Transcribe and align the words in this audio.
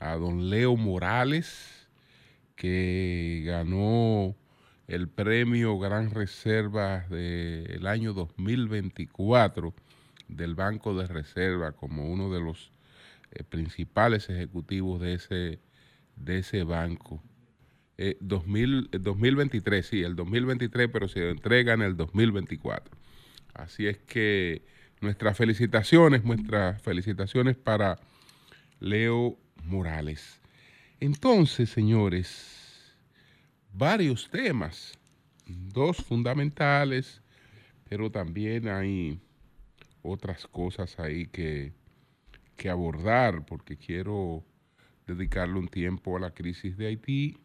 a 0.00 0.16
don 0.16 0.50
Leo 0.50 0.76
Morales, 0.76 1.88
que 2.56 3.42
ganó 3.46 4.36
el 4.86 5.08
premio 5.08 5.78
Gran 5.78 6.10
Reserva 6.10 7.06
del 7.08 7.86
año 7.86 8.12
2024 8.12 9.74
del 10.28 10.54
Banco 10.54 10.94
de 10.94 11.06
Reserva 11.06 11.72
como 11.72 12.10
uno 12.10 12.32
de 12.32 12.40
los 12.40 12.70
eh, 13.32 13.44
principales 13.44 14.28
ejecutivos 14.28 15.00
de 15.00 15.14
ese, 15.14 15.60
de 16.16 16.38
ese 16.38 16.64
banco. 16.64 17.22
2023, 18.20 19.84
eh, 19.84 19.88
sí, 19.88 20.02
el 20.02 20.16
2023, 20.16 20.90
pero 20.92 21.06
se 21.08 21.30
entrega 21.30 21.74
en 21.74 21.82
el 21.82 21.96
2024. 21.96 22.96
Así 23.54 23.86
es 23.86 23.98
que 23.98 24.62
nuestras 25.00 25.36
felicitaciones, 25.36 26.24
nuestras 26.24 26.82
felicitaciones 26.82 27.56
para 27.56 27.98
Leo 28.80 29.38
Morales. 29.64 30.40
Entonces, 31.00 31.70
señores, 31.70 32.94
varios 33.72 34.30
temas, 34.30 34.98
dos 35.46 35.98
fundamentales, 35.98 37.20
pero 37.88 38.10
también 38.10 38.68
hay 38.68 39.20
otras 40.02 40.46
cosas 40.46 40.98
ahí 40.98 41.26
que, 41.26 41.72
que 42.56 42.70
abordar, 42.70 43.44
porque 43.46 43.76
quiero 43.76 44.44
dedicarle 45.06 45.58
un 45.58 45.68
tiempo 45.68 46.16
a 46.16 46.20
la 46.20 46.30
crisis 46.30 46.76
de 46.76 46.86
Haití, 46.86 47.38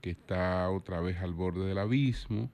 que 0.00 0.10
está 0.10 0.70
otra 0.70 1.00
vez 1.00 1.18
al 1.18 1.32
borde 1.32 1.66
del 1.66 1.78
abismo, 1.78 2.50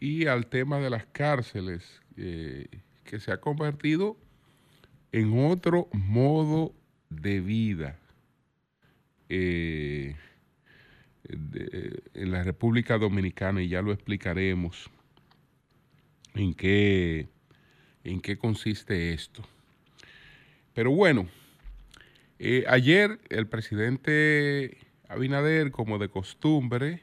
y 0.00 0.26
al 0.26 0.46
tema 0.46 0.78
de 0.78 0.90
las 0.90 1.06
cárceles, 1.06 2.02
eh, 2.16 2.66
que 3.04 3.20
se 3.20 3.32
ha 3.32 3.40
convertido 3.40 4.16
en 5.12 5.38
otro 5.38 5.88
modo 5.92 6.74
de 7.20 7.40
vida 7.40 7.98
eh, 9.28 10.16
en 12.14 12.30
la 12.30 12.42
República 12.42 12.98
Dominicana, 12.98 13.62
y 13.62 13.68
ya 13.68 13.82
lo 13.82 13.92
explicaremos 13.92 14.90
en 16.34 16.54
qué, 16.54 17.28
en 18.04 18.20
qué 18.20 18.36
consiste 18.36 19.12
esto. 19.12 19.42
Pero 20.74 20.90
bueno, 20.90 21.28
eh, 22.38 22.64
ayer 22.68 23.20
el 23.30 23.46
presidente 23.46 24.78
Abinader, 25.08 25.70
como 25.70 25.98
de 25.98 26.08
costumbre, 26.08 27.02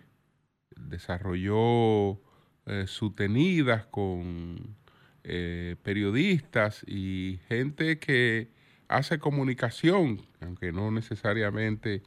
desarrolló 0.75 2.19
eh, 2.65 2.85
sutenidas 2.87 3.85
con 3.85 4.75
eh, 5.23 5.75
periodistas 5.83 6.83
y 6.87 7.39
gente 7.47 7.99
que 7.99 8.49
hace 8.91 9.19
comunicación, 9.19 10.21
aunque 10.41 10.71
no 10.71 10.91
necesariamente, 10.91 12.03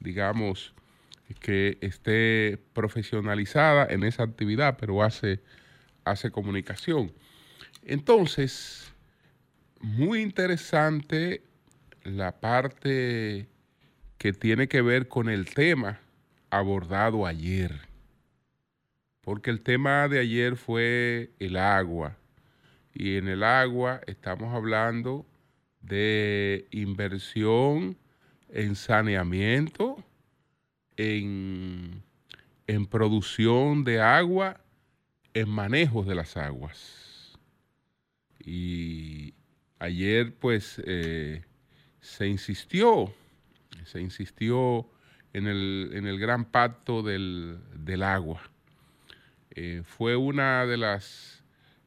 digamos, 0.00 0.74
que 1.40 1.78
esté 1.80 2.58
profesionalizada 2.72 3.86
en 3.86 4.02
esa 4.02 4.24
actividad, 4.24 4.76
pero 4.78 5.02
hace, 5.02 5.40
hace 6.04 6.30
comunicación. 6.30 7.12
Entonces, 7.84 8.92
muy 9.80 10.22
interesante 10.22 11.42
la 12.02 12.32
parte 12.40 13.46
que 14.18 14.32
tiene 14.32 14.68
que 14.68 14.82
ver 14.82 15.08
con 15.08 15.28
el 15.28 15.46
tema 15.46 16.00
abordado 16.50 17.26
ayer, 17.26 17.80
porque 19.22 19.50
el 19.50 19.60
tema 19.60 20.08
de 20.08 20.18
ayer 20.18 20.56
fue 20.56 21.30
el 21.38 21.56
agua, 21.56 22.16
y 22.92 23.16
en 23.16 23.28
el 23.28 23.42
agua 23.42 24.00
estamos 24.06 24.54
hablando 24.54 25.26
de 25.86 26.66
inversión 26.70 27.96
en 28.48 28.76
saneamiento, 28.76 30.02
en, 30.96 32.02
en 32.66 32.86
producción 32.86 33.84
de 33.84 34.00
agua, 34.00 34.60
en 35.34 35.48
manejo 35.48 36.04
de 36.04 36.14
las 36.14 36.36
aguas. 36.36 37.38
Y 38.38 39.34
ayer 39.78 40.34
pues 40.34 40.80
eh, 40.84 41.42
se 42.00 42.26
insistió 42.28 43.12
se 43.84 44.00
insistió 44.00 44.88
en 45.32 45.46
el, 45.46 46.18
gran 46.18 46.44
pacto 46.44 47.02
del, 47.02 48.02
agua. 48.02 48.40
Eh, 49.50 49.82
fue 49.84 50.16
una 50.16 50.66
de 50.66 50.76
las 50.76 51.42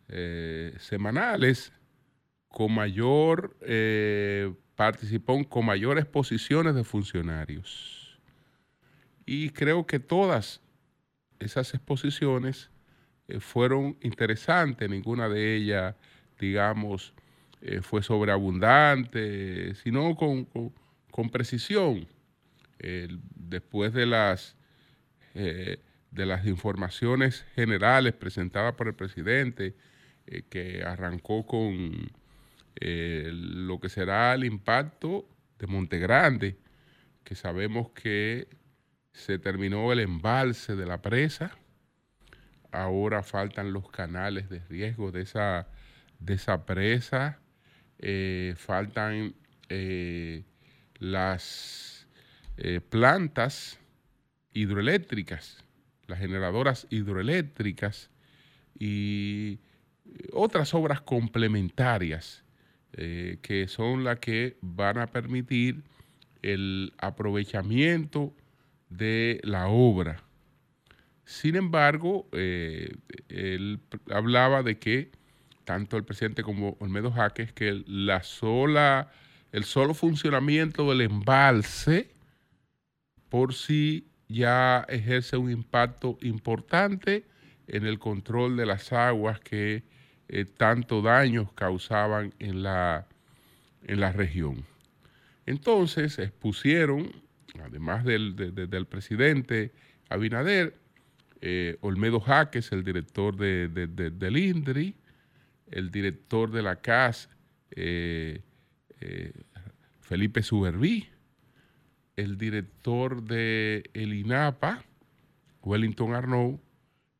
eh, 0.10 0.76
semanales 0.80 1.72
con 2.58 2.74
mayor 2.74 3.56
eh, 3.62 4.52
participó 4.76 5.48
con 5.48 5.64
mayores 5.64 6.08
posiciones 6.08 6.74
de 6.74 6.84
funcionarios. 6.84 8.20
Y 9.28 9.52
creo 9.52 9.86
que 9.86 10.00
todas 10.00 10.60
esas 11.38 11.72
exposiciones 11.76 12.72
fueron 13.40 13.96
interesantes, 14.02 14.90
ninguna 14.90 15.30
de 15.30 15.56
ellas, 15.56 15.96
digamos, 16.40 17.14
fue 17.84 18.02
sobreabundante, 18.02 19.76
sino 19.76 20.16
con 20.16 20.48
con 21.18 21.30
precisión. 21.30 22.08
después 22.80 23.94
de 23.94 24.06
las, 24.06 24.56
eh, 25.34 25.80
de 26.12 26.26
las 26.26 26.46
informaciones 26.46 27.46
generales 27.56 28.14
presentadas 28.14 28.76
por 28.76 28.88
el 28.88 28.94
presidente, 28.94 29.76
eh, 30.28 30.44
que 30.50 30.84
arrancó 30.84 31.48
con 31.48 32.12
eh, 32.80 33.30
lo 33.34 33.80
que 33.80 33.90
será 33.90 34.34
el 34.34 34.44
impacto 34.44 35.28
de 35.60 35.68
Montegrande, 35.68 36.58
que 37.24 37.36
sabemos 37.36 37.90
que 37.92 38.48
se 39.14 39.40
terminó 39.40 39.92
el 39.92 40.00
embalse 40.00 40.76
de 40.76 40.86
la 40.86 41.02
presa, 41.02 41.58
ahora 42.72 43.24
faltan 43.24 43.74
los 43.74 43.90
canales 43.90 44.50
de 44.50 44.60
riesgo 44.60 45.12
de 45.12 45.22
esa, 45.22 45.68
de 46.20 46.36
esa 46.36 46.66
presa, 46.66 47.40
faltan 48.56 49.34
las 51.00 52.08
eh, 52.58 52.82
plantas 52.82 53.80
hidroeléctricas, 54.54 55.64
las 56.08 56.20
generadoras 56.20 56.88
hidroeléctricas 56.90 58.10
y 58.80 59.60
otras 60.34 60.74
obras 60.74 61.02
complementarias 61.02 62.44
eh, 62.94 63.38
que 63.42 63.68
son 63.68 64.04
las 64.04 64.20
que 64.20 64.58
van 64.62 64.98
a 64.98 65.08
permitir 65.08 65.84
el 66.42 66.94
aprovechamiento 66.98 68.34
de 68.90 69.40
la 69.44 69.68
obra. 69.68 70.24
Sin 71.26 71.56
embargo, 71.56 72.28
eh, 72.32 72.96
él 73.30 73.80
hablaba 74.10 74.64
de 74.64 74.80
que 74.80 75.12
tanto 75.66 75.98
el 75.98 76.06
presidente 76.06 76.44
como 76.44 76.78
Olmedo 76.80 77.12
Jaques, 77.12 77.52
que 77.52 77.84
la 77.86 78.24
sola 78.24 79.12
el 79.52 79.64
solo 79.64 79.94
funcionamiento 79.94 80.90
del 80.90 81.02
embalse 81.02 82.10
por 83.30 83.54
sí 83.54 84.08
ya 84.28 84.86
ejerce 84.90 85.38
un 85.38 85.52
impacto 85.52 86.18
importante 86.22 87.26
en 87.68 87.86
el 87.86 88.00
control 88.00 88.58
de 88.58 88.66
las 88.66 88.94
aguas 88.94 89.40
que 89.40 89.84
eh, 90.30 90.46
tanto 90.46 91.02
daños 91.02 91.52
causaban 91.54 92.34
en 92.40 92.64
la, 92.64 93.08
en 93.84 94.00
la 94.00 94.12
región. 94.12 94.66
Entonces 95.46 96.20
expusieron, 96.20 97.12
además 97.64 98.04
del, 98.04 98.36
presidente 98.90 99.72
Abinader, 100.10 100.76
eh, 101.40 101.78
Olmedo 101.82 102.20
Jaques, 102.20 102.72
el 102.72 102.84
director 102.84 103.38
de, 103.38 103.70
del 103.70 104.38
INDRI, 104.38 104.96
el 105.72 105.92
director 105.92 106.52
de 106.52 106.62
la 106.62 106.78
CAS, 106.78 107.30
eh, 107.72 108.42
Felipe 110.02 110.42
Suberví, 110.42 111.08
el 112.16 112.38
director 112.38 113.24
de 113.24 113.90
INAPA, 113.94 114.84
Wellington 115.62 116.16
Arnaud, 116.16 116.60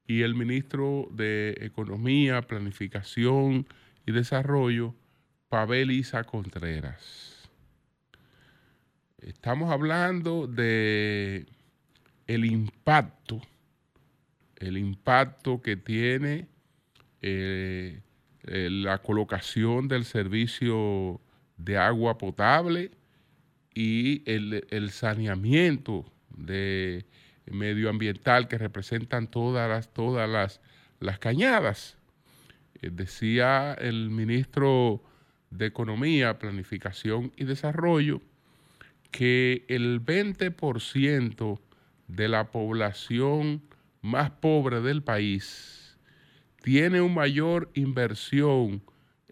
y 0.08 0.22
el 0.22 0.36
ministro 0.36 1.08
de 1.12 1.56
Economía, 1.60 2.42
Planificación 2.42 3.68
y 4.06 4.12
Desarrollo, 4.12 4.96
Pavel 5.50 5.92
Isa 5.92 6.24
Contreras. 6.24 7.50
estamos 9.22 9.72
hablando 9.72 10.48
de 10.48 11.46
el 12.28 12.46
impacto, 12.46 13.42
el 14.58 14.78
impacto 14.78 15.62
que 15.62 15.76
tiene 15.76 16.48
eh, 17.22 18.02
eh, 18.44 18.70
la 18.72 19.00
colocación 19.00 19.88
del 19.88 20.06
servicio 20.06 21.20
de 21.58 21.78
agua 21.78 22.18
potable 22.18 22.92
y 23.74 24.24
el, 24.26 24.90
saneamiento 24.92 26.06
de 26.30 27.06
medioambiental 27.52 28.48
que 28.48 28.58
representan 28.58 29.28
todas 29.28 29.70
las, 29.70 29.94
todas 29.94 30.30
las, 30.30 30.62
las 31.00 31.20
cañadas. 31.20 31.98
Eh, 32.82 32.90
decía 32.92 33.74
el 33.74 34.10
ministro 34.10 35.02
de 35.50 35.66
Economía, 35.66 36.40
Planificación 36.40 37.32
y 37.36 37.46
Desarrollo 37.46 38.22
que 39.12 39.66
el 39.70 40.04
20% 40.04 41.60
de 42.08 42.28
la 42.28 42.52
población 42.52 43.64
más 44.02 44.32
pobre 44.32 44.82
del 44.82 45.02
país 45.02 45.98
tiene 46.62 47.02
una 47.02 47.16
mayor 47.16 47.72
inversión 47.74 48.84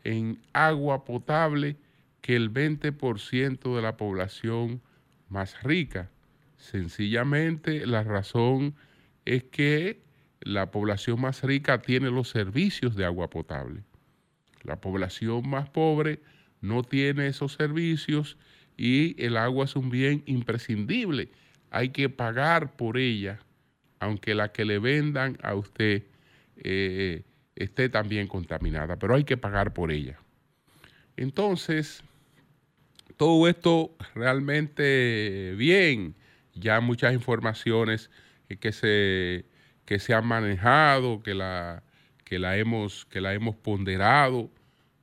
en 0.03 0.39
agua 0.53 1.03
potable 1.03 1.77
que 2.21 2.35
el 2.35 2.51
20% 2.51 3.75
de 3.75 3.81
la 3.81 3.97
población 3.97 4.81
más 5.29 5.61
rica. 5.63 6.09
Sencillamente 6.65 7.85
la 7.85 8.03
razón 8.03 8.73
es 9.23 9.43
que 9.43 10.01
la 10.39 10.71
población 10.71 11.21
más 11.21 11.43
rica 11.43 11.79
tiene 11.83 12.09
los 12.09 12.29
servicios 12.29 12.95
de 12.95 13.05
agua 13.05 13.29
potable. 13.29 13.83
La 14.63 14.81
población 14.81 15.47
más 15.47 15.69
pobre 15.69 16.21
no 16.61 16.81
tiene 16.81 17.27
esos 17.27 17.53
servicios 17.53 18.37
y 18.77 19.15
el 19.23 19.37
agua 19.37 19.65
es 19.65 19.75
un 19.75 19.91
bien 19.91 20.23
imprescindible. 20.25 21.29
Hay 21.69 21.89
que 21.89 22.09
pagar 22.09 22.75
por 22.75 22.97
ella, 22.97 23.37
aunque 23.99 24.33
la 24.33 24.51
que 24.51 24.65
le 24.65 24.79
vendan 24.79 25.37
a 25.43 25.53
usted 25.53 26.03
eh, 26.57 27.21
esté 27.55 27.89
también 27.89 28.25
contaminada, 28.27 28.97
pero 28.97 29.13
hay 29.13 29.23
que 29.23 29.37
pagar 29.37 29.71
por 29.71 29.91
ella. 29.91 30.17
Entonces, 31.15 32.03
todo 33.17 33.47
esto 33.47 33.95
realmente 34.15 35.53
bien, 35.57 36.15
ya 36.55 36.79
muchas 36.79 37.13
informaciones 37.13 38.09
que 38.59 38.71
se, 38.71 39.45
que 39.85 39.99
se 39.99 40.13
han 40.13 40.25
manejado, 40.25 41.21
que 41.21 41.33
la, 41.33 41.83
que 42.23 42.39
la, 42.39 42.57
hemos, 42.57 43.05
que 43.05 43.21
la 43.21 43.33
hemos 43.33 43.55
ponderado. 43.55 44.49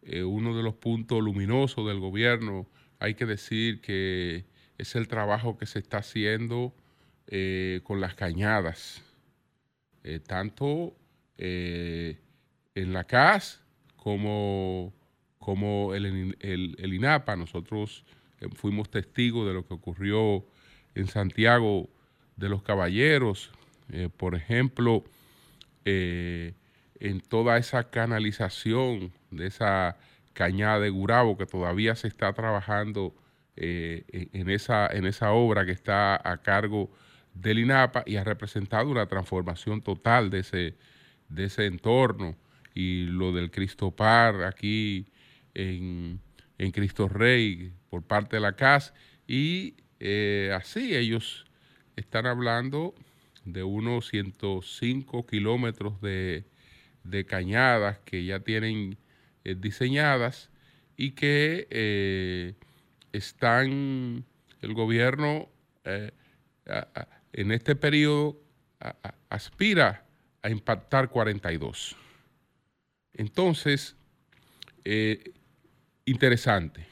Eh, 0.03 0.25
uno 0.25 0.57
de 0.57 0.63
los 0.63 0.75
puntos 0.75 1.23
luminosos 1.23 1.87
del 1.87 2.01
gobierno 2.01 2.67
hay 2.99 3.15
que 3.15 3.27
decir 3.27 3.81
que 3.81 4.45
es 4.79 4.97
el 4.97 5.07
trabajo 5.07 5.57
que 5.57 5.67
se 5.67 5.79
está 5.79 5.99
haciendo 5.99 6.75
eh, 7.29 7.81
con 7.85 8.01
las 8.01 8.15
cañadas, 8.15 9.03
eh, 10.03 10.19
tanto 10.19 10.97
en 11.39 12.93
la 12.93 13.03
CAS 13.03 13.65
como, 13.97 14.93
como 15.39 15.93
el, 15.93 16.37
el, 16.39 16.95
INAPA. 16.95 17.35
Nosotros 17.35 18.05
fuimos 18.55 18.91
testigos 18.91 19.49
de 19.49 19.55
lo 19.55 19.67
que 19.67 19.75
ocurrió 19.75 20.47
en 20.95 21.07
Santiago 21.07 21.89
de 22.37 22.49
los 22.49 22.63
Caballeros, 22.63 23.51
por 24.17 24.35
ejemplo, 24.35 25.05
en 25.85 27.21
toda 27.29 27.59
esa 27.59 27.91
canalización 27.91 29.13
de 29.31 29.47
esa 29.47 29.99
Cañada 30.33 30.81
de 30.81 30.91
Gurabo, 30.91 31.37
que 31.37 31.47
todavía 31.47 31.95
se 31.95 32.09
está 32.09 32.33
trabajando 32.33 33.15
eh, 33.57 34.05
en, 34.33 34.49
esa, 34.49 34.87
en 34.87 35.05
esa 35.05 35.33
obra 35.33 35.67
que 35.67 35.73
está 35.73 36.17
a 36.17 36.39
cargo 36.39 36.91
del 37.35 37.59
INAPA 37.59 38.03
y 38.07 38.17
ha 38.17 38.25
representado 38.25 38.89
una 38.89 39.07
transformación 39.07 39.83
total 39.83 40.31
de 40.31 40.39
ese, 40.41 40.75
de 41.29 41.45
ese 41.45 41.67
entorno. 41.67 42.37
Y 42.75 43.05
lo 43.05 43.33
del 43.33 43.51
Cristo 43.51 43.91
Par 43.91 44.45
aquí 44.45 45.07
en, 45.55 46.21
Cristo 46.73 47.09
Rey 47.09 47.73
por 47.91 48.03
parte 48.03 48.37
de 48.37 48.41
la 48.41 48.57
CAS. 48.57 48.95
Y 49.27 49.75
eh, 50.05 50.51
así 50.53 50.97
ellos 50.97 51.47
están 51.95 52.27
hablando 52.27 52.93
de 53.45 53.63
unos 53.63 54.09
105 54.09 55.27
kilómetros 55.29 56.01
de, 56.01 56.45
de 57.05 57.25
cañadas 57.25 58.01
que 58.01 58.25
ya 58.25 58.41
tienen 58.41 58.99
eh, 59.45 59.55
diseñadas 59.57 60.51
y 60.97 61.13
que 61.13 61.69
eh, 61.71 62.55
están, 63.13 64.25
el 64.61 64.75
gobierno 64.75 65.49
en 65.85 67.53
este 67.53 67.77
periodo 67.77 68.41
aspira 69.29 70.05
a 70.43 70.51
impactar 70.51 71.11
42. 71.11 71.97
Entonces, 73.15 73.97
interesante, 76.05 76.87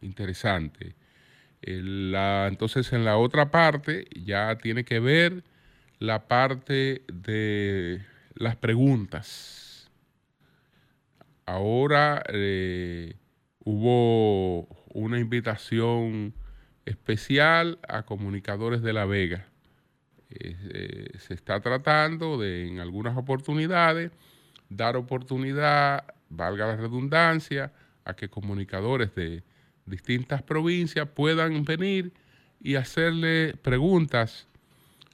interesante. 0.00 0.99
Entonces, 1.62 2.92
en 2.92 3.04
la 3.04 3.16
otra 3.16 3.50
parte 3.50 4.06
ya 4.14 4.56
tiene 4.58 4.84
que 4.84 5.00
ver 5.00 5.44
la 5.98 6.26
parte 6.26 7.02
de 7.12 8.04
las 8.34 8.56
preguntas 8.56 9.70
ahora 11.50 12.22
eh, 12.28 13.14
hubo 13.64 14.68
una 14.94 15.18
invitación 15.18 16.34
especial 16.84 17.78
a 17.88 18.04
comunicadores 18.04 18.82
de 18.82 18.92
La 18.92 19.04
Vega. 19.04 19.46
Eh, 20.30 20.56
eh, 20.72 21.18
se 21.18 21.34
está 21.34 21.60
tratando 21.60 22.38
de, 22.38 22.68
en 22.68 22.78
algunas 22.78 23.16
oportunidades, 23.16 24.12
dar 24.68 24.96
oportunidad, 24.96 26.04
valga 26.28 26.68
la 26.68 26.76
redundancia, 26.76 27.72
a 28.04 28.14
que 28.14 28.28
comunicadores 28.28 29.14
de 29.14 29.42
distintas 29.86 30.42
provincias 30.42 31.08
puedan 31.08 31.64
venir 31.64 32.12
y 32.60 32.74
hacerle 32.74 33.54
preguntas 33.62 34.46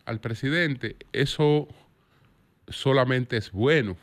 al 0.05 0.21
presidente. 0.21 0.97
Eso 1.13 1.69
solamente 2.69 3.37
es 3.37 3.53
bueno 3.53 3.97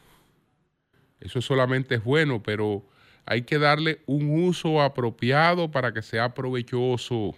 eso 1.24 1.42
solamente 1.42 1.96
es 1.96 2.04
bueno, 2.04 2.44
pero 2.44 2.86
hay 3.26 3.44
que 3.44 3.58
darle 3.58 4.02
un 4.06 4.44
uso 4.44 4.82
apropiado 4.82 5.72
para 5.72 5.94
que 5.94 6.02
sea 6.02 6.34
provechoso. 6.34 7.34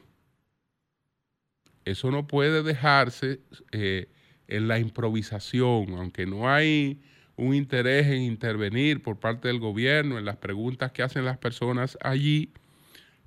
Eso 1.85 2.09
no 2.09 2.25
puede 2.25 2.63
dejarse 2.63 3.41
eh, 3.71 4.07
en 4.47 4.67
la 4.67 4.79
improvisación, 4.79 5.93
aunque 5.93 6.25
no 6.25 6.49
hay 6.49 6.99
un 7.35 7.53
interés 7.53 8.07
en 8.07 8.23
intervenir 8.23 9.03
por 9.03 9.19
parte 9.19 9.49
del 9.49 9.59
gobierno 9.59 10.17
en 10.17 10.25
las 10.25 10.37
preguntas 10.37 10.91
que 10.91 11.03
hacen 11.03 11.23
las 11.23 11.37
personas 11.37 11.95
allí, 12.01 12.53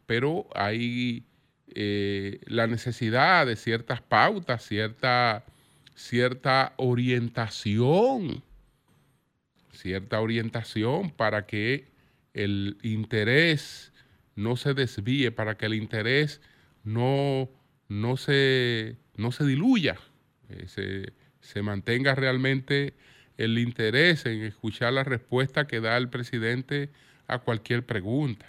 pero 0.08 0.48
hay 0.56 1.28
eh, 1.68 2.40
la 2.46 2.66
necesidad 2.66 3.46
de 3.46 3.54
ciertas 3.54 4.02
pautas, 4.02 4.66
cierta, 4.66 5.44
cierta 5.94 6.72
orientación 6.78 8.42
cierta 9.78 10.20
orientación 10.20 11.10
para 11.10 11.46
que 11.46 11.86
el 12.34 12.78
interés 12.82 13.92
no 14.34 14.56
se 14.56 14.74
desvíe, 14.74 15.30
para 15.30 15.56
que 15.56 15.66
el 15.66 15.74
interés 15.74 16.40
no, 16.84 17.48
no, 17.88 18.16
se, 18.16 18.96
no 19.16 19.32
se 19.32 19.44
diluya, 19.44 19.96
eh, 20.48 20.64
se, 20.66 21.12
se 21.40 21.62
mantenga 21.62 22.14
realmente 22.14 22.94
el 23.36 23.58
interés 23.58 24.26
en 24.26 24.42
escuchar 24.42 24.92
la 24.92 25.04
respuesta 25.04 25.66
que 25.66 25.80
da 25.80 25.96
el 25.96 26.08
presidente 26.08 26.90
a 27.28 27.38
cualquier 27.38 27.86
pregunta. 27.86 28.46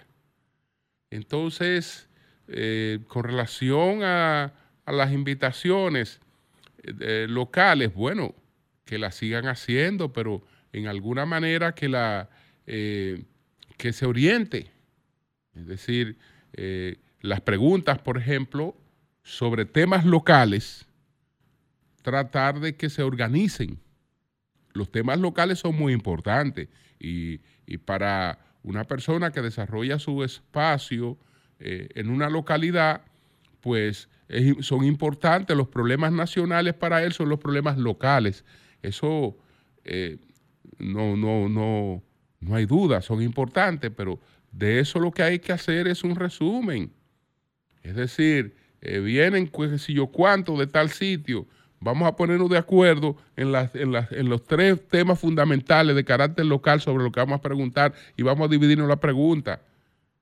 Entonces, 1.10 2.08
eh, 2.48 3.00
con 3.08 3.24
relación 3.24 4.02
a, 4.02 4.52
las 4.86 5.12
invitaciones 5.12 6.20
eh, 6.82 7.26
locales, 7.28 7.94
bueno, 7.94 8.34
que 8.84 8.98
las 8.98 9.14
sigan 9.14 9.46
haciendo, 9.46 10.12
pero 10.12 10.42
en 10.72 10.88
alguna 10.88 11.26
manera 11.26 11.74
que, 11.74 11.88
la, 11.88 12.28
eh, 12.66 13.22
que 13.76 13.92
se 13.92 14.06
oriente. 14.06 14.70
Es 15.54 15.66
decir, 15.66 16.16
eh, 16.52 16.96
las 17.20 17.40
preguntas, 17.40 17.98
por 17.98 18.18
ejemplo, 18.18 18.76
sobre 19.22 19.64
temas 19.64 20.04
locales, 20.04 20.86
tratar 22.02 22.60
de 22.60 22.76
que 22.76 22.90
se 22.90 23.02
organicen. 23.02 23.78
Los 24.72 24.90
temas 24.90 25.18
locales 25.18 25.58
son 25.58 25.76
muy 25.76 25.92
importantes 25.92 26.68
y, 26.98 27.38
para 27.84 28.38
una 28.62 28.84
persona 28.84 29.30
que 29.30 29.42
desarrolla 29.42 29.98
su 29.98 30.22
espacio 30.22 31.18
eh, 31.58 31.88
en 31.94 32.10
una 32.10 32.30
localidad, 32.30 33.02
pues 33.60 34.08
son 34.60 34.84
importantes. 34.84 35.56
Los 35.56 35.68
problemas 35.68 36.12
nacionales 36.12 36.74
para 36.74 37.02
él 37.02 37.12
son 37.12 37.28
los 37.28 37.40
problemas 37.40 37.76
locales. 37.76 38.44
Eso 38.80 39.36
no, 40.78 41.16
no, 41.16 41.48
no, 41.48 42.02
no 42.40 42.54
hay 42.54 42.64
duda, 42.64 43.02
son 43.02 43.22
importantes, 43.22 43.90
pero 43.94 44.20
de 44.52 44.80
eso 44.80 44.98
lo 44.98 45.10
que 45.10 45.22
hay 45.22 45.38
que 45.38 45.52
hacer 45.52 45.86
es 45.86 46.02
un 46.04 46.16
resumen. 46.16 46.92
Es 47.82 47.94
decir, 47.94 48.54
eh, 48.80 48.98
vienen, 49.00 49.48
pues, 49.48 49.82
si 49.82 49.94
yo 49.94 50.06
cuánto 50.08 50.56
de 50.56 50.66
tal 50.66 50.90
sitio, 50.90 51.46
vamos 51.80 52.06
a 52.06 52.14
ponernos 52.14 52.48
de 52.50 52.58
acuerdo 52.58 53.16
en, 53.36 53.54
en, 53.74 54.28
los 54.28 54.44
tres 54.44 54.86
temas 54.88 55.18
fundamentales 55.18 55.96
de 55.96 56.04
carácter 56.04 56.46
local 56.46 56.80
sobre 56.80 57.02
lo 57.02 57.10
que 57.10 57.20
vamos 57.20 57.38
a 57.38 57.42
preguntar 57.42 57.94
y 58.16 58.22
vamos 58.22 58.46
a 58.46 58.50
dividirnos 58.50 58.88
la 58.88 59.00
pregunta. 59.00 59.62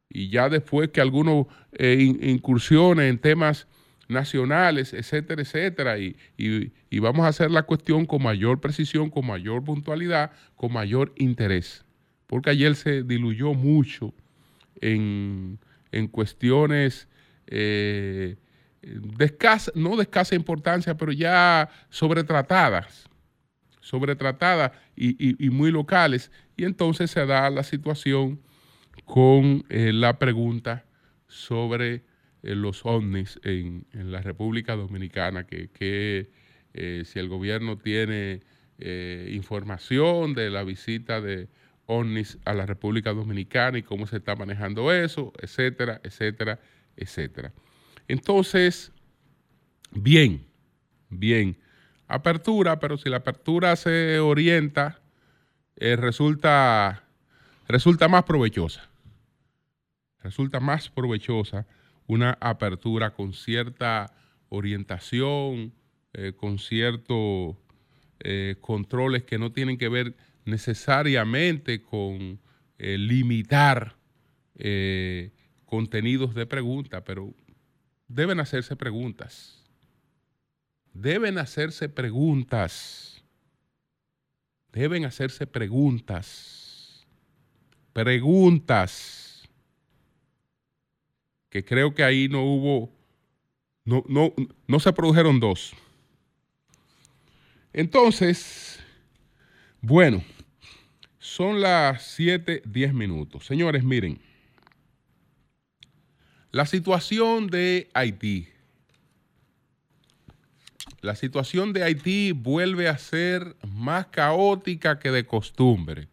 Y 0.09 0.31
ya 0.31 0.49
después 0.49 0.89
que 0.91 1.01
algunos 1.01 1.47
eh, 1.73 2.15
incursiones 2.23 3.11
en 3.11 3.19
temas 3.19 3.67
nacionales, 4.09 4.95
etcétera, 4.95 5.43
etcétera, 5.43 5.99
y, 5.99 6.17
y, 6.39 6.99
vamos 6.99 7.27
a 7.27 7.29
hacer 7.29 7.51
la 7.51 7.65
cuestión 7.65 8.07
con 8.07 8.23
mayor 8.23 8.59
precisión, 8.61 9.11
con 9.11 9.27
mayor 9.27 9.63
puntualidad, 9.63 10.33
con 10.57 10.73
mayor 10.73 11.13
interés. 11.17 11.85
Porque 12.27 12.51
ayer 12.51 12.75
se 12.75 13.03
diluyó 13.03 13.53
mucho 13.53 14.15
en, 14.81 15.59
cuestiones 16.11 17.09
eh, 17.47 18.37
de 18.83 19.25
escasa, 19.25 19.73
no 19.75 19.97
de 19.97 20.03
escasa 20.03 20.35
importancia, 20.35 20.97
pero 20.97 21.13
ya 21.13 21.69
sobretratadas, 21.91 23.09
sobretratadas 23.81 24.73
y, 24.95 25.45
y, 25.45 25.51
muy 25.51 25.71
locales. 25.71 26.31
Y 26.57 26.65
entonces 26.65 27.11
se 27.11 27.25
da 27.27 27.51
la 27.51 27.63
situación 27.63 28.41
con 29.05 29.65
eh, 29.69 29.93
la 29.93 30.19
pregunta 30.19 30.85
sobre 31.27 32.05
eh, 32.43 32.55
los 32.55 32.85
ovnis 32.85 33.41
en, 33.43 33.87
la 33.93 34.21
República 34.21 34.77
Dominicana, 34.77 35.45
que, 35.47 36.31
eh, 36.75 37.03
si 37.05 37.19
el 37.19 37.29
gobierno 37.29 37.79
tiene 37.79 38.43
información 38.81 40.35
de 40.35 40.51
la 40.51 40.63
visita 40.63 41.21
de 41.21 41.49
ovnis 41.87 42.39
a 42.45 42.55
la 42.55 42.65
República 42.65 43.13
Dominicana 43.13 43.77
y 43.77 43.83
cómo 43.83 44.07
se 44.07 44.19
está 44.19 44.37
manejando 44.37 44.93
eso, 44.93 45.33
etcétera, 45.43 46.01
etcétera, 46.05 46.61
etcétera. 46.97 47.53
Entonces, 48.09 48.91
bien, 49.91 50.47
bien, 51.11 51.59
apertura, 52.07 52.81
pero 52.81 52.97
si 52.97 53.11
la 53.11 53.19
apertura 53.19 53.77
se 53.77 54.19
orienta, 54.19 55.01
eh, 55.77 55.95
resulta, 55.95 57.05
resulta 57.69 58.09
más 58.09 58.25
provechosa. 58.25 58.89
Resulta 60.23 60.59
más 60.59 60.89
provechosa 60.89 61.67
una 62.07 62.37
apertura 62.41 63.11
con 63.11 63.35
cierta 63.35 64.13
orientación, 64.49 65.75
eh, 66.15 66.33
con 66.35 66.59
ciertos 66.59 67.57
eh, 68.21 68.57
controles 68.61 69.23
que 69.25 69.39
no 69.39 69.53
tienen 69.53 69.77
que 69.77 69.89
ver 69.89 70.17
necesariamente 70.47 71.83
con 71.83 72.41
limitar 72.81 73.97
contenidos 75.65 76.33
de 76.35 76.47
pregunta, 76.47 77.03
pero 77.03 77.35
deben 78.09 78.41
hacerse 78.41 78.75
preguntas. 78.75 79.63
Deben 80.93 81.39
hacerse 81.39 81.89
preguntas. 81.89 83.23
Deben 84.73 85.05
hacerse 85.05 85.47
preguntas. 85.47 87.07
Preguntas. 87.93 89.49
Que 91.51 91.65
creo 91.65 91.95
que 91.95 92.03
ahí 92.03 92.29
no 92.29 92.43
hubo, 92.45 92.93
no, 93.85 94.05
no, 94.09 94.35
no 94.67 94.81
se 94.81 94.93
produjeron 94.93 95.41
dos. 95.41 95.73
Entonces, 97.73 98.81
bueno, 99.81 100.23
son 101.19 101.61
las 101.61 102.03
7, 102.03 102.63
10 102.67 102.95
minutos. 102.95 103.47
Señores, 103.47 103.85
miren. 103.85 104.28
La 106.51 106.65
situación 106.65 107.49
de 107.49 107.91
Haití. 107.93 108.49
La 111.03 111.15
situación 111.15 111.75
de 111.75 111.85
Haití 111.85 112.33
vuelve 112.33 112.89
a 112.89 112.97
ser 112.97 113.55
más 113.69 114.07
caótica 114.07 114.99
que 114.99 115.11
de 115.11 115.27
costumbre, 115.27 116.09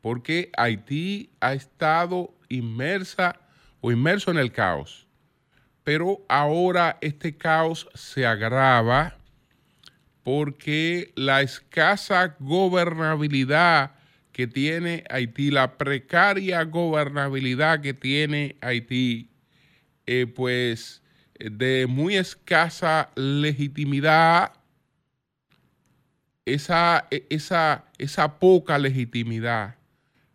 porque 0.00 0.50
Haití 0.56 1.30
ha 1.38 1.54
estado 1.54 2.34
inmersa 2.48 3.38
o 3.80 3.92
inmerso 3.92 4.32
en 4.32 4.38
el 4.38 4.50
caos. 4.50 5.06
Pero 5.84 6.24
ahora 6.28 6.98
este 7.00 7.36
caos 7.36 7.88
se 7.94 8.26
agrava 8.26 9.16
porque 10.24 11.12
la 11.14 11.40
escasa 11.40 12.36
gobernabilidad 12.40 13.92
que 14.32 14.48
tiene 14.48 15.04
Haití, 15.08 15.52
la 15.52 15.78
precaria 15.78 16.64
gobernabilidad 16.64 17.80
que 17.80 17.94
tiene 17.94 18.56
Haití, 18.60 19.30
eh, 20.10 20.26
pues 20.26 21.02
de 21.38 21.86
muy 21.86 22.16
escasa 22.16 23.10
legitimidad, 23.14 24.54
esa, 26.46 27.06
e, 27.10 27.26
esa, 27.28 27.84
esa 27.98 28.38
poca 28.38 28.78
legitimidad 28.78 29.76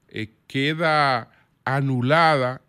eh, 0.10 0.30
queda 0.46 1.32
anulada 1.66 2.62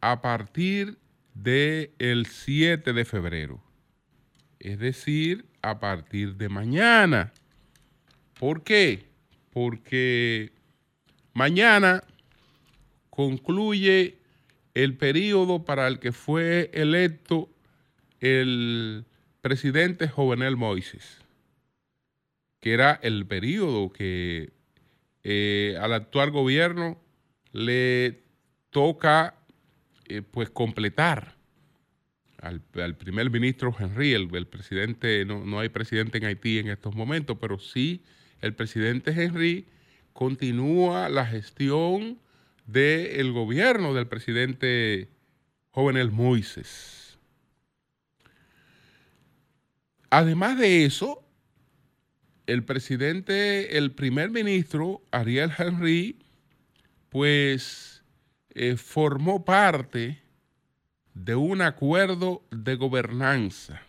a 0.00 0.20
partir 0.20 0.98
del 1.32 2.26
7 2.26 2.92
de 2.92 3.04
febrero. 3.04 3.62
Es 4.58 4.80
decir, 4.80 5.46
a 5.62 5.78
partir 5.78 6.34
de 6.34 6.48
mañana. 6.48 7.32
¿Por 8.40 8.64
qué? 8.64 9.06
Porque 9.52 10.50
mañana 11.34 12.02
concluye 13.10 14.18
el 14.76 14.94
periodo 14.94 15.64
para 15.64 15.88
el 15.88 15.98
que 16.00 16.12
fue 16.12 16.70
electo 16.74 17.48
el 18.20 19.06
presidente 19.40 20.06
Jovenel 20.06 20.58
Moises, 20.58 21.22
que 22.60 22.74
era 22.74 23.00
el 23.02 23.24
periodo 23.24 23.90
que 23.90 24.52
eh, 25.24 25.78
al 25.80 25.94
actual 25.94 26.30
gobierno 26.30 27.00
le 27.52 28.20
toca 28.68 29.36
eh, 30.08 30.20
pues 30.20 30.50
completar 30.50 31.36
al, 32.42 32.60
primer 32.96 33.30
ministro 33.30 33.74
Henry, 33.78 34.12
el, 34.12 34.46
presidente, 34.46 35.24
no, 35.24 35.42
no, 35.46 35.58
hay 35.58 35.70
presidente 35.70 36.18
en 36.18 36.26
Haití 36.26 36.58
en 36.58 36.68
estos 36.68 36.94
momentos, 36.94 37.38
pero 37.40 37.58
sí 37.58 38.02
el 38.42 38.52
presidente 38.52 39.10
Henry 39.12 39.64
continúa 40.12 41.08
la 41.08 41.24
gestión 41.24 42.18
del 42.66 43.32
gobierno 43.32 43.94
del 43.94 44.06
presidente 44.06 45.08
Jovenel 45.70 46.10
Moises. 46.10 47.18
Además 50.10 50.58
de 50.58 50.84
eso, 50.84 51.22
el 52.46 52.64
presidente, 52.64 53.76
el 53.76 53.92
primer 53.92 54.30
ministro 54.30 55.02
Ariel 55.10 55.52
Henry, 55.56 56.18
pues 57.08 58.02
eh, 58.50 58.76
formó 58.76 59.44
parte 59.44 60.22
de 61.14 61.34
un 61.34 61.62
acuerdo 61.62 62.42
de 62.50 62.76
gobernanza. 62.76 63.82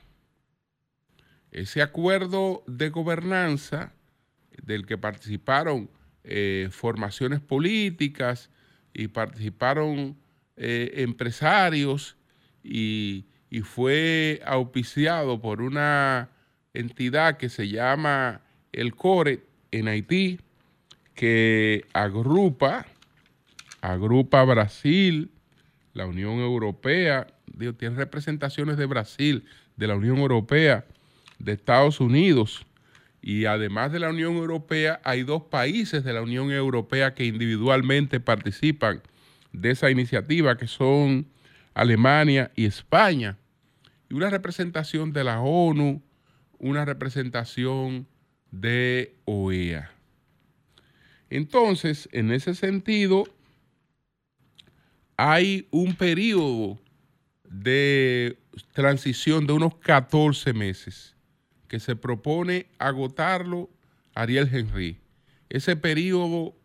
Ese 1.51 1.81
acuerdo 1.81 2.63
de 2.67 2.89
gobernanza 2.89 3.93
del 4.63 4.85
que 4.85 4.97
participaron 4.97 5.89
eh, 6.23 6.69
formaciones 6.71 7.39
políticas, 7.39 8.49
y 8.97 9.07
participaron 9.07 10.17
eh, 10.57 10.91
empresarios 10.97 12.17
y, 12.63 13.25
fue 13.63 14.41
auspiciado 14.45 15.41
por 15.41 15.61
una 15.61 16.29
entidad 16.73 17.37
que 17.37 17.49
se 17.49 17.67
llama 17.67 18.41
el 18.71 18.93
CORE 18.93 19.41
en 19.71 19.87
Haití, 19.87 20.39
que 21.15 21.85
agrupa, 21.93 22.85
agrupa 23.81 24.43
Brasil, 24.43 25.31
la 25.93 26.05
Unión 26.05 26.39
Europea, 26.39 27.25
tiene 27.79 27.95
representaciones 27.95 28.77
de 28.77 28.85
Brasil, 28.85 29.43
de 29.75 29.87
la 29.87 29.95
Unión 29.95 30.17
Europea, 30.17 30.85
de 31.39 31.53
Estados 31.53 31.99
Unidos, 31.99 32.66
y 33.21 33.45
además 33.45 33.91
de 33.91 33.99
la 33.99 34.09
Unión 34.09 34.35
Europea, 34.35 35.01
hay 35.03 35.23
dos 35.23 35.43
países 35.43 36.03
de 36.03 36.13
la 36.13 36.21
Unión 36.21 36.51
Europea 36.51 37.13
que 37.13 37.25
individualmente 37.25 38.19
participan 38.19 39.01
de 39.51 39.71
esa 39.71 39.89
iniciativa, 39.89 40.57
que 40.57 40.67
son 40.67 41.27
Alemania 41.73 42.51
y 42.55 42.65
España. 42.65 43.37
Y 44.09 44.13
una 44.13 44.29
representación 44.29 45.11
de 45.11 45.23
la 45.23 45.41
ONU, 45.41 46.01
una 46.59 46.85
representación 46.85 48.07
de 48.51 49.15
OEA. 49.25 49.91
Entonces, 51.29 52.07
en 52.13 52.31
ese 52.31 52.55
sentido, 52.55 53.25
hay 55.17 55.67
un 55.71 55.95
periodo 55.95 56.79
de 57.43 58.37
transición 58.73 59.45
de 59.47 59.53
unos 59.53 59.75
14 59.75 60.53
meses 60.53 61.16
que 61.67 61.79
se 61.79 61.95
propone 61.95 62.67
agotarlo 62.79 63.69
Ariel 64.13 64.49
Henry. 64.51 64.97
Ese 65.49 65.75
periodo 65.75 66.55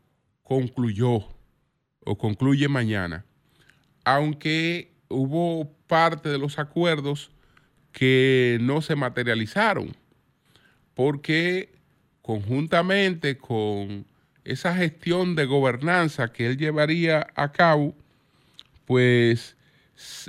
concluyó 0.43 1.29
o 2.05 2.19
concluye 2.19 2.69
mañana, 2.69 3.25
aunque 4.05 4.93
hubo 5.09 5.71
parte 5.87 6.29
de 6.29 6.39
los 6.39 6.59
acuerdos 6.59 7.31
que 7.93 8.59
no 8.61 8.81
se 8.83 8.97
materializaron, 8.97 9.95
porque 10.95 11.71
conjuntamente 12.23 13.37
con 13.37 14.07
esa 14.45 14.75
gestión 14.75 15.37
de 15.37 15.45
gobernanza 15.45 16.33
que 16.33 16.47
él 16.47 16.57
llevaría 16.57 17.29
a 17.35 17.53
cabo, 17.53 17.95
pues 18.87 19.57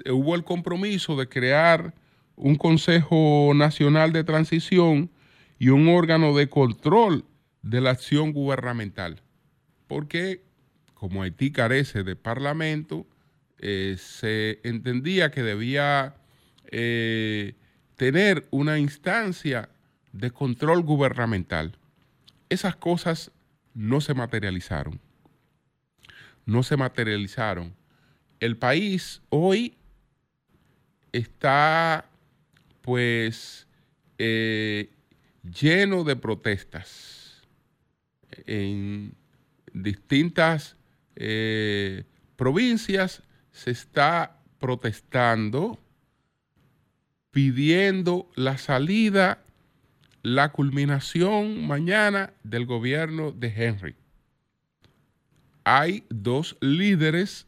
hubo 0.06 0.36
el 0.36 0.44
compromiso 0.44 1.16
de 1.16 1.28
crear 1.28 1.94
un 2.36 2.56
Consejo 2.56 3.52
Nacional 3.56 4.12
de 4.12 4.24
Transición 4.24 5.12
y 5.60 5.70
un 5.70 5.88
órgano 5.88 6.36
de 6.36 6.50
control 6.50 7.26
de 7.62 7.82
la 7.82 7.92
acción 7.92 8.34
gubernamental. 8.34 9.22
Porque 9.88 10.44
como 11.04 11.22
Haití 11.22 11.52
carece 11.52 12.04
de 12.04 12.16
parlamento, 12.16 13.06
eh, 13.60 13.98
se 14.00 14.62
entendía 14.64 15.32
que 15.32 15.44
debía 15.44 16.16
eh, 16.72 17.56
tener 17.98 18.48
una 18.52 18.80
instancia 18.80 19.68
de 20.14 20.32
control 20.32 20.84
gubernamental. 20.84 21.78
Esas 22.48 22.78
cosas 22.78 23.32
no 23.74 24.00
se 24.00 24.14
materializaron. 24.14 25.02
No 26.46 26.64
se 26.64 26.78
materializaron. 26.78 27.76
El 28.40 28.56
país 28.56 29.22
hoy 29.28 29.76
está 31.12 32.10
pues 32.84 33.66
eh, 34.18 34.92
lleno 35.42 36.04
de 36.04 36.16
protestas 36.18 37.42
en 38.46 39.16
distintas 39.74 40.76
eh, 41.16 42.04
provincias 42.36 43.24
se 43.52 43.72
está 43.72 44.38
protestando 44.60 45.80
pidiendo 47.32 48.30
la 48.36 48.60
salida, 48.60 49.40
la 50.22 50.52
culminación 50.52 51.66
mañana 51.66 52.32
del 52.44 52.68
gobierno 52.68 53.32
de 53.32 53.48
Henry. 53.48 53.96
Hay 55.64 56.04
dos 56.10 56.58
líderes 56.62 57.48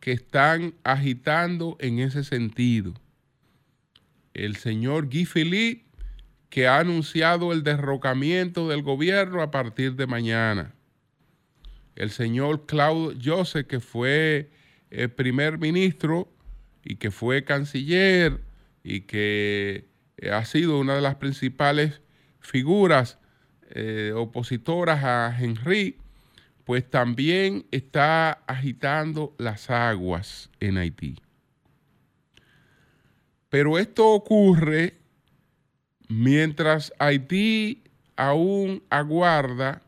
que 0.00 0.12
están 0.12 0.74
agitando 0.84 1.76
en 1.80 2.00
ese 2.00 2.24
sentido. 2.24 2.92
El 4.34 4.56
señor 4.56 5.06
Guy 5.06 5.26
Philippe, 5.26 5.84
que 6.50 6.66
ha 6.66 6.78
anunciado 6.78 7.52
el 7.52 7.62
derrocamiento 7.62 8.68
del 8.68 8.82
gobierno 8.82 9.42
a 9.42 9.50
partir 9.50 9.94
de 9.96 10.06
mañana 10.06 10.74
el 11.96 12.10
señor 12.10 12.66
Claude 12.66 13.16
Joseph, 13.22 13.66
que 13.66 13.80
fue 13.80 14.50
el 14.90 15.10
primer 15.10 15.58
ministro 15.58 16.28
y 16.84 16.96
que 16.96 17.10
fue 17.10 17.44
canciller 17.44 18.40
y 18.82 19.02
que 19.02 19.88
eh, 20.16 20.30
ha 20.30 20.44
sido 20.44 20.78
una 20.78 20.94
de 20.94 21.00
las 21.00 21.16
principales 21.16 22.00
figuras 22.40 23.18
eh, 23.70 24.12
opositoras 24.14 25.04
a 25.04 25.36
Henry, 25.38 25.98
pues 26.64 26.88
también 26.88 27.66
está 27.70 28.32
agitando 28.46 29.34
las 29.38 29.70
aguas 29.70 30.50
en 30.60 30.78
Haití. 30.78 31.16
Pero 33.52 33.78
esto 33.78 34.08
ocurre 34.08 34.94
mientras 36.08 36.90
Haití 36.98 37.84
aún 38.16 38.82
aguarda 38.88 39.82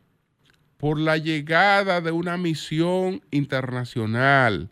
por 0.76 1.00
la 1.00 1.16
llegada 1.16 2.02
de 2.02 2.10
una 2.10 2.36
misión 2.36 3.22
internacional, 3.30 4.68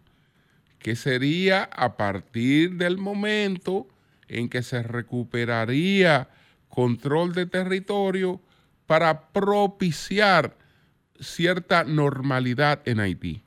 que 0.79 0.95
sería 0.95 1.63
a 1.73 1.97
partir 1.97 2.75
del 2.75 2.99
momento 2.99 3.89
en 4.29 4.51
que 4.51 4.63
se 4.63 4.83
recuperaría 4.83 6.29
control 6.69 7.33
de 7.33 7.47
territorio 7.47 8.43
para 8.85 9.29
propiciar 9.29 10.59
cierta 11.19 11.85
normalidad 11.85 12.83
en 12.85 13.01
Haití. 13.01 13.43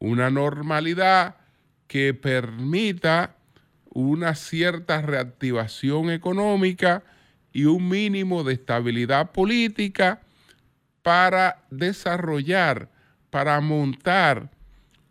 Una 0.00 0.30
normalidad 0.30 1.36
que 1.86 2.12
permita 2.12 3.37
una 4.06 4.36
cierta 4.36 5.02
reactivación 5.02 6.10
económica 6.10 7.02
y 7.52 7.64
un 7.64 7.88
mínimo 7.88 8.44
de 8.44 8.54
estabilidad 8.54 9.32
política 9.32 10.20
para 11.02 11.64
desarrollar, 11.70 12.90
para 13.30 13.60
montar 13.60 14.50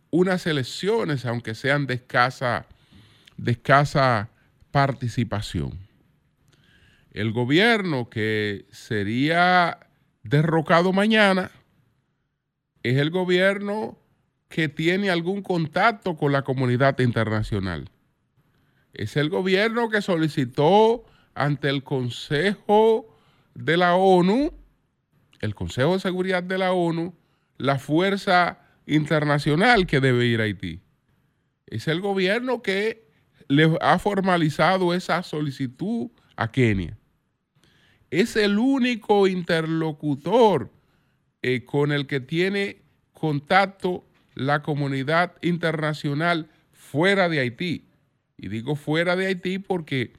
unas 0.09 0.47
elecciones, 0.47 1.25
aunque 1.25 1.53
sean 1.53 1.85
de 1.85 1.95
escasa, 1.95 2.65
de 3.35 3.51
escasa 3.51 4.29
participación. 4.71 5.77
El 7.11 7.33
gobierno 7.33 8.09
que 8.09 8.67
sería 8.71 9.79
derrocado 10.23 10.93
mañana 10.93 11.51
es 12.83 12.95
el 12.97 13.09
gobierno 13.09 13.97
que 14.47 14.69
tiene 14.69 15.09
algún 15.09 15.41
contacto 15.41 16.15
con 16.15 16.31
la 16.31 16.43
comunidad 16.43 16.97
internacional. 16.99 17.89
Es 18.97 19.15
el 19.15 19.29
gobierno 19.29 19.89
que 19.89 20.01
solicitó 20.01 21.05
ante 21.35 21.69
el 21.69 21.83
Consejo 21.83 23.07
de 23.53 23.77
la 23.77 23.95
ONU 23.95 24.51
el 25.39 25.53
Consejo 25.53 25.93
de 25.93 25.99
Seguridad 25.99 26.41
de 26.41 26.57
la 26.57 26.73
ONU 26.73 27.13
la 27.57 27.77
fuerza 27.77 28.59
internacional 28.87 29.85
que 29.85 29.99
debe 29.99 30.25
ir 30.25 30.41
a 30.41 30.45
Haití. 30.45 30.81
Es 31.67 31.87
el 31.87 32.01
gobierno 32.01 32.63
que 32.63 33.07
le 33.47 33.77
ha 33.81 33.99
formalizado 33.99 34.93
esa 34.95 35.21
solicitud 35.21 36.09
a 36.35 36.51
Kenia. 36.51 36.97
Es 38.09 38.35
el 38.35 38.57
único 38.57 39.27
interlocutor 39.27 40.71
eh, 41.43 41.65
con 41.65 41.91
el 41.91 42.07
que 42.07 42.19
tiene 42.19 42.81
contacto 43.13 44.05
la 44.33 44.63
comunidad 44.63 45.35
internacional 45.41 46.49
fuera 46.71 47.29
de 47.29 47.39
Haití. 47.39 47.86
Y 48.37 48.49
digo 48.49 48.75
fuera 48.75 49.15
de 49.15 49.27
Haití 49.27 49.59
porque 49.59 50.13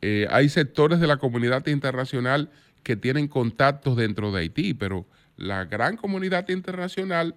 eh, 0.00 0.26
hay 0.30 0.48
sectores 0.48 1.00
de 1.00 1.06
la 1.06 1.18
comunidad 1.18 1.66
internacional 1.66 2.50
que 2.82 2.96
tienen 2.96 3.28
contactos 3.28 3.96
dentro 3.96 4.32
de 4.32 4.40
Haití, 4.40 4.74
pero 4.74 5.06
la 5.36 5.64
gran 5.64 5.96
comunidad 5.96 6.48
internacional 6.48 7.34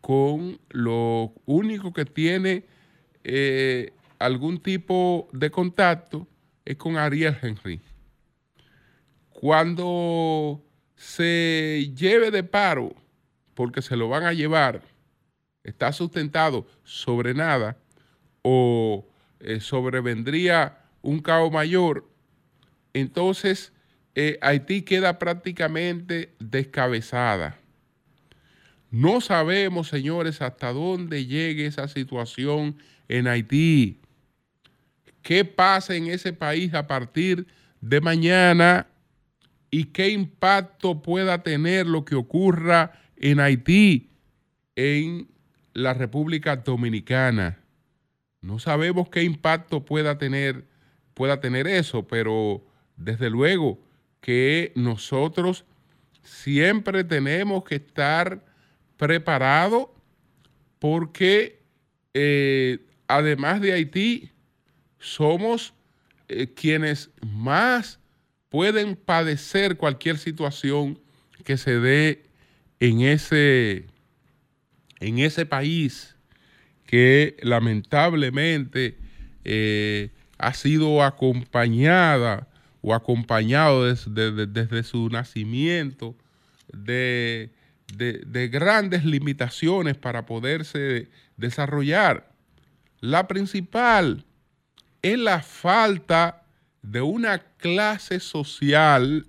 con 0.00 0.58
lo 0.70 1.32
único 1.46 1.92
que 1.92 2.04
tiene 2.04 2.64
eh, 3.22 3.92
algún 4.18 4.58
tipo 4.58 5.28
de 5.32 5.50
contacto 5.50 6.26
es 6.64 6.76
con 6.76 6.96
Ariel 6.96 7.36
Henry. 7.40 7.80
Cuando 9.30 10.62
se 10.96 11.92
lleve 11.96 12.30
de 12.30 12.42
paro, 12.44 12.94
porque 13.54 13.82
se 13.82 13.96
lo 13.96 14.08
van 14.08 14.24
a 14.24 14.32
llevar, 14.32 14.82
está 15.62 15.92
sustentado 15.92 16.66
sobre 16.82 17.34
nada 17.34 17.76
o 18.42 19.06
eh, 19.44 19.60
sobrevendría 19.60 20.78
un 21.02 21.20
caos 21.20 21.52
mayor, 21.52 22.08
entonces 22.94 23.72
eh, 24.14 24.38
Haití 24.40 24.82
queda 24.82 25.18
prácticamente 25.18 26.34
descabezada. 26.38 27.58
No 28.90 29.20
sabemos, 29.20 29.88
señores, 29.88 30.40
hasta 30.40 30.72
dónde 30.72 31.26
llegue 31.26 31.66
esa 31.66 31.88
situación 31.88 32.76
en 33.08 33.26
Haití. 33.26 34.00
¿Qué 35.20 35.44
pasa 35.44 35.96
en 35.96 36.06
ese 36.06 36.32
país 36.32 36.74
a 36.74 36.86
partir 36.86 37.46
de 37.80 38.00
mañana? 38.00 38.86
¿Y 39.70 39.86
qué 39.86 40.10
impacto 40.10 41.02
pueda 41.02 41.42
tener 41.42 41.86
lo 41.86 42.04
que 42.04 42.14
ocurra 42.14 42.92
en 43.16 43.40
Haití, 43.40 44.10
en 44.76 45.26
la 45.72 45.92
República 45.92 46.54
Dominicana? 46.54 47.63
No 48.44 48.58
sabemos 48.58 49.08
qué 49.08 49.22
impacto 49.22 49.86
pueda 49.86 50.18
tener, 50.18 50.66
pueda 51.14 51.40
tener 51.40 51.66
eso, 51.66 52.06
pero 52.06 52.62
desde 52.94 53.30
luego 53.30 53.80
que 54.20 54.70
nosotros 54.74 55.64
siempre 56.22 57.04
tenemos 57.04 57.64
que 57.64 57.76
estar 57.76 58.44
preparados 58.98 59.86
porque 60.78 61.62
eh, 62.12 62.80
además 63.08 63.62
de 63.62 63.72
Haití, 63.72 64.30
somos 64.98 65.72
eh, 66.28 66.52
quienes 66.52 67.10
más 67.22 67.98
pueden 68.50 68.94
padecer 68.94 69.78
cualquier 69.78 70.18
situación 70.18 71.00
que 71.44 71.56
se 71.56 71.80
dé 71.80 72.24
en 72.78 73.00
ese, 73.00 73.86
en 75.00 75.18
ese 75.20 75.46
país 75.46 76.13
que 76.94 77.36
lamentablemente 77.42 78.96
eh, 79.42 80.12
ha 80.38 80.54
sido 80.54 81.02
acompañada 81.02 82.46
o 82.82 82.94
acompañado 82.94 83.82
desde, 83.84 84.82
su 84.84 85.08
nacimiento 85.08 86.14
de, 86.72 87.50
grandes 88.48 89.04
limitaciones 89.04 89.96
para 89.96 90.24
poderse 90.24 91.08
desarrollar. 91.36 92.32
La 93.00 93.26
principal 93.26 94.24
es 95.02 95.18
la 95.18 95.42
falta 95.42 96.44
de 96.80 97.00
una 97.00 97.40
clase 97.40 98.20
social 98.20 99.26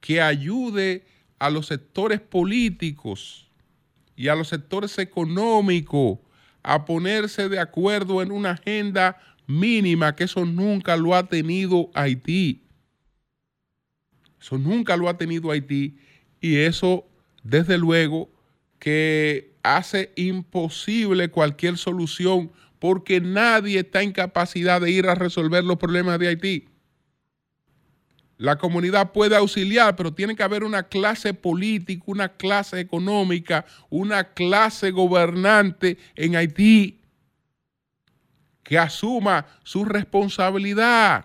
que 0.00 0.20
ayude 0.20 1.06
a 1.38 1.48
los 1.48 1.68
sectores 1.68 2.20
políticos 2.20 3.48
y 4.16 4.26
a 4.26 4.34
los 4.34 4.48
sectores 4.48 4.98
económicos 4.98 6.18
a 6.62 6.84
ponerse 6.84 7.48
de 7.48 7.58
acuerdo 7.58 8.22
en 8.22 8.32
una 8.32 8.52
agenda 8.52 9.18
mínima, 9.46 10.14
que 10.14 10.24
eso 10.24 10.44
nunca 10.44 10.96
lo 10.96 11.14
ha 11.14 11.26
tenido 11.28 11.90
Haití. 11.94 12.62
Eso 14.40 14.58
nunca 14.58 14.96
lo 14.96 15.08
ha 15.08 15.16
tenido 15.16 15.50
Haití 15.50 15.98
y 16.40 16.56
eso, 16.56 17.06
desde 17.42 17.78
luego, 17.78 18.30
que 18.78 19.52
hace 19.62 20.12
imposible 20.16 21.30
cualquier 21.30 21.76
solución 21.76 22.52
porque 22.78 23.20
nadie 23.20 23.80
está 23.80 24.02
en 24.02 24.12
capacidad 24.12 24.80
de 24.80 24.90
ir 24.90 25.08
a 25.08 25.14
resolver 25.14 25.64
los 25.64 25.78
problemas 25.78 26.18
de 26.18 26.28
Haití. 26.28 26.68
La 28.38 28.56
comunidad 28.56 29.12
puede 29.12 29.36
auxiliar, 29.36 29.96
pero 29.96 30.14
tiene 30.14 30.36
que 30.36 30.44
haber 30.44 30.62
una 30.62 30.84
clase 30.84 31.34
política, 31.34 32.04
una 32.06 32.28
clase 32.28 32.78
económica, 32.78 33.66
una 33.90 34.32
clase 34.32 34.92
gobernante 34.92 35.98
en 36.14 36.36
Haití 36.36 36.98
que 38.68 38.78
asuma 38.78 39.46
su 39.64 39.84
responsabilidad. 39.84 41.24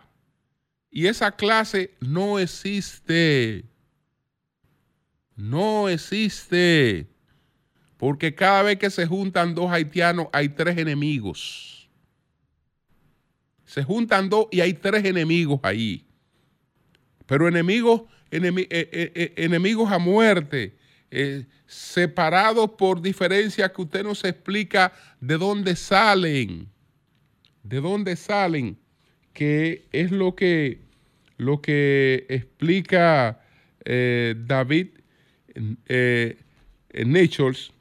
Y 0.90 1.08
esa 1.08 1.36
clase 1.36 1.94
no 2.00 2.40
existe. 2.40 3.66
No 5.36 5.90
existe. 5.90 7.06
Porque 7.98 8.34
cada 8.34 8.64
vez 8.64 8.80
que 8.80 8.90
se 8.90 9.06
juntan 9.06 9.54
dos 9.54 9.70
haitianos 9.70 10.28
hay 10.32 10.48
tres 10.48 10.78
enemigos. 10.78 11.90
Se 13.66 13.84
juntan 13.84 14.30
dos 14.30 14.48
y 14.50 14.62
hay 14.62 14.74
tres 14.74 15.04
enemigos 15.04 15.60
ahí. 15.64 16.06
Pero 17.26 17.48
enemigos, 17.48 18.02
eh, 18.32 18.42
eh, 18.44 19.12
eh, 19.16 19.34
enemigos 19.38 19.92
a 19.92 20.00
muerte, 20.00 20.76
separados 21.68 22.72
por 22.72 23.00
diferencias 23.02 23.72
que 23.72 23.82
usted 23.84 24.04
no 24.04 24.16
se 24.16 24.30
explica 24.30 24.94
de 25.22 25.38
dónde 25.38 25.76
salen. 25.76 26.68
De 27.62 27.80
dónde 27.80 28.16
salen, 28.16 28.78
que 29.32 29.86
es 29.92 30.12
lo 30.12 30.36
que, 30.36 30.80
lo 31.38 31.62
que 31.62 32.26
explica 32.30 33.40
David 33.86 34.88
Nichols 36.94 37.72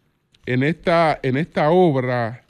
en 0.45 0.63
esta, 0.63 1.19
en 1.23 1.39
esta 1.39 1.71
obra 1.71 2.45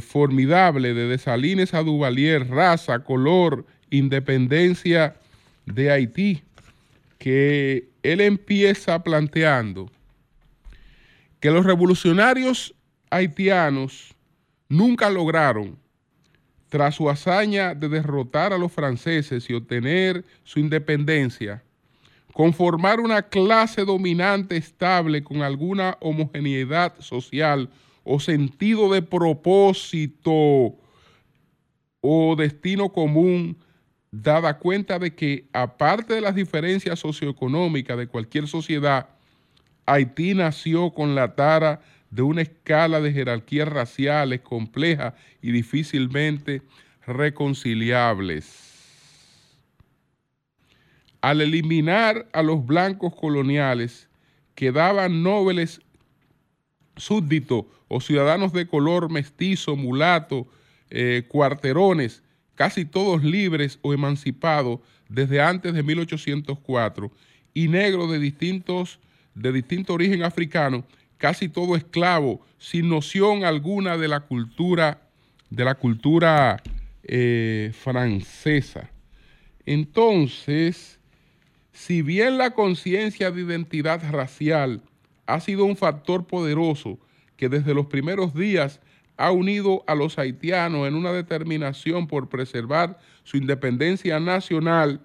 formidable 0.00 0.92
de 0.92 1.06
Desalines 1.06 1.72
a 1.72 1.84
Duvalier, 1.84 2.48
raza, 2.48 3.04
color, 3.04 3.64
independencia 3.90 5.19
de 5.74 5.90
Haití, 5.90 6.42
que 7.18 7.88
él 8.02 8.20
empieza 8.20 9.02
planteando 9.02 9.90
que 11.40 11.50
los 11.50 11.64
revolucionarios 11.64 12.74
haitianos 13.10 14.14
nunca 14.68 15.10
lograron, 15.10 15.78
tras 16.68 16.94
su 16.94 17.10
hazaña 17.10 17.74
de 17.74 17.88
derrotar 17.88 18.52
a 18.52 18.58
los 18.58 18.70
franceses 18.70 19.50
y 19.50 19.54
obtener 19.54 20.24
su 20.44 20.60
independencia, 20.60 21.64
conformar 22.32 23.00
una 23.00 23.22
clase 23.22 23.84
dominante 23.84 24.56
estable 24.56 25.24
con 25.24 25.42
alguna 25.42 25.96
homogeneidad 26.00 26.94
social 27.00 27.68
o 28.04 28.20
sentido 28.20 28.92
de 28.92 29.02
propósito 29.02 30.76
o 32.00 32.36
destino 32.36 32.90
común 32.90 33.58
dada 34.10 34.58
cuenta 34.58 34.98
de 34.98 35.14
que, 35.14 35.46
aparte 35.52 36.14
de 36.14 36.20
las 36.20 36.34
diferencias 36.34 36.98
socioeconómicas 36.98 37.96
de 37.96 38.08
cualquier 38.08 38.48
sociedad, 38.48 39.08
Haití 39.86 40.34
nació 40.34 40.90
con 40.90 41.14
la 41.14 41.34
tara 41.34 41.82
de 42.10 42.22
una 42.22 42.42
escala 42.42 43.00
de 43.00 43.12
jerarquías 43.12 43.68
raciales 43.68 44.40
complejas 44.40 45.14
y 45.40 45.52
difícilmente 45.52 46.62
reconciliables. 47.06 48.68
Al 51.20 51.40
eliminar 51.40 52.28
a 52.32 52.42
los 52.42 52.64
blancos 52.64 53.14
coloniales, 53.14 54.08
quedaban 54.54 55.22
nobles 55.22 55.80
súbditos 56.96 57.66
o 57.88 58.00
ciudadanos 58.00 58.52
de 58.52 58.66
color 58.66 59.10
mestizo, 59.10 59.76
mulato, 59.76 60.48
eh, 60.90 61.24
cuarterones, 61.28 62.22
casi 62.60 62.84
todos 62.84 63.24
libres 63.24 63.78
o 63.80 63.94
emancipados 63.94 64.80
desde 65.08 65.40
antes 65.40 65.72
de 65.72 65.82
1804, 65.82 67.10
y 67.54 67.68
negros 67.68 68.10
de 68.10 68.18
distintos 68.18 69.00
de 69.34 69.50
distinto 69.50 69.94
origen 69.94 70.24
africano, 70.24 70.84
casi 71.16 71.48
todo 71.48 71.74
esclavo, 71.74 72.44
sin 72.58 72.90
noción 72.90 73.44
alguna 73.44 73.96
de 73.96 74.08
la 74.08 74.20
cultura, 74.20 75.08
de 75.48 75.64
la 75.64 75.74
cultura 75.74 76.62
eh, 77.02 77.72
francesa. 77.72 78.90
Entonces, 79.64 81.00
si 81.72 82.02
bien 82.02 82.36
la 82.36 82.50
conciencia 82.50 83.30
de 83.30 83.40
identidad 83.40 84.02
racial 84.12 84.82
ha 85.24 85.40
sido 85.40 85.64
un 85.64 85.78
factor 85.78 86.26
poderoso 86.26 86.98
que 87.38 87.48
desde 87.48 87.72
los 87.72 87.86
primeros 87.86 88.34
días 88.34 88.80
ha 89.20 89.32
unido 89.32 89.84
a 89.86 89.94
los 89.94 90.18
haitianos 90.18 90.88
en 90.88 90.94
una 90.94 91.12
determinación 91.12 92.06
por 92.06 92.30
preservar 92.30 92.98
su 93.22 93.36
independencia 93.36 94.18
nacional, 94.18 95.02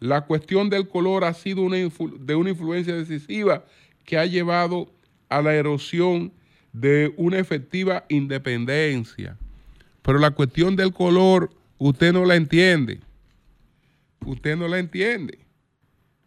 la 0.00 0.22
cuestión 0.22 0.70
del 0.70 0.88
color 0.88 1.24
ha 1.24 1.34
sido 1.34 1.68
de 1.68 2.34
una 2.34 2.50
influencia 2.50 2.94
decisiva 2.94 3.66
que 4.06 4.16
ha 4.16 4.24
llevado 4.24 4.90
a 5.28 5.42
la 5.42 5.54
erosión 5.54 6.32
de 6.72 7.12
una 7.18 7.38
efectiva 7.38 8.06
independencia. 8.08 9.36
Pero 10.00 10.18
la 10.18 10.30
cuestión 10.30 10.74
del 10.74 10.94
color 10.94 11.50
usted 11.76 12.14
no 12.14 12.24
la 12.24 12.36
entiende. 12.36 13.00
Usted 14.24 14.56
no 14.56 14.66
la 14.66 14.78
entiende. 14.78 15.40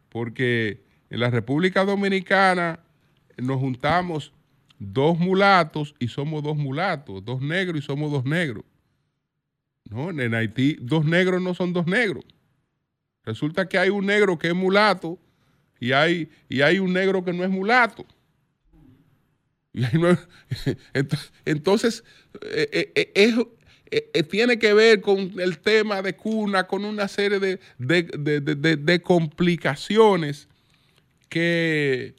Porque 0.10 0.84
en 1.10 1.22
la 1.22 1.32
República 1.32 1.86
Dominicana 1.86 2.82
nos 3.36 3.58
juntamos 3.58 4.32
dos 4.80 5.18
mulatos 5.18 5.96
y 6.00 6.08
somos 6.08 6.44
dos 6.44 6.58
mulatos, 6.58 7.24
dos 7.24 7.42
negros 7.42 7.84
y 7.84 7.86
somos 7.86 8.12
dos 8.12 8.26
negros. 8.26 8.64
No, 9.90 10.10
en 10.10 10.34
Haití 10.34 10.78
dos 10.82 11.06
negros 11.06 11.42
no 11.42 11.54
son 11.54 11.74
dos 11.74 11.86
negros. 11.86 12.26
Resulta 13.24 13.68
que 13.68 13.78
hay 13.78 13.90
un 13.90 14.06
negro 14.06 14.38
que 14.38 14.48
es 14.50 14.56
mulato 14.56 15.20
y 15.80 15.92
hay, 15.92 16.30
y 16.50 16.62
hay 16.62 16.80
un 16.80 16.94
negro 16.94 17.24
que 17.24 17.34
no 17.34 17.44
es 17.44 17.50
mulato. 17.50 18.06
entonces, 21.44 22.04
eh, 22.42 24.24
tiene 24.30 24.58
que 24.58 24.74
ver 24.74 25.02
con 25.02 25.40
el 25.40 25.60
tema 25.60 26.02
de 26.02 26.16
cuna, 26.16 26.66
con 26.66 26.86
una 26.86 27.08
serie 27.08 27.40
de, 27.40 27.60
de 27.78 29.02
complicaciones 29.02 30.48
que 31.30 32.16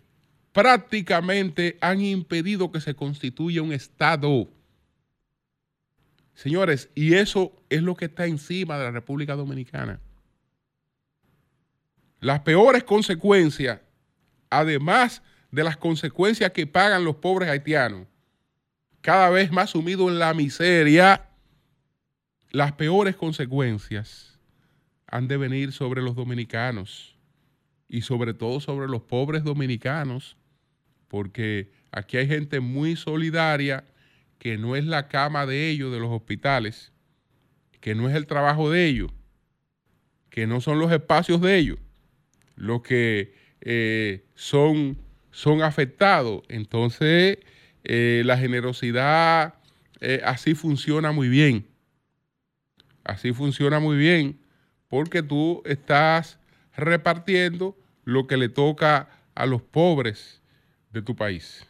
prácticamente 0.56 1.76
han 1.82 2.00
impedido 2.00 2.72
que 2.72 2.80
se 2.80 2.94
constituya 2.94 3.60
un 3.60 3.74
Estado. 3.74 4.48
Señores, 6.34 6.88
y 6.94 7.12
eso 7.12 7.52
es 7.68 7.82
lo 7.82 7.94
que 7.94 8.06
está 8.06 8.24
encima 8.24 8.78
de 8.78 8.84
la 8.84 8.90
República 8.90 9.34
Dominicana. 9.34 10.00
Las 12.20 12.40
peores 12.40 12.84
consecuencias, 12.84 13.82
además 14.48 15.22
de 15.50 15.62
las 15.62 15.76
consecuencias 15.76 16.50
que 16.52 16.66
pagan 16.66 17.04
los 17.04 17.16
pobres 17.16 17.50
haitianos, 17.50 18.06
cada 19.02 19.28
vez 19.28 19.52
más 19.52 19.68
sumidos 19.68 20.10
en 20.10 20.18
la 20.18 20.32
miseria, 20.32 21.28
las 22.50 22.72
peores 22.72 23.14
consecuencias 23.14 24.40
han 25.06 25.28
de 25.28 25.36
venir 25.36 25.72
sobre 25.72 26.00
los 26.00 26.16
dominicanos 26.16 27.14
y 27.90 28.00
sobre 28.00 28.32
todo 28.32 28.58
sobre 28.60 28.88
los 28.88 29.02
pobres 29.02 29.44
dominicanos 29.44 30.35
porque 31.08 31.70
aquí 31.92 32.16
hay 32.16 32.26
gente 32.26 32.60
muy 32.60 32.96
solidaria 32.96 33.84
que 34.38 34.58
no 34.58 34.76
es 34.76 34.84
la 34.84 35.08
cama 35.08 35.46
de 35.46 35.68
ellos, 35.68 35.92
de 35.92 36.00
los 36.00 36.10
hospitales, 36.10 36.92
que 37.80 37.94
no 37.94 38.08
es 38.08 38.14
el 38.14 38.26
trabajo 38.26 38.70
de 38.70 38.86
ellos, 38.86 39.10
que 40.30 40.46
no 40.46 40.60
son 40.60 40.78
los 40.78 40.92
espacios 40.92 41.40
de 41.40 41.56
ellos, 41.56 41.78
los 42.56 42.82
que 42.82 43.34
eh, 43.60 44.24
son, 44.34 44.98
son 45.30 45.62
afectados. 45.62 46.42
Entonces, 46.48 47.38
eh, 47.84 48.22
la 48.24 48.36
generosidad 48.36 49.54
eh, 50.00 50.20
así 50.24 50.54
funciona 50.54 51.12
muy 51.12 51.28
bien. 51.28 51.66
Así 53.04 53.32
funciona 53.32 53.78
muy 53.78 53.96
bien 53.96 54.40
porque 54.88 55.22
tú 55.22 55.62
estás 55.64 56.38
repartiendo 56.76 57.76
lo 58.04 58.26
que 58.26 58.36
le 58.36 58.48
toca 58.48 59.08
a 59.34 59.46
los 59.46 59.62
pobres 59.62 60.42
de 60.92 61.02
tu 61.02 61.14
país. 61.14 61.66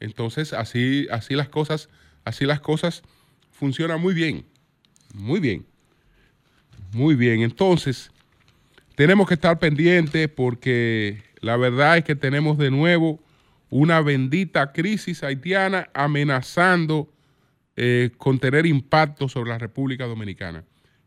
Entonces, 0.00 0.52
así, 0.52 1.06
así 1.10 1.34
las 1.34 1.48
cosas, 1.48 1.88
así 2.24 2.44
las 2.46 2.60
cosas 2.60 3.02
funcionan 3.50 4.00
muy 4.00 4.14
bien, 4.14 4.44
muy 5.14 5.40
bien. 5.40 5.66
Muy 6.92 7.16
bien, 7.16 7.42
entonces 7.42 8.10
tenemos 8.94 9.28
que 9.28 9.34
estar 9.34 9.58
pendientes 9.58 10.28
porque 10.28 11.22
la 11.40 11.56
verdad 11.56 11.98
es 11.98 12.04
que 12.04 12.16
tenemos 12.16 12.56
de 12.56 12.70
nuevo 12.70 13.20
una 13.68 14.00
bendita 14.00 14.72
crisis 14.72 15.22
haitiana 15.22 15.90
amenazando 15.92 17.12
eh, 17.76 18.10
con 18.16 18.38
tener 18.38 18.64
impacto 18.64 19.28
sobre 19.28 19.50
la 19.50 19.58
República 19.58 20.06
Dominicana 20.06 20.64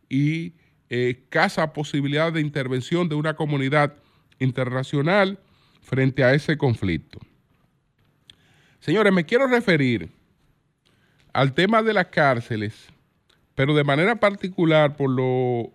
y 0.08 0.54
eh, 0.90 1.24
casa 1.30 1.74
posibilidad 1.74 2.32
de 2.32 2.42
intervención 2.42 3.10
de 3.10 3.16
una 3.16 3.34
comunidad 3.36 3.96
internacional 4.40 5.40
frente 5.92 6.24
a 6.24 6.34
ese 6.34 6.58
conflicto. 6.58 7.20
Señores, 8.80 9.12
me 9.12 9.26
quiero 9.26 9.46
referir 9.46 10.10
al 11.34 11.54
tema 11.54 11.84
de 11.84 11.92
las 11.92 12.08
cárceles, 12.08 12.88
pero 13.56 13.76
de 13.76 13.84
manera 13.84 14.16
particular 14.16 14.96
por 14.96 15.10
lo 15.10 15.70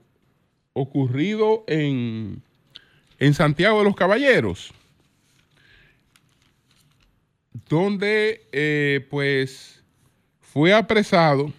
ocurrido 0.73 1.65
en, 1.67 2.43
en 3.19 3.35
Santiago 3.35 3.81
de 3.81 3.85
los 3.85 3.95
Caballeros, 3.95 4.73
donde 7.69 8.49
eh, 8.53 9.07
pues 9.11 9.85
fue 10.41 10.73
apresado 10.73 11.53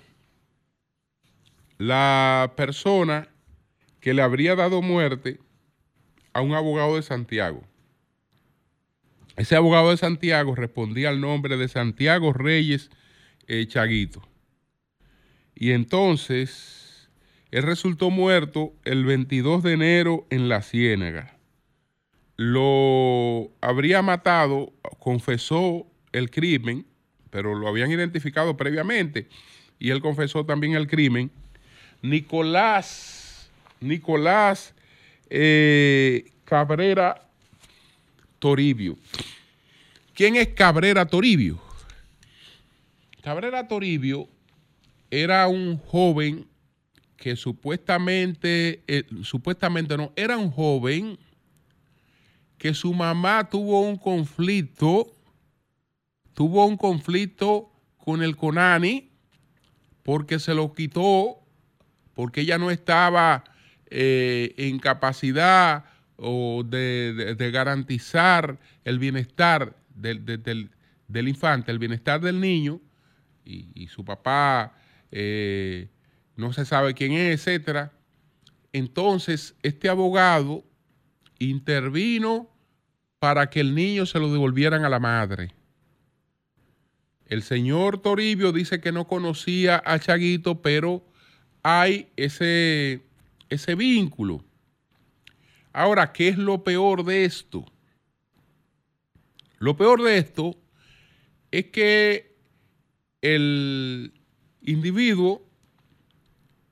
la 1.77 2.53
persona 2.57 3.27
que 3.99 4.15
le 4.15 4.23
habría 4.23 4.55
dado 4.55 4.81
muerte 4.81 5.39
a 6.33 6.41
un 6.41 6.55
abogado 6.55 6.95
de 6.95 7.03
Santiago. 7.03 7.61
Ese 9.37 9.55
abogado 9.55 9.91
de 9.91 9.97
Santiago 9.97 10.55
respondía 10.55 11.09
al 11.09 11.21
nombre 11.21 11.57
de 11.57 11.67
Santiago 11.67 12.33
Reyes 12.33 12.89
eh, 13.47 13.67
Chaguito. 13.67 14.27
Y 15.53 15.71
entonces 15.71 17.07
él 17.51 17.61
resultó 17.61 18.09
muerto 18.09 18.73
el 18.83 19.05
22 19.05 19.61
de 19.61 19.73
enero 19.73 20.25
en 20.31 20.49
la 20.49 20.63
Ciénaga. 20.63 21.37
Lo 22.35 23.51
habría 23.61 24.01
matado, 24.01 24.73
confesó 24.99 25.85
el 26.13 26.31
crimen, 26.31 26.87
pero 27.29 27.53
lo 27.53 27.67
habían 27.67 27.91
identificado 27.91 28.57
previamente 28.57 29.29
y 29.77 29.91
él 29.91 30.01
confesó 30.01 30.47
también 30.47 30.73
el 30.73 30.87
crimen. 30.87 31.29
Nicolás, 32.01 33.51
Nicolás 33.81 34.73
eh, 35.29 36.31
Cabrera 36.43 37.26
Toribio. 38.39 38.97
¿Quién 40.13 40.35
es 40.35 40.49
Cabrera 40.49 41.05
Toribio? 41.05 41.61
Cabrera 43.21 43.67
Toribio 43.67 44.27
era 45.11 45.47
un 45.47 45.77
joven 45.77 46.47
que 47.17 47.35
supuestamente, 47.35 48.83
eh, 48.87 49.03
supuestamente 49.23 49.97
no, 49.97 50.11
era 50.15 50.37
un 50.37 50.51
joven 50.51 51.17
que 52.57 52.73
su 52.73 52.93
mamá 52.93 53.49
tuvo 53.49 53.81
un 53.81 53.97
conflicto, 53.97 55.13
tuvo 56.33 56.65
un 56.65 56.77
conflicto 56.77 57.71
con 57.97 58.23
el 58.23 58.35
Conani 58.35 59.09
porque 60.03 60.39
se 60.39 60.53
lo 60.53 60.73
quitó, 60.73 61.39
porque 62.13 62.41
ella 62.41 62.57
no 62.57 62.71
estaba 62.71 63.43
eh, 63.89 64.53
en 64.57 64.79
capacidad 64.79 65.85
o 66.17 66.63
de, 66.63 67.35
garantizar 67.53 68.59
el 68.83 68.99
bienestar 68.99 69.75
del, 69.95 71.27
infante, 71.27 71.71
el 71.71 71.79
bienestar 71.79 72.21
del 72.21 72.39
niño, 72.39 72.81
y, 73.45 73.87
su 73.87 74.03
papá 74.03 74.75
eh, 75.11 75.87
no 76.35 76.51
se 76.51 76.65
sabe 76.65 76.93
quién 76.93 77.13
es, 77.13 77.47
etcétera. 77.47 77.93
Entonces, 78.73 79.55
este 79.63 79.87
abogado 79.87 80.65
intervino 81.39 82.49
para 83.19 83.49
que 83.49 83.61
el 83.61 83.73
niño 83.73 84.05
se 84.05 84.19
lo 84.19 84.31
devolvieran 84.31 84.83
a 84.83 84.89
la 84.89 84.99
madre. 84.99 85.53
El 87.25 87.43
señor 87.43 88.01
Toribio 88.01 88.51
dice 88.51 88.79
que 88.79 88.91
no 88.91 89.07
conocía 89.07 89.81
a 89.85 89.99
Chaguito, 89.99 90.61
pero 90.61 91.03
hay 91.63 92.09
ese, 92.15 93.01
ese 93.49 93.75
vínculo. 93.75 94.43
Ahora, 95.77 96.11
¿qué 96.11 96.29
es 96.29 96.39
lo 96.39 96.63
peor 96.63 97.05
de 97.05 97.23
esto? 97.23 97.63
Lo 99.59 99.77
peor 99.77 100.01
de 100.01 100.17
esto 100.17 100.55
es 101.51 101.65
que 101.65 102.35
el 103.21 104.11
individuo, 104.63 105.47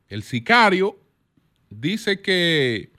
el 0.07 0.23
sicario, 0.23 0.99
dice 1.69 2.19
que 2.23 2.93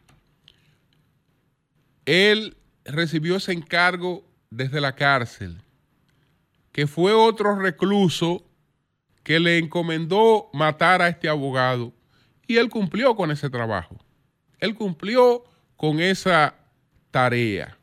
él 2.05 2.57
recibió 2.85 3.35
ese 3.35 3.51
encargo 3.51 4.25
desde 4.49 4.81
la 4.81 4.95
cárcel, 4.95 5.61
que 6.71 6.87
fue 6.87 7.15
otro 7.15 7.59
recluso 7.59 8.49
que 9.25 9.41
le 9.41 9.59
encomendó 9.59 10.51
matar 10.53 11.03
a 11.03 11.09
este 11.09 11.29
abogado 11.29 11.93
y 12.47 12.59
él 12.59 12.71
cumplió 12.71 13.17
con 13.17 13.33
ese 13.33 13.51
trabajo. 13.51 13.99
Él 14.61 14.77
cumplió 14.77 15.43
con 15.77 16.01
esa 16.01 16.55
tarea. 17.11 17.77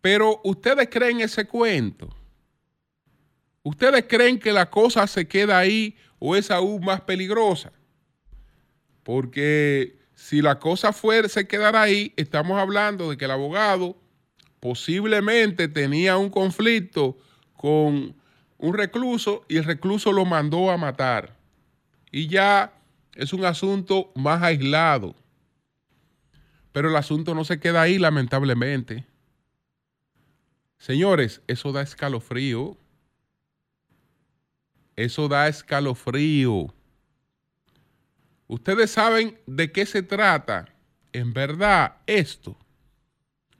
Pero 0.00 0.40
ustedes 0.44 0.88
creen 0.90 1.20
ese 1.20 1.46
cuento. 1.46 2.14
¿Ustedes 3.62 4.04
creen 4.08 4.38
que 4.38 4.52
la 4.52 4.70
cosa 4.70 5.06
se 5.06 5.26
queda 5.26 5.58
ahí 5.58 5.96
o 6.18 6.36
es 6.36 6.50
aún 6.50 6.84
más 6.84 7.00
peligrosa? 7.00 7.72
Porque 9.02 9.98
si 10.14 10.40
la 10.40 10.58
cosa 10.58 10.92
fuera, 10.92 11.28
se 11.28 11.46
quedara 11.46 11.82
ahí, 11.82 12.12
estamos 12.16 12.58
hablando 12.58 13.10
de 13.10 13.16
que 13.16 13.24
el 13.24 13.30
abogado 13.30 13.96
posiblemente 14.60 15.68
tenía 15.68 16.16
un 16.16 16.30
conflicto 16.30 17.18
con 17.56 18.14
un 18.58 18.74
recluso 18.74 19.44
y 19.48 19.56
el 19.56 19.64
recluso 19.64 20.12
lo 20.12 20.24
mandó 20.24 20.70
a 20.70 20.76
matar. 20.76 21.36
Y 22.10 22.28
ya 22.28 22.72
es 23.14 23.32
un 23.32 23.44
asunto 23.44 24.12
más 24.14 24.42
aislado. 24.42 25.14
Pero 26.76 26.90
el 26.90 26.96
asunto 26.96 27.34
no 27.34 27.42
se 27.42 27.58
queda 27.58 27.80
ahí, 27.80 27.98
lamentablemente. 27.98 29.06
Señores, 30.76 31.40
eso 31.46 31.72
da 31.72 31.80
escalofrío. 31.80 32.76
Eso 34.94 35.26
da 35.26 35.48
escalofrío. 35.48 36.74
Ustedes 38.46 38.90
saben 38.90 39.40
de 39.46 39.72
qué 39.72 39.86
se 39.86 40.02
trata 40.02 40.68
en 41.14 41.32
verdad 41.32 41.96
esto. 42.04 42.58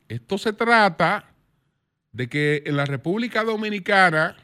Esto 0.09 0.37
se 0.37 0.53
trata 0.53 1.33
de 2.13 2.29
que 2.29 2.65
en 2.67 2.77
la 2.77 2.85
República 2.85 3.45
Dominicana 3.45 4.37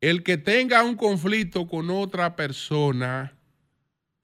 el 0.00 0.22
que 0.22 0.36
tenga 0.36 0.84
un 0.84 0.94
conflicto 0.94 1.66
con 1.66 1.90
otra 1.90 2.36
persona 2.36 3.35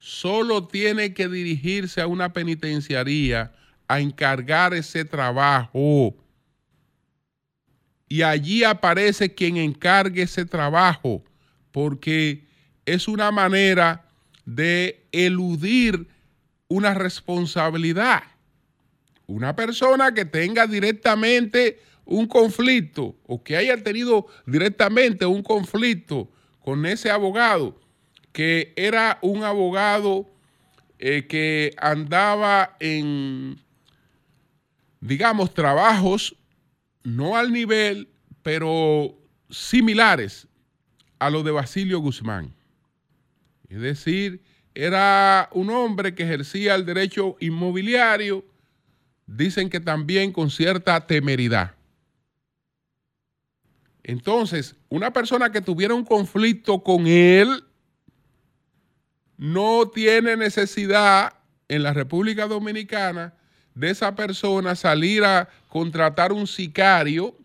solo 0.03 0.67
tiene 0.67 1.13
que 1.13 1.29
dirigirse 1.29 2.01
a 2.01 2.07
una 2.07 2.33
penitenciaría 2.33 3.53
a 3.87 4.01
encargar 4.01 4.73
ese 4.73 5.05
trabajo 5.05 6.13
y 8.09 8.21
allí 8.21 8.65
aparece 8.65 9.33
quien 9.33 9.55
encargue 9.55 10.23
ese 10.23 10.43
trabajo, 10.43 11.23
porque 11.71 12.43
es 12.85 13.07
una 13.07 13.31
manera 13.31 14.05
de 14.43 15.07
eludir 15.13 16.09
una 16.67 16.93
responsabilidad. 16.93 18.23
Una 19.25 19.55
persona 19.55 20.13
que 20.13 20.25
tenga 20.25 20.67
directamente 20.67 21.79
un 22.03 22.27
conflicto 22.27 23.15
o 23.25 23.41
que 23.41 23.55
haya 23.55 23.81
tenido 23.81 24.27
directamente 24.45 25.25
un 25.25 25.43
conflicto 25.43 26.29
con 26.59 26.85
ese 26.85 27.09
abogado, 27.09 27.79
que 28.33 28.73
era 28.75 29.19
un 29.21 29.43
abogado 29.43 30.29
eh, 30.99 31.27
que 31.27 31.73
andaba 31.77 32.75
en, 32.79 33.61
digamos, 34.99 35.53
trabajos 35.53 36.35
no 37.03 37.37
al 37.37 37.51
nivel, 37.51 38.09
pero 38.41 39.15
similares 39.49 40.47
a 41.19 41.29
los 41.29 41.45
de 41.45 41.51
Basilio 41.51 41.99
Guzmán. 41.99 42.53
Es 43.69 43.79
decir, 43.79 44.41
era 44.73 45.49
un 45.51 45.69
hombre 45.69 46.15
que 46.15 46.23
ejercía 46.23 46.75
el 46.75 46.85
derecho 46.85 47.37
inmobiliario, 47.39 48.43
dicen 49.27 49.69
que 49.69 49.79
también 49.79 50.31
con 50.31 50.49
cierta 50.49 51.05
temeridad. 51.05 51.75
Entonces, 54.03 54.75
una 54.89 55.13
persona 55.13 55.51
que 55.51 55.61
tuviera 55.61 55.93
un 55.93 56.03
conflicto 56.03 56.83
con 56.83 57.07
él 57.07 57.63
no 59.43 59.89
tiene 59.89 60.37
necesidad 60.37 61.33
en 61.67 61.83
la 61.83 61.91
República 61.91 62.47
Dominicana 62.47 63.33
de 63.75 63.89
esa 63.89 64.15
persona 64.15 64.73
salir 64.73 65.25
a 65.25 65.49
contratar 65.67 66.31
un 66.31 66.47
sicario, 66.47 67.35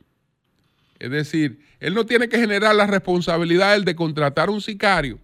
es 1.01 1.11
decir, 1.11 1.61
él 1.81 1.95
no 1.95 2.07
tiene 2.07 2.29
que 2.29 2.39
generar 2.39 2.77
la 2.77 2.87
responsabilidad 2.87 3.81
de 3.83 3.97
contratar 3.97 4.49
un 4.49 4.61
sicario, 4.61 5.19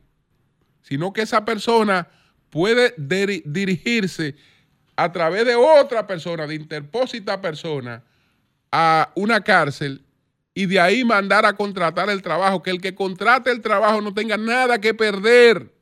sino 0.82 1.12
que 1.12 1.22
esa 1.22 1.44
persona 1.44 2.08
puede 2.50 2.92
dirigirse 2.96 4.34
a 4.96 5.12
través 5.12 5.46
de 5.46 5.54
otra 5.54 6.08
persona, 6.08 6.44
de 6.44 6.56
interpósita 6.56 7.40
persona, 7.40 8.02
a 8.72 9.12
una 9.14 9.42
cárcel 9.42 10.02
y 10.54 10.66
de 10.66 10.80
ahí 10.80 11.04
mandar 11.04 11.46
a 11.46 11.52
contratar 11.52 12.10
el 12.10 12.20
trabajo, 12.20 12.64
que 12.64 12.70
el 12.70 12.80
que 12.80 12.96
contrate 12.96 13.52
el 13.52 13.60
trabajo 13.60 14.00
no 14.00 14.12
tenga 14.12 14.36
nada 14.36 14.80
que 14.80 14.92
perder. 14.92 15.73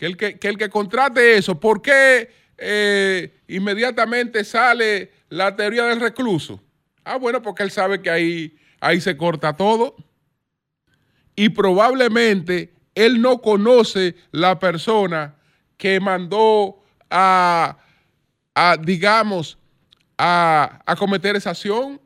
Que 0.00 0.06
el 0.06 0.16
que, 0.16 0.38
el 0.40 0.56
que 0.56 0.70
contrate 0.70 1.36
eso, 1.36 1.60
¿por 1.60 1.82
qué 1.82 2.30
eh, 2.56 3.42
inmediatamente 3.48 4.44
sale 4.44 5.12
la 5.28 5.54
teoría 5.54 5.84
del 5.84 6.00
recluso? 6.00 6.58
Ah, 7.04 7.16
bueno, 7.16 7.42
porque 7.42 7.64
él 7.64 7.70
sabe 7.70 8.00
que 8.00 8.08
ahí, 8.08 8.56
ahí 8.80 8.98
se 9.02 9.14
corta 9.18 9.54
todo. 9.54 9.94
Y 11.36 11.50
probablemente 11.50 12.72
él 12.94 13.20
no 13.20 13.42
conoce 13.42 14.14
la 14.30 14.58
persona 14.58 15.34
que 15.76 16.00
mandó 16.00 16.82
a, 17.10 17.76
a 18.54 18.78
digamos, 18.78 19.58
a, 20.16 20.80
a 20.86 20.96
cometer 20.96 21.36
esa 21.36 21.50
acción. 21.50 22.00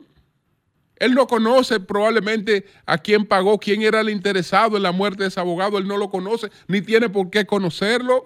Él 0.96 1.14
no 1.14 1.26
conoce 1.26 1.80
probablemente 1.80 2.66
a 2.86 2.98
quién 2.98 3.26
pagó, 3.26 3.58
quién 3.58 3.82
era 3.82 4.00
el 4.00 4.10
interesado 4.10 4.76
en 4.76 4.84
la 4.84 4.92
muerte 4.92 5.24
de 5.24 5.28
ese 5.28 5.40
abogado. 5.40 5.78
Él 5.78 5.88
no 5.88 5.96
lo 5.96 6.10
conoce, 6.10 6.50
ni 6.68 6.80
tiene 6.82 7.08
por 7.08 7.30
qué 7.30 7.46
conocerlo. 7.46 8.24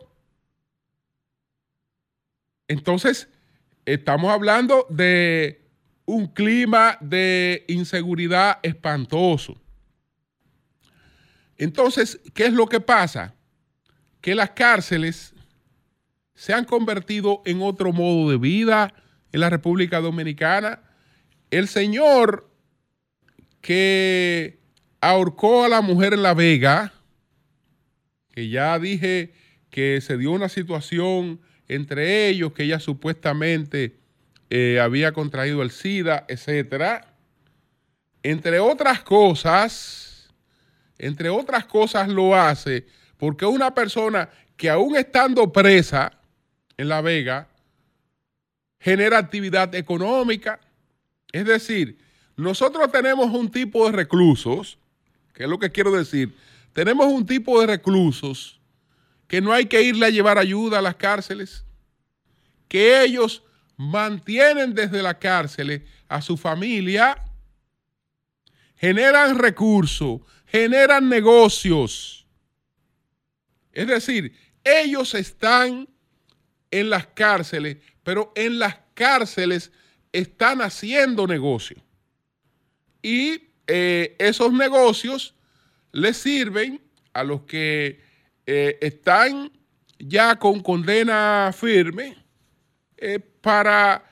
Entonces, 2.68 3.28
estamos 3.86 4.30
hablando 4.30 4.86
de 4.90 5.62
un 6.04 6.26
clima 6.26 6.98
de 7.00 7.64
inseguridad 7.68 8.58
espantoso. 8.62 9.60
Entonces, 11.56 12.20
¿qué 12.34 12.46
es 12.46 12.52
lo 12.52 12.66
que 12.66 12.80
pasa? 12.80 13.34
Que 14.20 14.34
las 14.34 14.50
cárceles 14.50 15.34
se 16.34 16.52
han 16.52 16.64
convertido 16.64 17.42
en 17.46 17.62
otro 17.62 17.92
modo 17.92 18.30
de 18.30 18.36
vida 18.36 18.94
en 19.32 19.40
la 19.40 19.50
República 19.50 20.00
Dominicana. 20.00 20.80
El 21.50 21.66
señor 21.66 22.47
que 23.68 24.60
ahorcó 24.98 25.62
a 25.62 25.68
la 25.68 25.82
mujer 25.82 26.14
en 26.14 26.22
La 26.22 26.32
Vega, 26.32 26.94
que 28.32 28.48
ya 28.48 28.78
dije 28.78 29.34
que 29.68 30.00
se 30.00 30.16
dio 30.16 30.32
una 30.32 30.48
situación 30.48 31.38
entre 31.68 32.28
ellos, 32.28 32.54
que 32.54 32.62
ella 32.62 32.80
supuestamente 32.80 33.98
eh, 34.48 34.80
había 34.80 35.12
contraído 35.12 35.60
el 35.60 35.70
SIDA, 35.70 36.24
etcétera. 36.28 37.12
Entre 38.22 38.58
otras 38.58 39.02
cosas, 39.02 40.30
entre 40.96 41.28
otras 41.28 41.66
cosas 41.66 42.08
lo 42.08 42.34
hace 42.34 42.86
porque 43.18 43.44
una 43.44 43.74
persona 43.74 44.30
que 44.56 44.70
aún 44.70 44.96
estando 44.96 45.52
presa 45.52 46.18
en 46.78 46.88
La 46.88 47.02
Vega, 47.02 47.48
genera 48.80 49.18
actividad 49.18 49.74
económica. 49.74 50.58
Es 51.32 51.44
decir, 51.44 52.07
nosotros 52.38 52.92
tenemos 52.92 53.34
un 53.34 53.50
tipo 53.50 53.84
de 53.86 53.90
reclusos, 53.90 54.78
que 55.34 55.42
es 55.42 55.48
lo 55.48 55.58
que 55.58 55.72
quiero 55.72 55.90
decir, 55.90 56.36
tenemos 56.72 57.08
un 57.08 57.26
tipo 57.26 57.60
de 57.60 57.66
reclusos 57.66 58.60
que 59.26 59.40
no 59.40 59.52
hay 59.52 59.66
que 59.66 59.82
irle 59.82 60.06
a 60.06 60.10
llevar 60.10 60.38
ayuda 60.38 60.78
a 60.78 60.82
las 60.82 60.94
cárceles, 60.94 61.64
que 62.68 63.02
ellos 63.02 63.42
mantienen 63.76 64.72
desde 64.72 65.02
la 65.02 65.18
cárcel 65.18 65.84
a 66.06 66.22
su 66.22 66.36
familia, 66.36 67.24
generan 68.76 69.36
recursos, 69.36 70.20
generan 70.46 71.08
negocios. 71.08 72.24
Es 73.72 73.88
decir, 73.88 74.32
ellos 74.62 75.12
están 75.14 75.88
en 76.70 76.88
las 76.88 77.08
cárceles, 77.08 77.78
pero 78.04 78.32
en 78.36 78.60
las 78.60 78.76
cárceles 78.94 79.72
están 80.12 80.62
haciendo 80.62 81.26
negocio 81.26 81.82
y 83.08 83.48
eh, 83.66 84.16
esos 84.18 84.52
negocios 84.52 85.34
les 85.92 86.18
sirven 86.18 86.78
a 87.14 87.24
los 87.24 87.40
que 87.42 88.02
eh, 88.46 88.76
están 88.82 89.50
ya 89.98 90.36
con 90.36 90.60
condena 90.60 91.50
firme 91.56 92.18
eh, 92.98 93.18
para 93.40 94.04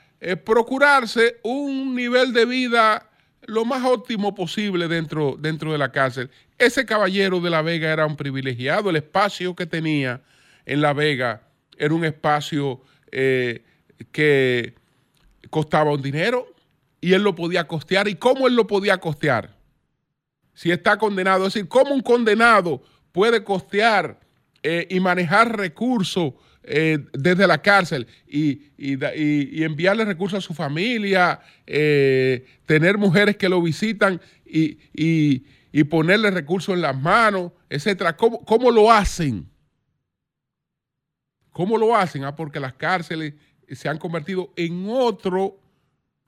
procurarse 0.44 1.38
un 1.42 1.94
nivel 1.94 2.32
de 2.32 2.46
vida 2.46 3.10
lo 3.42 3.66
más 3.66 3.84
óptimo 3.84 4.34
posible 4.34 4.88
dentro, 4.88 5.36
dentro 5.38 5.70
de 5.70 5.78
la 5.78 5.92
cárcel. 5.92 6.30
Ese 6.58 6.86
caballero 6.86 7.38
de 7.40 7.50
La 7.50 7.60
Vega 7.60 7.92
era 7.92 8.06
un 8.06 8.16
privilegiado, 8.16 8.88
el 8.88 8.96
espacio 8.96 9.54
que 9.54 9.66
tenía 9.66 10.22
en 10.64 10.80
La 10.80 10.94
Vega 10.94 11.42
era 11.76 11.92
un 11.94 12.04
espacio 12.06 12.80
que 13.10 14.74
costaba 15.50 15.92
un 15.92 16.02
dinero, 16.02 16.55
y 17.06 17.14
él 17.14 17.22
lo 17.22 17.36
podía 17.36 17.68
costear. 17.68 18.08
¿Y 18.08 18.16
cómo 18.16 18.48
él 18.48 18.56
lo 18.56 18.66
podía 18.66 18.98
costear? 18.98 19.56
Si 20.54 20.72
está 20.72 20.98
condenado. 20.98 21.46
Es 21.46 21.54
decir, 21.54 21.68
¿cómo 21.68 21.94
un 21.94 22.00
condenado 22.00 22.82
puede 23.12 23.44
costear 23.44 24.18
eh, 24.60 24.88
y 24.90 24.98
manejar 24.98 25.56
recursos 25.56 26.32
eh, 26.64 26.98
desde 27.12 27.46
la 27.46 27.62
cárcel 27.62 28.08
y, 28.26 28.72
enviarle 29.62 30.04
recursos 30.04 30.38
a 30.38 30.40
su 30.44 30.52
familia, 30.52 31.38
eh, 31.64 32.44
tener 32.66 32.98
mujeres 32.98 33.36
que 33.36 33.48
lo 33.48 33.62
visitan 33.62 34.20
y, 34.44 35.44
ponerle 35.84 36.32
recursos 36.32 36.74
en 36.74 36.80
las 36.80 37.00
manos, 37.00 37.52
etcétera? 37.70 38.16
¿Cómo, 38.16 38.44
¿Cómo 38.44 38.72
lo 38.72 38.90
hacen? 38.90 39.48
¿Cómo 41.52 41.78
lo 41.78 41.94
hacen? 41.94 42.24
Ah, 42.24 42.34
porque 42.34 42.58
las 42.58 42.72
cárceles 42.72 43.34
se 43.70 43.88
han 43.88 43.98
convertido 43.98 44.52
en 44.56 44.88
otro 44.88 45.60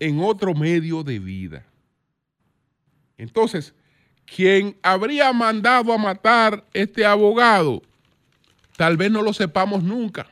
en 0.00 0.20
otro 0.20 0.54
medio 0.54 1.02
de 1.02 1.18
vida. 1.18 1.66
Entonces, 3.16 3.74
quien 4.24 4.76
habría 4.82 5.32
mandado 5.32 5.92
a 5.92 5.98
matar 5.98 6.64
este 6.72 7.04
abogado, 7.04 7.82
tal 8.76 8.96
vez 8.96 9.10
no 9.10 9.22
lo 9.22 9.32
sepamos 9.32 9.82
nunca. 9.82 10.30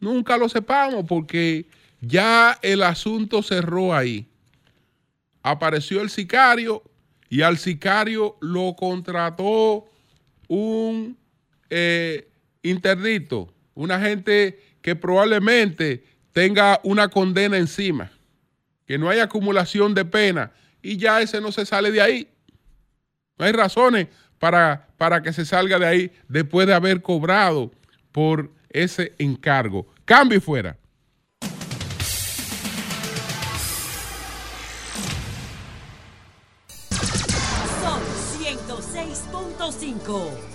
Nunca 0.00 0.36
lo 0.36 0.48
sepamos 0.48 1.04
porque 1.06 1.66
ya 2.00 2.58
el 2.62 2.82
asunto 2.82 3.42
cerró 3.42 3.94
ahí. 3.94 4.26
Apareció 5.42 6.00
el 6.00 6.10
sicario 6.10 6.82
y 7.28 7.42
al 7.42 7.58
sicario 7.58 8.36
lo 8.40 8.74
contrató 8.76 9.86
un 10.46 11.16
eh, 11.68 12.28
interdito, 12.62 13.52
una 13.74 14.00
gente 14.00 14.60
que 14.80 14.96
probablemente 14.96 16.04
tenga 16.38 16.78
una 16.84 17.08
condena 17.08 17.56
encima, 17.56 18.12
que 18.86 18.96
no 18.96 19.10
hay 19.10 19.18
acumulación 19.18 19.92
de 19.92 20.04
pena 20.04 20.52
y 20.80 20.96
ya 20.96 21.20
ese 21.20 21.40
no 21.40 21.50
se 21.50 21.66
sale 21.66 21.90
de 21.90 22.00
ahí. 22.00 22.28
No 23.36 23.44
hay 23.44 23.50
razones 23.50 24.06
para, 24.38 24.86
para 24.96 25.20
que 25.20 25.32
se 25.32 25.44
salga 25.44 25.80
de 25.80 25.86
ahí 25.86 26.12
después 26.28 26.68
de 26.68 26.74
haber 26.74 27.02
cobrado 27.02 27.72
por 28.12 28.52
ese 28.70 29.14
encargo. 29.18 29.88
Cambio 30.04 30.38
y 30.38 30.40
fuera. 30.40 30.76
Son 37.82 38.00
106.5. 38.38 40.47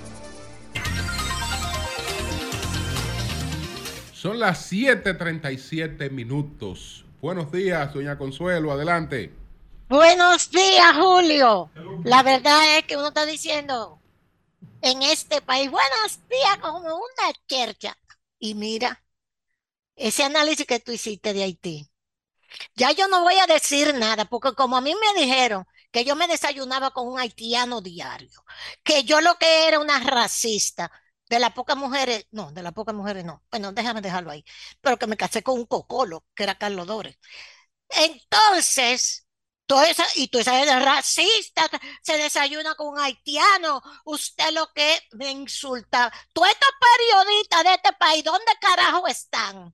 Son 4.24 4.40
las 4.40 4.72
7:37 4.72 6.10
minutos. 6.10 7.04
Buenos 7.20 7.52
días, 7.52 7.94
doña 7.94 8.18
Consuelo, 8.18 8.72
adelante. 8.72 9.34
Buenos 9.90 10.50
días, 10.50 10.96
Julio. 10.96 11.69
La 12.06 12.24
verdad 12.24 12.78
es 12.78 12.86
que 12.86 12.96
uno 12.96 13.10
está 13.10 13.26
diciendo 13.26 14.02
en 14.82 15.02
este 15.02 15.42
país, 15.42 15.69
buenos 15.69 16.21
días, 16.30 16.58
como 16.62 16.80
una 16.80 17.34
chercha. 17.50 17.98
Y 18.40 18.56
mira, 18.56 19.04
ese 19.98 20.24
análisis 20.24 20.65
que 20.65 20.80
tú 20.80 20.94
hiciste 20.94 21.34
de 21.34 21.44
Haití. 21.44 21.92
Ya 22.76 22.94
yo 22.94 23.10
no 23.10 23.24
voy 23.24 23.36
a 23.40 23.46
decir 23.46 23.94
nada, 23.94 24.24
porque 24.24 24.54
como 24.54 24.78
a 24.78 24.82
mí 24.82 24.96
me 24.96 25.21
dijeron 25.21 25.65
que 25.92 26.06
yo 26.06 26.15
me 26.15 26.30
desayunaba 26.30 26.92
con 26.92 27.10
un 27.10 27.19
haitiano 27.19 27.82
diario, 27.82 28.46
que 28.86 29.04
yo 29.04 29.19
lo 29.19 29.36
que 29.36 29.67
era 29.67 29.80
una 29.80 30.00
racista, 30.00 30.90
de 31.30 31.40
las 31.40 31.54
pocas 31.54 31.78
mujeres, 31.78 32.28
no, 32.32 32.52
de 32.52 32.63
las 32.63 32.74
pocas 32.74 32.96
mujeres 32.96 33.26
no. 33.26 33.44
Bueno, 33.52 33.71
déjame 33.74 34.02
dejarlo 34.02 34.32
ahí. 34.32 34.44
Pero 34.82 34.98
que 34.98 35.08
me 35.08 35.17
casé 35.17 35.44
con 35.44 35.60
un 35.60 35.65
cocolo, 35.65 36.26
que 36.36 36.44
era 36.44 36.58
Carlos 36.58 36.88
Dores. 36.88 37.17
Entonces, 37.90 39.28
toda 39.65 39.90
esa, 39.90 40.06
y 40.15 40.28
tú 40.30 40.44
sabes, 40.44 40.67
racista, 40.84 41.69
se 42.02 42.17
desayuna 42.17 42.76
con 42.76 42.90
un 42.90 43.00
haitiano. 43.00 43.82
Usted 44.06 44.52
lo 44.52 44.71
que 44.74 45.00
me 45.13 45.32
insulta. 45.32 46.12
Todos 46.34 46.50
estos 46.50 46.69
periodistas 46.80 47.63
de 47.63 47.74
este 47.74 47.94
país, 47.94 48.24
¿dónde 48.24 48.52
carajo 48.62 49.08
están? 49.08 49.74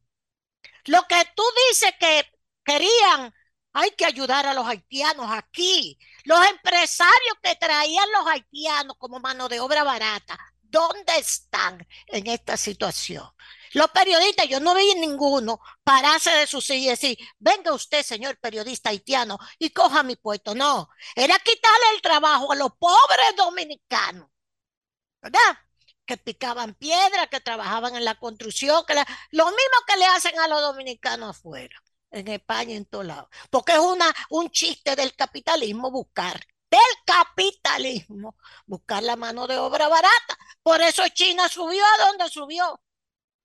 Lo 0.86 1.04
que 1.08 1.24
tú 1.36 1.43
dices 1.70 1.93
que 2.00 2.26
querían, 2.64 3.34
hay 3.74 3.91
que 3.91 4.06
ayudar 4.06 4.45
a 4.47 4.54
los 4.54 4.68
haitianos 4.68 5.28
aquí. 5.32 5.97
Los 6.24 6.45
empresarios 6.47 7.36
que 7.41 7.56
traían 7.56 8.12
los 8.12 8.28
haitianos 8.28 8.95
como 8.97 9.20
mano 9.20 9.50
de 9.50 9.60
obra 9.60 9.84
barata, 9.84 10.38
¿Dónde 10.70 11.17
están 11.17 11.86
en 12.07 12.28
esta 12.28 12.55
situación? 12.55 13.28
Los 13.74 13.89
periodistas, 13.89 14.47
yo 14.47 14.59
no 14.59 14.76
vi 14.76 14.93
ninguno 14.95 15.59
pararse 15.84 16.30
de 16.32 16.47
su 16.47 16.61
silla 16.61 16.88
y 16.88 16.89
decir, 16.89 17.17
venga 17.39 17.74
usted, 17.74 18.03
señor 18.03 18.39
periodista 18.39 18.89
haitiano, 18.89 19.39
y 19.57 19.72
coja 19.72 20.03
mi 20.03 20.15
puesto. 20.15 20.53
No, 20.55 20.89
era 21.15 21.38
quitarle 21.39 21.86
el 21.95 22.01
trabajo 22.01 22.51
a 22.51 22.55
los 22.55 22.72
pobres 22.78 23.36
dominicanos, 23.36 24.30
¿verdad? 25.22 25.57
Que 26.05 26.17
picaban 26.17 26.76
piedra, 26.76 27.28
que 27.28 27.39
trabajaban 27.39 27.95
en 27.95 28.05
la 28.05 28.15
construcción, 28.15 28.84
que 28.86 28.93
lo 29.32 29.45
mismo 29.45 29.78
que 29.88 29.97
le 29.97 30.05
hacen 30.05 30.39
a 30.39 30.47
los 30.47 30.61
dominicanos 30.61 31.38
afuera, 31.38 31.82
en 32.11 32.28
España 32.28 32.76
en 32.76 32.86
todos 32.86 33.05
lados. 33.05 33.30
Porque 33.49 33.74
es 33.74 33.80
una, 33.80 34.13
un 34.30 34.49
chiste 34.51 34.95
del 34.95 35.15
capitalismo 35.15 35.91
buscar 35.91 36.39
del 36.70 36.80
capitalismo, 37.05 38.36
buscar 38.65 39.03
la 39.03 39.15
mano 39.15 39.47
de 39.47 39.57
obra 39.57 39.88
barata. 39.88 40.38
Por 40.64 40.82
eso 40.82 41.07
China 41.10 41.47
subió 41.49 41.84
a 41.86 42.05
donde 42.07 42.30
subió, 42.30 42.82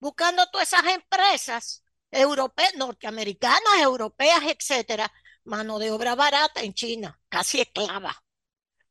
buscando 0.00 0.46
todas 0.50 0.72
esas 0.72 0.86
empresas 0.92 1.84
europeas, 2.10 2.74
norteamericanas, 2.76 3.80
europeas, 3.80 4.42
etcétera, 4.44 5.10
mano 5.44 5.78
de 5.78 5.90
obra 5.90 6.14
barata 6.14 6.62
en 6.62 6.74
China, 6.74 7.18
casi 7.28 7.60
esclava. 7.60 8.22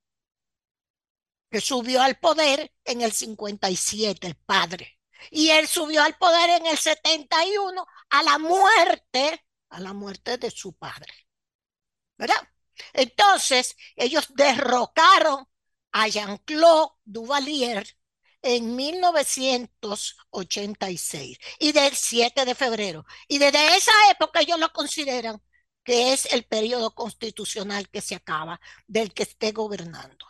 que 1.51 1.61
subió 1.61 2.01
al 2.01 2.17
poder 2.19 2.71
en 2.85 3.01
el 3.01 3.11
57, 3.11 4.27
el 4.27 4.35
padre. 4.35 4.99
Y 5.31 5.49
él 5.49 5.67
subió 5.67 6.03
al 6.03 6.17
poder 6.17 6.61
en 6.61 6.67
el 6.67 6.77
71 6.77 7.85
a 8.09 8.23
la 8.23 8.37
muerte, 8.37 9.45
a 9.69 9.79
la 9.79 9.93
muerte 9.93 10.37
de 10.37 10.51
su 10.51 10.73
padre. 10.73 11.13
¿Verdad? 12.17 12.47
Entonces, 12.93 13.75
ellos 13.95 14.27
derrocaron 14.35 15.47
a 15.91 16.07
Jean-Claude 16.07 16.93
Duvalier 17.05 17.87
en 18.41 18.75
1986 18.75 21.37
y 21.59 21.71
del 21.71 21.95
7 21.95 22.45
de 22.45 22.55
febrero. 22.55 23.05
Y 23.27 23.37
desde 23.39 23.75
esa 23.75 23.91
época 24.11 24.41
ellos 24.41 24.59
lo 24.59 24.71
consideran 24.71 25.41
que 25.83 26.13
es 26.13 26.25
el 26.33 26.43
periodo 26.45 26.93
constitucional 26.93 27.89
que 27.89 28.01
se 28.01 28.13
acaba 28.15 28.59
del 28.87 29.13
que 29.13 29.23
esté 29.23 29.51
gobernando. 29.53 30.27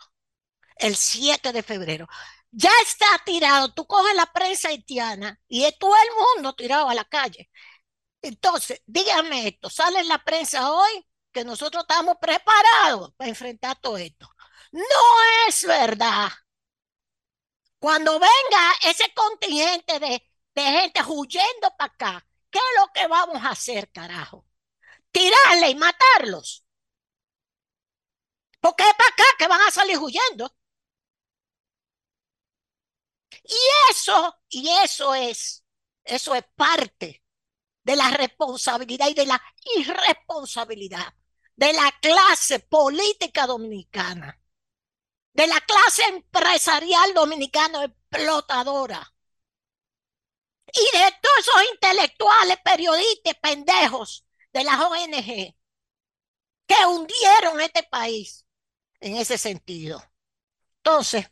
El 0.76 0.96
7 0.96 1.52
de 1.52 1.62
febrero. 1.62 2.08
Ya 2.50 2.70
está 2.86 3.06
tirado, 3.24 3.72
tú 3.74 3.86
coges 3.86 4.14
la 4.14 4.26
prensa 4.26 4.68
haitiana 4.68 5.40
y 5.48 5.64
es 5.64 5.76
todo 5.78 5.94
el 5.96 6.08
mundo 6.36 6.54
tirado 6.54 6.88
a 6.88 6.94
la 6.94 7.04
calle. 7.04 7.50
Entonces, 8.22 8.82
dígame 8.86 9.48
esto, 9.48 9.70
sale 9.70 10.00
en 10.00 10.08
la 10.08 10.18
prensa 10.24 10.72
hoy 10.72 11.06
nosotros 11.44 11.84
estamos 11.88 12.16
preparados 12.20 13.12
para 13.14 13.28
enfrentar 13.28 13.78
todo 13.80 13.96
esto. 13.98 14.28
No 14.72 14.82
es 15.48 15.66
verdad. 15.66 16.28
Cuando 17.78 18.12
venga 18.18 18.72
ese 18.82 19.12
contingente 19.14 19.98
de, 20.00 20.22
de 20.54 20.62
gente 20.62 21.00
huyendo 21.06 21.70
para 21.76 21.92
acá, 21.92 22.26
¿qué 22.50 22.58
es 22.58 22.80
lo 22.80 22.92
que 22.92 23.06
vamos 23.06 23.42
a 23.42 23.50
hacer, 23.50 23.90
carajo? 23.90 24.46
Tirarle 25.12 25.70
y 25.70 25.74
matarlos. 25.76 26.64
Porque 28.60 28.84
es 28.84 28.94
para 28.94 29.10
acá 29.10 29.24
que 29.38 29.48
van 29.48 29.60
a 29.62 29.70
salir 29.70 29.98
huyendo. 29.98 30.54
Y 33.44 33.56
eso, 33.90 34.36
y 34.48 34.68
eso 34.68 35.14
es, 35.14 35.64
eso 36.04 36.34
es 36.34 36.44
parte 36.54 37.22
de 37.82 37.96
la 37.96 38.10
responsabilidad 38.10 39.08
y 39.08 39.14
de 39.14 39.26
la 39.26 39.42
irresponsabilidad 39.76 41.14
de 41.58 41.72
la 41.72 41.92
clase 42.00 42.60
política 42.60 43.44
dominicana, 43.44 44.40
de 45.32 45.46
la 45.48 45.60
clase 45.60 46.04
empresarial 46.04 47.12
dominicana 47.14 47.84
explotadora 47.84 49.12
y 50.72 50.96
de 50.96 51.12
todos 51.20 51.38
esos 51.40 51.72
intelectuales, 51.74 52.58
periodistas, 52.64 53.34
pendejos 53.42 54.24
de 54.52 54.62
las 54.62 54.78
ONG 54.78 55.56
que 56.66 56.86
hundieron 56.86 57.60
este 57.60 57.82
país 57.82 58.46
en 59.00 59.16
ese 59.16 59.36
sentido. 59.36 60.00
Entonces, 60.76 61.28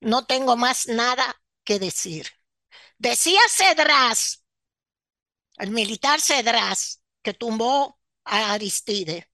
no 0.00 0.26
tengo 0.26 0.56
más 0.56 0.88
nada 0.88 1.40
que 1.62 1.78
decir. 1.78 2.26
Decía 2.98 3.40
Cedras, 3.48 4.44
el 5.58 5.70
militar 5.70 6.20
Cedras, 6.20 7.00
que 7.22 7.32
tumbó 7.32 8.00
a 8.24 8.54
Aristide, 8.54 9.31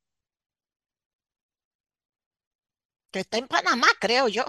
que 3.10 3.20
está 3.20 3.38
en 3.38 3.48
Panamá, 3.48 3.88
creo 4.00 4.28
yo, 4.28 4.44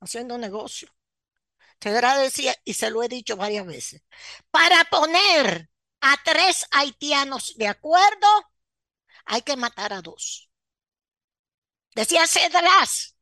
haciendo 0.00 0.38
negocio. 0.38 0.88
Cedras 1.80 2.20
decía, 2.20 2.54
y 2.64 2.74
se 2.74 2.90
lo 2.90 3.02
he 3.02 3.08
dicho 3.08 3.36
varias 3.36 3.66
veces, 3.66 4.02
para 4.50 4.84
poner 4.84 5.68
a 6.00 6.16
tres 6.24 6.66
haitianos 6.70 7.54
de 7.56 7.68
acuerdo, 7.68 8.28
hay 9.24 9.42
que 9.42 9.56
matar 9.56 9.92
a 9.92 10.02
dos. 10.02 10.50
Decía 11.94 12.26
Cedras, 12.26 13.16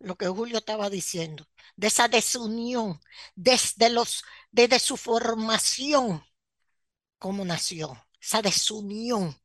lo 0.00 0.16
que 0.16 0.28
Julio 0.28 0.58
estaba 0.58 0.90
diciendo, 0.90 1.48
de 1.76 1.88
esa 1.88 2.08
desunión 2.08 3.00
desde, 3.34 3.90
los, 3.90 4.24
desde 4.50 4.78
su 4.78 4.96
formación 4.96 6.24
como 7.18 7.44
nación, 7.44 8.00
esa 8.20 8.42
desunión 8.42 9.36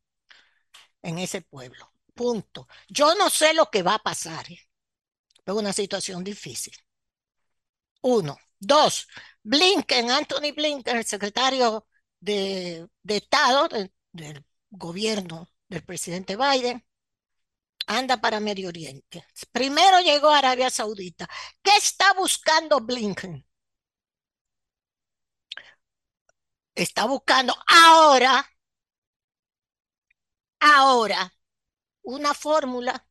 en 1.01 1.19
ese 1.19 1.41
pueblo. 1.41 1.92
Punto. 2.13 2.67
Yo 2.87 3.15
no 3.15 3.29
sé 3.29 3.53
lo 3.53 3.69
que 3.69 3.83
va 3.83 3.95
a 3.95 4.03
pasar. 4.03 4.51
¿eh? 4.51 4.59
Es 5.45 5.53
una 5.53 5.73
situación 5.73 6.23
difícil. 6.23 6.73
Uno. 8.01 8.37
Dos. 8.59 9.07
Blinken, 9.43 10.09
Anthony 10.11 10.53
Blinken, 10.55 10.97
el 10.97 11.05
secretario 11.05 11.87
de, 12.19 12.87
de 13.03 13.17
Estado 13.17 13.67
del 14.11 14.45
gobierno 14.69 15.49
del 15.67 15.83
presidente 15.83 16.37
Biden, 16.37 16.85
anda 17.87 18.17
para 18.21 18.39
Medio 18.39 18.69
Oriente. 18.69 19.25
Primero 19.51 19.99
llegó 20.01 20.29
a 20.29 20.39
Arabia 20.39 20.69
Saudita. 20.69 21.27
¿Qué 21.61 21.71
está 21.77 22.13
buscando 22.13 22.79
Blinken? 22.81 23.45
Está 26.75 27.05
buscando 27.05 27.55
ahora, 27.67 28.45
ahora, 30.59 31.31
una 32.03 32.33
fórmula 32.33 33.07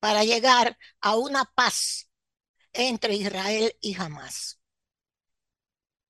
para 0.00 0.24
llegar 0.24 0.78
a 1.00 1.16
una 1.16 1.44
paz 1.44 2.10
entre 2.72 3.14
Israel 3.14 3.76
y 3.80 3.94
Hamas. 3.96 4.60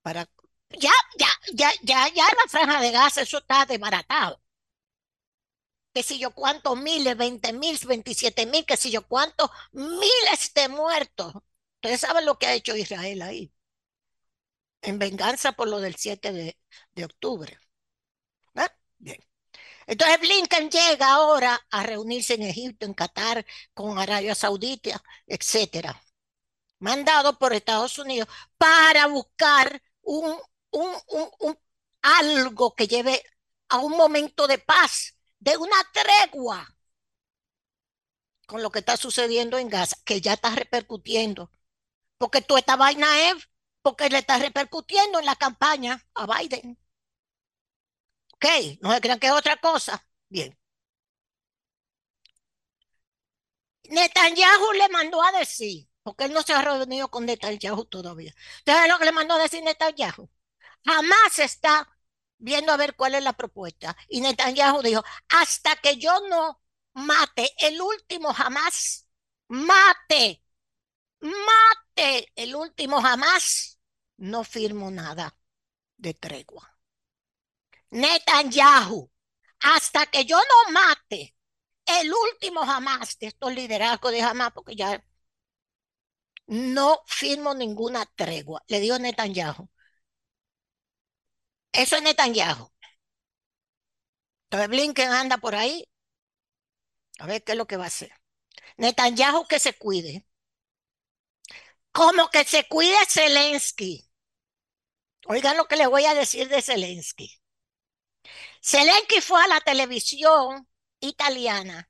Para, 0.02 0.28
ya, 0.70 0.92
ya, 1.18 1.28
ya, 1.52 1.70
ya, 1.82 2.08
ya 2.08 2.24
la 2.24 2.48
franja 2.48 2.80
de 2.80 2.90
gas, 2.90 3.18
eso 3.18 3.38
está 3.38 3.66
desbaratado 3.66 4.40
qué 5.94 6.02
sé 6.02 6.18
yo 6.18 6.32
cuántos 6.34 6.76
miles, 6.78 7.16
veinte 7.16 7.52
mil, 7.52 7.78
veintisiete 7.86 8.46
mil, 8.46 8.66
qué 8.66 8.76
sé 8.76 8.90
yo 8.90 9.06
cuántos 9.06 9.50
miles 9.72 10.52
de 10.54 10.68
muertos. 10.68 11.34
Ustedes 11.76 12.00
saben 12.00 12.26
lo 12.26 12.38
que 12.38 12.46
ha 12.46 12.54
hecho 12.54 12.76
Israel 12.76 13.22
ahí, 13.22 13.52
en 14.82 14.98
venganza 14.98 15.52
por 15.52 15.68
lo 15.68 15.80
del 15.80 15.96
7 15.96 16.32
de, 16.32 17.04
octubre. 17.04 17.58
¿Ah? 18.54 18.70
Bien. 18.98 19.18
Entonces 19.86 20.20
Blinken 20.20 20.70
llega 20.70 21.12
ahora 21.12 21.60
a 21.70 21.82
reunirse 21.82 22.34
en 22.34 22.42
Egipto, 22.42 22.86
en 22.86 22.94
Qatar, 22.94 23.44
con 23.74 23.98
Arabia 23.98 24.34
Saudita, 24.34 25.02
etcétera, 25.26 26.00
mandado 26.78 27.38
por 27.38 27.52
Estados 27.52 27.98
Unidos 27.98 28.28
para 28.58 29.06
buscar 29.06 29.82
un, 30.02 30.36
un, 30.70 31.58
algo 32.02 32.74
que 32.74 32.86
lleve 32.86 33.22
a 33.68 33.78
un 33.78 33.92
momento 33.96 34.46
de 34.46 34.58
paz 34.58 35.16
de 35.38 35.56
una 35.56 35.76
tregua 35.92 36.74
con 38.46 38.62
lo 38.62 38.70
que 38.70 38.80
está 38.80 38.96
sucediendo 38.96 39.58
en 39.58 39.68
Gaza, 39.68 39.96
que 40.04 40.20
ya 40.20 40.34
está 40.34 40.50
repercutiendo. 40.54 41.50
Porque 42.18 42.42
toda 42.42 42.60
esta 42.60 42.76
vaina 42.76 43.30
es 43.30 43.48
porque 43.82 44.08
le 44.10 44.18
está 44.18 44.38
repercutiendo 44.38 45.18
en 45.18 45.26
la 45.26 45.36
campaña 45.36 46.04
a 46.14 46.26
Biden. 46.26 46.78
Ok, 48.44 48.78
no 48.82 48.92
se 48.92 49.00
crean 49.00 49.18
que 49.18 49.26
es 49.28 49.32
otra 49.32 49.56
cosa. 49.56 50.06
Bien. 50.28 50.56
Netanyahu 53.90 54.72
le 54.72 54.88
mandó 54.88 55.22
a 55.22 55.32
decir, 55.32 55.88
porque 56.02 56.24
él 56.24 56.32
no 56.32 56.42
se 56.42 56.52
ha 56.54 56.62
reunido 56.62 57.10
con 57.10 57.26
Netanyahu 57.26 57.84
todavía. 57.86 58.34
¿Sabes 58.64 58.90
lo 58.90 58.98
que 58.98 59.04
le 59.06 59.12
mandó 59.12 59.34
a 59.34 59.38
decir 59.42 59.62
Netanyahu? 59.62 60.28
Jamás 60.84 61.38
está 61.38 61.88
viendo 62.38 62.72
a 62.72 62.76
ver 62.76 62.96
cuál 62.96 63.14
es 63.16 63.22
la 63.24 63.34
propuesta. 63.34 63.96
Y 64.08 64.20
Netanyahu 64.20 64.82
dijo, 64.82 65.04
hasta 65.30 65.76
que 65.76 65.96
yo 65.98 66.12
no 66.28 66.62
mate 66.94 67.52
el 67.58 67.80
último 67.80 68.32
jamás, 68.34 69.08
mate, 69.48 70.42
mate 71.20 72.32
el 72.36 72.56
último 72.56 73.02
jamás, 73.02 73.80
no 74.18 74.44
firmo 74.44 74.90
nada 74.90 75.36
de 75.98 76.14
tregua. 76.14 76.73
Netanyahu, 78.02 79.10
hasta 79.60 80.06
que 80.06 80.24
yo 80.24 80.36
no 80.36 80.72
mate 80.72 81.34
el 81.86 82.12
último 82.12 82.60
jamás 82.66 83.18
de 83.18 83.28
estos 83.28 83.54
liderazgos 83.54 84.12
de 84.12 84.22
jamás, 84.22 84.52
porque 84.52 84.74
ya 84.76 85.02
no 86.46 87.02
firmo 87.06 87.54
ninguna 87.54 88.06
tregua, 88.16 88.62
le 88.68 88.80
dijo 88.80 88.98
Netanyahu. 88.98 89.68
Eso 91.72 91.96
es 91.96 92.02
Netanyahu. 92.02 92.70
Entonces 94.46 94.68
Blinken 94.70 95.10
anda 95.12 95.36
por 95.38 95.54
ahí. 95.54 95.86
A 97.18 97.26
ver 97.26 97.42
qué 97.42 97.52
es 97.52 97.58
lo 97.58 97.66
que 97.66 97.76
va 97.76 97.84
a 97.84 97.88
hacer. 97.88 98.12
Netanyahu 98.76 99.46
que 99.48 99.58
se 99.60 99.74
cuide. 99.74 100.26
Como 101.92 102.28
que 102.30 102.44
se 102.44 102.68
cuide 102.68 102.96
Zelensky. 103.08 104.08
Oigan 105.26 105.56
lo 105.58 105.66
que 105.66 105.76
le 105.76 105.86
voy 105.86 106.04
a 106.06 106.14
decir 106.14 106.48
de 106.48 106.62
Zelensky. 106.62 107.28
Zelensky 108.64 109.20
fue 109.20 109.42
a 109.44 109.48
la 109.48 109.60
televisión 109.60 110.66
italiana. 111.00 111.88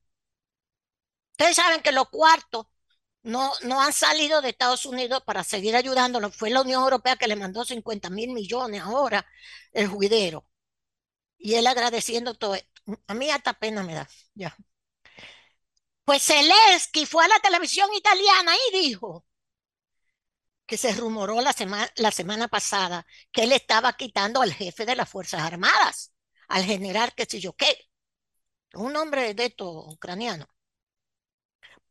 Ustedes 1.33 1.57
saben 1.57 1.83
que 1.83 1.93
los 1.93 2.09
cuartos 2.11 2.67
no, 3.23 3.53
no 3.63 3.81
han 3.81 3.93
salido 3.93 4.43
de 4.43 4.51
Estados 4.51 4.87
Unidos 4.87 5.23
para 5.25 5.45
seguir 5.45 5.77
ayudándolo. 5.77 6.31
Fue 6.33 6.51
la 6.51 6.63
Unión 6.63 6.83
Europea 6.83 7.17
que 7.17 7.29
le 7.29 7.37
mandó 7.37 7.65
50 7.65 8.11
mil 8.11 8.31
millones 8.33 8.83
ahora, 8.83 9.27
el 9.73 9.89
juidero. 9.89 10.47
Y 11.39 11.55
él 11.57 11.67
agradeciendo 11.67 12.35
todo 12.35 12.57
esto. 12.57 12.71
A 13.09 13.15
mí 13.15 13.31
hasta 13.31 13.55
pena 13.55 13.83
me 13.83 13.95
da, 13.95 14.09
ya. 14.35 14.57
Pues 16.07 16.23
Zelensky 16.25 17.05
fue 17.07 17.25
a 17.25 17.29
la 17.29 17.39
televisión 17.41 17.93
italiana 17.93 18.53
y 18.69 18.79
dijo 18.79 19.27
que 20.67 20.77
se 20.77 20.93
rumoró 20.95 21.41
la, 21.41 21.55
la 21.97 22.11
semana 22.11 22.49
pasada 22.49 23.07
que 23.33 23.45
él 23.45 23.53
estaba 23.53 23.95
quitando 23.95 24.43
al 24.43 24.53
jefe 24.53 24.87
de 24.87 24.97
las 24.97 25.09
Fuerzas 25.09 25.43
Armadas, 25.43 26.14
al 26.49 26.65
general 26.65 27.15
que 27.15 27.27
sé 27.27 27.41
yo 27.41 27.55
qué, 27.55 27.89
un 28.75 28.97
hombre 28.97 29.35
de 29.35 29.47
esto 29.47 29.71
ucraniano 29.89 30.49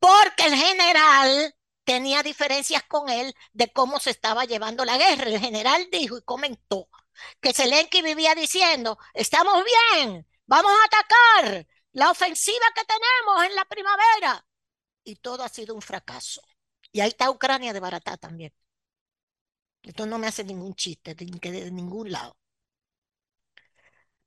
porque 0.04 0.48
el 0.48 0.56
general 0.56 1.56
tenía 1.86 2.24
diferencias 2.24 2.84
con 2.84 3.08
él 3.08 3.34
de 3.54 3.72
cómo 3.72 4.02
se 4.02 4.10
estaba 4.10 4.44
llevando 4.44 4.84
la 4.84 4.98
guerra. 4.98 5.30
El 5.30 5.40
general 5.40 5.88
dijo 5.90 6.18
y 6.18 6.24
comentó 6.24 6.90
que 7.40 7.54
Zelensky 7.54 8.02
vivía 8.02 8.36
diciendo, 8.36 8.98
estamos 9.14 9.64
bien, 9.64 10.28
vamos 10.46 10.74
a 10.74 10.86
atacar 10.86 11.68
la 11.94 12.12
ofensiva 12.12 12.66
que 12.76 12.84
tenemos 12.84 13.46
en 13.50 13.56
la 13.56 13.64
primavera. 13.64 14.46
Y 15.06 15.16
todo 15.16 15.42
ha 15.42 15.48
sido 15.48 15.74
un 15.74 15.82
fracaso. 15.82 16.42
Y 16.92 17.00
ahí 17.00 17.08
está 17.08 17.30
Ucrania 17.32 17.72
de 17.72 17.80
barata 17.80 18.18
también. 18.18 18.54
Esto 19.84 20.06
no 20.06 20.18
me 20.18 20.28
hace 20.28 20.44
ningún 20.44 20.76
chiste 20.76 21.16
de 21.16 21.72
ningún 21.72 22.12
lado. 22.12 22.36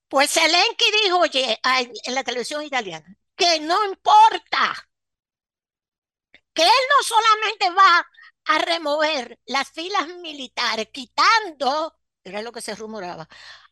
Pues 0.08 0.30
Zelensky 0.32 0.84
dijo, 1.04 1.18
oye, 1.18 1.60
en 2.04 2.14
la 2.14 2.24
televisión 2.24 2.62
italiana, 2.62 3.16
que 3.36 3.60
no 3.60 3.84
importa 3.84 4.88
que 6.54 6.62
él 6.62 6.70
no 6.88 7.04
solamente 7.04 7.70
va 7.70 8.08
a 8.46 8.58
remover 8.58 9.38
las 9.46 9.68
filas 9.70 10.08
militares, 10.08 10.88
quitando, 10.92 11.98
era 12.24 12.42
lo 12.42 12.52
que 12.52 12.60
se 12.62 12.74
rumoraba, 12.74 13.28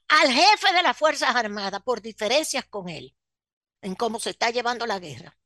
al 0.09 0.33
jefe 0.33 0.73
de 0.73 0.83
las 0.83 0.97
Fuerzas 0.97 1.35
Armadas 1.35 1.83
por 1.83 2.03
diferencias 2.03 2.67
con 2.67 2.89
él 2.89 3.17
en 3.83 3.95
cómo 3.95 4.19
se 4.21 4.31
está 4.31 4.51
llevando 4.51 4.87
la 4.87 4.99
guerra, 4.99 5.37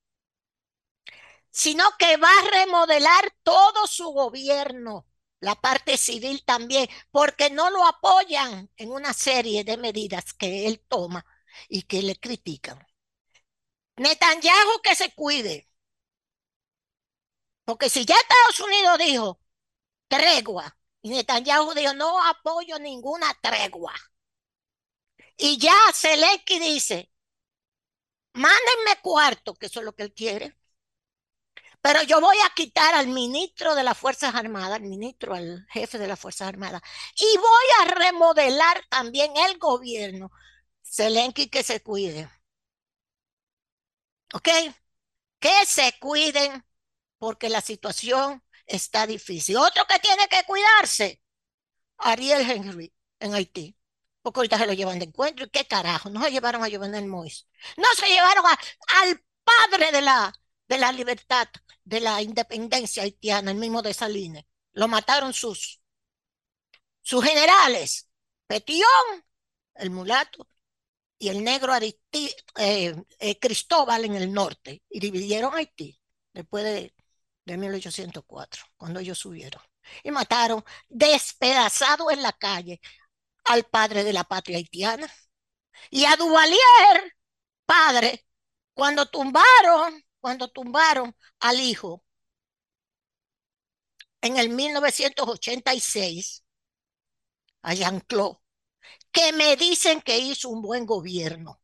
sino 1.50 1.84
que 1.98 2.16
va 2.16 2.30
a 2.30 2.50
remodelar 2.50 3.32
todo 3.42 3.86
su 3.86 4.10
gobierno, 4.10 5.06
la 5.40 5.54
parte 5.56 5.96
civil 5.96 6.44
también, 6.44 6.88
porque 7.10 7.50
no 7.50 7.70
lo 7.70 7.84
apoyan 7.84 8.70
en 8.76 8.90
una 8.90 9.12
serie 9.12 9.64
de 9.64 9.76
medidas 9.76 10.34
que 10.34 10.66
él 10.66 10.80
toma 10.88 11.24
y 11.68 11.82
que 11.82 12.02
le 12.02 12.16
critican. 12.16 12.78
Netanyahu 14.04 14.80
que 14.84 14.94
se 14.94 15.08
cuide, 15.14 15.68
porque 17.64 17.88
si 17.88 18.04
ya 18.04 18.16
Estados 18.16 18.60
Unidos 18.60 18.98
dijo 18.98 19.40
tregua, 20.08 20.76
y 21.02 21.10
Netanyahu 21.10 21.74
dijo 21.74 21.94
no 21.94 22.24
apoyo 22.24 22.78
ninguna 22.78 23.34
tregua, 23.42 23.94
y 25.38 25.58
ya 25.58 25.74
Zelensky 25.94 26.58
dice, 26.58 27.10
mándenme 28.32 29.00
cuarto, 29.02 29.54
que 29.54 29.66
eso 29.66 29.80
es 29.80 29.84
lo 29.86 29.94
que 29.94 30.02
él 30.04 30.14
quiere, 30.14 30.56
pero 31.80 32.02
yo 32.02 32.20
voy 32.20 32.36
a 32.44 32.54
quitar 32.54 32.94
al 32.94 33.08
ministro 33.08 33.74
de 33.74 33.84
las 33.84 33.96
Fuerzas 33.96 34.34
Armadas, 34.34 34.72
al 34.72 34.82
ministro, 34.82 35.34
al 35.34 35.66
jefe 35.70 35.98
de 35.98 36.08
las 36.08 36.18
Fuerzas 36.18 36.48
Armadas, 36.48 36.82
y 37.16 37.36
voy 37.38 37.66
a 37.82 37.94
remodelar 37.94 38.84
también 38.88 39.32
el 39.36 39.58
gobierno. 39.58 40.30
Zelensky 40.82 41.48
que 41.48 41.62
se 41.62 41.82
cuide. 41.82 42.30
¿Ok? 44.34 44.48
Que 45.38 45.66
se 45.66 45.94
cuiden 46.00 46.64
porque 47.18 47.48
la 47.48 47.60
situación 47.60 48.42
está 48.66 49.06
difícil. 49.06 49.56
Otro 49.56 49.84
que 49.86 49.98
tiene 50.00 50.28
que 50.28 50.44
cuidarse, 50.44 51.22
Ariel 51.98 52.50
Henry 52.50 52.94
en 53.20 53.34
Haití. 53.34 53.76
Porque 54.22 54.40
ahorita 54.40 54.58
se 54.58 54.66
lo 54.66 54.72
llevan 54.74 54.98
de 54.98 55.06
encuentro. 55.06 55.46
¿Y 55.46 55.50
qué 55.50 55.66
carajo? 55.66 56.10
No 56.10 56.22
se 56.22 56.30
llevaron 56.32 56.64
a 56.64 56.70
Jovenel 56.70 57.06
Mois. 57.06 57.48
No 57.76 57.86
se 57.96 58.08
llevaron 58.08 58.44
al 58.46 59.24
padre 59.44 59.92
de 59.92 60.02
la, 60.02 60.32
de 60.68 60.78
la 60.78 60.92
libertad, 60.92 61.48
de 61.84 62.00
la 62.00 62.22
independencia 62.22 63.02
haitiana, 63.02 63.50
el 63.50 63.58
mismo 63.58 63.82
de 63.82 63.94
Salines. 63.94 64.44
Lo 64.72 64.88
mataron 64.88 65.32
sus, 65.32 65.80
sus 67.02 67.24
generales. 67.24 68.08
Petión, 68.46 68.88
el 69.74 69.90
mulato, 69.90 70.48
y 71.18 71.28
el 71.28 71.42
negro 71.44 71.74
eh, 71.76 72.94
eh, 73.18 73.38
Cristóbal 73.38 74.04
en 74.04 74.14
el 74.16 74.32
norte. 74.32 74.82
Y 74.88 75.00
dividieron 75.00 75.54
Haití 75.54 75.98
después 76.32 76.64
de 76.64 76.94
de 77.48 77.56
1804, 77.56 78.62
cuando 78.76 79.00
ellos 79.00 79.18
subieron. 79.18 79.62
Y 80.04 80.10
mataron 80.10 80.64
despedazado 80.88 82.10
en 82.10 82.22
la 82.22 82.32
calle 82.32 82.80
al 83.44 83.64
padre 83.64 84.04
de 84.04 84.12
la 84.12 84.24
patria 84.24 84.58
haitiana. 84.58 85.10
Y 85.90 86.04
a 86.04 86.16
Duvalier, 86.16 87.16
padre, 87.64 88.26
cuando 88.74 89.06
tumbaron, 89.06 90.04
cuando 90.20 90.48
tumbaron 90.48 91.14
al 91.40 91.60
hijo 91.60 92.04
en 94.20 94.36
el 94.36 94.48
1986, 94.50 96.44
a 97.62 97.72
Jean-Claude, 97.74 98.38
que 99.12 99.32
me 99.32 99.56
dicen 99.56 100.00
que 100.02 100.18
hizo 100.18 100.48
un 100.50 100.62
buen 100.62 100.86
gobierno, 100.86 101.62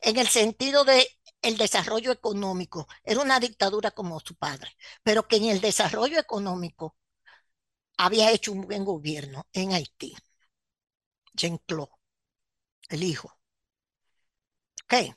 en 0.00 0.16
el 0.18 0.28
sentido 0.28 0.84
de 0.84 1.06
el 1.42 1.56
desarrollo 1.58 2.10
económico. 2.12 2.86
Era 3.04 3.20
una 3.20 3.38
dictadura 3.40 3.90
como 3.90 4.20
su 4.20 4.34
padre, 4.36 4.70
pero 5.02 5.28
que 5.28 5.36
en 5.36 5.46
el 5.46 5.60
desarrollo 5.60 6.18
económico 6.18 6.96
había 7.98 8.30
hecho 8.30 8.52
un 8.52 8.62
buen 8.62 8.86
gobierno 8.86 9.46
en 9.52 9.72
Haití. 9.74 10.16
Jean 11.36 11.58
Claude, 11.66 11.92
el 12.90 13.04
hijo. 13.04 13.38
Ok. 14.84 15.16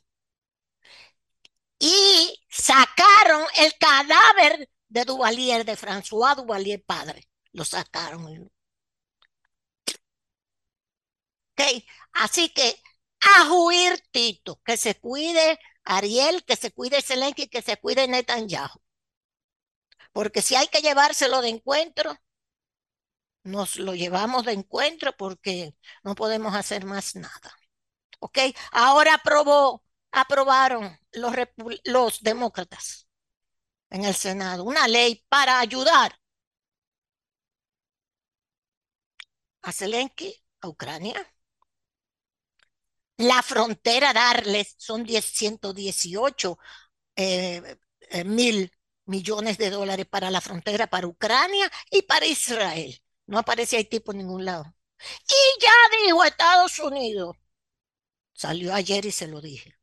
Y 1.80 2.46
sacaron 2.50 3.44
el 3.58 3.74
cadáver 3.78 4.70
de 4.90 5.06
Duvalier, 5.06 5.66
de 5.66 5.78
François 5.78 6.36
Duvalier 6.36 6.84
padre. 6.86 7.28
Lo 7.54 7.66
sacaron. 7.66 8.50
Ok. 11.58 11.84
Así 12.14 12.50
que 12.50 12.76
a 13.22 13.52
huir 13.54 14.02
Tito, 14.12 14.62
que 14.66 14.78
se 14.78 14.96
cuide 15.00 15.60
Ariel, 15.84 16.44
que 16.46 16.56
se 16.56 16.72
cuide 16.72 17.02
Zelensky, 17.02 17.48
que 17.50 17.62
se 17.62 17.78
cuide 17.78 18.08
Netanyahu. 18.08 18.80
Porque 20.14 20.42
si 20.42 20.56
hay 20.56 20.68
que 20.68 20.82
llevárselo 20.82 21.42
de 21.42 21.50
encuentro, 21.50 22.16
nos 23.44 23.78
lo 23.78 23.96
llevamos 23.96 24.46
de 24.46 24.54
encuentro 24.54 25.16
porque 25.18 25.76
no 26.04 26.16
podemos 26.16 26.56
hacer 26.56 26.86
más 26.86 27.16
nada. 27.16 27.58
¿Ok? 28.20 28.40
Ahora 28.72 29.16
aprobó, 29.16 29.84
aprobaron 30.12 30.97
los, 31.84 32.22
demócratas 32.22 33.07
en 33.89 34.05
el 34.05 34.16
Senado 34.16 34.64
una 34.64 34.88
ley 34.88 35.26
para 35.30 35.60
ayudar 35.60 36.20
a 39.62 39.72
Zelensky, 39.72 40.34
a 40.62 40.68
Ucrania, 40.70 41.26
la 43.18 43.41
frontera 43.43 44.14
darles 44.14 44.76
son 44.78 45.05
118 45.05 46.57
eh, 47.16 47.78
eh, 48.12 48.24
mil 48.24 48.72
millones 49.05 49.57
de 49.57 49.70
dólares 49.70 50.05
para 50.07 50.32
la 50.32 50.41
frontera, 50.41 50.88
para 50.88 51.07
Ucrania 51.07 51.70
y 51.91 52.03
para 52.03 52.26
Israel. 52.26 53.01
No 53.26 53.39
aparece 53.39 53.78
Haití 53.78 53.99
por 53.99 54.16
ningún 54.16 54.45
lado. 54.45 54.74
Y 55.28 55.62
ya 55.62 55.72
dijo 56.05 56.24
Estados 56.24 56.80
Unidos, 56.80 57.36
salió 58.34 58.74
ayer 58.74 59.05
y 59.05 59.12
se 59.12 59.28
lo 59.28 59.41
dije. 59.41 59.79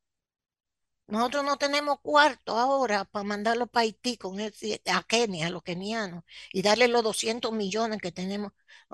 Nosotros 1.08 1.44
no 1.44 1.56
tenemos 1.56 2.00
cuarto 2.00 2.56
ahora 2.58 3.04
para 3.04 3.22
mandarlo 3.24 3.66
para 3.68 3.82
Haití 3.82 4.16
con 4.18 4.40
a 4.40 5.02
Kenia, 5.04 5.46
a 5.46 5.50
los 5.50 5.62
kenianos, 5.62 6.24
y 6.52 6.62
darle 6.62 6.88
los 6.88 7.02
200 7.04 7.52
millones 7.52 8.00
que 8.00 8.10
tenemos. 8.12 8.52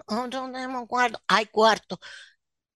Nosotros 0.09 0.49
no 0.49 0.53
tenemos 0.53 0.87
cuarto, 0.89 1.23
hay 1.27 1.47
cuarto. 1.47 1.99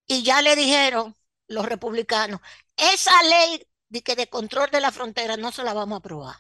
Y 0.07 0.23
ya 0.25 0.43
le 0.43 0.57
dijeron 0.57 1.17
los 1.49 1.67
republicanos, 1.67 2.41
esa 2.77 3.23
ley 3.25 3.67
de, 3.89 4.03
que 4.03 4.17
de 4.17 4.29
control 4.29 4.71
de 4.71 4.81
la 4.81 4.93
frontera 4.93 5.37
no 5.37 5.53
se 5.53 5.65
la 5.65 5.75
vamos 5.75 5.97
a 5.97 5.99
aprobar. 6.01 6.37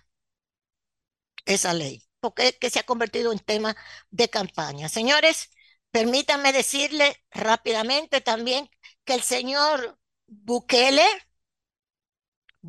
Esa 1.44 1.72
ley, 1.74 2.02
porque 2.20 2.58
que 2.58 2.70
se 2.70 2.80
ha 2.80 2.82
convertido 2.84 3.32
en 3.32 3.38
tema 3.38 3.76
de 4.10 4.28
campaña. 4.28 4.88
Señores, 4.88 5.50
permítanme 5.90 6.52
decirle 6.52 7.24
rápidamente 7.30 8.20
también 8.20 8.68
que 9.04 9.14
el 9.14 9.22
señor 9.22 9.98
Bukele, 10.26 11.06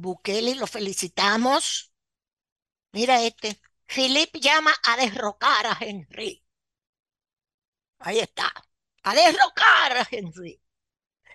Bukele, 0.03 0.55
lo 0.55 0.67
felicitamos. 0.67 1.91
Mira 2.91 3.21
este. 3.23 3.61
Philip 3.87 4.35
llama 4.41 4.73
a 4.83 4.97
derrocar 4.97 5.65
a 5.67 5.77
Henry. 5.79 6.43
Ahí 7.99 8.19
está. 8.19 8.51
A 9.03 9.13
derrocar 9.15 9.97
a 9.97 10.07
Henry. 10.09 10.61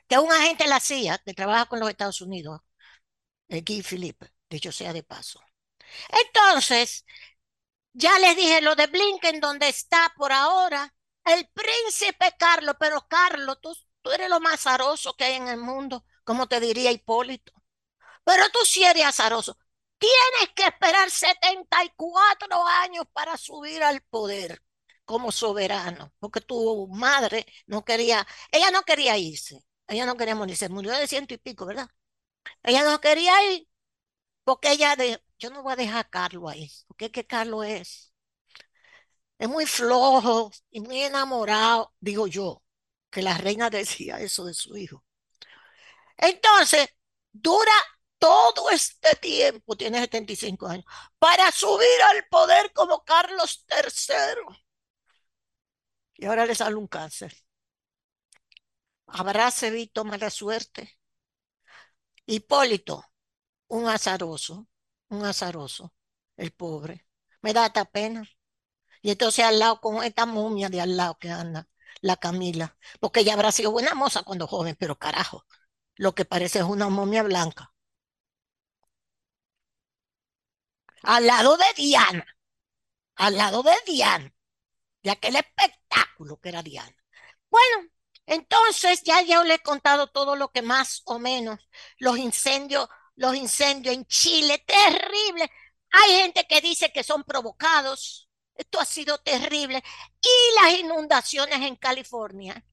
Que 0.09 0.19
un 0.19 0.33
agente 0.33 0.65
de 0.65 0.71
la 0.71 0.81
CIA 0.81 1.19
que 1.19 1.35
trabaja 1.35 1.67
con 1.67 1.81
los 1.81 1.91
Estados 1.91 2.21
Unidos. 2.21 2.61
Guy 3.49 3.83
Philip, 3.83 4.23
dicho 4.51 4.73
sea 4.73 4.93
de 4.93 5.03
paso. 5.03 5.41
Entonces, 6.09 7.05
ya 7.95 8.19
les 8.19 8.37
dije 8.37 8.61
lo 8.63 8.75
de 8.77 8.87
Blinken, 8.89 9.41
donde 9.41 9.69
está 9.69 10.13
por 10.17 10.33
ahora 10.33 10.95
el 11.25 11.49
príncipe 11.51 12.35
Carlos, 12.39 12.77
pero 12.81 13.07
Carlos, 13.09 13.59
tú, 13.63 13.77
tú 14.03 14.11
eres 14.13 14.29
lo 14.31 14.41
más 14.41 14.55
azaroso 14.55 15.15
que 15.17 15.25
hay 15.25 15.35
en 15.35 15.49
el 15.49 15.59
mundo, 15.59 16.05
como 16.25 16.49
te 16.49 16.61
diría 16.61 16.93
Hipólito. 16.93 17.53
Pero 18.25 18.45
tú 18.51 18.59
sí 18.65 18.85
eres 18.85 19.05
azaroso. 19.05 19.57
Tienes 19.99 20.55
que 20.55 20.65
esperar 20.65 21.11
74 21.11 22.67
años 22.67 23.05
para 23.13 23.37
subir 23.37 23.83
al 23.83 24.01
poder 24.03 24.61
como 25.05 25.33
soberano, 25.33 26.13
porque 26.19 26.41
tu 26.41 26.89
madre 26.89 27.47
no 27.67 27.85
quería, 27.85 28.27
ella 28.51 28.71
no 28.71 28.83
quería 28.83 29.17
irse, 29.19 29.65
ella 29.89 30.07
no 30.07 30.17
quería 30.17 30.35
morirse, 30.35 30.69
murió 30.69 30.93
de 30.93 31.07
ciento 31.09 31.35
y 31.35 31.39
pico, 31.39 31.67
¿verdad? 31.67 31.89
Ella 32.63 32.85
no 32.85 33.01
quería 33.01 33.53
ir, 33.55 33.69
porque 34.45 34.73
ella 34.73 34.97
de, 34.97 35.23
yo 35.39 35.51
no 35.51 35.63
voy 35.63 35.75
a 35.75 35.77
dejar 35.77 35.99
a 36.07 36.11
Carlos 36.11 36.51
ahí, 36.53 36.71
porque 36.89 37.07
es 37.07 37.13
que 37.13 37.27
Carlos 37.27 37.67
es, 37.67 38.13
es 39.39 39.49
muy 39.49 39.67
flojo 39.67 40.51
y 40.71 40.81
muy 40.81 41.03
enamorado, 41.03 41.93
digo 42.01 42.27
yo, 42.27 42.63
que 43.11 43.23
la 43.23 43.37
reina 43.39 43.69
decía 43.71 44.19
eso 44.21 44.45
de 44.47 44.55
su 44.55 44.77
hijo. 44.77 45.05
Entonces, 46.17 46.89
dura 47.33 47.73
todo 48.23 48.71
este 48.71 49.17
tiempo, 49.17 49.77
tiene 49.77 49.99
75 50.01 50.69
años, 50.69 50.85
para 51.19 51.51
subir 51.51 52.03
al 52.13 52.25
poder 52.29 52.73
como 52.73 53.03
Carlos 53.05 53.67
III. 53.69 54.57
Y 56.17 56.27
ahora 56.27 56.47
le 56.47 56.55
sale 56.55 56.77
un 56.77 56.87
cáncer. 56.87 57.35
Abrace, 59.07 59.71
Vito, 59.71 60.05
mala 60.05 60.31
suerte. 60.31 60.99
Hipólito, 62.27 63.05
un 63.69 63.89
azaroso, 63.89 64.69
un 65.09 65.25
azaroso, 65.25 65.93
el 66.37 66.53
pobre. 66.53 67.07
Me 67.43 67.53
da 67.53 67.67
esta 67.67 67.85
pena. 67.85 68.25
Y 69.03 69.11
entonces 69.11 69.45
al 69.45 69.59
lado 69.59 69.81
con 69.81 70.05
esta 70.05 70.27
momia 70.27 70.69
de 70.71 70.81
al 70.81 70.97
lado 70.97 71.19
que 71.19 71.31
anda, 71.31 71.69
la 72.03 72.17
Camila, 72.17 72.77
porque 73.01 73.21
ella 73.21 73.35
habrá 73.35 73.53
sido 73.53 73.73
buena 73.73 73.95
moza 73.95 74.23
cuando 74.25 74.47
joven, 74.47 74.77
pero 74.79 74.99
carajo, 74.99 75.47
lo 75.97 76.15
que 76.15 76.25
parece 76.25 76.61
es 76.61 76.65
una 76.67 76.89
momia 76.91 77.23
blanca. 77.25 77.72
Al 81.03 81.27
lado 81.27 81.57
de 81.57 81.65
Diana, 81.77 82.27
al 83.17 83.37
lado 83.37 83.63
de 83.63 83.75
Diana, 83.87 84.33
de 85.03 85.11
aquel 85.11 85.37
espectáculo 85.37 86.39
que 86.41 86.49
era 86.51 86.63
Diana. 86.63 86.97
Bueno, 87.51 87.89
entonces 88.27 89.03
ya 89.05 89.23
yo 89.23 89.45
le 89.45 89.55
he 89.55 89.59
contado 89.61 90.09
todo 90.09 90.37
lo 90.37 90.51
que 90.53 90.63
más 90.63 91.03
o 91.05 91.19
menos 91.19 91.59
los 91.99 92.19
incendios, 92.19 92.89
los 93.17 93.35
incendios 93.35 93.95
en 93.95 94.07
Chile, 94.07 94.65
terrible. 94.67 95.51
Hay 95.91 96.11
gente 96.23 96.47
que 96.47 96.61
dice 96.61 96.93
que 96.93 97.03
son 97.05 97.25
provocados. 97.25 98.29
Esto 98.55 98.81
ha 98.81 98.85
sido 98.85 99.19
terrible. 99.19 99.83
Y 100.21 100.63
las 100.63 100.81
inundaciones 100.81 101.61
en 101.63 101.77
California. 101.77 102.65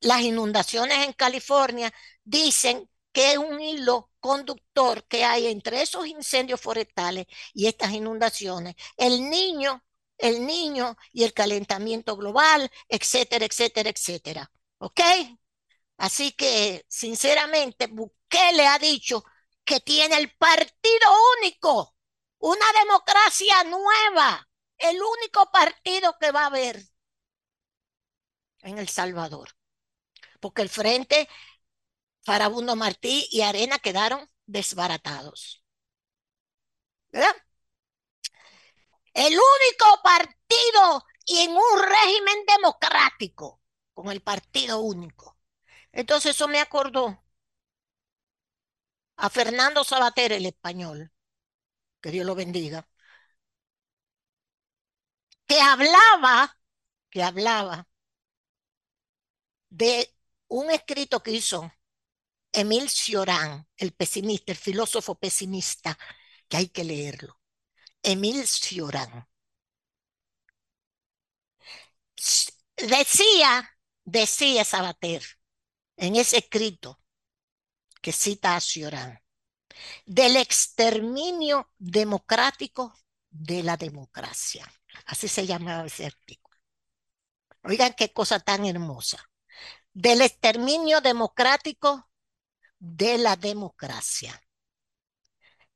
Las 0.00 0.20
inundaciones 0.22 1.06
en 1.06 1.12
California 1.12 1.92
dicen 2.24 2.88
que 3.12 3.32
es 3.32 3.38
un 3.38 3.60
hilo 3.60 4.10
conductor 4.20 5.04
que 5.06 5.24
hay 5.24 5.46
entre 5.48 5.82
esos 5.82 6.06
incendios 6.06 6.60
forestales 6.60 7.26
y 7.54 7.66
estas 7.66 7.92
inundaciones. 7.92 8.74
El 8.96 9.28
niño 9.30 9.82
el 10.20 10.46
niño 10.46 10.96
y 11.12 11.24
el 11.24 11.32
calentamiento 11.32 12.16
global, 12.16 12.70
etcétera, 12.88 13.44
etcétera, 13.46 13.90
etcétera. 13.90 14.52
¿Ok? 14.78 15.00
Así 15.96 16.32
que, 16.32 16.84
sinceramente, 16.88 17.86
Bukele 17.86 18.66
ha 18.66 18.78
dicho 18.78 19.24
que 19.64 19.80
tiene 19.80 20.16
el 20.16 20.34
partido 20.36 21.08
único, 21.38 21.94
una 22.38 22.64
democracia 22.82 23.64
nueva, 23.64 24.48
el 24.78 24.96
único 25.02 25.50
partido 25.50 26.16
que 26.18 26.30
va 26.32 26.44
a 26.44 26.46
haber 26.46 26.82
en 28.62 28.78
El 28.78 28.88
Salvador. 28.88 29.50
Porque 30.40 30.62
el 30.62 30.70
frente, 30.70 31.28
Farabundo 32.30 32.76
Martí 32.76 33.26
y 33.32 33.40
Arena 33.40 33.80
quedaron 33.80 34.30
desbaratados. 34.46 35.64
¿Verdad? 37.10 37.34
el 39.14 39.32
único 39.32 40.02
partido 40.04 41.04
y 41.26 41.40
en 41.40 41.50
un 41.50 41.82
régimen 41.82 42.44
democrático, 42.46 43.60
con 43.92 44.12
el 44.12 44.22
partido 44.22 44.78
único. 44.78 45.40
Entonces 45.90 46.36
eso 46.36 46.46
me 46.46 46.60
acordó 46.60 47.20
a 49.16 49.28
Fernando 49.28 49.82
Sabater, 49.82 50.30
el 50.30 50.46
español, 50.46 51.12
que 52.00 52.12
Dios 52.12 52.24
lo 52.24 52.36
bendiga, 52.36 52.88
que 55.48 55.60
hablaba, 55.60 56.56
que 57.10 57.24
hablaba 57.24 57.88
de 59.70 60.14
un 60.46 60.70
escrito 60.70 61.24
que 61.24 61.32
hizo 61.32 61.72
Emil 62.52 62.88
Cioran, 62.88 63.66
el 63.76 63.92
pesimista, 63.92 64.52
el 64.52 64.58
filósofo 64.58 65.14
pesimista, 65.16 65.98
que 66.48 66.56
hay 66.56 66.68
que 66.68 66.84
leerlo. 66.84 67.40
Emil 68.02 68.46
Cioran. 68.46 69.28
Decía, 72.76 73.78
decía 74.04 74.64
Sabater 74.64 75.22
en 75.96 76.16
ese 76.16 76.38
escrito 76.38 77.00
que 78.00 78.12
cita 78.12 78.56
a 78.56 78.60
Cioran, 78.60 79.20
del 80.06 80.36
exterminio 80.36 81.70
democrático 81.78 82.94
de 83.30 83.62
la 83.62 83.76
democracia. 83.76 84.66
Así 85.06 85.28
se 85.28 85.46
llamaba 85.46 85.86
ese 85.86 86.06
artículo. 86.06 86.58
Oigan 87.62 87.94
qué 87.94 88.12
cosa 88.12 88.40
tan 88.40 88.64
hermosa. 88.64 89.22
Del 89.92 90.22
exterminio 90.22 91.00
democrático 91.00 92.09
de 92.80 93.18
la 93.18 93.36
democracia. 93.36 94.42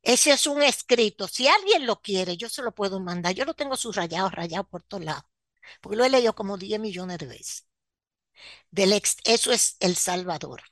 Ese 0.03 0.33
es 0.33 0.47
un 0.47 0.63
escrito. 0.63 1.29
Si 1.29 1.49
alguien 1.49 1.87
lo 1.87 2.01
quiere, 2.03 2.37
yo 2.37 2.49
se 2.49 2.63
lo 2.63 2.75
puedo 2.75 3.01
mandar. 3.01 3.35
Yo 3.35 3.45
lo 3.45 3.55
tengo 3.55 3.77
subrayado, 3.77 4.29
rayado 4.31 4.65
por 4.65 4.83
todos 4.83 5.05
lados. 5.05 5.25
Porque 5.81 5.97
lo 5.97 6.05
he 6.05 6.11
leído 6.11 6.35
como 6.35 6.59
10 6.59 6.81
millones 6.81 7.19
de 7.19 7.27
veces. 7.27 7.67
Del 8.71 8.93
eso 9.25 9.53
es 9.53 9.77
El 9.81 9.97
Salvador. 9.97 10.63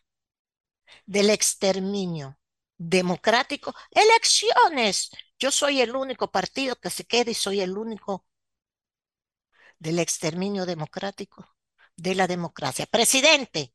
Del 1.07 1.31
exterminio 1.31 2.39
democrático. 2.77 3.75
Elecciones. 3.91 5.11
Yo 5.39 5.51
soy 5.51 5.81
el 5.81 5.97
único 5.97 6.31
partido 6.31 6.77
que 6.77 6.91
se 6.91 7.05
queda 7.05 7.31
y 7.31 7.35
soy 7.35 7.61
el 7.61 7.77
único 7.77 8.27
del 9.79 9.99
exterminio 9.99 10.67
democrático 10.67 11.57
de 11.97 12.15
la 12.15 12.27
democracia. 12.27 12.87
Presidente, 12.87 13.75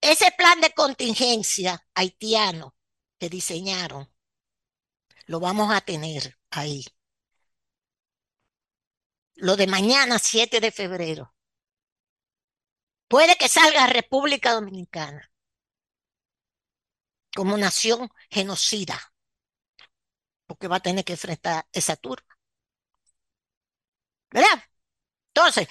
ese 0.00 0.32
plan 0.36 0.60
de 0.60 0.72
contingencia 0.72 1.86
haitiano 1.94 2.74
que 3.18 3.28
diseñaron, 3.28 4.08
lo 5.26 5.38
vamos 5.38 5.72
a 5.72 5.80
tener 5.80 6.36
ahí. 6.50 6.84
Lo 9.36 9.56
de 9.56 9.66
mañana, 9.66 10.18
7 10.18 10.60
de 10.60 10.70
febrero. 10.70 11.32
Puede 13.06 13.36
que 13.36 13.48
salga 13.50 13.86
República 13.86 14.54
Dominicana 14.54 15.30
como 17.34 17.56
nación 17.56 18.10
genocida. 18.30 18.98
porque 20.46 20.68
va 20.72 20.76
a 20.78 20.80
tener 20.86 21.04
que 21.04 21.12
enfrentar 21.14 21.66
esa 21.72 21.94
turba. 21.96 22.26
¿Verdad? 24.30 24.62
Entonces, 25.34 25.68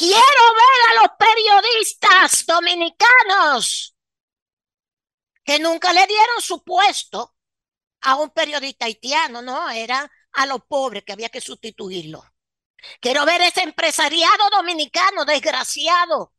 quiero 0.00 0.14
ver 0.54 0.80
a 0.88 1.02
los 1.02 1.10
periodistas 1.18 2.46
dominicanos 2.46 3.94
que 5.44 5.58
nunca 5.58 5.92
le 5.92 6.06
dieron 6.06 6.40
su 6.40 6.64
puesto 6.64 7.36
a 8.00 8.16
un 8.16 8.30
periodista 8.30 8.86
haitiano, 8.86 9.42
no, 9.42 9.68
era 9.68 10.10
a 10.32 10.46
los 10.46 10.64
pobres 10.64 11.04
que 11.04 11.12
había 11.12 11.28
que 11.28 11.42
sustituirlo. 11.42 12.24
Quiero 12.98 13.26
ver 13.26 13.42
ese 13.42 13.60
empresariado 13.60 14.48
dominicano 14.50 15.26
desgraciado, 15.26 16.32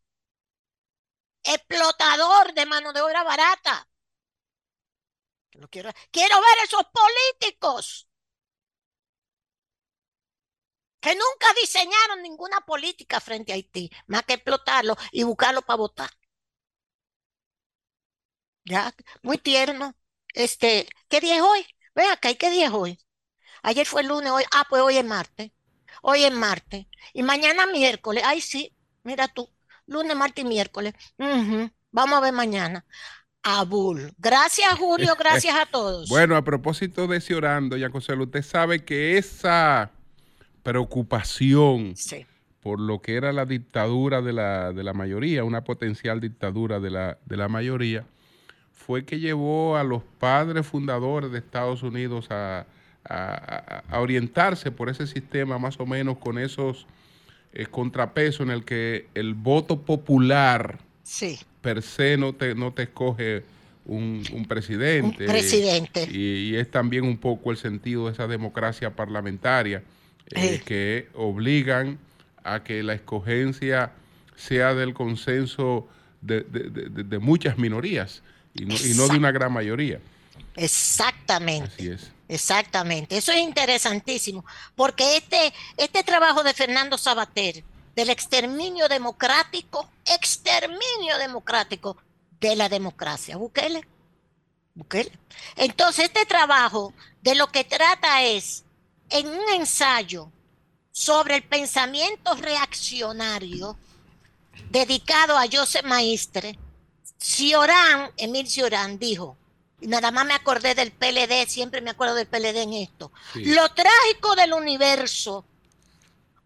explotador 1.44 2.56
de 2.56 2.66
mano 2.66 2.94
de 2.94 3.02
obra 3.02 3.24
barata. 3.24 3.88
quiero, 5.70 5.92
quiero 6.10 6.42
ver 6.42 6.66
esos 6.66 6.82
políticos 6.92 8.11
que 11.02 11.16
nunca 11.16 11.48
diseñaron 11.60 12.22
ninguna 12.22 12.62
política 12.62 13.20
frente 13.20 13.52
a 13.52 13.56
Haití, 13.56 13.92
más 14.08 14.24
que 14.24 14.34
explotarlo 14.34 14.96
y 15.12 15.24
buscarlo 15.24 15.62
para 15.64 15.78
votar. 15.78 16.10
Ya, 18.64 18.94
muy 19.24 19.38
tierno. 19.40 19.96
Este, 20.34 20.88
¿qué 21.10 21.20
día 21.20 21.38
es 21.38 21.42
hoy? 21.42 21.66
Ven 21.96 22.12
acá, 22.12 22.34
¿qué 22.36 22.52
día 22.52 22.68
es 22.68 22.72
hoy? 22.72 23.00
Ayer 23.64 23.86
fue 23.86 24.02
el 24.02 24.08
lunes, 24.08 24.32
hoy, 24.32 24.44
ah, 24.54 24.66
pues 24.70 24.82
hoy 24.82 24.98
es 24.98 25.06
martes. 25.06 25.52
Hoy 26.04 26.24
es 26.24 26.32
martes. 26.32 26.86
Y 27.14 27.24
mañana 27.24 27.66
miércoles. 27.66 28.24
Ay, 28.26 28.40
sí, 28.40 28.76
mira 29.04 29.28
tú. 29.28 29.50
Lunes, 29.88 30.16
martes 30.16 30.46
y 30.46 30.48
miércoles. 30.48 30.94
Vamos 31.92 32.18
a 32.18 32.22
ver 32.22 32.34
mañana. 32.34 32.86
Abul. 33.44 34.14
Gracias, 34.18 34.74
Julio. 34.78 35.16
Gracias 35.20 35.56
a 35.56 35.66
todos. 35.66 36.08
bueno, 36.10 36.36
a 36.36 36.44
propósito 36.44 37.08
de 37.08 37.18
ese 37.18 37.34
orando, 37.34 37.76
ya 37.76 37.90
usted 37.92 38.44
sabe 38.44 38.86
que 38.86 39.18
esa 39.18 39.92
preocupación 40.64 41.96
por 42.62 42.80
lo 42.80 43.02
que 43.02 43.16
era 43.16 43.34
la 43.34 43.46
dictadura 43.46 44.22
de 44.22 44.34
la, 44.34 44.72
de 44.72 44.84
la 44.84 44.94
mayoría, 44.94 45.44
una 45.44 45.64
potencial 45.64 46.20
dictadura 46.20 46.80
de 46.80 46.92
la, 46.92 47.18
de 47.26 47.38
la 47.38 47.48
mayoría, 47.48 48.06
fue 48.72 49.04
que 49.06 49.20
llevó 49.20 49.78
a 49.78 49.84
los 49.84 50.04
padres 50.20 50.66
fundadores 50.66 51.32
de 51.32 51.40
Estados 51.40 51.84
Unidos 51.84 52.28
a, 52.30 52.66
orientarse 53.94 54.70
por 54.70 54.88
ese 54.88 55.08
sistema 55.08 55.58
más 55.58 55.80
o 55.80 55.88
menos 55.88 56.20
con 56.20 56.38
esos 56.38 56.86
eh, 57.52 57.66
contrapesos 57.66 58.42
en 58.42 58.52
el 58.52 58.64
que 58.64 59.08
el 59.16 59.34
voto 59.34 59.82
popular 59.82 60.78
per 61.62 61.82
se 61.82 62.16
no 62.18 62.34
te, 62.34 62.54
no 62.54 62.74
te 62.74 62.84
escoge 62.84 63.44
un, 63.86 64.46
presidente. 64.48 65.26
presidente. 65.26 66.08
Y, 66.12 66.56
es 66.56 66.70
también 66.70 67.04
un 67.04 67.18
poco 67.18 67.50
el 67.50 67.58
sentido 67.58 68.06
de 68.06 68.14
esa 68.14 68.28
democracia 68.28 68.96
parlamentaria 68.96 69.82
eh, 70.28 70.56
eh. 70.56 70.62
que 70.66 71.10
obligan 71.14 72.00
a 72.44 72.64
que 72.64 72.84
la 72.84 72.94
escogencia 72.94 73.92
sea 74.36 74.74
del 74.74 74.94
consenso 74.94 75.88
de 76.22 77.20
muchas 77.20 77.58
minorías 77.58 78.22
y 78.54 78.66
no, 78.66 79.08
de 79.08 79.18
una 79.18 79.32
gran 79.32 79.52
mayoría. 79.52 80.00
Exactamente. 80.56 81.74
Así 81.74 81.88
es. 81.90 82.12
Exactamente. 82.28 83.18
Eso 83.18 83.32
es 83.32 83.40
interesantísimo, 83.40 84.46
porque 84.76 85.18
este, 85.18 85.54
este 85.78 86.04
trabajo 86.04 86.44
de 86.44 86.54
Fernando 86.54 86.98
Sabater, 86.98 87.64
del 87.96 88.10
exterminio 88.10 88.88
democrático, 88.88 89.90
exterminio 90.06 91.18
democrático 91.20 91.98
de 92.40 92.56
la 92.56 92.70
democracia. 92.70 93.36
Bukele. 93.36 93.86
Bukele. 94.76 95.12
Entonces, 95.58 96.06
este 96.06 96.26
trabajo 96.26 96.94
de 97.22 97.36
lo 97.36 97.48
que 97.48 97.66
trata 97.66 98.24
es, 98.24 98.64
en 99.12 99.28
un 99.28 99.50
ensayo 99.54 100.32
sobre 100.92 101.36
el 101.36 101.44
pensamiento 101.44 102.36
reaccionario 102.36 103.78
dedicado 104.70 105.38
a 105.38 105.46
Joseph 105.52 105.86
Maistre, 105.86 106.58
Ciorán, 107.18 108.12
Emil 108.18 108.48
Ciorán 108.48 108.98
dijo, 108.98 109.38
y 109.80 109.88
nada 109.88 110.12
más 110.12 110.26
me 110.26 110.34
acordé 110.34 110.76
del 110.76 110.92
PLD, 110.92 111.48
siempre 111.48 111.82
me 111.82 111.92
acuerdo 111.92 112.16
del 112.16 112.28
PLD 112.28 112.64
en 112.64 112.74
esto, 112.74 113.12
lo 113.36 113.70
trágico 113.70 114.36
del 114.36 114.54
universo 114.54 115.46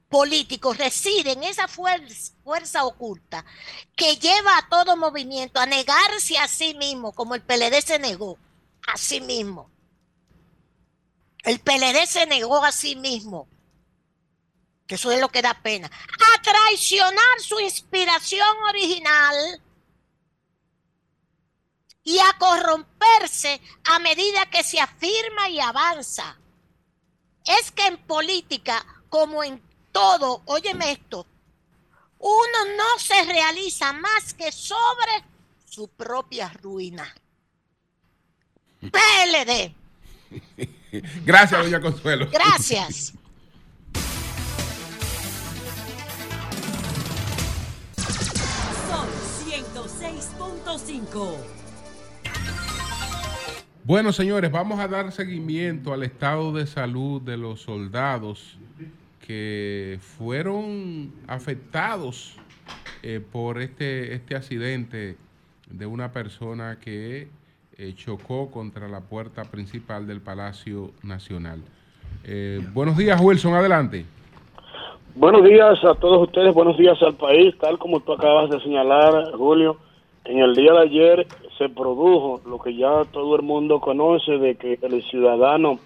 político 0.10 0.74
reside 0.74 1.34
en 1.34 1.44
esa 1.44 1.68
fuerza, 1.68 2.34
fuerza 2.44 2.86
oculta 2.86 3.44
que 3.96 4.16
lleva 4.16 4.58
a 4.58 4.70
todo 4.70 4.96
movimiento 4.96 5.60
a 5.60 5.66
negarse 5.66 6.38
a 6.38 6.48
sí 6.48 6.74
mismo, 6.76 7.12
como 7.12 7.36
el 7.36 7.42
PLD 7.42 7.82
se 7.82 8.00
negó 8.00 8.38
a 8.88 8.98
sí 8.98 9.20
mismo. 9.20 9.70
El 11.46 11.60
PLD 11.60 12.08
se 12.08 12.26
negó 12.26 12.64
a 12.66 12.72
sí 12.72 12.96
mismo, 12.96 13.48
que 14.88 14.96
eso 14.96 15.12
es 15.12 15.22
lo 15.22 15.30
que 15.30 15.44
da 15.44 15.54
pena, 15.62 15.88
a 15.88 16.42
traicionar 16.42 17.40
su 17.40 17.60
inspiración 17.60 18.58
original 18.68 19.62
y 22.04 22.18
a 22.18 22.34
corromperse 22.40 23.62
a 23.84 24.00
medida 24.00 24.50
que 24.50 24.64
se 24.64 24.80
afirma 24.80 25.48
y 25.50 25.60
avanza. 25.60 26.36
Es 27.46 27.70
que 27.72 27.86
en 27.86 27.98
política, 27.98 28.84
como 29.10 29.44
en 29.44 29.62
todo, 29.92 30.42
óyeme 30.46 30.94
esto, 30.94 31.28
uno 32.18 32.66
no 32.76 33.00
se 33.00 33.24
realiza 33.24 33.94
más 33.94 34.34
que 34.34 34.52
sobre 34.52 35.24
su 35.64 35.88
propia 35.90 36.50
ruina. 36.50 37.14
PLD. 38.80 39.76
Gracias, 41.26 41.64
doña 41.64 41.80
Consuelo. 41.80 42.28
Gracias. 42.32 43.14
Son 48.90 49.08
106.5. 49.48 51.38
Bueno, 53.84 54.12
señores, 54.12 54.52
vamos 54.52 54.80
a 54.80 54.88
dar 54.88 55.12
seguimiento 55.12 55.94
al 55.94 56.02
estado 56.02 56.52
de 56.52 56.66
salud 56.66 57.22
de 57.22 57.38
los 57.38 57.62
soldados 57.62 58.58
que 59.20 60.00
fueron 60.18 61.14
afectados 61.28 62.38
eh, 63.04 63.20
por 63.32 63.62
este, 63.62 64.16
este 64.16 64.36
accidente 64.36 65.18
de 65.70 65.86
una 65.86 66.12
persona 66.12 66.80
que 66.80 67.28
eh, 67.78 67.94
chocó 67.96 68.50
contra 68.52 68.88
la 68.88 69.02
puerta 69.02 69.44
principal 69.46 70.08
del 70.08 70.22
Palacio 70.22 70.92
Nacional. 71.04 71.62
Eh, 72.24 72.60
buenos 72.74 72.98
días, 72.98 73.20
Wilson, 73.22 73.54
adelante. 73.54 74.06
Buenos 75.16 75.44
días 75.44 75.84
a 75.84 75.96
todos 75.96 76.24
ustedes, 76.28 76.54
buenos 76.54 76.78
días 76.78 77.02
al 77.02 77.16
país, 77.16 77.54
tal 77.60 77.78
como 77.78 78.00
tú 78.00 78.14
acabas 78.14 78.50
de 78.50 78.60
señalar, 78.62 79.32
Julio. 79.34 79.78
En 80.26 80.40
el 80.40 80.56
día 80.56 80.74
de 80.74 80.80
ayer 80.80 81.28
se 81.58 81.70
produjo 81.70 82.42
lo 82.46 82.60
que 82.60 82.76
ya 82.76 83.04
todo 83.12 83.36
el 83.36 83.44
mundo 83.44 83.80
conoce 83.80 84.38
de 84.38 84.56
que 84.56 84.80
el 84.82 85.04
ciudadano 85.04 85.80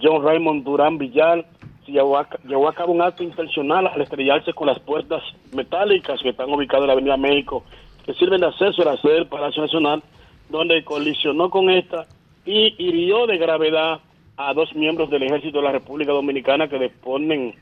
John 0.00 0.22
Raymond 0.22 0.64
Durán 0.64 0.98
Villar 0.98 1.44
llevó 1.86 2.18
a, 2.18 2.28
llevó 2.46 2.68
a 2.68 2.74
cabo 2.74 2.92
un 2.92 3.02
acto 3.02 3.22
intencional 3.22 3.86
al 3.86 4.00
estrellarse 4.00 4.52
con 4.52 4.66
las 4.66 4.78
puertas 4.78 5.22
metálicas 5.52 6.20
que 6.22 6.30
están 6.30 6.52
ubicadas 6.52 6.82
en 6.82 6.86
la 6.86 6.92
Avenida 6.94 7.16
México, 7.16 7.64
que 8.04 8.14
sirven 8.14 8.40
de 8.40 8.46
acceso 8.46 8.82
a 8.82 8.94
la 8.94 8.96
sede 8.98 9.14
del 9.14 9.26
Palacio 9.26 9.62
Nacional, 9.62 10.02
donde 10.50 10.84
colisionó 10.84 11.50
con 11.50 11.70
esta 11.70 12.06
y 12.44 12.74
hirió 12.78 13.26
de 13.26 13.38
gravedad 13.38 14.00
a 14.36 14.54
dos 14.54 14.74
miembros 14.74 15.10
del 15.10 15.22
Ejército 15.22 15.58
de 15.58 15.64
la 15.64 15.72
República 15.72 16.12
Dominicana 16.12 16.68
que 16.68 16.78
disponen 16.78 17.54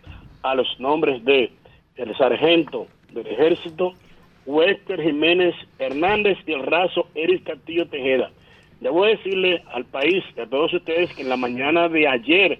a 0.43 0.55
los 0.55 0.68
nombres 0.78 1.24
de 1.24 1.51
el 1.97 2.16
sargento 2.16 2.86
del 3.12 3.26
Ejército 3.26 3.93
Wester 4.47 5.03
Jiménez 5.03 5.55
Hernández 5.78 6.39
y 6.47 6.53
el 6.53 6.62
raso 6.62 7.09
Eric 7.14 7.45
Castillo 7.45 7.86
Tejeda. 7.89 8.30
Debo 8.80 9.05
decirle 9.05 9.62
al 9.72 9.84
país 9.84 10.24
y 10.36 10.41
a 10.41 10.47
todos 10.47 10.72
ustedes 10.72 11.12
que 11.14 11.22
en 11.22 11.28
la 11.28 11.36
mañana 11.36 11.89
de 11.89 12.07
ayer 12.07 12.59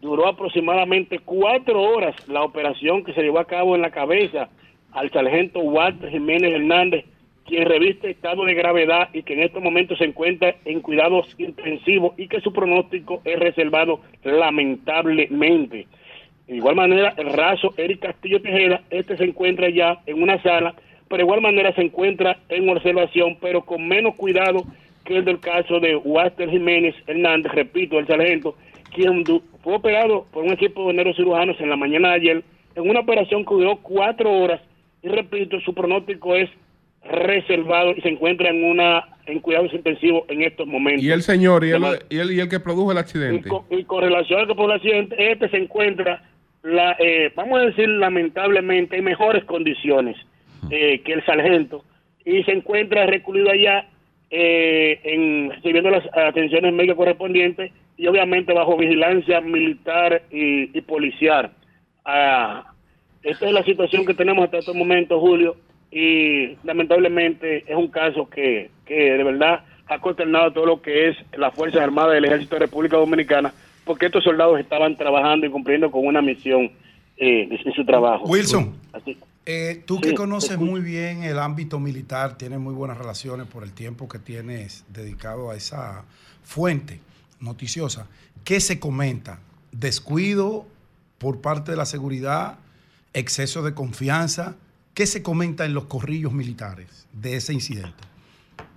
duró 0.00 0.26
aproximadamente 0.26 1.20
cuatro 1.20 1.80
horas 1.80 2.16
la 2.28 2.42
operación 2.42 3.04
que 3.04 3.12
se 3.14 3.22
llevó 3.22 3.38
a 3.38 3.46
cabo 3.46 3.74
en 3.74 3.82
la 3.82 3.90
cabeza 3.90 4.48
al 4.92 5.10
sargento 5.10 5.60
Walter 5.60 6.10
Jiménez 6.10 6.52
Hernández, 6.52 7.04
quien 7.50 7.66
reviste 7.66 8.10
estado 8.10 8.44
de 8.44 8.54
gravedad 8.54 9.08
y 9.12 9.24
que 9.24 9.34
en 9.34 9.42
estos 9.42 9.60
momentos 9.60 9.98
se 9.98 10.04
encuentra 10.04 10.54
en 10.64 10.80
cuidados 10.80 11.34
intensivos 11.36 12.14
y 12.16 12.28
que 12.28 12.40
su 12.40 12.52
pronóstico 12.52 13.20
es 13.24 13.38
reservado 13.38 14.00
lamentablemente. 14.22 15.88
De 16.46 16.56
igual 16.56 16.76
manera, 16.76 17.12
el 17.16 17.32
raso 17.32 17.74
Eric 17.76 18.00
Castillo 18.00 18.40
Tejeda, 18.40 18.82
este 18.90 19.16
se 19.16 19.24
encuentra 19.24 19.68
ya 19.68 20.00
en 20.06 20.22
una 20.22 20.40
sala 20.42 20.74
pero 21.10 21.18
de 21.18 21.24
igual 21.24 21.40
manera 21.40 21.74
se 21.74 21.82
encuentra 21.82 22.38
en 22.48 22.68
observación, 22.68 23.36
pero 23.40 23.62
con 23.62 23.88
menos 23.88 24.14
cuidado 24.14 24.62
que 25.04 25.16
el 25.16 25.24
del 25.24 25.40
caso 25.40 25.80
de 25.80 25.96
Walter 25.96 26.48
Jiménez 26.48 26.94
Hernández, 27.08 27.50
repito, 27.50 27.98
el 27.98 28.06
sargento, 28.06 28.54
quien 28.94 29.24
fue 29.64 29.74
operado 29.74 30.26
por 30.30 30.44
un 30.44 30.52
equipo 30.52 30.86
de 30.86 30.94
neurocirujanos 30.94 31.60
en 31.60 31.68
la 31.68 31.74
mañana 31.74 32.10
de 32.10 32.14
ayer, 32.14 32.44
en 32.76 32.88
una 32.88 33.00
operación 33.00 33.44
que 33.44 33.54
duró 33.54 33.78
cuatro 33.82 34.30
horas, 34.30 34.60
y 35.02 35.08
repito, 35.08 35.58
su 35.62 35.74
pronóstico 35.74 36.36
es 36.36 36.48
reservado 37.04 37.92
y 37.96 38.00
se 38.02 38.08
encuentra 38.08 38.50
en 38.50 38.64
una 38.64 39.04
en 39.26 39.40
cuidados 39.40 39.72
intensivos 39.72 40.24
en 40.28 40.42
estos 40.42 40.66
momentos. 40.66 41.04
Y 41.04 41.10
el 41.10 41.22
señor, 41.22 41.64
y 41.64 41.70
el, 41.70 41.82
y 42.08 42.18
el, 42.18 42.32
y 42.32 42.40
el 42.40 42.48
que 42.48 42.60
produjo 42.60 42.90
el 42.90 42.98
y 42.98 43.00
accidente. 43.00 43.48
con, 43.48 43.64
y 43.70 43.84
con 43.84 44.02
relación 44.02 44.40
al 44.40 44.46
que 44.48 44.54
por 44.54 44.70
el 44.70 44.76
accidente, 44.76 45.32
este 45.32 45.48
se 45.50 45.56
encuentra, 45.56 46.22
la, 46.62 46.96
eh, 46.98 47.32
vamos 47.34 47.60
a 47.60 47.66
decir, 47.66 47.88
lamentablemente, 47.88 48.96
en 48.96 49.04
mejores 49.04 49.44
condiciones 49.44 50.16
eh, 50.70 51.00
que 51.02 51.12
el 51.12 51.24
sargento 51.24 51.84
y 52.24 52.42
se 52.44 52.52
encuentra 52.52 53.06
recluido 53.06 53.50
allá 53.50 53.88
eh, 54.30 55.00
en, 55.04 55.50
recibiendo 55.50 55.90
las 55.90 56.04
atenciones 56.12 56.72
médicas 56.72 56.96
correspondientes 56.96 57.72
y 57.96 58.06
obviamente 58.06 58.52
bajo 58.52 58.76
vigilancia 58.76 59.40
militar 59.40 60.22
y, 60.30 60.76
y 60.76 60.80
policial. 60.82 61.50
Ah, 62.04 62.72
esta 63.22 63.46
es 63.46 63.52
la 63.52 63.64
situación 63.64 64.06
que 64.06 64.14
tenemos 64.14 64.44
hasta 64.44 64.58
este 64.58 64.72
momento, 64.72 65.20
Julio, 65.20 65.56
y 65.90 66.56
lamentablemente 66.64 67.64
es 67.70 67.76
un 67.76 67.88
caso 67.88 68.28
que, 68.28 68.70
que 68.86 68.94
de 69.12 69.24
verdad 69.24 69.64
ha 69.88 70.00
consternado 70.00 70.52
todo 70.52 70.66
lo 70.66 70.82
que 70.82 71.08
es 71.08 71.16
las 71.36 71.52
Fuerzas 71.54 71.80
Armadas 71.82 72.14
del 72.14 72.24
Ejército 72.24 72.54
de 72.54 72.60
República 72.60 72.96
Dominicana, 72.96 73.52
porque 73.84 74.06
estos 74.06 74.22
soldados 74.22 74.60
estaban 74.60 74.96
trabajando 74.96 75.46
y 75.46 75.50
cumpliendo 75.50 75.90
con 75.90 76.06
una 76.06 76.22
misión 76.22 76.70
eh, 77.16 77.48
en 77.50 77.72
su 77.72 77.84
trabajo. 77.84 78.24
Wilson, 78.26 78.74
Así- 78.92 79.18
eh, 79.46 79.82
tú 79.84 79.96
Sí, 79.96 80.02
que 80.02 80.14
conoces 80.14 80.58
muy 80.58 80.80
bien 80.80 81.24
el 81.24 81.38
ámbito 81.38 81.80
militar, 81.80 82.38
tienes 82.38 82.60
muy 82.60 82.72
buenas 82.74 82.98
relaciones 82.98 83.46
por 83.48 83.64
el 83.64 83.72
tiempo 83.72 84.08
que 84.08 84.18
tienes 84.20 84.84
dedicado 84.88 85.50
a 85.50 85.56
esa 85.56 86.04
fuente 86.44 87.00
noticiosa, 87.40 88.06
¿qué 88.44 88.60
se 88.60 88.78
comenta? 88.78 89.40
¿Descuido 89.72 90.66
por 91.18 91.40
parte 91.40 91.72
de 91.72 91.76
la 91.76 91.84
seguridad? 91.86 92.58
¿Exceso 93.12 93.62
de 93.62 93.74
confianza? 93.74 94.56
¿Qué 95.00 95.06
se 95.06 95.22
comenta 95.22 95.64
en 95.64 95.72
los 95.72 95.86
corrillos 95.86 96.30
militares 96.30 97.08
de 97.10 97.34
ese 97.36 97.54
incidente? 97.54 98.04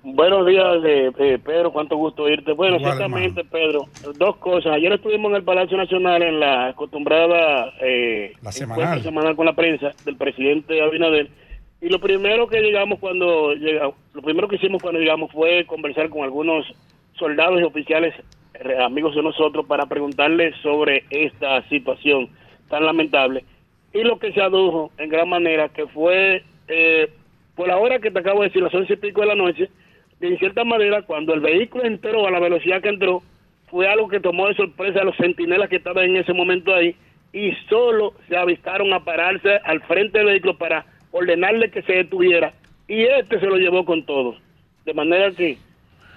Buenos 0.03 0.47
días, 0.47 0.77
eh, 0.85 1.11
eh, 1.19 1.37
Pedro, 1.43 1.73
cuánto 1.73 1.97
gusto 1.97 2.23
oírte. 2.23 2.53
Bueno, 2.53 2.77
Igual, 2.77 2.93
exactamente, 2.93 3.43
Pedro. 3.43 3.87
Dos 4.17 4.37
cosas. 4.37 4.71
Ayer 4.71 4.93
estuvimos 4.93 5.31
en 5.31 5.35
el 5.35 5.43
Palacio 5.43 5.75
Nacional 5.75 6.21
en 6.23 6.39
la 6.39 6.67
acostumbrada 6.67 7.73
eh, 7.81 8.35
La 8.41 8.53
semanal. 8.53 9.03
semanal 9.03 9.35
con 9.35 9.47
la 9.47 9.53
prensa 9.53 9.91
del 10.05 10.15
presidente 10.15 10.81
Abinader. 10.81 11.29
Y 11.81 11.89
lo 11.89 11.99
primero 11.99 12.47
que 12.47 12.61
llegamos 12.61 12.99
cuando 12.99 13.53
llega- 13.55 13.91
lo 14.13 14.21
primero 14.21 14.47
que 14.47 14.55
hicimos 14.55 14.81
cuando 14.81 15.01
llegamos 15.01 15.29
fue 15.29 15.65
conversar 15.65 16.07
con 16.07 16.23
algunos 16.23 16.65
soldados 17.19 17.59
y 17.59 17.63
oficiales 17.63 18.13
eh, 18.53 18.77
amigos 18.81 19.13
de 19.13 19.23
nosotros 19.23 19.65
para 19.65 19.87
preguntarles 19.87 20.55
sobre 20.63 21.03
esta 21.09 21.67
situación 21.67 22.29
tan 22.69 22.85
lamentable 22.85 23.43
y 23.93 24.03
lo 24.03 24.19
que 24.19 24.33
se 24.33 24.41
adujo 24.41 24.91
en 24.97 25.09
gran 25.09 25.29
manera 25.29 25.69
que 25.69 25.87
fue 25.87 26.43
eh, 26.67 27.09
por 27.55 27.67
la 27.67 27.77
hora 27.77 27.99
que 27.99 28.11
te 28.11 28.19
acabo 28.19 28.41
de 28.41 28.47
decir, 28.47 28.63
las 28.63 28.73
once 28.73 28.93
y 28.93 28.97
pico 28.97 29.21
de 29.21 29.27
la 29.27 29.35
noche, 29.35 29.69
de 30.19 30.37
cierta 30.37 30.63
manera, 30.63 31.03
cuando 31.03 31.33
el 31.33 31.41
vehículo 31.41 31.85
entró 31.85 32.25
a 32.25 32.31
la 32.31 32.39
velocidad 32.39 32.81
que 32.81 32.89
entró, 32.89 33.21
fue 33.69 33.87
algo 33.87 34.07
que 34.07 34.19
tomó 34.19 34.47
de 34.47 34.55
sorpresa 34.55 35.01
a 35.01 35.03
los 35.03 35.15
centinelas 35.17 35.69
que 35.69 35.75
estaban 35.77 36.05
en 36.05 36.17
ese 36.17 36.33
momento 36.33 36.73
ahí 36.73 36.95
y 37.31 37.51
solo 37.69 38.13
se 38.27 38.37
avistaron 38.37 38.93
a 38.93 39.03
pararse 39.03 39.59
al 39.63 39.81
frente 39.81 40.19
del 40.19 40.27
vehículo 40.27 40.57
para 40.57 40.85
ordenarle 41.11 41.69
que 41.71 41.81
se 41.83 41.93
detuviera 41.93 42.53
y 42.87 43.03
este 43.03 43.39
se 43.39 43.45
lo 43.45 43.57
llevó 43.57 43.85
con 43.85 44.05
todo. 44.05 44.37
De 44.85 44.93
manera 44.93 45.31
que 45.31 45.57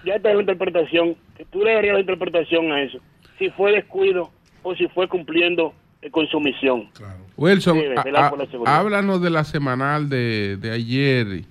ya 0.05 0.15
está 0.15 0.33
la 0.33 0.41
interpretación, 0.41 1.17
que 1.37 1.45
tú 1.47 1.63
le 1.65 1.75
darías 1.75 1.95
la 1.95 2.01
interpretación 2.01 2.73
a 2.73 2.83
eso, 2.83 2.99
si 3.39 3.51
fue 3.51 3.73
descuido 3.73 4.31
o 4.63 4.75
si 4.75 4.89
fue 4.89 5.09
cumpliendo 5.09 5.73
eh, 6.03 6.11
con 6.11 6.27
su 6.29 6.41
misión. 6.41 6.89
Claro. 6.95 7.26
Wilson, 7.37 7.79
Sí, 7.81 7.87
a- 8.15 8.27
a- 8.67 8.79
háblanos 8.79 9.21
de 9.23 9.31
la 9.31 9.45
semanal 9.45 10.09
de, 10.09 10.57
de 10.57 10.71
ayer 10.71 11.43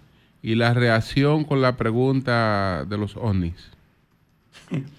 y 0.42 0.56
la 0.56 0.74
reacción 0.74 1.44
con 1.44 1.62
la 1.62 1.76
pregunta 1.78 2.86
de 2.86 2.98
los 2.98 3.16
ovnis. 3.18 3.72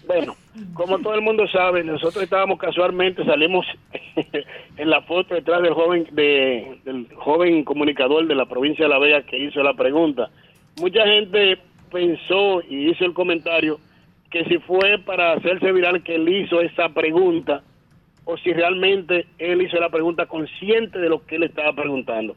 Bueno, 0.06 0.36
como 0.74 0.98
todo 1.00 1.14
el 1.14 1.22
mundo 1.22 1.46
sabe, 1.48 1.82
nosotros 1.82 2.22
estábamos 2.22 2.58
casualmente, 2.58 3.24
salimos 3.24 3.66
en 4.76 4.90
la 4.90 5.02
foto 5.02 5.34
detrás 5.34 5.62
del 5.62 5.74
joven 5.74 6.06
de, 6.12 6.78
del 6.84 7.08
joven 7.16 7.64
comunicador 7.64 8.26
de 8.26 8.34
la 8.34 8.46
provincia 8.46 8.84
de 8.84 8.88
La 8.88 8.98
Vega 8.98 9.22
que 9.22 9.38
hizo 9.38 9.62
la 9.62 9.74
pregunta. 9.74 10.30
Mucha 10.80 11.04
gente 11.06 11.58
pensó 11.90 12.62
y 12.68 12.90
hizo 12.90 13.04
el 13.04 13.12
comentario 13.14 13.78
que 14.30 14.44
si 14.44 14.58
fue 14.58 14.98
para 15.04 15.32
hacerse 15.32 15.72
viral 15.72 16.02
que 16.02 16.14
él 16.16 16.28
hizo 16.28 16.60
esa 16.60 16.88
pregunta 16.90 17.62
o 18.26 18.36
si 18.36 18.52
realmente 18.52 19.26
él 19.38 19.62
hizo 19.62 19.78
la 19.78 19.88
pregunta 19.88 20.26
consciente 20.26 20.98
de 20.98 21.08
lo 21.08 21.24
que 21.24 21.36
él 21.36 21.44
estaba 21.44 21.72
preguntando. 21.72 22.36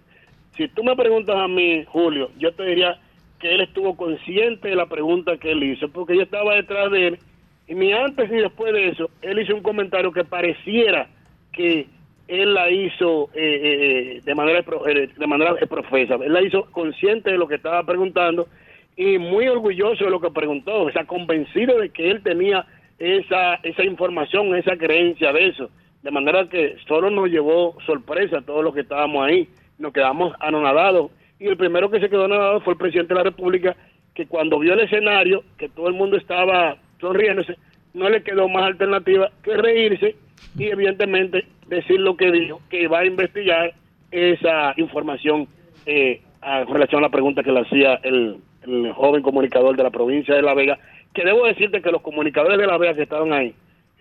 Si 0.55 0.67
tú 0.69 0.83
me 0.83 0.95
preguntas 0.95 1.35
a 1.35 1.47
mí, 1.47 1.83
Julio, 1.87 2.29
yo 2.37 2.53
te 2.53 2.63
diría 2.63 2.99
que 3.39 3.53
él 3.53 3.61
estuvo 3.61 3.97
consciente 3.97 4.69
de 4.69 4.75
la 4.75 4.85
pregunta 4.85 5.37
que 5.37 5.51
él 5.51 5.63
hizo, 5.63 5.89
porque 5.89 6.15
yo 6.15 6.21
estaba 6.21 6.55
detrás 6.55 6.91
de 6.91 7.07
él, 7.07 7.19
y 7.67 7.73
ni 7.73 7.91
antes 7.91 8.29
ni 8.29 8.37
después 8.37 8.71
de 8.71 8.89
eso, 8.89 9.09
él 9.21 9.39
hizo 9.39 9.55
un 9.55 9.63
comentario 9.63 10.11
que 10.11 10.23
pareciera 10.23 11.07
que 11.51 11.87
él 12.27 12.53
la 12.53 12.69
hizo 12.69 13.29
eh, 13.33 13.39
eh, 13.41 14.17
eh, 14.17 14.21
de 14.23 14.35
manera 14.35 14.59
eh, 14.59 15.09
de 15.17 15.27
manera 15.27 15.55
profesa. 15.67 16.15
Él 16.15 16.33
la 16.33 16.43
hizo 16.43 16.65
consciente 16.71 17.31
de 17.31 17.37
lo 17.37 17.47
que 17.47 17.55
estaba 17.55 17.83
preguntando 17.83 18.47
y 18.95 19.17
muy 19.17 19.47
orgulloso 19.47 20.05
de 20.05 20.11
lo 20.11 20.19
que 20.19 20.29
preguntó, 20.29 20.83
o 20.83 20.91
sea, 20.91 21.05
convencido 21.05 21.79
de 21.79 21.89
que 21.89 22.11
él 22.11 22.21
tenía 22.21 22.65
esa, 22.99 23.55
esa 23.63 23.83
información, 23.83 24.53
esa 24.55 24.77
creencia 24.77 25.31
de 25.31 25.47
eso. 25.47 25.69
De 26.04 26.12
manera 26.12 26.47
que 26.47 26.78
solo 26.88 27.10
nos 27.10 27.30
llevó 27.30 27.76
sorpresa 27.86 28.41
todos 28.41 28.64
los 28.64 28.74
que 28.74 28.82
estábamos 28.82 29.26
ahí. 29.26 29.50
Nos 29.78 29.93
quedamos 29.93 30.34
anonadados. 30.39 31.12
Y 31.39 31.47
el 31.47 31.58
primero 31.58 31.89
que 31.89 32.00
se 32.00 32.10
quedó 32.10 32.26
anonadado 32.26 32.62
fue 32.62 32.74
el 32.74 32.80
presidente 32.80 33.14
de 33.14 33.20
la 33.20 33.24
República, 33.24 33.76
que 34.14 34.28
cuando 34.28 34.60
vio 34.60 34.74
el 34.74 34.82
escenario, 34.82 35.43
que 35.58 35.70
todo 35.70 35.88
el 35.88 35.93
mundo 35.93 36.18
estaba 36.18 36.78
sonriéndose, 37.00 37.58
no 37.93 38.10
le 38.10 38.24
quedó 38.24 38.47
más 38.50 38.64
alternativa 38.64 39.32
que 39.43 39.56
reírse 39.56 40.16
y 40.58 40.66
evidentemente 40.66 41.45
decir 41.68 42.00
lo 42.00 42.18
que 42.18 42.32
dijo, 42.32 42.62
que 42.70 42.88
va 42.88 43.00
a 43.00 43.06
investigar 43.06 43.74
esa 44.12 44.74
información 44.78 45.47
eh, 45.86 46.22
con 46.41 46.74
relación 46.74 47.00
a 47.00 47.08
la 47.08 47.12
pregunta 47.12 47.43
que 47.43 47.52
le 47.52 47.62
hacía 47.62 47.95
el, 48.04 48.38
el 48.64 48.91
joven 48.93 49.22
comunicador 49.22 49.76
de 49.76 49.84
la 49.84 49.89
provincia 49.91 50.36
de 50.36 50.41
La 50.41 50.54
Vega, 50.54 50.80
que 51.14 51.24
debo 51.24 51.45
decirte 51.45 51.82
que 51.82 51.91
los 51.91 52.02
comunicadores 52.02 52.58
de 52.58 52.68
La 52.68 52.78
Vega 52.78 52.95
que 52.95 53.04
estaban 53.04 53.34
ahí, 53.34 53.54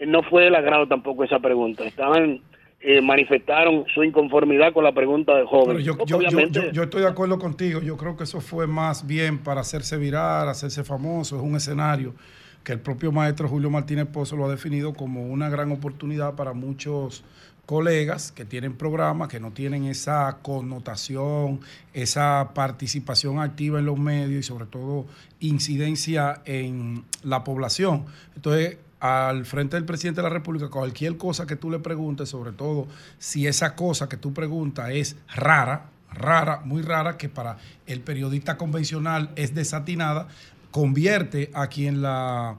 no 0.07 0.23
fue 0.23 0.45
del 0.45 0.55
agrado 0.55 0.87
tampoco 0.87 1.25
esa 1.25 1.39
pregunta, 1.41 1.85
estaban 1.85 2.41
eh, 2.81 3.01
manifestaron 3.01 3.85
su 3.93 4.05
inconformidad 4.05 4.73
con 4.73 4.85
la 4.85 4.93
pregunta 4.93 5.35
del 5.35 5.47
joven. 5.47 5.79
Pero 5.79 5.81
yo, 5.81 5.97
Porque 5.99 6.11
yo, 6.13 6.21
yo, 6.21 6.29
obviamente- 6.29 6.61
yo- 6.67 6.71
yo 6.71 6.83
estoy 6.85 7.01
de 7.03 7.09
acuerdo 7.09 7.37
contigo. 7.41 7.81
Yo 7.81 7.97
creo 7.97 8.17
que 8.17 8.23
eso 8.23 8.41
fue 8.41 8.69
más 8.69 9.05
bien 9.05 9.39
para 9.39 9.63
hacerse 9.63 9.97
viral, 9.97 10.49
hacerse 10.49 10.85
famoso. 10.85 11.37
Es 11.37 11.43
un 11.43 11.57
escenario 11.57 12.15
que 12.63 12.71
el 12.71 12.79
propio 12.79 13.11
maestro 13.11 13.49
Julio 13.49 13.69
Martínez 13.69 14.07
Pozo 14.07 14.37
lo 14.37 14.45
ha 14.45 14.49
definido 14.49 14.93
como 14.95 15.27
una 15.27 15.49
gran 15.49 15.73
oportunidad 15.73 16.37
para 16.37 16.53
muchos 16.53 17.25
colegas 17.67 18.31
que 18.31 18.45
tienen 18.45 18.75
programas, 18.77 19.27
que 19.29 19.41
no 19.41 19.51
tienen 19.51 19.85
esa 19.87 20.39
connotación, 20.41 21.61
esa 21.93 22.51
participación 22.55 23.41
activa 23.41 23.79
en 23.81 23.87
los 23.87 23.99
medios 23.99 24.39
y 24.41 24.43
sobre 24.45 24.67
todo 24.67 25.07
incidencia 25.41 26.43
en 26.45 27.03
la 27.25 27.43
población. 27.45 28.05
Entonces, 28.37 28.79
al 29.01 29.45
frente 29.45 29.77
del 29.77 29.85
presidente 29.85 30.21
de 30.21 30.29
la 30.29 30.35
República, 30.35 30.69
cualquier 30.69 31.17
cosa 31.17 31.47
que 31.47 31.57
tú 31.57 31.71
le 31.71 31.79
preguntes, 31.79 32.29
sobre 32.29 32.53
todo 32.53 32.89
si 33.19 33.47
esa 33.47 33.75
cosa 33.75 34.09
que 34.09 34.17
tú 34.17 34.33
preguntas 34.33 34.91
es 34.91 35.17
rara, 35.35 35.91
rara, 36.13 36.61
muy 36.65 36.83
rara, 36.83 37.17
que 37.17 37.29
para 37.29 37.59
el 37.87 38.01
periodista 38.01 38.57
convencional 38.57 39.31
es 39.37 39.55
desatinada, 39.55 40.29
convierte 40.71 41.51
a 41.55 41.69
quien 41.69 42.03
la 42.03 42.59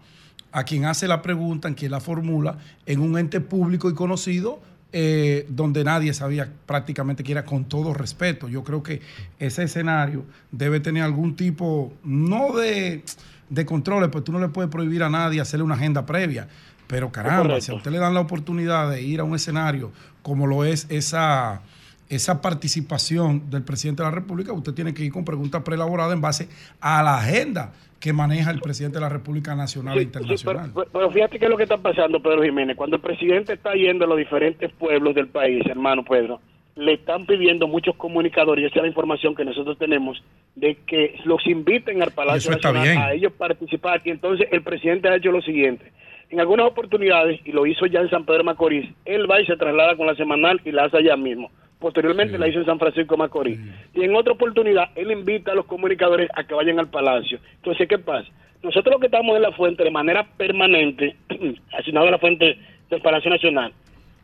a 0.51 0.63
quien 0.63 0.85
hace 0.85 1.07
la 1.07 1.21
pregunta, 1.21 1.67
en 1.67 1.75
quien 1.75 1.91
la 1.91 1.99
formula, 1.99 2.57
en 2.87 3.01
un 3.01 3.19
ente 3.19 3.39
público 3.39 3.87
y 3.87 3.93
conocido, 3.93 4.59
eh, 4.91 5.45
donde 5.49 5.83
nadie 5.83 6.11
sabía 6.15 6.51
prácticamente 6.65 7.23
que 7.23 7.33
era 7.33 7.45
con 7.45 7.65
todo 7.65 7.93
respeto. 7.93 8.47
Yo 8.49 8.63
creo 8.63 8.81
que 8.81 9.01
ese 9.37 9.63
escenario 9.63 10.25
debe 10.51 10.79
tener 10.79 11.03
algún 11.03 11.35
tipo, 11.35 11.93
no 12.03 12.53
de, 12.53 13.03
de 13.49 13.65
controles, 13.65 14.09
pues 14.09 14.23
tú 14.23 14.31
no 14.31 14.39
le 14.39 14.49
puedes 14.49 14.69
prohibir 14.71 15.03
a 15.03 15.09
nadie 15.09 15.41
hacerle 15.41 15.63
una 15.63 15.75
agenda 15.75 16.05
previa. 16.05 16.47
Pero 16.87 17.11
caramba, 17.11 17.61
si 17.61 17.71
a 17.71 17.75
usted 17.75 17.91
le 17.91 17.99
dan 17.99 18.13
la 18.13 18.19
oportunidad 18.21 18.89
de 18.89 19.01
ir 19.01 19.19
a 19.19 19.23
un 19.23 19.35
escenario 19.35 19.91
como 20.23 20.47
lo 20.47 20.63
es 20.65 20.87
esa, 20.89 21.61
esa 22.09 22.41
participación 22.41 23.49
del 23.49 23.63
presidente 23.63 24.01
de 24.03 24.09
la 24.09 24.15
República, 24.15 24.53
usted 24.53 24.73
tiene 24.73 24.93
que 24.93 25.03
ir 25.03 25.11
con 25.11 25.23
preguntas 25.25 25.61
preelaboradas 25.63 26.13
en 26.13 26.21
base 26.21 26.49
a 26.81 27.03
la 27.03 27.17
agenda 27.19 27.73
que 27.99 28.13
maneja 28.13 28.49
el 28.51 28.61
presidente 28.61 28.95
de 28.97 29.01
la 29.01 29.09
República 29.09 29.55
Nacional 29.55 29.97
e 29.97 29.99
sí, 30.01 30.05
Internacional. 30.05 30.71
pero- 30.73 30.87
pero 30.91 31.11
fíjate 31.11 31.37
qué 31.37 31.45
es 31.45 31.51
lo 31.51 31.57
que 31.57 31.63
está 31.63 31.77
pasando, 31.77 32.21
Pedro 32.21 32.41
Jiménez. 32.43 32.77
Cuando 32.77 32.95
el 32.95 33.01
presidente 33.01 33.53
está 33.53 33.73
yendo 33.73 34.05
a 34.05 34.07
los 34.07 34.17
diferentes 34.17 34.71
pueblos 34.73 35.13
del 35.15 35.27
país, 35.27 35.63
hermano 35.65 36.03
Pedro, 36.05 36.39
le 36.79 36.93
están 36.93 37.25
pidiendo 37.25 37.67
muchos 37.67 37.95
comunicadores, 37.95 38.63
y 38.63 38.67
esa 38.67 38.77
es 38.77 38.81
la 38.83 38.87
información 38.87 39.35
que 39.35 39.43
nosotros 39.43 39.77
tenemos, 39.77 40.23
de 40.55 40.77
que 40.87 41.19
los 41.25 41.45
inviten 41.45 42.01
al 42.01 42.11
Palacio 42.11 42.51
Nacional 42.51 42.83
bien. 42.83 42.97
a 42.97 43.11
ellos 43.11 43.33
participar. 43.33 44.01
Y 44.05 44.11
entonces 44.11 44.47
el 44.51 44.63
presidente 44.63 45.09
ha 45.09 45.15
hecho 45.15 45.31
lo 45.31 45.41
siguiente. 45.41 45.91
En 46.29 46.39
algunas 46.39 46.67
oportunidades, 46.67 47.41
y 47.43 47.51
lo 47.51 47.65
hizo 47.65 47.85
ya 47.85 47.99
en 47.99 48.09
San 48.09 48.23
Pedro 48.23 48.45
Macorís, 48.45 48.89
él 49.03 49.29
va 49.29 49.41
y 49.41 49.45
se 49.45 49.57
traslada 49.57 49.97
con 49.97 50.07
la 50.07 50.15
semanal 50.15 50.61
y 50.63 50.71
la 50.71 50.85
hace 50.85 50.97
allá 50.97 51.17
mismo. 51.17 51.51
Posteriormente 51.79 52.37
la 52.37 52.47
hizo 52.47 52.59
en 52.59 52.65
San 52.65 52.79
Francisco 52.79 53.17
Macorís. 53.17 53.59
Y 53.93 54.03
en 54.03 54.15
otra 54.15 54.33
oportunidad, 54.33 54.89
él 54.95 55.11
invita 55.11 55.51
a 55.51 55.55
los 55.55 55.65
comunicadores 55.65 56.29
a 56.33 56.45
que 56.45 56.53
vayan 56.53 56.79
al 56.79 56.89
palacio. 56.89 57.39
Entonces, 57.55 57.89
¿qué 57.89 57.97
pasa? 57.97 58.29
Nosotros 58.63 58.93
lo 58.93 58.99
que 58.99 59.07
estamos 59.07 59.35
en 59.35 59.41
la 59.41 59.51
fuente 59.51 59.83
de 59.83 59.91
manera 59.91 60.25
permanente, 60.37 61.15
asignado 61.77 62.07
a 62.07 62.11
la 62.11 62.19
fuente 62.19 62.57
del 62.89 63.01
Palacio 63.01 63.29
Nacional, 63.29 63.73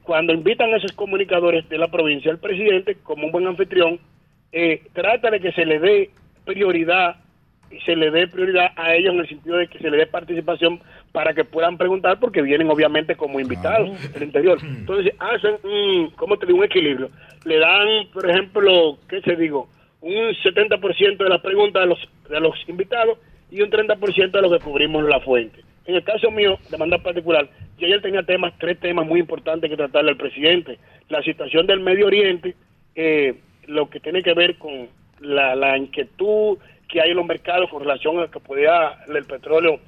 cuando 0.05 0.33
invitan 0.33 0.71
a 0.73 0.77
esos 0.77 0.91
comunicadores 0.93 1.67
de 1.67 1.77
la 1.77 1.87
provincia, 1.87 2.31
el 2.31 2.37
presidente, 2.37 2.97
como 3.03 3.25
un 3.25 3.31
buen 3.31 3.47
anfitrión, 3.47 3.99
eh, 4.51 4.83
trata 4.93 5.31
de 5.31 5.39
que 5.39 5.51
se 5.51 5.65
le 5.65 5.79
dé 5.79 6.11
prioridad 6.45 7.17
y 7.71 7.79
se 7.81 7.95
le 7.95 8.11
dé 8.11 8.27
prioridad 8.27 8.71
a 8.75 8.93
ellos 8.93 9.13
en 9.15 9.19
el 9.21 9.27
sentido 9.27 9.57
de 9.57 9.67
que 9.67 9.79
se 9.79 9.89
le 9.89 9.97
dé 9.97 10.05
participación 10.05 10.79
para 11.11 11.33
que 11.33 11.43
puedan 11.43 11.77
preguntar 11.77 12.19
porque 12.19 12.43
vienen 12.43 12.69
obviamente 12.69 13.15
como 13.15 13.39
invitados 13.39 13.89
del 14.13 14.23
interior. 14.23 14.59
Entonces 14.63 15.11
hacen, 15.19 15.55
un, 15.63 16.11
¿cómo 16.11 16.37
te 16.37 16.45
digo? 16.45 16.59
Un 16.59 16.65
equilibrio. 16.65 17.09
Le 17.43 17.57
dan, 17.57 18.07
por 18.13 18.29
ejemplo, 18.29 18.99
¿qué 19.09 19.21
se 19.21 19.35
digo? 19.35 19.67
Un 20.01 20.13
70% 20.13 21.17
de 21.17 21.29
las 21.29 21.41
preguntas 21.41 21.81
de 21.81 21.87
los, 21.87 21.99
de 22.29 22.39
los 22.39 22.53
invitados 22.69 23.17
y 23.49 23.61
un 23.61 23.71
30% 23.71 24.31
de 24.31 24.41
lo 24.41 24.51
que 24.51 24.63
cubrimos 24.63 25.03
la 25.03 25.19
fuente. 25.19 25.64
En 25.85 25.95
el 25.95 26.03
caso 26.03 26.31
mío, 26.31 26.57
de 26.69 26.77
manera 26.77 27.01
particular, 27.01 27.47
yo 27.77 27.87
ayer 27.87 28.01
tenía 28.01 28.23
temas, 28.23 28.53
tres 28.59 28.79
temas 28.79 29.05
muy 29.05 29.19
importantes 29.19 29.69
que 29.69 29.77
tratarle 29.77 30.11
al 30.11 30.17
presidente. 30.17 30.79
La 31.09 31.21
situación 31.21 31.67
del 31.67 31.79
Medio 31.79 32.07
Oriente, 32.07 32.55
eh, 32.95 33.35
lo 33.67 33.89
que 33.89 33.99
tiene 33.99 34.23
que 34.23 34.33
ver 34.33 34.57
con 34.57 34.87
la, 35.19 35.55
la 35.55 35.77
inquietud 35.77 36.57
que 36.87 37.01
hay 37.01 37.11
en 37.11 37.17
los 37.17 37.25
mercados 37.25 37.69
con 37.69 37.81
relación 37.81 38.19
a 38.19 38.27
que 38.27 38.39
pudiera 38.39 39.03
el 39.07 39.25
petróleo 39.25 39.79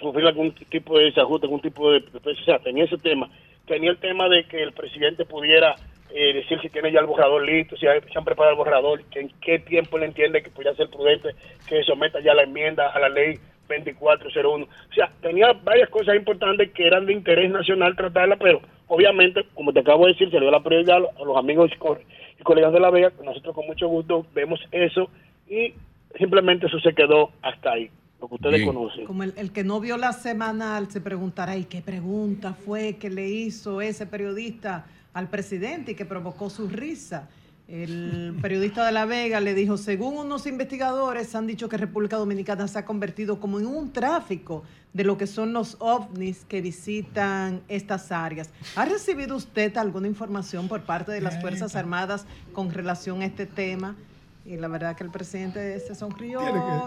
sufrir 0.00 0.26
algún 0.26 0.52
tipo 0.52 0.98
de 0.98 1.04
desajuste, 1.06 1.46
algún 1.46 1.60
tipo 1.60 1.92
de... 1.92 1.98
O 1.98 2.44
sea, 2.44 2.58
tenía 2.58 2.84
ese 2.84 2.98
tema. 2.98 3.30
Tenía 3.66 3.90
el 3.90 3.98
tema 3.98 4.28
de 4.28 4.44
que 4.44 4.62
el 4.62 4.72
presidente 4.72 5.24
pudiera 5.24 5.76
eh, 6.12 6.34
decir 6.34 6.60
si 6.60 6.68
tiene 6.70 6.90
ya 6.90 7.00
el 7.00 7.06
borrador 7.06 7.46
listo, 7.46 7.76
si 7.76 7.86
se 7.86 8.18
han 8.18 8.24
preparado 8.24 8.52
el 8.52 8.58
borrador, 8.58 9.04
que 9.04 9.20
en 9.20 9.30
qué 9.40 9.60
tiempo 9.60 9.96
le 9.96 10.06
entiende 10.06 10.42
que 10.42 10.50
pudiera 10.50 10.76
ser 10.76 10.88
prudente 10.88 11.30
que 11.68 11.84
someta 11.84 12.20
ya 12.20 12.34
la 12.34 12.42
enmienda 12.42 12.88
a 12.88 12.98
la 12.98 13.08
ley 13.08 13.38
2401. 13.78 14.64
O 14.64 14.94
sea, 14.94 15.10
tenía 15.20 15.52
varias 15.64 15.88
cosas 15.90 16.16
importantes 16.16 16.70
que 16.72 16.86
eran 16.86 17.06
de 17.06 17.12
interés 17.12 17.50
nacional 17.50 17.96
tratarla, 17.96 18.36
pero 18.36 18.60
obviamente, 18.88 19.44
como 19.54 19.72
te 19.72 19.80
acabo 19.80 20.06
de 20.06 20.12
decir, 20.12 20.28
se 20.28 20.34
le 20.34 20.42
dio 20.42 20.50
la 20.50 20.62
prioridad 20.62 20.96
a 20.96 21.24
los 21.24 21.36
amigos 21.36 21.70
y 21.72 22.42
colegas 22.42 22.72
de 22.72 22.80
la 22.80 22.90
Vega, 22.90 23.12
nosotros 23.24 23.54
con 23.54 23.66
mucho 23.66 23.88
gusto 23.88 24.26
vemos 24.34 24.60
eso 24.72 25.08
y 25.48 25.74
simplemente 26.18 26.66
eso 26.66 26.80
se 26.80 26.94
quedó 26.94 27.30
hasta 27.42 27.72
ahí, 27.72 27.90
lo 28.20 28.28
que 28.28 28.34
ustedes 28.34 28.56
Bien. 28.56 28.72
conocen. 28.72 29.04
Como 29.06 29.22
el, 29.22 29.34
el 29.36 29.52
que 29.52 29.64
no 29.64 29.80
vio 29.80 29.96
la 29.96 30.12
semanal 30.12 30.90
se 30.90 31.00
preguntará, 31.00 31.56
¿y 31.56 31.64
qué 31.64 31.82
pregunta 31.82 32.54
fue 32.54 32.96
que 32.96 33.10
le 33.10 33.28
hizo 33.28 33.80
ese 33.80 34.06
periodista 34.06 34.86
al 35.12 35.28
presidente 35.28 35.92
y 35.92 35.94
que 35.94 36.04
provocó 36.04 36.50
su 36.50 36.68
risa? 36.68 37.28
El 37.70 38.36
periodista 38.42 38.84
de 38.84 38.90
La 38.90 39.04
Vega 39.04 39.38
le 39.38 39.54
dijo, 39.54 39.76
según 39.76 40.16
unos 40.16 40.44
investigadores 40.46 41.36
han 41.36 41.46
dicho 41.46 41.68
que 41.68 41.76
República 41.76 42.16
Dominicana 42.16 42.66
se 42.66 42.80
ha 42.80 42.84
convertido 42.84 43.38
como 43.38 43.60
en 43.60 43.66
un 43.66 43.92
tráfico 43.92 44.64
de 44.92 45.04
lo 45.04 45.16
que 45.16 45.28
son 45.28 45.52
los 45.52 45.76
ovnis 45.78 46.44
que 46.46 46.62
visitan 46.62 47.62
estas 47.68 48.10
áreas. 48.10 48.50
¿Ha 48.74 48.86
recibido 48.86 49.36
usted 49.36 49.76
alguna 49.76 50.08
información 50.08 50.66
por 50.66 50.82
parte 50.82 51.12
de 51.12 51.20
las 51.20 51.40
Fuerzas 51.40 51.76
Armadas 51.76 52.26
con 52.52 52.72
relación 52.72 53.22
a 53.22 53.26
este 53.26 53.46
tema? 53.46 53.94
Y 54.42 54.56
la 54.56 54.68
verdad 54.68 54.96
que 54.96 55.04
el 55.04 55.10
presidente 55.10 55.78
se 55.80 55.94
sonrió, 55.94 56.40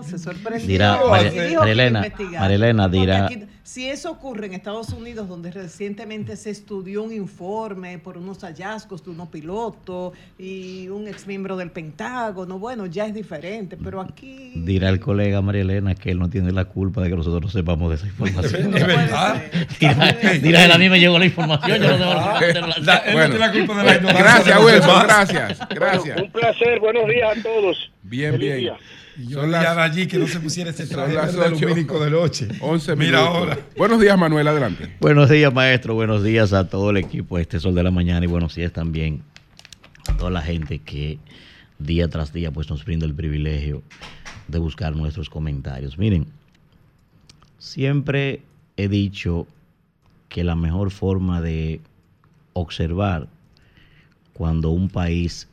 se 0.03 0.17
sorprendió. 0.17 0.67
Dirá, 0.67 0.99
María- 1.07 1.59
Marilena. 1.59 2.03
Marilena 2.39 2.89
dirá- 2.89 3.25
aquí- 3.25 3.45
si 3.61 3.87
eso 3.87 4.11
ocurre 4.11 4.47
en 4.47 4.53
Estados 4.53 4.89
Unidos, 4.89 5.29
donde 5.29 5.51
recientemente 5.51 6.35
se 6.35 6.49
estudió 6.49 7.03
un 7.03 7.13
informe 7.13 7.99
por 7.99 8.17
unos 8.17 8.39
hallazgos 8.43 9.05
de 9.05 9.11
unos 9.11 9.29
pilotos 9.29 10.13
y 10.37 10.89
un 10.89 11.07
ex 11.07 11.27
miembro 11.27 11.55
del 11.55 11.69
Pentágono, 11.71 12.57
bueno, 12.59 12.87
ya 12.87 13.05
es 13.05 13.13
diferente, 13.13 13.77
pero 13.81 14.01
aquí 14.01 14.51
Dirá 14.55 14.89
el 14.89 14.99
colega 14.99 15.41
María 15.41 15.61
Elena 15.61 15.93
que 15.95 16.09
él 16.11 16.19
no 16.19 16.29
tiene 16.29 16.51
la 16.51 16.65
culpa 16.65 17.01
de 17.01 17.09
que 17.09 17.15
nosotros 17.15 17.43
no 17.43 17.49
sepamos 17.49 17.89
de 17.91 17.95
esa 17.97 18.07
información. 18.07 18.75
Es 18.75 18.85
verdad. 18.87 19.41
dirá, 19.79 20.11
dirá 20.41 20.65
él, 20.65 20.71
a 20.71 20.77
mí 20.77 20.89
me 20.89 20.99
llegó 20.99 21.19
la 21.19 21.25
información, 21.25 21.79
yo 21.81 21.87
no 21.91 21.97
tengo 21.97 22.13
la- 22.13 22.77
la- 22.81 22.97
él 22.97 23.05
no 23.05 23.13
Bueno. 23.13 23.29
tiene 23.29 23.39
la 23.39 23.51
culpa 23.51 23.77
de 23.77 23.83
la 23.83 23.95
ignorancia 23.95 24.23
Gracias, 24.23 24.57
de 24.59 24.65
Wilson. 24.65 25.03
Gracias. 25.03 25.59
Gracias. 25.69 26.21
Un 26.21 26.31
placer, 26.31 26.79
buenos 26.79 27.07
días 27.07 27.42
todos. 27.43 27.91
Bien, 28.03 28.31
Feliz 28.31 28.47
bien. 28.47 28.59
día. 28.59 28.77
Y 29.17 29.27
yo 29.27 29.45
las- 29.45 29.75
de 29.75 29.81
allí 29.81 30.07
que 30.07 30.17
no 30.17 30.27
se 30.27 30.39
pusiera 30.39 30.71
ese 30.71 30.85
son 30.87 30.95
traje 30.97 31.13
las 31.13 31.35
ocho. 31.35 31.67
lumínico 31.67 32.03
de 32.03 32.09
noche. 32.11 32.47
11 32.61 32.95
Mira 32.95 33.19
ahora. 33.19 33.59
Buenos 33.77 33.99
días, 34.01 34.17
Manuel. 34.17 34.47
Adelante. 34.47 34.95
Buenos 34.99 35.29
días, 35.29 35.53
maestro. 35.53 35.93
Buenos 35.93 36.23
días 36.23 36.51
a 36.53 36.67
todo 36.67 36.89
el 36.89 36.97
equipo 36.97 37.35
de 37.37 37.43
este 37.43 37.59
Sol 37.59 37.75
de 37.75 37.83
la 37.83 37.91
Mañana 37.91 38.25
y 38.25 38.27
buenos 38.27 38.55
días 38.55 38.71
también 38.71 39.21
a 40.07 40.17
toda 40.17 40.31
la 40.31 40.41
gente 40.41 40.79
que 40.79 41.19
día 41.79 42.07
tras 42.09 42.33
día 42.33 42.49
pues 42.51 42.69
nos 42.69 42.83
brinda 42.85 43.05
el 43.05 43.13
privilegio 43.13 43.83
de 44.47 44.57
buscar 44.59 44.95
nuestros 44.95 45.29
comentarios. 45.29 45.97
Miren, 45.97 46.27
siempre 47.57 48.41
he 48.77 48.87
dicho 48.87 49.47
que 50.29 50.43
la 50.43 50.55
mejor 50.55 50.91
forma 50.91 51.41
de 51.41 51.81
observar 52.53 53.27
cuando 54.33 54.69
un 54.69 54.89
país 54.89 55.47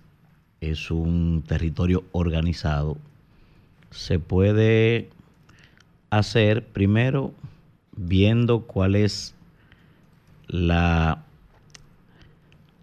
es 0.61 0.91
un 0.91 1.43
territorio 1.47 2.05
organizado 2.13 2.97
se 3.91 4.19
puede 4.19 5.11
hacer 6.11 6.67
primero 6.67 7.33
viendo 7.97 8.63
cuál 8.63 8.95
es 8.95 9.35
la 10.47 11.25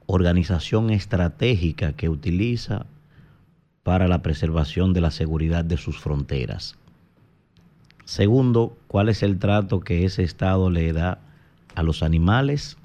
organización 0.05 0.89
estratégica 0.89 1.93
que 1.93 2.09
utiliza 2.09 2.85
para 3.83 4.07
la 4.07 4.21
preservación 4.21 4.93
de 4.93 5.01
la 5.01 5.11
seguridad 5.11 5.65
de 5.65 5.77
sus 5.77 5.97
fronteras. 5.97 6.75
Segundo, 8.05 8.77
cuál 8.87 9.09
es 9.09 9.23
el 9.23 9.37
trato 9.39 9.81
que 9.81 10.05
ese 10.05 10.23
Estado 10.23 10.69
le 10.69 10.93
da 10.93 11.19
a 11.75 11.83
los 11.83 12.03
animales, 12.03 12.77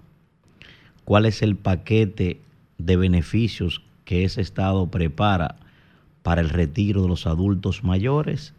cuál 1.05 1.27
es 1.27 1.43
el 1.43 1.57
paquete 1.57 2.41
de 2.79 2.97
beneficios 2.97 3.83
que 4.05 4.25
ese 4.25 4.41
Estado 4.41 4.87
prepara 4.87 5.57
para 6.23 6.41
el 6.41 6.51
retiro 6.51 7.03
de 7.03 7.09
los 7.09 7.27
adultos 7.27 7.85
mayores 7.85 8.55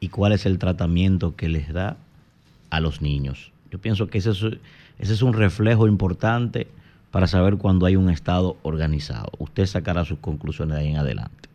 y 0.00 0.08
cuál 0.08 0.32
es 0.32 0.46
el 0.46 0.58
tratamiento 0.58 1.36
que 1.36 1.48
les 1.48 1.72
da 1.72 1.96
a 2.70 2.80
los 2.80 3.02
niños. 3.02 3.52
Yo 3.70 3.78
pienso 3.78 4.08
que 4.08 4.18
ese 4.18 4.30
es, 4.98 5.22
un 5.22 5.32
reflejo 5.32 5.86
importante 5.86 6.68
para 7.10 7.26
saber 7.26 7.56
cuando 7.56 7.86
hay 7.86 7.96
un 7.96 8.10
Estado 8.10 8.56
organizado. 8.62 9.30
Usted 9.38 9.66
sacará 9.66 10.04
sus 10.04 10.18
conclusiones 10.18 10.76
de 10.76 10.82
ahí 10.82 10.88
en 10.88 10.96
adelante. 10.96 11.48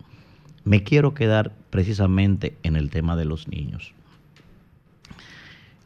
Me 0.64 0.84
quiero 0.84 1.14
quedar 1.14 1.52
precisamente 1.70 2.56
en 2.64 2.76
el 2.76 2.90
tema 2.90 3.16
de 3.16 3.26
los 3.26 3.48
niños. 3.48 3.94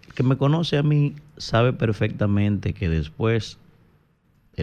El 0.08 0.14
que 0.14 0.24
me 0.24 0.38
conoce 0.38 0.78
a 0.78 0.84
mí 0.84 1.16
sabe 1.38 1.74
perfectamente 1.74 2.74
que 2.74 2.90
después 2.90 3.58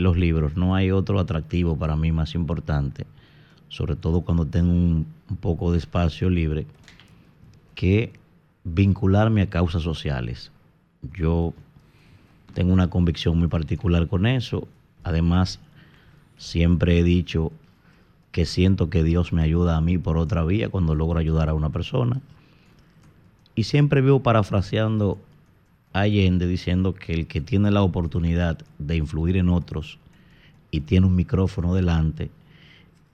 los 0.01 0.17
libros 0.17 0.57
no 0.57 0.75
hay 0.75 0.91
otro 0.91 1.19
atractivo 1.19 1.77
para 1.77 1.97
mí 1.97 2.13
más 2.13 2.35
importante, 2.35 3.07
sobre 3.69 3.97
todo 3.97 4.23
cuando 4.23 4.47
tengo 4.47 4.73
un, 4.73 5.07
un 5.31 5.37
poco 5.37 5.73
de 5.73 5.79
espacio 5.79 6.31
libre, 6.31 6.67
que 7.75 8.13
vincularme 8.65 9.43
a 9.43 9.51
causas 9.51 9.83
sociales. 9.83 10.51
Yo 11.15 11.55
tengo 12.55 12.73
una 12.73 12.89
convicción 12.89 13.39
muy 13.39 13.49
particular 13.49 14.09
con 14.09 14.27
eso. 14.27 14.67
Además, 15.05 15.61
siempre 16.37 16.99
he 16.99 17.05
dicho 17.05 17.53
que 18.33 18.45
siento 18.45 18.91
que 18.91 19.05
Dios 19.05 19.33
me 19.33 19.43
ayuda 19.43 19.77
a 19.77 19.81
mí 19.81 19.99
por 19.99 20.19
otra 20.19 20.45
vía 20.45 20.69
cuando 20.69 20.95
logro 20.95 21.19
ayudar 21.19 21.49
a 21.49 21.55
una 21.55 21.71
persona. 21.71 22.21
Y 23.55 23.65
siempre 23.65 24.01
vivo 24.01 24.23
parafraseando 24.23 25.19
Allende 26.01 26.47
diciendo 26.47 26.95
que 26.95 27.15
el 27.15 27.27
que 27.27 27.41
tiene 27.41 27.71
la 27.71 27.83
oportunidad 27.83 28.59
de 28.79 28.97
influir 28.97 29.39
en 29.39 29.49
otros 29.49 29.99
y 30.71 30.81
tiene 30.81 31.07
un 31.07 31.17
micrófono 31.17 31.75
delante 31.75 32.31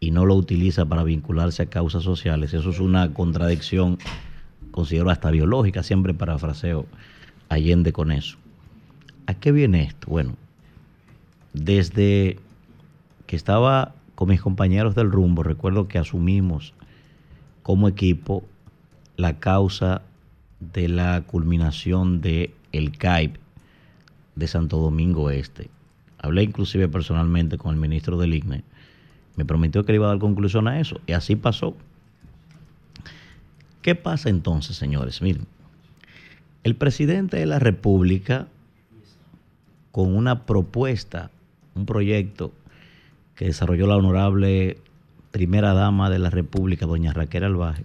y 0.01 0.11
no 0.11 0.27
lo 0.27 0.35
utiliza 0.35 0.85
para 0.85 1.05
vincularse 1.05 1.63
a 1.63 1.67
causas 1.67 2.03
sociales, 2.03 2.55
eso 2.55 2.71
es 2.71 2.81
una 2.81 3.15
contradicción, 3.15 3.99
considero 4.73 5.11
hasta 5.11 5.31
biológica, 5.31 5.85
siempre 5.85 6.13
parafraseo 6.13 6.87
Allende 7.49 7.93
con 7.93 8.11
eso. 8.11 8.39
¿A 9.27 9.35
qué 9.35 9.53
viene 9.53 9.85
esto? 9.85 10.09
Bueno, 10.09 10.35
desde 11.53 12.39
que 13.27 13.37
estaba 13.37 13.95
con 14.17 14.31
mis 14.31 14.41
compañeros 14.41 14.97
del 14.97 15.13
rumbo, 15.13 15.45
recuerdo 15.45 15.87
que 15.87 15.99
asumimos 15.99 16.75
como 17.63 17.87
equipo 17.87 18.43
la 19.17 19.39
causa 19.39 20.03
de 20.59 20.89
la 20.89 21.21
culminación 21.23 22.21
de 22.21 22.55
el 22.73 22.97
CAIP 22.97 23.37
de 24.35 24.47
Santo 24.47 24.79
Domingo 24.79 25.31
Este. 25.31 25.69
Hablé 26.19 26.43
inclusive 26.43 26.89
personalmente 26.89 27.59
con 27.59 27.75
el 27.75 27.81
ministro 27.81 28.17
del 28.17 28.35
IGNE. 28.35 28.65
Me 29.37 29.45
prometió 29.45 29.85
que 29.85 29.93
le 29.93 29.97
iba 29.97 30.07
a 30.07 30.11
dar 30.11 30.19
conclusión 30.19 30.69
a 30.69 30.81
eso. 30.81 31.01
Y 31.07 31.13
así 31.13 31.37
pasó. 31.37 31.77
¿Qué 33.81 33.95
pasa 33.95 34.29
entonces, 34.29 34.77
señores? 34.77 35.23
Miren, 35.23 35.47
el 36.63 36.77
presidente 36.77 37.39
de 37.39 37.47
la 37.47 37.59
República, 37.59 38.47
con 39.91 40.15
una 40.15 40.47
propuesta, 40.47 41.31
un 41.75 41.87
proyecto 41.87 42.53
que 43.35 43.47
desarrolló 43.47 43.89
la 43.89 43.97
honorable 43.97 44.79
primera 45.33 45.73
dama 45.73 46.11
de 46.11 46.21
la 46.21 46.31
República, 46.31 46.87
doña 46.87 47.13
Raquel 47.13 47.43
Albaje, 47.43 47.85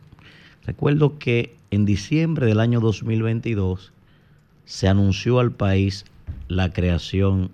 recuerdo 0.65 1.17
que 1.17 1.55
en 1.71 1.85
diciembre 1.85 2.45
del 2.45 2.59
año 2.59 2.79
2022 2.79 3.93
se 4.67 4.89
anunció 4.89 5.39
al 5.39 5.53
país 5.53 6.05
la 6.49 6.73
creación 6.73 7.51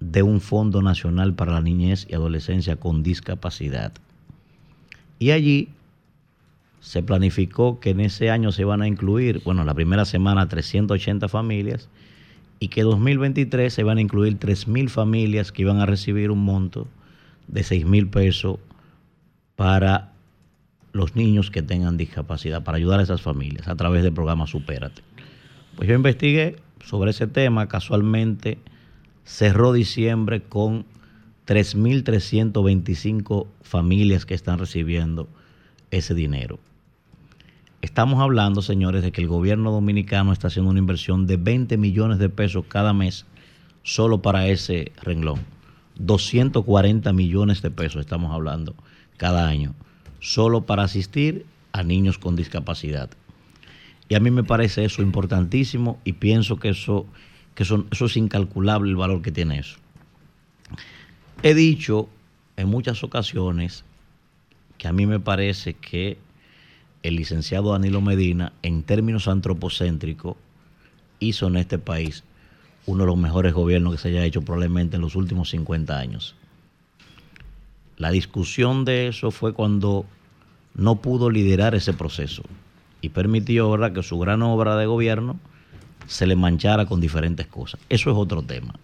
de 0.00 0.24
un 0.24 0.40
Fondo 0.40 0.82
Nacional 0.82 1.34
para 1.34 1.52
la 1.52 1.60
Niñez 1.60 2.06
y 2.10 2.14
Adolescencia 2.14 2.74
con 2.76 3.04
Discapacidad. 3.04 3.92
Y 5.20 5.30
allí 5.30 5.68
se 6.80 7.00
planificó 7.04 7.78
que 7.78 7.90
en 7.90 8.00
ese 8.00 8.28
año 8.28 8.50
se 8.50 8.64
van 8.64 8.82
a 8.82 8.88
incluir, 8.88 9.40
bueno, 9.44 9.62
la 9.64 9.72
primera 9.72 10.04
semana 10.04 10.48
380 10.48 11.28
familias 11.28 11.88
y 12.58 12.68
que 12.68 12.80
en 12.80 12.86
2023 12.88 13.72
se 13.72 13.84
van 13.84 13.98
a 13.98 14.00
incluir 14.00 14.36
3.000 14.40 14.88
familias 14.88 15.52
que 15.52 15.62
iban 15.62 15.78
a 15.78 15.86
recibir 15.86 16.32
un 16.32 16.44
monto 16.44 16.88
de 17.46 17.60
6.000 17.60 18.10
pesos 18.10 18.58
para 19.54 20.10
los 20.92 21.14
niños 21.14 21.52
que 21.52 21.62
tengan 21.62 21.96
discapacidad, 21.96 22.64
para 22.64 22.78
ayudar 22.78 22.98
a 22.98 23.04
esas 23.04 23.22
familias 23.22 23.68
a 23.68 23.76
través 23.76 24.02
del 24.02 24.12
programa 24.12 24.48
Supérate. 24.48 25.02
Pues 25.76 25.88
yo 25.88 25.94
investigué 25.94 26.56
sobre 26.84 27.10
ese 27.10 27.26
tema, 27.26 27.68
casualmente 27.68 28.58
cerró 29.24 29.72
diciembre 29.72 30.42
con 30.42 30.84
3.325 31.46 33.46
familias 33.62 34.26
que 34.26 34.34
están 34.34 34.58
recibiendo 34.58 35.28
ese 35.90 36.14
dinero. 36.14 36.58
Estamos 37.80 38.20
hablando, 38.20 38.62
señores, 38.62 39.02
de 39.02 39.10
que 39.10 39.22
el 39.22 39.28
gobierno 39.28 39.72
dominicano 39.72 40.32
está 40.32 40.48
haciendo 40.48 40.70
una 40.70 40.78
inversión 40.78 41.26
de 41.26 41.36
20 41.36 41.76
millones 41.78 42.18
de 42.18 42.28
pesos 42.28 42.64
cada 42.68 42.92
mes 42.92 43.26
solo 43.82 44.22
para 44.22 44.46
ese 44.46 44.92
renglón. 45.02 45.40
240 45.96 47.12
millones 47.12 47.60
de 47.60 47.70
pesos 47.70 48.00
estamos 48.00 48.32
hablando 48.32 48.74
cada 49.16 49.48
año, 49.48 49.74
solo 50.20 50.62
para 50.62 50.84
asistir 50.84 51.44
a 51.72 51.82
niños 51.82 52.18
con 52.18 52.36
discapacidad. 52.36 53.10
Y 54.12 54.14
a 54.14 54.20
mí 54.20 54.30
me 54.30 54.44
parece 54.44 54.84
eso 54.84 55.00
importantísimo 55.00 55.98
y 56.04 56.12
pienso 56.12 56.58
que 56.58 56.68
eso, 56.68 57.06
que 57.54 57.62
eso, 57.62 57.86
es 57.90 58.16
incalculable 58.18 58.90
el 58.90 58.96
valor 58.96 59.22
que 59.22 59.32
tiene 59.32 59.58
eso. 59.58 59.78
He 61.42 61.54
dicho 61.54 62.10
en 62.58 62.68
muchas 62.68 63.02
ocasiones 63.04 63.86
que 64.76 64.86
a 64.86 64.92
mí 64.92 65.06
me 65.06 65.18
parece 65.18 65.72
que 65.72 66.18
el 67.02 67.16
licenciado 67.16 67.72
Danilo 67.72 68.02
Medina, 68.02 68.52
en 68.60 68.82
términos 68.82 69.28
antropocéntricos, 69.28 70.36
hizo 71.18 71.46
en 71.46 71.56
este 71.56 71.78
país 71.78 72.22
uno 72.84 73.04
de 73.04 73.06
los 73.06 73.16
mejores 73.16 73.54
gobiernos 73.54 73.94
que 73.94 73.98
se 74.02 74.08
haya 74.08 74.26
hecho 74.26 74.42
probablemente 74.42 74.96
en 74.96 75.00
los 75.00 75.16
últimos 75.16 75.48
50 75.48 75.98
años. 75.98 76.34
La 77.96 78.10
discusión 78.10 78.84
de 78.84 79.08
eso 79.08 79.30
fue 79.30 79.54
cuando 79.54 80.04
no 80.74 80.96
pudo 80.96 81.30
liderar 81.30 81.74
ese 81.74 81.94
proceso 81.94 82.42
y 83.02 83.10
permitió 83.10 83.70
¿verdad? 83.70 83.92
que 83.92 84.02
su 84.02 84.18
gran 84.18 84.40
obra 84.42 84.76
de 84.76 84.86
gobierno 84.86 85.38
se 86.06 86.26
le 86.26 86.36
manchara 86.36 86.86
con 86.86 87.00
diferentes 87.00 87.46
cosas. 87.46 87.80
Eso 87.90 88.10
es 88.10 88.16
otro 88.16 88.42
tema. 88.42 88.74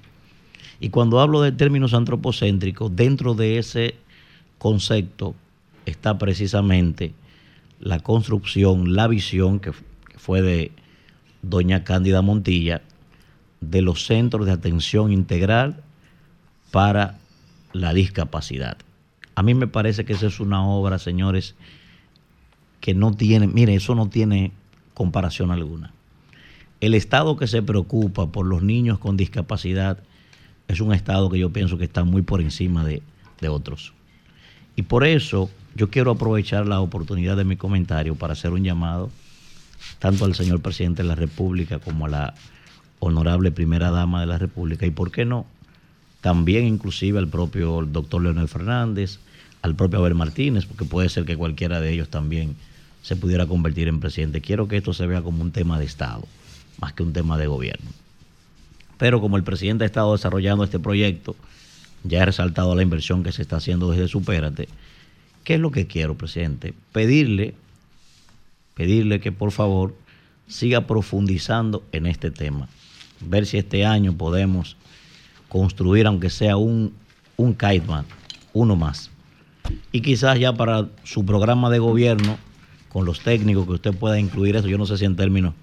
Y 0.80 0.90
cuando 0.90 1.20
hablo 1.20 1.40
de 1.40 1.52
términos 1.52 1.94
antropocéntricos, 1.94 2.94
dentro 2.94 3.34
de 3.34 3.58
ese 3.58 3.94
concepto 4.58 5.34
está 5.86 6.18
precisamente 6.18 7.14
la 7.80 8.00
construcción, 8.00 8.94
la 8.94 9.08
visión 9.08 9.60
que, 9.60 9.72
fue 10.16 10.42
de 10.42 10.72
doña 11.42 11.84
Cándida 11.84 12.22
Montilla 12.22 12.82
de 13.60 13.82
los 13.82 14.04
centros 14.04 14.46
de 14.46 14.52
atención 14.52 15.12
integral 15.12 15.82
para 16.70 17.18
la 17.72 17.92
discapacidad. 17.92 18.78
A 19.34 19.42
mí 19.42 19.54
me 19.54 19.68
parece 19.68 20.04
que 20.04 20.12
esa 20.12 20.26
es 20.26 20.40
una 20.40 20.66
obra, 20.66 20.98
señores, 20.98 21.54
que 22.80 22.94
no 22.94 23.12
tiene, 23.12 23.46
mire, 23.46 23.74
eso 23.74 23.94
no 23.94 24.08
tiene 24.08 24.52
comparación 24.94 25.50
alguna. 25.50 25.92
El 26.80 26.94
Estado 26.94 27.36
que 27.36 27.46
se 27.46 27.62
preocupa 27.62 28.28
por 28.28 28.46
los 28.46 28.62
niños 28.62 28.98
con 28.98 29.16
discapacidad 29.16 29.98
es 30.68 30.80
un 30.80 30.92
Estado 30.92 31.28
que 31.30 31.38
yo 31.38 31.50
pienso 31.50 31.78
que 31.78 31.84
está 31.84 32.04
muy 32.04 32.22
por 32.22 32.40
encima 32.40 32.84
de, 32.84 33.02
de 33.40 33.48
otros. 33.48 33.92
Y 34.76 34.82
por 34.82 35.04
eso 35.04 35.50
yo 35.74 35.90
quiero 35.90 36.12
aprovechar 36.12 36.66
la 36.66 36.80
oportunidad 36.80 37.36
de 37.36 37.44
mi 37.44 37.56
comentario 37.56 38.14
para 38.14 38.34
hacer 38.34 38.52
un 38.52 38.62
llamado 38.62 39.10
tanto 39.98 40.24
al 40.24 40.34
señor 40.34 40.60
presidente 40.60 41.02
de 41.02 41.08
la 41.08 41.14
República 41.14 41.78
como 41.78 42.06
a 42.06 42.08
la 42.08 42.34
honorable 43.00 43.50
primera 43.52 43.90
dama 43.90 44.20
de 44.20 44.26
la 44.26 44.38
República 44.38 44.86
y, 44.86 44.90
¿por 44.90 45.10
qué 45.10 45.24
no? 45.24 45.46
También 46.20 46.66
inclusive 46.66 47.18
al 47.18 47.28
propio 47.28 47.86
doctor 47.86 48.22
Leonel 48.22 48.48
Fernández, 48.48 49.20
al 49.68 49.76
propio 49.76 50.00
Abel 50.00 50.14
Martínez, 50.14 50.66
porque 50.66 50.84
puede 50.84 51.08
ser 51.08 51.24
que 51.24 51.36
cualquiera 51.36 51.80
de 51.80 51.92
ellos 51.92 52.08
también 52.08 52.56
se 53.02 53.16
pudiera 53.16 53.46
convertir 53.46 53.88
en 53.88 54.00
presidente. 54.00 54.40
Quiero 54.40 54.68
que 54.68 54.76
esto 54.76 54.92
se 54.92 55.06
vea 55.06 55.22
como 55.22 55.42
un 55.42 55.52
tema 55.52 55.78
de 55.78 55.84
Estado, 55.84 56.24
más 56.80 56.92
que 56.92 57.02
un 57.02 57.12
tema 57.12 57.38
de 57.38 57.46
gobierno. 57.46 57.90
Pero 58.98 59.20
como 59.20 59.36
el 59.36 59.44
presidente 59.44 59.84
ha 59.84 59.86
estado 59.86 60.12
desarrollando 60.12 60.64
este 60.64 60.78
proyecto, 60.78 61.36
ya 62.02 62.22
he 62.22 62.26
resaltado 62.26 62.74
la 62.74 62.82
inversión 62.82 63.22
que 63.22 63.32
se 63.32 63.42
está 63.42 63.56
haciendo 63.56 63.90
desde 63.90 64.08
Supérate, 64.08 64.68
¿Qué 65.48 65.54
es 65.54 65.60
lo 65.60 65.70
que 65.70 65.86
quiero, 65.86 66.14
presidente? 66.14 66.74
Pedirle, 66.92 67.54
pedirle 68.74 69.18
que 69.18 69.32
por 69.32 69.50
favor 69.50 69.96
siga 70.46 70.86
profundizando 70.86 71.82
en 71.92 72.04
este 72.04 72.30
tema. 72.30 72.68
Ver 73.20 73.46
si 73.46 73.56
este 73.56 73.86
año 73.86 74.12
podemos 74.12 74.76
construir, 75.48 76.06
aunque 76.06 76.28
sea 76.28 76.58
un, 76.58 76.92
un 77.38 77.56
uno 78.52 78.76
más. 78.76 79.10
Y 79.92 80.00
quizás 80.00 80.38
ya 80.38 80.52
para 80.52 80.86
su 81.04 81.24
programa 81.24 81.70
de 81.70 81.78
gobierno, 81.78 82.38
con 82.88 83.04
los 83.04 83.20
técnicos 83.20 83.66
que 83.66 83.72
usted 83.72 83.94
pueda 83.94 84.18
incluir 84.18 84.56
eso, 84.56 84.68
yo 84.68 84.78
no 84.78 84.86
sé 84.86 84.98
si 84.98 85.04
en 85.04 85.16
términos 85.16 85.54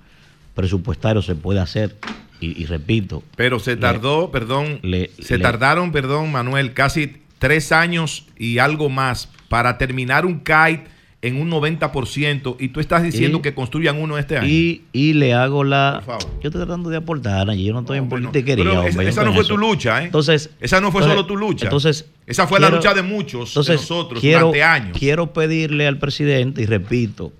presupuestarios 0.54 1.26
se 1.26 1.36
puede 1.36 1.60
hacer. 1.60 1.96
Y, 2.42 2.66
repito. 2.66 3.24
Pero 3.38 3.60
se 3.60 3.76
tardó, 3.76 4.30
perdón, 4.30 4.80
se 5.20 5.40
tardaron, 5.40 5.92
perdón, 5.92 6.32
Manuel, 6.32 6.74
casi 6.74 7.22
tres 7.40 7.72
años 7.72 8.28
y 8.38 8.60
algo 8.60 8.90
más 8.90 9.30
para 9.50 9.78
terminar 9.78 10.26
un 10.26 10.40
kite 10.40 10.84
en 11.26 11.42
un 11.42 11.50
90% 11.50 12.58
y 12.60 12.70
tú 12.70 12.80
estás 12.80 13.02
diciendo 13.02 13.42
que 13.42 13.56
construyan 13.56 14.00
uno 14.00 14.20
este 14.20 14.38
año. 14.38 14.48
Y, 14.48 14.84
y 14.94 15.14
le 15.14 15.34
hago 15.34 15.64
la... 15.64 16.04
Yo 16.06 16.50
estoy 16.50 16.52
tratando 16.52 16.92
de 16.92 16.98
aportar 16.98 17.52
yo 17.56 17.74
no 17.74 17.80
estoy 17.80 17.98
en 17.98 18.10
politiquería. 18.10 18.64
Pero 18.64 19.02
esa, 19.02 19.24
no 19.24 19.34
fue 19.34 19.44
tu 19.44 19.58
lucha, 19.58 20.02
¿eh? 20.02 20.06
Entonces, 20.06 20.52
esa 20.60 20.80
no 20.80 20.92
fue 20.92 21.02
solo 21.02 21.26
tu 21.26 21.36
lucha. 21.36 21.66
Entonces, 21.66 22.06
esa 22.28 22.46
fue 22.46 22.60
la 22.60 22.70
lucha 22.70 22.94
de 22.94 23.02
muchos 23.02 23.54
de 23.54 23.74
nosotros 23.74 24.22
durante 24.22 24.64
años. 24.64 24.98
Quiero 24.98 25.34
pedirle 25.34 25.88
al 25.88 25.98
presidente, 25.98 26.62
y 26.62 26.66
repito, 26.68 27.34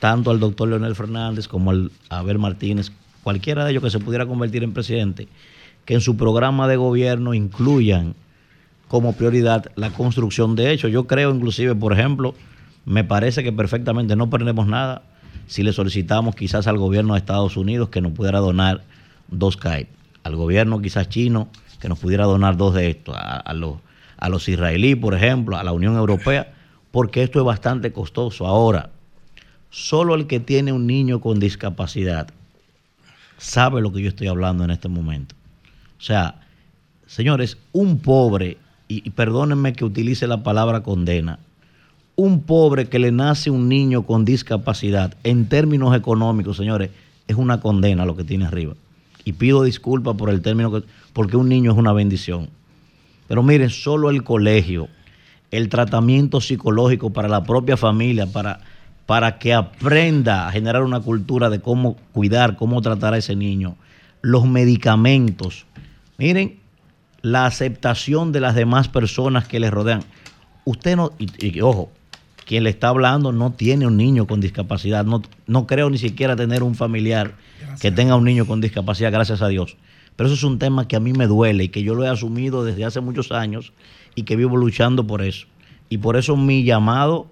tanto 0.00 0.30
al 0.30 0.38
doctor 0.38 0.68
Leonel 0.68 0.94
Fernández 0.94 1.48
como 1.48 1.70
al 1.70 1.90
Abel 2.10 2.38
Martínez, 2.38 2.92
cualquiera 3.22 3.64
de 3.64 3.70
ellos 3.70 3.82
que 3.82 3.90
se 3.90 4.00
pudiera 4.00 4.26
convertir 4.26 4.62
en 4.62 4.74
presidente, 4.74 5.28
que 5.86 5.94
en 5.94 6.02
su 6.02 6.18
programa 6.18 6.68
de 6.68 6.76
gobierno 6.76 7.32
incluyan 7.32 8.14
como 8.88 9.14
prioridad 9.14 9.72
la 9.76 9.90
construcción 9.90 10.56
de 10.56 10.72
hechos. 10.72 10.92
Yo 10.92 11.06
creo 11.06 11.34
inclusive, 11.34 11.74
por 11.74 11.94
ejemplo, 11.94 12.34
me 12.84 13.04
parece 13.04 13.42
que 13.42 13.52
perfectamente 13.52 14.16
no 14.16 14.30
perdemos 14.30 14.66
nada 14.66 15.02
si 15.46 15.62
le 15.62 15.72
solicitamos 15.72 16.34
quizás 16.34 16.66
al 16.66 16.78
gobierno 16.78 17.14
de 17.14 17.18
Estados 17.18 17.56
Unidos 17.56 17.88
que 17.88 18.00
nos 18.00 18.12
pudiera 18.12 18.38
donar 18.38 18.82
dos 19.28 19.56
kites, 19.56 19.88
al 20.22 20.36
gobierno 20.36 20.80
quizás 20.80 21.08
chino 21.08 21.48
que 21.80 21.88
nos 21.88 21.98
pudiera 21.98 22.24
donar 22.24 22.56
dos 22.56 22.74
de 22.74 22.90
estos, 22.90 23.14
a, 23.18 23.52
los, 23.52 23.74
a 24.16 24.28
los 24.30 24.48
israelíes, 24.48 24.96
por 24.96 25.14
ejemplo, 25.14 25.58
a 25.58 25.64
la 25.64 25.72
Unión 25.72 25.96
Europea, 25.96 26.54
porque 26.90 27.22
esto 27.22 27.40
es 27.40 27.44
bastante 27.44 27.92
costoso. 27.92 28.46
Ahora, 28.46 28.90
solo 29.68 30.14
el 30.14 30.26
que 30.26 30.40
tiene 30.40 30.72
un 30.72 30.86
niño 30.86 31.20
con 31.20 31.40
discapacidad 31.40 32.28
sabe 33.36 33.82
lo 33.82 33.92
que 33.92 34.00
yo 34.00 34.08
estoy 34.08 34.28
hablando 34.28 34.64
en 34.64 34.70
este 34.70 34.88
momento. 34.88 35.34
O 35.98 36.02
sea, 36.02 36.40
señores, 37.06 37.58
un 37.72 37.98
pobre 37.98 38.56
y, 38.88 39.10
perdónenme 39.10 39.72
que 39.72 39.84
utilice 39.84 40.26
la 40.26 40.42
palabra 40.42 40.82
condena, 40.82 41.38
un 42.16 42.42
pobre 42.42 42.88
que 42.88 42.98
le 42.98 43.10
nace 43.10 43.50
un 43.50 43.68
niño 43.68 44.04
con 44.04 44.24
discapacidad, 44.24 45.16
en 45.24 45.48
términos 45.48 45.96
económicos, 45.96 46.56
señores, 46.56 46.90
es 47.26 47.36
una 47.36 47.60
condena 47.60 48.06
lo 48.06 48.16
que 48.16 48.24
tiene 48.24 48.46
arriba. 48.46 48.74
Y 49.24 49.32
pido 49.32 49.62
disculpas 49.62 50.16
por 50.16 50.30
el 50.30 50.42
término, 50.42 50.70
que, 50.70 50.86
porque 51.12 51.36
un 51.36 51.48
niño 51.48 51.72
es 51.72 51.78
una 51.78 51.92
bendición. 51.92 52.50
Pero 53.26 53.42
miren, 53.42 53.70
solo 53.70 54.10
el 54.10 54.22
colegio, 54.22 54.88
el 55.50 55.68
tratamiento 55.68 56.40
psicológico 56.40 57.10
para 57.10 57.28
la 57.28 57.42
propia 57.44 57.76
familia, 57.76 58.26
para, 58.26 58.60
para 59.06 59.38
que 59.38 59.54
aprenda 59.54 60.46
a 60.46 60.52
generar 60.52 60.82
una 60.82 61.00
cultura 61.00 61.48
de 61.50 61.60
cómo 61.60 61.96
cuidar, 62.12 62.56
cómo 62.56 62.82
tratar 62.82 63.14
a 63.14 63.18
ese 63.18 63.34
niño, 63.34 63.76
los 64.20 64.46
medicamentos. 64.46 65.66
Miren, 66.18 66.58
la 67.22 67.46
aceptación 67.46 68.32
de 68.32 68.40
las 68.40 68.54
demás 68.54 68.88
personas 68.88 69.48
que 69.48 69.58
le 69.58 69.70
rodean. 69.70 70.02
Usted 70.66 70.96
no, 70.96 71.12
y, 71.18 71.60
ojo, 71.62 71.90
quien 72.44 72.64
le 72.64 72.70
está 72.70 72.88
hablando 72.88 73.32
no 73.32 73.52
tiene 73.52 73.86
un 73.86 73.96
niño 73.96 74.26
con 74.26 74.40
discapacidad, 74.40 75.04
no, 75.04 75.22
no 75.46 75.66
creo 75.66 75.90
ni 75.90 75.98
siquiera 75.98 76.36
tener 76.36 76.62
un 76.62 76.74
familiar 76.74 77.36
que 77.80 77.90
tenga 77.90 78.16
un 78.16 78.24
niño 78.24 78.46
con 78.46 78.60
discapacidad, 78.60 79.12
gracias 79.12 79.42
a 79.42 79.48
Dios. 79.48 79.76
Pero 80.16 80.28
eso 80.28 80.34
es 80.34 80.44
un 80.44 80.58
tema 80.58 80.86
que 80.86 80.96
a 80.96 81.00
mí 81.00 81.12
me 81.12 81.26
duele 81.26 81.64
y 81.64 81.68
que 81.68 81.82
yo 81.82 81.94
lo 81.94 82.04
he 82.04 82.08
asumido 82.08 82.64
desde 82.64 82.84
hace 82.84 83.00
muchos 83.00 83.32
años 83.32 83.72
y 84.14 84.22
que 84.22 84.36
vivo 84.36 84.56
luchando 84.56 85.06
por 85.06 85.22
eso. 85.22 85.46
Y 85.88 85.98
por 85.98 86.16
eso 86.16 86.36
mi 86.36 86.64
llamado, 86.64 87.26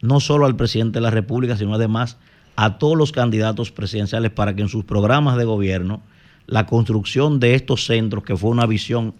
no 0.00 0.20
solo 0.20 0.46
al 0.46 0.56
presidente 0.56 0.98
de 0.98 1.02
la 1.02 1.10
República, 1.10 1.56
sino 1.56 1.74
además 1.74 2.16
a 2.54 2.78
todos 2.78 2.96
los 2.96 3.12
candidatos 3.12 3.70
presidenciales 3.70 4.30
para 4.30 4.54
que 4.54 4.62
en 4.62 4.68
sus 4.68 4.84
programas 4.84 5.36
de 5.36 5.44
gobierno 5.44 6.00
la 6.46 6.66
construcción 6.66 7.40
de 7.40 7.54
estos 7.54 7.86
centros, 7.86 8.22
que 8.22 8.36
fue 8.36 8.50
una 8.50 8.66
visión, 8.66 9.14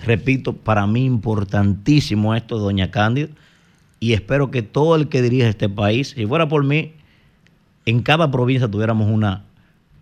repito, 0.00 0.52
para 0.52 0.86
mí 0.86 1.04
importantísimo 1.04 2.34
esto 2.34 2.56
de 2.56 2.62
Doña 2.62 2.90
Cándida, 2.90 3.28
y 4.00 4.12
espero 4.12 4.50
que 4.50 4.62
todo 4.62 4.96
el 4.96 5.08
que 5.08 5.22
dirija 5.22 5.48
este 5.48 5.68
país, 5.68 6.14
si 6.16 6.26
fuera 6.26 6.48
por 6.48 6.64
mí, 6.64 6.92
en 7.84 8.02
cada 8.02 8.30
provincia 8.30 8.68
tuviéramos 8.68 9.10
una, 9.10 9.44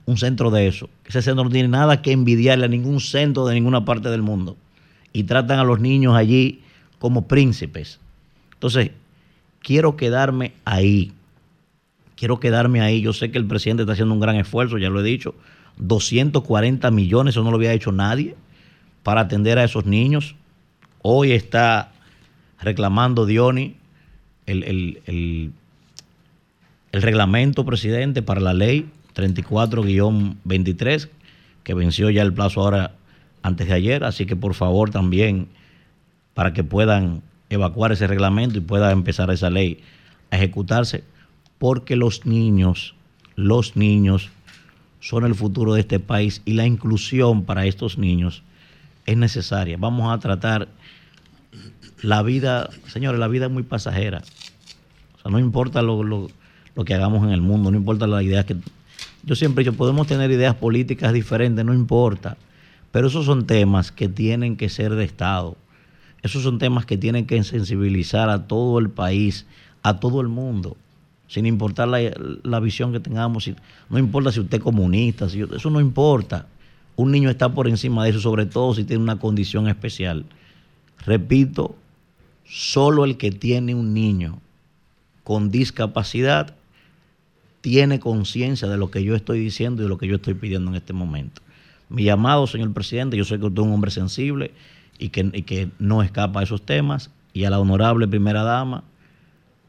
un 0.04 0.18
centro 0.18 0.50
de 0.50 0.66
eso. 0.66 0.90
Ese 1.04 1.22
centro 1.22 1.44
no 1.44 1.50
tiene 1.50 1.68
nada 1.68 2.02
que 2.02 2.12
envidiarle 2.12 2.66
a 2.66 2.68
ningún 2.68 3.00
centro 3.00 3.46
de 3.46 3.54
ninguna 3.54 3.84
parte 3.84 4.10
del 4.10 4.22
mundo. 4.22 4.56
Y 5.12 5.24
tratan 5.24 5.58
a 5.58 5.64
los 5.64 5.80
niños 5.80 6.14
allí 6.14 6.60
como 6.98 7.26
príncipes. 7.26 8.00
Entonces, 8.52 8.90
quiero 9.60 9.96
quedarme 9.96 10.52
ahí. 10.64 11.12
Quiero 12.16 12.38
quedarme 12.38 12.80
ahí. 12.80 13.00
Yo 13.00 13.12
sé 13.12 13.30
que 13.30 13.38
el 13.38 13.46
presidente 13.46 13.84
está 13.84 13.94
haciendo 13.94 14.14
un 14.14 14.20
gran 14.20 14.36
esfuerzo, 14.36 14.78
ya 14.78 14.90
lo 14.90 15.00
he 15.00 15.04
dicho. 15.04 15.34
240 15.78 16.90
millones, 16.90 17.34
eso 17.34 17.42
no 17.42 17.50
lo 17.50 17.56
había 17.56 17.72
hecho 17.72 17.92
nadie, 17.92 18.34
para 19.02 19.22
atender 19.22 19.58
a 19.58 19.64
esos 19.64 19.86
niños. 19.86 20.34
Hoy 21.02 21.32
está 21.32 21.92
reclamando 22.60 23.26
Diony 23.26 23.76
el, 24.46 24.64
el, 25.06 25.52
el 26.92 27.02
reglamento, 27.02 27.64
presidente, 27.64 28.22
para 28.22 28.40
la 28.40 28.54
ley 28.54 28.88
34-23, 29.14 31.08
que 31.62 31.74
venció 31.74 32.10
ya 32.10 32.22
el 32.22 32.32
plazo 32.32 32.60
ahora 32.60 32.94
antes 33.42 33.68
de 33.68 33.74
ayer. 33.74 34.04
Así 34.04 34.26
que 34.26 34.36
por 34.36 34.54
favor 34.54 34.90
también, 34.90 35.48
para 36.34 36.52
que 36.52 36.64
puedan 36.64 37.22
evacuar 37.50 37.92
ese 37.92 38.06
reglamento 38.06 38.58
y 38.58 38.60
pueda 38.60 38.90
empezar 38.92 39.30
esa 39.30 39.50
ley 39.50 39.80
a 40.30 40.36
ejecutarse, 40.36 41.04
porque 41.58 41.96
los 41.96 42.26
niños, 42.26 42.94
los 43.34 43.76
niños 43.76 44.30
son 45.00 45.24
el 45.24 45.34
futuro 45.34 45.74
de 45.74 45.80
este 45.80 46.00
país 46.00 46.42
y 46.44 46.54
la 46.54 46.66
inclusión 46.66 47.44
para 47.44 47.66
estos 47.66 47.98
niños 47.98 48.42
es 49.06 49.16
necesaria. 49.16 49.76
Vamos 49.78 50.12
a 50.12 50.18
tratar 50.18 50.68
la 52.02 52.22
vida, 52.22 52.70
señores, 52.86 53.18
la 53.18 53.28
vida 53.28 53.46
es 53.46 53.52
muy 53.52 53.62
pasajera. 53.62 54.22
O 55.16 55.22
sea, 55.22 55.30
no 55.30 55.38
importa 55.38 55.82
lo, 55.82 56.02
lo, 56.02 56.28
que 56.84 56.94
hagamos 56.94 57.24
en 57.24 57.30
el 57.30 57.40
mundo, 57.40 57.70
no 57.70 57.76
importa 57.76 58.06
las 58.06 58.22
ideas 58.22 58.44
que... 58.44 58.56
Yo 59.24 59.34
siempre 59.34 59.64
dicho, 59.64 59.76
podemos 59.76 60.06
tener 60.06 60.30
ideas 60.30 60.54
políticas 60.54 61.12
diferentes, 61.12 61.64
no 61.64 61.74
importa. 61.74 62.36
Pero 62.92 63.08
esos 63.08 63.26
son 63.26 63.46
temas 63.46 63.90
que 63.90 64.08
tienen 64.08 64.56
que 64.56 64.68
ser 64.68 64.94
de 64.94 65.04
Estado. 65.04 65.56
Esos 66.22 66.42
son 66.42 66.58
temas 66.58 66.86
que 66.86 66.96
tienen 66.96 67.26
que 67.26 67.42
sensibilizar 67.42 68.30
a 68.30 68.46
todo 68.46 68.78
el 68.78 68.90
país, 68.90 69.46
a 69.82 69.98
todo 69.98 70.20
el 70.20 70.28
mundo 70.28 70.76
sin 71.28 71.46
importar 71.46 71.88
la, 71.88 72.60
visión 72.60 72.92
que 72.92 73.00
tengamos, 73.00 73.50
no 73.90 73.98
importa 73.98 74.30
si 74.30 74.40
usted 74.40 74.58
es 74.58 74.62
comunista, 74.62 75.28
si, 75.28 75.42
eso 75.42 75.70
no 75.70 75.80
importa. 75.80 76.46
Un 76.94 77.10
niño 77.10 77.28
está 77.28 77.52
por 77.52 77.68
encima 77.68 78.04
de 78.04 78.10
eso, 78.10 78.20
sobre 78.20 78.46
todo 78.46 78.74
si 78.74 78.84
tiene 78.84 79.02
una 79.02 79.18
condición 79.18 79.68
especial. 79.68 80.24
Repito, 81.04 81.74
solo 82.48 83.04
el 83.04 83.16
que 83.16 83.30
tiene 83.30 83.74
un 83.74 83.94
niño 83.94 84.40
con 85.24 85.50
discapacidad 85.50 86.54
tiene 87.60 87.98
conciencia 87.98 88.68
de 88.68 88.76
lo 88.76 88.90
que 88.92 89.02
yo 89.02 89.16
estoy 89.16 89.40
diciendo 89.40 89.82
y 89.82 89.86
de 89.86 89.88
lo 89.88 89.98
que 89.98 90.06
yo 90.06 90.16
estoy 90.16 90.34
pidiendo 90.34 90.70
en 90.70 90.76
este 90.76 90.92
momento. 90.92 91.42
Mi 91.88 92.04
llamado, 92.04 92.46
señor 92.46 92.72
presidente, 92.72 93.16
yo 93.16 93.24
sé 93.24 93.38
que 93.38 93.46
usted 93.46 93.60
es 93.60 93.66
un 93.66 93.74
hombre 93.74 93.90
sensible 93.90 94.52
y 94.98 95.08
que, 95.08 95.70
no 95.78 96.02
escapa 96.02 96.40
a 96.40 96.42
esos 96.42 96.62
temas, 96.62 97.10
y 97.32 97.44
a 97.44 97.50
la 97.50 97.58
honorable 97.58 98.08
primera 98.08 98.42
dama, 98.42 98.82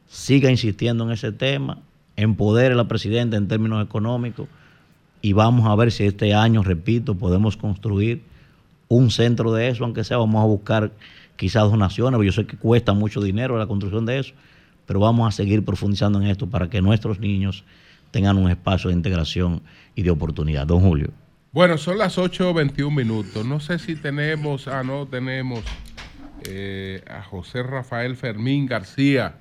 siga 0.08 0.50
insistiendo 0.50 1.04
en 1.04 1.12
ese 1.12 1.32
tema, 1.32 1.80
empodere 2.16 2.74
a 2.74 2.78
la 2.78 2.88
presidenta 2.88 3.36
en 3.36 3.48
términos 3.48 3.84
económicos 3.84 4.48
y 5.22 5.34
vamos 5.34 5.68
a 5.68 5.76
ver 5.76 5.92
si 5.92 6.06
este 6.06 6.34
año, 6.34 6.64
repito, 6.64 7.16
podemos 7.16 7.58
construir 7.58 8.22
un 8.88 9.12
centro 9.12 9.52
de 9.54 9.68
eso, 9.68 9.84
aunque 9.84 10.04
sea, 10.04 10.18
vamos 10.18 10.42
a 10.42 10.46
buscar 10.46 10.92
quizás 11.38 11.64
donaciones, 11.64 12.18
porque 12.18 12.28
yo 12.28 12.34
sé 12.34 12.46
que 12.46 12.58
cuesta 12.58 12.94
mucho 12.94 13.22
dinero 13.22 13.58
la 13.58 13.68
construcción 13.68 14.06
de 14.06 14.20
eso, 14.20 14.34
pero 14.86 15.00
vamos 15.00 15.28
a 15.28 15.32
seguir 15.32 15.64
profundizando 15.64 16.22
en 16.22 16.28
esto 16.28 16.48
para 16.48 16.70
que 16.70 16.82
nuestros 16.82 17.20
niños 17.20 17.64
tengan 18.12 18.38
un 18.38 18.50
espacio 18.50 18.90
de 18.90 18.96
integración 18.96 19.62
y 19.96 20.02
de 20.02 20.10
oportunidad. 20.10 20.68
Don 20.68 20.82
Julio. 20.82 21.12
Bueno, 21.52 21.78
son 21.78 21.98
las 21.98 22.18
8.21 22.18 22.94
minutos. 22.94 23.46
No 23.46 23.60
sé 23.60 23.80
si 23.80 23.96
tenemos, 23.96 24.68
ah, 24.68 24.84
no 24.84 25.08
tenemos 25.08 25.64
eh, 26.44 27.04
a 27.10 27.24
José 27.24 27.64
Rafael 27.64 28.16
Fermín 28.16 28.66
García 28.66 29.36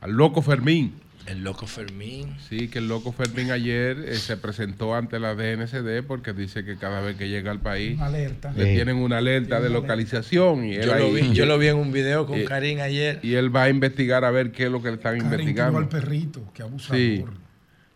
al 0.00 0.12
loco 0.12 0.42
Fermín. 0.42 0.94
El 1.26 1.44
loco 1.44 1.66
Fermín. 1.66 2.36
Sí, 2.48 2.68
que 2.68 2.78
el 2.78 2.88
loco 2.88 3.12
Fermín 3.12 3.50
ayer 3.50 3.98
eh, 4.06 4.14
se 4.16 4.36
presentó 4.36 4.94
ante 4.94 5.18
la 5.18 5.34
DNCD 5.34 6.04
porque 6.06 6.32
dice 6.32 6.64
que 6.64 6.76
cada 6.76 7.00
vez 7.00 7.16
que 7.16 7.28
llega 7.28 7.50
al 7.50 7.60
país 7.60 8.00
alerta. 8.00 8.52
le 8.52 8.64
tienen 8.74 8.96
una 8.96 9.18
alerta 9.18 9.60
de 9.60 9.70
localización. 9.70 10.64
Y 10.64 10.74
yo, 10.74 10.96
lo 10.96 11.12
vi, 11.12 11.32
yo 11.32 11.46
lo 11.46 11.58
vi 11.58 11.68
en 11.68 11.76
un 11.76 11.92
video 11.92 12.26
con 12.26 12.42
Karim 12.44 12.80
ayer. 12.80 13.20
Y 13.22 13.34
él 13.34 13.54
va 13.54 13.64
a 13.64 13.68
investigar 13.68 14.24
a 14.24 14.30
ver 14.30 14.52
qué 14.52 14.64
es 14.64 14.70
lo 14.72 14.82
que 14.82 14.88
le 14.88 14.94
están 14.94 15.16
investigando. 15.18 15.78
al 15.78 15.88
perrito, 15.88 16.50
que 16.52 16.62
abusador. 16.62 16.98
Sí. 16.98 17.24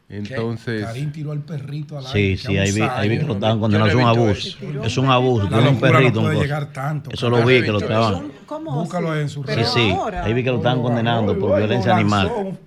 Entonces. 0.08 0.84
Karim 0.84 1.12
tiró 1.12 1.32
al 1.32 1.40
perrito 1.40 1.96
al 1.96 2.06
aire. 2.06 2.36
Sí, 2.36 2.46
sí, 2.46 2.58
ahí 2.58 2.72
vi, 2.72 2.82
ahí 2.82 3.08
vi 3.08 3.18
que 3.18 3.24
lo 3.24 3.34
estaban 3.34 3.58
condenando. 3.58 3.88
Es 3.88 3.94
un 3.94 4.08
abuso. 4.08 4.58
Es 4.84 4.98
un 4.98 5.10
abuso. 5.10 5.48
Tiene 5.48 5.68
un 5.68 5.80
perrito. 5.80 6.20
No 6.20 6.28
puede 6.28 6.42
llegar 6.42 6.72
tanto. 6.72 7.10
Eso 7.10 7.30
lo 7.30 7.44
vi 7.44 7.62
que 7.62 7.72
lo 7.72 7.78
estaban. 7.78 8.32
Búscalo 8.64 9.18
en 9.18 9.28
su 9.28 9.42
Sí, 9.44 9.64
sí. 9.64 9.96
Ahí 10.22 10.34
vi 10.34 10.44
que 10.44 10.50
lo 10.50 10.58
estaban 10.58 10.82
condenando 10.82 11.38
por 11.38 11.56
violencia 11.56 11.94
animal. 11.94 12.58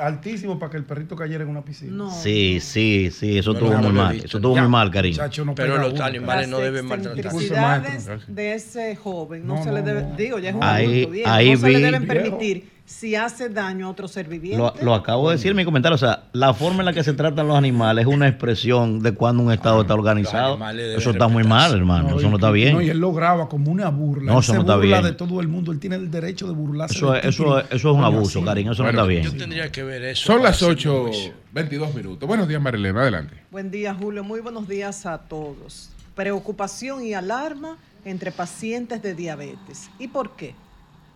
Altísimo 0.00 0.58
para 0.58 0.70
que 0.70 0.78
el 0.78 0.84
perrito 0.84 1.14
cayera 1.14 1.44
en 1.44 1.50
una 1.50 1.62
piscina. 1.62 2.10
Sí, 2.10 2.58
sí, 2.60 3.10
sí. 3.12 3.38
Eso 3.38 3.52
estuvo 3.52 3.72
muy 3.76 3.92
mal. 3.92 4.16
Eso 4.16 4.38
estuvo 4.38 4.56
muy 4.56 4.68
mal, 4.68 4.90
Karim. 4.90 5.16
Pero 5.54 5.78
los 5.78 6.00
animales 6.00 6.48
no 6.48 6.58
deben 6.58 6.86
maltratar. 6.86 7.30
de 8.26 8.54
ese 8.54 8.96
joven 8.96 9.46
no 9.46 9.62
se 9.62 9.72
le 9.72 9.82
debe. 9.82 10.06
Digo, 10.16 10.38
ya 10.38 10.50
es 10.50 10.54
un 10.56 10.64
adulto 10.64 11.10
No 11.10 11.58
se 11.58 11.68
le 11.70 11.80
deben 11.80 12.06
permitir 12.06 12.79
si 12.90 13.14
hace 13.14 13.48
daño 13.48 13.86
a 13.86 13.90
otro 13.90 14.08
ser 14.08 14.26
viviente. 14.28 14.82
Lo, 14.82 14.94
acabo 14.94 15.30
de 15.30 15.36
decir 15.36 15.52
en 15.52 15.56
mi 15.56 15.64
comentario. 15.64 15.94
O 15.94 15.98
sea, 15.98 16.24
la 16.32 16.52
forma 16.52 16.80
en 16.80 16.86
la 16.86 16.92
que 16.92 17.04
se 17.04 17.12
tratan 17.12 17.46
los 17.46 17.56
animales 17.56 18.04
es 18.04 18.12
una 18.12 18.26
expresión 18.26 19.00
de 19.00 19.12
cuando 19.12 19.44
un 19.44 19.52
Estado 19.52 19.82
está 19.82 19.94
organizado. 19.94 20.58
Eso 20.96 21.10
está 21.10 21.28
muy 21.28 21.44
mal, 21.44 21.72
hermano. 21.72 22.18
eso 22.18 22.28
no 22.28 22.36
está 22.36 22.50
bien. 22.50 22.74
No, 22.74 22.82
y 22.82 22.90
él 22.90 22.98
lo 22.98 23.12
graba 23.12 23.48
como 23.48 23.70
una 23.70 23.88
burla. 23.90 24.32
No, 24.32 24.40
eso 24.40 24.54
no 24.54 24.62
está 24.62 24.74
burla 24.74 25.00
bien. 25.00 25.04
de 25.04 25.12
todo 25.12 25.40
el 25.40 25.46
mundo. 25.46 25.70
Él 25.70 25.78
tiene 25.78 25.96
el 25.96 26.10
derecho 26.10 26.48
de 26.48 26.52
burlarse. 26.52 26.96
Eso, 26.96 27.14
eso, 27.14 27.60
eso 27.60 27.70
es 27.70 27.84
un 27.84 28.02
abuso, 28.02 28.44
cariño. 28.44 28.72
Eso 28.72 28.82
no 28.82 28.90
está 28.90 29.04
bien. 29.04 29.22
Yo 29.22 29.36
tendría 29.36 29.70
que 29.70 29.84
ver 29.84 30.02
eso. 30.02 30.26
Son 30.26 30.42
las 30.42 30.60
8.22 30.60 31.94
minutos. 31.94 32.26
Buenos 32.26 32.48
días, 32.48 32.60
Marilena. 32.60 33.02
Adelante. 33.02 33.36
Buen 33.52 33.70
día, 33.70 33.94
Julio. 33.94 34.24
Muy 34.24 34.40
buenos 34.40 34.66
días 34.66 35.06
a 35.06 35.16
todos. 35.18 35.90
Preocupación 36.16 37.04
y 37.04 37.14
alarma 37.14 37.76
entre 38.04 38.32
pacientes 38.32 39.00
de 39.00 39.14
diabetes. 39.14 39.90
¿Y 40.00 40.08
por 40.08 40.34
qué? 40.34 40.54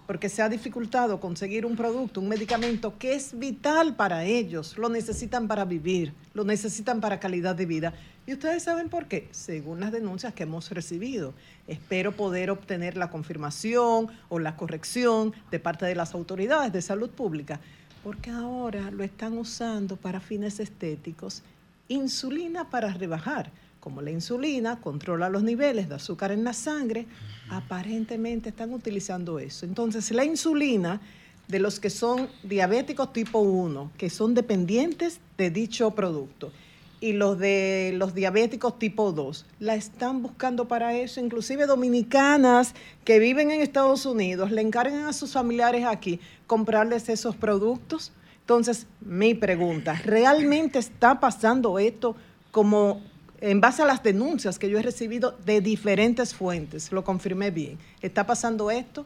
Porque 0.06 0.28
se 0.28 0.42
ha 0.42 0.48
dificultado 0.48 1.20
conseguir 1.20 1.64
un 1.64 1.76
producto, 1.76 2.20
un 2.20 2.28
medicamento 2.28 2.98
que 2.98 3.14
es 3.14 3.38
vital 3.38 3.96
para 3.96 4.24
ellos, 4.24 4.76
lo 4.76 4.88
necesitan 4.88 5.48
para 5.48 5.64
vivir, 5.64 6.12
lo 6.34 6.44
necesitan 6.44 7.00
para 7.00 7.20
calidad 7.20 7.54
de 7.54 7.66
vida. 7.66 7.94
Y 8.26 8.32
ustedes 8.32 8.62
saben 8.62 8.88
por 8.88 9.06
qué, 9.06 9.28
según 9.32 9.80
las 9.80 9.92
denuncias 9.92 10.34
que 10.34 10.44
hemos 10.44 10.70
recibido. 10.70 11.34
Espero 11.66 12.12
poder 12.12 12.50
obtener 12.50 12.96
la 12.96 13.10
confirmación 13.10 14.08
o 14.28 14.38
la 14.38 14.56
corrección 14.56 15.34
de 15.50 15.60
parte 15.60 15.86
de 15.86 15.94
las 15.94 16.14
autoridades 16.14 16.72
de 16.72 16.82
salud 16.82 17.10
pública, 17.10 17.60
porque 18.02 18.30
ahora 18.30 18.90
lo 18.90 19.04
están 19.04 19.38
usando 19.38 19.96
para 19.96 20.20
fines 20.20 20.60
estéticos, 20.60 21.42
insulina 21.88 22.68
para 22.70 22.92
rebajar 22.92 23.50
como 23.84 24.00
la 24.00 24.10
insulina, 24.10 24.80
controla 24.80 25.28
los 25.28 25.42
niveles 25.42 25.90
de 25.90 25.96
azúcar 25.96 26.32
en 26.32 26.42
la 26.42 26.54
sangre, 26.54 27.06
aparentemente 27.50 28.48
están 28.48 28.72
utilizando 28.72 29.38
eso. 29.38 29.66
Entonces, 29.66 30.10
la 30.10 30.24
insulina 30.24 31.02
de 31.48 31.58
los 31.58 31.80
que 31.80 31.90
son 31.90 32.30
diabéticos 32.44 33.12
tipo 33.12 33.40
1, 33.40 33.92
que 33.98 34.08
son 34.08 34.32
dependientes 34.32 35.20
de 35.36 35.50
dicho 35.50 35.90
producto, 35.90 36.50
y 36.98 37.12
los 37.12 37.38
de 37.38 37.92
los 37.96 38.14
diabéticos 38.14 38.78
tipo 38.78 39.12
2, 39.12 39.44
la 39.60 39.74
están 39.74 40.22
buscando 40.22 40.66
para 40.66 40.96
eso. 40.96 41.20
Inclusive 41.20 41.66
dominicanas 41.66 42.74
que 43.04 43.18
viven 43.18 43.50
en 43.50 43.60
Estados 43.60 44.06
Unidos 44.06 44.50
le 44.50 44.62
encargan 44.62 45.04
a 45.04 45.12
sus 45.12 45.34
familiares 45.34 45.84
aquí 45.84 46.20
comprarles 46.46 47.10
esos 47.10 47.36
productos. 47.36 48.12
Entonces, 48.40 48.86
mi 49.02 49.34
pregunta, 49.34 49.92
¿realmente 49.92 50.78
está 50.78 51.20
pasando 51.20 51.78
esto 51.78 52.16
como 52.50 53.02
en 53.50 53.60
base 53.60 53.82
a 53.82 53.84
las 53.84 54.02
denuncias 54.02 54.58
que 54.58 54.70
yo 54.70 54.78
he 54.78 54.82
recibido 54.82 55.36
de 55.44 55.60
diferentes 55.60 56.34
fuentes, 56.34 56.90
lo 56.90 57.04
confirmé 57.04 57.50
bien, 57.50 57.78
¿está 58.00 58.24
pasando 58.24 58.70
esto? 58.70 59.04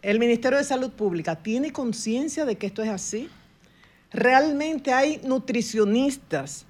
¿El 0.00 0.20
Ministerio 0.20 0.58
de 0.58 0.64
Salud 0.64 0.90
Pública 0.90 1.34
tiene 1.34 1.72
conciencia 1.72 2.44
de 2.44 2.56
que 2.56 2.68
esto 2.68 2.84
es 2.84 2.90
así? 2.90 3.28
¿Realmente 4.12 4.92
hay 4.92 5.20
nutricionistas 5.24 6.66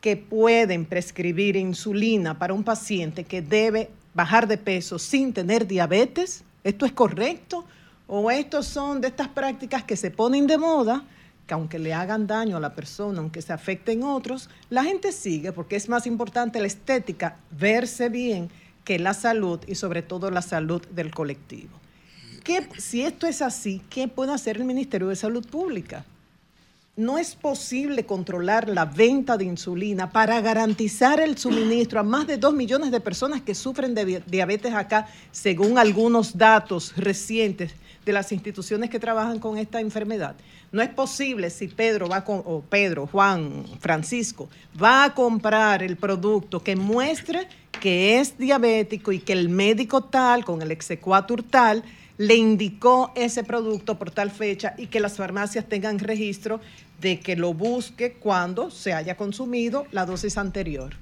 que 0.00 0.16
pueden 0.16 0.84
prescribir 0.84 1.56
insulina 1.56 2.38
para 2.38 2.54
un 2.54 2.62
paciente 2.62 3.24
que 3.24 3.42
debe 3.42 3.90
bajar 4.14 4.46
de 4.46 4.58
peso 4.58 4.96
sin 4.96 5.32
tener 5.32 5.66
diabetes? 5.66 6.44
¿Esto 6.62 6.86
es 6.86 6.92
correcto? 6.92 7.64
¿O 8.06 8.30
estos 8.30 8.64
son 8.64 9.00
de 9.00 9.08
estas 9.08 9.26
prácticas 9.26 9.82
que 9.82 9.96
se 9.96 10.12
ponen 10.12 10.46
de 10.46 10.56
moda, 10.56 11.02
que 11.48 11.54
aunque 11.54 11.78
le 11.78 11.94
hagan 11.94 12.26
daño 12.26 12.58
a 12.58 12.60
la 12.60 12.74
persona, 12.74 13.18
aunque 13.20 13.40
se 13.42 13.54
afecten 13.54 14.04
otros, 14.04 14.50
la 14.68 14.84
gente 14.84 15.10
sigue 15.10 15.50
porque 15.50 15.76
es 15.76 15.88
más 15.88 16.06
importante 16.06 16.60
la 16.60 16.66
estética, 16.66 17.38
verse 17.50 18.10
bien, 18.10 18.50
que 18.84 18.98
la 18.98 19.14
salud 19.14 19.58
y 19.66 19.74
sobre 19.74 20.02
todo 20.02 20.30
la 20.30 20.42
salud 20.42 20.86
del 20.88 21.10
colectivo. 21.10 21.70
¿Qué, 22.44 22.68
si 22.76 23.02
esto 23.02 23.26
es 23.26 23.40
así, 23.40 23.82
¿qué 23.88 24.08
puede 24.08 24.32
hacer 24.32 24.58
el 24.58 24.64
Ministerio 24.64 25.08
de 25.08 25.16
Salud 25.16 25.44
Pública? 25.48 26.04
no 26.98 27.16
es 27.16 27.36
posible 27.36 28.04
controlar 28.04 28.68
la 28.68 28.84
venta 28.84 29.36
de 29.36 29.44
insulina 29.44 30.10
para 30.10 30.40
garantizar 30.40 31.20
el 31.20 31.38
suministro 31.38 32.00
a 32.00 32.02
más 32.02 32.26
de 32.26 32.38
dos 32.38 32.52
millones 32.52 32.90
de 32.90 33.00
personas 33.00 33.40
que 33.40 33.54
sufren 33.54 33.94
de 33.94 34.20
diabetes 34.26 34.74
acá, 34.74 35.06
según 35.30 35.78
algunos 35.78 36.36
datos 36.36 36.96
recientes 36.96 37.72
de 38.04 38.12
las 38.12 38.32
instituciones 38.32 38.90
que 38.90 38.98
trabajan 38.98 39.38
con 39.38 39.58
esta 39.58 39.80
enfermedad. 39.80 40.34
No 40.70 40.82
es 40.82 40.90
posible 40.90 41.48
si 41.48 41.68
Pedro 41.68 42.08
va 42.08 42.24
con, 42.24 42.42
o 42.44 42.60
Pedro, 42.60 43.06
Juan, 43.06 43.64
Francisco, 43.80 44.50
va 44.80 45.04
a 45.04 45.14
comprar 45.14 45.82
el 45.82 45.96
producto 45.96 46.62
que 46.62 46.76
muestre 46.76 47.48
que 47.80 48.18
es 48.18 48.36
diabético 48.36 49.12
y 49.12 49.20
que 49.20 49.32
el 49.32 49.48
médico 49.48 50.04
tal, 50.04 50.44
con 50.44 50.60
el 50.62 50.70
exequatur 50.70 51.42
tal, 51.42 51.84
le 52.18 52.34
indicó 52.34 53.12
ese 53.14 53.44
producto 53.44 53.98
por 53.98 54.10
tal 54.10 54.30
fecha 54.30 54.74
y 54.76 54.88
que 54.88 55.00
las 55.00 55.16
farmacias 55.16 55.64
tengan 55.66 55.98
registro 55.98 56.60
de 57.00 57.20
que 57.20 57.36
lo 57.36 57.54
busque 57.54 58.14
cuando 58.14 58.70
se 58.70 58.92
haya 58.92 59.16
consumido 59.16 59.86
la 59.92 60.04
dosis 60.04 60.36
anterior. 60.36 60.94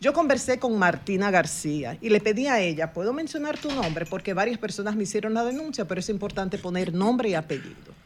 Yo 0.00 0.12
conversé 0.12 0.58
con 0.58 0.76
Martina 0.78 1.30
García 1.30 1.96
y 2.02 2.10
le 2.10 2.20
pedí 2.20 2.48
a 2.48 2.60
ella, 2.60 2.92
puedo 2.92 3.12
mencionar 3.12 3.56
tu 3.56 3.70
nombre 3.70 4.04
porque 4.04 4.34
varias 4.34 4.58
personas 4.58 4.96
me 4.96 5.04
hicieron 5.04 5.32
la 5.32 5.44
denuncia, 5.44 5.86
pero 5.86 6.00
es 6.00 6.08
importante 6.08 6.58
poner 6.58 6.92
nombre 6.92 7.30
y 7.30 7.34
apellido. 7.34 8.03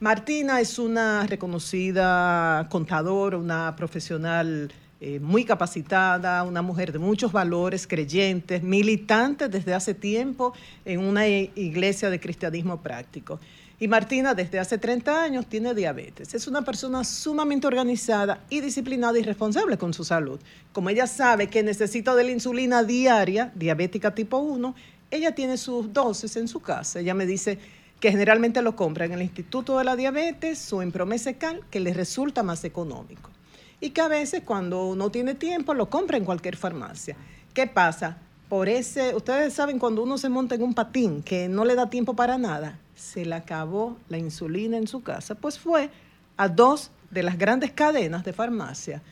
Martina 0.00 0.62
es 0.62 0.78
una 0.78 1.26
reconocida 1.26 2.66
contadora, 2.70 3.36
una 3.36 3.76
profesional 3.76 4.72
eh, 4.98 5.20
muy 5.20 5.44
capacitada, 5.44 6.42
una 6.44 6.62
mujer 6.62 6.90
de 6.90 6.98
muchos 6.98 7.32
valores, 7.32 7.86
creyentes, 7.86 8.62
militante 8.62 9.50
desde 9.50 9.74
hace 9.74 9.92
tiempo 9.92 10.54
en 10.86 11.00
una 11.00 11.28
iglesia 11.28 12.08
de 12.08 12.18
cristianismo 12.18 12.80
práctico. 12.80 13.40
Y 13.78 13.88
Martina 13.88 14.32
desde 14.32 14.58
hace 14.58 14.78
30 14.78 15.22
años 15.22 15.46
tiene 15.46 15.74
diabetes. 15.74 16.32
Es 16.32 16.46
una 16.46 16.62
persona 16.62 17.04
sumamente 17.04 17.66
organizada 17.66 18.44
y 18.48 18.60
disciplinada 18.60 19.18
y 19.18 19.22
responsable 19.22 19.76
con 19.76 19.92
su 19.92 20.04
salud. 20.04 20.40
Como 20.72 20.88
ella 20.88 21.06
sabe 21.06 21.48
que 21.48 21.62
necesita 21.62 22.14
de 22.14 22.24
la 22.24 22.30
insulina 22.30 22.84
diaria, 22.84 23.52
diabética 23.54 24.14
tipo 24.14 24.38
1, 24.38 24.74
ella 25.10 25.34
tiene 25.34 25.58
sus 25.58 25.92
dosis 25.92 26.36
en 26.36 26.48
su 26.48 26.60
casa. 26.60 27.00
Ella 27.00 27.12
me 27.12 27.26
dice 27.26 27.58
que 28.00 28.10
generalmente 28.10 28.62
lo 28.62 28.74
compra 28.74 29.04
en 29.04 29.12
el 29.12 29.22
Instituto 29.22 29.76
de 29.76 29.84
la 29.84 29.94
Diabetes 29.94 30.72
o 30.72 30.80
en 30.82 30.90
Promesecal, 30.90 31.60
que 31.70 31.80
le 31.80 31.92
resulta 31.92 32.42
más 32.42 32.64
económico. 32.64 33.30
Y 33.78 33.90
que 33.90 34.00
a 34.00 34.08
veces 34.08 34.42
cuando 34.44 34.94
no 34.96 35.10
tiene 35.10 35.34
tiempo 35.34 35.74
lo 35.74 35.90
compra 35.90 36.16
en 36.16 36.24
cualquier 36.24 36.56
farmacia. 36.56 37.16
¿Qué 37.52 37.66
pasa? 37.66 38.16
Por 38.48 38.68
ese, 38.68 39.14
ustedes 39.14 39.52
saben 39.52 39.78
cuando 39.78 40.02
uno 40.02 40.18
se 40.18 40.28
monta 40.28 40.54
en 40.54 40.62
un 40.62 40.74
patín 40.74 41.22
que 41.22 41.48
no 41.48 41.64
le 41.64 41.74
da 41.74 41.88
tiempo 41.88 42.16
para 42.16 42.36
nada, 42.36 42.78
se 42.96 43.24
le 43.24 43.34
acabó 43.34 43.96
la 44.08 44.18
insulina 44.18 44.76
en 44.76 44.88
su 44.88 45.02
casa, 45.02 45.34
pues 45.34 45.58
fue 45.58 45.90
a 46.36 46.48
dos 46.48 46.90
de 47.10 47.22
las 47.22 47.38
grandes 47.38 47.70
cadenas 47.70 48.24
de 48.24 48.32
farmacia. 48.32 49.02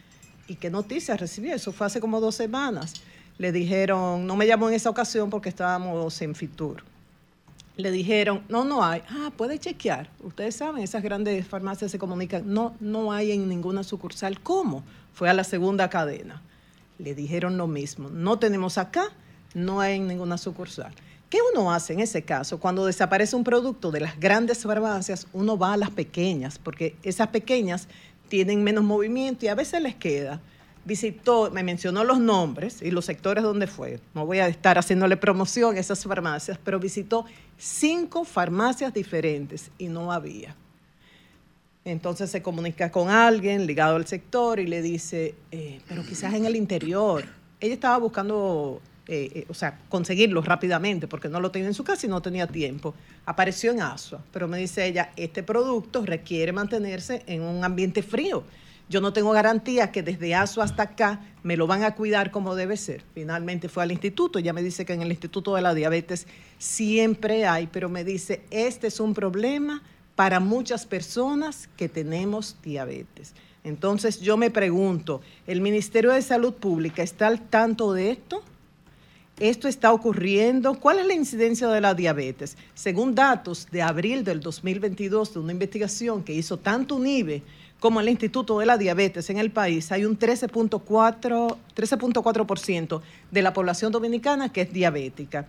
¿Y 0.49 0.57
qué 0.57 0.71
noticias 0.71 1.21
recibió? 1.21 1.55
Eso 1.55 1.73
fue 1.73 1.87
hace 1.87 2.01
como 2.01 2.21
dos 2.21 2.35
semanas. 2.35 2.95
Le 3.37 3.53
dijeron, 3.53 4.27
no 4.27 4.35
me 4.35 4.47
llamó 4.47 4.69
en 4.69 4.75
esa 4.75 4.91
ocasión 4.91 5.31
porque 5.31 5.51
estábamos 5.51 6.21
en 6.23 6.35
Fitur. 6.35 6.83
Le 7.79 7.93
dijeron, 7.93 8.43
no, 8.49 8.65
no 8.65 8.85
hay. 8.85 9.03
Ah, 9.09 9.31
puede 9.37 9.57
chequear. 9.61 10.11
Ustedes 10.25 10.57
saben, 10.57 10.83
esas 10.83 11.01
grandes 11.01 11.47
farmacias 11.47 11.93
se 11.93 11.99
comunican. 11.99 12.53
No, 12.53 12.75
no 12.81 13.13
hay 13.13 13.31
en 13.31 13.49
ninguna 13.49 13.85
sucursal. 13.85 14.41
¿Cómo? 14.41 14.83
Fue 15.13 15.31
a 15.31 15.33
la 15.33 15.45
segunda 15.45 15.89
cadena. 15.89 16.43
Le 16.99 17.15
dijeron 17.15 17.57
lo 17.57 17.69
mismo. 17.69 18.11
No 18.11 18.41
tenemos 18.41 18.79
acá, 18.79 19.05
no 19.55 19.81
hay 19.81 19.99
en 19.99 20.09
ninguna 20.09 20.39
sucursal. 20.39 20.93
¿Qué 21.31 21.39
uno 21.55 21.71
hace 21.71 21.93
en 21.93 22.01
ese 22.01 22.23
caso? 22.23 22.59
Cuando 22.59 22.85
desaparece 22.85 23.37
un 23.37 23.45
producto 23.45 23.93
de 23.93 24.01
las 24.01 24.19
grandes 24.19 24.65
farmacias, 24.65 25.29
uno 25.33 25.57
va 25.57 25.75
a 25.75 25.77
las 25.77 25.91
pequeñas, 25.91 26.59
porque 26.59 26.97
esas 27.05 27.29
pequeñas 27.29 27.87
tienen 28.29 28.65
menos 28.65 28.83
movimiento 28.83 29.45
y 29.45 29.49
a 29.51 29.55
veces 29.55 29.81
les 29.81 29.95
queda. 29.95 30.41
Visitó, 30.89 31.51
me 31.51 31.63
mencionó 31.63 32.03
los 32.03 32.19
nombres 32.19 32.81
y 32.81 32.91
los 32.91 33.05
sectores 33.05 33.45
donde 33.45 33.67
fue. 33.67 34.01
No 34.15 34.25
voy 34.25 34.39
a 34.39 34.49
estar 34.49 34.79
haciéndole 34.79 35.19
promoción 35.19 35.77
a 35.77 35.81
esas 35.81 36.03
farmacias, 36.03 36.59
pero 36.65 36.81
visitó 36.81 37.27
cinco 37.59 38.25
farmacias 38.25 38.95
diferentes 38.95 39.71
y 39.77 39.89
no 39.89 40.11
había. 40.11 40.57
Entonces 41.85 42.31
se 42.31 42.41
comunica 42.41 42.91
con 42.91 43.11
alguien 43.11 43.67
ligado 43.67 43.97
al 43.97 44.07
sector 44.07 44.61
y 44.61 44.67
le 44.67 44.81
dice, 44.81 45.35
eh, 45.53 45.83
pero 45.87 46.03
quizás 46.07 46.33
en 46.33 46.47
el 46.47 46.57
interior. 46.57 47.23
Ella 47.61 47.75
estaba 47.75 47.99
buscando 47.99 48.81
eh, 49.09 49.31
eh, 49.35 49.45
o 49.51 49.53
sea, 49.53 49.79
conseguirlo 49.91 50.41
rápidamente 50.41 51.07
porque 51.07 51.29
no 51.29 51.39
lo 51.39 51.51
tenía 51.51 51.69
en 51.69 51.75
su 51.75 51.85
casa 51.85 52.07
y 52.07 52.09
no 52.09 52.23
tenía 52.23 52.47
tiempo. 52.47 52.95
Apareció 53.27 53.73
en 53.73 53.83
Asua, 53.83 54.25
pero 54.33 54.49
me 54.49 54.57
dice 54.57 54.87
ella, 54.87 55.13
este 55.17 55.43
producto 55.43 56.03
requiere 56.07 56.53
mantenerse 56.53 57.25
en 57.27 57.43
un 57.43 57.63
ambiente 57.63 58.03
frío. 58.03 58.45
Yo 58.89 59.03
no 59.03 59.13
tengo 59.13 59.33
garantía 59.33 59.93
que 59.93 60.03
desde 60.03 60.35
Asua 60.35 60.65
hasta 60.65 60.83
acá 60.85 61.21
me 61.43 61.57
lo 61.57 61.67
van 61.67 61.85
a 61.85 61.95
cuidar 61.95 62.31
como 62.31 62.55
debe 62.55 62.77
ser. 62.77 63.05
Finalmente 63.15 63.69
fue 63.69 63.83
al 63.83 63.93
instituto, 63.93 64.39
ya 64.39 64.55
me 64.55 64.63
dice 64.63 64.87
que 64.87 64.95
en 64.95 65.03
el 65.03 65.11
Instituto 65.11 65.55
de 65.55 65.63
la 65.63 65.75
Diabetes 65.75 66.27
siempre 66.57 67.47
hay, 67.47 67.67
pero 67.67 67.91
me 67.91 68.03
dice, 68.03 68.43
este 68.51 68.87
es 68.87 68.99
un 68.99 69.13
problema 69.13 69.83
para 70.17 70.41
muchas 70.41 70.87
personas 70.87 71.69
que 71.77 71.89
tenemos 71.89 72.57
diabetes. 72.63 73.35
Entonces 73.63 74.21
yo 74.21 74.39
me 74.39 74.51
pregunto, 74.51 75.21
¿el 75.47 75.61
Ministerio 75.61 76.13
de 76.13 76.23
Salud 76.23 76.55
Pública 76.55 77.03
está 77.03 77.27
al 77.27 77.43
tanto 77.49 77.93
de 77.93 78.13
esto? 78.13 78.43
esto 79.41 79.69
está 79.69 79.93
ocurriendo. 79.93 80.75
¿Cuál 80.75 80.99
es 80.99 81.07
la 81.07 81.15
incidencia 81.15 81.69
de 81.69 81.81
la 81.81 81.95
diabetes? 81.95 82.57
Según 82.75 83.15
datos 83.15 83.69
de 83.71 83.83
abril 83.83 84.25
del 84.25 84.41
2022 84.41 85.35
de 85.35 85.41
una 85.41 85.53
investigación 85.53 86.23
que 86.23 86.33
hizo 86.33 86.57
tanto 86.57 86.97
UNIBE 86.97 87.43
como 87.81 88.01
el 88.01 88.09
Instituto 88.09 88.59
de 88.59 88.67
la 88.67 88.77
Diabetes 88.77 89.31
en 89.31 89.39
el 89.39 89.51
país, 89.51 89.91
hay 89.93 90.05
un 90.05 90.19
13.4% 90.19 93.01
de 93.31 93.43
la 93.43 93.53
población 93.53 93.93
dominicana 93.93 94.53
que 94.53 94.63
es 94.63 94.73
diabética 94.73 95.47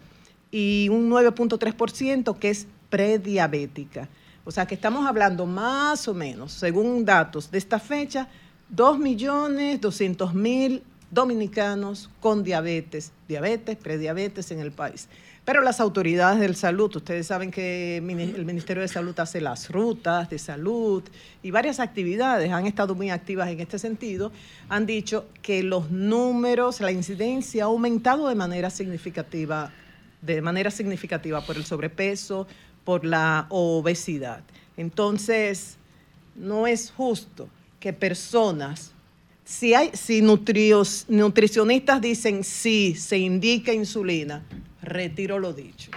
y 0.51 0.89
un 0.89 1.09
9.3% 1.09 2.37
que 2.37 2.49
es 2.49 2.67
prediabética. 2.89 4.09
O 4.45 4.51
sea 4.51 4.65
que 4.65 4.75
estamos 4.75 5.05
hablando 5.07 5.45
más 5.45 6.07
o 6.07 6.13
menos, 6.13 6.53
según 6.53 7.03
datos 7.05 7.51
de 7.51 7.57
esta 7.57 7.79
fecha, 7.79 8.29
2.200.000 8.75 10.81
dominicanos 11.11 12.09
con 12.19 12.43
diabetes, 12.43 13.11
diabetes, 13.27 13.77
prediabetes 13.77 14.51
en 14.51 14.59
el 14.59 14.71
país. 14.71 15.07
Pero 15.49 15.63
las 15.63 15.79
autoridades 15.79 16.39
de 16.39 16.53
salud, 16.53 16.95
ustedes 16.95 17.25
saben 17.25 17.49
que 17.49 17.97
el 17.97 18.45
Ministerio 18.45 18.83
de 18.83 18.87
Salud 18.87 19.19
hace 19.19 19.41
las 19.41 19.71
rutas 19.71 20.29
de 20.29 20.37
salud 20.37 21.01
y 21.41 21.49
varias 21.49 21.79
actividades, 21.79 22.51
han 22.51 22.67
estado 22.67 22.93
muy 22.93 23.09
activas 23.09 23.49
en 23.49 23.59
este 23.59 23.79
sentido, 23.79 24.31
han 24.69 24.85
dicho 24.85 25.25
que 25.41 25.63
los 25.63 25.89
números, 25.89 26.81
la 26.81 26.91
incidencia 26.91 27.63
ha 27.63 27.65
aumentado 27.65 28.27
de 28.27 28.35
manera 28.35 28.69
significativa, 28.69 29.71
de 30.21 30.39
manera 30.39 30.69
significativa 30.69 31.41
por 31.41 31.57
el 31.57 31.65
sobrepeso, 31.65 32.45
por 32.85 33.03
la 33.03 33.47
obesidad. 33.49 34.43
Entonces, 34.77 35.77
no 36.35 36.67
es 36.67 36.91
justo 36.91 37.49
que 37.79 37.91
personas 37.91 38.91
si, 39.45 39.73
hay, 39.73 39.89
si 39.95 40.21
nutricionistas 40.21 42.01
dicen 42.01 42.43
sí, 42.43 42.93
se 42.93 43.17
indica 43.17 43.73
insulina, 43.73 44.43
retiro 44.81 45.39
lo 45.39 45.53
dicho. 45.53 45.91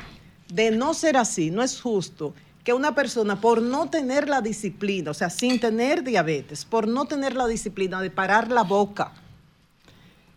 De 0.48 0.70
no 0.70 0.94
ser 0.94 1.16
así, 1.16 1.50
no 1.50 1.62
es 1.62 1.80
justo 1.80 2.34
que 2.64 2.72
una 2.72 2.94
persona 2.94 3.40
por 3.40 3.60
no 3.60 3.90
tener 3.90 4.28
la 4.28 4.40
disciplina, 4.40 5.10
o 5.10 5.14
sea, 5.14 5.30
sin 5.30 5.58
tener 5.58 6.04
diabetes, 6.04 6.64
por 6.64 6.86
no 6.86 7.06
tener 7.06 7.34
la 7.34 7.46
disciplina 7.46 8.00
de 8.00 8.10
parar 8.10 8.50
la 8.50 8.62
boca, 8.62 9.12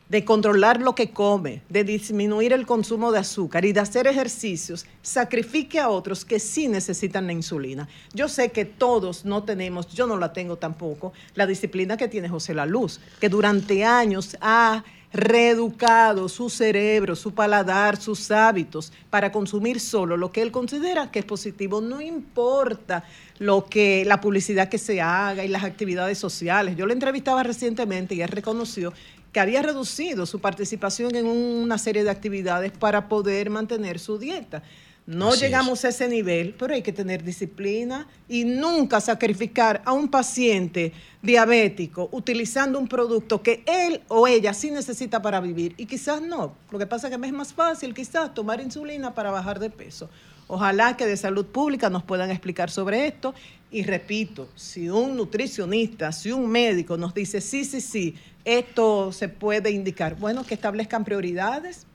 de 0.09 0.23
controlar 0.23 0.81
lo 0.81 0.93
que 0.95 1.11
come, 1.11 1.61
de 1.69 1.83
disminuir 1.83 2.53
el 2.53 2.65
consumo 2.65 3.11
de 3.11 3.19
azúcar 3.19 3.65
y 3.65 3.73
de 3.73 3.79
hacer 3.79 4.07
ejercicios, 4.07 4.85
sacrifique 5.01 5.79
a 5.79 5.89
otros 5.89 6.25
que 6.25 6.39
sí 6.39 6.67
necesitan 6.67 7.27
la 7.27 7.33
insulina. 7.33 7.87
Yo 8.13 8.27
sé 8.27 8.51
que 8.51 8.65
todos 8.65 9.25
no 9.25 9.43
tenemos, 9.43 9.87
yo 9.87 10.05
no 10.07 10.17
la 10.17 10.31
tengo 10.31 10.57
tampoco, 10.57 11.13
la 11.33 11.47
disciplina 11.47 11.97
que 11.97 12.07
tiene 12.07 12.29
José 12.29 12.53
La 12.53 12.65
Luz, 12.65 12.99
que 13.19 13.29
durante 13.29 13.83
años 13.83 14.37
ha 14.41 14.83
reeducado 15.15 16.27
su 16.29 16.49
cerebro, 16.49 17.15
su 17.15 17.33
paladar, 17.33 17.97
sus 17.97 18.29
hábitos 18.31 18.91
para 19.09 19.31
consumir 19.31 19.79
solo 19.79 20.17
lo 20.17 20.31
que 20.31 20.41
él 20.41 20.51
considera 20.51 21.09
que 21.09 21.19
es 21.19 21.25
positivo. 21.25 21.81
No 21.81 22.01
importa 22.01 23.03
lo 23.39 23.65
que 23.65 24.03
la 24.05 24.21
publicidad 24.21 24.69
que 24.69 24.77
se 24.77 25.01
haga 25.01 25.43
y 25.45 25.47
las 25.47 25.63
actividades 25.63 26.17
sociales. 26.17 26.75
Yo 26.75 26.85
lo 26.85 26.93
entrevistaba 26.93 27.43
recientemente 27.43 28.15
y 28.15 28.21
él 28.21 28.29
reconoció 28.29 28.93
que 29.31 29.39
había 29.39 29.61
reducido 29.61 30.25
su 30.25 30.39
participación 30.39 31.15
en 31.15 31.25
una 31.25 31.77
serie 31.77 32.03
de 32.03 32.09
actividades 32.09 32.71
para 32.71 33.09
poder 33.09 33.49
mantener 33.49 33.99
su 33.99 34.17
dieta. 34.17 34.63
No 35.07 35.35
llegamos 35.35 35.85
a 35.85 35.89
ese 35.89 36.07
nivel, 36.07 36.55
pero 36.57 36.73
hay 36.73 36.81
que 36.81 36.91
tener 36.91 37.23
disciplina 37.23 38.07
y 38.27 38.43
nunca 38.43 38.99
sacrificar 38.99 39.83
a 39.85 39.93
un 39.93 40.07
paciente 40.07 40.93
diabético 41.21 42.09
utilizando 42.11 42.79
un 42.79 42.87
producto 42.87 43.43
que 43.43 43.63
él 43.67 44.01
o 44.07 44.27
ella 44.27 44.51
sí 44.55 44.71
necesita 44.71 45.21
para 45.21 45.39
vivir 45.39 45.75
y 45.77 45.85
quizás 45.85 46.23
no. 46.23 46.55
Lo 46.71 46.79
que 46.79 46.87
pasa 46.87 47.05
es 47.07 47.11
que 47.11 47.19
me 47.19 47.27
es 47.27 47.33
más 47.33 47.53
fácil 47.53 47.93
quizás 47.93 48.33
tomar 48.33 48.59
insulina 48.61 49.13
para 49.13 49.29
bajar 49.29 49.59
de 49.59 49.69
peso. 49.69 50.09
Ojalá 50.47 50.97
que 50.97 51.05
de 51.05 51.17
salud 51.17 51.45
pública 51.45 51.91
nos 51.91 52.03
puedan 52.03 52.31
explicar 52.31 52.71
sobre 52.71 53.05
esto. 53.05 53.35
Y 53.69 53.83
repito, 53.83 54.47
si 54.55 54.89
un 54.89 55.15
nutricionista, 55.15 56.11
si 56.11 56.31
un 56.31 56.47
médico 56.47 56.97
nos 56.97 57.13
dice, 57.13 57.41
sí, 57.41 57.63
sí, 57.63 57.79
sí, 57.79 58.15
esto 58.43 59.11
se 59.11 59.29
puede 59.29 59.69
indicar, 59.69 60.15
bueno, 60.15 60.43
que 60.45 60.55
establezcan 60.55 61.03
prioridades 61.03 61.85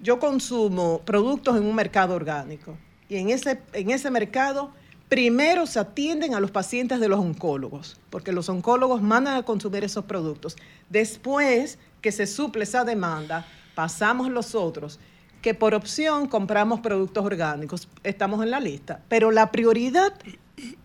yo 0.00 0.18
consumo 0.18 1.02
productos 1.04 1.56
en 1.56 1.64
un 1.64 1.74
mercado 1.74 2.14
orgánico 2.14 2.76
y 3.08 3.16
en 3.16 3.30
ese, 3.30 3.60
en 3.72 3.90
ese 3.90 4.10
mercado 4.10 4.72
primero 5.10 5.66
se 5.66 5.80
atienden 5.80 6.34
a 6.34 6.40
los 6.40 6.52
pacientes 6.52 7.00
de 7.00 7.08
los 7.08 7.18
oncólogos, 7.18 8.00
porque 8.10 8.32
los 8.32 8.48
oncólogos 8.48 9.02
mandan 9.02 9.36
a 9.36 9.42
consumir 9.42 9.82
esos 9.82 10.04
productos. 10.04 10.56
Después 10.88 11.78
que 12.00 12.12
se 12.12 12.26
suple 12.26 12.62
esa 12.62 12.84
demanda, 12.84 13.44
pasamos 13.74 14.30
los 14.30 14.54
otros, 14.54 15.00
que 15.42 15.52
por 15.52 15.74
opción 15.74 16.28
compramos 16.28 16.80
productos 16.80 17.24
orgánicos, 17.24 17.88
estamos 18.04 18.42
en 18.42 18.50
la 18.50 18.60
lista, 18.60 19.00
pero 19.08 19.32
la 19.32 19.50
prioridad, 19.50 20.14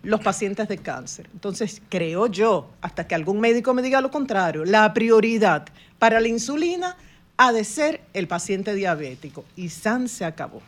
los 0.01 0.21
pacientes 0.21 0.67
de 0.69 0.77
cáncer. 0.79 1.29
Entonces, 1.33 1.81
creo 1.89 2.27
yo, 2.27 2.71
hasta 2.81 3.07
que 3.07 3.13
algún 3.15 3.39
médico 3.39 3.73
me 3.73 3.83
diga 3.83 4.01
lo 4.01 4.09
contrario, 4.09 4.65
la 4.65 4.91
prioridad 4.93 5.67
para 5.99 6.19
la 6.19 6.29
insulina 6.29 6.97
ha 7.37 7.51
de 7.51 7.63
ser 7.63 8.01
el 8.13 8.27
paciente 8.27 8.73
diabético. 8.73 9.45
Y 9.55 9.69
San 9.69 10.07
se 10.07 10.25
acabó. 10.25 10.61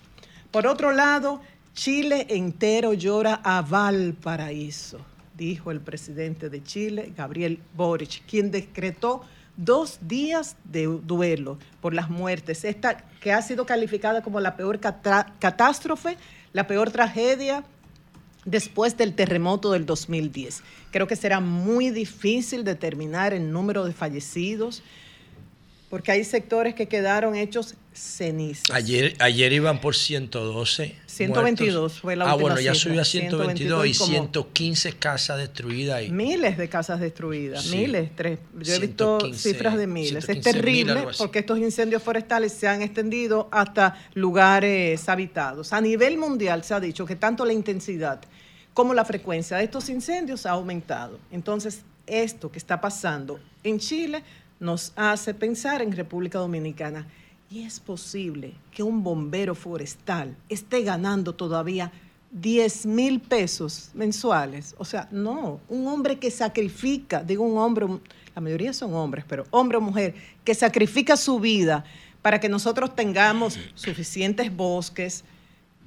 Por 0.51 0.67
otro 0.67 0.91
lado, 0.91 1.41
Chile 1.73 2.25
entero 2.29 2.93
llora 2.93 3.39
a 3.43 3.61
Valparaíso, 3.61 4.99
dijo 5.37 5.71
el 5.71 5.79
presidente 5.79 6.49
de 6.49 6.63
Chile, 6.63 7.13
Gabriel 7.15 7.59
Boric, 7.75 8.25
quien 8.25 8.49
decretó 8.49 9.21
dos 9.57 9.99
días 10.01 10.55
de 10.63 10.85
duelo 10.85 11.57
por 11.81 11.93
las 11.93 12.09
muertes, 12.09 12.63
esta 12.63 12.97
que 13.19 13.33
ha 13.33 13.41
sido 13.41 13.65
calificada 13.65 14.21
como 14.21 14.39
la 14.39 14.55
peor 14.55 14.79
catástrofe, 14.79 16.17
la 16.53 16.67
peor 16.67 16.91
tragedia 16.91 17.63
después 18.45 18.95
del 18.97 19.13
terremoto 19.13 19.71
del 19.71 19.85
2010. 19.85 20.63
Creo 20.91 21.07
que 21.07 21.15
será 21.15 21.39
muy 21.39 21.89
difícil 21.89 22.63
determinar 22.63 23.33
el 23.33 23.51
número 23.51 23.83
de 23.83 23.93
fallecidos 23.93 24.83
porque 25.89 26.11
hay 26.11 26.23
sectores 26.25 26.75
que 26.75 26.87
quedaron 26.87 27.35
hechos 27.35 27.75
cenizas. 27.93 28.69
Ayer, 28.71 29.15
ayer 29.19 29.53
iban 29.53 29.79
por 29.79 29.95
112. 29.95 30.95
122 31.05 31.99
fue 32.01 32.15
la 32.15 32.25
ah, 32.25 32.35
última 32.35 32.51
Ah, 32.51 32.53
bueno, 32.55 32.61
ya 32.61 32.75
subió 32.75 33.01
a 33.01 33.05
122, 33.05 33.87
y 33.87 33.93
115 33.93 34.93
casas 34.93 35.37
destruidas. 35.37 36.09
Miles 36.09 36.57
de 36.57 36.67
casas 36.67 36.99
destruidas, 36.99 37.67
miles. 37.67 38.11
Tres. 38.15 38.39
Yo 38.59 38.73
he 38.73 38.79
visto 38.79 39.33
cifras 39.33 39.77
de 39.77 39.87
miles. 39.87 40.27
Es 40.27 40.41
terrible 40.41 41.07
porque 41.17 41.39
estos 41.39 41.57
incendios 41.57 42.03
forestales 42.03 42.51
se 42.51 42.67
han 42.67 42.81
extendido 42.81 43.47
hasta 43.51 43.97
lugares 44.13 45.07
habitados. 45.07 45.71
A 45.71 45.79
nivel 45.79 46.17
mundial 46.17 46.63
se 46.63 46.73
ha 46.73 46.79
dicho 46.79 47.05
que 47.05 47.15
tanto 47.15 47.45
la 47.45 47.53
intensidad 47.53 48.19
como 48.73 48.93
la 48.93 49.05
frecuencia 49.05 49.57
de 49.57 49.63
estos 49.63 49.89
incendios 49.89 50.45
ha 50.45 50.51
aumentado. 50.51 51.17
Entonces, 51.31 51.81
esto 52.05 52.51
que 52.51 52.59
está 52.59 52.79
pasando 52.79 53.39
en 53.63 53.79
Chile 53.79 54.23
nos 54.59 54.93
hace 54.95 55.33
pensar 55.33 55.81
en 55.81 55.91
República 55.91 56.39
Dominicana. 56.39 57.07
Y 57.49 57.63
es 57.63 57.79
posible 57.79 58.53
que 58.71 58.83
un 58.83 59.03
bombero 59.03 59.55
forestal 59.55 60.35
esté 60.49 60.83
ganando 60.83 61.33
todavía 61.33 61.91
10 62.31 62.85
mil 62.87 63.19
pesos 63.21 63.91
mensuales. 63.93 64.75
O 64.77 64.85
sea, 64.85 65.07
no, 65.11 65.61
un 65.69 65.87
hombre 65.87 66.19
que 66.19 66.29
sacrifica, 66.29 67.23
digo 67.23 67.43
un 67.43 67.57
hombre, 67.57 67.87
la 68.35 68.41
mayoría 68.41 68.73
son 68.73 68.93
hombres, 68.93 69.23
pero 69.27 69.45
hombre 69.51 69.77
o 69.77 69.81
mujer, 69.81 70.13
que 70.43 70.53
sacrifica 70.53 71.15
su 71.15 71.39
vida 71.39 71.85
para 72.21 72.39
que 72.39 72.49
nosotros 72.49 72.95
tengamos 72.95 73.57
suficientes 73.75 74.53
bosques, 74.53 75.23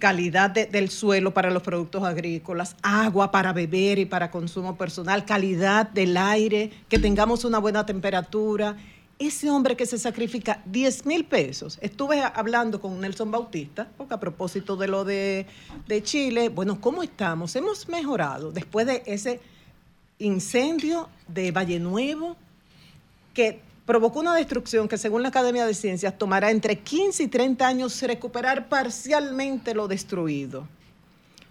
calidad 0.00 0.50
del 0.50 0.90
suelo 0.90 1.32
para 1.32 1.50
los 1.50 1.62
productos 1.62 2.02
agrícolas, 2.02 2.74
agua 2.82 3.30
para 3.30 3.52
beber 3.52 4.00
y 4.00 4.06
para 4.06 4.30
consumo 4.30 4.76
personal, 4.76 5.24
calidad 5.24 5.88
del 5.88 6.16
aire, 6.16 6.72
que 6.88 6.98
tengamos 6.98 7.44
una 7.44 7.58
buena 7.58 7.86
temperatura. 7.86 8.76
Ese 9.18 9.50
hombre 9.50 9.76
que 9.76 9.84
se 9.84 9.98
sacrifica 9.98 10.62
10 10.64 11.04
mil 11.04 11.26
pesos. 11.26 11.78
Estuve 11.82 12.22
hablando 12.22 12.80
con 12.80 12.98
Nelson 12.98 13.30
Bautista, 13.30 13.86
porque 13.98 14.14
a 14.14 14.18
propósito 14.18 14.76
de 14.76 14.88
lo 14.88 15.04
de, 15.04 15.46
de 15.86 16.02
Chile, 16.02 16.48
bueno, 16.48 16.80
¿cómo 16.80 17.02
estamos? 17.02 17.54
Hemos 17.54 17.86
mejorado 17.88 18.50
después 18.50 18.86
de 18.86 19.02
ese 19.04 19.40
incendio 20.18 21.10
de 21.28 21.52
Valle 21.52 21.78
Nuevo, 21.78 22.36
que 23.34 23.60
provocó 23.90 24.20
una 24.20 24.36
destrucción 24.36 24.86
que 24.86 24.96
según 24.96 25.22
la 25.22 25.30
Academia 25.30 25.66
de 25.66 25.74
Ciencias 25.74 26.16
tomará 26.16 26.52
entre 26.52 26.78
15 26.78 27.24
y 27.24 27.26
30 27.26 27.66
años 27.66 28.00
recuperar 28.02 28.68
parcialmente 28.68 29.74
lo 29.74 29.88
destruido 29.88 30.68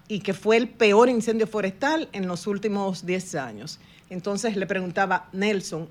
y 0.08 0.20
que 0.20 0.32
fue 0.32 0.56
el 0.56 0.66
peor 0.66 1.10
incendio 1.10 1.46
forestal 1.46 2.08
en 2.12 2.26
los 2.26 2.46
últimos 2.46 3.04
10 3.04 3.34
años. 3.34 3.78
Entonces 4.08 4.56
le 4.56 4.66
preguntaba 4.66 5.28
Nelson, 5.34 5.86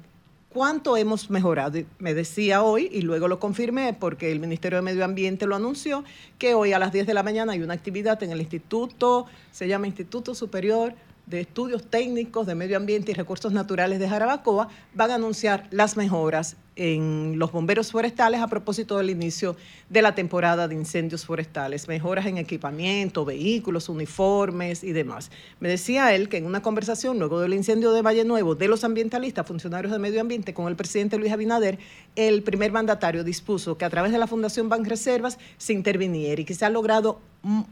¿cuánto 0.52 0.98
hemos 0.98 1.30
mejorado? 1.30 1.82
me 2.00 2.16
decía 2.16 2.64
hoy, 2.64 2.90
y 2.92 3.04
luego 3.04 3.28
lo 3.28 3.40
confirmé 3.40 3.94
porque 3.94 4.32
el 4.32 4.40
Ministerio 4.40 4.80
de 4.80 4.82
Medio 4.82 5.06
Ambiente 5.06 5.46
lo 5.46 5.56
anunció, 5.56 6.04
que 6.40 6.56
hoy 6.56 6.74
a 6.74 6.80
las 6.80 6.92
10 6.92 7.06
de 7.06 7.14
la 7.14 7.22
mañana 7.22 7.52
hay 7.52 7.62
una 7.62 7.76
actividad 7.76 8.24
en 8.24 8.32
el 8.32 8.42
Instituto, 8.42 9.28
se 9.52 9.68
llama 9.68 9.86
Instituto 9.86 10.34
Superior 10.34 10.96
de 11.30 11.42
Estudios 11.42 11.84
Técnicos 11.90 12.48
de 12.48 12.56
Medio 12.56 12.78
Ambiente 12.78 13.12
y 13.12 13.14
Recursos 13.14 13.54
Naturales 13.54 14.00
de 14.00 14.10
Jarabacoa 14.10 14.70
van 14.94 15.12
a 15.12 15.16
anunciar 15.16 15.68
las 15.72 15.96
mejoras 15.96 16.58
en 16.80 17.38
los 17.38 17.52
bomberos 17.52 17.92
forestales 17.92 18.40
a 18.40 18.48
propósito 18.48 18.98
del 18.98 19.10
inicio 19.10 19.58
de 19.90 20.02
la 20.02 20.16
temporada 20.16 20.70
de 20.70 20.76
incendios 20.76 21.26
forestales, 21.26 21.90
mejoras 21.90 22.26
en 22.26 22.38
equipamiento, 22.38 23.26
vehículos, 23.26 23.90
uniformes 23.90 24.86
y 24.86 24.94
demás. 24.94 25.30
Me 25.60 25.68
decía 25.68 26.16
él 26.16 26.30
que 26.30 26.38
en 26.38 26.46
una 26.46 26.62
conversación 26.62 27.20
luego 27.20 27.42
del 27.42 27.54
incendio 27.54 27.92
de 27.92 28.02
Valle 28.02 28.24
Nuevo 28.24 28.56
de 28.56 28.70
los 28.70 28.86
ambientalistas, 28.86 29.46
funcionarios 29.46 29.92
de 29.92 30.00
medio 30.00 30.22
ambiente 30.22 30.54
con 30.54 30.70
el 30.70 30.78
presidente 30.78 31.18
Luis 31.18 31.34
Abinader, 31.34 31.80
el 32.16 32.44
primer 32.44 32.72
mandatario 32.72 33.26
dispuso 33.26 33.78
que 33.78 33.84
a 33.84 33.90
través 33.90 34.14
de 34.14 34.18
la 34.18 34.28
Fundación 34.28 34.70
Banreservas 34.70 35.38
se 35.58 35.74
interviniera 35.74 36.42
y 36.42 36.46
que 36.46 36.54
se 36.54 36.64
ha 36.64 36.70
logrado 36.70 37.20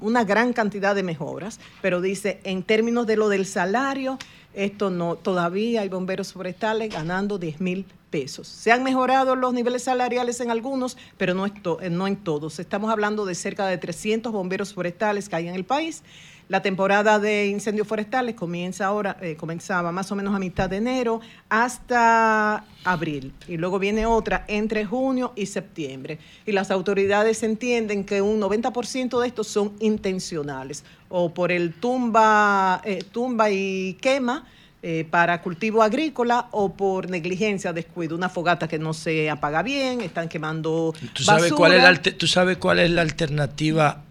una 0.02 0.26
gran 0.26 0.52
cantidad 0.52 0.96
de 0.96 1.04
mejoras, 1.04 1.60
pero 1.82 2.02
dice 2.02 2.40
en 2.44 2.64
términos 2.64 3.08
de 3.08 3.18
lo 3.18 3.30
del 3.30 3.46
salario, 3.46 4.18
esto 4.54 4.90
no, 4.90 5.16
todavía 5.16 5.82
hay 5.82 5.90
bomberos 5.90 6.34
forestales 6.34 6.92
ganando 6.94 7.38
10 7.38 7.62
mil 7.62 7.86
pesos. 8.10 8.48
Se 8.48 8.72
han 8.72 8.84
mejorado 8.84 9.36
los 9.36 9.54
niveles 9.54 9.84
salariales 9.84 10.40
en 10.40 10.50
algunos, 10.52 10.98
pero 11.18 11.34
no, 11.34 11.46
eh, 11.46 11.52
en 11.82 12.16
todos. 12.18 12.60
Estamos 12.60 12.90
hablando 12.92 13.26
de 13.26 13.36
cerca 13.36 13.68
de 13.68 13.78
300 13.78 14.32
bomberos 14.32 14.74
forestales 14.74 15.30
que 15.30 15.36
hay 15.36 15.48
en 15.48 15.56
el 15.56 15.66
país. 15.66 16.04
La 16.50 16.62
temporada 16.62 17.20
de 17.20 17.48
incendios 17.48 17.86
forestales 17.90 18.36
comienza 18.36 18.86
ahora, 18.86 19.18
eh, 19.22 19.36
comenzaba 19.36 19.92
más 19.92 20.10
o 20.14 20.16
menos 20.16 20.34
a 20.34 20.40
mitad 20.40 20.70
de 20.70 20.78
enero 20.78 21.20
hasta 21.50 22.64
abril. 22.86 23.34
Y 23.50 23.58
luego 23.58 23.80
viene 23.80 24.06
otra 24.06 24.46
entre 24.48 24.86
junio 24.86 25.34
y 25.36 25.48
septiembre. 25.48 26.20
Y 26.46 26.54
las 26.54 26.72
autoridades 26.72 27.44
entienden 27.44 28.06
que 28.06 28.22
un 28.22 28.40
90% 28.40 29.20
de 29.20 29.28
estos 29.28 29.48
son 29.48 29.74
intencionales, 29.82 30.86
o 31.10 31.34
por 31.34 31.52
el 31.52 31.74
tumba, 31.74 32.82
eh, 32.84 33.04
tumba 33.12 33.50
y 33.50 33.98
quema 34.02 34.46
eh, 34.84 35.08
para 35.10 35.42
cultivo 35.42 35.82
agrícola 35.82 36.50
o 36.52 36.74
por 36.74 37.10
negligencia, 37.10 37.74
descuido, 37.74 38.16
una 38.16 38.30
fogata 38.30 38.68
que 38.68 38.78
no 38.78 38.94
se 38.94 39.30
apaga 39.30 39.64
bien, 39.64 40.02
están 40.02 40.30
quemando 40.30 40.94
¿Tú 41.14 41.24
sabes, 41.24 41.52
Cuál 41.54 41.74
es 41.74 41.84
la, 41.84 41.96
¿Tú 41.96 42.28
sabes 42.28 42.58
cuál 42.58 42.80
es 42.80 42.92
la 42.92 43.02
alternativa 43.02 44.04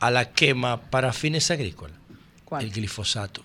a 0.00 0.10
la 0.10 0.32
quema 0.32 0.80
para 0.80 1.12
fines 1.12 1.50
agrícolas? 1.50 1.96
El 2.58 2.72
glifosato. 2.72 3.44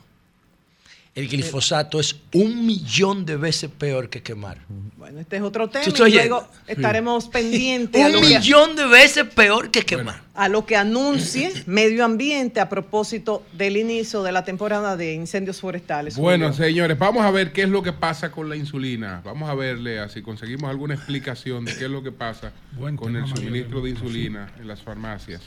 El 1.15 1.29
glifosato 1.29 2.01
es 2.01 2.17
un 2.33 2.65
millón 2.65 3.25
de 3.25 3.37
veces 3.37 3.71
peor 3.71 4.09
que 4.09 4.21
quemar. 4.21 4.57
Bueno, 4.97 5.21
este 5.21 5.37
es 5.37 5.43
otro 5.43 5.69
tema. 5.69 5.85
Y 5.87 6.11
luego 6.11 6.45
estaremos 6.67 7.29
pendientes. 7.29 8.13
un 8.13 8.19
millón 8.19 8.75
de 8.75 8.85
veces 8.85 9.23
peor 9.23 9.71
que 9.71 9.83
quemar. 9.83 10.21
A 10.33 10.49
lo 10.49 10.65
que 10.65 10.75
anuncie 10.75 11.53
Medio 11.67 12.03
Ambiente 12.03 12.59
a 12.59 12.67
propósito 12.67 13.43
del 13.53 13.77
inicio 13.77 14.23
de 14.23 14.33
la 14.33 14.43
temporada 14.43 14.97
de 14.97 15.13
incendios 15.13 15.61
forestales. 15.61 16.17
Bueno, 16.17 16.51
señores, 16.51 16.99
vamos 16.99 17.23
a 17.23 17.31
ver 17.31 17.53
qué 17.53 17.63
es 17.63 17.69
lo 17.69 17.81
que 17.81 17.93
pasa 17.93 18.29
con 18.29 18.49
la 18.49 18.57
insulina. 18.57 19.21
Vamos 19.23 19.49
a 19.49 19.55
verle 19.55 20.09
si 20.09 20.21
conseguimos 20.21 20.69
alguna 20.69 20.95
explicación 20.95 21.63
de 21.63 21.77
qué 21.77 21.85
es 21.85 21.91
lo 21.91 22.03
que 22.03 22.11
pasa 22.11 22.51
con 22.97 23.15
el 23.15 23.25
suministro 23.25 23.79
de 23.79 23.91
insulina 23.91 24.51
en 24.59 24.67
las 24.67 24.81
farmacias 24.81 25.41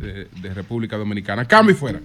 de, 0.00 0.28
de 0.40 0.54
República 0.54 0.96
Dominicana. 0.96 1.44
Cambio 1.44 1.74
y 1.74 1.78
fuera. 1.78 2.00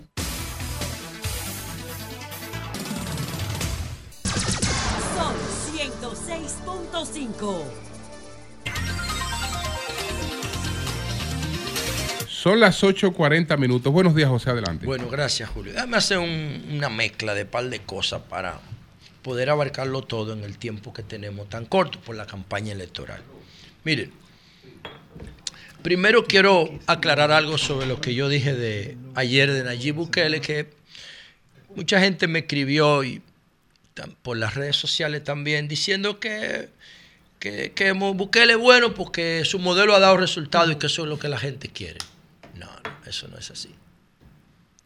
Son 12.28 12.60
las 12.60 12.84
8.40 12.84 13.57
minutos. 13.57 13.91
Buenos 13.91 14.16
días, 14.16 14.30
José, 14.30 14.52
adelante. 14.52 14.86
Bueno, 14.86 15.10
gracias, 15.10 15.49
Julio. 15.49 15.74
Déjame 15.74 15.98
hacer 15.98 16.20
una 16.20 16.90
mezcla 16.90 17.34
de 17.34 17.45
par 17.45 17.70
de 17.70 17.80
cosas 17.80 18.22
para 18.30 18.60
poder 19.22 19.49
abarcarlo 19.49 20.03
todo 20.03 20.34
en 20.34 20.44
el 20.44 20.57
tiempo 20.57 20.94
que 20.94 21.02
tenemos 21.02 21.49
tan 21.49 21.66
corto 21.66 21.99
por 21.99 22.16
la 22.16 22.28
campaña 22.28 22.72
electoral. 22.72 23.22
Miren, 23.84 24.12
primero 25.82 26.26
quiero 26.26 26.70
aclarar 26.86 27.32
algo 27.32 27.57
sobre 27.57 27.88
lo 27.88 27.99
que 27.99 28.14
yo 28.14 28.30
dije 28.30 28.53
de 28.53 28.98
ayer 29.16 29.52
de 29.52 29.64
Nayib 29.64 29.95
Bukele, 29.95 30.41
que 30.41 30.70
mucha 31.76 31.99
gente 31.99 32.28
me 32.28 32.40
escribió 32.40 33.03
y 33.03 33.22
por 34.22 34.38
las 34.38 34.56
redes 34.56 34.76
sociales 34.76 35.24
también 35.24 35.68
diciendo 35.68 36.20
que 36.20 36.70
que, 37.45 37.73
que 37.73 37.91
Bukele 37.91 38.53
es 38.53 38.59
bueno 38.59 38.95
porque 38.95 39.45
su 39.45 39.59
modelo 39.59 39.95
ha 39.95 39.99
dado 39.99 40.17
resultados 40.17 40.72
y 40.72 40.77
que 40.77 40.88
eso 40.88 41.03
es 41.03 41.09
lo 41.09 41.19
que 41.19 41.30
la 41.30 41.38
gente 41.38 41.69
quiere. 41.69 41.99
No, 42.55 42.65
no, 42.65 42.91
eso 43.05 43.27
no 43.27 43.38
es 43.38 43.51
así. 43.51 43.69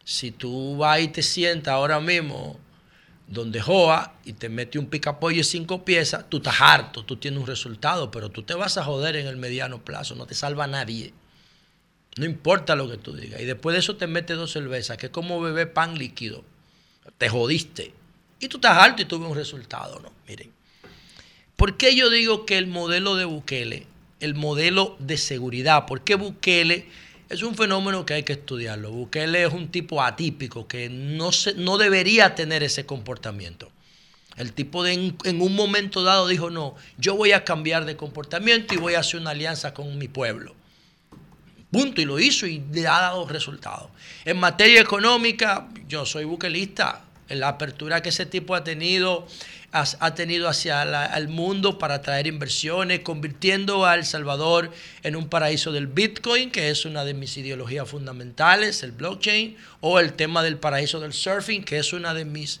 Si 0.04 0.30
tú 0.30 0.76
vas 0.76 1.00
y 1.00 1.08
te 1.08 1.22
sientas 1.22 1.72
ahora 1.72 2.00
mismo 2.00 2.60
donde 3.26 3.62
Joa 3.62 4.12
y 4.26 4.34
te 4.34 4.50
mete 4.50 4.78
un 4.78 4.86
picapollo 4.90 5.38
de 5.38 5.44
cinco 5.44 5.86
piezas, 5.86 6.28
tú 6.28 6.36
estás 6.36 6.60
harto, 6.60 7.02
tú 7.02 7.16
tienes 7.16 7.40
un 7.40 7.46
resultado, 7.46 8.10
pero 8.10 8.28
tú 8.28 8.42
te 8.42 8.52
vas 8.52 8.76
a 8.76 8.84
joder 8.84 9.16
en 9.16 9.26
el 9.26 9.38
mediano 9.38 9.82
plazo, 9.82 10.14
no 10.14 10.26
te 10.26 10.34
salva 10.34 10.66
nadie. 10.66 11.14
No 12.18 12.26
importa 12.26 12.74
lo 12.74 12.90
que 12.90 12.98
tú 12.98 13.14
digas. 13.14 13.40
Y 13.40 13.46
después 13.46 13.72
de 13.72 13.80
eso 13.80 13.96
te 13.96 14.06
metes 14.06 14.36
dos 14.36 14.52
cervezas, 14.52 14.98
que 14.98 15.06
es 15.06 15.12
como 15.12 15.40
beber 15.40 15.72
pan 15.72 15.96
líquido. 15.96 16.44
Te 17.16 17.30
jodiste. 17.30 17.94
Y 18.38 18.48
tú 18.48 18.58
estás 18.58 18.76
harto 18.76 19.00
y 19.00 19.06
tuve 19.06 19.26
un 19.26 19.36
resultado, 19.36 19.98
¿no? 20.00 20.12
Miren. 20.28 20.59
¿Por 21.60 21.76
qué 21.76 21.94
yo 21.94 22.08
digo 22.08 22.46
que 22.46 22.56
el 22.56 22.68
modelo 22.68 23.16
de 23.16 23.26
Bukele, 23.26 23.86
el 24.20 24.34
modelo 24.34 24.96
de 24.98 25.18
seguridad, 25.18 25.84
por 25.84 26.00
qué 26.00 26.14
Bukele 26.14 26.86
es 27.28 27.42
un 27.42 27.54
fenómeno 27.54 28.06
que 28.06 28.14
hay 28.14 28.22
que 28.22 28.32
estudiarlo? 28.32 28.90
Bukele 28.92 29.44
es 29.44 29.52
un 29.52 29.68
tipo 29.68 30.02
atípico 30.02 30.66
que 30.66 30.88
no, 30.88 31.32
se, 31.32 31.52
no 31.52 31.76
debería 31.76 32.34
tener 32.34 32.62
ese 32.62 32.86
comportamiento. 32.86 33.70
El 34.38 34.54
tipo 34.54 34.82
de 34.82 34.94
en, 34.94 35.42
un 35.42 35.54
momento 35.54 36.02
dado 36.02 36.28
dijo, 36.28 36.48
no, 36.48 36.76
yo 36.96 37.14
voy 37.14 37.32
a 37.32 37.44
cambiar 37.44 37.84
de 37.84 37.94
comportamiento 37.94 38.72
y 38.72 38.78
voy 38.78 38.94
a 38.94 39.00
hacer 39.00 39.20
una 39.20 39.32
alianza 39.32 39.74
con 39.74 39.98
mi 39.98 40.08
pueblo. 40.08 40.54
Punto, 41.70 42.00
y 42.00 42.06
lo 42.06 42.18
hizo 42.18 42.46
y 42.46 42.62
le 42.72 42.86
ha 42.86 43.02
dado 43.02 43.28
resultados. 43.28 43.90
En 44.24 44.40
materia 44.40 44.80
económica, 44.80 45.68
yo 45.86 46.06
soy 46.06 46.24
buquelista. 46.24 47.04
La 47.28 47.48
apertura 47.48 48.02
que 48.02 48.08
ese 48.08 48.26
tipo 48.26 48.56
ha 48.56 48.64
tenido 48.64 49.28
ha 49.72 50.14
tenido 50.16 50.48
hacia 50.48 50.82
el 51.16 51.28
mundo 51.28 51.78
para 51.78 52.02
traer 52.02 52.26
inversiones, 52.26 53.00
convirtiendo 53.00 53.86
a 53.86 53.94
El 53.94 54.04
Salvador 54.04 54.72
en 55.04 55.14
un 55.14 55.28
paraíso 55.28 55.70
del 55.70 55.86
Bitcoin, 55.86 56.50
que 56.50 56.70
es 56.70 56.84
una 56.84 57.04
de 57.04 57.14
mis 57.14 57.36
ideologías 57.36 57.88
fundamentales, 57.88 58.82
el 58.82 58.90
blockchain, 58.90 59.56
o 59.80 60.00
el 60.00 60.14
tema 60.14 60.42
del 60.42 60.56
paraíso 60.56 60.98
del 60.98 61.12
surfing, 61.12 61.62
que 61.62 61.78
es 61.78 61.92
una 61.92 62.14
de 62.14 62.24
mis 62.24 62.60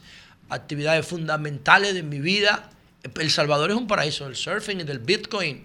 actividades 0.50 1.04
fundamentales 1.04 1.94
de 1.94 2.04
mi 2.04 2.20
vida. 2.20 2.70
El 3.18 3.30
Salvador 3.32 3.70
es 3.70 3.76
un 3.76 3.88
paraíso 3.88 4.26
del 4.26 4.36
surfing 4.36 4.80
y 4.80 4.84
del 4.84 5.00
Bitcoin. 5.00 5.64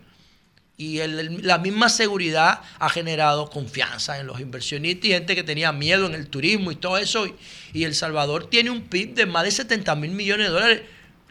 Y 0.78 0.98
la 0.98 1.60
misma 1.60 1.88
seguridad 1.88 2.62
ha 2.80 2.90
generado 2.90 3.50
confianza 3.50 4.20
en 4.20 4.28
los 4.28 4.42
inversionistas 4.42 5.06
y 5.06 5.14
gente 5.14 5.36
que 5.36 5.44
tenía 5.44 5.72
miedo 5.72 6.06
en 6.08 6.16
el 6.16 6.28
turismo 6.28 6.72
y 6.72 6.76
todo 6.76 6.98
eso. 6.98 7.28
Y 7.72 7.84
El 7.84 7.94
Salvador 7.94 8.50
tiene 8.50 8.72
un 8.72 8.82
PIB 8.82 9.14
de 9.14 9.26
más 9.26 9.44
de 9.44 9.52
70 9.52 9.96
mil 9.96 10.12
millones 10.12 10.48
de 10.48 10.54
dólares 10.54 10.82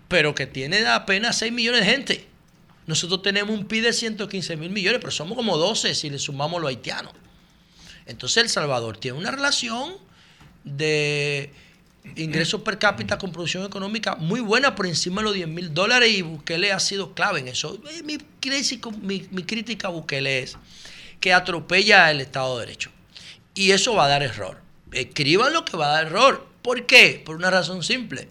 pero 0.09 0.35
que 0.35 0.47
tiene 0.47 0.87
apenas 0.87 1.39
6 1.39 1.53
millones 1.53 1.81
de 1.81 1.87
gente. 1.87 2.27
Nosotros 2.87 3.23
tenemos 3.23 3.57
un 3.57 3.67
PIB 3.67 3.85
de 3.85 3.93
115 3.93 4.57
mil 4.57 4.71
millones, 4.71 5.01
pero 5.01 5.11
somos 5.11 5.37
como 5.37 5.57
12 5.57 5.95
si 5.95 6.11
le 6.11 6.19
sumamos 6.19 6.61
los 6.61 6.69
haitianos. 6.69 7.13
Entonces 8.07 8.43
El 8.43 8.49
Salvador 8.51 8.99
tiene 8.99 9.19
una 9.19 9.31
relación 9.31 9.95
de 10.65 11.51
ingresos 12.17 12.61
per 12.61 12.79
cápita 12.79 13.17
con 13.17 13.33
producción 13.33 13.65
económica 13.65 14.17
muy 14.17 14.41
buena, 14.41 14.75
por 14.75 14.87
encima 14.87 15.23
de 15.23 15.25
los 15.25 15.35
10 15.35 15.49
mil 15.49 15.73
dólares, 15.73 16.11
y 16.11 16.21
Bukele 16.21 16.73
ha 16.73 16.81
sido 16.81 17.15
clave 17.15 17.41
en 17.41 17.49
eso. 17.49 17.81
Eh, 17.91 18.03
mi, 18.03 18.19
mi 19.31 19.43
crítica 19.45 19.89
a 19.89 19.91
Bukele 19.91 20.41
es 20.41 20.59
que 21.21 21.33
atropella 21.33 22.11
el 22.11 22.21
Estado 22.21 22.59
de 22.59 22.67
Derecho. 22.67 22.91
Y 23.55 23.71
eso 23.71 23.95
va 23.95 24.05
a 24.05 24.09
dar 24.09 24.23
error. 24.23 24.61
Escriban 24.93 25.53
lo 25.53 25.65
que 25.65 25.77
va 25.77 25.87
a 25.87 25.93
dar 25.95 26.07
error. 26.09 26.47
¿Por 26.61 26.87
qué? 26.87 27.23
Por 27.25 27.37
una 27.37 27.51
razón 27.51 27.83
simple. 27.83 28.29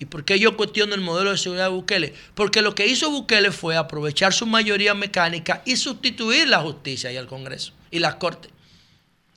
¿Y 0.00 0.06
por 0.06 0.24
qué 0.24 0.38
yo 0.38 0.56
cuestiono 0.56 0.94
el 0.94 1.02
modelo 1.02 1.30
de 1.30 1.36
seguridad 1.36 1.66
de 1.66 1.74
Bukele? 1.74 2.14
Porque 2.34 2.62
lo 2.62 2.74
que 2.74 2.86
hizo 2.86 3.10
Bukele 3.10 3.52
fue 3.52 3.76
aprovechar 3.76 4.32
su 4.32 4.46
mayoría 4.46 4.94
mecánica 4.94 5.62
y 5.66 5.76
sustituir 5.76 6.48
la 6.48 6.60
justicia 6.60 7.12
y 7.12 7.16
el 7.16 7.26
Congreso 7.26 7.74
y 7.90 7.98
las 7.98 8.14
Cortes. 8.14 8.50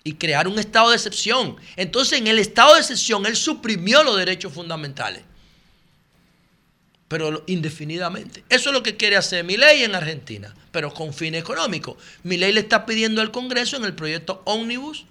Y 0.05 0.13
crear 0.13 0.47
un 0.47 0.57
estado 0.57 0.91
de 0.91 0.95
excepción. 0.95 1.57
Entonces, 1.75 2.17
en 2.17 2.27
el 2.27 2.39
estado 2.39 2.75
de 2.75 2.79
excepción, 2.79 3.25
él 3.25 3.35
suprimió 3.35 4.03
los 4.03 4.15
derechos 4.15 4.53
fundamentales. 4.53 5.23
Pero 7.09 7.43
indefinidamente. 7.45 8.45
Eso 8.47 8.69
es 8.69 8.73
lo 8.73 8.83
que 8.83 8.95
quiere 8.95 9.17
hacer 9.17 9.43
mi 9.43 9.57
ley 9.57 9.83
en 9.83 9.95
Argentina, 9.95 10.55
pero 10.71 10.93
con 10.93 11.13
fin 11.13 11.35
económico. 11.35 11.97
Mi 12.23 12.37
ley 12.37 12.53
le 12.53 12.61
está 12.61 12.85
pidiendo 12.85 13.21
al 13.21 13.31
Congreso 13.31 13.75
en 13.75 13.83
el 13.83 13.95
proyecto 13.95 14.41
Omnibus, 14.45 15.05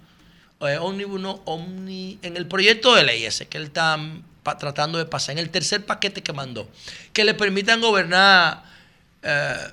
eh, 0.61 0.77
Omnibus 0.79 1.21
no, 1.21 1.41
Omni, 1.45 2.17
en 2.23 2.37
el 2.37 2.47
proyecto 2.47 2.95
de 2.95 3.03
ley 3.03 3.23
ese 3.23 3.47
que 3.47 3.57
él 3.57 3.65
está 3.65 3.99
tratando 4.43 4.97
de 4.97 5.05
pasar, 5.05 5.33
en 5.33 5.39
el 5.39 5.49
tercer 5.49 5.85
paquete 5.85 6.21
que 6.21 6.33
mandó, 6.33 6.69
que 7.13 7.23
le 7.23 7.33
permitan 7.33 7.81
gobernar 7.81 8.63
eh, 9.21 9.71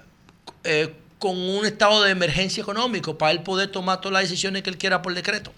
eh, 0.65 0.95
con 1.19 1.37
un 1.37 1.67
estado 1.67 2.03
de 2.03 2.11
emergencia 2.13 2.63
económico 2.63 3.19
para 3.19 3.33
él 3.33 3.43
poder 3.43 3.71
tomar 3.71 4.01
todas 4.01 4.15
las 4.15 4.23
decisiones 4.23 4.63
que 4.63 4.71
él 4.71 4.79
quiera 4.79 5.03
por 5.03 5.15
decreto. 5.15 5.53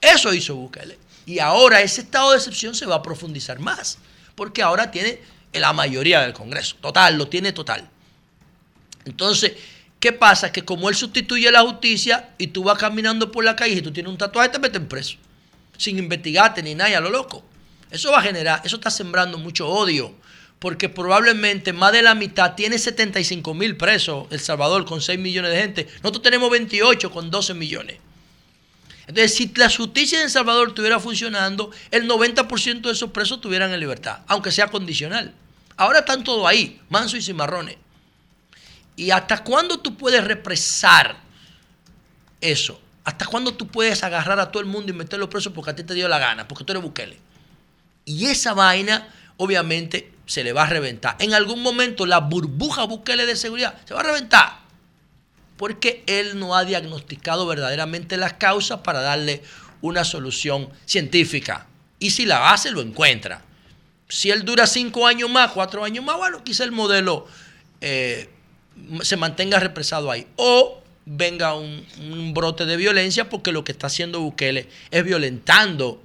Eso 0.00 0.32
hizo 0.32 0.56
Bukele. 0.56 0.98
Y 1.26 1.38
ahora 1.38 1.82
ese 1.82 2.00
estado 2.00 2.32
de 2.32 2.38
excepción 2.38 2.74
se 2.74 2.86
va 2.86 2.96
a 2.96 3.02
profundizar 3.02 3.58
más, 3.60 3.98
porque 4.34 4.62
ahora 4.62 4.90
tiene 4.90 5.20
la 5.52 5.72
mayoría 5.72 6.20
del 6.20 6.32
Congreso, 6.32 6.76
total, 6.80 7.16
lo 7.16 7.28
tiene 7.28 7.52
total. 7.52 7.88
Entonces, 9.04 9.52
¿qué 10.00 10.12
pasa? 10.12 10.50
Que 10.50 10.64
como 10.64 10.88
él 10.88 10.94
sustituye 10.94 11.50
la 11.52 11.62
justicia 11.62 12.30
y 12.38 12.48
tú 12.48 12.64
vas 12.64 12.78
caminando 12.78 13.30
por 13.30 13.44
la 13.44 13.54
calle 13.54 13.74
y 13.74 13.82
tú 13.82 13.92
tienes 13.92 14.10
un 14.10 14.18
tatuaje, 14.18 14.48
te 14.48 14.58
meten 14.58 14.88
preso, 14.88 15.16
sin 15.76 15.98
investigarte 15.98 16.62
ni 16.62 16.74
nada, 16.74 16.98
a 16.98 17.00
lo 17.00 17.10
loco. 17.10 17.44
Eso 17.92 18.10
va 18.10 18.20
a 18.20 18.22
generar, 18.22 18.62
eso 18.64 18.76
está 18.76 18.90
sembrando 18.90 19.36
mucho 19.36 19.68
odio, 19.68 20.14
porque 20.58 20.88
probablemente 20.88 21.74
más 21.74 21.92
de 21.92 22.00
la 22.00 22.14
mitad 22.14 22.54
tiene 22.54 22.78
75 22.78 23.52
mil 23.52 23.76
presos 23.76 24.26
El 24.30 24.40
Salvador 24.40 24.86
con 24.86 25.02
6 25.02 25.18
millones 25.18 25.52
de 25.52 25.58
gente. 25.58 25.88
Nosotros 25.96 26.22
tenemos 26.22 26.50
28 26.50 27.10
con 27.10 27.30
12 27.30 27.52
millones. 27.52 27.98
Entonces, 29.06 29.34
si 29.34 29.52
la 29.56 29.68
justicia 29.68 30.18
en 30.18 30.24
El 30.24 30.30
Salvador 30.30 30.68
estuviera 30.68 30.98
funcionando, 31.00 31.70
el 31.90 32.08
90% 32.08 32.80
de 32.80 32.92
esos 32.92 33.10
presos 33.10 33.36
estuvieran 33.36 33.70
en 33.72 33.80
libertad, 33.80 34.20
aunque 34.26 34.50
sea 34.50 34.68
condicional. 34.68 35.34
Ahora 35.76 35.98
están 35.98 36.24
todos 36.24 36.46
ahí, 36.46 36.80
manso 36.88 37.18
y 37.18 37.22
cimarrones. 37.22 37.76
¿Y 38.96 39.10
hasta 39.10 39.44
cuándo 39.44 39.80
tú 39.80 39.98
puedes 39.98 40.24
represar 40.24 41.16
eso? 42.40 42.80
¿Hasta 43.04 43.26
cuándo 43.26 43.52
tú 43.52 43.66
puedes 43.66 44.02
agarrar 44.02 44.40
a 44.40 44.50
todo 44.50 44.62
el 44.62 44.68
mundo 44.68 44.92
y 44.92 44.94
meterlo 44.94 45.28
preso 45.28 45.52
porque 45.52 45.72
a 45.72 45.74
ti 45.74 45.82
te 45.82 45.92
dio 45.92 46.08
la 46.08 46.18
gana? 46.18 46.48
Porque 46.48 46.64
tú 46.64 46.72
eres 46.72 46.82
Bukele. 46.82 47.31
Y 48.04 48.26
esa 48.26 48.54
vaina, 48.54 49.08
obviamente, 49.36 50.12
se 50.26 50.44
le 50.44 50.52
va 50.52 50.62
a 50.62 50.66
reventar. 50.66 51.16
En 51.18 51.34
algún 51.34 51.62
momento 51.62 52.06
la 52.06 52.18
burbuja 52.18 52.84
Bukele 52.84 53.26
de 53.26 53.36
seguridad 53.36 53.74
se 53.84 53.94
va 53.94 54.00
a 54.00 54.04
reventar. 54.04 54.62
Porque 55.56 56.02
él 56.06 56.38
no 56.38 56.56
ha 56.56 56.64
diagnosticado 56.64 57.46
verdaderamente 57.46 58.16
las 58.16 58.34
causas 58.34 58.80
para 58.80 59.00
darle 59.00 59.42
una 59.80 60.04
solución 60.04 60.68
científica. 60.86 61.66
Y 61.98 62.10
si 62.10 62.24
la 62.24 62.52
hace, 62.52 62.70
lo 62.70 62.80
encuentra. 62.80 63.42
Si 64.08 64.30
él 64.30 64.44
dura 64.44 64.66
cinco 64.66 65.06
años 65.06 65.30
más, 65.30 65.52
cuatro 65.52 65.84
años 65.84 66.04
más, 66.04 66.16
bueno, 66.16 66.42
quizá 66.42 66.64
el 66.64 66.72
modelo 66.72 67.26
eh, 67.80 68.28
se 69.02 69.16
mantenga 69.16 69.60
represado 69.60 70.10
ahí. 70.10 70.26
O 70.36 70.82
venga 71.04 71.54
un, 71.54 71.86
un, 72.00 72.34
brote 72.34 72.64
de 72.64 72.76
violencia, 72.76 73.28
porque 73.28 73.52
lo 73.52 73.64
que 73.64 73.72
está 73.72 73.86
haciendo 73.88 74.20
Bukele 74.20 74.68
es 74.90 75.04
violentando 75.04 76.02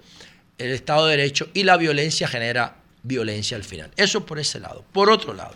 el 0.57 0.71
Estado 0.71 1.07
de 1.07 1.17
Derecho 1.17 1.49
y 1.53 1.63
la 1.63 1.77
violencia 1.77 2.27
genera 2.27 2.77
violencia 3.03 3.57
al 3.57 3.63
final. 3.63 3.91
Eso 3.95 4.25
por 4.25 4.39
ese 4.39 4.59
lado. 4.59 4.83
Por 4.91 5.09
otro 5.09 5.33
lado, 5.33 5.55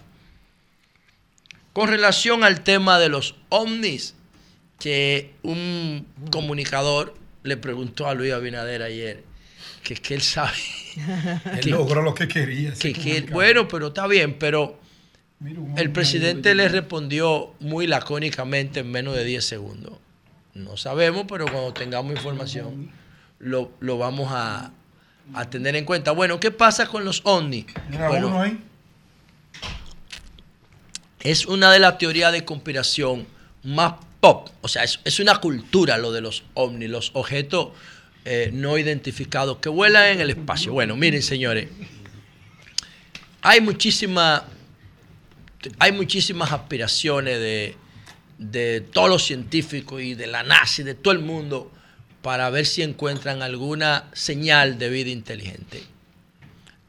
con 1.73 1.87
relación 1.89 2.43
al 2.43 2.61
tema 2.63 2.99
de 2.99 3.09
los 3.09 3.35
ovnis, 3.49 4.15
que 4.79 5.33
un 5.43 6.07
comunicador 6.31 7.15
le 7.43 7.55
preguntó 7.57 8.07
a 8.07 8.13
Luis 8.13 8.33
Abinader 8.33 8.81
ayer, 8.81 9.23
que 9.83 9.93
es 9.93 9.99
que 9.99 10.15
él 10.15 10.21
sabe. 10.21 10.57
él 11.61 11.69
logró 11.69 12.01
lo 12.01 12.15
que 12.15 12.27
quería. 12.27 12.73
bueno, 13.31 13.67
pero 13.67 13.87
está 13.87 14.07
bien, 14.07 14.37
pero 14.39 14.79
el 15.77 15.91
presidente 15.91 16.55
le 16.55 16.67
respondió 16.67 17.53
muy 17.59 17.87
lacónicamente 17.87 18.81
en 18.81 18.91
menos 18.91 19.15
de 19.15 19.23
10 19.23 19.45
segundos. 19.45 19.93
No 20.53 20.77
sabemos, 20.77 21.25
pero 21.27 21.45
cuando 21.45 21.73
tengamos 21.73 22.13
información 22.15 22.91
lo, 23.39 23.97
vamos 23.97 24.29
a, 24.31 24.71
tener 25.49 25.75
en 25.75 25.85
cuenta. 25.85 26.11
Bueno, 26.11 26.39
¿qué 26.39 26.51
pasa 26.51 26.87
con 26.87 27.05
los 27.05 27.21
ovnis? 27.23 27.65
Bueno, 27.89 28.43
es 31.19 31.45
una 31.45 31.71
de 31.71 31.79
las 31.79 31.97
teorías 31.97 32.31
de 32.31 32.43
conspiración 32.45 33.27
más 33.63 33.93
pop. 34.19 34.49
O 34.61 34.67
sea, 34.67 34.83
es, 34.83 35.19
una 35.19 35.37
cultura 35.37 35.97
lo 35.97 36.11
de 36.11 36.21
los 36.21 36.43
ovnis, 36.53 36.89
los 36.89 37.11
objetos 37.13 37.69
eh, 38.25 38.49
no 38.53 38.77
identificados 38.77 39.57
que 39.57 39.69
vuelan 39.69 40.07
en 40.07 40.21
el 40.21 40.29
espacio. 40.31 40.73
Bueno, 40.73 40.95
miren, 40.95 41.21
señores, 41.21 41.69
hay 43.41 43.61
muchísima 43.61 44.45
hay 45.77 45.91
muchísimas 45.91 46.51
aspiraciones 46.51 47.39
de, 47.39 47.75
de 48.37 48.81
todos 48.81 49.09
los 49.09 49.23
científicos 49.23 50.01
y 50.01 50.15
de 50.15 50.27
la 50.27 50.43
NASA 50.43 50.81
y 50.81 50.85
de 50.85 50.95
todo 50.95 51.13
el 51.13 51.19
mundo 51.19 51.71
para 52.21 52.49
ver 52.49 52.65
si 52.65 52.81
encuentran 52.81 53.41
alguna 53.41 54.09
señal 54.13 54.77
de 54.77 54.89
vida 54.89 55.09
inteligente. 55.09 55.83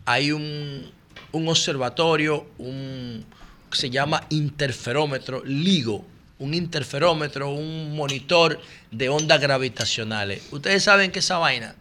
Hay 0.05 0.33
un, 0.33 0.91
observatorio, 1.33 2.47
un, 2.59 3.25
se 3.73 3.91
llama 3.91 4.27
interferómetro 4.31 5.43
LIGO, 5.45 6.05
un 6.39 6.55
interferómetro, 6.55 7.51
un 7.51 7.95
monitor 7.95 8.61
de 8.91 9.09
ondas 9.09 9.41
gravitacionales. 9.41 10.43
Ustedes 10.51 10.83
saben 10.83 11.11
que 11.13 11.21
esa 11.21 11.39
vaina 11.39 11.75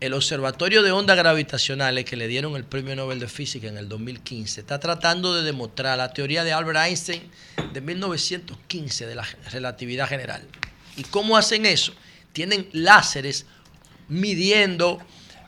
el 0.00 0.14
Observatorio 0.14 0.82
de 0.82 0.92
Ondas 0.92 1.18
Gravitacionales 1.18 2.06
que 2.06 2.16
le 2.16 2.26
dieron 2.26 2.56
el 2.56 2.64
Premio 2.64 2.96
Nobel 2.96 3.20
de 3.20 3.28
Física 3.28 3.68
en 3.68 3.76
el 3.76 3.86
2015 3.86 4.62
está 4.62 4.80
tratando 4.80 5.34
de 5.34 5.42
demostrar 5.42 5.98
la 5.98 6.10
teoría 6.10 6.42
de 6.42 6.54
Albert 6.54 6.78
Einstein 6.78 7.22
de 7.74 7.80
1915 7.82 9.06
de 9.06 9.14
la 9.14 9.28
relatividad 9.52 10.08
general. 10.08 10.42
¿Y 10.96 11.02
cómo 11.04 11.36
hacen 11.36 11.66
eso? 11.66 11.92
Tienen 12.32 12.68
láseres 12.72 13.46
midiendo 14.08 14.98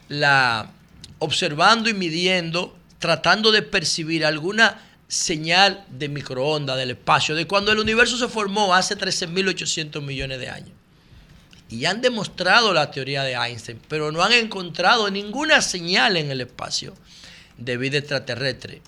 la 0.08 0.70
observando 1.18 1.88
y 1.88 1.94
midiendo, 1.94 2.76
tratando 2.98 3.52
de 3.52 3.62
percibir 3.62 4.26
alguna 4.26 4.80
señal 5.08 5.84
de 5.90 6.08
microondas 6.08 6.76
del 6.76 6.90
espacio 6.90 7.34
de 7.34 7.46
cuando 7.46 7.70
el 7.70 7.78
universo 7.78 8.16
se 8.16 8.28
formó 8.28 8.74
hace 8.74 8.96
13.800 8.96 10.00
millones 10.00 10.40
de 10.40 10.48
años 10.48 10.72
y 11.72 11.86
han 11.86 12.02
demostrado 12.02 12.74
la 12.74 12.90
teoría 12.90 13.22
de 13.22 13.32
Einstein, 13.32 13.80
pero 13.88 14.12
no 14.12 14.22
han 14.22 14.32
encontrado 14.32 15.10
ninguna 15.10 15.62
señal 15.62 16.18
en 16.18 16.30
el 16.30 16.42
espacio 16.42 16.94
de 17.56 17.78
vida 17.78 17.96
extraterrestre. 17.96 18.82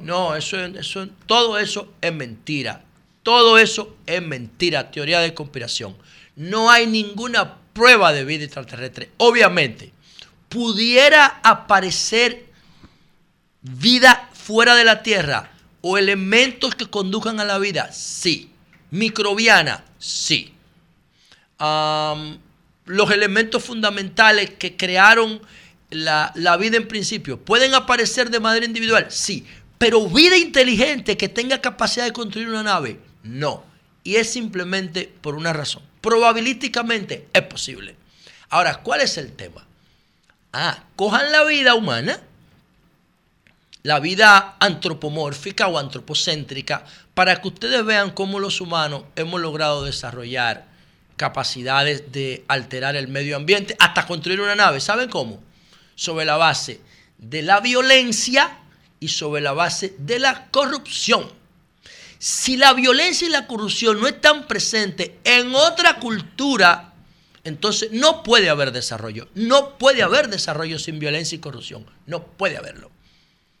No, 0.00 0.34
eso, 0.34 0.58
eso, 0.58 1.08
todo 1.26 1.58
eso 1.58 1.92
es 2.00 2.12
mentira. 2.12 2.82
Todo 3.22 3.56
eso 3.58 3.96
es 4.06 4.20
mentira, 4.20 4.90
teoría 4.90 5.20
de 5.20 5.32
conspiración. 5.32 5.94
No 6.40 6.70
hay 6.70 6.86
ninguna 6.86 7.56
prueba 7.72 8.12
de 8.12 8.24
vida 8.24 8.44
extraterrestre. 8.44 9.10
Obviamente, 9.18 9.92
pudiera 10.48 11.40
aparecer 11.42 12.46
vida 13.62 14.30
fuera 14.32 14.74
de 14.74 14.84
la 14.84 15.02
Tierra 15.02 15.52
o 15.82 15.98
elementos 15.98 16.74
que 16.74 16.86
conduzcan 16.86 17.40
a 17.40 17.44
la 17.44 17.58
vida, 17.58 17.92
sí. 17.92 18.50
Microbiana, 18.90 19.84
sí 19.98 20.54
los 22.86 23.10
elementos 23.10 23.62
fundamentales 23.62 24.50
que 24.50 24.76
crearon 24.76 25.40
la, 25.90 26.32
vida 26.58 26.76
en 26.76 26.88
principio, 26.88 27.38
¿pueden 27.38 27.74
aparecer 27.74 28.30
de 28.30 28.40
manera 28.40 28.64
individual? 28.64 29.06
Sí. 29.10 29.46
Pero 29.78 30.08
vida 30.08 30.36
inteligente 30.36 31.16
que 31.16 31.28
tenga 31.28 31.60
capacidad 31.60 32.04
de 32.04 32.12
construir 32.12 32.48
una 32.48 32.62
nave, 32.62 33.00
no. 33.22 33.64
Y 34.04 34.16
es 34.16 34.30
simplemente 34.30 35.12
por 35.20 35.34
una 35.34 35.52
razón. 35.52 35.82
Probabilísticamente 36.00 37.28
es 37.32 37.42
posible. 37.42 37.96
Ahora, 38.48 38.76
¿cuál 38.82 39.00
es 39.00 39.16
el 39.18 39.32
tema? 39.32 39.66
Ah, 40.52 40.84
cojan 40.96 41.30
la 41.30 41.44
vida 41.44 41.74
humana, 41.74 42.20
la 43.82 44.00
vida 44.00 44.56
antropomórfica 44.58 45.68
o 45.68 45.78
antropocéntrica, 45.78 46.84
para 47.14 47.40
que 47.40 47.48
ustedes 47.48 47.84
vean 47.84 48.10
cómo 48.10 48.40
los 48.40 48.60
humanos 48.60 49.04
hemos 49.16 49.40
logrado 49.40 49.84
desarrollar 49.84 50.66
capacidades 51.16 52.10
de 52.12 52.44
alterar 52.48 52.96
el 52.96 53.08
medio 53.08 53.36
ambiente, 53.36 53.76
hasta 53.78 54.06
construir 54.06 54.40
una 54.40 54.54
nave. 54.54 54.80
¿Saben 54.80 55.10
cómo? 55.10 55.40
Sobre 55.94 56.24
la 56.24 56.36
base 56.36 56.80
de 57.18 57.42
la 57.42 57.60
violencia 57.60 58.58
y 59.00 59.08
sobre 59.08 59.42
la 59.42 59.52
base 59.52 59.94
de 59.98 60.18
la 60.18 60.46
corrupción. 60.50 61.30
Si 62.22 62.58
la 62.58 62.74
violencia 62.74 63.26
y 63.26 63.30
la 63.30 63.46
corrupción 63.46 63.98
no 63.98 64.06
están 64.06 64.46
presentes 64.46 65.12
en 65.24 65.54
otra 65.54 65.98
cultura, 65.98 66.92
entonces 67.44 67.92
no 67.92 68.22
puede 68.22 68.50
haber 68.50 68.72
desarrollo. 68.72 69.28
No 69.34 69.78
puede 69.78 70.02
haber 70.02 70.28
desarrollo 70.28 70.78
sin 70.78 70.98
violencia 70.98 71.36
y 71.36 71.38
corrupción. 71.38 71.86
No 72.04 72.22
puede 72.26 72.58
haberlo. 72.58 72.90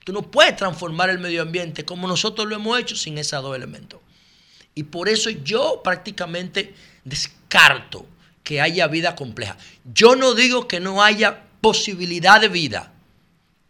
Tú 0.04 0.12
no 0.12 0.30
puedes 0.30 0.56
transformar 0.56 1.08
el 1.08 1.18
medio 1.18 1.40
ambiente 1.40 1.86
como 1.86 2.06
nosotros 2.06 2.46
lo 2.46 2.56
hemos 2.56 2.78
hecho 2.78 2.96
sin 2.96 3.16
esos 3.16 3.42
dos 3.42 3.56
elementos. 3.56 3.98
Y 4.74 4.82
por 4.82 5.08
eso 5.08 5.30
yo 5.30 5.80
prácticamente 5.82 6.74
descarto 7.02 8.04
que 8.44 8.60
haya 8.60 8.88
vida 8.88 9.16
compleja. 9.16 9.56
Yo 9.94 10.16
no 10.16 10.34
digo 10.34 10.68
que 10.68 10.80
no 10.80 11.02
haya 11.02 11.44
posibilidad 11.62 12.42
de 12.42 12.48
vida, 12.48 12.92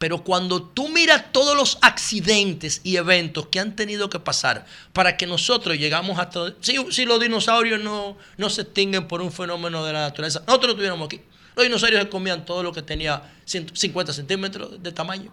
pero 0.00 0.24
cuando 0.24 0.62
tú 0.62 0.88
miras 0.88 1.30
todos 1.30 1.54
los 1.54 1.76
accidentes 1.82 2.80
y 2.84 2.96
eventos 2.96 3.48
que 3.48 3.60
han 3.60 3.76
tenido 3.76 4.08
que 4.08 4.18
pasar 4.18 4.64
para 4.94 5.18
que 5.18 5.26
nosotros 5.26 5.76
llegamos 5.76 6.18
hasta... 6.18 6.54
Si, 6.62 6.74
si 6.90 7.04
los 7.04 7.20
dinosaurios 7.20 7.78
no, 7.82 8.16
no 8.38 8.48
se 8.48 8.62
extinguen 8.62 9.06
por 9.06 9.20
un 9.20 9.30
fenómeno 9.30 9.84
de 9.84 9.92
la 9.92 10.00
naturaleza, 10.08 10.42
nosotros 10.46 10.70
lo 10.70 10.76
tuviéramos 10.76 11.04
aquí. 11.04 11.20
Los 11.54 11.66
dinosaurios 11.66 12.06
comían 12.06 12.46
todo 12.46 12.62
lo 12.62 12.72
que 12.72 12.80
tenía 12.80 13.30
50 13.44 14.14
centímetros 14.14 14.82
de 14.82 14.90
tamaño. 14.90 15.30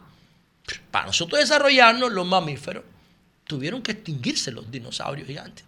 Para 0.91 1.05
nosotros 1.05 1.39
desarrollarnos, 1.39 2.11
los 2.11 2.27
mamíferos 2.27 2.83
tuvieron 3.45 3.81
que 3.81 3.93
extinguirse 3.93 4.51
los 4.51 4.69
dinosaurios 4.69 5.27
gigantes. 5.27 5.63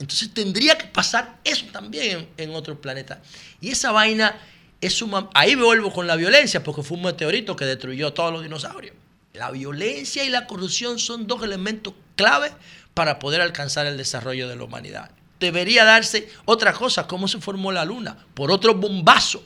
Entonces 0.00 0.34
tendría 0.34 0.76
que 0.76 0.88
pasar 0.88 1.38
eso 1.44 1.66
también 1.70 2.28
en, 2.36 2.50
otro 2.52 2.80
planeta. 2.80 3.22
Y 3.60 3.70
esa 3.70 3.92
vaina 3.92 4.36
es 4.80 4.94
suma. 4.94 5.28
Ahí 5.34 5.54
vuelvo 5.54 5.92
con 5.92 6.06
la 6.06 6.16
violencia, 6.16 6.62
porque 6.62 6.82
fue 6.82 6.96
un 6.96 7.04
meteorito 7.04 7.56
que 7.56 7.64
destruyó 7.64 8.12
todos 8.12 8.32
los 8.32 8.42
dinosaurios. 8.42 8.94
La 9.32 9.50
violencia 9.50 10.24
y 10.24 10.30
la 10.30 10.46
corrupción 10.46 10.98
son 10.98 11.26
dos 11.26 11.42
elementos 11.42 11.94
clave 12.16 12.52
para 12.94 13.18
poder 13.18 13.40
alcanzar 13.40 13.86
el 13.86 13.96
desarrollo 13.96 14.48
de 14.48 14.56
la 14.56 14.64
humanidad. 14.64 15.10
Debería 15.38 15.84
darse 15.84 16.28
otra 16.44 16.72
cosa, 16.72 17.06
cómo 17.06 17.28
se 17.28 17.40
formó 17.40 17.70
la 17.70 17.84
luna, 17.84 18.16
por 18.34 18.50
otro 18.50 18.74
bombazo 18.74 19.44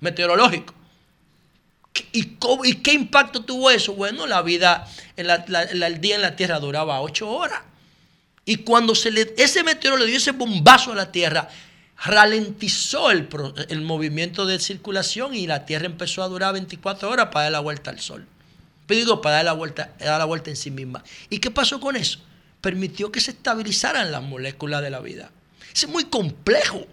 meteorológico. 0.00 0.74
¿Y, 2.12 2.36
¿Y, 2.64 2.74
qué 2.76 2.92
impacto 2.92 3.42
tuvo 3.42 3.70
eso? 3.70 3.94
Bueno, 3.94 4.26
la 4.26 4.42
vida, 4.42 4.86
el 5.16 6.00
día 6.00 6.16
en 6.16 6.22
la 6.22 6.36
Tierra 6.36 6.60
duraba 6.60 7.00
ocho 7.00 7.28
horas. 7.30 7.62
Y 8.44 8.56
cuando 8.56 8.94
se 8.94 9.10
le, 9.10 9.34
ese 9.36 9.62
meteoro 9.62 9.96
le 9.96 10.06
dio 10.06 10.16
ese 10.16 10.32
bombazo 10.32 10.92
a 10.92 10.94
la 10.94 11.10
Tierra, 11.10 11.48
ralentizó 12.04 13.10
el, 13.10 13.28
movimiento 13.82 14.46
de 14.46 14.58
circulación 14.58 15.34
y 15.34 15.46
la 15.46 15.66
Tierra 15.66 15.86
empezó 15.86 16.22
a 16.22 16.28
durar 16.28 16.52
24 16.54 17.10
horas 17.10 17.26
para 17.26 17.44
dar 17.44 17.52
la 17.52 17.60
vuelta 17.60 17.90
al 17.90 18.00
Sol. 18.00 18.26
Pero 18.86 19.00
digo, 19.00 19.20
para 19.20 19.36
dar 19.36 19.44
la 19.44 19.52
vuelta, 19.52 19.94
dar 19.98 20.18
la 20.18 20.24
vuelta 20.24 20.50
en 20.50 20.56
sí 20.56 20.70
misma. 20.70 21.04
¿Y 21.28 21.38
qué 21.38 21.50
pasó 21.50 21.78
con 21.80 21.96
eso? 21.96 22.20
Permitió 22.60 23.12
que 23.12 23.20
se 23.20 23.32
estabilizaran 23.32 24.10
las 24.10 24.22
moléculas 24.22 24.82
de 24.82 24.90
la 24.90 25.00
vida. 25.00 25.30
es 25.72 25.88
muy 25.88 26.04
complejo. 26.04 26.86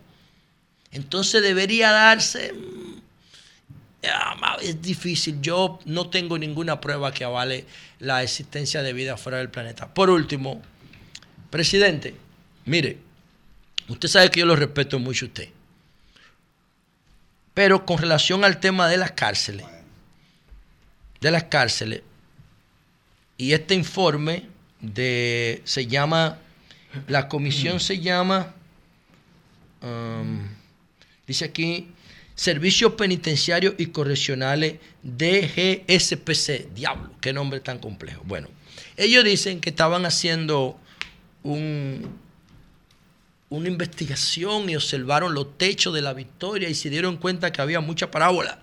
Entonces 0.91 1.41
debería 1.41 1.91
darse... 1.91 2.53
Mm, 2.53 2.97
es 4.61 4.81
difícil. 4.81 5.41
Yo 5.41 5.79
no 5.85 6.09
tengo 6.09 6.37
ninguna 6.37 6.79
prueba 6.79 7.13
que 7.13 7.25
avale 7.25 7.65
la 7.99 8.23
existencia 8.23 8.81
de 8.83 8.93
vida 8.93 9.17
fuera 9.17 9.39
del 9.39 9.49
planeta. 9.49 9.93
Por 9.93 10.09
último, 10.09 10.61
Presidente, 11.49 12.13
mire, 12.65 12.97
usted 13.87 14.07
sabe 14.07 14.29
que 14.29 14.39
yo 14.39 14.45
lo 14.45 14.55
respeto 14.55 14.99
mucho 14.99 15.25
a 15.25 15.27
usted. 15.27 15.49
Pero 17.53 17.85
con 17.85 17.97
relación 17.97 18.43
al 18.43 18.59
tema 18.59 18.87
de 18.87 18.97
las 18.97 19.11
cárceles, 19.11 19.65
de 21.21 21.31
las 21.31 21.45
cárceles, 21.45 22.01
y 23.37 23.53
este 23.53 23.75
informe 23.75 24.43
de, 24.79 25.61
se 25.63 25.87
llama, 25.87 26.37
la 27.07 27.27
comisión 27.27 27.79
se 27.79 27.99
llama, 27.99 28.53
um, 29.81 30.47
dice 31.25 31.45
aquí, 31.45 31.87
Servicios 32.35 32.93
Penitenciarios 32.93 33.73
y 33.79 33.87
Correccionales 33.87 34.75
DGSPC. 35.01 36.73
Diablo, 36.73 37.11
qué 37.19 37.33
nombre 37.33 37.59
tan 37.59 37.79
complejo. 37.79 38.21
Bueno, 38.25 38.47
ellos 38.95 39.23
dicen 39.23 39.59
que 39.59 39.71
estaban 39.71 40.05
haciendo 40.05 40.79
un, 41.41 42.07
una 43.49 43.67
investigación 43.67 44.69
y 44.69 44.75
observaron 44.75 45.33
los 45.33 45.57
techos 45.57 45.93
de 45.93 46.01
la 46.01 46.13
victoria 46.13 46.69
y 46.69 46.75
se 46.75 46.89
dieron 46.89 47.17
cuenta 47.17 47.51
que 47.51 47.61
había 47.61 47.79
mucha 47.79 48.11
parábola. 48.11 48.59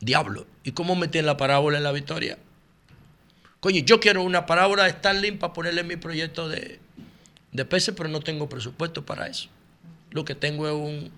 Diablo, 0.00 0.46
¿y 0.62 0.72
cómo 0.72 0.96
meten 0.96 1.26
la 1.26 1.36
parábola 1.36 1.78
en 1.78 1.84
la 1.84 1.92
victoria? 1.92 2.38
Coño, 3.60 3.80
yo 3.80 3.98
quiero 3.98 4.22
una 4.22 4.46
parábola 4.46 4.84
de 4.84 4.90
Starlink 4.90 5.38
para 5.38 5.52
ponerle 5.52 5.80
en 5.80 5.86
mi 5.86 5.96
proyecto 5.96 6.48
de, 6.48 6.78
de 7.52 7.64
peces, 7.64 7.94
pero 7.96 8.08
no 8.08 8.20
tengo 8.20 8.48
presupuesto 8.48 9.04
para 9.04 9.26
eso. 9.26 9.48
Lo 10.10 10.24
que 10.24 10.34
tengo 10.34 10.68
es 10.68 10.74
un, 10.74 11.10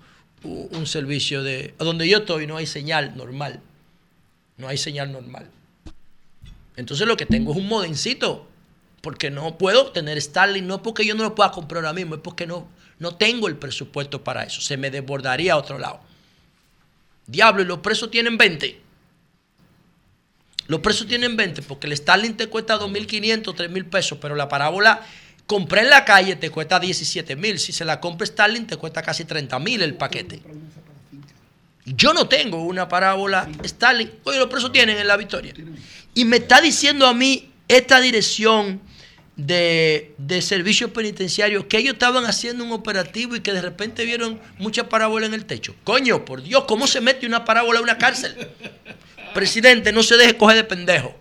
un 0.70 0.86
servicio 0.86 1.42
de... 1.42 1.74
Donde 1.78 2.08
yo 2.08 2.18
estoy 2.18 2.46
no 2.46 2.56
hay 2.56 2.66
señal 2.66 3.16
normal. 3.16 3.60
No 4.56 4.68
hay 4.68 4.78
señal 4.78 5.12
normal. 5.12 5.50
Entonces 6.76 7.06
lo 7.06 7.16
que 7.16 7.26
tengo 7.26 7.52
es 7.52 7.58
un 7.58 7.68
modencito. 7.68 8.48
Porque 9.01 9.31
no 9.31 9.59
puedo 9.59 9.93
tener 9.93 10.20
Starlink, 10.20 10.64
no 10.64 10.82
porque 10.82 11.05
yo 11.05 11.14
no 11.14 11.23
lo 11.23 11.35
pueda 11.35 11.52
comprar 11.52 11.85
ahora 11.85 11.93
mismo, 11.93 12.16
es 12.16 12.20
porque 12.20 12.47
no, 12.47 12.68
no 12.98 13.14
tengo 13.14 13.48
el 13.48 13.56
presupuesto 13.56 14.24
para 14.24 14.43
eso. 14.44 14.60
Se 14.60 14.77
me 14.77 14.90
desbordaría 14.90 15.52
a 15.52 15.56
otro 15.56 15.78
lado. 15.78 16.01
Diablo, 17.27 17.62
y 17.62 17.66
los 17.66 17.78
presos 17.78 18.10
tienen 18.10 18.36
20. 18.39 18.81
Los 20.68 20.81
presos 20.81 21.06
tienen 21.06 21.36
20 21.36 21.62
porque 21.62 21.86
el 21.86 21.97
Starlink 21.97 22.36
te 22.36 22.48
cuesta 22.48 22.78
2.500, 22.78 23.43
3.000 23.44 23.89
pesos, 23.89 24.18
pero 24.20 24.35
la 24.35 24.48
parábola 24.48 25.01
compré 25.47 25.82
en 25.82 25.90
la 25.90 26.05
calle 26.05 26.36
te 26.36 26.51
cuesta 26.51 26.81
17.000. 26.81 27.56
Si 27.59 27.73
se 27.73 27.85
la 27.85 28.01
compra 28.01 28.27
Starlink 28.27 28.68
te 28.68 28.77
cuesta 28.77 29.02
casi 29.02 29.24
30.000 29.24 29.82
el 29.82 29.94
paquete. 29.94 30.43
Yo 31.85 32.12
no 32.12 32.27
tengo 32.27 32.64
una 32.64 32.89
parábola 32.89 33.48
Starlink. 33.64 34.10
Oye, 34.24 34.39
los 34.39 34.48
presos 34.48 34.73
tienen 34.73 34.98
en 34.98 35.06
la 35.06 35.16
victoria. 35.16 35.55
Y 36.14 36.24
me 36.24 36.39
está 36.39 36.60
diciendo 36.60 37.06
a 37.06 37.14
mí 37.14 37.52
esta 37.68 38.01
dirección 38.01 38.80
de, 39.36 40.14
servicios 40.40 40.90
penitenciarios 40.90 41.66
que 41.66 41.78
ellos 41.78 41.94
estaban 41.94 42.24
haciendo 42.24 42.64
un 42.64 42.72
operativo 42.72 43.36
y 43.36 43.40
que 43.40 43.52
de 43.52 43.60
repente 43.60 44.05
vieron 44.05 44.40
mucha 44.59 44.88
parábola 44.88 45.26
en 45.26 45.34
el 45.34 45.44
techo. 45.44 45.74
Coño, 45.84 46.24
por 46.24 46.43
Dios, 46.43 46.64
¿cómo 46.66 46.86
se 46.86 47.01
mete 47.01 47.26
una 47.26 47.44
parábola 47.44 47.78
en 47.78 47.84
una 47.84 47.98
cárcel? 47.98 48.48
Presidente, 49.34 49.93
no 49.93 50.02
se 50.02 50.16
deje 50.16 50.36
coger 50.36 50.56
de 50.56 50.64
pendejo. 50.64 51.14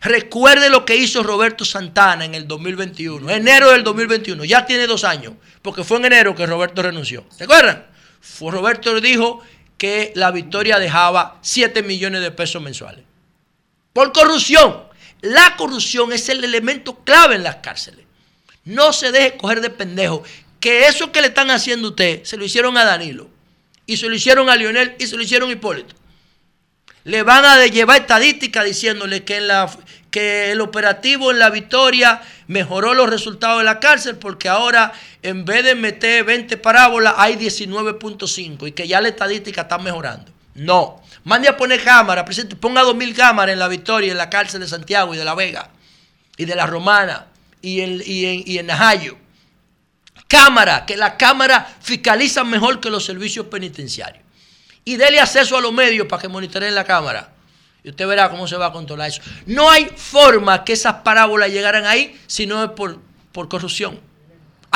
Recuerde 0.00 0.68
lo 0.68 0.84
que 0.84 0.96
hizo 0.96 1.22
Roberto 1.22 1.64
Santana 1.64 2.26
en 2.26 2.34
el 2.34 2.46
2021, 2.46 3.30
enero 3.30 3.70
del 3.72 3.82
2021, 3.84 4.44
ya 4.44 4.66
tiene 4.66 4.86
dos 4.86 5.02
años, 5.02 5.32
porque 5.62 5.82
fue 5.82 5.96
en 5.96 6.06
enero 6.06 6.34
que 6.34 6.44
Roberto 6.44 6.82
renunció. 6.82 7.24
¿Se 7.34 7.44
acuerdan? 7.44 7.86
Fue 8.20 8.52
Roberto 8.52 9.00
dijo 9.00 9.42
que 9.78 10.12
la 10.14 10.30
victoria 10.30 10.78
dejaba 10.78 11.38
7 11.40 11.82
millones 11.82 12.20
de 12.20 12.30
pesos 12.30 12.62
mensuales. 12.62 13.04
Por 13.94 14.12
corrupción. 14.12 14.82
La 15.22 15.56
corrupción 15.56 16.12
es 16.12 16.28
el 16.28 16.44
elemento 16.44 16.96
clave 17.04 17.36
en 17.36 17.44
las 17.44 17.56
cárceles. 17.56 18.04
No 18.64 18.92
se 18.92 19.12
deje 19.12 19.38
coger 19.38 19.62
de 19.62 19.70
pendejo. 19.70 20.22
Que 20.60 20.86
eso 20.88 21.12
que 21.12 21.22
le 21.22 21.28
están 21.28 21.50
haciendo 21.50 21.88
a 21.88 21.90
usted, 21.90 22.24
se 22.24 22.36
lo 22.36 22.44
hicieron 22.44 22.76
a 22.76 22.84
Danilo. 22.84 23.28
Y 23.86 23.96
se 23.96 24.08
lo 24.08 24.14
hicieron 24.14 24.50
a 24.50 24.56
Lionel 24.56 24.96
y 24.98 25.06
se 25.06 25.16
lo 25.16 25.22
hicieron 25.22 25.48
a 25.48 25.52
Hipólito. 25.52 25.94
Le 27.04 27.22
van 27.22 27.44
a 27.44 27.64
llevar 27.66 28.00
estadística 28.00 28.64
diciéndole 28.64 29.24
que, 29.24 29.46
que 30.10 30.50
el 30.50 30.60
operativo 30.60 31.30
en 31.30 31.38
la 31.38 31.50
victoria 31.50 32.20
mejoró 32.48 32.94
los 32.94 33.08
resultados 33.08 33.58
de 33.58 33.64
la 33.64 33.78
cárcel 33.78 34.16
porque 34.16 34.48
ahora 34.48 34.92
en 35.22 35.44
vez 35.44 35.64
de 35.64 35.74
meter 35.74 36.24
20 36.24 36.56
parábolas 36.56 37.14
hay 37.16 37.36
19.5 37.36 38.68
y 38.68 38.72
que 38.72 38.88
ya 38.88 39.00
la 39.00 39.08
estadística 39.08 39.62
está 39.62 39.78
mejorando. 39.78 40.32
No. 40.54 41.03
Mande 41.24 41.48
a 41.48 41.56
poner 41.56 41.82
cámara, 41.82 42.24
presidente, 42.24 42.54
ponga 42.54 42.82
2.000 42.82 43.16
cámaras 43.16 43.54
en 43.54 43.58
la 43.58 43.68
Victoria, 43.68 44.12
en 44.12 44.18
la 44.18 44.28
cárcel 44.28 44.60
de 44.60 44.68
Santiago 44.68 45.14
y 45.14 45.16
de 45.16 45.24
La 45.24 45.34
Vega, 45.34 45.70
y 46.36 46.44
de 46.44 46.54
La 46.54 46.66
Romana, 46.66 47.26
y 47.62 47.80
en, 47.80 48.02
y 48.04 48.58
en, 48.58 48.66
Najayo. 48.66 49.16
Cámara, 50.28 50.84
que 50.84 50.96
la 50.96 51.16
cámara 51.16 51.66
fiscaliza 51.80 52.44
mejor 52.44 52.78
que 52.78 52.90
los 52.90 53.04
servicios 53.04 53.46
penitenciarios. 53.46 54.22
Y 54.84 54.96
dele 54.96 55.18
acceso 55.18 55.56
a 55.56 55.62
los 55.62 55.72
medios 55.72 56.06
para 56.06 56.20
que 56.20 56.28
monitoreen 56.28 56.74
la 56.74 56.84
cámara. 56.84 57.30
Y 57.82 57.88
usted 57.88 58.06
verá 58.06 58.30
cómo 58.30 58.46
se 58.46 58.56
va 58.56 58.66
a 58.66 58.72
controlar 58.72 59.08
eso. 59.08 59.22
No 59.46 59.70
hay 59.70 59.86
forma 59.96 60.62
que 60.62 60.74
esas 60.74 60.96
parábolas 60.96 61.50
llegaran 61.50 61.86
ahí 61.86 62.20
si 62.26 62.46
no 62.46 62.62
es 62.62 62.70
por, 62.70 63.00
por 63.32 63.48
corrupción. 63.48 63.98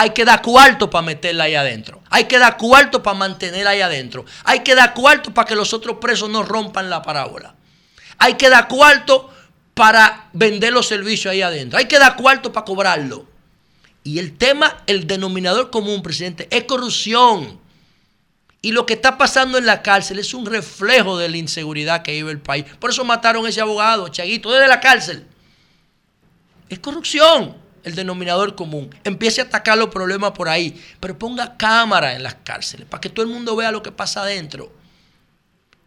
Hay 0.01 0.11
que 0.11 0.25
dar 0.25 0.41
cuarto 0.43 0.89
para 0.89 1.03
meterla 1.03 1.45
ahí 1.45 1.57
adentro. 1.57 2.01
Hay 2.09 2.27
que 2.27 2.39
dar 2.39 2.57
cuarto 2.57 3.03
para 3.03 3.19
mantenerla 3.19 3.71
ahí 3.71 3.81
adentro. 3.81 4.25
Hay 4.45 4.61
que 4.61 4.77
dar 4.77 4.95
cuarto 4.95 5.35
para 5.35 5.49
que 5.49 5.57
los 5.57 5.75
otros 5.75 5.97
presos 6.01 6.31
no 6.31 6.45
rompan 6.45 6.89
la 6.89 7.03
parábola. 7.03 7.57
Hay 8.19 8.35
que 8.35 8.49
dar 8.49 8.69
cuarto 8.69 9.29
para 9.75 10.29
vender 10.35 10.73
los 10.73 10.87
servicios 10.87 11.33
ahí 11.33 11.43
adentro. 11.43 11.81
Hay 11.81 11.87
que 11.87 11.99
dar 11.99 12.15
cuarto 12.15 12.53
para 12.53 12.65
cobrarlo. 12.65 13.27
Y 14.05 14.21
el 14.21 14.39
tema, 14.39 14.85
el 14.87 15.09
denominador 15.09 15.71
común, 15.71 16.01
presidente, 16.01 16.47
es 16.53 16.63
corrupción. 16.63 17.59
Y 18.63 18.71
lo 18.71 18.87
que 18.87 18.95
está 18.95 19.19
pasando 19.19 19.59
en 19.59 19.67
la 19.67 19.83
cárcel 19.83 20.21
es 20.21 20.33
un 20.33 20.47
reflejo 20.47 21.19
de 21.19 21.29
la 21.29 21.39
inseguridad 21.39 22.03
que 22.03 22.13
vive 22.13 22.31
el 22.31 22.41
país. 22.41 22.67
Por 22.79 22.91
eso 22.91 23.05
mataron 23.05 23.45
a 23.47 23.49
ese 23.49 23.63
abogado, 23.63 24.07
Chaguito, 24.07 24.53
desde 24.53 24.69
la 24.69 24.79
cárcel. 24.79 25.27
Es 26.69 26.79
corrupción 26.79 27.67
el 27.89 27.95
denominador 27.95 28.55
común. 28.55 28.95
Empiece 29.05 29.41
a 29.41 29.45
atacar 29.45 29.77
los 29.77 29.89
problemas 29.89 30.33
por 30.33 30.49
ahí, 30.49 30.81
pero 31.01 31.19
ponga 31.19 31.57
cámara 31.57 32.15
en 32.15 32.23
las 32.23 32.37
cárceles 32.45 32.87
para 32.87 33.01
que 33.01 33.09
todo 33.09 33.25
el 33.25 33.33
mundo 33.33 33.57
vea 33.57 33.73
lo 33.73 33.83
que 33.83 33.93
pasa 33.93 34.23
adentro. 34.23 34.73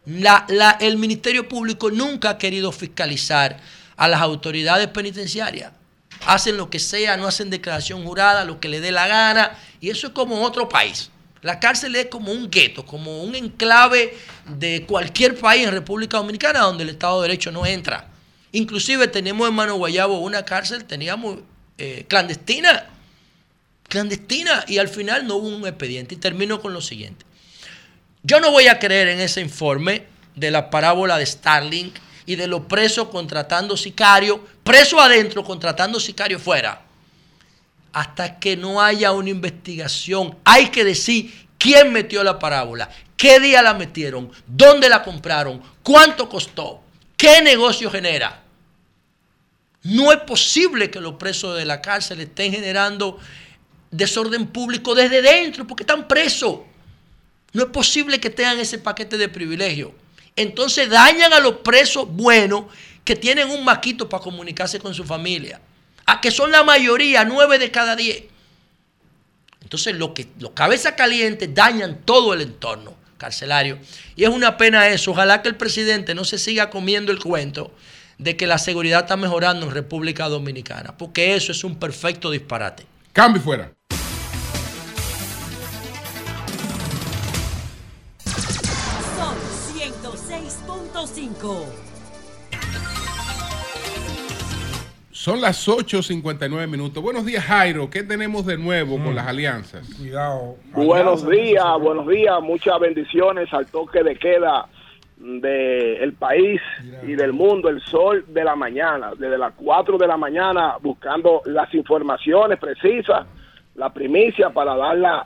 el 0.06 0.96
Ministerio 0.98 1.48
Público 1.48 1.90
nunca 1.90 2.30
ha 2.30 2.38
querido 2.38 2.72
fiscalizar 2.72 3.58
a 3.96 4.08
las 4.08 4.20
autoridades 4.20 4.88
penitenciarias. 4.88 5.72
Hacen 6.26 6.56
lo 6.56 6.70
que 6.70 6.78
sea, 6.78 7.16
no 7.16 7.26
hacen 7.26 7.50
declaración 7.50 8.04
jurada, 8.04 8.44
lo 8.44 8.60
que 8.60 8.68
le 8.68 8.80
dé 8.80 8.92
la 8.92 9.08
gana, 9.08 9.58
y 9.80 9.90
eso 9.90 10.08
es 10.08 10.12
como 10.12 10.42
otro 10.42 10.68
país. 10.68 11.10
La 11.42 11.58
cárcel 11.58 11.96
es 11.96 12.06
como 12.06 12.30
un 12.30 12.48
gueto, 12.50 12.86
como 12.86 13.24
un 13.24 13.34
enclave 13.34 14.16
de 14.46 14.84
cualquier 14.86 15.36
país 15.36 15.66
en 15.66 15.72
República 15.72 16.18
Dominicana 16.18 16.60
donde 16.60 16.84
el 16.84 16.90
Estado 16.90 17.20
de 17.20 17.28
Derecho 17.28 17.50
no 17.50 17.66
entra. 17.66 18.06
Inclusive 18.52 19.08
tenemos 19.08 19.48
en 19.48 19.54
Mano 19.54 19.74
Guayabo 19.74 20.20
una 20.20 20.44
cárcel, 20.44 20.84
teníamos 20.84 21.38
eh, 21.84 22.04
clandestina. 22.06 22.86
Clandestina. 23.88 24.64
Y 24.68 24.78
al 24.78 24.88
final 24.88 25.26
no 25.26 25.34
hubo 25.34 25.48
un 25.48 25.66
expediente. 25.66 26.14
Y 26.14 26.18
termino 26.18 26.60
con 26.60 26.72
lo 26.72 26.80
siguiente. 26.80 27.26
Yo 28.22 28.38
no 28.38 28.52
voy 28.52 28.68
a 28.68 28.78
creer 28.78 29.08
en 29.08 29.20
ese 29.20 29.40
informe 29.40 30.04
de 30.36 30.52
la 30.52 30.70
parábola 30.70 31.18
de 31.18 31.26
Starlink 31.26 31.96
y 32.24 32.36
de 32.36 32.46
los 32.46 32.66
presos 32.66 33.08
contratando 33.08 33.76
sicarios, 33.76 34.38
preso 34.62 35.00
adentro 35.00 35.42
contratando 35.42 35.98
sicarios 35.98 36.40
fuera. 36.40 36.82
Hasta 37.92 38.38
que 38.38 38.56
no 38.56 38.80
haya 38.80 39.10
una 39.10 39.30
investigación, 39.30 40.38
hay 40.44 40.68
que 40.68 40.84
decir 40.84 41.48
quién 41.58 41.92
metió 41.92 42.22
la 42.22 42.38
parábola, 42.38 42.88
qué 43.16 43.40
día 43.40 43.60
la 43.60 43.74
metieron, 43.74 44.30
dónde 44.46 44.88
la 44.88 45.02
compraron, 45.02 45.60
cuánto 45.82 46.28
costó, 46.28 46.80
qué 47.16 47.42
negocio 47.42 47.90
genera. 47.90 48.41
No 49.82 50.12
es 50.12 50.18
posible 50.20 50.90
que 50.90 51.00
los 51.00 51.14
presos 51.14 51.56
de 51.56 51.64
la 51.64 51.82
cárcel 51.82 52.20
estén 52.20 52.52
generando 52.52 53.18
desorden 53.90 54.46
público 54.46 54.94
desde 54.94 55.22
dentro 55.22 55.66
porque 55.66 55.82
están 55.82 56.06
presos. 56.06 56.60
No 57.52 57.64
es 57.64 57.68
posible 57.68 58.20
que 58.20 58.30
tengan 58.30 58.58
ese 58.58 58.78
paquete 58.78 59.18
de 59.18 59.28
privilegio. 59.28 59.94
Entonces 60.36 60.88
dañan 60.88 61.32
a 61.32 61.40
los 61.40 61.56
presos 61.56 62.08
buenos 62.08 62.64
que 63.04 63.16
tienen 63.16 63.50
un 63.50 63.64
maquito 63.64 64.08
para 64.08 64.22
comunicarse 64.22 64.78
con 64.78 64.94
su 64.94 65.04
familia. 65.04 65.60
A 66.06 66.20
que 66.20 66.30
son 66.30 66.50
la 66.50 66.62
mayoría, 66.62 67.24
nueve 67.24 67.58
de 67.58 67.70
cada 67.70 67.96
diez. 67.96 68.24
Entonces 69.60 69.96
lo 69.96 70.14
que, 70.14 70.28
los 70.38 70.52
cabezas 70.52 70.94
calientes 70.94 71.52
dañan 71.54 72.02
todo 72.04 72.34
el 72.34 72.40
entorno 72.40 72.94
carcelario. 73.18 73.78
Y 74.16 74.24
es 74.24 74.30
una 74.30 74.56
pena 74.56 74.88
eso. 74.88 75.10
Ojalá 75.10 75.42
que 75.42 75.48
el 75.48 75.56
presidente 75.56 76.14
no 76.14 76.24
se 76.24 76.38
siga 76.38 76.70
comiendo 76.70 77.12
el 77.12 77.18
cuento 77.18 77.72
de 78.22 78.36
que 78.36 78.46
la 78.46 78.58
seguridad 78.58 79.00
está 79.00 79.16
mejorando 79.16 79.66
en 79.66 79.72
República 79.72 80.28
Dominicana, 80.28 80.96
porque 80.96 81.34
eso 81.34 81.52
es 81.52 81.64
un 81.64 81.76
perfecto 81.76 82.30
disparate. 82.30 82.84
Cambio 83.12 83.42
fuera. 83.42 83.72
Son 89.16 89.36
106.5. 89.76 91.64
Son 95.10 95.40
las 95.40 95.68
8.59 95.68 96.68
minutos. 96.68 97.02
Buenos 97.02 97.24
días, 97.24 97.44
Jairo. 97.44 97.90
¿Qué 97.90 98.02
tenemos 98.02 98.46
de 98.46 98.56
nuevo 98.58 98.96
con 98.98 99.12
mm. 99.12 99.16
las 99.16 99.26
alianzas? 99.26 99.88
Cuidado. 99.96 100.56
Buenos 100.72 101.28
días, 101.28 101.64
buenos 101.80 102.08
días. 102.08 102.40
Muchas 102.42 102.80
bendiciones 102.80 103.52
al 103.52 103.66
toque 103.66 104.02
de 104.02 104.16
queda 104.16 104.68
del 105.22 106.14
país 106.14 106.60
y 107.06 107.14
del 107.14 107.32
mundo, 107.32 107.68
el 107.68 107.80
sol 107.82 108.24
de 108.26 108.42
la 108.42 108.56
mañana, 108.56 109.12
desde 109.16 109.38
las 109.38 109.52
4 109.54 109.96
de 109.96 110.06
la 110.08 110.16
mañana, 110.16 110.76
buscando 110.80 111.42
las 111.44 111.72
informaciones 111.74 112.58
precisas, 112.58 113.26
la 113.76 113.90
primicia 113.90 114.50
para 114.50 114.76
darla 114.76 115.24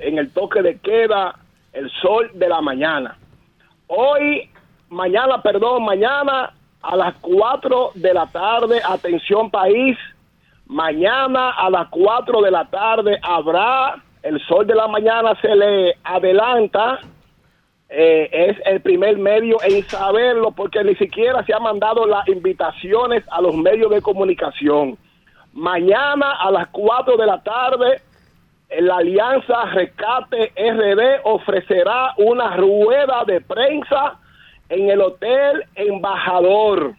en 0.00 0.18
el 0.18 0.30
toque 0.30 0.62
de 0.62 0.78
queda 0.78 1.36
el 1.72 1.88
sol 2.02 2.30
de 2.34 2.48
la 2.48 2.60
mañana. 2.60 3.16
Hoy, 3.86 4.50
mañana, 4.88 5.40
perdón, 5.42 5.84
mañana 5.84 6.52
a 6.82 6.96
las 6.96 7.14
4 7.20 7.92
de 7.94 8.14
la 8.14 8.26
tarde, 8.26 8.80
atención 8.84 9.50
país, 9.50 9.96
mañana 10.66 11.50
a 11.50 11.70
las 11.70 11.86
4 11.88 12.42
de 12.42 12.50
la 12.50 12.64
tarde 12.64 13.16
habrá 13.22 14.02
el 14.24 14.44
sol 14.46 14.66
de 14.66 14.74
la 14.74 14.88
mañana, 14.88 15.40
se 15.40 15.54
le 15.54 15.94
adelanta, 16.02 16.98
eh, 17.88 18.28
es 18.32 18.56
el 18.64 18.80
primer 18.80 19.16
medio 19.16 19.58
en 19.62 19.82
saberlo 19.84 20.50
porque 20.50 20.82
ni 20.82 20.96
siquiera 20.96 21.44
se 21.44 21.54
han 21.54 21.62
mandado 21.62 22.06
las 22.06 22.26
invitaciones 22.28 23.22
a 23.30 23.40
los 23.40 23.54
medios 23.54 23.90
de 23.90 24.02
comunicación. 24.02 24.98
Mañana 25.52 26.32
a 26.32 26.50
las 26.50 26.68
4 26.68 27.16
de 27.16 27.26
la 27.26 27.42
tarde, 27.42 28.00
la 28.80 28.96
Alianza 28.96 29.64
Rescate 29.66 30.52
RD 30.56 31.20
ofrecerá 31.24 32.12
una 32.18 32.56
rueda 32.56 33.24
de 33.24 33.40
prensa 33.40 34.18
en 34.68 34.90
el 34.90 35.00
Hotel 35.00 35.64
Embajador. 35.76 36.94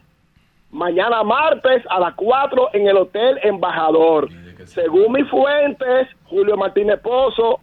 Mañana 0.70 1.22
martes 1.22 1.82
a 1.90 2.00
las 2.00 2.14
4 2.14 2.70
en 2.72 2.88
el 2.88 2.96
Hotel 2.96 3.38
Embajador. 3.42 4.28
Según 4.64 5.12
mis 5.12 5.28
fuentes, 5.28 6.08
Julio 6.24 6.56
Martínez 6.56 7.00
Pozo, 7.00 7.60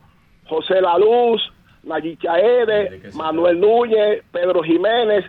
José 0.48 0.82
La 0.82 0.98
Luz, 0.98 1.42
Nayicha 1.86 2.40
Ede, 2.40 3.02
Manuel 3.14 3.60
Núñez, 3.60 4.24
Pedro 4.32 4.62
Jiménez, 4.64 5.24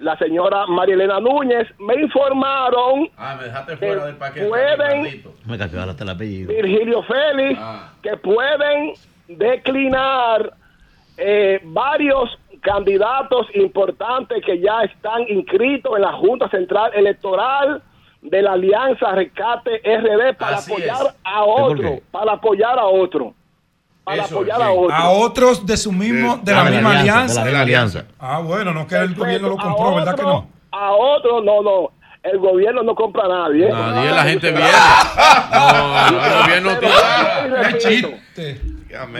la 0.00 0.16
señora 0.18 0.66
María 0.66 0.94
Elena 0.94 1.20
Núñez, 1.20 1.68
me 1.78 1.94
informaron 1.94 3.08
Ah, 3.16 3.36
me 3.38 3.44
dejaste 3.44 3.72
que 3.72 3.78
fuera 3.78 4.06
del 4.06 4.16
paquete. 4.16 4.46
pueden 4.48 5.22
Me 5.46 5.58
cambió 5.58 5.82
hasta 5.82 6.02
el 6.04 6.10
apellido. 6.10 6.52
Virgilio 6.52 7.02
Félix, 7.04 7.60
Ah. 7.62 7.92
que 8.02 8.16
pueden 8.16 8.94
declinar 9.28 10.52
eh, 11.18 11.60
varios 11.64 12.30
candidatos 12.62 13.46
importantes 13.54 14.42
que 14.44 14.58
ya 14.60 14.82
están 14.82 15.22
inscritos 15.28 15.92
en 15.96 16.02
la 16.02 16.12
Junta 16.14 16.48
Central 16.48 16.90
Electoral 16.94 17.82
de 18.22 18.40
la 18.42 18.52
Alianza 18.52 19.12
Rescate 19.12 19.80
RD 19.84 20.34
para 20.38 20.56
Así 20.56 20.72
apoyar 20.72 21.06
es. 21.06 21.16
a 21.24 21.44
otro, 21.44 21.98
para 22.10 22.32
apoyar 22.32 22.78
a 22.78 22.86
otro, 22.86 23.34
para 24.04 24.22
Eso, 24.24 24.36
apoyar 24.36 24.56
sí. 24.58 24.62
a 24.62 24.70
otro. 24.72 24.94
A 24.94 25.10
otros 25.10 25.66
de 25.66 25.76
su 25.76 25.92
mismo, 25.92 26.38
de 26.42 26.52
la 26.52 26.60
Ah, 26.62 26.64
misma 26.70 26.98
alianza. 27.00 27.44
De 27.44 27.52
la 27.52 27.60
alianza. 27.60 28.04
Ah, 28.18 28.40
bueno, 28.40 28.72
no 28.74 28.86
que 28.86 28.96
el 28.96 29.14
gobierno 29.14 29.48
lo 29.50 29.56
compró, 29.56 29.94
¿verdad 29.94 30.14
que 30.16 30.22
no? 30.22 30.48
A 30.72 30.92
otro, 30.92 31.40
no, 31.40 31.62
no. 31.62 31.90
El 32.22 32.38
gobierno 32.38 32.82
no 32.84 32.94
compra 32.94 33.24
a 33.24 33.28
nadie. 33.28 33.68
Nadie, 33.68 34.10
la 34.10 34.22
gente 34.22 34.50
viene. 34.52 34.70
No, 35.52 35.72
no, 35.72 36.24
el 36.26 36.42
gobierno 36.42 36.78
tiene. 36.78 38.20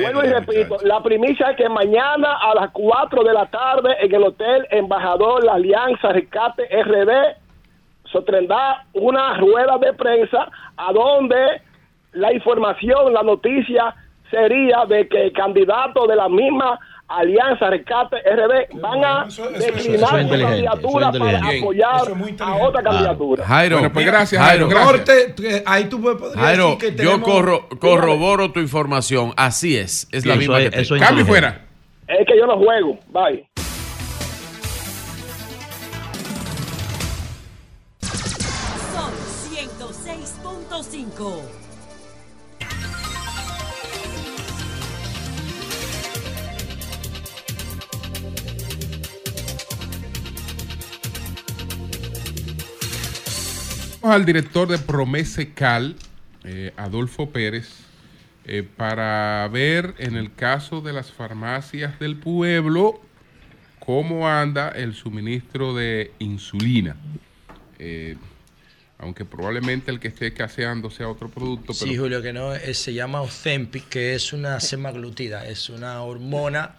Vuelvo 0.00 0.22
y 0.24 0.28
repito, 0.28 0.76
la 0.82 1.02
primicia 1.02 1.50
es 1.50 1.56
que 1.56 1.68
mañana 1.68 2.36
a 2.42 2.54
las 2.54 2.70
4 2.72 3.24
de 3.24 3.32
la 3.32 3.46
tarde 3.46 3.96
en 4.02 4.14
el 4.14 4.22
Hotel 4.22 4.66
Embajador 4.70 5.42
La 5.44 5.54
Alianza 5.54 6.08
Rescate 6.12 6.64
RD 6.82 7.36
sostendrá 8.12 8.84
una 8.92 9.36
rueda 9.38 9.78
de 9.78 9.92
prensa 9.94 10.48
a 10.76 10.92
donde 10.92 11.62
la 12.12 12.32
información, 12.34 13.12
la 13.14 13.22
noticia 13.22 13.94
sería 14.32 14.84
de 14.88 15.06
que 15.06 15.26
el 15.26 15.32
candidato 15.32 16.06
de 16.08 16.16
la 16.16 16.28
misma 16.28 16.78
Alianza 17.06 17.68
Rescate 17.68 18.16
RD 18.24 18.80
van 18.80 19.04
a 19.04 19.26
Eso- 19.28 19.44
eso- 19.44 19.50
eso- 19.50 19.58
eso 19.58 19.66
declinar 19.74 20.02
es 20.02 20.08
su 20.08 20.18
inteligente, 20.18 20.64
candidatura 20.64 21.08
eso 21.08 21.16
es 21.16 21.22
para 21.34 21.58
apoyar 21.58 22.02
Eso 22.02 22.44
a 22.44 22.56
otra 22.56 22.82
candidatura. 22.82 23.46
Jairo, 23.46 23.76
Bueno, 23.76 23.92
pues 23.92 24.06
gracias, 24.06 24.42
Jairo, 24.42 24.66
Jairo, 24.70 24.80
gracias. 24.80 25.06
Corte, 25.06 25.32
tú- 25.34 25.42
ahí 25.66 25.84
tú 25.84 26.00
puedes 26.00 26.18
podrías 26.18 26.44
Jairo, 26.46 26.76
decir 26.80 26.96
que 26.96 27.04
yo 27.04 27.20
corro, 27.20 27.68
corroboro 27.78 28.50
tu 28.52 28.60
información. 28.60 29.34
Así 29.36 29.76
es, 29.76 30.08
es 30.10 30.22
Sí, 30.22 30.28
la 30.28 30.34
eso 30.34 30.40
misma 30.40 30.60
es- 30.60 30.70
que 30.70 30.80
eso 30.80 30.96
es 30.96 31.02
Cambio 31.02 31.26
fuera. 31.26 31.60
Es 32.08 32.26
que 32.26 32.38
yo 32.38 32.46
no 32.46 32.56
juego. 32.56 32.98
Bye. 33.08 33.46
Sol 38.00 39.12
106.5. 39.50 41.42
al 54.02 54.24
director 54.24 54.68
de 54.68 54.78
Promesecal, 54.78 55.96
eh, 56.44 56.72
Adolfo 56.76 57.30
Pérez, 57.30 57.68
eh, 58.44 58.66
para 58.76 59.48
ver 59.48 59.94
en 59.98 60.16
el 60.16 60.34
caso 60.34 60.80
de 60.80 60.92
las 60.92 61.12
farmacias 61.12 61.98
del 62.00 62.16
pueblo 62.16 63.00
cómo 63.78 64.28
anda 64.28 64.70
el 64.70 64.94
suministro 64.94 65.74
de 65.74 66.12
insulina. 66.18 66.96
Eh, 67.78 68.16
aunque 68.98 69.24
probablemente 69.24 69.90
el 69.90 69.98
que 69.98 70.08
esté 70.08 70.28
escaseando 70.28 70.90
sea 70.90 71.08
otro 71.08 71.28
producto, 71.28 71.72
Sí, 71.72 71.86
pero 71.86 72.02
Julio, 72.02 72.22
que 72.22 72.32
no 72.32 72.52
se 72.54 72.94
llama 72.94 73.20
Ozempic, 73.20 73.88
que 73.88 74.14
es 74.14 74.32
una 74.32 74.60
semaglutida, 74.60 75.46
es 75.46 75.68
una 75.70 76.02
hormona 76.02 76.76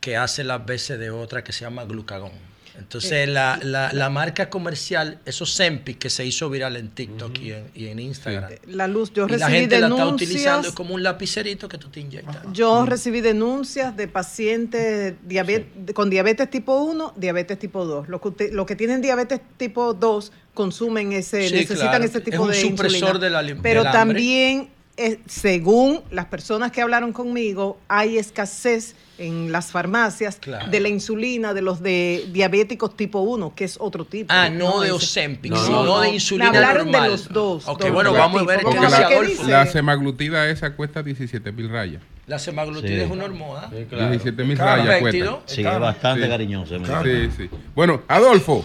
que 0.00 0.16
hace 0.16 0.44
las 0.44 0.64
veces 0.64 0.98
de 0.98 1.10
otra 1.10 1.44
que 1.44 1.52
se 1.52 1.64
llama 1.64 1.84
glucagón. 1.84 2.32
Entonces, 2.78 3.28
la, 3.28 3.58
la- 3.62 3.92
la 3.92 4.08
marca 4.08 4.48
comercial 4.50 5.18
es 5.26 5.42
Ozempic, 5.42 5.98
que 5.98 6.10
se 6.10 6.24
hizo 6.24 6.48
viral 6.48 6.76
en 6.76 6.88
TikTok 6.90 7.38
y, 7.40 7.52
en, 7.52 7.64
y 7.74 7.86
en 7.88 7.98
Instagram. 7.98 8.50
La 8.66 8.86
luz, 8.86 9.12
yo 9.12 9.26
y 9.26 9.30
la 9.32 9.36
recibí 9.48 9.58
gente 9.60 9.80
la 9.80 9.88
está 9.88 10.06
utilizando 10.06 10.74
como 10.74 10.94
un 10.94 11.02
lapicerito 11.02 11.68
que 11.68 11.76
tú 11.76 11.88
te 11.88 12.00
inyectas. 12.00 12.38
Yo 12.52 12.86
recibí 12.86 13.20
denuncias 13.20 13.96
de 13.96 14.06
pacientes 14.08 15.14
diabet- 15.28 15.92
con 15.92 16.08
diabetes 16.10 16.48
tipo 16.50 16.80
1, 16.82 17.14
diabetes 17.16 17.58
tipo 17.58 17.84
2. 17.84 18.08
Los 18.08 18.20
que, 18.20 18.28
usted- 18.28 18.52
los 18.52 18.64
que 18.66 18.76
tienen 18.76 19.02
diabetes 19.02 19.40
tipo 19.56 19.92
2 19.94 20.32
consumen 20.54 21.12
ese, 21.12 21.48
Sí, 21.48 21.54
necesitan 21.54 21.88
claro. 21.90 22.04
ese 22.04 22.18
Es 22.18 22.24
tipo 22.24 22.42
un 22.42 22.50
de 22.50 22.60
supresor 22.60 22.94
insulina. 23.16 23.18
del 23.18 23.34
alim- 23.36 23.60
Pero 23.62 23.82
del 23.82 23.92
también, 23.92 24.70
eh, 24.96 25.20
según 25.26 26.02
las 26.10 26.26
personas 26.26 26.72
que 26.72 26.80
hablaron 26.80 27.12
conmigo, 27.12 27.78
hay 27.88 28.18
escasez 28.18 28.94
en 29.18 29.52
las 29.52 29.70
farmacias 29.72 30.36
Claro. 30.36 30.70
de 30.70 30.80
la 30.80 30.88
insulina 30.88 31.52
de 31.54 31.62
los 31.62 31.82
de 31.82 32.26
diabéticos 32.32 32.96
tipo 32.96 33.20
1, 33.20 33.52
que 33.54 33.64
es 33.64 33.76
otro 33.80 34.04
tipo. 34.04 34.32
Ah, 34.32 34.48
no 34.48 34.80
de 34.80 34.86
ese. 34.86 34.94
Ozempic, 34.96 35.52
No, 35.52 35.56
sino 35.58 35.84
no. 35.84 36.00
de 36.00 36.08
Me 36.08 36.14
insulina 36.14 36.48
hablaron 36.48 36.86
normal. 36.86 37.02
de 37.02 37.08
los 37.10 37.28
dos. 37.32 37.68
Ok, 37.68 37.80
dos- 37.82 37.90
bueno, 37.92 38.12
vamos 38.12 38.42
a 38.42 38.44
ver 38.46 38.60
porque 38.62 38.78
la, 38.80 39.48
la 39.48 39.66
semaglutida 39.66 40.48
esa 40.48 40.74
cuesta 40.74 41.02
17 41.02 41.52
mil 41.52 41.68
rayas. 41.68 42.02
La 42.26 42.38
semaglutida 42.38 42.88
Sí. 42.88 43.00
es 43.00 43.10
una 43.10 43.24
hormona. 43.24 43.68
17 43.70 44.44
mil 44.44 44.56
Claro. 44.56 44.82
rayas 44.82 45.00
cuesta. 45.00 45.38
Sí, 45.46 45.60
es 45.64 45.80
bastante 45.80 46.22
Sí. 46.24 46.28
cariñoso. 46.28 46.78
mira. 46.78 47.02
Sí, 47.02 47.30
sí. 47.36 47.50
Bueno, 47.74 48.02
Adolfo, 48.08 48.64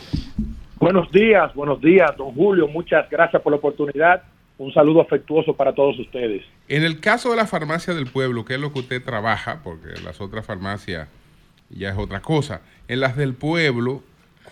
Buenos 0.80 1.10
días, 1.14 1.54
buenos 1.54 1.80
días, 1.80 2.12
don 2.18 2.34
Julio. 2.34 2.68
Muchas 2.68 3.10
gracias 3.10 3.42
por 3.42 3.54
la 3.54 3.58
oportunidad. 3.58 4.22
Un 4.64 4.74
saludo 4.74 5.02
afectuoso 5.02 5.54
para 5.54 5.74
todos 5.74 6.00
ustedes. 6.00 6.42
En 6.70 6.84
el 6.84 7.02
caso 7.02 7.32
de 7.32 7.36
la 7.36 7.46
farmacia 7.46 7.94
del 7.94 8.08
pueblo, 8.08 8.46
que 8.46 8.54
es 8.54 8.62
lo 8.62 8.72
que 8.72 8.80
usted 8.80 9.04
trabaja, 9.04 9.60
porque 9.62 9.90
las 10.06 10.22
otras 10.22 10.46
farmacias 10.46 11.10
ya 11.70 11.90
es 11.90 11.98
otra 11.98 12.22
cosa, 12.22 12.62
en 12.88 13.02
las 13.02 13.18
del 13.18 13.34
pueblo, 13.34 14.04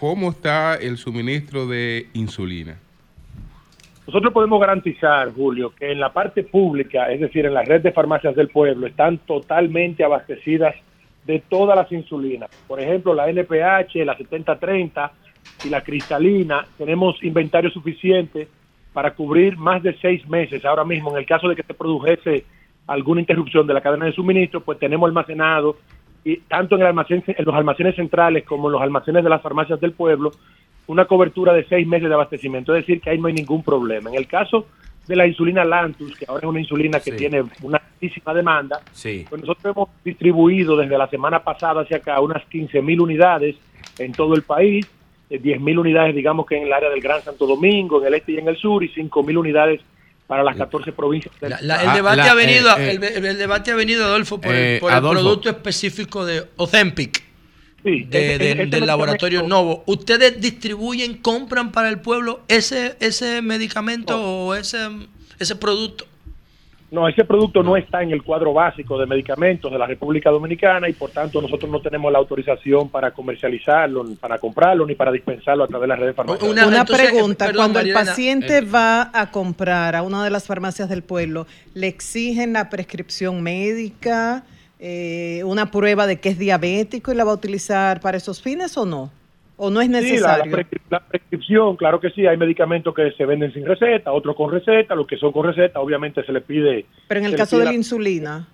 ¿cómo 0.02 0.32
está 0.32 0.76
el 0.76 0.98
suministro 0.98 1.66
de 1.66 2.08
insulina? 2.12 2.78
Nosotros 4.06 4.34
podemos 4.34 4.60
garantizar, 4.60 5.32
Julio, 5.34 5.74
que 5.74 5.94
en 5.94 6.02
la 6.02 6.12
parte 6.12 6.44
pública, 6.44 7.10
es 7.10 7.22
decir, 7.22 7.46
en 7.46 7.54
la 7.54 7.64
red 7.64 7.82
de 7.82 7.94
farmacias 7.94 8.36
del 8.36 8.50
pueblo, 8.50 8.88
están 8.88 9.18
totalmente 9.20 10.04
abastecidas 10.04 10.76
de 11.26 11.42
todas 11.48 11.78
las 11.78 11.90
insulinas. 11.90 12.50
Por 12.68 12.82
ejemplo, 12.82 13.14
la 13.14 13.30
NPH, 13.30 13.96
la 14.04 14.18
7030 14.18 15.12
y 15.64 15.70
la 15.70 15.82
cristalina, 15.82 16.66
tenemos 16.78 17.24
inventario 17.24 17.70
suficiente 17.70 18.50
para 18.94 19.14
cubrir 19.14 19.58
más 19.58 19.82
de 19.84 19.96
seis 20.02 20.28
meses. 20.28 20.64
Ahora 20.66 20.84
mismo, 20.84 21.12
en 21.12 21.18
el 21.18 21.26
caso 21.26 21.48
de 21.48 21.56
que 21.56 21.64
se 21.64 21.74
produjese 21.74 22.46
alguna 22.88 23.22
interrupción 23.22 23.66
de 23.68 23.74
la 23.74 23.82
cadena 23.82 24.06
de 24.06 24.12
suministro, 24.14 24.62
pues 24.62 24.80
tenemos 24.80 25.08
almacenado, 25.08 25.78
y 26.26 26.38
tanto 26.38 26.76
en, 26.76 26.82
el 26.82 26.88
almacén, 26.88 27.24
en 27.28 27.46
los 27.46 27.56
almacenes 27.56 27.96
centrales 27.96 28.44
como 28.44 28.68
en 28.68 28.74
los 28.74 28.82
almacenes 28.82 29.24
de 29.24 29.30
las 29.30 29.42
farmacias 29.42 29.80
del 29.80 29.94
pueblo, 29.94 30.32
una 30.88 31.06
cobertura 31.06 31.54
de 31.54 31.64
seis 31.66 31.88
meses 31.88 32.10
de 32.10 32.14
abastecimiento, 32.14 32.76
es 32.76 32.86
decir, 32.86 33.00
que 33.02 33.12
ahí 33.12 33.18
no 33.18 33.28
hay 33.28 33.34
ningún 33.34 33.64
problema. 33.64 34.10
En 34.10 34.18
el 34.18 34.28
caso 34.28 34.68
de 35.08 35.16
la 35.16 35.26
insulina 35.26 35.64
Lantus, 35.64 36.16
que 36.18 36.26
ahora 36.28 36.42
es 36.46 36.50
una 36.50 36.60
insulina 36.60 37.00
que 37.00 37.12
Sí. 37.12 37.18
tiene 37.18 37.44
una 37.64 37.78
altísima 37.78 38.34
demanda, 38.34 38.82
Sí. 38.92 39.26
pues 39.30 39.42
nosotros 39.42 39.74
hemos 39.76 39.90
distribuido 40.04 40.76
desde 40.76 40.98
la 40.98 41.08
semana 41.08 41.40
pasada 41.40 41.82
hacia 41.82 41.98
acá 41.98 42.20
unas 42.20 42.44
15 42.46 42.82
mil 42.82 43.00
unidades 43.02 43.56
en 44.00 44.12
todo 44.12 44.36
el 44.36 44.44
país, 44.44 44.86
10 45.40 45.62
mil 45.62 45.80
unidades 45.80 46.16
digamos 46.16 46.45
que 46.45 46.58
en 46.58 46.64
el 46.64 46.74
área 46.74 46.90
del 46.90 47.02
Gran 47.02 47.24
Santo 47.24 47.45
Domingo, 47.48 48.02
en 48.02 48.08
el 48.08 48.14
este 48.16 48.34
y 48.34 48.38
en 48.38 48.48
el 48.48 48.58
sur, 48.58 48.84
y 48.84 48.90
5 48.90 49.24
mil 49.24 49.38
unidades 49.38 49.82
para 50.28 50.44
las 50.44 50.56
14 50.56 50.91
provincias 50.94 51.34
del 51.41 51.49
La- 51.52 51.62
la- 51.62 51.82
el, 51.84 51.90
Ah, 51.90 51.95
debate 51.95 52.18
la- 52.18 52.32
ha 52.32 52.34
venido, 52.36 52.78
eh, 52.78 52.91
el, 52.91 53.26
el 53.26 53.38
debate 53.38 53.72
ha 53.72 53.76
venido, 53.76 54.06
Adolfo, 54.06 54.40
por, 54.40 54.53
Eh, 54.53 54.76
el, 54.76 54.80
por 54.80 54.91
el 54.91 54.98
Adolfo. 54.98 55.22
producto 55.22 55.49
específico 55.49 56.26
de 56.26 56.44
Ozempic, 56.58 57.22
Sí, 57.84 58.03
de- 58.03 58.68
del 58.68 58.86
laboratorio 58.86 59.41
Novo. 59.44 59.84
¿Ustedes 59.88 60.40
distribuyen, 60.40 61.18
compran 61.18 61.72
para 61.72 61.90
el 61.90 61.99
pueblo 61.99 62.41
ese, 62.48 62.95
ese 62.99 63.41
medicamento 63.41 64.22
o 64.22 64.53
ese, 64.56 64.78
ese 65.40 65.56
producto? 65.56 66.06
No, 66.92 67.08
ese 67.08 67.24
producto 67.24 67.64
no 67.64 67.78
está 67.78 68.04
en 68.04 68.12
el 68.12 68.22
cuadro 68.22 68.52
básico 68.52 68.98
de 68.98 69.06
medicamentos 69.06 69.72
de 69.72 69.80
la 69.80 69.88
República 69.88 70.30
Dominicana 70.30 70.90
y 70.90 70.94
por 70.94 71.10
tanto 71.10 71.42
nosotros 71.42 71.72
no 71.72 71.80
tenemos 71.80 72.12
la 72.12 72.20
autorización 72.20 72.90
para 72.90 73.12
comercializarlo, 73.12 74.04
para 74.20 74.38
comprarlo 74.40 74.86
ni 74.86 74.96
para 74.96 75.10
dispensarlo 75.10 75.64
a 75.64 75.68
través 75.68 75.84
de 75.84 75.88
las 75.88 76.00
redes 76.00 76.16
farmacéuticas. 76.18 76.68
Una, 76.68 76.80
entonces, 76.80 77.12
pregunta, 77.12 77.46
perdón, 77.46 77.62
cuando 77.62 77.80
el 77.80 77.94
paciente 77.94 78.58
eh, 78.58 78.62
va 78.62 79.10
a 79.14 79.32
comprar 79.32 79.96
a 79.96 80.02
una 80.02 80.22
de 80.26 80.32
las 80.32 80.46
farmacias 80.46 80.90
del 80.90 81.02
pueblo, 81.02 81.48
¿le 81.74 81.88
exigen 81.88 82.52
la 82.52 82.70
prescripción 82.70 83.42
médica, 83.42 84.44
eh, 84.78 85.44
una 85.46 85.72
prueba 85.72 86.06
de 86.08 86.20
que 86.20 86.28
es 86.28 86.38
diabético 86.38 87.14
y 87.14 87.16
la 87.16 87.24
va 87.24 87.32
a 87.32 87.36
utilizar 87.36 88.02
para 88.02 88.18
esos 88.18 88.42
fines 88.42 88.78
o 88.78 88.86
no? 88.86 89.12
¿O 89.64 89.70
no 89.70 89.80
es 89.80 89.86
Sí, 89.90 89.94
la- 89.94 90.02
necesario? 90.02 90.52
la, 90.52 90.58
prescri- 90.58 90.82
la 90.90 91.00
prescripción, 91.02 91.76
claro 91.76 92.00
que 92.00 92.10
sí, 92.10 92.26
hay 92.26 92.36
medicamentos 92.36 92.96
que 92.96 93.12
se 93.12 93.28
venden 93.28 93.54
sin 93.54 93.64
receta, 93.64 94.12
otros 94.12 94.36
con 94.36 94.50
receta, 94.52 94.96
los 94.96 95.06
que 95.06 95.18
son 95.18 95.32
con 95.32 95.46
receta 95.46 95.80
obviamente 95.80 96.24
se 96.24 96.34
les 96.34 96.42
pide... 96.42 96.86
Pero 97.08 97.20
en 97.20 97.28
el 97.28 97.36
caso 97.36 97.60
de 97.60 97.66
la- 97.66 97.70
la 97.72 97.78
insulina, 97.78 98.48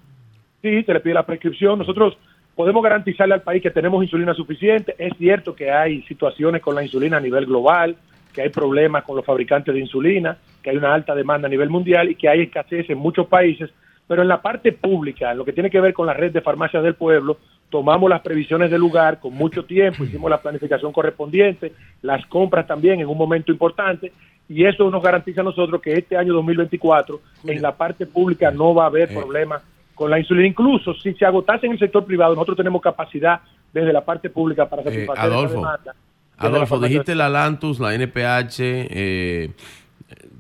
Sí, 0.62 0.84
se 0.84 0.94
le 0.94 1.00
pide 1.00 1.14
la 1.14 1.26
prescripción. 1.26 1.80
Nosotros 1.80 2.18
podemos 2.56 2.84
garantizarle 2.84 3.36
al 3.36 3.42
país 3.42 3.64
que 3.64 3.72
tenemos 3.72 4.04
insulina 4.04 4.34
suficiente. 4.34 4.96
Es 4.98 5.14
cierto 5.18 5.56
que 5.56 5.72
hay 5.72 6.02
situaciones 6.02 6.62
con 6.62 6.76
la 6.76 6.84
insulina 6.84 7.18
a 7.18 7.22
nivel 7.22 7.46
global, 7.46 7.96
que 8.34 8.42
hay 8.42 8.50
problemas 8.50 9.04
con 9.06 9.16
los 9.16 9.24
fabricantes 9.24 9.74
de 9.74 9.80
insulina, 9.80 10.38
que 10.62 10.72
hay 10.72 10.76
una 10.78 10.94
alta 10.94 11.16
demanda 11.16 11.48
a 11.48 11.50
nivel 11.50 11.70
mundial 11.70 12.10
y 12.10 12.16
que 12.16 12.28
hay 12.28 12.42
escasez 12.42 12.90
en 12.90 12.98
muchos 12.98 13.28
países. 13.28 13.70
Pero 14.10 14.24
en 14.24 14.28
la 14.28 14.42
parte 14.42 14.74
pública, 14.74 15.32
en 15.32 15.38
lo 15.38 15.46
que 15.46 15.54
tiene 15.54 15.70
que 15.70 15.80
ver 15.80 15.94
con 15.94 16.08
la 16.08 16.14
red 16.14 16.32
de 16.34 16.42
farmacias 16.42 16.84
del 16.84 16.96
pueblo, 16.96 17.38
tomamos 17.70 18.10
las 18.10 18.22
previsiones 18.22 18.72
del 18.72 18.80
lugar 18.80 19.20
con 19.20 19.34
mucho 19.34 19.66
tiempo, 19.66 20.04
hicimos 20.04 20.30
la 20.30 20.42
planificación 20.42 20.92
correspondiente, 20.92 21.74
las 22.02 22.26
compras 22.28 22.66
también 22.66 23.00
en 23.00 23.08
un 23.08 23.18
momento 23.18 23.52
importante, 23.52 24.12
y 24.50 24.66
eso 24.66 24.90
nos 24.90 25.04
garantiza 25.04 25.42
a 25.42 25.44
nosotros 25.44 25.82
que 25.82 25.94
este 25.94 26.16
año 26.16 26.34
2024 26.34 27.20
en 27.46 27.62
la 27.62 27.76
parte 27.76 28.06
pública 28.06 28.50
no 28.52 28.74
va 28.74 28.86
a 28.86 28.88
haber 28.88 29.10
problemas 29.14 29.62
con 29.94 30.10
la 30.10 30.20
insulina. 30.20 30.48
Incluso 30.48 30.94
si 30.94 31.14
se 31.14 31.26
agotase 31.26 31.66
en 31.66 31.74
el 31.74 31.80
sector 31.80 32.06
privado, 32.06 32.34
nosotros 32.34 32.56
tenemos 32.56 32.82
capacidad 32.82 33.42
desde 33.74 33.92
la 33.92 34.06
parte 34.06 34.30
pública 34.30 34.70
para 34.70 34.84
Eh, 34.84 34.86
satisfacer 34.86 35.26
esa 35.26 35.36
Adolfo, 35.36 35.56
demanda. 35.56 35.78
desde 35.84 36.50
la 36.50 36.56
Adolfo, 36.58 36.80
dijiste 36.80 37.16
la 37.16 37.30
Lantus, 37.30 37.80
la 37.80 37.94
NPH, 37.94 38.60
eh, 38.60 39.52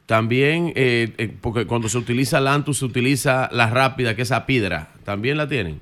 también, 0.05 0.71
eh, 0.75 1.13
eh, 1.17 1.35
porque 1.41 1.65
cuando 1.67 1.89
se 1.89 1.97
utiliza 1.97 2.39
Lantus 2.39 2.77
se 2.77 2.85
utiliza 2.85 3.49
la 3.51 3.69
rápida, 3.69 4.15
que 4.15 4.21
es 4.21 4.31
Apidra, 4.31 4.87
¿también 5.03 5.35
la 5.35 5.47
tienen? 5.49 5.81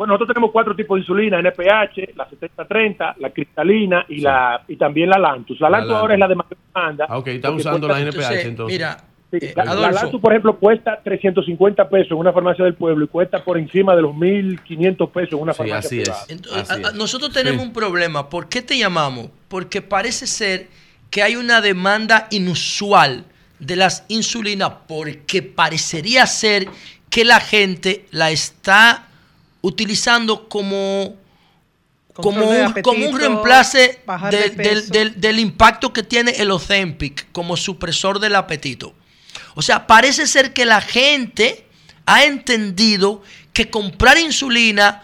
Bueno, 0.00 0.14
nosotros 0.14 0.28
tenemos 0.34 0.50
cuatro 0.50 0.74
tipos 0.74 0.96
de 0.96 1.00
insulina, 1.02 1.38
NPH, 1.40 2.16
la 2.16 2.26
7030, 2.30 3.16
la 3.18 3.28
cristalina 3.28 4.06
y 4.08 4.20
la 4.22 4.62
y 4.66 4.76
también 4.76 5.10
la 5.10 5.18
Lantus. 5.18 5.60
La, 5.60 5.68
La 5.68 5.76
Lantus 5.80 5.94
ahora 5.94 6.14
es 6.14 6.20
la 6.20 6.26
de 6.28 6.34
mayor 6.36 6.56
demanda. 6.72 7.06
Ah, 7.06 7.18
ok, 7.18 7.26
están 7.26 7.52
usando 7.52 7.86
cuesta- 7.86 8.02
la 8.02 8.10
NPH 8.10 8.48
entonces. 8.48 8.78
Mira, 8.78 8.96
Sí, 9.30 9.36
eh, 9.42 9.52
la. 9.54 9.90
Lantus, 9.90 10.18
por 10.18 10.32
ejemplo, 10.32 10.56
cuesta 10.56 10.98
350 11.04 11.86
pesos 11.90 12.12
en 12.12 12.16
una 12.16 12.32
farmacia 12.32 12.64
del 12.64 12.72
pueblo 12.76 13.04
y 13.04 13.08
cuesta 13.08 13.44
por 13.44 13.58
encima 13.58 13.94
de 13.94 14.00
los 14.00 14.14
1.500 14.14 15.10
pesos 15.10 15.34
en 15.34 15.40
una 15.40 15.52
Sí, 15.52 15.58
farmacia 15.58 15.78
así 15.86 15.98
es. 15.98 16.04
privada. 16.04 16.24
Entonces, 16.30 16.70
Así 16.70 16.82
a- 16.82 16.86
a- 16.86 16.90
es. 16.92 16.96
nosotros 16.96 17.30
tenemos 17.34 17.60
Sí. 17.60 17.66
un 17.68 17.72
problema. 17.74 18.30
¿Por 18.30 18.48
qué 18.48 18.62
te 18.62 18.78
llamamos? 18.78 19.28
Porque 19.48 19.82
parece 19.82 20.26
ser 20.26 20.68
que 21.10 21.22
hay 21.22 21.36
una 21.36 21.60
demanda 21.60 22.26
inusual 22.30 23.24
de 23.58 23.76
las 23.76 24.06
insulinas 24.08 24.72
porque 24.88 25.42
parecería 25.42 26.24
ser 26.26 26.68
que 27.10 27.26
la 27.26 27.38
gente 27.40 28.06
la 28.12 28.30
está 28.30 29.08
utilizando 29.62 30.48
como 30.48 31.16
como 32.14 32.40
un, 32.66 32.72
como 32.82 32.98
un 33.06 33.12
reemplace 33.20 34.00
del, 34.30 34.56
del- 34.56 34.88
del- 34.90 35.20
del 35.20 35.38
impacto 35.38 35.92
que 35.92 36.02
tiene 36.02 36.32
el 36.32 36.50
Ozempic 36.50 37.30
como 37.32 37.56
supresor 37.56 38.18
del 38.18 38.34
apetito. 38.36 38.92
O 39.54 39.62
sea, 39.62 39.86
parece 39.86 40.26
ser 40.26 40.52
que 40.52 40.66
la 40.66 40.80
gente 40.80 41.64
ha 42.06 42.24
entendido 42.24 43.22
que 43.52 43.70
comprar 43.70 44.18
insulina 44.18 45.02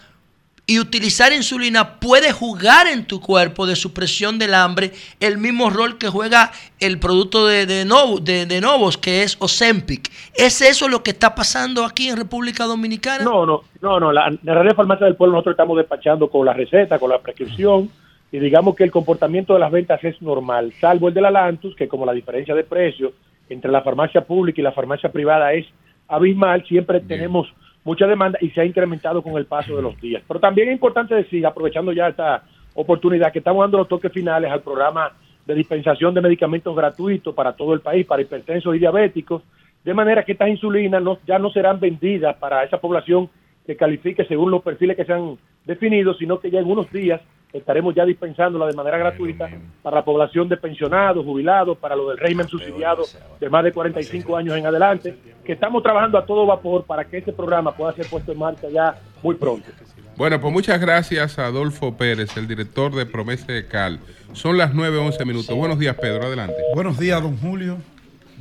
y 0.68 0.80
utilizar 0.80 1.32
insulina 1.32 2.00
puede 2.00 2.32
jugar 2.32 2.88
en 2.88 3.06
tu 3.06 3.20
cuerpo 3.20 3.66
de 3.66 3.76
supresión 3.76 4.36
del 4.38 4.52
hambre 4.52 4.90
el 5.20 5.38
mismo 5.38 5.70
rol 5.70 5.96
que 5.96 6.08
juega 6.08 6.50
el 6.80 6.98
producto 6.98 7.46
de, 7.46 7.66
de, 7.66 7.84
Novo- 7.84 8.18
de- 8.18 8.46
de 8.46 8.60
Novos, 8.60 8.98
que 8.98 9.22
es 9.22 9.36
Ozempic. 9.38 10.10
¿Es 10.34 10.60
eso 10.62 10.88
lo 10.88 11.04
que 11.04 11.12
está 11.12 11.36
pasando 11.36 11.84
aquí 11.84 12.08
en 12.08 12.16
República 12.16 12.64
Dominicana? 12.64 13.22
No, 13.22 13.46
no, 13.46 13.62
no, 13.80 14.00
no. 14.00 14.10
La, 14.12 14.32
la 14.42 14.62
de 14.64 14.74
farmacia 14.74 15.06
del 15.06 15.14
pueblo 15.14 15.34
nosotros 15.34 15.52
estamos 15.54 15.76
despachando 15.76 16.28
con 16.28 16.44
la 16.44 16.52
receta, 16.52 16.98
con 16.98 17.10
la 17.10 17.20
prescripción 17.20 17.88
y 18.32 18.40
digamos 18.40 18.74
que 18.74 18.82
el 18.82 18.90
comportamiento 18.90 19.54
de 19.54 19.60
las 19.60 19.70
ventas 19.70 20.02
es 20.02 20.20
normal, 20.20 20.72
salvo 20.80 21.06
el 21.06 21.14
de 21.14 21.20
la 21.20 21.30
Lantus, 21.30 21.76
que 21.76 21.86
como 21.86 22.04
la 22.04 22.12
diferencia 22.12 22.56
de 22.56 22.64
precio 22.64 23.12
entre 23.48 23.70
la 23.70 23.82
farmacia 23.82 24.22
pública 24.24 24.60
y 24.60 24.64
la 24.64 24.72
farmacia 24.72 25.12
privada 25.12 25.52
es 25.52 25.64
abismal, 26.08 26.64
siempre 26.66 26.98
tenemos 27.00 27.46
mucha 27.86 28.06
demanda 28.08 28.36
y 28.42 28.50
se 28.50 28.60
ha 28.60 28.64
incrementado 28.64 29.22
con 29.22 29.36
el 29.36 29.46
paso 29.46 29.76
de 29.76 29.80
los 29.80 29.98
días. 30.00 30.20
Pero 30.26 30.40
también 30.40 30.68
es 30.68 30.74
importante 30.74 31.14
decir, 31.14 31.46
aprovechando 31.46 31.92
ya 31.92 32.08
esta 32.08 32.42
oportunidad, 32.74 33.32
que 33.32 33.38
estamos 33.38 33.62
dando 33.62 33.78
los 33.78 33.88
toques 33.88 34.12
finales 34.12 34.50
al 34.50 34.60
programa 34.60 35.12
de 35.46 35.54
dispensación 35.54 36.12
de 36.12 36.20
medicamentos 36.20 36.74
gratuitos 36.74 37.32
para 37.32 37.52
todo 37.52 37.72
el 37.74 37.80
país, 37.80 38.04
para 38.04 38.20
hipertensos 38.20 38.74
y 38.74 38.80
diabéticos, 38.80 39.42
de 39.84 39.94
manera 39.94 40.24
que 40.24 40.32
estas 40.32 40.48
insulinas 40.48 41.00
ya 41.24 41.38
no 41.38 41.48
serán 41.50 41.78
vendidas 41.78 42.34
para 42.38 42.64
esa 42.64 42.78
población 42.78 43.30
que 43.66 43.76
califique 43.76 44.24
según 44.26 44.50
los 44.50 44.62
perfiles 44.62 44.96
que 44.96 45.04
se 45.04 45.12
han 45.12 45.36
definido, 45.64 46.14
sino 46.14 46.38
que 46.38 46.50
ya 46.50 46.60
en 46.60 46.70
unos 46.70 46.90
días 46.92 47.20
estaremos 47.52 47.94
ya 47.94 48.04
dispensándola 48.04 48.66
de 48.66 48.74
manera 48.74 48.98
gratuita 48.98 49.48
para 49.82 49.96
la 49.96 50.04
población 50.04 50.48
de 50.48 50.56
pensionados, 50.56 51.24
jubilados, 51.24 51.78
para 51.78 51.96
lo 51.96 52.08
del 52.08 52.18
régimen 52.18 52.46
subsidiado 52.48 53.04
de 53.40 53.48
más 53.48 53.64
de 53.64 53.72
45 53.72 54.36
años 54.36 54.56
en 54.56 54.66
adelante, 54.66 55.16
que 55.44 55.52
estamos 55.52 55.82
trabajando 55.82 56.18
a 56.18 56.26
todo 56.26 56.46
vapor 56.46 56.84
para 56.84 57.04
que 57.04 57.18
este 57.18 57.32
programa 57.32 57.74
pueda 57.74 57.92
ser 57.92 58.06
puesto 58.08 58.32
en 58.32 58.38
marcha 58.38 58.68
ya 58.68 58.98
muy 59.22 59.34
pronto. 59.34 59.68
Bueno, 60.16 60.40
pues 60.40 60.52
muchas 60.52 60.80
gracias 60.80 61.38
a 61.38 61.46
Adolfo 61.46 61.96
Pérez, 61.96 62.36
el 62.36 62.46
director 62.46 62.94
de 62.94 63.04
Promesa 63.04 63.52
de 63.52 63.66
Cal. 63.66 64.00
Son 64.32 64.56
las 64.56 64.72
9.11 64.72 65.26
minutos. 65.26 65.54
Buenos 65.54 65.78
días, 65.78 65.96
Pedro. 65.96 66.24
Adelante. 66.24 66.56
Buenos 66.74 66.98
días, 66.98 67.22
don 67.22 67.36
Julio. 67.36 67.76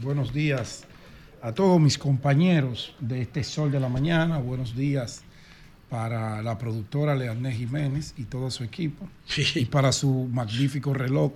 Buenos 0.02 0.34
días 0.34 0.88
a 1.46 1.54
todos 1.54 1.80
mis 1.80 1.98
compañeros 2.00 2.96
de 3.00 3.22
este 3.22 3.44
Sol 3.44 3.72
de 3.72 3.80
la 3.80 3.88
Mañana. 3.88 4.40
Buenos 4.40 4.76
días 4.76 5.22
para 5.92 6.42
la 6.42 6.58
productora 6.58 7.14
Leanés 7.14 7.58
Jiménez 7.58 8.16
y 8.18 8.24
todo 8.24 8.50
su 8.50 8.64
equipo. 8.64 9.08
Y 9.54 9.66
para 9.66 9.92
su 9.92 10.28
magnífico 10.32 10.92
reloj. 10.96 11.34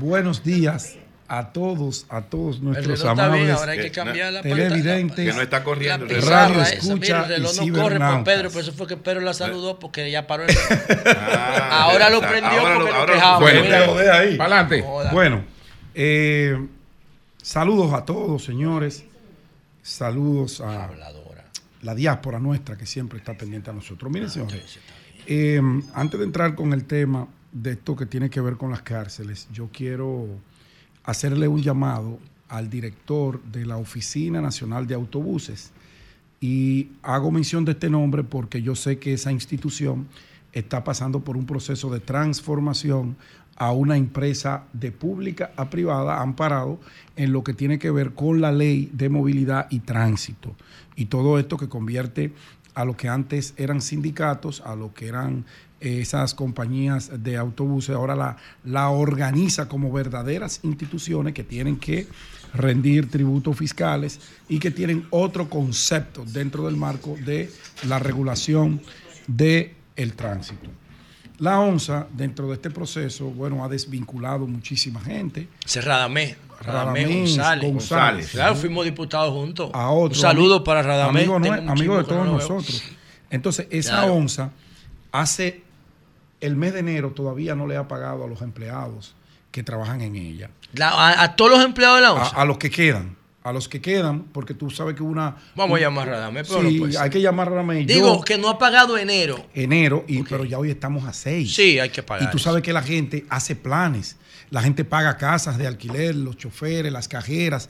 Buenos 0.00 0.42
días 0.42 0.96
a 1.28 1.52
todos, 1.52 2.06
a 2.08 2.22
todos 2.22 2.62
nuestros 2.62 3.00
reloj 3.00 3.10
está 3.10 3.28
bien, 3.28 3.34
amables 3.44 3.58
ahora 3.58 3.72
hay 3.72 3.80
que 3.80 3.90
cambiar 3.90 4.32
la 4.32 4.40
televidentes, 4.40 5.26
Que 5.28 5.32
no 5.34 5.42
está 5.42 5.62
corriendo 5.62 6.06
el 6.06 6.24
La 6.24 6.46
radio 6.46 6.62
esa, 6.62 6.72
escucha 6.72 6.94
mira, 6.94 7.22
el 7.24 7.28
reloj 7.28 7.52
y 7.62 7.70
no 7.70 7.82
corre 7.82 7.98
por. 7.98 8.24
Pedro, 8.24 8.50
por 8.50 8.62
eso 8.62 8.72
fue 8.72 8.86
que 8.86 8.96
Pedro 8.96 9.20
la 9.20 9.34
saludó 9.34 9.78
porque 9.78 10.10
ya 10.10 10.26
paró 10.26 10.44
el 10.48 10.48
reloj. 10.48 11.16
Ah, 11.18 11.82
Ahora 11.82 12.08
lo 12.08 12.20
prendió 12.20 12.48
Ahora 12.48 12.74
porque 12.76 12.90
lo 12.90 12.96
ahora 12.96 13.06
lo- 13.12 13.12
quejaba. 13.18 13.38
Bueno, 13.40 13.60
Mira, 13.60 13.86
Lo 13.86 13.96
deja 13.98 14.18
ahí. 14.20 14.36
Para 14.38 14.60
adelante. 14.60 14.84
Bueno, 15.12 15.44
eh, 15.94 16.66
saludos 17.42 17.92
a 17.92 18.06
todos, 18.06 18.42
señores. 18.42 19.04
Saludos 19.88 20.60
a 20.60 20.84
Habladora. 20.84 21.46
la 21.80 21.94
diáspora 21.94 22.38
nuestra 22.38 22.76
que 22.76 22.84
siempre 22.84 23.18
está 23.18 23.38
pendiente 23.38 23.70
a 23.70 23.72
nosotros. 23.72 24.12
Miren, 24.12 24.28
señores, 24.28 24.78
eh, 25.26 25.62
antes 25.94 26.20
de 26.20 26.26
entrar 26.26 26.54
con 26.54 26.74
el 26.74 26.84
tema 26.84 27.26
de 27.50 27.72
esto 27.72 27.96
que 27.96 28.04
tiene 28.04 28.28
que 28.28 28.42
ver 28.42 28.58
con 28.58 28.70
las 28.70 28.82
cárceles, 28.82 29.48
yo 29.50 29.70
quiero 29.72 30.28
hacerle 31.04 31.48
un 31.48 31.62
llamado 31.62 32.18
al 32.48 32.68
director 32.68 33.42
de 33.44 33.64
la 33.64 33.78
Oficina 33.78 34.42
Nacional 34.42 34.86
de 34.86 34.94
Autobuses. 34.94 35.70
Y 36.38 36.90
hago 37.02 37.30
mención 37.30 37.64
de 37.64 37.72
este 37.72 37.88
nombre 37.88 38.24
porque 38.24 38.60
yo 38.60 38.76
sé 38.76 38.98
que 38.98 39.14
esa 39.14 39.32
institución 39.32 40.06
está 40.52 40.84
pasando 40.84 41.20
por 41.20 41.38
un 41.38 41.46
proceso 41.46 41.88
de 41.90 42.00
transformación 42.00 43.16
a 43.58 43.72
una 43.72 43.96
empresa 43.96 44.64
de 44.72 44.92
pública 44.92 45.50
a 45.56 45.68
privada 45.68 46.22
amparado 46.22 46.78
en 47.16 47.32
lo 47.32 47.42
que 47.42 47.54
tiene 47.54 47.78
que 47.78 47.90
ver 47.90 48.14
con 48.14 48.40
la 48.40 48.52
ley 48.52 48.88
de 48.92 49.08
movilidad 49.08 49.66
y 49.70 49.80
tránsito. 49.80 50.54
Y 50.94 51.06
todo 51.06 51.38
esto 51.38 51.56
que 51.56 51.68
convierte 51.68 52.32
a 52.74 52.84
lo 52.84 52.96
que 52.96 53.08
antes 53.08 53.54
eran 53.56 53.82
sindicatos, 53.82 54.60
a 54.60 54.76
lo 54.76 54.94
que 54.94 55.08
eran 55.08 55.44
eh, 55.80 56.00
esas 56.00 56.34
compañías 56.34 57.10
de 57.22 57.36
autobuses, 57.36 57.96
ahora 57.96 58.14
la, 58.14 58.36
la 58.64 58.90
organiza 58.90 59.68
como 59.68 59.92
verdaderas 59.92 60.60
instituciones 60.62 61.34
que 61.34 61.42
tienen 61.42 61.76
que 61.76 62.06
rendir 62.54 63.10
tributos 63.10 63.56
fiscales 63.56 64.20
y 64.48 64.60
que 64.60 64.70
tienen 64.70 65.06
otro 65.10 65.50
concepto 65.50 66.24
dentro 66.24 66.66
del 66.66 66.76
marco 66.76 67.16
de 67.24 67.50
la 67.88 67.98
regulación 67.98 68.80
del 69.26 69.72
el 69.96 70.14
tránsito. 70.14 70.70
La 71.38 71.60
ONSA, 71.60 72.08
dentro 72.12 72.48
de 72.48 72.54
este 72.54 72.68
proceso, 72.70 73.26
bueno, 73.26 73.64
ha 73.64 73.68
desvinculado 73.68 74.46
muchísima 74.46 75.00
gente. 75.00 75.48
Radamés. 75.76 76.36
Radamés 76.60 77.04
Radamés 77.04 77.08
González. 77.36 77.70
González. 77.72 78.30
Claro, 78.32 78.56
fuimos 78.56 78.84
diputados 78.84 79.32
juntos. 79.32 79.70
a 79.72 79.90
otro. 79.90 80.16
Un 80.16 80.20
saludo 80.20 80.64
para 80.64 80.82
Radamés. 80.82 81.28
Amigo, 81.28 81.96
de 81.98 82.04
todos 82.04 82.26
no 82.26 82.32
nosotros. 82.32 82.82
Entonces, 83.30 83.68
esa 83.70 83.98
Claro. 83.98 84.14
onza 84.14 84.50
hace 85.12 85.62
el 86.40 86.56
mes 86.56 86.72
de 86.72 86.80
enero 86.80 87.10
todavía 87.12 87.54
no 87.54 87.66
le 87.66 87.76
ha 87.76 87.86
pagado 87.86 88.24
a 88.24 88.26
los 88.26 88.42
empleados 88.42 89.14
que 89.52 89.62
trabajan 89.62 90.00
en 90.00 90.16
ella. 90.16 90.50
La- 90.72 90.90
a, 90.90 91.22
a 91.22 91.36
todos 91.36 91.52
los 91.52 91.64
empleados 91.64 91.98
de 91.98 92.02
la 92.02 92.08
A, 92.08 92.12
ONSA. 92.14 92.36
a 92.36 92.44
los 92.44 92.58
que 92.58 92.70
quedan. 92.70 93.16
A 93.44 93.52
los 93.52 93.68
que 93.68 93.80
quedan, 93.80 94.24
porque 94.24 94.52
tú 94.52 94.68
sabes 94.68 94.94
que 94.94 95.02
una... 95.02 95.36
Vamos 95.54 95.78
a 95.78 95.80
llamar 95.80 96.08
a 96.08 96.12
Radamés, 96.12 96.48
pero 96.48 96.60
Sí, 96.68 96.74
no 96.74 96.78
puede 96.80 96.92
ser. 96.92 97.02
hay 97.02 97.10
que 97.10 97.20
llamar 97.20 97.46
a 97.48 97.50
Radamés. 97.52 97.86
Digo 97.86 98.16
Yo- 98.16 98.20
que 98.22 98.36
no 98.36 98.48
ha 98.48 98.58
pagado 98.58 98.98
enero. 98.98 99.46
enero, 99.54 100.04
y, 100.08 100.22
pero 100.24 100.44
ya 100.44 100.58
hoy 100.58 100.70
estamos 100.70 101.04
a 101.04 101.12
6. 101.12 101.54
Sí, 101.54 101.78
hay 101.78 101.88
que 101.90 102.02
pagar 102.02 102.28
Y 102.28 102.30
tú 102.30 102.38
sabes 102.38 102.62
que 102.62 102.72
la 102.72 102.82
gente 102.82 103.24
hace 103.30 103.56
planes. 103.56 104.16
La 104.50 104.62
gente 104.62 104.84
paga 104.84 105.16
casas 105.16 105.56
de 105.58 105.66
alquiler, 105.66 106.14
los 106.16 106.36
choferes, 106.36 106.92
las 106.92 107.06
cajeras, 107.08 107.68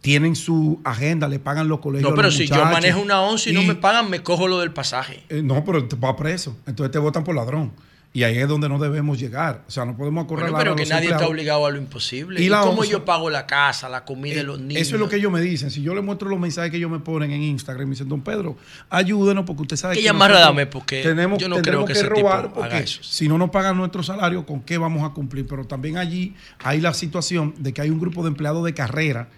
tienen 0.00 0.34
su 0.34 0.80
agenda, 0.84 1.28
le 1.28 1.38
pagan 1.38 1.68
los 1.68 1.80
colegios. 1.80 2.08
No, 2.10 2.14
a 2.14 2.16
pero 2.16 2.28
los 2.28 2.36
si 2.36 2.46
yo 2.46 2.64
manejo 2.64 3.00
una 3.00 3.20
once 3.20 3.50
y, 3.50 3.52
no 3.52 3.62
me 3.62 3.74
pagan, 3.74 4.08
me 4.08 4.22
cojo 4.22 4.48
lo 4.48 4.58
del 4.60 4.72
pasaje. 4.72 5.24
Eh, 5.28 5.42
no, 5.42 5.62
pero 5.64 5.86
te 5.86 5.96
va 5.96 6.16
preso. 6.16 6.56
Entonces 6.66 6.90
te 6.90 6.98
votan 6.98 7.22
por 7.22 7.34
ladrón. 7.34 7.72
Y 8.12 8.24
ahí 8.24 8.38
es 8.38 8.48
donde 8.48 8.68
no 8.68 8.80
debemos 8.80 9.20
llegar. 9.20 9.62
O 9.68 9.70
sea, 9.70 9.84
no 9.84 9.96
podemos 9.96 10.24
correr 10.26 10.50
Bueno, 10.50 10.58
pero 10.58 10.76
que 10.76 10.86
nadie 10.86 11.10
está 11.10 11.28
obligado 11.28 11.64
a 11.64 11.70
lo 11.70 11.78
imposible. 11.78 12.40
Y 12.42 12.46
¿Y, 12.46 12.48
la 12.48 12.62
cómo 12.62 12.84
yo 12.84 13.04
pago 13.04 13.30
la 13.30 13.46
casa, 13.46 13.88
la 13.88 14.04
comida 14.04 14.34
de 14.34 14.40
Eh, 14.40 14.44
los 14.44 14.60
niños? 14.60 14.82
Eso 14.82 14.96
es 14.96 15.00
lo 15.00 15.08
que 15.08 15.16
ellos 15.16 15.30
me 15.30 15.40
dicen. 15.40 15.70
Si 15.70 15.80
yo 15.80 15.94
le 15.94 16.00
muestro 16.00 16.28
los 16.28 16.40
mensajes 16.40 16.72
que 16.72 16.78
ellos 16.78 16.90
me 16.90 16.98
ponen 16.98 17.30
en 17.30 17.42
Instagram, 17.42 17.86
me 17.86 17.90
dicen, 17.94 18.08
don 18.08 18.22
Pedro, 18.22 18.56
ayúdenos 18.88 19.44
porque 19.44 19.62
usted 19.62 19.76
sabe 19.76 19.94
que 19.94 20.00
que 20.00 20.06
llamar 20.06 20.32
a 20.32 20.34
Radamés 20.34 20.66
porque 20.66 21.02
tenemos, 21.02 21.38
yo 21.38 21.48
no 21.48 21.62
creo 21.62 21.84
que 21.84 21.92
ese 21.92 22.02
tipo 22.02 22.16
robar 22.16 22.38
haga 22.46 22.52
porque 22.52 22.78
eso. 22.78 23.00
si 23.04 23.28
no 23.28 23.38
nos 23.38 23.50
pagan 23.50 23.76
nuestro 23.76 24.02
salario, 24.02 24.44
¿con 24.44 24.60
qué 24.62 24.76
vamos 24.76 25.08
a 25.08 25.14
cumplir? 25.14 25.46
Pero 25.46 25.64
también 25.64 25.96
allí 25.96 26.34
hay 26.58 26.80
la 26.80 26.94
situación 26.94 27.54
de 27.58 27.72
que 27.72 27.82
hay 27.82 27.90
un 27.90 28.00
grupo 28.00 28.22
de 28.22 28.28
empleados 28.28 28.64
de 28.64 28.74
carrera 28.74 29.28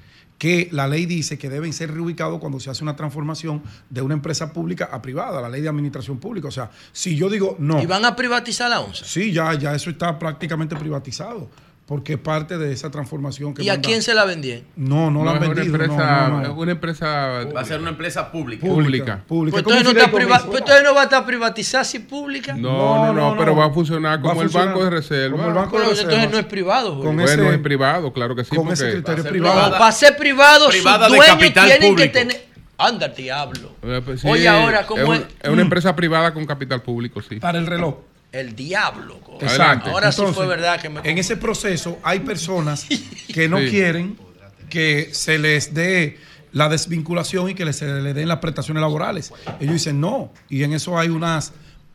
que 0.43 0.69
la 0.73 0.89
ley 0.89 1.07
dice 1.07 1.39
que 1.39 1.49
deben 1.49 1.73
ser 1.73 1.95
reubicados 1.95 2.41
cuando 2.41 2.59
se 2.59 2.69
hace 2.69 2.83
una 2.83 2.97
transformación 2.97 3.63
de 3.89 4.03
una 4.03 4.15
empresa 4.15 4.53
pública 4.53 4.89
a 4.91 5.01
privada, 5.01 5.41
la 5.41 5.49
ley 5.49 5.61
de 5.61 5.69
administración 5.69 6.19
pública. 6.19 6.49
O 6.49 6.51
sea, 6.51 6.69
si 6.91 7.15
yo 7.15 7.31
digo 7.31 7.55
no. 7.61 7.81
¿Y 7.81 7.87
van 7.87 8.05
a 8.05 8.17
privatizar 8.17 8.69
la 8.69 8.81
onza? 8.81 9.05
Sí, 9.05 9.31
ya, 9.31 9.55
ya 9.55 9.73
eso 9.73 9.89
está 9.89 10.19
prácticamente 10.19 10.75
privatizado, 10.75 11.49
porque 11.93 12.15
es 12.15 12.19
parte 12.19 12.57
de 12.57 12.73
esa 12.73 12.91
transformación 12.91 13.53
que 13.53 13.63
¿Y 13.63 13.69
a 13.69 13.79
quién 13.79 14.01
se 14.01 14.15
la 14.15 14.25
vendían? 14.25 14.63
No, 14.77 15.11
no, 15.11 15.27
la 15.27 15.33
han 15.33 15.37
es 15.37 15.43
una 15.43 15.55
vendido. 15.57 15.77
no, 15.77 15.85
empresa, 15.85 16.29
no, 16.29 16.41
no. 16.41 16.55
una 16.55 16.73
empresa 16.73 17.07
Va 17.55 17.61
a 17.61 17.65
ser 17.67 17.81
una 17.81 17.91
empresa 17.91 18.33
pública. 18.33 18.67
pública. 18.67 19.23
pública. 19.29 19.53
Pues 19.57 19.63
como 19.63 19.77
entonces, 19.77 19.85
no 19.85 19.91
un 19.91 19.97
está 19.99 20.11
priva- 20.11 20.39
pues 20.47 20.61
entonces 20.61 20.85
no 20.85 20.95
va 20.95 21.01
a 21.03 21.05
estar 21.05 21.27
privatizada 21.27 21.85
si 21.85 21.99
pública. 21.99 22.55
No, 22.55 23.13
no, 23.13 23.33
no, 23.33 23.37
pero 23.37 23.55
va 23.55 23.67
a 23.67 23.71
funcionar 23.71 24.13
Va 24.13 24.15
a 24.21 24.23
como 24.23 24.41
el 24.41 24.49
funcionar 24.49 24.69
Banco 24.69 24.85
de 24.85 24.91
Reserva. 24.91 25.37
como 25.37 25.49
el 25.49 25.55
Banco 25.55 25.71
de 25.77 25.79
Pero 25.83 25.91
Reservas. 25.91 26.15
entonces 26.15 26.31
no 26.33 26.39
es 26.39 26.47
privado. 26.47 26.89
Julio. 26.95 27.05
Con 27.05 27.17
bueno, 27.17 27.31
ese- 27.31 27.55
es 27.55 27.59
privado, 27.61 28.13
claro 28.15 28.35
que 28.37 28.45
sí. 28.45 28.57
con 28.57 28.69
ese 28.69 28.91
criterio 28.93 29.03
Va 29.05 29.21
a 29.21 29.23
ser 29.23 29.31
privado. 29.33 29.71
No, 29.71 29.79
para 29.79 29.93
ser 29.93 30.17
privado, 30.17 30.69
Privada 30.71 31.09
sus 31.11 31.19
de 31.19 31.27
capital 31.27 31.69
tienen 31.69 31.89
público. 31.91 32.13
que 32.13 32.19
tener... 32.19 32.47
Anda, 32.79 33.05
el 33.07 33.15
diablo. 33.15 33.73
Eh, 33.83 34.01
pues 34.03 34.23
sí, 34.23 34.29
Oye, 34.31 34.49
ahora, 34.49 34.87
¿cómo 34.87 35.11
un- 35.11 35.17
es? 35.17 35.23
es 35.43 35.51
una 35.51 35.61
empresa 35.61 35.95
privada 35.95 36.33
con 36.33 36.47
capital 36.47 36.81
público, 36.81 37.21
sí. 37.21 37.37
Para 37.37 37.59
el 37.59 37.67
reloj. 37.67 37.97
El 38.33 38.57
diablo. 38.57 39.21
Adelante. 39.41 39.91
Ahora 39.91 40.11
sí 40.11 40.23
fue 40.33 40.47
verdad 40.47 40.81
que 40.81 40.89
me... 40.89 41.01
En 41.05 41.19
ese 41.19 41.37
proceso 41.37 41.99
hay 42.03 42.21
personas 42.21 42.87
que 43.33 43.49
no 43.49 43.59
Sí. 43.59 43.69
quieren 43.71 44.17
que 44.71 45.11
se 45.13 45.39
les 45.39 45.75
dé 45.75 46.19
la 46.53 46.69
desvinculación 46.69 47.51
y 47.51 47.55
que 47.55 47.65
les- 47.65 47.77
se 47.77 47.87
les 47.87 48.15
den 48.15 48.29
las 48.29 48.39
prestaciones 48.39 48.81
laborales. 48.81 49.33
Ellos 49.61 49.75
dicen 49.75 50.01
no. 50.01 50.33
Y 50.49 50.63
en 50.63 50.73
eso 50.73 50.99
hay 50.99 51.09
unas 51.09 51.53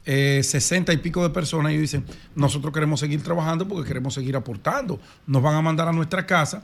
eh, 0.10 0.42
60 0.44 0.94
y 0.94 0.98
pico 0.98 1.22
de 1.22 1.30
personas 1.32 1.72
y 1.72 1.76
ellos 1.76 1.92
dicen, 1.92 2.06
nosotros 2.36 2.74
queremos 2.74 3.00
seguir 3.00 3.22
trabajando 3.22 3.68
porque 3.68 3.88
queremos 3.88 4.14
seguir 4.14 4.36
aportando. 4.36 5.00
Nos 5.26 5.42
van 5.42 5.56
a 5.56 5.62
mandar 5.62 5.88
a 5.90 5.92
nuestra 5.92 6.26
casa 6.26 6.62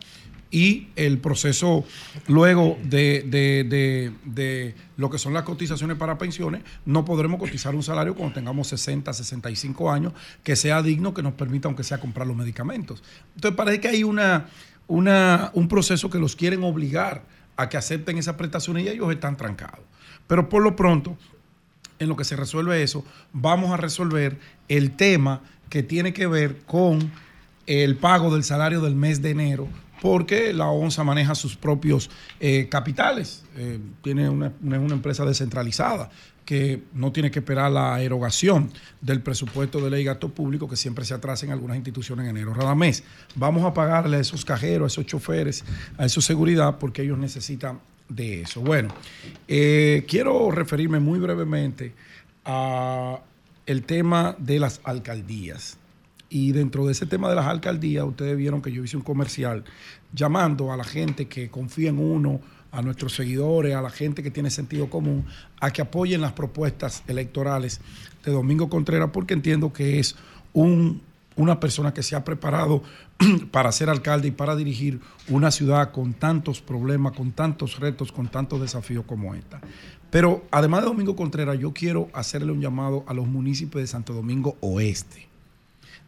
y 0.54 0.90
el 0.96 1.18
proceso 1.18 1.84
luego 2.28 2.78
de, 2.84 3.24
de- 3.28 4.14
de- 4.24 4.76
lo 4.98 5.10
que 5.10 5.18
son 5.18 5.34
las 5.34 5.42
cotizaciones 5.44 5.98
para 5.98 6.20
pensiones, 6.20 6.62
no 6.86 7.04
podremos 7.04 7.40
cotizar 7.40 7.74
un 7.74 7.82
salario 7.82 8.14
cuando 8.14 8.36
tengamos 8.36 8.68
60, 8.68 9.12
65 9.12 9.92
años, 9.92 10.14
que 10.44 10.56
sea 10.56 10.84
digno, 10.84 11.14
que 11.16 11.24
nos 11.24 11.34
permita, 11.34 11.68
aunque 11.68 11.84
sea, 11.84 12.00
comprar 12.00 12.28
los 12.28 12.38
medicamentos. 12.38 13.02
Entonces 13.36 13.58
parece 13.58 13.80
que 13.82 13.88
hay 13.88 14.04
una, 14.04 14.46
una, 14.88 15.50
un 15.56 15.68
proceso 15.68 16.12
que 16.12 16.20
los 16.20 16.36
quieren 16.36 16.64
obligar 16.64 17.24
a 17.58 17.68
que 17.68 17.78
acepten 17.78 18.20
esas 18.20 18.36
prestaciones 18.36 18.86
y 18.86 18.90
ellos 18.90 19.12
están 19.12 19.36
trancados. 19.38 19.80
Pero 20.28 20.50
por 20.50 20.62
lo 20.62 20.76
pronto, 20.76 21.18
en 21.98 22.10
lo 22.10 22.16
que 22.16 22.26
se 22.26 22.36
resuelve 22.36 22.84
eso, 22.84 23.04
vamos 23.34 23.72
a 23.72 23.78
resolver 23.78 24.38
el 24.68 24.92
tema 24.92 25.42
que 25.70 25.82
tiene 25.82 26.14
que 26.14 26.28
ver 26.28 26.58
con 26.68 27.12
el 27.66 27.96
pago 27.96 28.32
del 28.32 28.44
salario 28.44 28.82
del 28.82 28.94
mes 28.94 29.22
de 29.24 29.32
enero, 29.32 29.68
porque 30.04 30.52
la 30.52 30.68
ONSA 30.68 31.06
maneja 31.06 31.34
sus 31.34 31.56
propios 31.56 32.10
eh, 32.42 32.68
capitales. 32.70 33.46
Eh, 33.56 33.80
tiene 34.04 34.28
una, 34.30 34.52
una- 34.62 34.80
una 34.80 34.94
empresa 34.94 35.24
descentralizada 35.24 36.10
que 36.46 36.84
no 36.94 37.14
tiene 37.14 37.32
que 37.32 37.40
esperar 37.40 37.72
la 37.72 38.02
erogación 38.02 38.70
del 39.00 39.22
presupuesto 39.22 39.80
de 39.80 39.90
ley 39.90 40.02
y 40.02 40.04
gasto 40.04 40.28
público 40.28 40.68
que 40.68 40.76
siempre 40.76 41.06
se 41.06 41.14
atrasa 41.14 41.46
en 41.46 41.54
algunas 41.54 41.78
instituciones 41.78 42.26
en 42.26 42.32
enero. 42.32 42.54
Radamés, 42.54 43.06
vamos 43.36 43.64
a 43.64 43.74
pagarle 43.74 44.18
a 44.18 44.20
esos 44.20 44.44
cajeros, 44.44 44.84
a 44.84 44.88
esos 44.94 45.06
choferes, 45.06 45.64
a 45.98 46.06
esos 46.06 46.26
seguridad, 46.26 46.80
porque 46.80 47.04
ellos 47.04 47.18
necesitan 47.18 47.80
de 48.10 48.42
eso. 48.42 48.60
Bueno, 48.60 48.94
eh, 49.48 50.04
quiero 50.06 50.52
referirme 50.52 51.00
muy 51.00 51.18
brevemente 51.20 51.94
a 52.44 53.22
el 53.66 53.84
tema 53.84 54.36
de 54.38 54.60
las 54.60 54.82
alcaldías. 54.84 55.78
Y 56.34 56.51
dentro 56.51 56.88
de 56.88 56.93
ese 56.93 57.05
tema 57.05 57.30
de 57.30 57.35
las 57.35 57.45
alcaldías, 57.45 58.03
ustedes 58.05 58.35
vieron 58.35 58.60
que 58.60 58.72
yo 58.72 58.84
hice 58.84 58.97
un 58.97 59.03
comercial 59.03 59.64
llamando 60.11 60.73
a 60.73 60.77
la 60.77 60.84
gente 60.84 61.27
que 61.27 61.51
confía 61.51 61.91
en 61.91 61.99
uno, 61.99 62.41
a 62.72 62.81
nuestros 62.81 63.14
seguidores, 63.14 63.76
a 63.76 63.84
la 63.84 63.91
gente 63.91 64.23
que 64.23 64.31
tiene 64.31 64.49
sentido 64.49 64.89
común, 64.89 65.27
a 65.60 65.69
que 65.69 65.84
apoyen 65.84 66.22
las 66.22 66.31
propuestas 66.31 67.03
electorales 67.07 67.81
de 68.26 68.31
Domingo 68.31 68.68
Contreras, 68.68 69.11
porque 69.14 69.35
entiendo 69.35 69.72
que 69.72 69.99
es 69.99 70.15
un, 70.53 71.03
una 71.35 71.60
persona 71.60 71.93
que 71.93 72.01
se 72.01 72.15
ha 72.15 72.26
preparado 72.26 72.81
para 73.51 73.72
ser 73.72 73.91
alcalde 73.91 74.30
y 74.30 74.31
para 74.31 74.55
dirigir 74.55 75.01
una 75.30 75.51
ciudad 75.51 75.91
con 75.91 76.15
tantos 76.15 76.61
problemas, 76.61 77.14
con 77.14 77.31
tantos 77.31 77.80
retos, 77.80 78.11
con 78.11 78.27
tantos 78.27 78.60
desafíos 78.60 79.05
como 79.05 79.35
esta. 79.35 79.61
Pero 80.10 80.47
además 80.49 80.81
de 80.81 80.88
Domingo 80.88 81.15
Contreras, 81.15 81.60
yo 81.60 81.73
quiero 81.73 82.10
hacerle 82.11 82.51
un 82.51 82.60
llamado 82.60 83.03
a 83.05 83.14
los 83.14 83.27
municipios 83.27 83.84
de 83.84 83.88
Santo 83.88 84.14
Domingo 84.14 84.57
Oeste. 84.61 85.32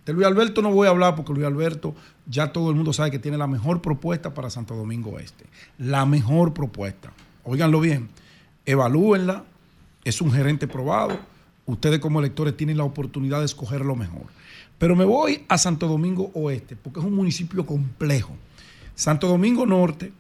De 0.06 0.14
Luis 0.14 0.28
Alberto 0.28 0.62
no 0.62 0.72
voy 0.72 0.88
a 0.88 0.92
hablar 0.92 1.16
porque 1.16 1.34
Luis 1.34 1.46
Alberto 1.46 1.96
ya 2.28 2.52
todo 2.52 2.70
el 2.70 2.76
mundo 2.76 2.94
sabe 2.94 3.12
que 3.12 3.20
tiene 3.20 3.38
la 3.38 3.48
mejor 3.48 3.82
propuesta 3.82 4.34
para 4.34 4.50
Santo 4.50 4.76
Domingo 4.76 5.12
Oeste. 5.12 5.46
La 5.80 6.06
mejor 6.06 6.54
propuesta. 6.54 7.12
Óiganlo 7.44 7.80
bien, 7.80 8.10
evalúenla, 8.66 9.44
es 10.04 10.22
un 10.22 10.32
gerente 10.32 10.68
probado, 10.68 11.18
ustedes 11.66 12.00
como 12.00 12.20
electores 12.20 12.56
tienen 12.56 12.78
la 12.78 12.84
oportunidad 12.84 13.40
de 13.40 13.46
escoger 13.46 13.82
lo 13.82 13.96
mejor. 13.96 14.24
Pero 14.78 14.96
me 14.96 15.06
voy 15.06 15.46
a 15.48 15.58
Santo 15.58 15.88
Domingo 15.88 16.32
Oeste 16.34 16.76
porque 16.76 17.00
es 17.00 17.06
un 17.06 17.16
municipio 17.16 17.66
complejo. 17.66 18.36
Santo 18.94 19.28
Domingo 19.28 19.66
Norte, 19.66 20.12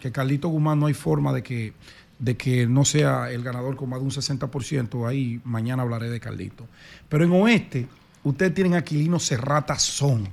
que 0.00 0.12
Carlito 0.12 0.48
Guzmán 0.48 0.80
no 0.80 0.86
hay 0.86 0.94
forma 0.94 1.32
de 1.32 1.42
que, 1.42 1.72
de 2.18 2.36
que 2.36 2.66
no 2.66 2.84
sea 2.84 3.30
el 3.30 3.42
ganador 3.42 3.76
con 3.76 3.88
más 3.88 4.00
de 4.00 4.04
un 4.04 4.10
60%, 4.10 5.08
ahí 5.08 5.40
mañana 5.44 5.82
hablaré 5.82 6.10
de 6.10 6.20
Carlito. 6.20 6.66
Pero 7.08 7.24
en 7.24 7.32
Oeste, 7.32 7.86
ustedes 8.28 8.54
tienen 8.54 8.74
Aquilino 8.74 9.18
Serrata 9.18 9.78
Son, 9.78 10.28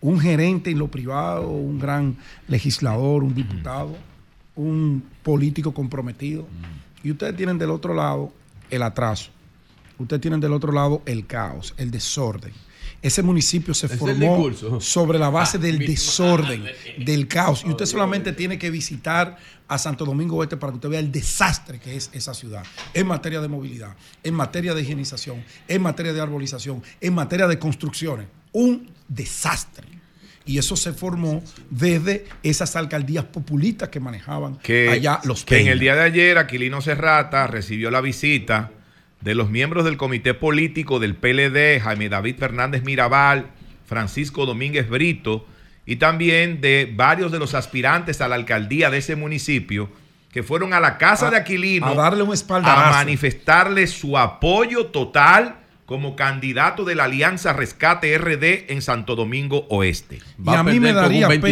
un 0.00 0.20
gerente 0.20 0.70
en 0.70 0.78
lo 0.78 0.88
privado, 0.88 1.48
un 1.48 1.78
gran 1.78 2.16
legislador, 2.48 3.24
un 3.24 3.34
diputado, 3.34 3.96
un 4.54 5.02
político 5.22 5.72
comprometido. 5.72 6.46
Y 7.02 7.10
ustedes 7.10 7.36
tienen 7.36 7.58
del 7.58 7.70
otro 7.70 7.94
lado 7.94 8.32
el 8.70 8.82
atraso. 8.82 9.30
Ustedes 9.98 10.20
tienen 10.20 10.40
del 10.40 10.52
otro 10.52 10.72
lado 10.72 11.02
el 11.06 11.26
caos, 11.26 11.74
el 11.76 11.90
desorden. 11.90 12.52
Ese 13.04 13.22
municipio 13.22 13.74
se 13.74 13.86
formó 13.86 14.50
sobre 14.80 15.18
la 15.18 15.28
base 15.28 15.58
Ah, 15.58 15.60
del 15.60 15.78
desorden, 15.78 16.60
madre. 16.60 16.74
del 17.04 17.28
caos. 17.28 17.62
Y 17.66 17.68
usted 17.68 17.84
solamente 17.84 18.32
tiene 18.32 18.58
que 18.58 18.70
visitar 18.70 19.36
a 19.68 19.76
Santo 19.76 20.06
Domingo 20.06 20.36
Oeste 20.36 20.56
para 20.56 20.72
que 20.72 20.76
usted 20.76 20.88
vea 20.88 21.00
el 21.00 21.12
desastre 21.12 21.78
que 21.78 21.96
es 21.96 22.08
esa 22.14 22.32
ciudad 22.32 22.64
en 22.94 23.06
materia 23.06 23.42
de 23.42 23.48
movilidad, 23.48 23.94
en 24.22 24.32
materia 24.32 24.72
de 24.72 24.80
higienización, 24.80 25.44
en 25.68 25.82
materia 25.82 26.14
de 26.14 26.20
arbolización, 26.22 26.82
en 26.98 27.12
materia 27.12 27.46
de 27.46 27.58
construcciones. 27.58 28.26
Un 28.52 28.88
desastre. 29.06 29.86
Y 30.46 30.56
eso 30.56 30.74
se 30.74 30.94
formó 30.94 31.42
desde 31.68 32.24
esas 32.42 32.74
alcaldías 32.74 33.26
populistas 33.26 33.90
que 33.90 34.00
manejaban 34.00 34.56
que, 34.56 34.88
allá 34.88 35.20
los 35.24 35.44
que 35.44 35.60
en 35.60 35.68
el 35.68 35.78
día 35.78 35.94
de 35.94 36.02
ayer 36.04 36.38
Aquilino 36.38 36.80
Serrata 36.80 37.46
recibió 37.48 37.90
la 37.90 38.00
visita 38.00 38.70
de 39.24 39.34
los 39.34 39.48
miembros 39.50 39.84
del 39.84 39.96
comité 39.96 40.34
político 40.34 40.98
del 41.00 41.14
PLD, 41.16 41.80
Jaime 41.82 42.08
David 42.10 42.36
Fernández 42.38 42.84
Mirabal, 42.84 43.46
Francisco 43.86 44.44
Domínguez 44.46 44.88
Brito, 44.88 45.46
y 45.86 45.96
también 45.96 46.60
de 46.60 46.90
varios 46.94 47.32
de 47.32 47.38
los 47.38 47.54
aspirantes 47.54 48.20
a 48.20 48.28
la 48.28 48.34
alcaldía 48.36 48.90
de 48.90 48.98
ese 48.98 49.16
municipio 49.16 49.90
que 50.32 50.42
fueron 50.42 50.74
a 50.74 50.80
la 50.80 50.98
casa 50.98 51.28
A- 51.28 51.30
de 51.30 51.36
Aquilino 51.38 51.86
a 51.86 51.94
darle 51.94 52.22
un 52.22 52.32
espaldarazo. 52.34 52.80
a 52.88 52.90
manifestarle 52.90 53.86
su 53.86 54.18
apoyo 54.18 54.86
total 54.86 55.56
como 55.86 56.16
candidato 56.16 56.84
de 56.84 56.94
la 56.94 57.04
Alianza 57.04 57.52
Rescate 57.52 58.16
RD 58.18 58.66
en 58.72 58.82
Santo 58.82 59.14
Domingo 59.16 59.66
Oeste. 59.68 60.20
y 60.44 60.48
a 60.54 60.62
mí 60.62 60.80
me 60.80 60.92
daría 60.92 61.28
pena. 61.28 61.50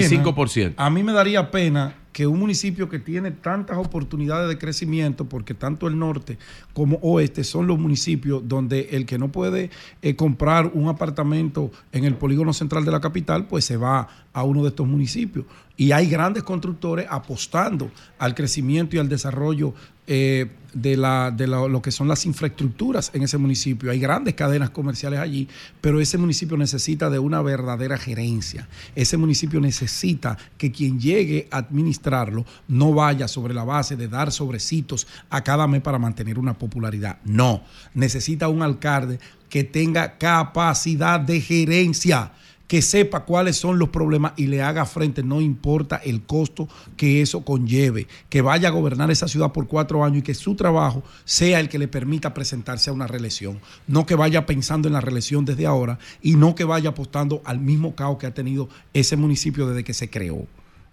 A 0.79 0.91
mí 0.91 1.03
me 1.03 1.13
daría 1.13 1.51
pena 1.51 1.95
que 2.13 2.27
un 2.27 2.39
municipio 2.39 2.89
que 2.89 2.99
tiene 2.99 3.31
tantas 3.31 3.79
oportunidades 3.79 4.49
de 4.49 4.59
crecimiento, 4.59 5.25
porque 5.25 5.55
tanto 5.55 5.87
el 5.87 5.99
norte 5.99 6.39
como 6.75 6.99
oeste 7.03 7.43
son 7.43 7.67
los 7.67 7.79
municipios 7.79 8.47
donde 8.47 8.89
el 8.93 9.07
que 9.07 9.19
no 9.19 9.33
puede 9.33 9.71
eh, 10.03 10.15
comprar 10.15 10.71
un 10.75 10.89
apartamento 10.89 11.71
en 11.93 12.05
el 12.05 12.15
polígono 12.17 12.53
central 12.53 12.85
de 12.85 12.93
la 12.93 13.01
capital, 13.01 13.47
pues 13.47 13.65
se 13.65 13.77
va 13.77 14.09
a 14.33 14.45
uno 14.45 14.63
de 14.63 14.69
estos 14.69 14.87
municipios. 14.87 15.47
Y 15.77 15.93
hay 15.93 16.09
grandes 16.09 16.43
constructores 16.43 17.07
apostando 17.09 17.91
al 18.19 18.35
crecimiento 18.35 18.97
y 18.97 18.99
al 18.99 19.09
desarrollo 19.09 19.75
eh, 20.07 20.51
de, 20.75 20.97
la, 20.97 21.31
de 21.31 21.47
lo 21.47 21.83
que 21.83 21.91
son 21.91 22.09
las 22.09 22.27
infraestructuras 22.27 23.11
en 23.15 23.23
ese 23.23 23.39
municipio. 23.39 23.91
Hay 23.91 23.99
grandes 23.99 24.35
cadenas 24.35 24.71
comerciales 24.71 25.21
allí, 25.21 25.49
pero 25.81 26.01
ese 26.01 26.19
municipio 26.19 26.57
necesita 26.57 27.11
de 27.11 27.19
una 27.19 27.43
verdadera 27.43 27.99
gerencia. 27.99 28.69
Ese 28.95 29.17
municipio 29.17 29.61
necesita 29.61 30.37
que 30.57 30.73
quien 30.73 31.01
llegue 31.01 31.49
a 31.51 31.59
administrarlo 31.59 32.45
no 32.69 32.93
vaya 32.93 33.29
sobre 33.29 33.55
la 33.55 33.65
base 33.65 33.97
de 33.97 34.09
dar 34.09 34.33
sobrecitos 34.33 35.07
a 35.31 35.43
cada 35.43 35.67
mes 35.67 35.83
para 35.83 35.99
mantener 35.99 36.39
una 36.39 36.59
popularidad. 36.59 37.19
No, 37.25 37.63
necesita 37.95 38.49
un 38.49 38.63
alcalde 38.63 39.19
que 39.49 39.65
tenga 39.65 40.17
capacidad 40.19 41.21
de 41.21 41.41
gerencia 41.41 42.33
que 42.73 42.81
sepa 42.81 43.27
cuáles 43.27 43.59
son 43.59 43.79
los 43.79 43.91
problemas 43.91 44.33
y 44.39 44.47
le 44.47 44.63
haga 44.63 44.87
frente, 44.87 45.23
no 45.23 45.43
importa 45.43 45.97
el 45.97 46.23
costo 46.23 46.71
que 46.97 47.21
eso 47.21 47.45
conlleve, 47.45 48.07
que 48.31 48.41
vaya 48.41 48.69
a 48.69 48.71
gobernar 48.71 49.11
esa 49.11 49.29
ciudad 49.29 49.53
por 49.53 49.67
cuatro 49.67 50.03
años 50.03 50.21
y 50.21 50.23
que 50.23 50.33
su 50.33 50.55
trabajo 50.55 51.03
sea 51.27 51.61
el 51.61 51.69
que 51.69 51.79
le 51.79 51.87
permita 51.87 52.33
presentarse 52.33 52.89
a 52.89 52.95
una 52.95 53.07
reelección, 53.07 53.61
no 53.87 54.07
que 54.07 54.15
vaya 54.15 54.47
pensando 54.47 54.89
en 54.89 54.95
la 54.95 55.03
reelección 55.03 55.45
desde 55.45 55.67
ahora 55.67 55.99
y 56.23 56.37
no 56.37 56.55
que 56.55 56.65
vaya 56.65 56.89
apostando 56.89 57.43
al 57.45 57.61
mismo 57.61 57.95
caos 57.95 58.17
que 58.17 58.27
ha 58.27 58.33
tenido 58.33 58.71
ese 58.95 59.19
municipio 59.19 59.69
desde 59.69 59.85
que 59.85 59.93
se 59.93 60.09
creó. 60.09 60.47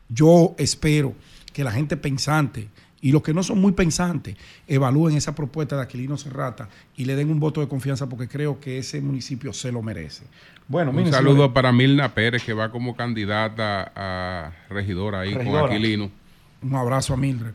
Yo 0.09 0.55
espero 0.57 1.13
que 1.53 1.63
la 1.63 1.71
gente 1.71 1.95
pensante 1.95 2.67
y 2.99 3.13
los 3.13 3.21
que 3.21 3.33
no 3.33 3.41
son 3.41 3.61
muy 3.61 3.71
pensantes 3.71 4.35
evalúen 4.67 5.15
esa 5.15 5.33
propuesta 5.33 5.77
de 5.77 5.83
Aquilino 5.83 6.17
Serrata 6.17 6.67
y 6.97 7.05
le 7.05 7.15
den 7.15 7.29
un 7.29 7.39
voto 7.39 7.61
de 7.61 7.69
confianza 7.69 8.09
porque 8.09 8.27
creo 8.27 8.59
que 8.59 8.79
ese 8.79 8.99
municipio 8.99 9.53
se 9.53 9.71
lo 9.71 9.81
merece. 9.81 10.25
Bueno, 10.69 10.91
un 10.91 11.11
saludo 11.11 11.51
para 11.51 11.71
Milna 11.71 12.13
Pérez, 12.13 12.43
que 12.45 12.53
va 12.53 12.69
como 12.69 12.95
candidata 12.95 13.91
a 13.95 14.51
regidora 14.69 15.21
ahí 15.21 15.33
con 15.33 15.57
Aquilino. 15.57 16.11
Un 16.61 16.75
abrazo 16.75 17.15
a 17.15 17.17
Mildred. 17.17 17.53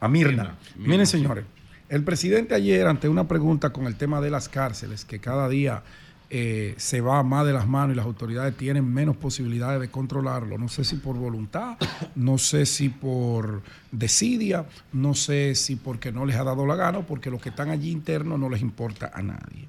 A 0.00 0.08
Mirna. 0.08 0.54
Miren, 0.76 1.06
señores, 1.06 1.44
el 1.90 2.02
presidente 2.04 2.54
ayer, 2.54 2.86
ante 2.86 3.06
una 3.10 3.28
pregunta 3.28 3.68
con 3.68 3.86
el 3.86 3.96
tema 3.96 4.22
de 4.22 4.30
las 4.30 4.48
cárceles, 4.48 5.04
que 5.04 5.18
cada 5.18 5.46
día 5.50 5.82
eh, 6.30 6.74
se 6.78 7.02
va 7.02 7.22
más 7.22 7.44
de 7.44 7.52
las 7.52 7.68
manos 7.68 7.92
y 7.92 7.96
las 7.96 8.06
autoridades 8.06 8.56
tienen 8.56 8.90
menos 8.90 9.18
posibilidades 9.18 9.78
de 9.78 9.90
controlarlo. 9.90 10.56
No 10.56 10.68
sé 10.68 10.84
si 10.84 10.96
por 10.96 11.16
voluntad, 11.16 11.76
no 12.14 12.38
sé 12.38 12.64
si 12.64 12.88
por 12.88 13.60
desidia, 13.92 14.64
no 14.90 15.12
sé 15.12 15.54
si 15.54 15.76
porque 15.76 16.12
no 16.12 16.24
les 16.24 16.36
ha 16.36 16.44
dado 16.44 16.64
la 16.64 16.76
gana 16.76 17.00
o 17.00 17.02
porque 17.02 17.30
los 17.30 17.42
que 17.42 17.50
están 17.50 17.68
allí 17.68 17.90
internos 17.90 18.40
no 18.40 18.48
les 18.48 18.62
importa 18.62 19.10
a 19.12 19.20
nadie. 19.20 19.68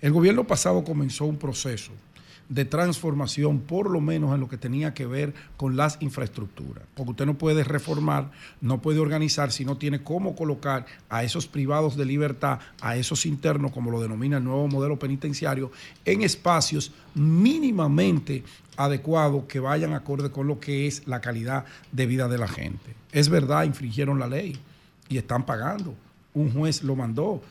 El 0.00 0.12
gobierno 0.12 0.44
pasado 0.44 0.84
comenzó 0.84 1.24
un 1.24 1.38
proceso 1.38 1.90
de 2.48 2.64
transformación, 2.64 3.60
por 3.60 3.90
lo 3.90 4.00
menos 4.00 4.34
en 4.34 4.40
lo 4.40 4.48
que 4.48 4.56
tenía 4.56 4.94
que 4.94 5.06
ver 5.06 5.34
con 5.56 5.76
las 5.76 5.98
infraestructuras. 6.00 6.84
Porque 6.94 7.10
usted 7.10 7.26
no 7.26 7.34
puede 7.34 7.64
reformar, 7.64 8.30
no 8.60 8.80
puede 8.80 9.00
organizar 9.00 9.50
si 9.50 9.64
no 9.64 9.76
tiene 9.76 10.02
cómo 10.02 10.36
colocar 10.36 10.86
a 11.08 11.24
esos 11.24 11.46
privados 11.46 11.96
de 11.96 12.04
libertad, 12.04 12.60
a 12.80 12.96
esos 12.96 13.26
internos, 13.26 13.72
como 13.72 13.90
lo 13.90 14.00
denomina 14.00 14.36
el 14.38 14.44
nuevo 14.44 14.68
modelo 14.68 14.98
penitenciario, 14.98 15.72
en 16.04 16.22
espacios 16.22 16.92
mínimamente 17.14 18.44
adecuados 18.76 19.44
que 19.44 19.58
vayan 19.58 19.94
acorde 19.94 20.30
con 20.30 20.46
lo 20.46 20.60
que 20.60 20.86
es 20.86 21.06
la 21.06 21.20
calidad 21.20 21.64
de 21.92 22.06
vida 22.06 22.28
de 22.28 22.38
la 22.38 22.48
gente. 22.48 22.94
Es 23.12 23.28
verdad, 23.28 23.64
infringieron 23.64 24.18
la 24.18 24.26
ley 24.26 24.58
y 25.08 25.16
están 25.16 25.46
pagando. 25.46 25.94
Un 26.34 26.52
juez 26.52 26.82
lo 26.82 26.94
mandó 26.96 27.42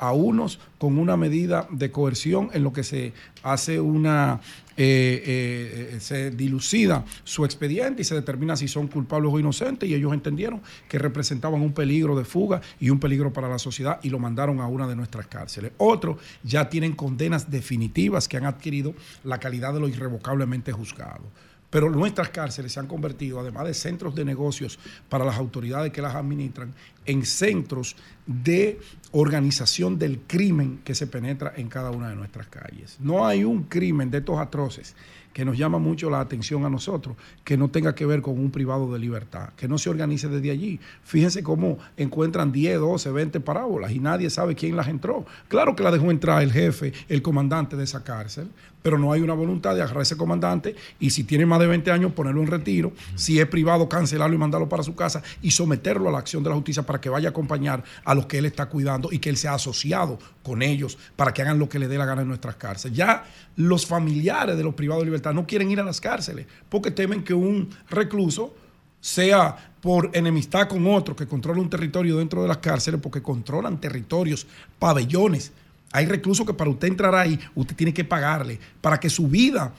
a 0.00 0.12
unos 0.12 0.58
con 0.78 0.98
una 0.98 1.16
medida 1.16 1.68
de 1.70 1.92
coerción 1.92 2.48
en 2.54 2.64
lo 2.64 2.72
que 2.72 2.82
se 2.82 3.12
hace 3.42 3.78
una, 3.78 4.40
eh, 4.76 5.92
eh, 5.94 6.00
se 6.00 6.30
dilucida 6.30 7.04
su 7.22 7.44
expediente 7.44 8.00
y 8.00 8.04
se 8.04 8.14
determina 8.14 8.56
si 8.56 8.66
son 8.66 8.88
culpables 8.88 9.30
o 9.32 9.38
inocentes 9.38 9.88
y 9.88 9.94
ellos 9.94 10.14
entendieron 10.14 10.62
que 10.88 10.98
representaban 10.98 11.60
un 11.60 11.72
peligro 11.72 12.16
de 12.16 12.24
fuga 12.24 12.62
y 12.80 12.88
un 12.88 12.98
peligro 12.98 13.32
para 13.32 13.48
la 13.48 13.58
sociedad 13.58 14.00
y 14.02 14.08
lo 14.08 14.18
mandaron 14.18 14.60
a 14.60 14.66
una 14.66 14.88
de 14.88 14.96
nuestras 14.96 15.26
cárceles. 15.26 15.72
Otros 15.76 16.16
ya 16.42 16.70
tienen 16.70 16.94
condenas 16.94 17.50
definitivas 17.50 18.26
que 18.26 18.38
han 18.38 18.46
adquirido 18.46 18.94
la 19.22 19.38
calidad 19.38 19.74
de 19.74 19.80
lo 19.80 19.88
irrevocablemente 19.88 20.72
juzgado. 20.72 21.24
Pero 21.70 21.88
nuestras 21.88 22.30
cárceles 22.30 22.72
se 22.72 22.80
han 22.80 22.86
convertido, 22.86 23.38
además 23.38 23.66
de 23.66 23.74
centros 23.74 24.14
de 24.14 24.24
negocios 24.24 24.78
para 25.08 25.24
las 25.24 25.36
autoridades 25.36 25.92
que 25.92 26.02
las 26.02 26.14
administran, 26.14 26.74
en 27.06 27.24
centros 27.24 27.96
de 28.26 28.80
organización 29.12 29.98
del 29.98 30.20
crimen 30.26 30.80
que 30.84 30.94
se 30.94 31.06
penetra 31.06 31.52
en 31.56 31.68
cada 31.68 31.90
una 31.90 32.10
de 32.10 32.16
nuestras 32.16 32.48
calles. 32.48 32.96
No 33.00 33.26
hay 33.26 33.44
un 33.44 33.64
crimen 33.64 34.10
de 34.10 34.18
estos 34.18 34.38
atroces 34.38 34.94
que 35.32 35.44
nos 35.44 35.56
llama 35.56 35.78
mucho 35.78 36.10
la 36.10 36.20
atención 36.20 36.64
a 36.64 36.70
nosotros, 36.70 37.16
que 37.44 37.56
no 37.56 37.70
tenga 37.70 37.94
que 37.94 38.04
ver 38.04 38.20
con 38.20 38.38
un 38.38 38.50
privado 38.50 38.92
de 38.92 38.98
libertad, 38.98 39.50
que 39.56 39.68
no 39.68 39.78
se 39.78 39.88
organice 39.88 40.28
desde 40.28 40.50
allí. 40.50 40.80
Fíjense 41.04 41.42
cómo 41.42 41.78
encuentran 41.96 42.50
10, 42.50 42.80
12, 42.80 43.10
20 43.12 43.40
parábolas 43.40 43.92
y 43.92 44.00
nadie 44.00 44.28
sabe 44.28 44.54
quién 44.54 44.76
las 44.76 44.88
entró. 44.88 45.24
Claro 45.48 45.76
que 45.76 45.84
la 45.84 45.92
dejó 45.92 46.10
entrar 46.10 46.42
el 46.42 46.52
jefe, 46.52 46.92
el 47.08 47.22
comandante 47.22 47.76
de 47.76 47.84
esa 47.84 48.02
cárcel, 48.02 48.48
pero 48.82 48.98
no 48.98 49.12
hay 49.12 49.20
una 49.20 49.34
voluntad 49.34 49.74
de 49.74 49.82
agarrar 49.82 50.00
a 50.00 50.02
ese 50.02 50.16
comandante 50.16 50.74
y 50.98 51.10
si 51.10 51.24
tiene 51.24 51.46
más 51.46 51.60
de 51.60 51.66
20 51.66 51.90
años 51.90 52.12
ponerlo 52.12 52.40
en 52.40 52.46
retiro, 52.46 52.92
si 53.14 53.40
es 53.40 53.46
privado 53.46 53.88
cancelarlo 53.88 54.34
y 54.34 54.38
mandarlo 54.38 54.68
para 54.68 54.82
su 54.82 54.94
casa 54.94 55.22
y 55.42 55.50
someterlo 55.50 56.08
a 56.08 56.12
la 56.12 56.18
acción 56.18 56.42
de 56.42 56.50
la 56.50 56.56
justicia 56.56 56.82
para 56.84 57.00
que 57.00 57.08
vaya 57.08 57.28
a 57.28 57.30
acompañar 57.30 57.82
a 58.04 58.14
los 58.14 58.26
que 58.26 58.38
él 58.38 58.46
está 58.46 58.66
cuidando 58.66 59.10
y 59.12 59.18
que 59.18 59.30
él 59.30 59.36
sea 59.36 59.54
asociado 59.54 60.18
con 60.42 60.62
ellos 60.62 60.98
para 61.16 61.32
que 61.32 61.42
hagan 61.42 61.58
lo 61.58 61.68
que 61.68 61.78
le 61.78 61.88
dé 61.88 61.98
la 61.98 62.06
gana 62.06 62.22
en 62.22 62.28
nuestras 62.28 62.56
cárceles. 62.56 62.96
Ya 62.96 63.24
los 63.56 63.86
familiares 63.86 64.56
de 64.56 64.64
los 64.64 64.74
privados 64.74 65.02
de 65.02 65.06
libertad 65.06 65.32
no 65.32 65.46
quieren 65.46 65.70
ir 65.70 65.80
a 65.80 65.84
las 65.84 66.00
cárceles 66.00 66.46
porque 66.68 66.90
temen 66.90 67.22
que 67.22 67.34
un 67.34 67.70
recluso 67.88 68.54
sea 69.00 69.72
por 69.80 70.10
enemistad 70.12 70.68
con 70.68 70.86
otro 70.86 71.16
que 71.16 71.26
controla 71.26 71.60
un 71.60 71.70
territorio 71.70 72.18
dentro 72.18 72.42
de 72.42 72.48
las 72.48 72.58
cárceles 72.58 73.00
porque 73.00 73.22
controlan 73.22 73.80
territorios, 73.80 74.46
pabellones, 74.78 75.52
hay 75.92 76.06
reclusos 76.06 76.46
que 76.46 76.54
para 76.54 76.70
usted 76.70 76.88
entrar 76.88 77.14
ahí, 77.14 77.38
usted 77.54 77.74
tiene 77.74 77.92
que 77.92 78.04
pagarle 78.04 78.58
para 78.80 79.00
que 79.00 79.10
su 79.10 79.28
vida 79.28 79.72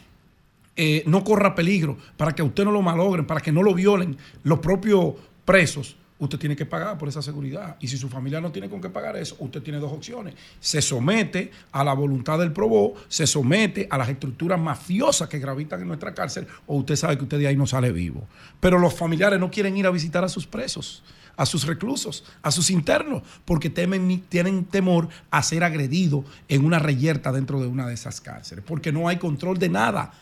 eh, 0.75 1.03
no 1.05 1.23
corra 1.23 1.55
peligro, 1.55 1.97
para 2.17 2.33
que 2.33 2.43
usted 2.43 2.65
no 2.65 2.71
lo 2.71 2.81
malogren, 2.81 3.25
para 3.25 3.41
que 3.41 3.51
no 3.51 3.63
lo 3.63 3.73
violen 3.73 4.17
los 4.43 4.59
propios 4.59 5.15
presos. 5.45 5.97
Usted 6.19 6.37
tiene 6.37 6.55
que 6.55 6.67
pagar 6.67 6.99
por 6.99 7.09
esa 7.09 7.21
seguridad. 7.23 7.77
Y 7.79 7.87
si 7.87 7.97
su 7.97 8.07
familia 8.07 8.39
no 8.39 8.51
tiene 8.51 8.69
con 8.69 8.79
qué 8.79 8.89
pagar 8.89 9.17
eso, 9.17 9.35
usted 9.39 9.63
tiene 9.63 9.79
dos 9.79 9.91
opciones. 9.91 10.35
Se 10.59 10.79
somete 10.79 11.49
a 11.71 11.83
la 11.83 11.93
voluntad 11.93 12.37
del 12.37 12.51
probó, 12.51 12.93
se 13.07 13.25
somete 13.25 13.87
a 13.89 13.97
las 13.97 14.07
estructuras 14.07 14.59
mafiosas 14.59 15.27
que 15.27 15.39
gravitan 15.39 15.81
en 15.81 15.87
nuestra 15.87 16.13
cárcel, 16.13 16.45
o 16.67 16.77
usted 16.77 16.95
sabe 16.95 17.17
que 17.17 17.23
usted 17.23 17.39
de 17.39 17.47
ahí 17.47 17.57
no 17.57 17.65
sale 17.65 17.91
vivo. 17.91 18.27
Pero 18.59 18.77
los 18.77 18.93
familiares 18.93 19.39
no 19.39 19.49
quieren 19.49 19.75
ir 19.77 19.87
a 19.87 19.91
visitar 19.91 20.23
a 20.23 20.29
sus 20.29 20.45
presos 20.45 21.01
a 21.35 21.45
sus 21.45 21.65
reclusos, 21.65 22.23
a 22.41 22.51
sus 22.51 22.69
internos, 22.69 23.23
porque 23.45 23.69
temen, 23.69 24.23
tienen 24.29 24.65
temor 24.65 25.09
a 25.29 25.43
ser 25.43 25.63
agredidos 25.63 26.25
en 26.47 26.65
una 26.65 26.79
reyerta 26.79 27.31
dentro 27.31 27.59
de 27.61 27.67
una 27.67 27.87
de 27.87 27.93
esas 27.93 28.21
cárceles, 28.21 28.63
porque 28.65 28.91
no 28.91 29.07
hay 29.07 29.17
control 29.17 29.57
de 29.57 29.69
nada. 29.69 30.13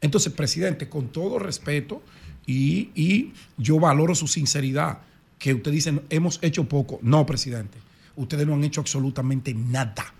Entonces, 0.00 0.32
presidente, 0.32 0.88
con 0.88 1.08
todo 1.08 1.38
respeto, 1.38 2.02
y, 2.46 2.90
y 2.94 3.32
yo 3.56 3.80
valoro 3.80 4.14
su 4.14 4.26
sinceridad, 4.28 4.98
que 5.38 5.54
usted 5.54 5.72
dice, 5.72 6.00
hemos 6.10 6.38
hecho 6.42 6.64
poco. 6.64 6.98
No, 7.02 7.26
presidente, 7.26 7.78
ustedes 8.14 8.46
no 8.46 8.54
han 8.54 8.64
hecho 8.64 8.80
absolutamente 8.80 9.52
nada 9.54 10.14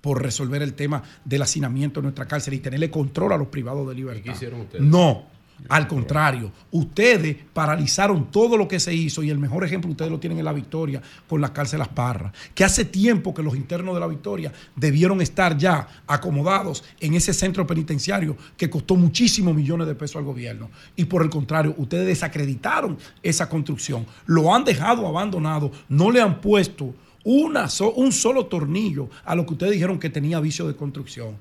por 0.00 0.22
resolver 0.22 0.62
el 0.62 0.74
tema 0.74 1.02
del 1.24 1.42
hacinamiento 1.42 2.00
en 2.00 2.04
nuestra 2.04 2.26
cárcel 2.26 2.54
y 2.54 2.58
tenerle 2.58 2.90
control 2.90 3.32
a 3.32 3.38
los 3.38 3.48
privados 3.48 3.88
de 3.88 3.94
libertad. 3.94 4.22
¿Qué 4.22 4.32
hicieron 4.32 4.60
ustedes? 4.60 4.84
No, 4.84 5.24
al 5.68 5.88
contrario, 5.88 6.52
ustedes 6.72 7.36
paralizaron 7.52 8.30
todo 8.30 8.56
lo 8.56 8.68
que 8.68 8.78
se 8.78 8.94
hizo 8.94 9.22
y 9.22 9.30
el 9.30 9.38
mejor 9.38 9.64
ejemplo 9.64 9.90
ustedes 9.90 10.10
lo 10.10 10.20
tienen 10.20 10.38
en 10.38 10.44
la 10.44 10.52
Victoria 10.52 11.00
con 11.28 11.40
las 11.40 11.52
cárceles 11.52 11.88
Parra, 11.88 12.32
que 12.54 12.64
hace 12.64 12.84
tiempo 12.84 13.32
que 13.32 13.42
los 13.42 13.56
internos 13.56 13.94
de 13.94 14.00
la 14.00 14.06
Victoria 14.06 14.52
debieron 14.76 15.20
estar 15.22 15.56
ya 15.56 15.88
acomodados 16.06 16.84
en 17.00 17.14
ese 17.14 17.32
centro 17.32 17.66
penitenciario 17.66 18.36
que 18.56 18.68
costó 18.68 18.96
muchísimos 18.96 19.54
millones 19.54 19.86
de 19.86 19.94
pesos 19.94 20.16
al 20.16 20.24
gobierno. 20.24 20.70
Y 20.96 21.06
por 21.06 21.22
el 21.22 21.30
contrario, 21.30 21.74
ustedes 21.78 22.06
desacreditaron 22.06 22.98
esa 23.22 23.48
construcción, 23.48 24.06
lo 24.26 24.54
han 24.54 24.64
dejado 24.64 25.06
abandonado, 25.06 25.72
no 25.88 26.10
le 26.10 26.20
han 26.20 26.40
puesto 26.40 26.94
una, 27.24 27.68
un 27.94 28.12
solo 28.12 28.46
tornillo 28.46 29.08
a 29.24 29.34
lo 29.34 29.46
que 29.46 29.54
ustedes 29.54 29.72
dijeron 29.72 29.98
que 29.98 30.10
tenía 30.10 30.40
vicio 30.40 30.66
de 30.66 30.76
construcción. 30.76 31.36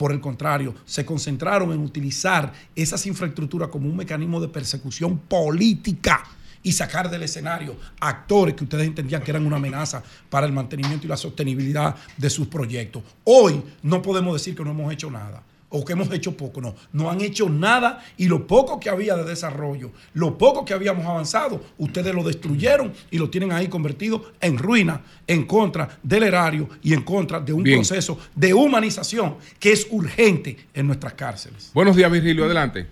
Por 0.00 0.12
el 0.12 0.20
contrario, 0.22 0.74
se 0.86 1.04
concentraron 1.04 1.72
en 1.72 1.80
utilizar 1.80 2.54
esas 2.74 3.04
infraestructuras 3.04 3.68
como 3.68 3.86
un 3.86 3.94
mecanismo 3.94 4.40
de 4.40 4.48
persecución 4.48 5.18
política 5.18 6.24
y 6.62 6.72
sacar 6.72 7.10
del 7.10 7.24
escenario 7.24 7.76
actores 8.00 8.54
que 8.54 8.64
ustedes 8.64 8.86
entendían 8.86 9.22
que 9.22 9.30
eran 9.30 9.44
una 9.44 9.56
amenaza 9.56 10.02
para 10.30 10.46
el 10.46 10.52
mantenimiento 10.52 11.04
y 11.04 11.10
la 11.10 11.18
sostenibilidad 11.18 11.96
de 12.16 12.30
sus 12.30 12.46
proyectos. 12.46 13.02
Hoy 13.24 13.62
no 13.82 14.00
podemos 14.00 14.32
decir 14.32 14.56
que 14.56 14.64
no 14.64 14.70
hemos 14.70 14.90
hecho 14.90 15.10
nada. 15.10 15.42
O 15.70 15.84
que 15.84 15.94
hemos 15.94 16.12
hecho 16.12 16.36
poco. 16.36 16.60
No, 16.60 16.74
no 16.92 17.10
han 17.10 17.20
hecho 17.20 17.48
nada 17.48 18.04
y 18.16 18.26
lo 18.26 18.46
poco 18.46 18.78
que 18.78 18.90
había 18.90 19.16
de 19.16 19.24
desarrollo, 19.24 19.90
lo 20.14 20.36
poco 20.36 20.64
que 20.64 20.74
habíamos 20.74 21.06
avanzado, 21.06 21.62
ustedes 21.78 22.14
lo 22.14 22.22
destruyeron 22.22 22.92
y 23.10 23.18
lo 23.18 23.30
tienen 23.30 23.52
ahí 23.52 23.68
convertido 23.68 24.32
en 24.40 24.58
ruina, 24.58 25.00
en 25.26 25.46
contra 25.46 25.98
del 26.02 26.24
erario 26.24 26.68
y 26.82 26.92
en 26.92 27.02
contra 27.02 27.40
de 27.40 27.52
un 27.52 27.64
proceso 27.64 28.18
de 28.34 28.52
humanización 28.52 29.36
que 29.58 29.72
es 29.72 29.86
urgente 29.90 30.56
en 30.74 30.86
nuestras 30.86 31.14
cárceles. 31.14 31.70
Buenos 31.72 31.96
días, 31.96 32.10
Virgilio, 32.10 32.44
adelante. 32.44 32.86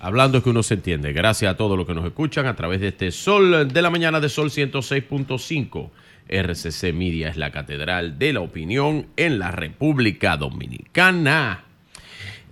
Hablando 0.00 0.38
es 0.38 0.44
que 0.44 0.50
uno 0.50 0.64
se 0.64 0.74
entiende. 0.74 1.12
Gracias 1.12 1.52
a 1.52 1.56
todos 1.56 1.78
los 1.78 1.86
que 1.86 1.94
nos 1.94 2.04
escuchan 2.04 2.46
a 2.46 2.56
través 2.56 2.80
de 2.80 2.88
este 2.88 3.12
Sol 3.12 3.68
de 3.72 3.82
la 3.82 3.90
mañana 3.90 4.18
de 4.18 4.28
Sol 4.28 4.50
106.5. 4.50 5.90
RCC 6.28 6.92
Media 6.92 7.28
es 7.28 7.36
la 7.36 7.52
catedral 7.52 8.18
de 8.18 8.32
la 8.32 8.40
opinión 8.40 9.06
en 9.16 9.38
la 9.38 9.52
República 9.52 10.36
Dominicana. 10.36 11.64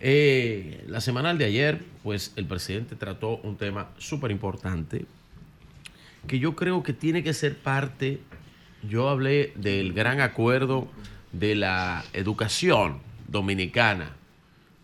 Eh, 0.00 0.84
la 0.88 1.00
semanal 1.00 1.36
de 1.36 1.44
ayer, 1.44 1.82
pues 2.02 2.32
el 2.36 2.46
presidente 2.46 2.96
trató 2.96 3.36
un 3.42 3.56
tema 3.56 3.90
súper 3.98 4.30
importante 4.30 5.04
que 6.26 6.38
yo 6.38 6.56
creo 6.56 6.82
que 6.82 6.92
tiene 6.92 7.22
que 7.22 7.34
ser 7.34 7.56
parte. 7.56 8.20
Yo 8.88 9.08
hablé 9.08 9.52
del 9.56 9.92
gran 9.92 10.20
acuerdo 10.20 10.88
de 11.32 11.54
la 11.54 12.04
educación 12.12 12.98
dominicana 13.28 14.12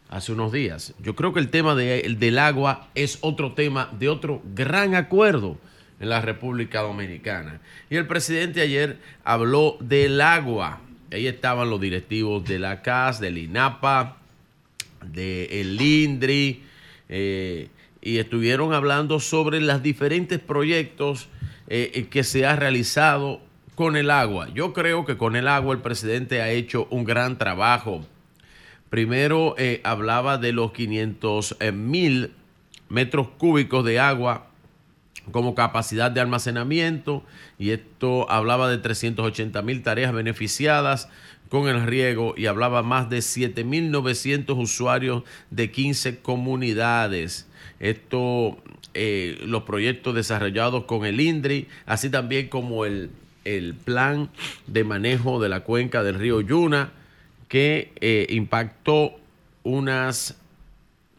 hace 0.09 0.33
unos 0.33 0.53
días. 0.53 0.95
Yo 1.01 1.17
creo 1.17 1.33
que 1.33 1.41
el 1.41 1.49
tema 1.49 1.75
del 1.75 2.39
agua 2.39 2.89
es 2.95 3.19
otro 3.23 3.53
tema 3.53 3.91
de 3.99 4.09
otro 4.09 4.43
gran 4.55 4.95
acuerdo 4.95 5.59
en 5.99 6.11
la 6.11 6.21
República 6.21 6.83
Dominicana. 6.83 7.61
Y 7.91 7.97
el 7.97 8.07
presidente 8.07 8.61
ayer 8.61 8.99
habló 9.25 9.79
del 9.81 10.21
agua. 10.21 10.81
Ahí 11.11 11.27
estaban 11.27 11.71
los 11.71 11.81
directivos 11.81 12.45
de 12.45 12.59
la 12.59 12.83
CAS, 12.83 13.21
del 13.21 13.39
INAPA, 13.39 14.19
del 15.05 15.81
INDRI, 15.81 16.63
eh, 17.09 17.69
y 18.01 18.19
estuvieron 18.19 18.73
hablando 18.73 19.21
sobre 19.21 19.61
los 19.61 19.83
diferentes 19.83 20.39
proyectos 20.39 21.29
eh, 21.69 22.07
que 22.11 22.25
se 22.25 22.47
ha 22.47 22.57
realizado 22.57 23.41
con 23.75 23.97
el 23.97 24.11
agua. 24.11 24.49
Yo 24.55 24.73
creo 24.73 25.05
que 25.05 25.17
con 25.17 25.37
el 25.37 25.49
agua 25.49 25.75
el 25.75 25.83
presidente 25.83 26.41
ha 26.41 26.51
hecho 26.51 26.87
un 26.91 27.05
gran 27.05 27.37
trabajo. 27.37 28.07
Primero 28.91 29.55
eh, 29.59 29.81
hablaba 29.85 30.39
de 30.39 30.53
los 30.53 30.73
500 30.73 31.57
mil 31.73 32.33
metros 32.89 33.29
cúbicos 33.37 33.85
de 33.85 33.99
agua 33.99 34.47
como 35.33 35.55
capacidad 35.55 36.11
de 36.11 36.21
almacenamiento 36.21 37.25
y 37.59 37.71
esto 37.71 38.31
hablaba 38.31 38.69
de 38.69 38.79
380 38.79 39.61
mil 39.63 39.83
tareas 39.83 40.13
beneficiadas 40.13 41.09
con 41.49 41.69
el 41.69 41.87
riego 41.87 42.35
y 42.37 42.47
hablaba 42.47 42.83
más 42.83 43.09
de 43.09 43.19
7.900 43.19 44.57
usuarios 44.57 45.23
de 45.51 45.71
15 45.71 46.19
comunidades. 46.19 47.47
Esto, 47.79 48.59
eh, 48.95 49.39
los 49.45 49.63
proyectos 49.65 50.15
desarrollados 50.15 50.85
con 50.85 51.05
el 51.05 51.21
INDRI, 51.21 51.69
así 51.85 52.11
también 52.11 52.49
como 52.49 52.85
el, 52.85 53.11
el 53.45 53.75
plan 53.75 54.31
de 54.67 54.85
manejo 54.85 55.41
de 55.41 55.49
la 55.49 55.61
cuenca 55.61 56.03
del 56.03 56.17
río 56.17 56.41
Yuna, 56.41 56.93
que 57.49 57.93
eh, 58.01 58.27
impactó 58.31 59.17
unas 59.63 60.37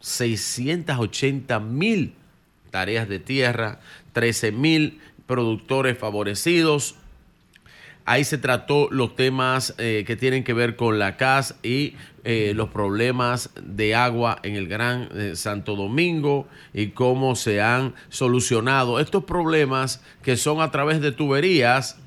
680 0.00 1.60
mil 1.60 2.14
tareas 2.70 3.08
de 3.08 3.18
tierra, 3.18 3.80
13 4.12 4.52
mil 4.52 5.00
productores 5.26 5.96
favorecidos. 5.98 6.96
Ahí 8.08 8.24
se 8.24 8.38
trató 8.38 8.88
los 8.90 9.16
temas 9.16 9.74
eh, 9.76 10.02
que 10.06 10.16
tienen 10.16 10.42
que 10.42 10.54
ver 10.54 10.76
con 10.76 10.98
la 10.98 11.18
CAS 11.18 11.56
y 11.62 11.94
eh, 12.24 12.54
los 12.56 12.70
problemas 12.70 13.50
de 13.62 13.94
agua 13.94 14.38
en 14.44 14.56
el 14.56 14.66
Gran 14.66 15.10
eh, 15.14 15.32
Santo 15.36 15.76
Domingo 15.76 16.48
y 16.72 16.86
cómo 16.92 17.36
se 17.36 17.60
han 17.60 17.92
solucionado 18.08 18.98
estos 18.98 19.24
problemas 19.24 20.02
que 20.22 20.38
son 20.38 20.62
a 20.62 20.70
través 20.70 21.02
de 21.02 21.12
tuberías, 21.12 21.98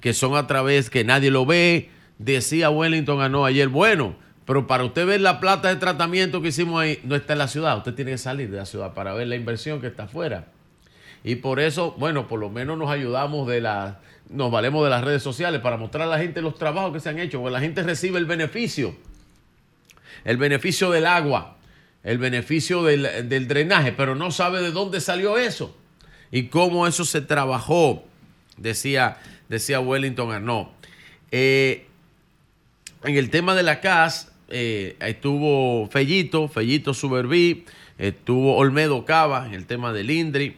que 0.00 0.12
son 0.12 0.34
a 0.34 0.48
través 0.48 0.90
que 0.90 1.04
nadie 1.04 1.30
lo 1.30 1.46
ve. 1.46 1.88
Decía 2.18 2.68
Wellington 2.70 3.20
ganó 3.20 3.44
ayer, 3.44 3.68
bueno, 3.68 4.16
pero 4.46 4.66
para 4.66 4.82
usted 4.82 5.06
ver 5.06 5.20
la 5.20 5.38
plata 5.38 5.68
de 5.68 5.76
tratamiento 5.76 6.42
que 6.42 6.48
hicimos 6.48 6.82
ahí, 6.82 6.98
no 7.04 7.14
está 7.14 7.34
en 7.34 7.38
la 7.38 7.46
ciudad. 7.46 7.78
Usted 7.78 7.94
tiene 7.94 8.10
que 8.10 8.18
salir 8.18 8.50
de 8.50 8.56
la 8.56 8.66
ciudad 8.66 8.92
para 8.92 9.14
ver 9.14 9.28
la 9.28 9.36
inversión 9.36 9.80
que 9.80 9.86
está 9.86 10.02
afuera. 10.02 10.46
Y 11.22 11.36
por 11.36 11.60
eso, 11.60 11.94
bueno, 11.96 12.26
por 12.26 12.40
lo 12.40 12.50
menos 12.50 12.76
nos 12.76 12.90
ayudamos 12.90 13.46
de 13.46 13.60
la, 13.60 14.00
nos 14.30 14.50
valemos 14.50 14.84
de 14.84 14.90
las 14.90 15.04
redes 15.04 15.22
sociales 15.22 15.60
para 15.60 15.76
mostrar 15.76 16.08
a 16.08 16.10
la 16.10 16.18
gente 16.18 16.42
los 16.42 16.56
trabajos 16.56 16.92
que 16.92 17.00
se 17.00 17.08
han 17.08 17.18
hecho, 17.18 17.40
porque 17.40 17.52
la 17.52 17.60
gente 17.60 17.82
recibe 17.82 18.18
el 18.18 18.26
beneficio, 18.26 18.96
el 20.24 20.36
beneficio 20.36 20.90
del 20.90 21.06
agua, 21.06 21.56
el 22.02 22.18
beneficio 22.18 22.82
del, 22.82 23.48
drenaje, 23.48 23.92
pero 23.92 24.14
no 24.14 24.30
sabe 24.30 24.60
de 24.60 24.70
dónde 24.70 25.00
salió 25.00 25.38
eso 25.38 25.74
y 26.30 26.44
cómo 26.44 26.86
eso 26.86 27.04
se 27.04 27.20
trabajó, 27.20 28.04
decía, 28.56 29.18
decía 29.48 29.80
Wellington 29.80 30.32
Arnaud. 30.32 30.68
Eh, 31.30 31.86
en 33.04 33.16
el 33.16 33.30
tema 33.30 33.54
de 33.54 33.62
la 33.62 33.80
CAS, 33.80 34.32
eh, 34.48 34.96
estuvo 35.00 35.88
Fellito, 35.88 36.48
Fellito 36.48 36.94
Suberví, 36.94 37.64
estuvo 37.98 38.56
Olmedo 38.56 39.04
Cava 39.04 39.46
en 39.46 39.54
el 39.54 39.66
tema 39.66 39.92
del 39.92 40.10
INDRI, 40.10 40.56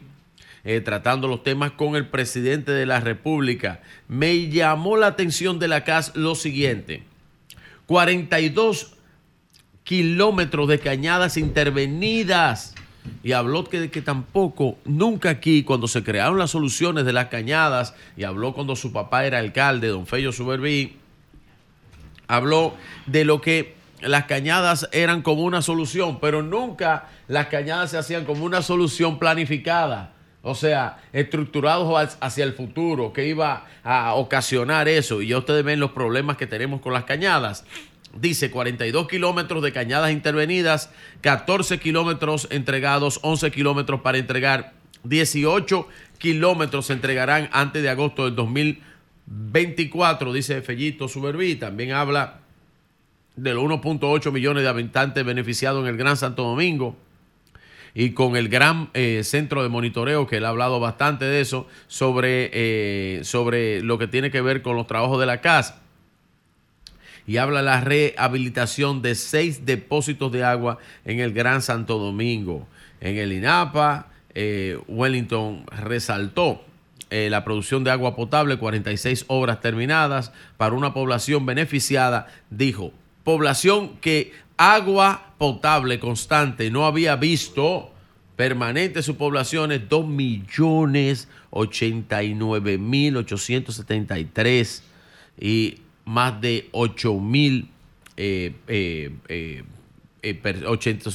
eh, 0.66 0.80
tratando 0.80 1.28
los 1.28 1.44
temas 1.44 1.70
con 1.70 1.94
el 1.94 2.08
presidente 2.08 2.72
de 2.72 2.86
la 2.86 2.98
República. 2.98 3.80
Me 4.08 4.48
llamó 4.48 4.96
la 4.96 5.06
atención 5.06 5.60
de 5.60 5.68
la 5.68 5.84
CAS 5.84 6.16
lo 6.16 6.34
siguiente. 6.34 7.04
42 7.86 8.94
kilómetros 9.84 10.66
de 10.66 10.80
cañadas 10.80 11.36
intervenidas. 11.36 12.74
Y 13.22 13.30
habló 13.30 13.62
que, 13.62 13.92
que 13.92 14.02
tampoco, 14.02 14.76
nunca 14.84 15.30
aquí, 15.30 15.62
cuando 15.62 15.86
se 15.86 16.02
crearon 16.02 16.36
las 16.36 16.50
soluciones 16.50 17.04
de 17.04 17.12
las 17.12 17.26
cañadas, 17.26 17.94
y 18.16 18.24
habló 18.24 18.52
cuando 18.52 18.74
su 18.74 18.92
papá 18.92 19.24
era 19.24 19.38
alcalde, 19.38 19.86
don 19.86 20.08
Fello 20.08 20.32
Suberví, 20.32 20.96
habló 22.26 22.74
de 23.06 23.24
lo 23.24 23.40
que 23.40 23.76
las 24.00 24.24
cañadas 24.24 24.88
eran 24.90 25.22
como 25.22 25.44
una 25.44 25.62
solución, 25.62 26.18
pero 26.18 26.42
nunca 26.42 27.08
las 27.28 27.46
cañadas 27.46 27.92
se 27.92 27.98
hacían 27.98 28.24
como 28.24 28.44
una 28.44 28.62
solución 28.62 29.20
planificada. 29.20 30.15
O 30.48 30.54
sea, 30.54 31.02
estructurados 31.12 32.16
hacia 32.20 32.44
el 32.44 32.52
futuro, 32.52 33.12
que 33.12 33.26
iba 33.26 33.66
a 33.82 34.14
ocasionar 34.14 34.86
eso. 34.86 35.20
Y 35.20 35.26
ya 35.26 35.38
ustedes 35.38 35.64
ven 35.64 35.80
los 35.80 35.90
problemas 35.90 36.36
que 36.36 36.46
tenemos 36.46 36.80
con 36.80 36.92
las 36.92 37.02
cañadas. 37.02 37.64
Dice 38.14 38.48
42 38.52 39.08
kilómetros 39.08 39.60
de 39.60 39.72
cañadas 39.72 40.12
intervenidas, 40.12 40.92
14 41.22 41.80
kilómetros 41.80 42.46
entregados, 42.52 43.18
11 43.22 43.50
kilómetros 43.50 44.02
para 44.02 44.18
entregar, 44.18 44.74
18 45.02 45.88
kilómetros 46.18 46.86
se 46.86 46.92
entregarán 46.92 47.48
antes 47.50 47.82
de 47.82 47.88
agosto 47.88 48.26
del 48.26 48.36
2024, 48.36 50.32
dice 50.32 50.62
Fellito 50.62 51.08
Suberví. 51.08 51.56
También 51.56 51.90
habla 51.90 52.38
de 53.34 53.52
los 53.52 53.64
1.8 53.64 54.30
millones 54.30 54.62
de 54.62 54.68
habitantes 54.68 55.24
beneficiados 55.24 55.82
en 55.82 55.88
el 55.88 55.96
Gran 55.96 56.16
Santo 56.16 56.44
Domingo 56.44 56.96
y 57.98 58.10
con 58.10 58.36
el 58.36 58.50
gran 58.50 58.90
eh, 58.92 59.22
centro 59.24 59.62
de 59.62 59.70
monitoreo, 59.70 60.26
que 60.26 60.36
él 60.36 60.44
ha 60.44 60.50
hablado 60.50 60.78
bastante 60.78 61.24
de 61.24 61.40
eso, 61.40 61.66
sobre, 61.88 62.50
eh, 62.52 63.24
sobre 63.24 63.80
lo 63.80 63.96
que 63.96 64.06
tiene 64.06 64.30
que 64.30 64.42
ver 64.42 64.60
con 64.60 64.76
los 64.76 64.86
trabajos 64.86 65.18
de 65.18 65.24
la 65.24 65.40
casa. 65.40 65.80
Y 67.26 67.38
habla 67.38 67.62
la 67.62 67.80
rehabilitación 67.80 69.00
de 69.00 69.14
seis 69.14 69.64
depósitos 69.64 70.30
de 70.30 70.44
agua 70.44 70.76
en 71.06 71.20
el 71.20 71.32
Gran 71.32 71.62
Santo 71.62 71.96
Domingo. 71.96 72.68
En 73.00 73.16
el 73.16 73.32
INAPA, 73.32 74.08
eh, 74.34 74.78
Wellington 74.88 75.64
resaltó 75.78 76.62
la 77.08 77.44
producción 77.44 77.82
de 77.84 77.92
agua 77.92 78.16
potable, 78.16 78.58
46 78.58 79.24
obras 79.28 79.60
terminadas 79.60 80.32
para 80.56 80.74
una 80.74 80.92
población 80.92 81.46
beneficiada, 81.46 82.26
dijo, 82.50 82.92
población 83.22 83.96
que 84.00 84.32
agua 84.56 85.34
potable 85.38 85.98
constante. 85.98 86.70
No 86.70 86.86
había 86.86 87.16
visto 87.16 87.90
permanente 88.36 89.02
su 89.02 89.16
población 89.16 89.72
es 89.72 89.88
2 89.88 90.06
millones 90.06 91.28
89 91.50 92.78
mil 92.78 93.16
873 93.16 94.82
y 95.40 95.78
más 96.04 96.40
de 96.40 96.68
8 96.72 97.14
mil 97.18 97.70
eh, 98.16 98.54
eh, 98.68 99.10
eh, 99.28 99.64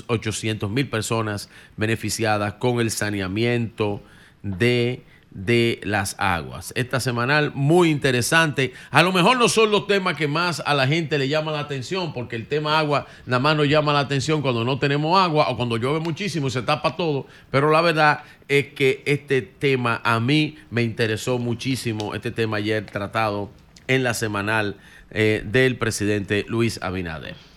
800 0.07 0.69
mil 0.69 0.87
personas 0.87 1.49
beneficiadas 1.75 2.53
con 2.53 2.79
el 2.79 2.91
saneamiento 2.91 4.01
de 4.41 5.03
de 5.31 5.79
las 5.83 6.15
aguas. 6.19 6.73
Esta 6.75 6.99
semanal 6.99 7.51
muy 7.55 7.89
interesante. 7.89 8.73
A 8.91 9.01
lo 9.01 9.11
mejor 9.11 9.37
no 9.37 9.47
son 9.47 9.71
los 9.71 9.87
temas 9.87 10.17
que 10.17 10.27
más 10.27 10.61
a 10.65 10.73
la 10.73 10.87
gente 10.87 11.17
le 11.17 11.29
llama 11.29 11.51
la 11.51 11.61
atención, 11.61 12.13
porque 12.13 12.35
el 12.35 12.47
tema 12.47 12.77
agua 12.77 13.07
nada 13.25 13.39
más 13.39 13.55
nos 13.55 13.67
llama 13.67 13.93
la 13.93 13.99
atención 13.99 14.41
cuando 14.41 14.63
no 14.65 14.77
tenemos 14.77 15.17
agua 15.19 15.49
o 15.49 15.55
cuando 15.55 15.77
llueve 15.77 15.99
muchísimo 15.99 16.47
y 16.47 16.51
se 16.51 16.61
tapa 16.61 16.95
todo. 16.95 17.25
Pero 17.49 17.71
la 17.71 17.81
verdad 17.81 18.23
es 18.47 18.67
que 18.73 19.03
este 19.05 19.41
tema 19.41 20.01
a 20.03 20.19
mí 20.19 20.57
me 20.69 20.83
interesó 20.83 21.39
muchísimo, 21.39 22.13
este 22.13 22.31
tema 22.31 22.57
ayer 22.57 22.85
tratado 22.85 23.49
en 23.87 24.03
la 24.03 24.13
semanal 24.13 24.75
eh, 25.11 25.43
del 25.45 25.77
presidente 25.77 26.45
Luis 26.47 26.81
Abinader. 26.81 27.50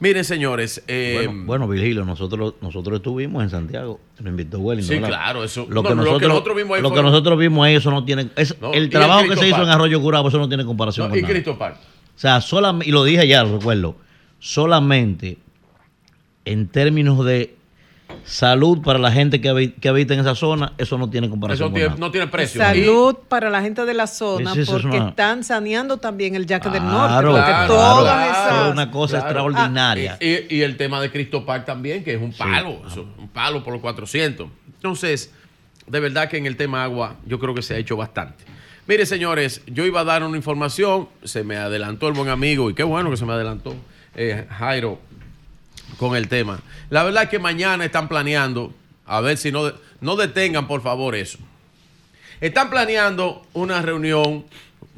Miren, 0.00 0.24
señores. 0.24 0.82
Eh, 0.88 1.22
bueno, 1.26 1.44
bueno, 1.46 1.68
Virgilio, 1.68 2.04
nosotros, 2.04 2.54
nosotros 2.60 2.96
estuvimos 2.96 3.42
en 3.42 3.50
Santiago. 3.50 4.00
Nos 4.18 4.28
invitó 4.30 4.58
Wellington. 4.58 4.96
Sí, 4.96 5.02
claro. 5.02 5.44
Eso, 5.44 5.66
Lo, 5.68 5.82
no, 5.82 5.88
que, 5.88 5.94
nosotros, 5.94 6.28
nosotros 6.28 6.56
vimos 6.56 6.76
ahí 6.76 6.82
lo 6.82 6.88
fue- 6.90 6.96
que 6.98 7.02
nosotros 7.02 7.38
vimos 7.38 7.64
ahí, 7.66 7.74
eso 7.76 7.90
no 7.90 8.04
tiene. 8.04 8.28
es- 8.36 8.60
No, 8.60 8.72
el 8.72 8.84
el 8.84 8.90
trabajo 8.90 9.28
que 9.28 9.36
se 9.36 9.46
hizo 9.46 9.56
Park. 9.56 9.66
en 9.68 9.72
Arroyo 9.72 10.00
Curabo, 10.00 10.28
eso 10.28 10.38
no 10.38 10.48
tiene 10.48 10.64
comparación 10.64 11.08
con 11.10 11.18
y. 11.18 11.22
Cristo 11.22 11.56
Park. 11.56 11.76
O 12.16 12.18
sea, 12.18 12.40
solamente, 12.40 12.88
y 12.88 12.92
lo 12.92 13.02
dije 13.04 13.26
ya, 13.26 13.44
lo 13.44 13.58
recuerdo, 13.58 13.96
solamente 14.40 15.38
en 16.44 16.68
términos 16.68 17.24
de 17.24 17.54
salud 18.24 18.80
para 18.82 18.98
la 18.98 19.12
gente 19.12 19.40
que, 19.40 19.50
habi- 19.50 19.74
que 19.74 19.88
habita 19.88 20.14
en 20.14 20.20
esa 20.20 20.34
zona, 20.34 20.72
eso 20.78 20.96
no 20.98 21.10
tiene 21.10 21.28
comparación 21.28 21.66
Eso 21.66 21.70
con 21.70 21.74
tiene- 21.74 21.88
nada. 21.88 22.00
no 22.00 22.10
tiene 22.10 22.26
precio. 22.28 22.60
Salud 22.60 23.16
para 23.28 23.50
la 23.50 23.60
gente 23.62 23.84
de 23.84 23.94
la 23.94 24.06
zona, 24.06 24.54
Sí, 24.54 24.64
sí, 24.64 24.70
porque 24.70 24.86
una- 24.96 25.08
están 25.10 25.44
saneando 25.44 25.98
también 25.98 26.34
el 26.34 26.46
Yaque 26.46 26.70
del 26.70 26.80
Claro, 26.82 26.98
Norte. 26.98 27.26
Porque 27.26 27.44
claro, 27.50 27.74
todas 27.74 28.14
claro. 28.14 28.30
esas. 28.32 28.66
Es 28.66 28.72
una 28.72 28.90
cosa 28.90 29.18
extraordinaria. 29.18 30.18
Y, 30.20 30.54
y 30.56 30.62
el 30.62 30.76
tema 30.76 31.00
de 31.00 31.10
Cristo 31.10 31.44
Park 31.44 31.64
también, 31.66 32.02
que 32.04 32.14
es 32.14 32.20
un 32.22 32.32
palo, 32.32 32.80
eso, 32.86 33.06
un 33.18 33.28
palo 33.28 33.62
por 33.62 33.72
los 33.72 33.82
400. 33.82 34.48
Entonces, 34.74 35.32
de 35.86 36.00
verdad 36.00 36.28
que 36.28 36.36
en 36.38 36.46
el 36.46 36.56
tema 36.56 36.84
agua 36.84 37.16
yo 37.26 37.38
creo 37.38 37.54
que 37.54 37.62
se 37.62 37.74
ha 37.74 37.78
hecho 37.78 37.96
bastante. 37.96 38.44
Mire, 38.86 39.06
señores, 39.06 39.62
yo 39.66 39.86
iba 39.86 40.00
a 40.00 40.04
dar 40.04 40.22
una 40.22 40.36
información, 40.36 41.08
se 41.22 41.42
me 41.42 41.56
adelantó 41.56 42.06
el 42.08 42.12
buen 42.14 42.28
amigo, 42.28 42.68
y 42.68 42.74
qué 42.74 42.82
bueno 42.82 43.08
que 43.10 43.16
se 43.16 43.24
me 43.24 43.32
adelantó, 43.32 43.74
eh, 44.14 44.46
Jairo, 44.50 44.98
con 46.04 46.16
el 46.16 46.28
tema. 46.28 46.60
La 46.90 47.02
verdad 47.02 47.30
que 47.30 47.38
mañana 47.38 47.82
están 47.86 48.08
planeando, 48.08 48.74
a 49.06 49.22
ver 49.22 49.38
si 49.38 49.50
no, 49.50 49.72
no 50.02 50.16
detengan 50.16 50.66
por 50.66 50.82
favor 50.82 51.14
eso. 51.14 51.38
Están 52.42 52.68
planeando 52.68 53.46
una 53.54 53.80
reunión 53.80 54.44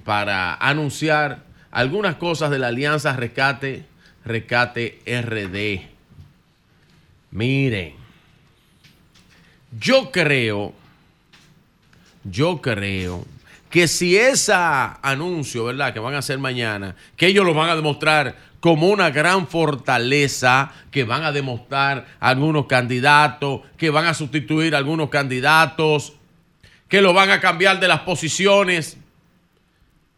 para 0.04 0.54
anunciar 0.54 1.44
algunas 1.70 2.16
cosas 2.16 2.50
de 2.50 2.58
la 2.58 2.68
Alianza 2.68 3.14
Rescate, 3.14 3.84
Rescate 4.24 4.98
RD. 5.06 5.86
Miren, 7.30 7.94
yo 9.78 10.10
creo, 10.10 10.74
yo 12.24 12.60
creo 12.60 13.24
que 13.70 13.86
si 13.86 14.16
ese 14.16 14.54
anuncio, 14.54 15.66
¿verdad?, 15.66 15.94
que 15.94 16.00
van 16.00 16.14
a 16.14 16.18
hacer 16.18 16.40
mañana, 16.40 16.96
que 17.16 17.28
ellos 17.28 17.44
lo 17.44 17.54
van 17.54 17.70
a 17.70 17.76
demostrar 17.76 18.34
como 18.66 18.88
una 18.88 19.10
gran 19.10 19.46
fortaleza, 19.46 20.72
que 20.90 21.04
van 21.04 21.22
a 21.22 21.30
demostrar 21.30 22.04
algunos 22.18 22.66
candidatos, 22.66 23.60
que 23.76 23.90
van 23.90 24.06
a 24.06 24.12
sustituir 24.12 24.74
algunos 24.74 25.08
candidatos, 25.08 26.14
que 26.88 27.00
lo 27.00 27.12
van 27.12 27.30
a 27.30 27.38
cambiar 27.38 27.78
de 27.78 27.86
las 27.86 28.00
posiciones. 28.00 28.96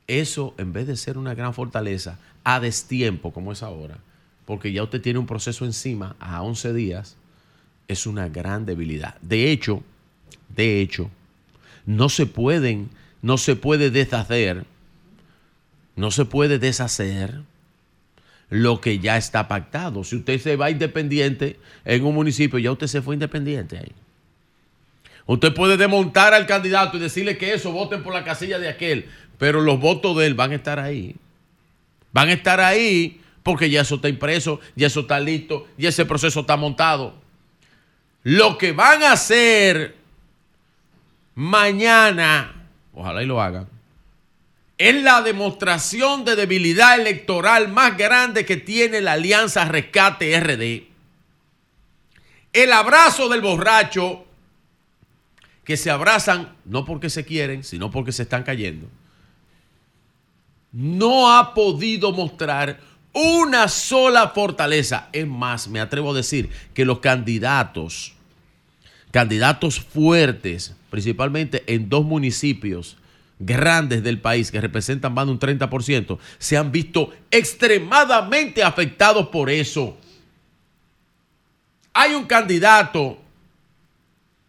Eso, 0.06 0.54
en 0.56 0.72
vez 0.72 0.86
de 0.86 0.96
ser 0.96 1.18
una 1.18 1.34
gran 1.34 1.52
fortaleza, 1.52 2.18
a 2.42 2.58
destiempo, 2.58 3.34
como 3.34 3.52
es 3.52 3.62
ahora, 3.62 3.98
porque 4.46 4.72
ya 4.72 4.82
usted 4.82 5.02
tiene 5.02 5.18
un 5.18 5.26
proceso 5.26 5.66
encima 5.66 6.16
a 6.18 6.40
11 6.42 6.72
días, 6.72 7.18
es 7.86 8.06
una 8.06 8.30
gran 8.30 8.64
debilidad. 8.64 9.16
De 9.20 9.50
hecho, 9.52 9.82
de 10.56 10.80
hecho, 10.80 11.10
no 11.84 12.08
se 12.08 12.24
pueden, 12.24 12.88
no 13.20 13.36
se 13.36 13.56
puede 13.56 13.90
deshacer, 13.90 14.64
no 15.96 16.10
se 16.10 16.24
puede 16.24 16.58
deshacer 16.58 17.42
lo 18.50 18.80
que 18.80 18.98
ya 18.98 19.16
está 19.16 19.48
pactado. 19.48 20.04
Si 20.04 20.16
usted 20.16 20.40
se 20.40 20.56
va 20.56 20.70
independiente 20.70 21.58
en 21.84 22.04
un 22.04 22.14
municipio, 22.14 22.58
ya 22.58 22.72
usted 22.72 22.86
se 22.86 23.02
fue 23.02 23.14
independiente 23.14 23.78
ahí. 23.78 23.92
Usted 25.26 25.52
puede 25.52 25.76
desmontar 25.76 26.32
al 26.32 26.46
candidato 26.46 26.96
y 26.96 27.00
decirle 27.00 27.36
que 27.36 27.52
eso, 27.52 27.70
voten 27.70 28.02
por 28.02 28.14
la 28.14 28.24
casilla 28.24 28.58
de 28.58 28.68
aquel, 28.68 29.06
pero 29.36 29.60
los 29.60 29.78
votos 29.78 30.16
de 30.16 30.26
él 30.26 30.34
van 30.34 30.52
a 30.52 30.54
estar 30.54 30.78
ahí. 30.78 31.16
Van 32.12 32.28
a 32.28 32.32
estar 32.32 32.60
ahí 32.60 33.20
porque 33.42 33.68
ya 33.68 33.82
eso 33.82 33.96
está 33.96 34.08
impreso, 34.08 34.60
ya 34.74 34.86
eso 34.86 35.00
está 35.00 35.20
listo, 35.20 35.66
ya 35.76 35.90
ese 35.90 36.06
proceso 36.06 36.40
está 36.40 36.56
montado. 36.56 37.14
Lo 38.22 38.56
que 38.56 38.72
van 38.72 39.02
a 39.02 39.12
hacer 39.12 39.96
mañana, 41.34 42.54
ojalá 42.94 43.22
y 43.22 43.26
lo 43.26 43.40
hagan, 43.40 43.68
es 44.78 45.02
la 45.02 45.22
demostración 45.22 46.24
de 46.24 46.36
debilidad 46.36 46.98
electoral 47.00 47.68
más 47.68 47.98
grande 47.98 48.46
que 48.46 48.56
tiene 48.56 49.00
la 49.00 49.12
Alianza 49.12 49.64
Rescate 49.64 50.38
RD. 50.38 50.86
El 52.52 52.72
abrazo 52.72 53.28
del 53.28 53.40
borracho 53.40 54.24
que 55.64 55.76
se 55.76 55.90
abrazan 55.90 56.56
no 56.64 56.84
porque 56.84 57.10
se 57.10 57.24
quieren, 57.24 57.64
sino 57.64 57.90
porque 57.90 58.12
se 58.12 58.22
están 58.22 58.44
cayendo. 58.44 58.88
No 60.70 61.36
ha 61.36 61.54
podido 61.54 62.12
mostrar 62.12 62.80
una 63.12 63.66
sola 63.68 64.28
fortaleza. 64.28 65.08
Es 65.12 65.26
más, 65.26 65.66
me 65.66 65.80
atrevo 65.80 66.12
a 66.12 66.16
decir 66.16 66.50
que 66.72 66.84
los 66.84 67.00
candidatos, 67.00 68.14
candidatos 69.10 69.80
fuertes, 69.80 70.74
principalmente 70.88 71.64
en 71.66 71.88
dos 71.88 72.04
municipios 72.04 72.96
grandes 73.38 74.02
del 74.02 74.20
país 74.20 74.50
que 74.50 74.60
representan 74.60 75.14
más 75.14 75.26
de 75.26 75.32
un 75.32 75.38
30%, 75.38 76.18
se 76.38 76.56
han 76.56 76.72
visto 76.72 77.12
extremadamente 77.30 78.62
afectados 78.62 79.28
por 79.28 79.50
eso. 79.50 79.96
Hay 81.92 82.14
un 82.14 82.24
candidato, 82.24 83.18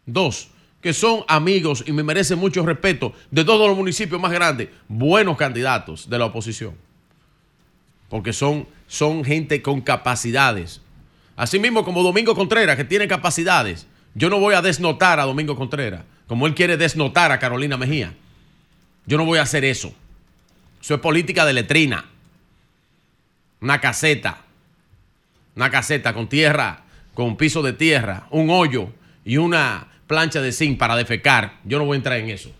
dos, 0.05 0.49
que 0.81 0.93
son 0.93 1.23
amigos 1.27 1.83
y 1.85 1.91
me 1.91 2.03
merecen 2.03 2.39
mucho 2.39 2.65
respeto 2.65 3.13
de 3.31 3.43
todos 3.43 3.67
los 3.67 3.77
municipios 3.77 4.19
más 4.19 4.31
grandes, 4.31 4.69
buenos 4.87 5.37
candidatos 5.37 6.09
de 6.09 6.17
la 6.17 6.25
oposición. 6.25 6.73
Porque 8.07 8.33
son, 8.33 8.67
son 8.87 9.23
gente 9.23 9.61
con 9.61 9.81
capacidades. 9.81 10.81
Así 11.35 11.59
mismo 11.59 11.83
como 11.83 12.01
Domingo 12.01 12.35
Contreras, 12.35 12.75
que 12.75 12.85
tiene 12.85 13.07
capacidades. 13.07 13.87
Yo 14.15 14.29
no 14.29 14.39
voy 14.39 14.55
a 14.55 14.61
desnotar 14.61 15.19
a 15.19 15.25
Domingo 15.25 15.55
Contreras, 15.55 16.03
como 16.27 16.47
él 16.47 16.55
quiere 16.55 16.77
desnotar 16.77 17.31
a 17.31 17.39
Carolina 17.39 17.77
Mejía. 17.77 18.13
Yo 19.09 19.17
no 19.17 19.25
voy 19.25 19.39
a 19.39 19.41
hacer 19.41 19.65
eso. 19.65 19.91
Eso 20.79 20.93
es 20.93 20.99
política 21.01 21.43
de 21.43 21.53
letrina. 21.53 22.05
Una 23.59 23.81
caseta. 23.81 24.43
Una 25.55 25.71
caseta 25.71 26.13
con 26.13 26.29
tierra, 26.29 26.83
con 27.15 27.35
piso 27.35 27.63
de 27.63 27.73
tierra, 27.73 28.27
un 28.29 28.51
hoyo 28.51 28.89
y 29.25 29.37
una 29.37 29.87
plancha 30.05 30.41
de 30.41 30.51
zinc 30.51 30.77
para 30.77 30.95
defecar. 30.95 31.57
Yo 31.65 31.79
no 31.79 31.85
voy 31.85 31.95
a 31.95 31.97
entrar 31.97 32.19
en 32.19 32.29
eso. 32.29 32.51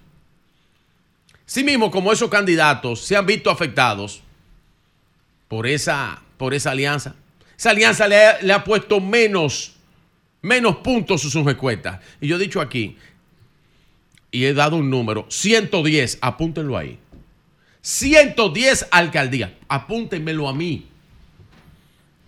Sí 1.45 1.63
mismo, 1.63 1.91
como 1.91 2.11
esos 2.11 2.31
candidatos 2.31 3.01
se 3.01 3.15
han 3.15 3.27
visto 3.27 3.51
afectados 3.51 4.23
por 5.47 5.67
esa, 5.67 6.19
por 6.37 6.55
esa 6.55 6.71
alianza. 6.71 7.13
Esa 7.55 7.69
alianza 7.69 8.07
le 8.07 8.51
ha, 8.51 8.63
puesto 8.63 8.99
menos, 8.99 9.75
menos 10.41 10.77
puntos 10.77 11.23
a 11.23 11.29
sus 11.29 11.47
encuestas. 11.47 11.99
Y 12.19 12.27
yo 12.27 12.37
he 12.37 12.39
dicho 12.39 12.59
aquí, 12.59 12.97
y 14.31 14.45
he 14.45 14.53
dado 14.53 14.77
un 14.77 14.89
número, 14.89 15.25
110, 15.29 16.19
apúntenlo 16.21 16.77
ahí. 16.77 16.99
110 17.81 18.87
alcaldías, 18.91 19.51
apúntenmelo 19.67 20.47
a 20.47 20.53
mí. 20.53 20.85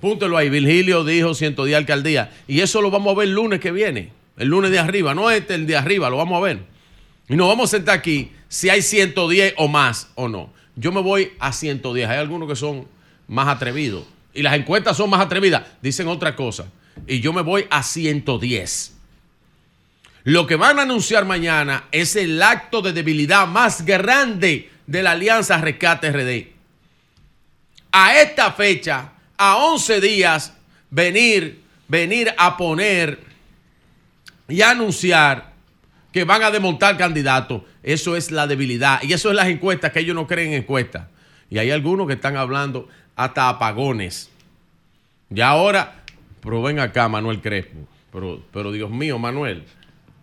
Apúntenlo 0.01 0.35
ahí. 0.35 0.49
Virgilio 0.49 1.03
dijo 1.03 1.35
110 1.35 1.77
alcaldías. 1.77 2.29
Y 2.47 2.61
eso 2.61 2.81
lo 2.81 2.89
vamos 2.89 3.13
a 3.13 3.19
ver 3.19 3.27
el 3.27 3.35
lunes 3.35 3.59
que 3.59 3.71
viene. 3.71 4.09
El 4.35 4.47
lunes 4.47 4.71
de 4.71 4.79
arriba, 4.79 5.13
no 5.13 5.29
este, 5.29 5.53
el 5.53 5.67
de 5.67 5.77
arriba, 5.77 6.09
lo 6.09 6.17
vamos 6.17 6.37
a 6.37 6.45
ver. 6.45 6.59
Y 7.29 7.35
nos 7.35 7.47
vamos 7.47 7.69
a 7.69 7.77
sentar 7.77 7.99
aquí 7.99 8.31
si 8.49 8.69
hay 8.69 8.81
110 8.81 9.53
o 9.57 9.67
más 9.67 10.09
o 10.15 10.27
no. 10.27 10.51
Yo 10.75 10.91
me 10.91 11.01
voy 11.01 11.33
a 11.39 11.53
110. 11.53 12.09
Hay 12.09 12.17
algunos 12.17 12.49
que 12.49 12.55
son 12.55 12.87
más 13.27 13.47
atrevidos. 13.47 14.05
Y 14.33 14.41
las 14.41 14.55
encuestas 14.55 14.97
son 14.97 15.09
más 15.09 15.21
atrevidas. 15.21 15.67
Dicen 15.83 16.07
otra 16.07 16.35
cosa. 16.35 16.65
Y 17.05 17.19
yo 17.19 17.31
me 17.31 17.43
voy 17.43 17.67
a 17.69 17.83
110. 17.83 18.97
Lo 20.23 20.45
que 20.45 20.55
van 20.55 20.77
a 20.77 20.83
anunciar 20.83 21.25
mañana 21.25 21.85
es 21.91 22.15
el 22.15 22.41
acto 22.41 22.81
de 22.81 22.93
debilidad 22.93 23.47
más 23.47 23.85
grande 23.85 24.69
de 24.85 25.03
la 25.03 25.11
Alianza 25.11 25.57
Rescate 25.57 26.11
RD. 26.11 26.51
A 27.91 28.21
esta 28.21 28.51
fecha, 28.51 29.13
a 29.37 29.57
11 29.57 29.99
días, 29.99 30.53
venir, 30.89 31.61
venir 31.87 32.33
a 32.37 32.55
poner 32.55 33.19
y 34.47 34.61
anunciar 34.61 35.51
que 36.11 36.23
van 36.23 36.43
a 36.43 36.51
desmontar 36.51 36.97
candidatos. 36.97 37.63
Eso 37.81 38.15
es 38.15 38.31
la 38.31 38.45
debilidad. 38.45 39.01
Y 39.01 39.13
eso 39.13 39.29
es 39.29 39.35
las 39.35 39.47
encuestas, 39.47 39.91
que 39.91 40.01
ellos 40.01 40.15
no 40.15 40.27
creen 40.27 40.53
en 40.53 40.59
encuestas. 40.59 41.07
Y 41.49 41.57
hay 41.57 41.71
algunos 41.71 42.07
que 42.07 42.13
están 42.13 42.37
hablando 42.37 42.87
hasta 43.15 43.49
apagones. 43.49 44.29
Y 45.33 45.41
ahora, 45.41 46.03
pero 46.41 46.61
ven 46.61 46.79
acá, 46.79 47.07
Manuel 47.07 47.41
Crespo. 47.41 47.87
Pero, 48.11 48.43
pero 48.51 48.71
Dios 48.71 48.89
mío, 48.89 49.17
Manuel, 49.17 49.65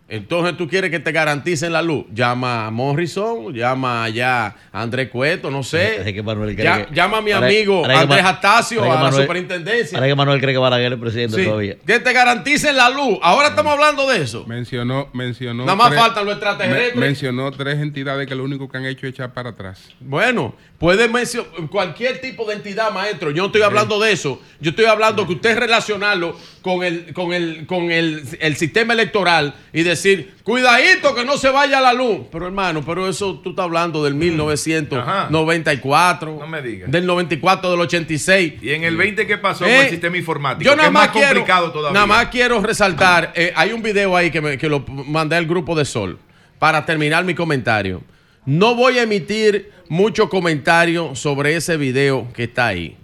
Entonces 0.09 0.57
tú 0.57 0.67
quieres 0.67 0.89
que 0.91 0.99
te 0.99 1.11
garanticen 1.11 1.71
la 1.71 1.81
luz. 1.81 2.05
Llama 2.13 2.65
a 2.67 2.71
Morrison, 2.71 3.53
llama 3.53 4.03
allá 4.03 4.47
a 4.71 4.81
Andrés 4.81 5.09
Cueto, 5.09 5.51
no 5.51 5.61
sé. 5.63 6.01
Es 6.07 6.13
que 6.13 6.23
Manuel 6.23 6.55
cree 6.55 6.65
Ya- 6.65 6.85
que- 6.87 6.95
llama 6.95 7.17
a 7.17 7.21
mi 7.21 7.31
ahora- 7.31 7.47
amigo 7.47 7.85
Andrés 7.85 8.25
Astacio 8.25 8.83
a 8.91 9.03
la 9.03 9.11
superintendencia. 9.11 9.97
Ahora 9.97 10.07
que 10.07 10.15
Manuel 10.15 10.41
cree 10.41 10.53
que 10.53 10.57
Balaguer 10.57 10.93
es 10.93 10.99
presidente 10.99 11.37
Sí, 11.37 11.43
todavía. 11.45 11.77
Que 11.85 11.99
te 11.99 12.11
garanticen 12.11 12.75
la 12.75 12.89
luz. 12.89 13.19
Ahora 13.21 13.49
estamos 13.49 13.71
hablando 13.73 14.07
de 14.09 14.21
eso. 14.23 14.45
Mencionó, 14.47 15.09
mencionó. 15.13 15.63
Nada 15.63 15.75
más 15.75 15.89
tres- 15.89 16.01
faltan 16.01 16.25
los 16.25 16.33
extraterrestres. 16.33 16.95
me- 16.95 17.01
mencionó 17.01 17.51
tres 17.51 17.77
entidades 17.79 18.27
que 18.27 18.33
lo 18.35 18.43
único 18.43 18.67
que 18.67 18.77
han 18.77 18.85
hecho 18.85 19.05
es 19.05 19.13
echar 19.13 19.31
para 19.33 19.51
atrás. 19.51 19.89
Bueno, 19.99 20.55
puede 20.79 21.07
mencionar 21.07 21.49
cualquier 21.69 22.19
tipo 22.19 22.45
de 22.45 22.55
entidad, 22.55 22.91
maestro. 22.91 23.29
Yo 23.29 23.43
no 23.43 23.45
estoy 23.47 23.61
hablando 23.61 23.99
de 23.99 24.11
eso. 24.11 24.41
Yo 24.59 24.71
estoy 24.71 24.85
hablando 24.85 25.27
que 25.27 25.33
usted 25.33 25.57
relacionarlo 25.57 26.35
con 26.61 26.83
el, 26.83 27.13
con 27.13 27.31
el, 27.33 27.65
con 27.67 27.91
el, 27.91 28.23
el 28.39 28.55
sistema 28.55 28.93
electoral 28.93 29.53
y 29.71 29.83
decir, 29.83 29.98
cuidadito 30.43 31.13
que 31.15 31.25
no 31.25 31.37
se 31.37 31.49
vaya 31.49 31.79
la 31.81 31.93
luz. 31.93 32.21
Pero 32.31 32.45
hermano, 32.47 32.83
pero 32.85 33.07
eso 33.07 33.39
tú 33.43 33.51
estás 33.51 33.63
hablando 33.63 34.03
del 34.03 34.15
1994. 34.15 36.37
No 36.39 36.47
me 36.47 36.61
digas. 36.61 36.91
Del 36.91 37.05
94, 37.05 37.71
del 37.71 37.79
86. 37.81 38.53
¿Y 38.61 38.69
en 38.71 38.83
el 38.83 38.95
20 38.97 39.27
qué 39.27 39.37
pasó 39.37 39.65
con 39.65 39.73
Eh, 39.73 39.83
el 39.83 39.89
sistema 39.89 40.17
informático? 40.17 40.63
Yo 40.63 40.71
que 40.71 40.77
nada 40.77 40.87
es 40.87 40.93
más, 40.93 41.03
más 41.07 41.11
quiero, 41.15 41.27
complicado 41.27 41.71
todavía. 41.71 41.93
nada 41.93 42.05
más 42.05 42.27
quiero 42.27 42.61
resaltar, 42.61 43.33
eh, 43.35 43.51
hay 43.55 43.71
un 43.73 43.81
video 43.81 44.15
ahí 44.15 44.31
que, 44.31 44.41
me- 44.41 44.57
que 44.57 44.69
lo 44.69 44.79
mandé 44.87 45.35
al 45.35 45.45
grupo 45.45 45.75
de 45.75 45.85
Sol 45.85 46.17
para 46.57 46.85
terminar 46.85 47.23
mi 47.25 47.35
comentario. 47.35 48.01
No 48.45 48.75
voy 48.75 48.97
a 48.97 49.03
emitir 49.03 49.71
mucho 49.89 50.29
comentario 50.29 51.15
sobre 51.15 51.55
ese 51.55 51.77
video 51.77 52.27
que 52.33 52.45
está 52.45 52.67
ahí, 52.67 52.95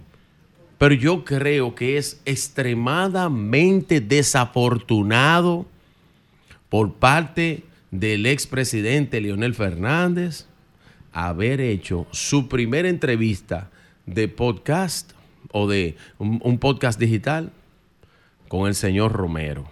pero 0.78 0.94
yo 0.94 1.24
creo 1.24 1.74
que 1.74 1.98
es 1.98 2.20
extremadamente 2.24 4.00
desafortunado 4.00 5.66
por 6.68 6.94
parte 6.94 7.62
del 7.90 8.26
expresidente 8.26 9.20
Leonel 9.20 9.54
Fernández 9.54 10.46
haber 11.12 11.60
hecho 11.60 12.06
su 12.10 12.48
primera 12.48 12.88
entrevista 12.88 13.70
de 14.04 14.28
podcast 14.28 15.12
o 15.52 15.66
de 15.68 15.96
un, 16.18 16.40
un 16.42 16.58
podcast 16.58 16.98
digital 17.00 17.52
con 18.48 18.68
el 18.68 18.74
señor 18.74 19.12
Romero. 19.12 19.68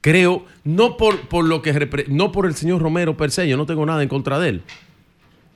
Creo, 0.00 0.46
no 0.64 0.96
por, 0.96 1.28
por 1.28 1.44
lo 1.44 1.60
que 1.60 2.06
no 2.08 2.32
por 2.32 2.46
el 2.46 2.54
señor 2.54 2.80
Romero 2.80 3.16
per 3.16 3.30
se, 3.30 3.46
yo 3.48 3.56
no 3.58 3.66
tengo 3.66 3.84
nada 3.84 4.02
en 4.02 4.08
contra 4.08 4.38
de 4.38 4.48
él. 4.48 4.62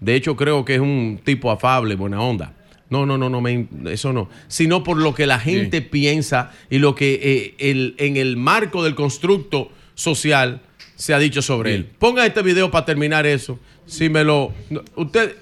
De 0.00 0.14
hecho, 0.14 0.36
creo 0.36 0.64
que 0.66 0.74
es 0.74 0.80
un 0.80 1.18
tipo 1.24 1.50
afable, 1.50 1.94
buena 1.94 2.20
onda. 2.20 2.52
No, 2.90 3.06
no, 3.06 3.16
no, 3.16 3.30
no, 3.30 3.40
me- 3.40 3.66
eso 3.86 4.12
no. 4.12 4.28
Sino 4.48 4.84
por 4.84 4.98
lo 4.98 5.14
que 5.14 5.26
la 5.26 5.38
gente 5.38 5.80
piensa 5.80 6.52
y 6.68 6.78
lo 6.78 6.94
que 6.94 7.14
eh, 7.22 7.54
el- 7.70 7.94
en 7.96 8.18
el 8.18 8.36
marco 8.36 8.84
del 8.84 8.94
constructo 8.94 9.70
social 9.94 10.60
se 10.96 11.14
ha 11.14 11.18
dicho 11.18 11.42
sobre 11.42 11.74
él. 11.74 11.90
Ponga 11.98 12.24
este 12.26 12.42
video 12.42 12.70
para 12.70 12.84
terminar 12.84 13.26
eso. 13.26 13.58
Si 13.86 14.08
me 14.08 14.24
lo. 14.24 14.52
usted. 14.96 15.36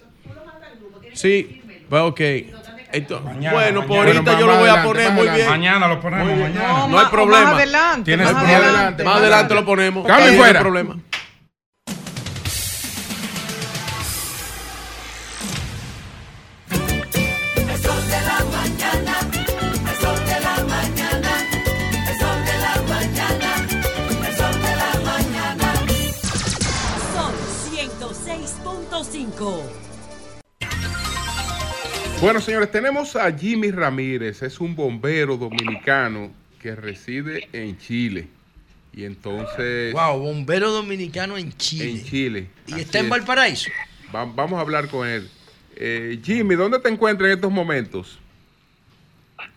Sí, 1.15 1.62
pues 1.89 2.03
ok. 2.03 2.20
Esto- 2.93 3.20
Mañana, 3.20 3.53
bueno, 3.53 3.81
mañana. 3.83 4.01
ahorita 4.03 4.23
Bueno, 4.23 4.41
yo 4.41 4.47
lo 4.47 4.59
voy 4.59 4.69
a 4.69 4.83
poner 4.83 5.12
muy 5.12 5.29
bien. 5.29 5.49
Mañana 5.49 5.89
lo 5.89 6.01
ponemos, 6.01 6.39
mañana. 6.39 6.87
No, 6.89 6.99
hay 6.99 7.07
problema. 7.07 7.45
más 7.53 7.55
adelante, 7.55 8.16
más 8.16 8.35
Más 9.05 9.51
lo 9.55 9.65
ponemos. 9.65 10.07
Cambio 10.07 10.33
no 10.33 10.45
hay 10.45 10.55
problema. 10.55 10.99
106.5. 29.03 29.62
Bueno, 32.20 32.41
señores, 32.41 32.70
tenemos 32.70 33.16
a 33.16 33.37
Jimmy 33.37 33.70
Ramírez, 33.73 34.43
es 34.43 34.61
un 34.61 34.77
bombero 34.77 35.37
dominicano 35.37 36.31
que 36.61 36.77
reside 36.77 37.49
en 37.53 37.77
Chile. 37.79 38.29
Y 38.95 39.05
entonces... 39.05 39.93
Wow, 39.93 40.20
bombero 40.20 40.70
dominicano 40.70 41.37
en 41.37 41.53
Chile. 41.57 41.91
En 41.91 42.05
Chile. 42.05 42.47
Y 42.69 42.74
está 42.74 43.01
en 43.01 43.07
es. 43.07 43.11
Valparaíso. 43.11 43.70
Va- 44.15 44.24
vamos 44.27 44.59
a 44.59 44.61
hablar 44.61 44.89
con 44.89 45.09
él. 45.09 45.29
Eh, 45.74 46.20
Jimmy, 46.23 46.55
¿dónde 46.55 46.79
te 46.79 46.89
encuentras 46.89 47.27
en 47.29 47.35
estos 47.35 47.51
momentos? 47.51 48.20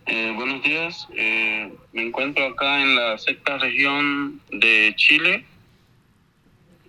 Eh, 0.08 0.32
buenos 0.36 0.64
días, 0.64 1.08
eh, 1.16 1.72
me 1.94 2.04
encuentro 2.04 2.46
acá 2.48 2.82
en 2.82 2.96
la 2.96 3.18
sexta 3.18 3.58
región 3.58 4.40
de 4.52 4.94
Chile. 4.96 5.46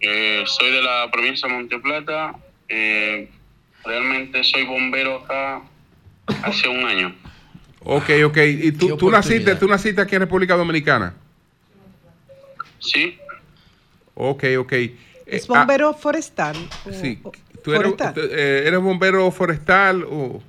Eh, 0.01 0.45
soy 0.47 0.71
de 0.71 0.83
la 0.83 1.11
provincia 1.11 1.49
de 1.49 1.55
Monteplata. 1.55 2.35
Eh, 2.69 3.31
realmente 3.85 4.43
soy 4.45 4.65
bombero 4.65 5.17
acá 5.25 5.63
hace 6.43 6.69
un 6.69 6.85
año. 6.85 7.15
Ok, 7.81 8.11
ok. 8.25 8.37
¿Y 8.39 8.73
tú, 8.73 8.97
tú 8.97 9.11
naciste, 9.11 9.55
tú 9.57 9.69
naciste 9.69 10.01
aquí 10.01 10.15
en 10.17 10.23
República 10.23 10.57
Dominicana? 10.57 11.15
Sí, 12.79 13.19
Ok, 14.15 14.45
ok. 14.59 14.73
¿Es 14.73 14.93
Eh, 15.27 15.47
ah, 15.51 15.59
bombero 15.61 15.93
forestal? 15.93 16.57
o- 16.85 16.93
sí. 16.93 17.19
¿Tú 17.63 17.73
eres, 17.75 17.93
eh, 18.17 18.63
eres 18.67 18.81
bombero 18.81 19.31
forestal 19.31 20.05
o...? 20.09 20.43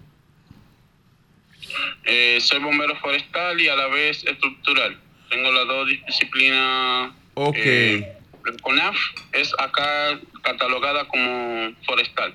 eh, 2.06 2.38
soy 2.40 2.60
bombero 2.60 2.96
forestal 2.98 3.60
y 3.60 3.68
a 3.68 3.76
la 3.76 3.88
vez 3.88 4.24
estructural. 4.26 4.98
Tengo 5.30 5.52
las 5.52 5.68
dos 5.68 5.88
disciplinas. 6.08 7.12
Ok. 7.34 7.56
eh, 7.58 8.17
el 8.48 8.62
CONAF 8.62 8.96
es 9.34 9.54
acá 9.60 10.20
catalogada 10.44 11.08
como 11.08 11.72
forestal. 11.86 12.34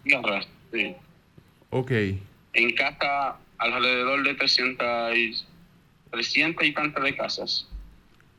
Tierras, 0.04 0.48
sí. 0.72 0.96
Ok. 1.70 1.92
En 2.54 2.74
casa, 2.76 3.36
alrededor 3.60 4.24
de 4.24 4.34
300 4.34 5.16
y, 5.16 5.36
300 6.12 6.66
y 6.66 6.74
tantas 6.74 7.04
de 7.04 7.16
casas 7.16 7.68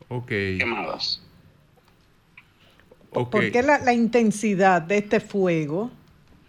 Ok. 0.08 0.26
quemadas. 0.26 1.22
Ok. 3.12 3.30
¿Por 3.30 3.50
qué 3.50 3.62
la, 3.62 3.78
la 3.78 3.92
intensidad 3.92 4.82
de 4.82 4.98
este 4.98 5.20
fuego? 5.20 5.90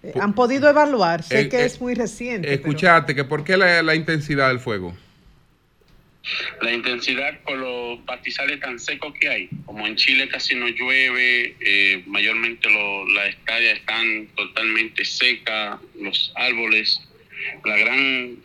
Eh, 0.03 0.13
¿Han 0.19 0.33
podido 0.33 0.69
evaluar? 0.69 1.23
Sé 1.23 1.41
Eh, 1.41 1.49
que 1.49 1.57
eh, 1.61 1.65
es 1.65 1.79
muy 1.81 1.93
reciente. 1.95 2.47
pero- 2.47 2.59
Escuchate, 2.59 3.15
que 3.15 3.23
¿por 3.23 3.43
qué 3.43 3.57
la, 3.57 3.81
la 3.83 3.95
intensidad 3.95 4.47
del 4.49 4.59
fuego? 4.59 4.95
La 6.61 6.71
intensidad 6.71 7.39
por 7.41 7.57
los 7.57 7.99
pastizales 8.01 8.59
tan 8.59 8.79
secos 8.79 9.13
que 9.19 9.27
hay. 9.27 9.49
Como 9.65 9.87
en 9.87 9.95
Chile 9.95 10.27
casi 10.29 10.53
no 10.53 10.67
llueve, 10.67 11.55
eh, 11.59 12.03
mayormente 12.05 12.69
lo- 12.69 13.07
las 13.09 13.29
hectáreas 13.29 13.79
están 13.79 14.27
totalmente 14.35 15.03
secas, 15.03 15.79
los 15.99 16.31
árboles, 16.35 17.01
la 17.65 17.75
gran 17.77 18.35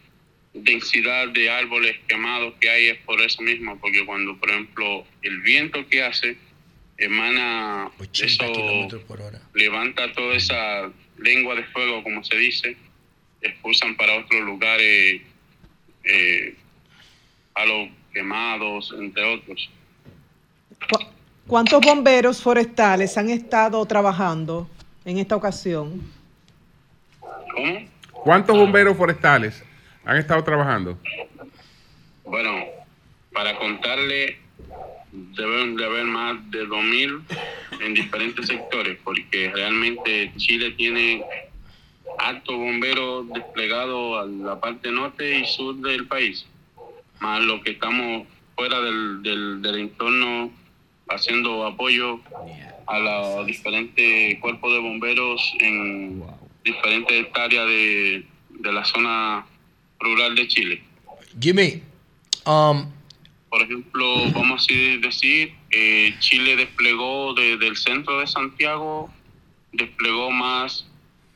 densidad 0.54 1.28
de 1.28 1.50
árboles 1.50 1.96
quemados 2.08 2.54
que 2.60 2.70
hay 2.70 2.88
es 2.88 2.98
por 3.04 3.20
eso 3.20 3.42
mismo, 3.42 3.78
porque 3.78 4.06
cuando, 4.06 4.38
por 4.38 4.50
ejemplo, 4.50 5.04
el 5.20 5.40
viento 5.42 5.86
que 5.86 6.02
hace 6.02 6.38
emana 6.98 7.90
eso, 8.12 8.44
levanta 9.54 10.12
toda 10.12 10.34
esa 10.34 10.90
lengua 11.18 11.54
de 11.54 11.64
fuego, 11.64 12.02
como 12.02 12.22
se 12.24 12.36
dice, 12.36 12.76
expulsan 13.40 13.96
para 13.96 14.14
otros 14.18 14.40
lugares 14.42 15.22
eh, 16.04 16.56
a 17.54 17.64
los 17.66 17.88
quemados, 18.12 18.94
entre 18.98 19.24
otros. 19.34 19.70
¿Cu- 20.90 21.06
¿Cuántos 21.46 21.80
bomberos 21.80 22.42
forestales 22.42 23.16
han 23.16 23.30
estado 23.30 23.84
trabajando 23.86 24.68
en 25.04 25.18
esta 25.18 25.36
ocasión? 25.36 26.02
¿Cómo? 27.54 27.88
¿Cuántos 28.12 28.56
bomberos 28.56 28.96
forestales 28.96 29.62
han 30.04 30.16
estado 30.16 30.42
trabajando? 30.42 30.98
Bueno, 32.24 32.64
para 33.32 33.56
contarle, 33.58 34.38
deben 35.36 35.76
de 35.76 35.84
haber 35.84 36.04
más 36.04 36.50
de 36.50 36.66
2.000 36.66 37.22
en 37.80 37.94
diferentes 37.94 38.46
sectores, 38.46 38.98
porque 39.02 39.50
realmente 39.54 40.32
Chile 40.36 40.72
tiene 40.72 41.24
altos 42.18 42.56
bomberos 42.56 43.28
desplegados 43.30 44.22
a 44.22 44.26
la 44.26 44.60
parte 44.60 44.90
norte 44.90 45.38
y 45.38 45.46
sur 45.46 45.76
del 45.76 46.06
país, 46.06 46.46
más 47.20 47.42
lo 47.42 47.60
que 47.62 47.72
estamos 47.72 48.26
fuera 48.54 48.80
del, 48.80 49.22
del, 49.22 49.78
entorno 49.78 50.50
haciendo 51.08 51.66
apoyo 51.66 52.20
a 52.86 52.98
los 52.98 53.46
diferentes 53.46 54.38
cuerpos 54.40 54.72
de 54.72 54.78
bomberos 54.78 55.54
en 55.60 56.22
diferentes 56.64 57.26
áreas 57.34 57.66
de, 57.66 58.26
de 58.50 58.72
la 58.72 58.84
zona 58.84 59.46
rural 60.00 60.34
de 60.34 60.48
Chile. 60.48 60.82
Jimmy, 61.38 61.82
um, 62.46 62.90
Por 63.56 63.64
ejemplo, 63.64 64.30
vamos 64.32 64.66
a 64.70 65.00
decir, 65.00 65.54
eh, 65.70 66.14
Chile 66.18 66.56
desplegó 66.56 67.32
desde 67.32 67.66
el 67.66 67.74
centro 67.78 68.20
de 68.20 68.26
Santiago, 68.26 69.10
desplegó 69.72 70.30
más 70.30 70.86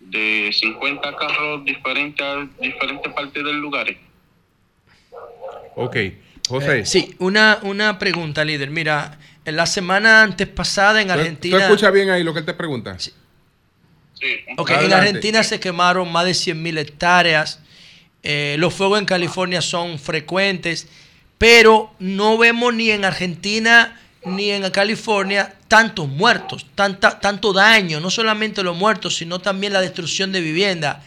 de 0.01 0.51
50 0.53 1.17
carros 1.17 1.65
diferentes 1.65 2.21
a 2.27 2.47
diferentes 2.61 3.11
partes 3.15 3.43
del 3.43 3.57
lugar. 3.57 3.87
Ok, 5.77 5.97
José. 6.47 6.81
Eh, 6.81 6.85
sí, 6.85 7.15
una, 7.21 7.59
una 7.63 7.99
pregunta, 7.99 8.45
líder. 8.45 8.69
Mira, 8.69 9.19
en 9.47 9.57
la 9.57 9.65
semana 9.65 10.23
antes 10.23 10.47
pasada 10.47 11.01
en 11.01 11.09
¿Tú- 11.09 11.15
Argentina... 11.15 11.57
¿Tú 11.57 11.63
escuchas 11.63 11.91
bien 11.91 12.11
ahí 12.11 12.23
lo 12.23 12.35
que 12.35 12.41
él 12.41 12.45
te 12.45 12.53
pregunta? 12.53 12.99
Sí. 12.99 13.13
Ok, 14.59 14.69
en 14.69 14.77
Adelante. 14.77 14.95
Argentina 15.09 15.43
se 15.43 15.59
quemaron 15.59 16.13
más 16.13 16.27
de 16.27 16.33
100.000 16.33 16.77
hectáreas. 16.81 17.63
Eh, 18.23 18.57
los 18.59 18.75
fuegos 18.75 18.99
en 18.99 19.07
California 19.07 19.63
son 19.63 19.99
frecuentes, 19.99 20.87
pero 21.41 21.91
no 22.01 22.37
vemos 22.37 22.75
ni 22.75 22.91
en 22.91 23.07
Argentina 23.07 23.99
ni 24.27 24.51
en 24.51 24.71
California 24.71 25.55
tantos 25.69 26.07
muertos, 26.07 26.67
tanta, 26.75 27.19
tanto 27.19 27.55
daño, 27.55 27.99
no 27.99 28.11
solamente 28.11 28.63
los 28.63 28.77
muertos, 28.77 29.17
sino 29.17 29.39
también 29.39 29.73
la 29.73 29.81
destrucción 29.81 30.33
de 30.33 30.43
vivienda. 30.43 31.03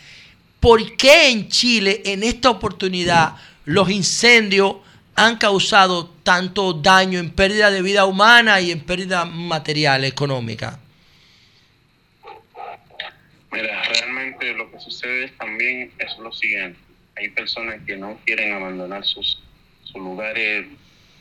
¿Por 0.59 0.97
qué 0.97 1.29
en 1.29 1.49
Chile, 1.49 2.01
en 2.05 2.23
esta 2.23 2.49
oportunidad, 2.49 3.35
los 3.65 3.91
incendios 3.91 4.77
han 5.13 5.37
causado 5.37 6.09
tanto 6.23 6.73
daño 6.73 7.19
en 7.19 7.29
pérdida 7.29 7.69
de 7.69 7.83
vida 7.83 8.05
humana 8.05 8.59
y 8.59 8.71
en 8.71 8.79
pérdida 8.79 9.25
material, 9.25 10.03
económica? 10.03 10.79
Mira, 13.51 13.83
realmente 13.83 14.51
lo 14.55 14.71
que 14.71 14.79
sucede 14.79 15.27
también 15.37 15.91
es 15.99 16.17
lo 16.17 16.33
siguiente. 16.33 16.79
Hay 17.17 17.29
personas 17.29 17.79
que 17.85 17.97
no 17.97 18.17
quieren 18.25 18.53
abandonar 18.53 19.05
sus, 19.05 19.39
lugares 20.01 20.65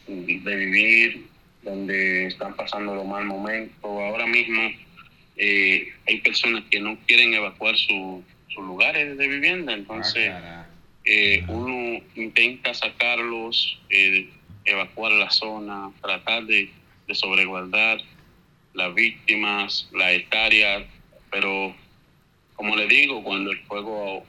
de 0.06 0.56
vivir, 0.56 1.26
donde 1.62 2.26
están 2.26 2.54
pasando 2.54 2.94
los 2.94 3.06
mal 3.06 3.24
momentos. 3.24 3.78
Ahora 3.84 4.26
mismo 4.26 4.62
eh, 5.36 5.88
hay 6.06 6.20
personas 6.20 6.64
que 6.70 6.80
no 6.80 6.98
quieren 7.06 7.34
evacuar 7.34 7.76
su- 7.76 8.22
sus 8.48 8.64
lugares 8.64 9.16
de 9.16 9.28
vivienda, 9.28 9.72
entonces 9.72 10.30
eh, 11.04 11.44
uno 11.48 12.02
intenta 12.16 12.74
sacarlos, 12.74 13.78
eh, 13.90 14.28
evacuar 14.64 15.12
la 15.12 15.30
zona, 15.30 15.90
tratar 16.02 16.44
de, 16.44 16.70
de 17.08 17.14
sobreguardar 17.14 18.00
las 18.74 18.94
víctimas, 18.94 19.88
las 19.92 20.12
hectáreas, 20.12 20.84
pero 21.30 21.74
como 22.54 22.76
le 22.76 22.86
digo, 22.86 23.22
cuando 23.24 23.50
el 23.52 23.58
fuego 23.62 24.24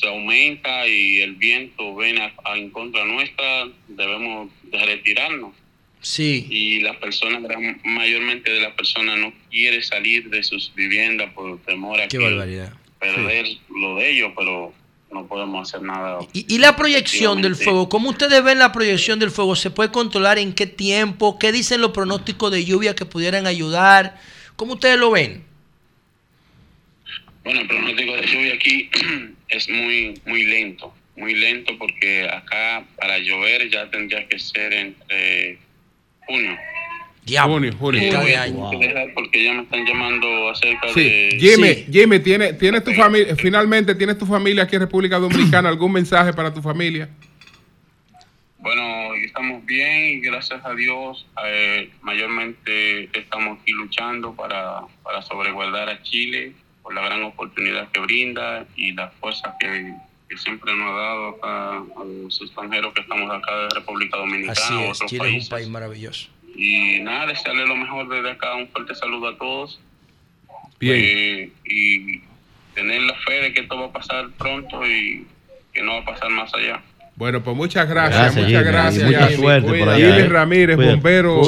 se 0.00 0.08
aumenta 0.08 0.86
y 0.88 1.20
el 1.20 1.34
viento 1.34 1.94
viene 1.96 2.22
a- 2.22 2.34
a 2.50 2.56
en 2.56 2.70
contra 2.70 3.04
nuestra, 3.04 3.68
debemos 3.88 4.50
de 4.64 4.84
retirarnos. 4.86 5.52
Sí. 6.00 6.46
Y 6.48 6.80
las 6.80 6.96
personas, 6.96 7.42
mayormente 7.84 8.50
de 8.50 8.60
las 8.60 8.72
personas 8.74 9.18
no 9.18 9.32
quiere 9.50 9.82
salir 9.82 10.30
de 10.30 10.42
sus 10.42 10.72
viviendas 10.74 11.32
por 11.34 11.60
temor 11.62 12.00
a 12.00 12.08
Qué 12.08 12.16
que 12.16 12.24
barbaridad. 12.24 12.72
perder 12.98 13.46
lo 13.68 13.96
de 13.96 14.10
ellos, 14.10 14.32
pero 14.36 14.72
no 15.12 15.26
podemos 15.26 15.68
hacer 15.68 15.82
nada. 15.86 16.20
¿Y, 16.32 16.54
y 16.54 16.58
la 16.58 16.74
proyección 16.76 17.42
del 17.42 17.54
fuego? 17.56 17.88
¿Cómo 17.90 18.10
ustedes 18.10 18.42
ven 18.42 18.58
la 18.58 18.72
proyección 18.72 19.18
del 19.18 19.30
fuego? 19.30 19.56
¿Se 19.56 19.70
puede 19.70 19.90
controlar 19.90 20.38
en 20.38 20.54
qué 20.54 20.66
tiempo? 20.66 21.38
¿Qué 21.38 21.52
dicen 21.52 21.80
los 21.82 21.90
pronósticos 21.90 22.50
de 22.50 22.64
lluvia 22.64 22.94
que 22.94 23.04
pudieran 23.04 23.46
ayudar? 23.46 24.18
¿Cómo 24.56 24.74
ustedes 24.74 24.98
lo 24.98 25.10
ven? 25.10 25.44
Bueno, 27.44 27.60
el 27.60 27.66
pronóstico 27.68 28.12
de 28.16 28.26
lluvia 28.26 28.54
aquí 28.54 28.88
es 29.50 29.68
muy 29.68 30.20
muy 30.26 30.44
lento, 30.44 30.94
muy 31.16 31.34
lento 31.34 31.76
porque 31.78 32.28
acá 32.28 32.84
para 32.96 33.18
llover 33.18 33.68
ya 33.70 33.90
tendría 33.90 34.26
que 34.28 34.38
ser 34.38 34.72
entre 34.72 35.58
junio. 36.26 36.56
Diablo. 37.24 37.54
Junio, 37.54 37.72
junio. 37.78 38.00
Eh, 38.00 38.16
voy 38.16 38.32
a 38.32 39.14
porque 39.14 39.44
ya 39.44 39.52
me 39.52 39.62
están 39.62 39.84
llamando 39.84 40.50
acerca 40.50 40.88
Sí, 40.94 41.02
de... 41.02 41.36
Jimmy, 41.38 41.74
Jimmy, 41.92 42.18
¿tienes, 42.18 42.58
¿tienes 42.58 42.82
tu 42.82 42.92
familia, 42.92 43.36
finalmente 43.36 43.94
tienes 43.94 44.18
tu 44.18 44.26
familia 44.26 44.64
aquí 44.64 44.76
en 44.76 44.82
República 44.82 45.18
Dominicana? 45.18 45.68
¿Algún 45.68 45.92
mensaje 45.92 46.32
para 46.32 46.52
tu 46.52 46.62
familia? 46.62 47.08
Bueno, 48.58 49.14
estamos 49.24 49.64
bien 49.64 50.18
y 50.18 50.20
gracias 50.20 50.64
a 50.64 50.74
Dios 50.74 51.26
eh, 51.46 51.90
mayormente 52.02 53.04
estamos 53.18 53.58
aquí 53.60 53.72
luchando 53.72 54.34
para, 54.34 54.82
para 55.02 55.22
sobreguardar 55.22 55.88
a 55.88 56.02
Chile 56.02 56.52
por 56.82 56.94
la 56.94 57.02
gran 57.02 57.22
oportunidad 57.24 57.90
que 57.90 58.00
brinda 58.00 58.66
y 58.76 58.92
las 58.92 59.12
fuerzas 59.14 59.54
que, 59.60 59.94
que 60.28 60.38
siempre 60.38 60.74
nos 60.74 60.90
ha 60.90 60.98
dado 60.98 61.28
acá 61.28 61.76
a 61.78 62.04
los 62.04 62.40
extranjeros 62.40 62.94
que 62.94 63.00
estamos 63.02 63.30
acá 63.30 63.56
de 63.56 63.68
República 63.74 64.16
Dominicana 64.16 64.52
Así 64.52 64.82
es, 64.82 64.96
otros 64.96 65.10
Chile 65.10 65.36
es 65.36 65.44
un 65.44 65.50
país 65.50 65.68
maravilloso. 65.68 66.28
Y 66.54 67.00
nada, 67.00 67.26
desearle 67.26 67.66
lo 67.66 67.76
mejor 67.76 68.08
desde 68.08 68.30
acá, 68.32 68.54
un 68.54 68.68
fuerte 68.68 68.94
saludo 68.94 69.28
a 69.28 69.38
todos. 69.38 69.80
Bien. 70.78 70.96
Eh, 70.98 71.52
y 71.64 72.20
tener 72.74 73.02
la 73.02 73.14
fe 73.14 73.34
de 73.34 73.52
que 73.52 73.60
esto 73.60 73.78
va 73.78 73.86
a 73.86 73.92
pasar 73.92 74.30
pronto 74.32 74.86
y 74.86 75.26
que 75.72 75.82
no 75.82 75.92
va 75.92 75.98
a 76.00 76.04
pasar 76.04 76.30
más 76.30 76.52
allá. 76.54 76.82
Bueno, 77.20 77.42
pues 77.44 77.54
muchas 77.54 77.86
gracias, 77.86 78.18
Gracias, 78.34 78.44
muchas 78.46 78.60
Jimmy, 78.62 78.72
gracias. 78.72 79.02
y 79.02 79.06
mucha 79.12 79.26
Jimmy. 79.26 79.42
suerte 79.42 79.68
por 79.68 79.78
Cuídate. 79.78 80.04
allá, 80.04 80.14
Jimmy. 80.16 80.28
Ramírez, 80.28 80.76
bombero. 80.78 81.42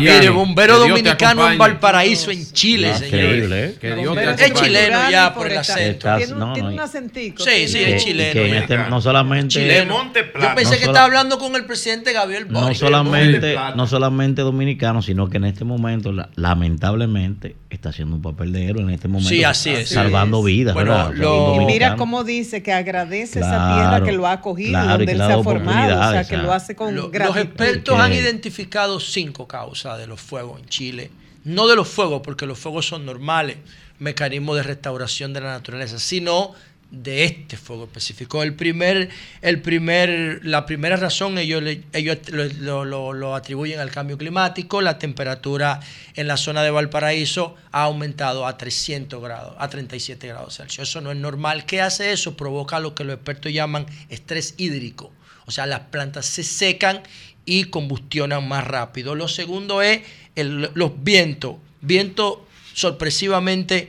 Mire, 0.00 0.28
bombero 0.30 0.78
dominicano 0.78 1.50
en. 1.50 1.58
Valparaíso, 1.58 2.30
en 2.30 2.52
Chile, 2.52 2.94
señor. 2.94 3.06
increíble, 3.24 3.64
¿eh? 3.64 3.74
Que 3.80 3.86
Dios 3.88 3.98
te 4.00 4.06
Bombero 4.06 4.30
Es 4.30 4.52
chileno 4.54 5.10
ya 5.10 5.34
por 5.34 5.50
el 5.50 5.58
acento. 5.58 5.90
Estás- 5.90 6.18
Tiene 6.18 6.32
un, 6.34 6.38
no, 6.38 6.52
tiene 6.52 6.68
no, 6.68 6.74
un 6.74 6.80
acentico. 6.80 7.42
Sí, 7.42 7.66
sí, 7.66 7.78
Que- 7.78 7.96
es 7.96 8.04
chileno. 8.04 8.32
que 8.34 8.48
en 8.48 8.54
este- 8.54 8.76
no 8.88 9.00
solamente 9.00 9.48
Chileno. 9.48 9.94
Monte 9.98 10.30
Yo 10.32 10.54
pensé 10.54 10.74
No 10.74 10.78
que 10.78 10.84
estaba 10.84 11.04
hablando 11.06 11.38
con 11.40 11.56
el 11.56 11.64
presidente 11.64 12.12
Gabriel 12.12 12.46
no 12.48 12.60
Boric. 12.60 12.78
solamente, 12.78 13.52
Plata. 13.54 13.74
no 13.74 13.86
solamente 13.88 14.42
dominicano, 14.42 15.02
sino 15.02 15.28
que 15.28 15.38
en 15.38 15.46
este 15.46 15.64
momento, 15.64 16.12
la- 16.12 16.28
lamentablemente, 16.36 17.56
está 17.70 17.88
haciendo 17.88 18.14
un 18.16 18.22
papel 18.22 18.52
de 18.52 18.66
héroe 18.68 18.82
en 18.82 18.90
este 18.90 19.08
momento. 19.08 19.28
Sí, 19.28 19.42
así 19.42 19.70
es. 19.70 19.88
Salvando 19.88 20.42
vidas, 20.42 20.74
Bueno, 20.74 21.12
lo- 21.12 21.60
Y 21.60 21.64
mira 21.66 21.96
cómo 21.96 22.22
dice 22.22 22.62
que 22.62 22.72
agradece 22.72 23.40
esa 23.40 23.74
tierra 23.74 24.02
que 24.04 24.12
lo 24.12 24.26
ha 24.26 24.32
acogido, 24.32 24.70
claro, 24.70 24.86
y 24.86 24.90
donde 24.90 25.06
que 25.06 25.15
él 25.16 25.18
se 25.18 25.24
ha 25.24 25.28
dado 25.28 25.42
formado, 25.44 25.94
o 26.08 26.10
sea, 26.12 26.24
que 26.24 26.36
lo 26.42 26.52
hace 26.52 26.76
con 26.76 26.94
Lo- 26.94 27.02
los 27.28 27.36
expertos 27.44 27.98
han 28.00 28.12
identificado 28.12 29.00
cinco 29.00 29.46
causas 29.48 29.98
de 29.98 30.06
los 30.06 30.20
fuegos 30.20 30.60
en 30.60 30.68
Chile. 30.68 31.10
No 31.44 31.66
de 31.68 31.76
los 31.76 31.88
fuegos, 31.88 32.22
porque 32.24 32.46
los 32.46 32.58
fuegos 32.58 32.86
son 32.86 33.04
normales, 33.06 33.56
mecanismos 33.98 34.56
de 34.56 34.62
restauración 34.64 35.32
de 35.32 35.40
la 35.40 35.50
naturaleza, 35.52 35.98
sino 35.98 36.52
de 36.90 37.24
este 37.24 37.56
fuego 37.56 37.84
específico. 37.84 38.42
El 38.42 38.54
primer, 38.54 39.08
el 39.42 39.60
primer, 39.60 40.40
la 40.44 40.66
primera 40.66 40.96
razón 40.96 41.36
ellos, 41.36 41.62
ellos 41.92 42.18
lo, 42.30 42.44
lo- 42.44 42.84
lo- 42.84 43.12
lo 43.12 43.34
atribuyen 43.34 43.80
al 43.80 43.90
cambio 43.90 44.16
climático. 44.16 44.80
La 44.80 44.98
temperatura 44.98 45.80
en 46.14 46.28
la 46.28 46.36
zona 46.36 46.62
de 46.62 46.70
Valparaíso 46.70 47.56
ha 47.72 47.82
aumentado 47.82 48.46
a 48.46 48.56
300 48.56 49.20
grados, 49.22 49.54
a 49.58 49.68
37 49.68 50.28
grados 50.28 50.56
Celsius. 50.56 50.88
Eso 50.88 51.00
no 51.00 51.10
es 51.10 51.16
normal. 51.16 51.66
¿Qué 51.66 51.80
hace 51.80 52.12
eso? 52.12 52.36
Provoca 52.36 52.78
lo 52.80 52.94
que 52.94 53.04
los 53.04 53.14
expertos 53.16 53.52
llaman 53.52 53.86
estrés 54.08 54.54
hídrico. 54.56 55.12
O 55.46 55.50
sea, 55.50 55.66
las 55.66 55.80
plantas 55.80 56.26
se 56.26 56.42
secan 56.44 57.02
y 57.44 57.64
combustionan 57.64 58.46
más 58.48 58.64
rápido. 58.66 59.14
Lo 59.14 59.28
segundo 59.28 59.82
es 59.82 60.02
el- 60.36 60.70
los 60.74 60.92
vientos. 61.02 61.56
Vientos 61.80 62.38
sorpresivamente 62.74 63.86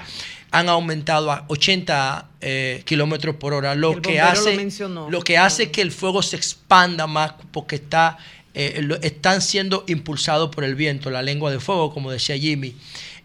han 0.51 0.69
aumentado 0.69 1.31
a 1.31 1.45
80 1.47 2.26
eh, 2.41 2.81
kilómetros 2.85 3.35
por 3.37 3.53
hora, 3.53 3.73
lo 3.75 3.93
que 4.01 4.13
lo 4.17 4.25
hace 4.31 4.55
lo 5.09 5.21
que 5.21 5.37
hace 5.37 5.71
que 5.71 5.81
el 5.81 5.91
fuego 5.91 6.21
se 6.21 6.35
expanda 6.35 7.07
más 7.07 7.33
porque 7.51 7.75
está 7.77 8.17
eh, 8.53 8.81
lo- 8.83 8.95
están 9.01 9.41
siendo 9.41 9.83
impulsados 9.87 10.49
por 10.53 10.63
el 10.63 10.75
viento, 10.75 11.09
la 11.11 11.21
lengua 11.21 11.51
de 11.51 11.59
fuego, 11.59 11.93
como 11.93 12.11
decía 12.11 12.37
Jimmy. 12.37 12.75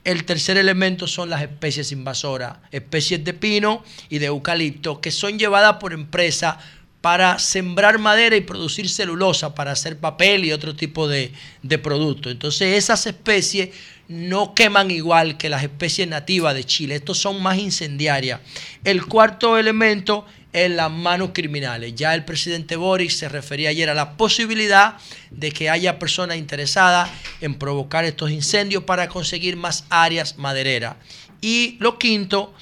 El 0.04 0.24
tercer 0.24 0.56
elemento 0.56 1.06
son 1.06 1.30
las 1.30 1.42
especies 1.42 1.92
invasoras, 1.92 2.56
especies 2.72 3.22
de 3.24 3.32
pino 3.34 3.84
y 4.10 4.18
de 4.18 4.26
eucalipto, 4.26 5.00
que 5.00 5.10
son 5.12 5.38
llevadas 5.38 5.76
por 5.76 5.92
empresas 5.92 6.56
para 7.02 7.38
sembrar 7.38 7.98
madera 7.98 8.36
y 8.36 8.40
producir 8.40 8.88
celulosa 8.88 9.54
para 9.54 9.72
hacer 9.72 9.98
papel 9.98 10.46
y 10.46 10.52
otro 10.52 10.74
tipo 10.74 11.06
de, 11.08 11.32
de 11.62 11.78
productos. 11.78 12.32
Entonces 12.32 12.78
esas 12.78 13.06
especies 13.06 13.70
no 14.08 14.54
queman 14.54 14.90
igual 14.90 15.36
que 15.36 15.50
las 15.50 15.62
especies 15.62 16.08
nativas 16.08 16.54
de 16.54 16.64
Chile. 16.64 16.94
Estos 16.94 17.18
son 17.18 17.42
más 17.42 17.58
incendiarias. 17.58 18.40
El 18.84 19.04
cuarto 19.04 19.58
elemento 19.58 20.24
en 20.52 20.76
las 20.76 20.90
manos 20.90 21.30
criminales. 21.32 21.94
Ya 21.94 22.14
el 22.14 22.24
presidente 22.24 22.76
Boris 22.76 23.18
se 23.18 23.28
refería 23.28 23.70
ayer 23.70 23.88
a 23.90 23.94
la 23.94 24.16
posibilidad 24.16 24.96
de 25.30 25.50
que 25.50 25.70
haya 25.70 25.98
personas 25.98 26.36
interesadas 26.36 27.10
en 27.40 27.54
provocar 27.54 28.04
estos 28.04 28.30
incendios 28.30 28.84
para 28.84 29.08
conseguir 29.08 29.56
más 29.56 29.84
áreas 29.88 30.38
madereras. 30.38 30.96
Y 31.40 31.76
lo 31.80 31.98
quinto, 31.98 32.54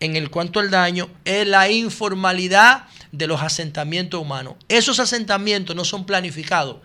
en 0.00 0.14
el 0.14 0.30
cuanto 0.30 0.60
al 0.60 0.70
daño, 0.70 1.08
es 1.24 1.46
la 1.46 1.70
informalidad 1.70 2.86
de 3.12 3.26
los 3.26 3.42
asentamientos 3.42 4.20
humanos. 4.20 4.54
Esos 4.68 5.00
asentamientos 5.00 5.74
no 5.74 5.84
son 5.84 6.04
planificados. 6.04 6.76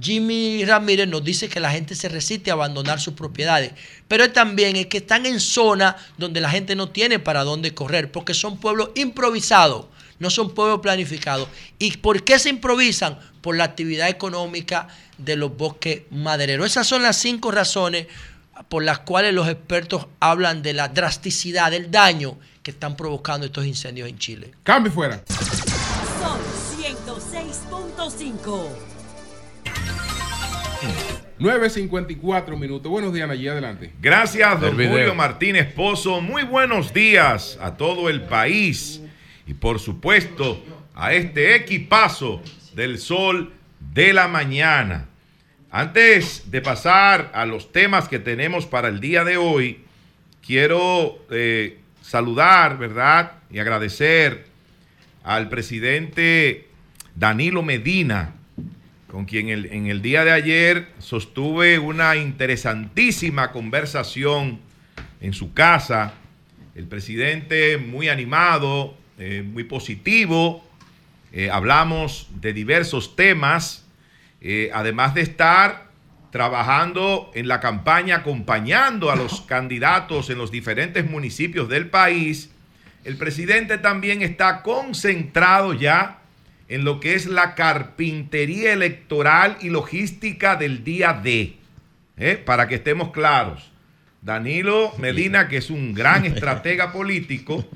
Jimmy 0.00 0.64
Ramírez 0.64 1.06
nos 1.06 1.22
dice 1.22 1.48
que 1.48 1.60
la 1.60 1.70
gente 1.70 1.94
se 1.94 2.08
resiste 2.08 2.50
a 2.50 2.54
abandonar 2.54 2.98
sus 2.98 3.14
propiedades, 3.14 3.72
pero 4.08 4.32
también 4.32 4.76
es 4.76 4.86
que 4.86 4.98
están 4.98 5.26
en 5.26 5.38
zonas 5.38 5.96
donde 6.16 6.40
la 6.40 6.50
gente 6.50 6.74
no 6.74 6.88
tiene 6.88 7.18
para 7.18 7.44
dónde 7.44 7.74
correr, 7.74 8.10
porque 8.10 8.32
son 8.32 8.56
pueblos 8.56 8.90
improvisados, 8.94 9.86
no 10.18 10.30
son 10.30 10.54
pueblos 10.54 10.80
planificados. 10.80 11.48
¿Y 11.78 11.98
por 11.98 12.24
qué 12.24 12.38
se 12.38 12.48
improvisan? 12.48 13.18
Por 13.42 13.56
la 13.56 13.64
actividad 13.64 14.08
económica 14.08 14.88
de 15.18 15.36
los 15.36 15.56
bosques 15.56 16.02
madereros. 16.10 16.66
Esas 16.66 16.86
son 16.86 17.02
las 17.02 17.16
cinco 17.16 17.50
razones 17.50 18.06
por 18.68 18.84
las 18.84 19.00
cuales 19.00 19.34
los 19.34 19.48
expertos 19.48 20.06
hablan 20.20 20.62
de 20.62 20.72
la 20.72 20.88
drasticidad, 20.88 21.70
del 21.70 21.90
daño 21.90 22.38
que 22.62 22.70
están 22.70 22.96
provocando 22.96 23.46
estos 23.46 23.66
incendios 23.66 24.08
en 24.08 24.18
Chile. 24.18 24.52
Cambio 24.62 24.92
fuera. 24.92 25.22
Son 28.02 28.10
106.5. 28.10 28.68
9.54 31.38 32.58
minutos. 32.58 32.90
Buenos 32.90 33.12
días, 33.12 33.30
allí 33.30 33.46
adelante. 33.46 33.92
Gracias, 34.00 34.60
don 34.60 34.76
video. 34.76 34.92
Julio 34.92 35.14
Martínez 35.14 35.72
Pozo. 35.72 36.20
Muy 36.20 36.42
buenos 36.42 36.92
días 36.92 37.56
a 37.60 37.76
todo 37.76 38.08
el 38.08 38.22
país 38.22 39.00
y 39.46 39.54
por 39.54 39.78
supuesto 39.78 40.60
a 40.96 41.12
este 41.12 41.54
equipazo 41.54 42.42
del 42.74 42.98
sol 42.98 43.52
de 43.78 44.12
la 44.12 44.26
mañana. 44.26 45.06
Antes 45.70 46.50
de 46.50 46.60
pasar 46.60 47.30
a 47.32 47.46
los 47.46 47.70
temas 47.70 48.08
que 48.08 48.18
tenemos 48.18 48.66
para 48.66 48.88
el 48.88 48.98
día 48.98 49.22
de 49.22 49.36
hoy, 49.36 49.84
quiero 50.44 51.24
eh, 51.30 51.78
saludar, 52.00 52.78
¿verdad? 52.78 53.34
Y 53.48 53.60
agradecer 53.60 54.46
al 55.22 55.48
presidente 55.48 56.71
Danilo 57.14 57.62
Medina, 57.62 58.34
con 59.06 59.26
quien 59.26 59.50
en 59.50 59.86
el 59.86 60.00
día 60.00 60.24
de 60.24 60.32
ayer 60.32 60.88
sostuve 60.98 61.78
una 61.78 62.16
interesantísima 62.16 63.52
conversación 63.52 64.60
en 65.20 65.34
su 65.34 65.52
casa. 65.52 66.14
El 66.74 66.86
presidente 66.86 67.76
muy 67.76 68.08
animado, 68.08 68.96
eh, 69.18 69.44
muy 69.46 69.64
positivo. 69.64 70.66
Eh, 71.32 71.50
hablamos 71.50 72.28
de 72.40 72.54
diversos 72.54 73.14
temas, 73.14 73.84
eh, 74.40 74.70
además 74.72 75.14
de 75.14 75.20
estar 75.20 75.90
trabajando 76.30 77.30
en 77.34 77.46
la 77.46 77.60
campaña, 77.60 78.16
acompañando 78.16 79.10
a 79.10 79.16
los 79.16 79.42
candidatos 79.42 80.30
en 80.30 80.38
los 80.38 80.50
diferentes 80.50 81.08
municipios 81.08 81.68
del 81.68 81.90
país. 81.90 82.50
El 83.04 83.18
presidente 83.18 83.76
también 83.76 84.22
está 84.22 84.62
concentrado 84.62 85.74
ya 85.74 86.21
en 86.72 86.84
lo 86.84 87.00
que 87.00 87.14
es 87.14 87.26
la 87.26 87.54
carpintería 87.54 88.72
electoral 88.72 89.58
y 89.60 89.68
logística 89.68 90.56
del 90.56 90.84
día 90.84 91.20
D. 91.22 91.56
¿eh? 92.16 92.42
Para 92.42 92.66
que 92.66 92.76
estemos 92.76 93.10
claros. 93.10 93.70
Danilo 94.22 94.94
Medina, 94.96 95.48
que 95.48 95.58
es 95.58 95.68
un 95.68 95.92
gran 95.92 96.24
estratega 96.24 96.90
político, 96.90 97.68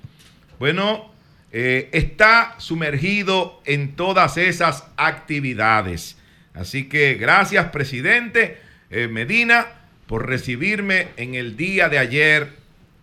bueno, 0.59 1.13
eh, 1.53 1.91
está 1.93 2.55
sumergido 2.57 3.61
en 3.67 3.97
todas 3.97 4.39
esas 4.39 4.89
actividades. 4.97 6.17
Así 6.55 6.89
que 6.89 7.17
gracias, 7.17 7.67
presidente 7.67 8.57
eh, 8.89 9.09
Medina, 9.09 9.67
por 10.07 10.27
recibirme 10.27 11.09
en 11.19 11.35
el 11.35 11.59
día 11.59 11.91
de 11.91 11.99
ayer 11.99 12.49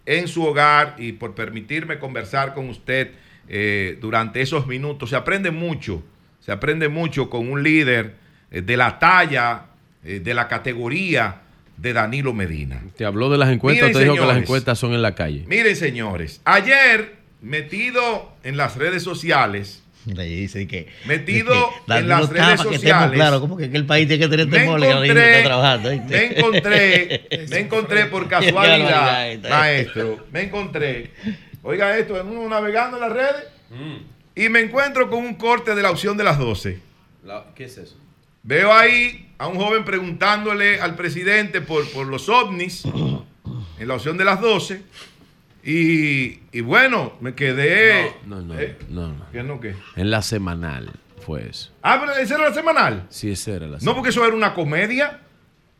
en 0.07 0.27
su 0.27 0.43
hogar 0.43 0.95
y 0.97 1.11
por 1.11 1.35
permitirme 1.35 1.99
conversar 1.99 2.55
con 2.55 2.67
usted 2.69 3.11
eh, 3.47 3.97
durante 4.01 4.41
esos 4.41 4.67
minutos. 4.67 5.09
Se 5.09 5.15
aprende 5.15 5.51
mucho, 5.51 6.03
se 6.39 6.51
aprende 6.51 6.89
mucho 6.89 7.29
con 7.29 7.49
un 7.49 7.63
líder 7.63 8.15
eh, 8.51 8.61
de 8.61 8.77
la 8.77 8.99
talla, 8.99 9.65
eh, 10.03 10.19
de 10.19 10.33
la 10.33 10.47
categoría 10.47 11.41
de 11.77 11.93
Danilo 11.93 12.33
Medina. 12.33 12.81
Te 12.95 13.05
habló 13.05 13.29
de 13.29 13.37
las 13.37 13.49
encuestas, 13.49 13.89
Miren, 13.89 13.97
te 13.97 14.03
dijo 14.03 14.13
que 14.15 14.19
las 14.19 14.29
señores. 14.29 14.43
encuestas 14.43 14.79
son 14.79 14.93
en 14.93 15.01
la 15.01 15.15
calle. 15.15 15.43
Miren, 15.47 15.75
señores, 15.75 16.41
ayer 16.45 17.15
metido 17.41 18.31
en 18.43 18.57
las 18.57 18.75
redes 18.77 19.03
sociales, 19.03 19.83
Le 20.05 20.25
dice 20.25 20.67
que. 20.67 20.87
metido 21.05 21.53
que 21.87 21.93
en 21.93 22.07
las 22.09 22.29
redes 22.29 22.61
sociales, 22.61 23.13
claros, 23.13 23.39
como 23.41 23.57
que 23.57 23.65
el 23.65 23.85
país 23.85 24.07
tiene 24.07 24.23
que 24.25 24.29
tener 24.29 24.47
me 24.47 24.59
temor 24.59 24.81
gente 24.81 24.97
encontré, 25.05 25.37
está 25.37 25.47
trabajando. 25.49 25.89
me 25.89 26.25
encontré, 26.25 27.27
me 27.49 27.59
encontré 27.59 28.05
por 28.07 28.27
casualidad, 28.27 29.39
maestro, 29.49 30.27
me 30.31 30.41
encontré, 30.43 31.11
oiga 31.63 31.97
esto, 31.97 32.19
en 32.19 32.27
uno 32.27 32.47
navegando 32.49 32.97
en 32.97 33.01
las 33.01 33.11
redes 33.11 33.47
y 34.35 34.49
me 34.49 34.59
encuentro 34.59 35.09
con 35.09 35.19
un 35.25 35.33
corte 35.35 35.73
de 35.75 35.81
la 35.81 35.89
opción 35.91 36.15
de 36.17 36.23
las 36.23 36.37
12. 36.37 36.79
¿Qué 37.55 37.63
es 37.65 37.77
eso? 37.77 37.97
Veo 38.43 38.73
ahí 38.73 39.31
a 39.37 39.47
un 39.47 39.55
joven 39.57 39.85
preguntándole 39.85 40.79
al 40.81 40.95
presidente 40.95 41.61
por, 41.61 41.89
por 41.91 42.05
los 42.07 42.27
ovnis 42.29 42.83
en 43.79 43.87
la 43.87 43.95
opción 43.95 44.17
de 44.17 44.25
las 44.25 44.41
12. 44.41 44.83
Y, 45.63 46.39
y 46.51 46.61
bueno, 46.61 47.13
me 47.21 47.35
quedé. 47.35 48.13
No, 48.25 48.41
no, 48.41 48.59
¿Eh? 48.59 48.77
no, 48.89 49.07
no. 49.13 49.25
¿Qué 49.31 49.43
no 49.43 49.61
qué? 49.61 49.75
En 49.95 50.11
la 50.11 50.21
semanal 50.21 50.91
fue 51.25 51.47
eso. 51.49 51.71
Ah, 51.81 51.97
pero 52.01 52.11
esa 52.17 52.35
era 52.35 52.49
la 52.49 52.53
semanal. 52.53 53.05
Sí, 53.09 53.31
esa 53.31 53.51
era 53.51 53.65
la 53.67 53.71
No, 53.73 53.79
semanal. 53.79 53.95
porque 53.95 54.09
eso 54.09 54.25
era 54.25 54.35
una 54.35 54.53
comedia. 54.53 55.21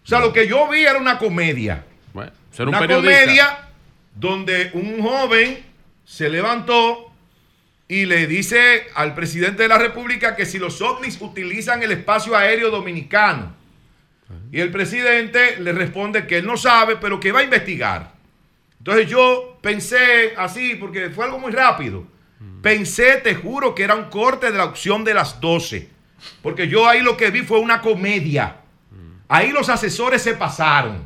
O 0.04 0.08
sea, 0.08 0.20
lo 0.20 0.32
que 0.32 0.48
yo 0.48 0.70
vi 0.70 0.84
era 0.86 0.98
una 0.98 1.18
comedia. 1.18 1.84
Bueno, 2.14 2.32
eso 2.52 2.64
era 2.64 2.70
un 2.70 2.76
una 2.76 2.80
periodista. 2.80 3.20
comedia 3.24 3.60
donde 4.16 4.72
un 4.74 5.02
joven 5.02 5.66
se 6.06 6.30
levantó 6.30 7.12
y 7.88 8.06
le 8.06 8.28
dice 8.28 8.88
al 8.96 9.14
presidente 9.14 9.64
de 9.64 9.70
la 9.70 9.78
República 9.78 10.36
que 10.36 10.46
si 10.46 10.58
los 10.58 10.82
ovnis 10.82 11.20
utilizan 11.22 11.84
el 11.84 11.92
espacio 11.92 12.36
aéreo 12.36 12.72
dominicano. 12.72 13.56
Y 14.52 14.60
el 14.60 14.72
presidente 14.72 15.58
le 15.60 15.74
responde 15.74 16.26
que 16.26 16.38
él 16.38 16.46
no 16.46 16.58
sabe, 16.58 16.96
pero 16.96 17.20
que 17.20 17.32
va 17.32 17.42
a 17.42 17.44
investigar. 17.44 18.14
Entonces 18.80 19.08
yo 19.08 19.60
pensé 19.62 20.34
así, 20.38 20.76
porque 20.76 21.10
fue 21.10 21.26
algo 21.26 21.40
muy 21.40 21.52
rápido. 21.52 22.08
Pensé, 22.62 23.18
te 23.18 23.36
juro, 23.36 23.76
que 23.76 23.84
era 23.84 23.96
un 23.96 24.10
corte 24.10 24.52
de 24.52 24.58
la 24.58 24.66
opción 24.66 25.04
de 25.04 25.14
las 25.14 25.40
12. 25.40 25.90
Porque 26.42 26.68
yo 26.68 26.88
ahí 26.88 27.02
lo 27.02 27.16
que 27.16 27.30
vi 27.30 27.42
fue 27.42 27.60
una 27.60 27.82
comedia. 27.82 28.58
Ahí 29.28 29.52
los 29.52 29.70
asesores 29.70 30.22
se 30.22 30.34
pasaron. 30.34 31.04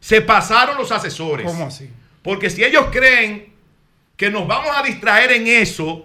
Se 0.00 0.20
pasaron 0.20 0.76
los 0.76 0.92
asesores. 0.92 1.46
¿Cómo 1.46 1.66
así? 1.66 1.90
Porque 2.22 2.50
si 2.50 2.62
ellos 2.64 2.86
creen 2.92 3.53
que 4.16 4.30
nos 4.30 4.46
vamos 4.46 4.70
a 4.76 4.82
distraer 4.82 5.32
en 5.32 5.46
eso, 5.46 6.04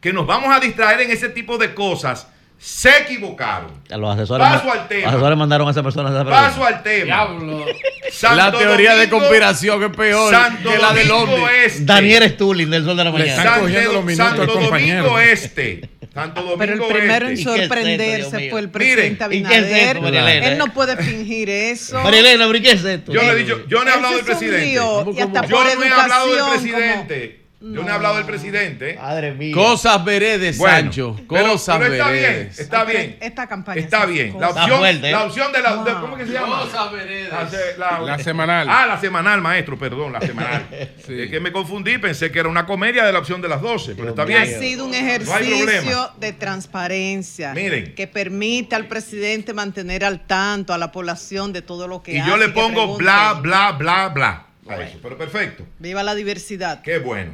que 0.00 0.12
nos 0.12 0.26
vamos 0.26 0.54
a 0.54 0.60
distraer 0.60 1.00
en 1.00 1.10
ese 1.10 1.28
tipo 1.30 1.58
de 1.58 1.74
cosas, 1.74 2.28
se 2.58 3.02
equivocaron. 3.02 3.70
A 3.90 3.96
los 3.98 4.14
asesores, 4.14 4.46
Paso 4.46 4.72
al 4.72 4.88
tema. 4.88 5.02
los 5.06 5.12
asesores 5.14 5.38
mandaron 5.38 5.68
a 5.68 5.70
esa 5.72 5.82
persona 5.82 6.08
a 6.08 6.12
esa 6.12 6.24
Paso 6.24 6.64
al 6.64 6.82
tema. 6.82 7.04
Diablo. 7.04 7.66
Santo 8.10 8.36
la 8.36 8.52
teoría 8.52 8.94
de 8.94 9.10
conspiración 9.10 9.82
es 9.82 9.96
peor 9.96 10.32
Santo 10.32 10.70
que 10.70 10.78
la 10.78 10.92
del 10.94 11.08
Domingo 11.08 11.34
ovni. 11.44 11.54
Este. 11.64 11.84
Daniel 11.84 12.30
Stulin 12.30 12.70
del 12.70 12.84
Sol 12.84 12.96
de 12.96 13.04
la 13.04 13.10
Le 13.10 13.18
Mañana. 13.18 13.30
están 13.32 13.46
Santo, 13.46 13.60
cogiendo 13.62 13.92
los 13.92 14.04
minutos 14.04 14.26
Santo 14.26 14.42
al 14.42 14.48
compañero. 14.48 15.02
Domingo 15.02 15.18
Este. 15.20 15.90
Santo 16.16 16.40
Domingo 16.40 16.56
Pero 16.58 16.72
el 16.72 16.94
primero 16.94 17.26
en 17.26 17.32
Este. 17.34 17.42
¿Y 17.42 17.44
qué 17.44 17.50
es 17.50 17.62
esto, 17.62 17.74
sorprenderse 17.74 18.50
fue 18.50 18.60
el 18.60 18.70
presidente 18.70 19.28
Miren, 19.28 19.44
¿y 19.44 19.48
qué 19.48 19.58
es 19.58 19.96
Abinader. 19.96 19.96
Elena? 19.98 20.46
Él 20.46 20.58
no 20.58 20.72
puede 20.72 20.96
fingir 20.96 21.50
eso. 21.50 22.00
María 22.02 22.20
Elena, 22.20 22.46
¿pero 22.46 22.56
¿y 22.58 22.62
qué 22.62 22.70
es 22.70 22.84
esto? 22.84 23.12
Yo 23.12 23.22
no 23.22 23.32
he 23.32 23.36
dicho, 23.36 23.64
yo 23.68 23.84
no 23.84 23.90
he 23.90 23.92
hablado 23.92 24.16
del 24.16 24.24
presidente. 24.24 24.72
y 24.72 24.76
hasta 25.20 25.46
Yo 25.46 25.56
por 25.56 25.76
no 25.76 25.84
he 25.84 25.88
hablado 25.90 26.26
del 26.28 26.38
educación, 26.38 26.72
presidente. 26.74 27.45
Yo 27.58 27.82
no 27.82 27.88
he 27.88 27.90
hablado 27.90 28.16
del 28.16 28.26
presidente. 28.26 28.96
Madre 29.00 29.32
mía. 29.32 29.54
Cosas 29.54 30.04
veredes, 30.04 30.58
Bueno, 30.58 30.76
Sancho. 30.76 31.16
pero- 31.28 31.52
Cosas 31.52 31.78
pero 31.78 31.94
está 31.94 32.10
bien, 32.10 32.50
está 32.58 32.84
bien. 32.84 33.16
Esta 33.18 33.46
campaña 33.48 33.80
Está 33.80 34.04
bien. 34.04 34.38
La 34.38 34.50
opción, 34.50 34.78
fuerte, 34.78 35.08
¿eh? 35.08 35.12
la 35.12 35.24
opción 35.24 35.52
de 35.52 35.62
la. 35.62 35.76
de-. 35.76 35.92
¿Cómo 35.94 36.16
que 36.16 36.26
se 36.26 36.32
llama? 36.32 36.60
Cosas 36.60 36.92
veredes. 36.92 37.30
La, 37.32 37.48
se- 37.48 37.78
la- 37.78 38.00
La 38.00 38.18
semanal. 38.18 38.68
Ah, 38.70 38.86
la 38.86 39.00
semanal, 39.00 39.40
maestro, 39.40 39.78
perdón, 39.78 40.12
la 40.12 40.20
semanal. 40.26 40.66
Sí. 41.06 41.22
Es 41.22 41.30
que 41.30 41.40
me 41.40 41.50
confundí, 41.50 41.96
pensé 41.96 42.30
que 42.30 42.38
era 42.40 42.48
una 42.50 42.66
comedia 42.66 43.04
de 43.06 43.12
la 43.12 43.18
opción 43.20 43.40
de 43.40 43.48
las 43.48 43.62
12, 43.62 43.94
pero 43.96 44.10
está 44.10 44.22
Ha 44.22 44.26
bien. 44.26 44.60
sido 44.60 44.84
un 44.84 44.94
ejercicio 44.94 46.10
de 46.20 46.32
transparencia 46.34 47.54
Miren. 47.54 47.94
que 47.94 48.06
permite 48.06 48.74
al 48.76 48.86
presidente 48.86 49.54
mantener 49.54 50.04
al 50.04 50.26
tanto 50.26 50.74
a 50.74 50.78
la 50.78 50.92
población 50.92 51.52
de 51.54 51.62
todo 51.62 51.88
lo 51.88 52.02
que 52.02 52.12
Y 52.14 52.18
hace. 52.18 52.30
yo 52.30 52.36
le 52.36 52.50
pongo 52.50 52.96
bla, 52.98 53.32
bla, 53.40 53.72
bla, 53.72 54.08
bla. 54.10 54.42
a 54.68 54.76
eso, 54.82 54.98
pero 55.02 55.16
perfecto. 55.16 55.64
Viva 55.78 56.02
la 56.02 56.14
diversidad. 56.14 56.82
Qué 56.82 56.98
bueno. 56.98 57.32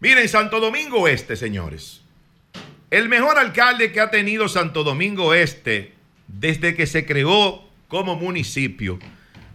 Miren, 0.00 0.28
Santo 0.30 0.60
Domingo 0.60 1.06
Este, 1.08 1.36
señores. 1.36 2.00
El 2.90 3.08
mejor 3.08 3.38
alcalde 3.38 3.92
que 3.92 4.00
ha 4.00 4.10
tenido 4.10 4.48
Santo 4.48 4.82
Domingo 4.82 5.34
Este 5.34 5.92
desde 6.26 6.74
que 6.74 6.86
se 6.86 7.04
creó 7.04 7.68
como 7.86 8.16
municipio, 8.16 8.98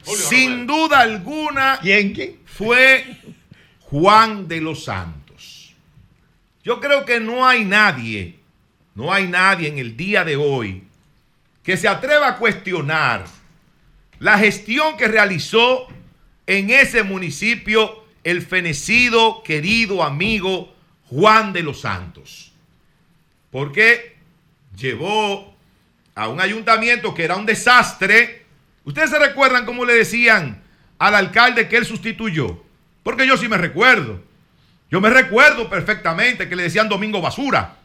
sin 0.03 0.67
duda 0.67 0.99
alguna, 0.99 1.79
¿Quién, 1.81 2.13
quién? 2.13 2.39
fue 2.45 3.17
Juan 3.79 4.47
de 4.47 4.61
los 4.61 4.83
Santos. 4.83 5.73
Yo 6.63 6.79
creo 6.79 7.05
que 7.05 7.19
no 7.19 7.47
hay 7.47 7.65
nadie, 7.65 8.39
no 8.93 9.11
hay 9.11 9.27
nadie 9.27 9.67
en 9.69 9.79
el 9.79 9.97
día 9.97 10.23
de 10.23 10.35
hoy 10.35 10.83
que 11.63 11.75
se 11.75 11.87
atreva 11.87 12.27
a 12.27 12.37
cuestionar 12.37 13.25
la 14.19 14.37
gestión 14.37 14.95
que 14.95 15.07
realizó 15.07 15.87
en 16.45 16.69
ese 16.69 17.03
municipio 17.03 18.04
el 18.25 18.41
fenecido, 18.41 19.43
querido 19.43 20.03
amigo 20.03 20.75
Juan 21.09 21.53
de 21.53 21.61
los 21.61 21.81
Santos. 21.81 22.51
Porque 23.51 24.17
llevó 24.75 25.55
a 26.15 26.27
un 26.27 26.41
ayuntamiento 26.41 27.13
que 27.13 27.23
era 27.23 27.35
un 27.35 27.45
desastre. 27.45 28.45
Ustedes 28.83 29.11
se 29.11 29.19
recuerdan 29.19 29.65
cómo 29.65 29.85
le 29.85 29.93
decían 29.93 30.63
al 30.97 31.13
alcalde 31.13 31.69
que 31.69 31.77
él 31.77 31.85
sustituyó. 31.85 32.63
Porque 33.03 33.27
yo 33.27 33.37
sí 33.37 33.47
me 33.47 33.57
recuerdo. 33.57 34.21
Yo 34.89 34.99
me 34.99 35.11
recuerdo 35.11 35.69
perfectamente 35.69 36.49
que 36.49 36.55
le 36.55 36.63
decían 36.63 36.89
Domingo 36.89 37.21
Basura. 37.21 37.75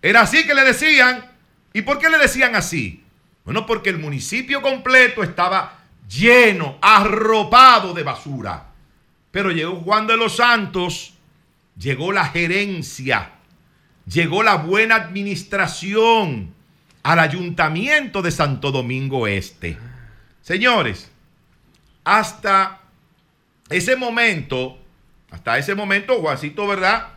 Era 0.00 0.22
así 0.22 0.46
que 0.46 0.54
le 0.54 0.64
decían. 0.64 1.30
¿Y 1.74 1.82
por 1.82 1.98
qué 1.98 2.08
le 2.08 2.16
decían 2.16 2.56
así? 2.56 3.04
Bueno, 3.44 3.66
porque 3.66 3.90
el 3.90 3.98
municipio 3.98 4.62
completo 4.62 5.22
estaba 5.22 5.80
lleno, 6.08 6.78
arropado 6.80 7.92
de 7.92 8.02
basura. 8.02 8.69
Pero 9.30 9.50
llegó 9.50 9.76
Juan 9.76 10.06
de 10.06 10.16
los 10.16 10.36
Santos, 10.36 11.14
llegó 11.78 12.12
la 12.12 12.26
gerencia, 12.26 13.32
llegó 14.06 14.42
la 14.42 14.56
buena 14.56 14.96
administración 14.96 16.54
al 17.02 17.18
ayuntamiento 17.18 18.22
de 18.22 18.30
Santo 18.30 18.70
Domingo 18.70 19.26
Este. 19.26 19.78
Señores, 20.42 21.10
hasta 22.04 22.80
ese 23.68 23.96
momento, 23.96 24.78
hasta 25.30 25.58
ese 25.58 25.74
momento, 25.74 26.20
Juancito, 26.20 26.66
¿verdad? 26.66 27.08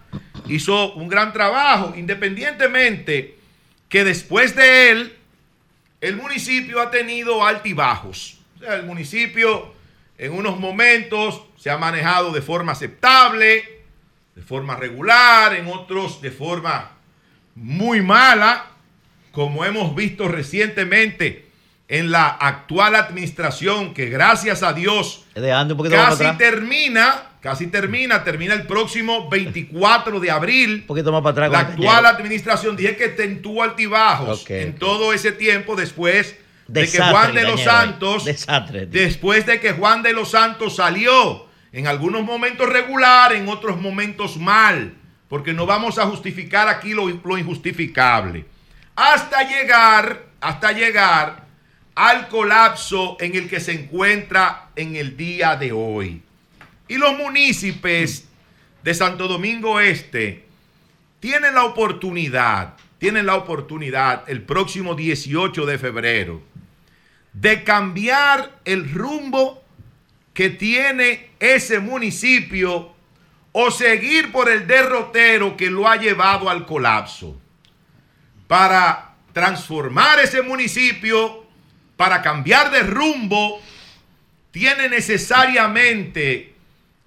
Hizo 0.48 0.94
un 0.94 1.08
gran 1.08 1.34
trabajo, 1.34 1.94
independientemente 1.98 3.40
que 3.90 4.04
después 4.04 4.56
de 4.56 4.92
él, 4.92 5.18
el 6.02 6.18
municipio 6.18 6.82
ha 6.82 6.92
tenido 6.92 7.46
altibajos. 7.46 8.40
O 8.58 8.60
sea, 8.60 8.76
el 8.76 8.86
municipio 8.86 9.74
en 10.18 10.34
unos 10.34 10.60
momentos 10.60 11.42
se 11.64 11.70
ha 11.70 11.78
manejado 11.78 12.34
de 12.34 12.42
forma 12.42 12.74
aceptable, 12.74 13.64
de 14.36 14.42
forma 14.42 14.76
regular, 14.76 15.56
en 15.56 15.68
otros 15.68 16.22
de 16.22 16.30
forma 16.30 16.92
muy 17.56 18.02
mala, 18.02 18.66
como 19.32 19.64
hemos 19.64 19.96
visto 19.96 20.28
recientemente 20.28 21.48
en 21.88 22.12
la 22.12 22.28
actual 22.28 22.96
administración, 22.96 23.94
que 23.94 24.10
gracias 24.10 24.62
a 24.62 24.74
Dios 24.74 25.24
casi 25.90 26.38
termina, 26.38 27.30
casi 27.40 27.68
termina, 27.68 28.26
termina 28.26 28.56
el 28.56 28.68
próximo 28.68 29.30
24 29.30 30.20
de 30.20 30.32
abril. 30.32 30.80
Un 30.82 30.88
poquito 30.88 31.14
más 31.14 31.22
para 31.22 31.46
atrás. 31.46 31.50
La 31.50 31.60
actual 31.60 32.06
administración, 32.08 32.76
dije 32.76 32.98
que 32.98 33.08
tuvo 33.42 33.64
altibajos 33.64 34.42
Ok, 34.42 34.50
en 34.50 34.76
todo 34.76 35.14
ese 35.14 35.32
tiempo 35.32 35.78
después 35.78 36.36
de 36.68 36.90
que 36.90 36.98
Juan 36.98 37.34
de 37.34 37.44
los 37.44 37.64
Santos, 37.64 38.26
Desastre. 38.26 38.86
después 38.86 39.46
de 39.46 39.62
que 39.62 39.72
Juan 39.72 40.04
de 40.04 40.12
los 40.12 40.32
Santos 40.32 40.76
salió, 40.76 41.53
en 41.74 41.88
algunos 41.88 42.24
momentos 42.24 42.70
regular, 42.70 43.34
en 43.34 43.50
otros 43.50 43.82
momentos 43.82 44.38
mal, 44.38 44.94
porque 45.28 45.54
no 45.54 45.66
vamos 45.66 45.98
a 45.98 46.06
justificar 46.06 46.70
aquí 46.70 46.94
lo, 46.94 47.10
lo 47.10 47.38
injustificable, 47.38 48.46
hasta 48.96 49.44
llegar, 49.44 50.28
hasta 50.40 50.72
llegar 50.72 51.48
al 51.96 52.28
colapso 52.30 53.18
en 53.20 53.36
el 53.36 53.50
que 53.50 53.60
se 53.60 53.74
encuentra 53.74 54.70
en 54.76 54.96
el 54.96 55.18
día 55.18 55.56
de 55.56 55.72
hoy. 55.72 56.22
Y 56.88 56.98
los 56.98 57.18
municipios 57.18 58.26
de 58.84 58.94
Santo 58.94 59.28
Domingo 59.28 59.80
Este 59.80 60.46
tienen 61.20 61.56
la 61.56 61.64
oportunidad, 61.64 62.76
tienen 63.00 63.26
la 63.26 63.36
oportunidad 63.36 64.30
el 64.30 64.44
próximo 64.44 64.94
18 64.94 65.66
de 65.66 65.78
febrero 65.80 66.54
de 67.34 67.64
cambiar 67.64 68.60
el 68.64 68.92
rumbo 68.94 69.63
que 70.34 70.50
tiene 70.50 71.30
ese 71.40 71.80
municipio 71.80 72.94
o 73.52 73.72
seguir 73.72 74.32
por 74.32 74.50
el 74.50 74.66
derrotero 74.66 75.56
que 75.56 75.70
lo 75.70 75.88
ha 75.88 75.96
llevado 75.96 76.50
al 76.50 76.66
colapso. 76.66 77.40
Para 78.48 79.14
transformar 79.32 80.20
ese 80.20 80.42
municipio, 80.42 81.46
para 81.96 82.22
cambiar 82.22 82.72
de 82.72 82.82
rumbo, 82.82 83.62
tiene 84.52 84.90
necesariamente 84.90 86.56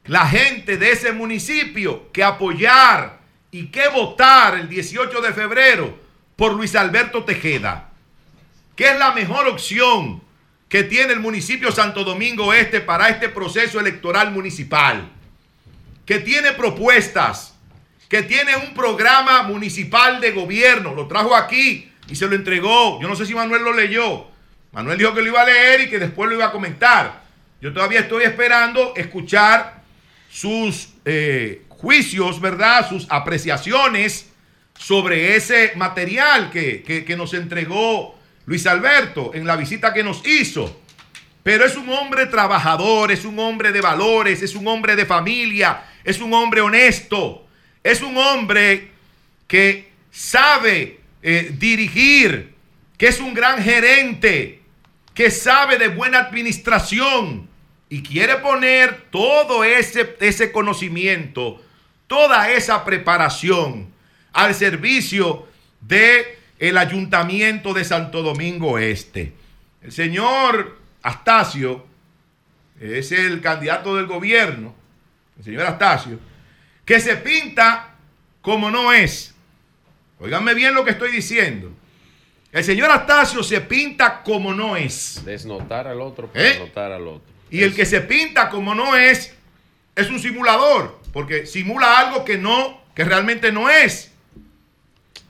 la 0.04 0.26
gente 0.26 0.76
de 0.76 0.92
ese 0.92 1.12
municipio 1.12 2.12
que 2.12 2.22
apoyar 2.22 3.18
y 3.50 3.66
que 3.66 3.88
votar 3.88 4.54
el 4.54 4.68
18 4.68 5.20
de 5.20 5.32
febrero 5.32 5.98
por 6.36 6.52
Luis 6.52 6.76
Alberto 6.76 7.24
Tejeda, 7.24 7.90
que 8.76 8.90
es 8.90 8.98
la 8.98 9.12
mejor 9.12 9.48
opción 9.48 10.22
que 10.68 10.82
tiene 10.84 11.12
el 11.12 11.20
municipio 11.20 11.70
Santo 11.70 12.02
Domingo 12.04 12.52
Este 12.52 12.80
para 12.80 13.08
este 13.08 13.28
proceso 13.28 13.78
electoral 13.80 14.32
municipal, 14.32 15.08
que 16.04 16.18
tiene 16.20 16.52
propuestas, 16.52 17.54
que 18.08 18.22
tiene 18.22 18.56
un 18.56 18.74
programa 18.74 19.42
municipal 19.42 20.20
de 20.20 20.32
gobierno, 20.32 20.94
lo 20.94 21.06
trajo 21.08 21.34
aquí 21.34 21.90
y 22.08 22.14
se 22.16 22.26
lo 22.26 22.34
entregó. 22.36 23.00
Yo 23.00 23.08
no 23.08 23.16
sé 23.16 23.26
si 23.26 23.34
Manuel 23.34 23.62
lo 23.62 23.72
leyó. 23.72 24.26
Manuel 24.72 24.98
dijo 24.98 25.14
que 25.14 25.22
lo 25.22 25.28
iba 25.28 25.42
a 25.42 25.46
leer 25.46 25.80
y 25.82 25.88
que 25.90 25.98
después 25.98 26.28
lo 26.28 26.36
iba 26.36 26.46
a 26.46 26.52
comentar. 26.52 27.22
Yo 27.60 27.72
todavía 27.72 28.00
estoy 28.00 28.24
esperando 28.24 28.92
escuchar 28.96 29.82
sus 30.30 30.90
eh, 31.04 31.62
juicios, 31.68 32.40
¿verdad? 32.40 32.88
Sus 32.88 33.06
apreciaciones 33.08 34.30
sobre 34.78 35.34
ese 35.36 35.72
material 35.76 36.50
que, 36.50 36.82
que- 36.82 37.04
que 37.04 37.16
nos 37.16 37.32
entregó 37.34 38.15
Luis 38.46 38.66
Alberto 38.66 39.32
en 39.34 39.46
la 39.46 39.56
visita 39.56 39.92
que 39.92 40.02
nos 40.02 40.26
hizo. 40.26 40.80
Pero 41.42 41.64
es 41.64 41.76
un 41.76 41.88
hombre 41.90 42.26
trabajador, 42.26 43.12
es 43.12 43.24
un 43.24 43.38
hombre 43.38 43.70
de 43.70 43.80
valores, 43.80 44.42
es 44.42 44.54
un 44.54 44.66
hombre 44.66 44.96
de 44.96 45.06
familia, 45.06 45.84
es 46.02 46.20
un 46.20 46.32
hombre 46.32 46.60
honesto, 46.60 47.46
es 47.84 48.02
un 48.02 48.16
hombre 48.16 48.90
que 49.46 49.92
sabe 50.10 51.00
eh, 51.22 51.52
dirigir, 51.56 52.54
que 52.98 53.08
es 53.08 53.20
un 53.20 53.32
gran 53.32 53.62
gerente, 53.62 54.62
que 55.14 55.30
sabe 55.30 55.78
de 55.78 55.88
buena 55.88 56.18
administración 56.18 57.48
y 57.88 58.02
quiere 58.02 58.36
poner 58.36 59.06
todo 59.10 59.62
ese, 59.62 60.16
ese 60.20 60.50
conocimiento, 60.50 61.62
toda 62.08 62.50
esa 62.50 62.84
preparación 62.84 63.88
al 64.32 64.54
servicio 64.54 65.46
de 65.80 66.38
el 66.58 66.78
ayuntamiento 66.78 67.74
de 67.74 67.84
Santo 67.84 68.22
Domingo 68.22 68.78
Este. 68.78 69.32
El 69.82 69.92
señor 69.92 70.78
Astacio 71.02 71.86
es 72.80 73.12
el 73.12 73.40
candidato 73.40 73.96
del 73.96 74.06
gobierno, 74.06 74.74
el 75.38 75.44
señor 75.44 75.66
Astacio, 75.66 76.18
que 76.84 77.00
se 77.00 77.16
pinta 77.16 77.94
como 78.40 78.70
no 78.70 78.92
es. 78.92 79.34
Óiganme 80.18 80.54
bien 80.54 80.74
lo 80.74 80.84
que 80.84 80.92
estoy 80.92 81.12
diciendo. 81.12 81.72
El 82.52 82.64
señor 82.64 82.90
Astacio 82.90 83.42
se 83.42 83.60
pinta 83.60 84.22
como 84.22 84.54
no 84.54 84.76
es. 84.76 85.22
Desnotar 85.24 85.86
al 85.86 86.00
otro 86.00 86.28
para 86.28 86.48
¿Eh? 86.48 86.58
notar 86.58 86.92
al 86.92 87.06
otro. 87.06 87.34
Y 87.50 87.62
el 87.62 87.74
que 87.74 87.84
se 87.84 88.00
pinta 88.00 88.48
como 88.48 88.74
no 88.74 88.96
es, 88.96 89.36
es 89.94 90.10
un 90.10 90.18
simulador, 90.18 91.00
porque 91.12 91.46
simula 91.46 91.98
algo 91.98 92.24
que 92.24 92.38
no, 92.38 92.80
que 92.94 93.04
realmente 93.04 93.52
no 93.52 93.68
es. 93.70 94.12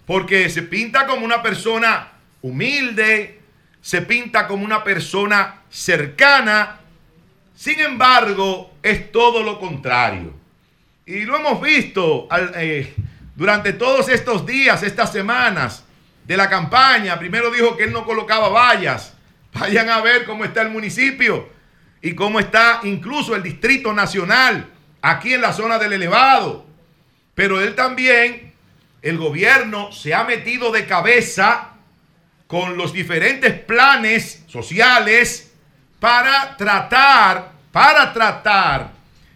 Porque 0.06 0.48
se 0.50 0.62
pinta 0.62 1.06
como 1.06 1.24
una 1.24 1.42
persona 1.42 2.12
humilde, 2.42 3.40
se 3.80 4.02
pinta 4.02 4.46
como 4.46 4.64
una 4.64 4.84
persona 4.84 5.62
cercana. 5.68 6.80
Sin 7.54 7.80
embargo, 7.80 8.74
es 8.82 9.10
todo 9.10 9.42
lo 9.42 9.58
contrario. 9.58 10.32
Y 11.04 11.24
lo 11.24 11.36
hemos 11.36 11.60
visto 11.60 12.28
eh, 12.56 12.94
durante 13.34 13.72
todos 13.72 14.08
estos 14.08 14.44
días, 14.46 14.82
estas 14.82 15.12
semanas 15.12 15.84
de 16.26 16.36
la 16.36 16.48
campaña. 16.48 17.18
Primero 17.18 17.50
dijo 17.50 17.76
que 17.76 17.84
él 17.84 17.92
no 17.92 18.04
colocaba 18.04 18.48
vallas. 18.48 19.14
Vayan 19.52 19.88
a 19.88 20.00
ver 20.00 20.24
cómo 20.24 20.44
está 20.44 20.62
el 20.62 20.70
municipio 20.70 21.48
y 22.02 22.14
cómo 22.14 22.40
está 22.40 22.80
incluso 22.82 23.34
el 23.34 23.42
Distrito 23.42 23.92
Nacional 23.92 24.68
aquí 25.00 25.34
en 25.34 25.40
la 25.40 25.52
zona 25.52 25.78
del 25.78 25.92
elevado. 25.92 26.66
Pero 27.34 27.60
él 27.60 27.74
también, 27.74 28.45
el 29.06 29.18
gobierno 29.18 29.92
se 29.92 30.14
ha 30.14 30.24
metido 30.24 30.72
de 30.72 30.84
cabeza 30.84 31.74
con 32.48 32.76
los 32.76 32.92
diferentes 32.92 33.52
planes 33.52 34.42
sociales 34.48 35.52
para 36.00 36.56
tratar, 36.56 37.52
para 37.70 38.12
tratar 38.12 38.90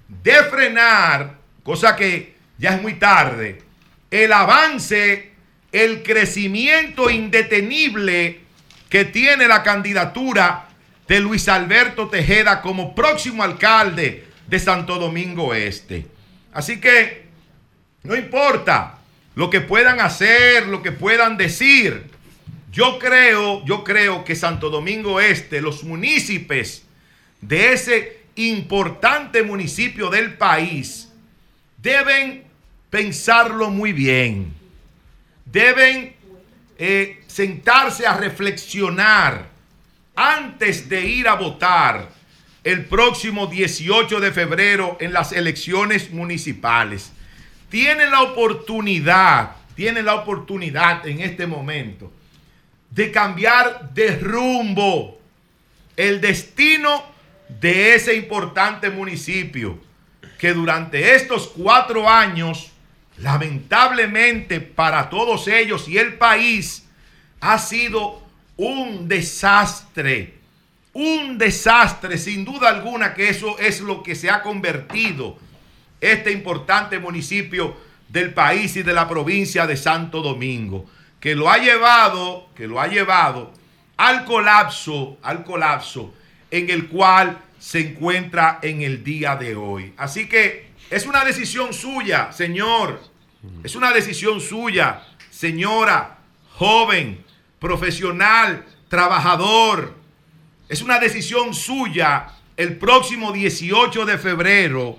de 0.08 0.34
frenar, 0.50 1.36
cosa 1.62 1.94
que 1.94 2.34
ya 2.58 2.74
es 2.74 2.82
muy 2.82 2.94
tarde, 2.94 3.62
el 4.10 4.32
avance, 4.32 5.34
el 5.70 6.02
crecimiento 6.02 7.08
indetenible 7.08 8.40
que 8.88 9.04
tiene 9.04 9.46
la 9.46 9.62
candidatura 9.62 10.66
de 11.06 11.20
Luis 11.20 11.48
Alberto 11.48 12.08
Tejeda 12.08 12.60
como 12.60 12.92
próximo 12.92 13.44
alcalde 13.44 14.24
de 14.48 14.58
Santo 14.58 14.98
Domingo 14.98 15.54
Este. 15.54 16.06
Así 16.52 16.80
que 16.80 17.28
no 18.02 18.16
importa 18.16 18.96
lo 19.40 19.48
que 19.48 19.62
puedan 19.62 20.02
hacer, 20.02 20.66
lo 20.66 20.82
que 20.82 20.92
puedan 20.92 21.38
decir. 21.38 22.04
Yo 22.70 22.98
creo, 22.98 23.64
yo 23.64 23.84
creo 23.84 24.22
que 24.22 24.36
Santo 24.36 24.68
Domingo 24.68 25.18
Este, 25.18 25.62
los 25.62 25.82
municipios 25.82 26.82
de 27.40 27.72
ese 27.72 28.18
importante 28.34 29.42
municipio 29.42 30.10
del 30.10 30.34
país, 30.34 31.08
deben 31.78 32.44
pensarlo 32.90 33.70
muy 33.70 33.94
bien. 33.94 34.52
Deben 35.46 36.14
eh, 36.76 37.24
sentarse 37.26 38.06
a 38.06 38.18
reflexionar 38.18 39.48
antes 40.16 40.86
de 40.86 41.00
ir 41.06 41.26
a 41.26 41.36
votar 41.36 42.10
el 42.62 42.84
próximo 42.84 43.46
18 43.46 44.20
de 44.20 44.32
febrero 44.32 44.98
en 45.00 45.14
las 45.14 45.32
elecciones 45.32 46.10
municipales. 46.10 47.12
Tienen 47.70 48.10
la 48.10 48.22
oportunidad, 48.22 49.52
tienen 49.76 50.04
la 50.04 50.16
oportunidad 50.16 51.06
en 51.06 51.20
este 51.20 51.46
momento 51.46 52.12
de 52.90 53.12
cambiar 53.12 53.94
de 53.94 54.16
rumbo 54.16 55.20
el 55.96 56.20
destino 56.20 57.04
de 57.60 57.94
ese 57.94 58.16
importante 58.16 58.90
municipio 58.90 59.78
que 60.36 60.52
durante 60.52 61.14
estos 61.14 61.46
cuatro 61.48 62.08
años, 62.08 62.72
lamentablemente 63.18 64.60
para 64.60 65.08
todos 65.08 65.46
ellos 65.46 65.88
y 65.88 65.98
el 65.98 66.14
país, 66.14 66.88
ha 67.40 67.58
sido 67.58 68.20
un 68.56 69.06
desastre. 69.06 70.34
Un 70.92 71.38
desastre, 71.38 72.18
sin 72.18 72.44
duda 72.44 72.68
alguna 72.68 73.14
que 73.14 73.28
eso 73.28 73.58
es 73.60 73.80
lo 73.80 74.02
que 74.02 74.16
se 74.16 74.28
ha 74.28 74.42
convertido 74.42 75.38
este 76.00 76.32
importante 76.32 76.98
municipio 76.98 77.76
del 78.08 78.34
país 78.34 78.76
y 78.76 78.82
de 78.82 78.92
la 78.92 79.08
provincia 79.08 79.66
de 79.66 79.76
Santo 79.76 80.22
Domingo, 80.22 80.86
que 81.20 81.34
lo 81.34 81.50
ha 81.50 81.58
llevado, 81.58 82.48
que 82.54 82.66
lo 82.66 82.80
ha 82.80 82.88
llevado 82.88 83.52
al 83.96 84.24
colapso, 84.24 85.18
al 85.22 85.44
colapso 85.44 86.12
en 86.50 86.70
el 86.70 86.88
cual 86.88 87.38
se 87.58 87.80
encuentra 87.80 88.58
en 88.62 88.82
el 88.82 89.04
día 89.04 89.36
de 89.36 89.54
hoy. 89.54 89.92
Así 89.96 90.26
que 90.26 90.70
es 90.90 91.06
una 91.06 91.24
decisión 91.24 91.72
suya, 91.72 92.32
señor. 92.32 93.00
Es 93.62 93.74
una 93.74 93.92
decisión 93.92 94.40
suya, 94.40 95.02
señora, 95.30 96.18
joven, 96.54 97.24
profesional, 97.58 98.64
trabajador. 98.88 99.94
Es 100.68 100.82
una 100.82 100.98
decisión 100.98 101.54
suya 101.54 102.26
el 102.56 102.76
próximo 102.76 103.32
18 103.32 104.04
de 104.04 104.18
febrero 104.18 104.98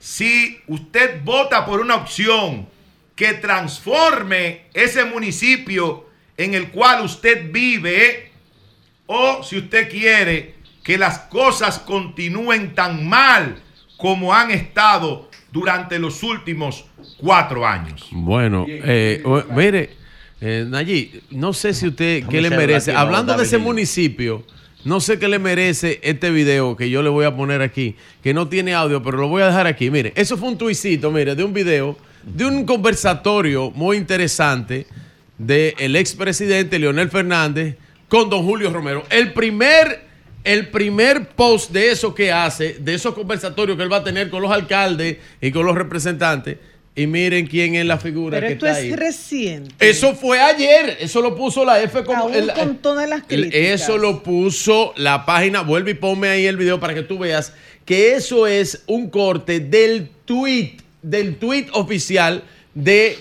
si 0.00 0.58
usted 0.66 1.22
vota 1.22 1.64
por 1.66 1.80
una 1.80 1.94
opción 1.96 2.66
que 3.14 3.34
transforme 3.34 4.62
ese 4.72 5.04
municipio 5.04 6.06
en 6.36 6.54
el 6.54 6.70
cual 6.70 7.04
usted 7.04 7.52
vive 7.52 8.30
o 9.06 9.42
si 9.42 9.58
usted 9.58 9.90
quiere 9.90 10.54
que 10.82 10.96
las 10.96 11.18
cosas 11.20 11.78
continúen 11.78 12.74
tan 12.74 13.06
mal 13.06 13.60
como 13.98 14.32
han 14.34 14.50
estado 14.50 15.28
durante 15.52 15.98
los 15.98 16.22
últimos 16.22 16.86
cuatro 17.18 17.66
años. 17.66 18.08
Bueno, 18.10 18.64
eh, 18.68 19.20
o- 19.24 19.42
mire, 19.54 19.90
eh, 20.40 20.64
Nayib, 20.66 21.22
no 21.32 21.52
sé 21.52 21.74
si 21.74 21.88
usted, 21.88 22.24
¿qué 22.26 22.40
le 22.40 22.48
merece? 22.48 22.94
Hablando 22.94 23.36
de 23.36 23.42
ese 23.44 23.58
municipio, 23.58 24.46
no 24.84 25.00
sé 25.00 25.18
qué 25.18 25.28
le 25.28 25.38
merece 25.38 26.00
este 26.02 26.30
video 26.30 26.76
que 26.76 26.88
yo 26.88 27.02
le 27.02 27.10
voy 27.10 27.26
a 27.26 27.36
poner 27.36 27.60
aquí, 27.62 27.96
que 28.22 28.32
no 28.32 28.48
tiene 28.48 28.74
audio, 28.74 29.02
pero 29.02 29.18
lo 29.18 29.28
voy 29.28 29.42
a 29.42 29.46
dejar 29.46 29.66
aquí. 29.66 29.90
Mire, 29.90 30.12
eso 30.16 30.36
fue 30.36 30.48
un 30.48 30.58
tuicito, 30.58 31.10
mire, 31.10 31.34
de 31.34 31.44
un 31.44 31.52
video, 31.52 31.96
de 32.22 32.46
un 32.46 32.64
conversatorio 32.64 33.70
muy 33.70 33.96
interesante 33.96 34.86
del 35.36 35.96
expresidente 35.96 36.78
Leonel 36.78 37.10
Fernández 37.10 37.76
con 38.08 38.28
don 38.30 38.44
Julio 38.44 38.70
Romero. 38.72 39.04
El 39.10 39.32
primer, 39.32 40.02
el 40.44 40.68
primer 40.68 41.28
post 41.28 41.70
de 41.70 41.90
eso 41.90 42.14
que 42.14 42.32
hace, 42.32 42.76
de 42.80 42.94
esos 42.94 43.14
conversatorios 43.14 43.76
que 43.76 43.82
él 43.82 43.92
va 43.92 43.98
a 43.98 44.04
tener 44.04 44.30
con 44.30 44.42
los 44.42 44.50
alcaldes 44.50 45.18
y 45.40 45.50
con 45.50 45.64
los 45.64 45.74
representantes, 45.74 46.58
y 46.94 47.06
miren 47.06 47.46
quién 47.46 47.76
es 47.76 47.86
la 47.86 47.98
figura 47.98 48.36
Pero 48.38 48.48
que 48.48 48.52
esto 48.54 48.66
está 48.66 48.78
es 48.80 48.84
ahí. 48.86 48.96
reciente. 48.96 49.74
Eso 49.88 50.14
fue 50.14 50.40
ayer, 50.40 50.96
eso 51.00 51.22
lo 51.22 51.34
puso 51.36 51.64
la 51.64 51.80
F 51.82 52.02
como 52.04 52.24
Aún 52.24 52.34
el- 52.34 52.52
con 52.52 52.76
todas 52.78 53.08
las 53.08 53.20
el- 53.28 53.42
críticas. 53.42 53.60
eso 53.82 53.96
lo 53.98 54.22
puso 54.22 54.92
la 54.96 55.24
página, 55.24 55.62
vuelve 55.62 55.92
y 55.92 55.94
ponme 55.94 56.28
ahí 56.28 56.46
el 56.46 56.56
video 56.56 56.80
para 56.80 56.92
que 56.94 57.02
tú 57.02 57.18
veas 57.18 57.52
que 57.84 58.14
eso 58.14 58.46
es 58.46 58.82
un 58.86 59.08
corte 59.08 59.60
del 59.60 60.10
tweet, 60.24 60.78
del 61.02 61.36
tweet 61.36 61.66
oficial 61.72 62.42
de 62.74 63.16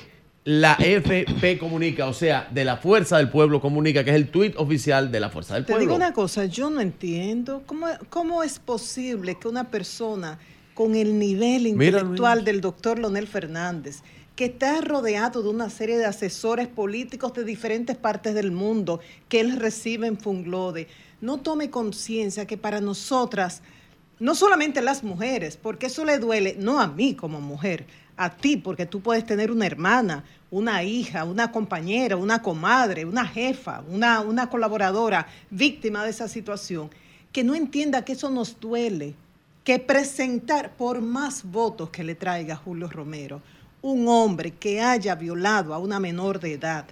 la 0.46 0.74
FP 0.80 1.60
Comunica, 1.60 2.08
o 2.08 2.14
sea, 2.14 2.48
de 2.52 2.66
la 2.66 2.78
Fuerza 2.78 3.18
del 3.18 3.30
Pueblo 3.30 3.62
Comunica, 3.62 4.04
que 4.04 4.10
es 4.10 4.16
el 4.16 4.30
tweet 4.30 4.54
oficial 4.58 5.12
de 5.12 5.20
la 5.20 5.30
Fuerza 5.30 5.54
del 5.54 5.64
Te 5.66 5.74
Pueblo. 5.74 5.82
digo 5.86 5.96
una 5.96 6.12
cosa, 6.12 6.46
yo 6.46 6.70
no 6.72 6.82
entiendo 6.82 7.62
cómo, 7.68 7.88
cómo 8.10 8.42
es 8.42 8.58
posible 8.58 9.38
que 9.40 9.48
una 9.48 9.70
persona 9.70 10.40
con 10.80 10.96
el 10.96 11.20
nivel 11.20 11.64
Mira, 11.76 12.00
intelectual 12.00 12.46
del 12.46 12.62
doctor 12.62 13.00
Leonel 13.00 13.28
Fernández, 13.28 13.98
que 14.38 14.46
está 14.46 14.80
rodeado 14.80 15.44
de 15.44 15.50
una 15.50 15.70
serie 15.70 15.98
de 15.98 16.06
asesores 16.06 16.70
políticos 16.70 17.34
de 17.34 17.44
diferentes 17.44 17.98
partes 17.98 18.34
del 18.34 18.54
mundo 18.54 19.02
que 19.28 19.42
él 19.42 19.58
recibe 19.58 20.08
en 20.08 20.18
Funglode, 20.18 20.88
no 21.20 21.42
tome 21.42 21.70
conciencia 21.70 22.48
que 22.48 22.56
para 22.56 22.80
nosotras, 22.80 23.62
no 24.22 24.36
solamente 24.36 24.82
las 24.82 25.04
mujeres, 25.04 25.58
porque 25.58 25.88
eso 25.88 26.06
le 26.06 26.18
duele, 26.18 26.56
no 26.58 26.80
a 26.80 26.88
mí 26.88 27.14
como 27.14 27.42
mujer, 27.42 27.86
a 28.16 28.38
ti, 28.38 28.56
porque 28.56 28.86
tú 28.86 29.02
puedes 29.02 29.26
tener 29.26 29.52
una 29.52 29.66
hermana, 29.66 30.24
una 30.50 30.82
hija, 30.84 31.26
una 31.26 31.52
compañera, 31.52 32.16
una 32.16 32.42
comadre, 32.42 33.04
una 33.04 33.28
jefa, 33.28 33.84
una, 33.90 34.22
una 34.22 34.50
colaboradora 34.50 35.28
víctima 35.50 36.06
de 36.06 36.12
esa 36.12 36.30
situación, 36.30 36.90
que 37.34 37.44
no 37.44 37.54
entienda 37.54 38.06
que 38.06 38.14
eso 38.14 38.30
nos 38.30 38.58
duele, 38.62 39.14
que 39.64 39.80
presentar, 39.80 40.72
por 40.76 41.02
más 41.02 41.44
votos 41.44 41.90
que 41.90 42.04
le 42.04 42.16
traiga 42.16 42.56
Julio 42.56 42.88
Romero, 42.90 43.42
un 43.82 44.08
hombre 44.08 44.52
que 44.52 44.82
haya 44.82 45.16
violado 45.16 45.74
a 45.74 45.80
una 45.80 46.00
menor 46.00 46.40
de 46.40 46.54
edad, 46.54 46.86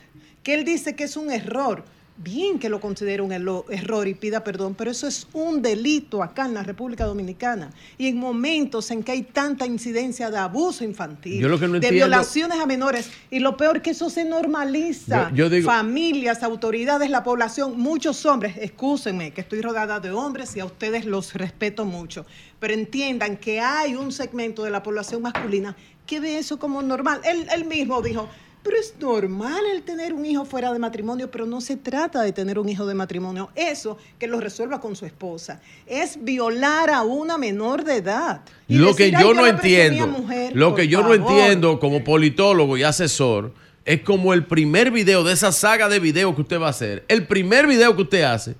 que 0.44 0.54
él 0.54 0.64
dice 0.64 0.96
que 0.96 1.06
es 1.06 1.18
un 1.18 1.32
error, 1.32 1.84
bien 2.18 2.58
que 2.58 2.68
lo 2.70 2.80
considere 2.82 3.22
un 3.22 3.32
error 3.32 4.08
y 4.08 4.14
pida 4.16 4.44
perdón, 4.44 4.74
pero 4.76 4.90
eso 4.92 5.08
es 5.08 5.28
un 5.34 5.62
delito 5.62 6.24
acá 6.24 6.46
en 6.46 6.56
la 6.56 6.64
República 6.64 7.06
Dominicana. 7.06 7.70
Y 7.98 8.08
en 8.08 8.18
momentos 8.18 8.90
en 8.92 9.04
que 9.04 9.12
hay 9.12 9.22
tanta 9.22 9.66
incidencia 9.66 10.32
de 10.32 10.38
abuso 10.38 10.84
infantil, 10.84 11.40
Yo 11.40 11.48
lo 11.48 11.60
que 11.60 11.68
no 11.68 11.74
de 11.74 11.78
entiendo- 11.78 12.08
violaciones 12.08 12.60
a 12.60 12.66
menores, 12.66 13.10
y 13.30 13.40
lo 13.40 13.56
peor 13.56 13.82
que 13.82 13.92
eso 13.92 14.10
se 14.10 14.26
normaliza. 14.26 15.30
Yo- 15.30 15.36
yo 15.36 15.50
digo- 15.50 15.70
Familias, 15.70 16.42
autoridades, 16.44 17.10
la 17.10 17.24
población, 17.24 17.80
muchos 17.80 18.26
hombres, 18.26 18.56
excúsenme 18.60 19.32
que 19.32 19.42
estoy 19.42 19.62
rodeada 19.62 20.00
de 20.00 20.12
hombres 20.12 20.56
y 20.56 20.60
a 20.60 20.66
ustedes 20.66 21.06
los 21.06 21.34
respeto 21.36 21.86
mucho, 21.86 22.26
pero 22.60 22.74
entiendan 22.74 23.38
que 23.38 23.60
hay 23.60 23.96
un 23.96 24.12
segmento 24.12 24.64
de 24.64 24.72
la 24.72 24.82
población 24.82 25.22
masculina 25.22 25.76
que 26.08 26.20
ve 26.20 26.38
eso 26.38 26.58
como 26.58 26.82
normal. 26.82 27.22
Él, 27.26 27.46
él 27.54 27.66
mismo 27.66 28.02
dijo, 28.02 28.28
pero 28.68 28.80
es 28.82 28.94
normal 29.00 29.64
el 29.74 29.82
tener 29.84 30.14
un 30.14 30.26
hijo 30.26 30.44
fuera 30.44 30.74
de 30.74 30.80
matrimonio, 30.80 31.32
pero 31.32 31.46
no 31.46 31.62
se 31.62 31.78
trata 31.78 32.22
de 32.22 32.34
tener 32.34 32.60
un 32.60 32.68
hijo 32.68 32.86
de 32.86 32.94
matrimonio. 32.96 33.50
Eso 33.56 33.98
que 34.20 34.28
lo 34.28 34.42
resuelva 34.42 34.82
con 34.82 34.94
su 34.98 35.06
esposa. 35.06 35.62
Es 35.86 36.22
violar 36.22 36.90
a 36.90 37.04
una 37.04 37.38
menor 37.38 37.86
de 37.86 37.96
edad. 37.96 38.42
Y 38.68 38.76
Lo 38.76 38.94
que 38.94 39.04
decir, 39.06 39.16
"Ay, 39.20 39.24
yo 39.24 39.34
no 39.34 39.48
entiendo, 39.48 40.08
mujer", 40.08 40.52
lo 40.54 40.76
que 40.76 40.90
yo 40.90 41.02
no 41.02 41.14
entiendo 41.14 41.80
como 41.80 42.04
politólogo 42.04 42.76
y 42.78 42.84
asesor, 42.84 43.54
es 43.86 44.02
como 44.02 44.34
el 44.34 44.46
primer 44.46 44.92
video 44.92 45.24
de 45.24 45.32
esa 45.32 45.54
saga 45.54 45.88
de 45.88 46.00
videos 46.00 46.36
que 46.36 46.42
usted 46.42 46.60
va 46.60 46.68
a 46.68 46.72
hacer. 46.72 47.06
El 47.08 47.26
primer 47.26 47.68
video 47.68 47.96
que 47.96 48.02
usted 48.02 48.24
hace 48.24 48.56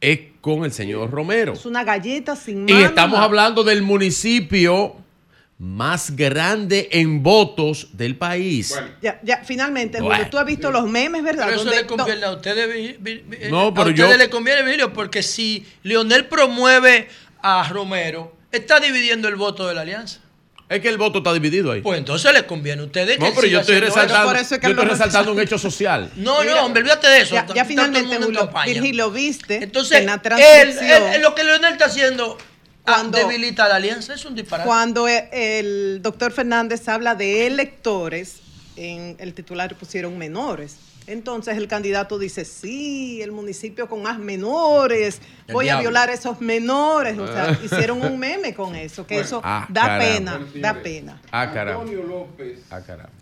es 0.00 0.20
con 0.40 0.64
el 0.64 0.70
señor 0.70 1.10
Romero. 1.10 1.54
Es 1.54 1.66
una 1.66 1.82
galleta 1.82 2.36
sin 2.36 2.68
Y 2.68 2.72
mano. 2.74 2.86
estamos 2.86 3.18
hablando 3.18 3.64
del 3.64 3.82
municipio 3.82 4.94
más 5.58 6.14
grande 6.14 6.88
en 6.92 7.22
votos 7.22 7.88
del 7.92 8.16
país. 8.16 8.74
Ya, 9.00 9.18
ya, 9.22 9.42
finalmente, 9.44 9.98
Bueno. 10.00 10.16
Julio, 10.16 10.30
tú 10.30 10.38
has 10.38 10.44
visto 10.46 10.70
los 10.70 10.86
memes, 10.86 11.22
¿verdad? 11.22 11.44
Pero 11.46 11.56
eso 11.56 11.64
Donde- 11.64 11.80
le 11.82 11.86
conviene 11.86 12.24
a 12.26 12.32
ustedes, 12.32 12.74
Vi- 12.74 12.96
Vi- 13.00 13.22
Vi- 13.26 13.50
No, 13.50 13.68
a 13.68 13.74
pero 13.74 13.88
ustedes 13.88 14.10
yo- 14.10 14.16
le 14.18 14.28
conviene, 14.28 14.60
Emilio, 14.60 14.92
porque 14.92 15.22
si 15.22 15.64
Leonel 15.82 16.26
promueve 16.26 17.08
a 17.42 17.66
Romero, 17.70 18.36
está 18.52 18.80
dividiendo 18.80 19.28
el 19.28 19.36
voto 19.36 19.66
de 19.66 19.74
la 19.74 19.80
alianza. 19.82 20.20
Es 20.68 20.80
que 20.80 20.88
el 20.88 20.98
voto 20.98 21.18
está 21.18 21.32
dividido 21.32 21.70
ahí. 21.72 21.80
Pues 21.80 21.96
entonces 21.98 22.32
les 22.32 22.42
conviene 22.42 22.82
a 22.82 22.86
ustedes 22.86 23.18
no, 23.20 23.32
pero 23.34 23.46
yo 23.46 23.60
estoy 23.60 23.78
resaltando, 23.78 24.26
Por 24.26 24.36
eso 24.36 24.56
es 24.56 24.60
que 24.60 24.66
yo 24.66 24.70
estoy 24.72 24.84
lo- 24.84 24.90
resaltando 24.90 25.32
un 25.32 25.40
hecho 25.40 25.56
social. 25.58 26.10
No, 26.16 26.40
Mira, 26.40 26.56
no, 26.56 26.66
hombre, 26.66 26.82
olvídate 26.82 27.06
de 27.06 27.20
eso. 27.20 27.34
Ya, 27.36 27.46
ya 27.54 27.64
finalmente, 27.64 28.16
Julio, 28.16 28.40
campaña. 28.40 28.72
Virgilio, 28.72 29.10
viste 29.12 29.62
Entonces, 29.62 30.00
en 30.00 30.06
la 30.06 30.20
él, 30.38 30.76
él- 31.14 31.22
lo 31.22 31.34
que 31.36 31.44
Leonel 31.44 31.72
está 31.72 31.84
haciendo 31.86 32.36
Cuando- 32.86 33.18
debilita 33.18 33.68
la 33.68 33.76
alianza, 33.76 34.14
es 34.14 34.24
un 34.24 34.34
disparate. 34.34 34.66
Cuando 34.66 35.08
e- 35.08 35.28
el 35.32 36.00
doctor 36.02 36.32
Fernández 36.32 36.88
habla 36.88 37.14
de 37.14 37.46
electores, 37.46 38.40
en 38.76 39.16
el 39.18 39.34
titular 39.34 39.74
pusieron 39.76 40.16
menores. 40.18 40.76
Entonces 41.08 41.56
el 41.56 41.68
candidato 41.68 42.18
dice, 42.18 42.44
sí, 42.44 43.22
el 43.22 43.30
municipio 43.30 43.88
con 43.88 44.02
más 44.02 44.18
menores, 44.18 45.20
El 45.46 45.54
voy 45.54 45.68
a 45.68 45.78
violar 45.80 46.08
a 46.10 46.12
esos 46.14 46.40
menores. 46.40 47.16
O 47.18 47.26
sea, 47.28 47.56
hicieron 47.64 48.02
un 48.04 48.18
meme 48.18 48.54
con 48.54 48.74
eso, 48.74 49.06
que 49.06 49.20
eso 49.20 49.40
Ah, 49.44 49.66
da 49.70 49.82
caramba. 49.82 50.04
pena, 50.04 50.46
da 50.60 50.82
pena. 50.82 51.20
Ah, 51.30 51.52
caramba. 51.52 51.82
Antonio 51.82 52.02
López 52.06 52.58
Ah, 52.70 52.80
caramba. 52.80 53.12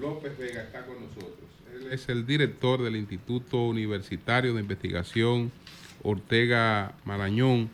López 0.00 0.36
Vega 0.38 0.62
está 0.62 0.84
con 0.86 0.96
nosotros. 1.00 1.34
Él 1.74 1.92
es 1.92 2.08
el 2.08 2.26
director 2.26 2.82
del 2.82 2.96
Instituto 2.96 3.58
Universitario 3.64 4.54
de 4.54 4.60
Investigación 4.60 5.52
Ortega 6.02 6.92
Marañón. 7.04 7.68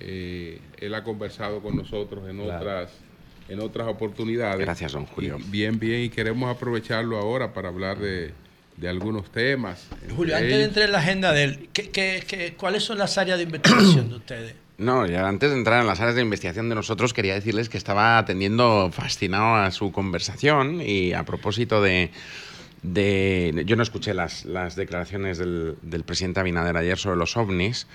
Eh, 0.00 0.58
él 0.78 0.94
ha 0.94 1.04
conversado 1.04 1.60
con 1.60 1.76
nosotros 1.76 2.28
en 2.28 2.38
Claro. 2.38 2.58
otras 2.60 2.90
en 3.48 3.58
otras 3.60 3.88
oportunidades. 3.88 4.60
Gracias, 4.60 4.92
don 4.92 5.06
Julio. 5.06 5.36
Y 5.38 5.42
bien, 5.50 5.78
bien, 5.80 6.02
y 6.02 6.08
queremos 6.08 6.48
aprovecharlo 6.54 7.18
ahora 7.18 7.52
para 7.52 7.68
hablar 7.68 7.98
de, 7.98 8.32
de 8.76 8.88
algunos 8.88 9.30
temas. 9.32 9.88
Julio, 10.14 10.36
antes 10.36 10.52
de 10.56 10.64
entrar 10.64 10.86
en 10.86 10.92
la 10.92 10.98
agenda 11.00 11.32
de 11.32 11.44
él, 11.44 11.68
¿qué, 11.72 11.90
qué- 11.90 12.22
qué- 12.26 12.54
cuáles 12.56 12.84
son 12.84 12.98
las 12.98 13.18
áreas 13.18 13.38
de 13.38 13.44
investigación 13.44 14.08
de 14.08 14.14
ustedes? 14.16 14.54
No, 14.78 15.04
ya 15.04 15.28
antes 15.28 15.50
de 15.50 15.56
entrar 15.56 15.80
en 15.80 15.88
las 15.88 15.98
áreas 16.00 16.14
de 16.14 16.22
investigación 16.22 16.68
de 16.68 16.76
nosotros, 16.76 17.12
quería 17.12 17.34
decirles 17.34 17.68
que 17.68 17.76
estaba 17.76 18.18
atendiendo 18.18 18.88
fascinado 18.92 19.56
a 19.56 19.70
su 19.72 19.90
conversación 19.92 20.80
y 20.80 21.12
a 21.12 21.24
propósito 21.24 21.82
de... 21.82 22.10
de- 22.82 23.64
yo 23.66 23.76
no 23.76 23.82
escuché 23.82 24.14
las, 24.14 24.44
las 24.44 24.76
declaraciones 24.76 25.38
del, 25.38 25.74
del 25.82 26.04
presidente 26.04 26.40
Abinader 26.40 26.76
ayer 26.76 26.96
sobre 26.98 27.16
los 27.16 27.36
ovnis. 27.36 27.86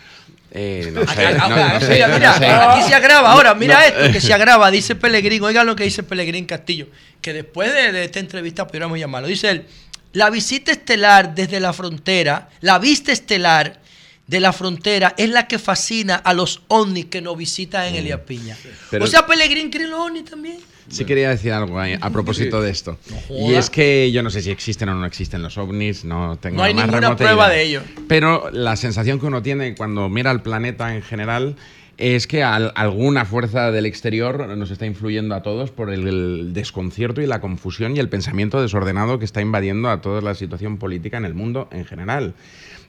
Eh, 0.57 0.89
no 0.93 1.05
sé, 1.05 1.33
no- 1.33 1.49
no 1.49 1.79
sé, 1.81 1.89
mira, 1.89 2.07
no 2.07 2.13
mira, 2.15 2.37
sé. 2.37 2.45
aquí 2.47 2.81
se 2.87 2.95
agrava 2.95 3.31
ahora, 3.33 3.53
mira 3.55 3.85
esto, 3.87 4.09
que 4.13 4.21
se 4.21 4.33
agrava, 4.33 4.71
dice 4.71 4.95
Pellegrín, 4.95 5.43
oigan 5.43 5.65
lo 5.65 5.75
que 5.75 5.83
dice 5.83 6.01
Pellegrín 6.01 6.45
Castillo, 6.45 6.87
que 7.21 7.33
después 7.33 7.73
de, 7.73 7.91
de 7.91 8.05
esta 8.05 8.19
entrevista 8.19 8.65
pudiéramos 8.65 8.97
llamarlo, 8.97 9.27
dice 9.27 9.49
él, 9.49 9.65
la 10.13 10.29
visita 10.29 10.71
estelar 10.71 11.35
desde 11.35 11.59
la 11.59 11.73
frontera, 11.73 12.47
la 12.61 12.79
vista 12.79 13.11
estelar 13.11 13.81
de 14.27 14.39
la 14.39 14.53
frontera 14.53 15.13
es 15.17 15.29
la 15.29 15.45
que 15.45 15.59
fascina 15.59 16.15
a 16.15 16.33
los 16.33 16.61
ovnis 16.69 17.07
que 17.07 17.19
nos 17.21 17.37
visitan 17.37 17.85
en 17.87 17.95
Elías 17.95 18.21
Piña. 18.25 18.55
Mm. 18.55 18.67
Pero- 18.91 19.03
o 19.03 19.07
sea, 19.07 19.25
Pellegrín 19.27 19.69
cree 19.69 19.83
en 19.83 19.91
los 19.91 19.99
ovnis 19.99 20.23
también. 20.23 20.57
Sí 20.89 21.05
quería 21.05 21.29
decir 21.29 21.51
algo 21.51 21.79
a 21.79 22.09
propósito 22.11 22.61
de 22.61 22.69
esto. 22.71 22.97
Y 23.29 23.53
es 23.53 23.69
que 23.69 24.11
yo 24.11 24.21
no 24.23 24.29
sé 24.29 24.41
si 24.41 24.51
existen 24.51 24.89
o 24.89 24.95
no 24.95 25.05
existen 25.05 25.41
los 25.41 25.57
ovnis, 25.57 26.05
no 26.05 26.37
tengo 26.37 26.57
No 26.57 26.63
hay 26.63 26.73
más 26.73 26.87
ninguna 26.87 27.15
prueba 27.15 27.47
idea. 27.47 27.55
de 27.57 27.63
ello. 27.63 27.81
Pero 28.07 28.49
la 28.51 28.75
sensación 28.75 29.19
que 29.19 29.25
uno 29.25 29.41
tiene 29.41 29.75
cuando 29.75 30.09
mira 30.09 30.31
al 30.31 30.41
planeta 30.43 30.95
en 30.95 31.01
general 31.01 31.55
es 31.97 32.27
que 32.27 32.43
al- 32.43 32.73
alguna 32.75 33.23
fuerza 33.23 33.71
del 33.71 33.85
exterior 33.85 34.49
nos 34.57 34.69
está 34.69 34.85
influyendo 34.85 35.33
a 35.33 35.41
todos 35.43 35.71
por 35.71 35.89
el, 35.89 36.07
el 36.07 36.53
desconcierto 36.53 37.21
y 37.21 37.25
la 37.25 37.39
confusión 37.39 37.95
y 37.95 37.99
el 37.99 38.09
pensamiento 38.09 38.61
desordenado 38.61 39.17
que 39.17 39.23
está 39.25 39.39
invadiendo 39.41 39.89
a 39.89 40.01
toda 40.01 40.21
la 40.21 40.35
situación 40.35 40.77
política 40.77 41.17
en 41.17 41.23
el 41.25 41.33
mundo 41.33 41.69
en 41.71 41.85
general. 41.85 42.33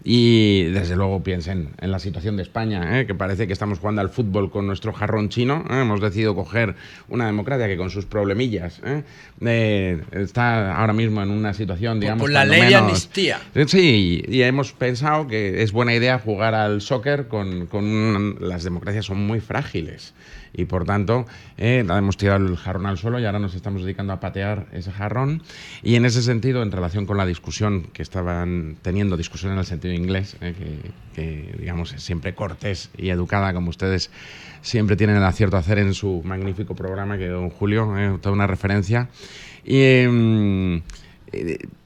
Y 0.08 0.62
desde 0.66 0.94
luego 0.94 1.24
piensen 1.24 1.70
en 1.80 1.90
la 1.90 1.98
situación 1.98 2.36
de 2.36 2.44
España, 2.44 3.00
¿eh? 3.00 3.06
que 3.06 3.14
parece 3.16 3.48
que 3.48 3.52
estamos 3.52 3.80
jugando 3.80 4.00
al 4.02 4.08
fútbol 4.08 4.52
con 4.52 4.64
nuestro 4.64 4.92
jarrón 4.92 5.30
chino. 5.30 5.64
¿eh? 5.68 5.80
Hemos 5.80 6.00
decidido 6.00 6.36
coger 6.36 6.76
una 7.08 7.26
democracia 7.26 7.66
que 7.66 7.76
con 7.76 7.90
sus 7.90 8.04
problemillas 8.04 8.80
¿eh? 8.84 9.02
Eh, 9.40 10.00
está 10.12 10.76
ahora 10.76 10.92
mismo 10.92 11.20
en 11.24 11.30
una 11.32 11.52
situación, 11.54 11.98
digamos, 11.98 12.20
por 12.20 12.30
la 12.30 12.44
ley 12.44 12.60
de 12.60 12.66
menos- 12.66 12.82
amnistía. 12.82 13.40
Sí, 13.66 14.22
y 14.28 14.42
hemos 14.42 14.72
pensado 14.72 15.26
que 15.26 15.64
es 15.64 15.72
buena 15.72 15.92
idea 15.92 16.20
jugar 16.20 16.54
al 16.54 16.82
soccer 16.82 17.26
con, 17.26 17.66
con 17.66 18.36
las 18.38 18.62
democracias 18.62 19.06
son 19.06 19.26
muy 19.26 19.40
frágiles 19.40 20.14
y 20.52 20.64
por 20.64 20.84
tanto 20.84 21.26
eh, 21.56 21.84
hemos 21.88 22.16
tirado 22.16 22.46
el 22.46 22.56
jarrón 22.56 22.86
al 22.86 22.98
suelo 22.98 23.18
y 23.20 23.24
ahora 23.24 23.38
nos 23.38 23.54
estamos 23.54 23.82
dedicando 23.82 24.12
a 24.12 24.20
patear 24.20 24.66
ese 24.72 24.92
jarrón. 24.92 25.42
Y 25.82 25.96
en 25.96 26.04
ese 26.04 26.22
sentido 26.22 26.62
en 26.62 26.72
relación 26.72 27.06
con 27.06 27.16
la 27.16 27.26
discusión 27.26 27.88
que 27.92 28.02
estaban 28.02 28.76
teniendo 28.82 29.16
discusión 29.16 29.52
en 29.52 29.58
el 29.58 29.66
sentido 29.66 29.94
inglés 29.94 30.36
eh, 30.40 30.54
que, 31.14 31.20
que, 31.20 31.56
digamos 31.58 31.92
es 31.92 32.02
siempre 32.02 32.34
cortés 32.34 32.90
y 32.96 33.10
educada 33.10 33.52
como 33.52 33.70
ustedes 33.70 34.10
siempre 34.62 34.96
tienen 34.96 35.16
el 35.16 35.24
acierto 35.24 35.56
a 35.56 35.60
hacer 35.60 35.78
en 35.78 35.94
su 35.94 36.22
magnífico 36.24 36.74
programa 36.74 37.16
que 37.16 37.28
don 37.28 37.50
Julio 37.50 37.96
eh, 37.96 38.18
toda 38.20 38.34
una 38.34 38.46
referencia. 38.46 39.08
Y 39.64 39.80
em, 39.82 40.82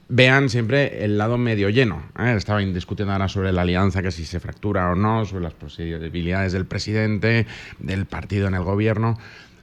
vean 0.09 0.49
siempre 0.49 1.03
el 1.05 1.17
lado 1.17 1.37
medio 1.37 1.69
lleno. 1.69 2.03
¿eh? 2.19 2.33
Estaban 2.35 2.73
discutiendo 2.73 3.13
ahora 3.13 3.27
sobre 3.27 3.51
la 3.51 3.61
alianza, 3.61 4.01
que 4.01 4.11
si 4.11 4.25
se 4.25 4.39
fractura 4.39 4.91
o 4.91 4.95
no, 4.95 5.25
sobre 5.25 5.43
las 5.43 5.53
posibilidades 5.53 6.51
del 6.53 6.65
presidente, 6.65 7.47
del 7.79 8.05
partido 8.05 8.47
en 8.47 8.55
el 8.55 8.63
gobierno. 8.63 9.17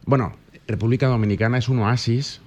Bueno, 0.07 0.35
República 0.67 1.07
Dominicana 1.07 1.59
es 1.59 1.69
un 1.69 1.81
oasis 1.81 2.41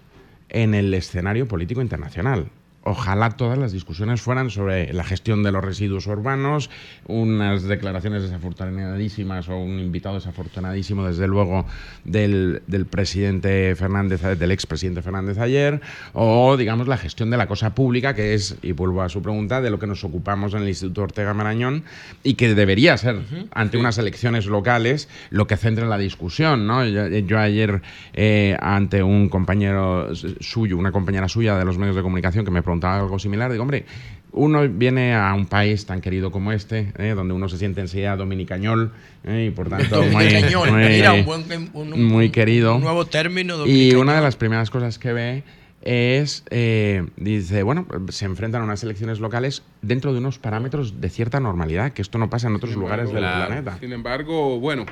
en 0.49 0.73
el 0.73 0.93
escenario 0.93 1.47
político 1.47 1.81
internacional. 1.81 2.49
Ojalá 2.83 3.29
todas 3.29 3.59
las 3.59 3.71
discusiones 3.71 4.21
fueran 4.21 4.49
sobre 4.49 4.91
la 4.91 5.03
gestión 5.03 5.43
de 5.43 5.51
los 5.51 5.63
residuos 5.63 6.07
urbanos, 6.07 6.71
unas 7.05 7.61
declaraciones 7.63 8.23
desafortunadísimas 8.23 9.49
o 9.49 9.57
un 9.57 9.79
invitado 9.79 10.15
desafortunadísimo, 10.15 11.05
desde 11.05 11.27
luego, 11.27 11.67
del, 12.05 12.63
del 12.65 12.87
presidente 12.87 13.75
Fernández, 13.75 14.21
del 14.21 14.49
expresidente 14.49 15.03
Fernández 15.03 15.37
ayer, 15.37 15.79
o 16.13 16.57
digamos 16.57 16.87
la 16.87 16.97
gestión 16.97 17.29
de 17.29 17.37
la 17.37 17.47
cosa 17.47 17.75
pública, 17.75 18.15
que 18.15 18.33
es, 18.33 18.55
y 18.63 18.71
vuelvo 18.71 19.03
a 19.03 19.09
su 19.09 19.21
pregunta, 19.21 19.61
de 19.61 19.69
lo 19.69 19.77
que 19.77 19.85
nos 19.85 20.03
ocupamos 20.03 20.55
en 20.55 20.63
el 20.63 20.69
Instituto 20.69 21.03
Ortega 21.03 21.35
Marañón 21.35 21.83
y 22.23 22.33
que 22.33 22.55
debería 22.55 22.97
ser 22.97 23.19
ante 23.51 23.77
unas 23.77 23.99
elecciones 23.99 24.47
locales 24.47 25.07
lo 25.29 25.45
que 25.45 25.55
centra 25.55 25.85
la 25.85 25.99
discusión. 25.99 26.65
¿no? 26.65 26.83
Yo, 26.85 27.07
yo 27.07 27.37
ayer, 27.37 27.83
eh, 28.13 28.57
ante 28.59 29.03
un 29.03 29.29
compañero 29.29 30.15
suyo, 30.39 30.77
una 30.77 30.91
compañera 30.91 31.27
suya 31.27 31.57
de 31.57 31.65
los 31.65 31.77
medios 31.77 31.95
de 31.95 32.01
comunicación 32.01 32.43
que 32.43 32.49
me 32.49 32.63
preguntaba 32.71 32.99
algo 32.99 33.19
similar, 33.19 33.51
digo, 33.51 33.63
hombre, 33.63 33.85
uno 34.33 34.61
viene 34.69 35.13
a 35.13 35.33
un 35.33 35.45
país 35.45 35.85
tan 35.85 35.99
querido 35.99 36.31
como 36.31 36.53
este, 36.53 36.93
eh, 36.97 37.09
donde 37.13 37.33
uno 37.33 37.49
se 37.49 37.57
siente 37.57 37.81
enseguida 37.81 38.15
dominicañol 38.15 38.93
eh, 39.25 39.47
y 39.49 39.51
por 39.51 39.67
tanto 39.69 40.01
muy, 40.03 40.09
Dominicañol, 40.25 40.71
muy- 40.71 40.83
mira, 40.87 41.13
un 41.13 41.25
buen- 41.25 41.69
un- 41.73 41.93
un- 41.93 42.05
muy 42.05 42.29
querido. 42.29 42.75
un 42.75 42.81
nuevo 42.81 43.05
término, 43.05 43.65
Y 43.67 43.93
una 43.95 44.15
de 44.15 44.21
las 44.21 44.37
primeras 44.37 44.69
cosas 44.69 44.97
que 44.99 45.11
ve 45.11 45.43
es, 45.81 46.43
eh, 46.49 47.05
dice, 47.17 47.63
bueno, 47.63 47.85
se 48.09 48.23
enfrentan 48.23 48.61
a 48.61 48.65
unas 48.65 48.81
elecciones 48.83 49.19
locales 49.19 49.63
dentro 49.81 50.13
de 50.13 50.19
unos 50.19 50.39
parámetros 50.39 51.01
de 51.01 51.09
cierta 51.09 51.41
normalidad, 51.41 51.91
que 51.91 52.01
esto 52.01 52.17
no 52.17 52.29
pasa 52.29 52.47
en 52.47 52.55
otros 52.55 52.71
Sin 52.71 52.79
lugares 52.79 53.09
embargo, 53.09 53.27
del 53.37 53.47
planeta. 53.47 53.77
Sin 53.81 53.91
embargo, 53.91 54.59
bueno, 54.61 54.85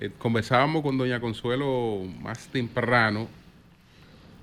eh, 0.00 0.08
conversábamos 0.18 0.82
con 0.82 0.96
doña 0.96 1.20
Consuelo 1.20 2.00
más 2.22 2.46
temprano 2.46 3.28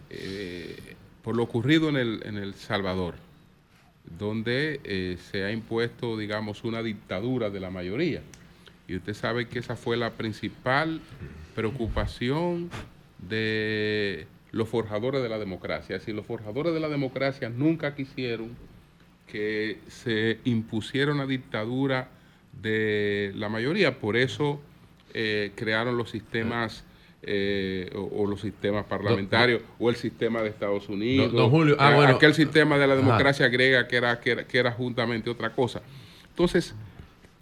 eh, 0.10 0.96
por 1.28 1.36
lo 1.36 1.44
ocurrido 1.44 1.90
en 1.90 1.98
el, 1.98 2.22
en 2.24 2.38
el 2.38 2.54
Salvador, 2.54 3.16
donde 4.18 4.80
eh, 4.86 5.18
se 5.30 5.44
ha 5.44 5.52
impuesto, 5.52 6.18
digamos, 6.18 6.64
una 6.64 6.82
dictadura 6.82 7.50
de 7.50 7.60
la 7.60 7.70
mayoría. 7.70 8.22
Y 8.88 8.96
usted 8.96 9.14
sabe 9.14 9.50
que 9.50 9.60
esa 9.60 9.76
fue 9.76 9.98
la 9.98 10.12
principal 10.12 11.02
preocupación 11.54 12.70
de 13.18 14.26
los 14.54 14.70
forjadores 14.70 15.22
de 15.22 15.28
la 15.28 15.38
democracia. 15.38 15.98
Es 15.98 16.04
decir, 16.04 16.16
los 16.16 16.26
forjadores 16.26 16.74
de 16.74 16.80
la 16.80 16.88
democracia 16.88 17.50
nunca 17.50 17.94
quisieron 17.94 18.56
que 19.30 19.80
se 19.90 20.40
impusiera 20.46 21.12
una 21.12 21.26
dictadura 21.26 22.08
de 22.54 23.34
la 23.36 23.50
mayoría. 23.50 24.00
Por 24.00 24.16
eso 24.16 24.62
eh, 25.14 25.52
crearon 25.56 25.98
los 25.98 26.10
sistemas 26.10 26.86
eh, 27.28 27.90
o, 27.96 28.24
o 28.24 28.26
los 28.28 28.42
sistemas 28.42 28.86
parlamentarios 28.86 29.62
o 29.80 29.90
el 29.90 29.96
sistema 29.96 30.42
de 30.42 30.50
Estados 30.50 30.88
Unidos. 30.90 31.28
Don- 31.34 31.36
don 31.44 31.50
Julio, 31.52 31.76
ah, 31.80 31.92
eh, 31.92 31.96
bueno. 31.96 32.16
aquel 32.16 32.34
sistema 32.34 32.78
de 32.78 32.88
la 32.88 32.94
Ajá. 32.94 33.02
democracia 33.04 33.48
griega 33.50 33.88
que 33.88 33.98
era, 33.98 34.20
que 34.20 34.32
era, 34.32 34.48
que 34.48 34.58
era 34.58 34.72
juntamente 34.72 35.30
otra 35.30 35.52
cosa. 35.54 35.82
Entonces, 36.30 36.74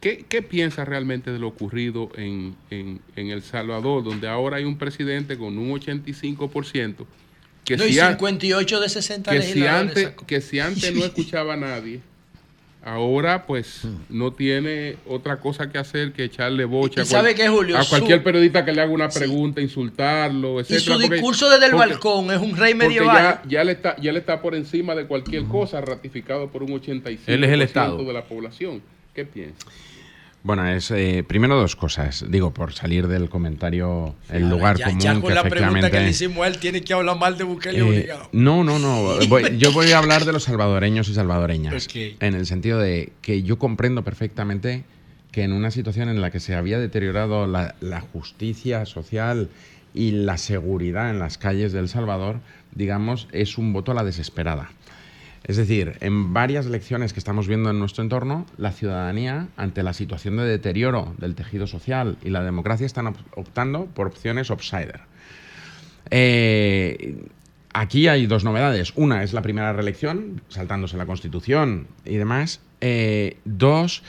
¿qué, 0.02 0.26
qué 0.28 0.42
piensa 0.42 0.84
realmente 0.86 1.32
de 1.32 1.40
lo 1.40 1.48
ocurrido 1.48 2.10
en, 2.18 2.56
en- 2.70 3.00
en 3.16 3.30
El 3.30 3.42
Salvador, 3.44 4.04
donde 4.04 4.28
ahora 4.28 4.58
hay 4.58 4.64
un 4.66 4.78
presidente 4.78 5.38
con 5.38 5.58
un 5.58 5.72
85%? 5.80 7.06
Que 7.64 7.78
no, 7.78 7.86
y 7.86 7.94
si 7.94 8.00
an- 8.00 8.14
58 8.14 8.80
de 8.80 8.90
60 8.90 9.32
que 9.32 9.42
si 9.42 9.66
antes 9.66 10.10
que 10.28 10.40
si 10.42 10.60
antes 10.60 10.94
no 10.94 11.04
escuchaba 11.06 11.54
a 11.54 11.58
nadie 11.58 12.00
ahora 12.86 13.46
pues 13.48 13.82
no 14.10 14.32
tiene 14.32 14.96
otra 15.08 15.38
cosa 15.40 15.70
que 15.72 15.80
hacer 15.80 16.14
que 16.14 16.24
echarle 16.26 16.66
bocha 16.66 17.02
Y 17.02 17.04
a, 17.04 17.06
sabe 17.06 17.34
qué, 17.34 17.48
Julio? 17.50 17.78
a 17.78 17.84
Su- 17.84 17.90
cualquier 17.90 18.24
periodista 18.24 18.64
que 18.64 18.72
le 18.72 18.82
haga 18.82 18.92
una 18.92 19.10
pregunta 19.10 19.60
insultarlo 19.60 20.60
Y 20.60 20.62
etcétera 20.62 20.80
su 20.96 21.02
porque- 21.02 21.16
discurso 21.16 21.50
desde 21.50 21.66
el 21.66 21.72
porque- 21.72 21.88
balcón 21.90 22.32
es 22.32 22.38
un 22.40 22.56
rey 22.56 22.76
medieval. 22.76 23.18
ya, 23.18 23.42
ya 23.50 23.64
le 23.64 23.72
está 23.72 23.96
ya 23.98 24.12
le 24.14 24.20
está 24.20 24.40
por 24.40 24.54
encima 24.56 24.94
de 24.96 25.06
cualquier 25.08 25.46
cosa 25.46 25.82
ratificado 25.82 26.48
por 26.50 26.62
un 26.62 26.70
85% 26.80 27.20
Él 27.26 27.44
es 27.44 27.52
el 27.52 27.62
Estado. 27.64 28.04
de 28.04 28.14
la 28.14 28.24
población 28.24 28.82
¿qué 29.16 29.26
piensa? 29.26 29.66
Bueno, 30.45 30.67
es 30.67 30.91
eh, 30.91 31.24
primero 31.27 31.56
dos 31.59 31.75
cosas. 31.75 32.24
Digo, 32.30 32.53
por 32.53 32.72
salir 32.72 33.07
del 33.07 33.30
comentario, 33.30 34.14
el 34.30 34.48
lugar 34.48 34.77
ya, 34.77 34.85
común 34.85 34.99
ya 35.01 35.15
que 35.15 35.22
con 35.22 35.33
la 35.33 35.43
pregunta 35.43 35.90
que 35.90 35.99
le 36.01 36.09
hicimos 36.09 36.45
a 36.45 36.48
él, 36.48 36.59
tiene 36.59 36.82
que 36.82 36.93
hablar 36.93 37.17
mal 37.17 37.35
de 37.35 37.45
Bukele 37.45 37.80
Eh, 37.80 37.82
obligado. 37.82 38.30
no, 38.32 38.64
no, 38.64 38.77
no. 38.77 39.17
Voy- 39.27 39.57
yo 39.57 39.72
voy 39.74 39.91
a 39.91 39.98
hablar 39.98 40.24
de 40.24 40.33
los 40.33 40.43
salvadoreños 40.43 41.09
y 41.09 41.15
salvadoreñas. 41.15 41.88
En 42.19 42.35
el 42.35 42.45
sentido 42.45 42.77
de 42.77 43.11
que 43.24 43.41
yo 43.41 43.57
comprendo 43.57 44.03
perfectamente 44.03 44.83
que 45.32 45.41
en 45.41 45.51
una 45.51 45.72
situación 45.72 46.09
en 46.09 46.22
la 46.22 46.30
que 46.30 46.40
se 46.40 46.53
había 46.53 46.77
deteriorado 46.77 47.48
la, 47.48 47.74
la 47.82 48.01
justicia 48.01 48.85
social 48.85 49.49
y 49.95 50.11
la 50.11 50.38
seguridad 50.38 51.09
en 51.09 51.17
las 51.17 51.40
calles 51.40 51.74
de 51.74 51.80
El 51.80 51.90
Salvador, 51.90 52.40
digamos, 52.75 53.27
es 53.32 53.57
un 53.57 53.74
voto 53.74 53.93
a 53.93 53.95
la 53.95 54.03
desesperada. 54.03 54.69
Es 55.48 55.57
decir, 55.57 55.98
en 56.01 56.33
varias 56.33 56.65
lecciones 56.65 57.14
que 57.14 57.19
estamos 57.19 57.48
viendo 57.48 57.69
en 57.69 57.77
nuestro 57.77 58.03
entorno, 58.03 58.48
la 58.57 58.72
ciudadanía, 58.72 59.48
ante 59.57 59.83
la 59.83 59.93
situación 59.93 60.38
de 60.38 60.43
deterioro 60.43 61.14
del 61.19 61.35
tejido 61.35 61.67
social 61.67 62.17
y 62.24 62.32
la 62.32 62.43
democracia, 62.43 62.85
están 62.88 63.07
op- 63.07 63.17
optando 63.35 63.85
por 63.85 64.07
opciones 64.07 64.49
outsider. 64.49 65.01
Eh, 66.09 67.15
aquí 67.74 68.07
hay 68.07 68.25
dos 68.25 68.43
novedades. 68.43 68.93
Una 68.95 69.24
es 69.24 69.33
la 69.33 69.41
primera 69.43 69.72
reelección, 69.74 70.41
saltándose 70.49 70.98
la 70.98 71.06
Constitución 71.06 71.88
y 72.06 72.15
demás. 72.15 72.59
Eh, 72.82 73.38
dos, 73.45 74.01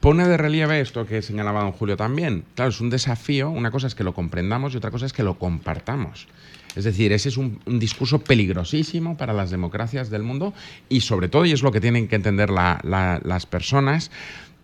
pone 0.00 0.26
de 0.26 0.36
relieve 0.36 0.80
esto 0.80 1.06
que 1.06 1.20
señalaba 1.22 1.62
don 1.62 1.72
Julio 1.72 1.96
también. 1.96 2.44
Claro, 2.54 2.70
es 2.70 2.80
un 2.80 2.90
desafío. 2.90 3.50
Una 3.50 3.70
cosa 3.70 3.86
es 3.86 3.94
que 3.94 4.04
lo 4.04 4.14
comprendamos 4.14 4.72
y 4.72 4.78
otra 4.78 4.90
cosa 4.90 5.06
es 5.06 5.12
que 5.12 5.22
lo 5.22 5.38
compartamos. 5.38 6.28
Es 6.76 6.84
decir, 6.84 7.12
ese 7.12 7.28
es 7.28 7.36
un, 7.36 7.60
un 7.66 7.78
discurso 7.78 8.20
peligrosísimo 8.24 9.16
para 9.16 9.32
las 9.32 9.50
democracias 9.50 10.10
del 10.10 10.22
mundo 10.22 10.54
y 10.88 11.00
sobre 11.02 11.28
todo, 11.28 11.44
y 11.44 11.52
es 11.52 11.62
lo 11.62 11.70
que 11.72 11.80
tienen 11.80 12.08
que 12.08 12.16
entender 12.16 12.50
la- 12.50 12.80
la- 12.82 13.20
las 13.24 13.46
personas, 13.46 14.10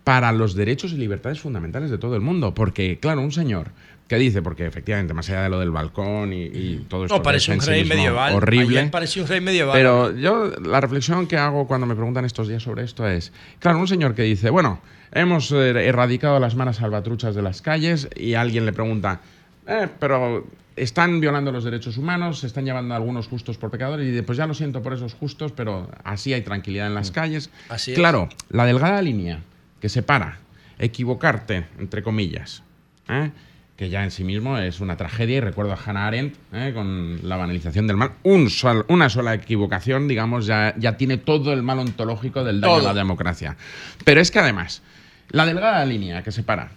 para 0.03 0.31
los 0.31 0.55
derechos 0.55 0.91
y 0.93 0.97
libertades 0.97 1.39
fundamentales 1.39 1.91
de 1.91 1.97
todo 1.99 2.15
el 2.15 2.21
mundo. 2.21 2.55
Porque, 2.55 2.97
claro, 2.99 3.21
un 3.21 3.31
señor 3.31 3.67
que 4.07 4.15
dice, 4.15 4.41
porque 4.41 4.65
efectivamente, 4.65 5.13
más 5.13 5.29
allá 5.29 5.43
de 5.43 5.49
lo 5.49 5.59
del 5.59 5.69
balcón 5.69 6.33
y, 6.33 6.45
y 6.45 6.85
todo 6.89 7.05
esto 7.05 7.17
No, 7.17 7.21
parece 7.21 7.53
un 7.53 7.59
rey 7.61 7.83
sí 7.83 7.89
medieval. 7.89 8.33
horrible. 8.33 8.85
Parecía 8.87 9.21
un 9.21 9.27
rey 9.29 9.39
medieval. 9.39 9.73
Pero 9.77 10.15
yo 10.17 10.49
la 10.65 10.81
reflexión 10.81 11.27
que 11.27 11.37
hago 11.37 11.67
cuando 11.67 11.85
me 11.85 11.93
preguntan 11.93 12.25
estos 12.25 12.47
días 12.47 12.63
sobre 12.63 12.85
esto 12.85 13.07
es, 13.07 13.31
claro, 13.59 13.77
un 13.77 13.87
señor 13.87 14.15
que 14.15 14.23
dice, 14.23 14.49
bueno, 14.49 14.81
hemos 15.11 15.51
eh, 15.51 15.69
erradicado 15.87 16.39
las 16.39 16.55
malas 16.55 16.77
salvatruchas 16.77 17.35
de 17.35 17.43
las 17.43 17.61
calles 17.61 18.09
y 18.15 18.33
alguien 18.33 18.65
le 18.65 18.73
pregunta, 18.73 19.21
"Eh, 19.67 19.89
pero 19.99 20.47
están 20.81 21.19
violando 21.19 21.51
los 21.51 21.63
derechos 21.63 21.97
humanos, 21.97 22.39
se 22.39 22.47
están 22.47 22.65
llevando 22.65 22.93
a 22.93 22.97
algunos 22.97 23.27
justos 23.27 23.57
por 23.57 23.69
pecadores 23.71 24.05
y 24.07 24.11
dice, 24.11 24.23
pues 24.23 24.37
ya 24.37 24.47
lo 24.47 24.53
siento 24.53 24.81
por 24.81 24.93
esos 24.93 25.13
justos, 25.13 25.51
pero 25.51 25.89
así 26.03 26.33
hay 26.33 26.41
tranquilidad 26.41 26.87
en 26.87 26.95
las 26.95 27.11
calles. 27.11 27.49
Así 27.69 27.91
es. 27.91 27.97
claro, 27.97 28.29
la 28.49 28.65
delgada 28.65 29.01
línea 29.01 29.41
que 29.81 29.89
separa 29.89 30.39
equivocarte, 30.77 31.65
entre 31.77 32.01
comillas, 32.03 32.63
¿eh? 33.09 33.31
que 33.75 33.89
ya 33.89 34.03
en 34.03 34.11
sí 34.11 34.23
mismo 34.25 34.57
es 34.57 34.79
una 34.81 34.97
tragedia, 34.97 35.37
y 35.37 35.39
recuerdo 35.39 35.71
a 35.73 35.77
Hannah 35.85 36.07
Arendt 36.07 36.35
¿eh? 36.53 36.71
con 36.73 37.19
la 37.23 37.37
banalización 37.37 37.87
del 37.87 37.95
mal, 37.97 38.11
un 38.23 38.49
sol- 38.49 38.85
una 38.89 39.09
sola 39.09 39.33
equivocación, 39.33 40.07
digamos, 40.07 40.45
ya, 40.45 40.73
ya 40.77 40.97
tiene 40.97 41.17
todo 41.17 41.53
el 41.53 41.63
mal 41.63 41.79
ontológico 41.79 42.43
del 42.43 42.59
daño 42.61 42.75
Todo. 42.75 42.89
a 42.89 42.93
la 42.93 42.99
democracia. 42.99 43.55
Pero 44.03 44.19
es 44.19 44.31
que 44.31 44.39
además, 44.39 44.81
la 45.29 45.45
delgada 45.45 45.85
línea 45.85 46.23
que 46.23 46.31
separa, 46.31 46.71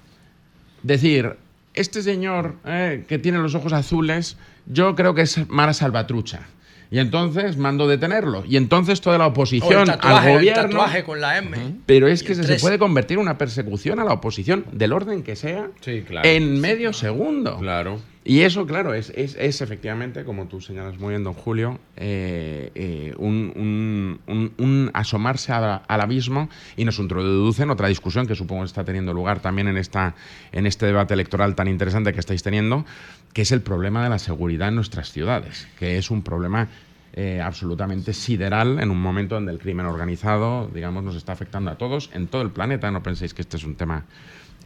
decir, 0.83 1.37
este 1.75 2.03
señor 2.03 2.57
eh, 2.65 3.05
que 3.09 3.19
tiene 3.19 3.39
los 3.39 3.55
ojos 3.55 3.73
azules, 3.73 4.37
yo 4.67 4.95
creo 4.95 5.15
que 5.15 5.23
es 5.23 5.49
Mara 5.49 5.73
Salvatrucha. 5.73 6.47
Y 6.93 6.99
entonces 6.99 7.57
mando 7.57 7.89
detenerlo. 7.89 8.45
Y 8.47 8.57
entonces 8.59 9.01
toda 9.01 9.17
la 9.19 9.25
el 9.25 9.31
oposición 9.31 9.87
tatuaje, 9.87 10.19
al 10.19 10.29
el 10.29 10.35
gobierno. 10.37 10.63
tatuaje 10.63 11.05
con 11.05 11.21
la 11.23 11.39
M. 11.39 11.57
Pero 11.87 12.07
es 12.07 12.23
que 12.23 12.35
el 12.35 12.45
se, 12.45 12.57
puede 12.57 12.79
convertir 12.79 13.17
en 13.17 13.23
una 13.23 13.39
persecución 13.39 13.99
a 13.99 14.05
la 14.05 14.13
oposición 14.13 14.67
del 14.73 14.93
orden 14.93 15.23
que 15.23 15.35
sea 15.35 15.69
claro. 16.07 16.29
en 16.29 16.61
medio 16.61 16.93
segundo. 16.93 17.59
Claro. 17.59 17.99
Y 18.25 18.43
eso, 18.43 18.67
claro, 18.69 18.95
es, 18.95 19.11
es, 19.17 19.35
es 19.35 19.63
efectivamente, 19.63 20.23
como 20.25 20.47
tú 20.47 20.61
señalas 20.61 20.97
muy 21.01 21.09
bien, 21.11 21.25
don 21.25 21.33
Julio, 21.35 21.81
eh, 21.97 22.71
eh, 22.77 23.15
un, 23.19 23.53
un- 23.57 24.21
un- 24.33 24.53
un 24.59 24.91
asomarse 24.95 25.51
a- 25.53 25.77
al 25.89 26.01
abismo 26.01 26.49
y 26.77 26.85
nos 26.85 27.01
introduce 27.01 27.65
en 27.65 27.71
otra 27.71 27.89
discusión 27.89 28.29
que 28.29 28.37
supongo 28.37 28.63
está 28.63 28.85
teniendo 28.85 29.13
lugar 29.13 29.41
también 29.41 29.67
en, 29.67 29.77
esta, 29.77 30.15
en 30.53 30.67
este 30.67 30.87
debate 30.87 31.15
electoral 31.15 31.57
tan 31.57 31.67
interesante 31.67 32.13
que 32.13 32.21
estáis 32.21 32.45
teniendo, 32.45 32.85
que 33.33 33.43
es 33.43 33.53
el 33.53 33.63
problema 33.63 34.03
de 34.05 34.11
la 34.11 34.19
seguridad 34.19 34.69
en 34.69 34.75
nuestras 34.77 35.11
ciudades, 35.11 35.67
que 35.79 35.97
es 35.99 36.11
un 36.11 36.23
problema 36.23 36.69
eh, 37.15 37.41
absolutamente 37.43 38.13
sideral 38.13 38.79
en 38.81 38.91
un 38.91 39.01
momento 39.01 39.35
donde 39.37 39.53
el 39.53 39.59
crimen 39.59 39.87
organizado, 39.87 40.69
digamos, 40.73 41.03
nos 41.05 41.15
está 41.17 41.33
afectando 41.33 41.71
a 41.71 41.77
todos 41.77 42.11
en 42.15 42.27
todo 42.29 42.43
el 42.43 42.51
planeta. 42.51 42.91
No 42.91 43.03
penséis 43.03 43.35
que 43.35 43.43
este 43.43 43.57
es 43.57 43.65
un 43.65 43.75
tema 43.77 44.05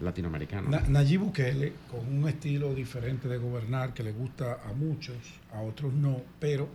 latinoamericano. 0.01 0.69
Na- 0.69 0.83
Nayib 0.89 1.21
Bukele, 1.21 1.73
con 1.91 2.07
un 2.07 2.29
estilo 2.29 2.75
diferente 2.75 3.29
de 3.29 3.39
gobernar 3.39 3.95
que 3.95 4.03
le 4.03 4.13
gusta 4.13 4.59
a 4.69 4.73
muchos, 4.73 5.17
a 5.53 5.61
otros 5.61 5.93
no, 5.95 6.23
pero 6.39 6.69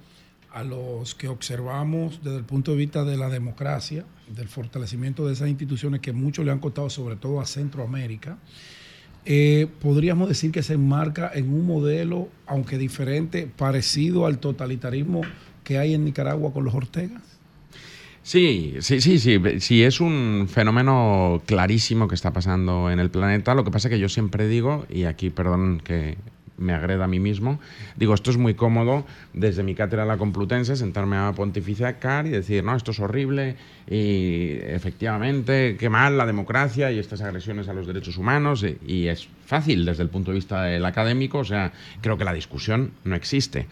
a 0.54 0.64
los 0.64 1.16
que 1.16 1.30
observamos 1.30 2.22
desde 2.24 2.38
el 2.38 2.44
punto 2.44 2.72
de 2.72 2.78
vista 2.78 3.06
de 3.06 3.16
la 3.16 3.30
democracia, 3.30 4.04
del 4.28 4.50
fortalecimiento 4.50 5.26
de 5.26 5.34
esas 5.34 5.48
instituciones 5.48 6.02
que 6.02 6.12
mucho 6.12 6.44
le 6.44 6.52
han 6.52 6.60
costado, 6.60 6.90
sobre 6.90 7.16
todo 7.16 7.40
a 7.40 7.46
Centroamérica, 7.46 8.38
eh, 9.26 9.68
podríamos 9.82 10.30
decir 10.30 10.52
que 10.52 10.64
se 10.64 10.74
enmarca 10.74 11.32
en 11.34 11.54
un 11.54 11.66
modelo, 11.66 12.30
aunque 12.48 12.78
diferente, 12.78 13.48
parecido 13.48 14.26
al 14.26 14.40
totalitarismo 14.40 15.22
que 15.64 15.78
hay 15.78 15.94
en 15.94 16.06
Nicaragua 16.06 16.52
con 16.54 16.64
los 16.64 16.74
Ortegas. 16.74 17.22
Sí, 18.24 18.76
sí, 18.82 19.02
sí, 19.02 19.18
sí, 19.18 19.40
sí, 19.60 19.84
es 19.84 20.00
un 20.00 20.48
fenómeno 20.48 21.42
clarísimo 21.46 22.08
que 22.08 22.14
está 22.14 22.32
pasando 22.32 22.92
en 22.92 23.00
el 23.00 23.10
planeta. 23.10 23.56
Lo 23.56 23.64
que 23.64 23.72
pasa 23.72 23.88
es 23.88 23.94
que 23.94 24.00
yo 24.00 24.10
siempre 24.10 24.48
digo, 24.48 24.86
y 24.90 25.06
aquí 25.06 25.32
perdón 25.32 25.82
que 25.84 26.18
me 26.58 26.74
agreda 26.74 27.06
a 27.06 27.08
mí 27.08 27.20
mismo, 27.20 27.60
digo, 27.96 28.14
esto 28.14 28.32
es 28.32 28.38
muy 28.38 28.54
cómodo 28.54 29.06
desde 29.34 29.64
mi 29.64 29.76
cátedra 29.76 30.06
la 30.06 30.18
Complutense 30.18 30.76
sentarme 30.76 31.18
a 31.18 31.32
pontificar 31.34 32.28
y 32.28 32.30
decir, 32.30 32.64
no, 32.64 32.76
esto 32.76 32.92
es 32.92 33.00
horrible 33.00 33.56
y 33.90 34.54
efectivamente, 34.62 35.76
qué 35.80 35.90
mal 35.90 36.18
la 36.18 36.26
democracia 36.26 36.92
y 36.92 37.00
estas 37.00 37.22
agresiones 37.22 37.68
a 37.68 37.74
los 37.74 37.88
derechos 37.88 38.18
humanos 38.18 38.64
y, 38.64 39.08
es 39.08 39.28
fácil 39.46 39.86
desde 39.86 40.04
el 40.04 40.10
punto 40.10 40.32
de 40.32 40.36
vista 40.36 40.64
del 40.64 40.86
académico, 40.86 41.40
o 41.40 41.46
sea, 41.46 41.74
creo 42.02 42.18
que 42.18 42.24
la 42.24 42.34
discusión 42.34 42.92
no 43.04 43.16
existe. 43.16 43.68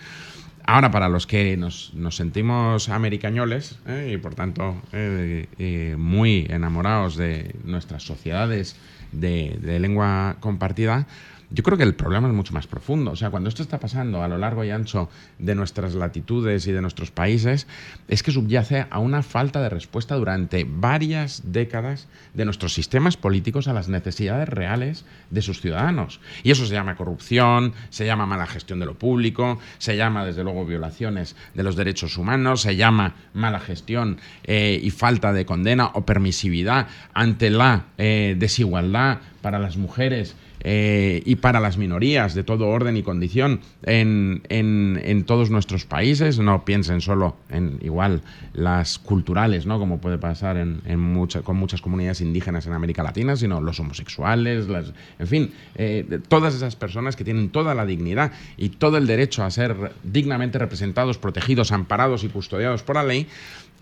Ahora, 0.65 0.91
para 0.91 1.09
los 1.09 1.25
que 1.25 1.57
nos, 1.57 1.93
nos 1.93 2.15
sentimos 2.15 2.89
americañoles 2.89 3.79
¿eh? 3.87 4.11
y 4.13 4.17
por 4.17 4.35
tanto 4.35 4.81
eh, 4.91 5.47
eh, 5.57 5.95
muy 5.97 6.45
enamorados 6.49 7.15
de 7.15 7.55
nuestras 7.63 8.03
sociedades 8.03 8.75
de, 9.11 9.57
de 9.61 9.79
lengua 9.79 10.37
compartida, 10.39 11.07
yo 11.51 11.63
creo 11.63 11.77
que 11.77 11.83
el 11.83 11.95
problema 11.95 12.27
es 12.27 12.33
mucho 12.33 12.53
más 12.53 12.67
profundo. 12.67 13.11
O 13.11 13.15
sea, 13.15 13.31
cuando 13.31 13.49
esto 13.49 13.63
está 13.63 13.79
pasando 13.79 14.21
a 14.23 14.27
lo 14.27 14.37
largo 14.37 14.63
y 14.63 14.69
ancho 14.69 15.09
de 15.39 15.55
nuestras 15.55 15.95
latitudes 15.95 16.67
y 16.67 16.71
de 16.71 16.81
nuestros 16.81 17.09
países, 17.09 17.65
es 18.07 18.21
que 18.21 18.31
subyace 18.31 18.85
a 18.89 18.99
una 18.99 19.23
falta 19.23 19.61
de 19.61 19.69
respuesta 19.69 20.15
durante 20.15 20.65
varias 20.69 21.41
décadas 21.51 22.07
de 22.35 22.45
nuestros 22.45 22.73
sistemas 22.73 23.17
políticos 23.17 23.67
a 23.67 23.73
las 23.73 23.89
necesidades 23.89 24.47
reales 24.47 25.05
de 25.31 25.41
sus 25.41 25.59
ciudadanos. 25.59 26.19
Y 26.43 26.51
eso 26.51 26.67
se 26.67 26.73
llama 26.73 26.95
corrupción, 26.95 27.73
se 27.89 28.05
llama 28.05 28.27
mala 28.27 28.45
gestión 28.45 28.79
de 28.79 28.85
lo 28.85 28.93
público, 28.93 29.59
se 29.79 29.97
llama, 29.97 30.25
desde 30.25 30.43
luego, 30.43 30.65
violaciones 30.65 31.35
de 31.55 31.63
los 31.63 31.75
derechos 31.75 32.17
humanos, 32.17 32.61
se 32.61 32.75
llama 32.75 33.15
mala 33.33 33.59
gestión 33.59 34.19
eh, 34.43 34.79
y 34.81 34.91
falta 34.91 35.33
de 35.33 35.45
condena 35.45 35.87
o 35.87 36.05
permisividad 36.05 36.87
ante 37.13 37.49
la 37.49 37.85
eh, 37.97 38.35
desigualdad 38.37 39.19
para 39.41 39.57
las 39.57 39.77
mujeres 39.77 40.35
eh, 40.61 41.21
y 41.25 41.35
para 41.37 41.59
las 41.59 41.77
minorías 41.77 42.33
de 42.35 42.43
todo 42.43 42.67
orden 42.67 42.97
y 42.97 43.03
condición 43.03 43.61
en, 43.83 44.41
en- 44.49 44.99
en 45.03 45.23
todos 45.23 45.49
nuestros 45.49 45.85
países. 45.85 46.39
No 46.39 46.65
piensen 46.65 47.01
solo 47.01 47.37
en 47.49 47.77
igual 47.81 48.21
las 48.53 48.99
culturales, 48.99 49.65
¿no? 49.65 49.79
como 49.79 49.99
puede 49.99 50.17
pasar 50.17 50.57
en, 50.57 50.81
en 50.85 50.99
mucha- 50.99 51.41
con 51.41 51.57
muchas 51.57 51.81
comunidades 51.81 52.21
indígenas 52.21 52.65
en 52.67 52.73
América 52.73 53.03
Latina, 53.03 53.35
sino 53.35 53.61
los 53.61 53.79
homosexuales, 53.79 54.67
las, 54.67 54.93
en 55.19 55.27
fin, 55.27 55.51
eh, 55.75 56.19
todas 56.27 56.55
esas 56.55 56.75
personas 56.75 57.15
que 57.15 57.23
tienen 57.23 57.49
toda 57.49 57.73
la 57.73 57.85
dignidad 57.85 58.31
y 58.57 58.69
todo 58.69 58.97
el 58.97 59.07
derecho 59.07 59.43
a 59.43 59.51
ser 59.51 59.93
dignamente 60.03 60.57
representados, 60.59 61.17
protegidos, 61.17 61.71
amparados 61.71 62.23
y 62.23 62.29
custodiados 62.29 62.83
por 62.83 62.95
la 62.95 63.03
ley 63.03 63.27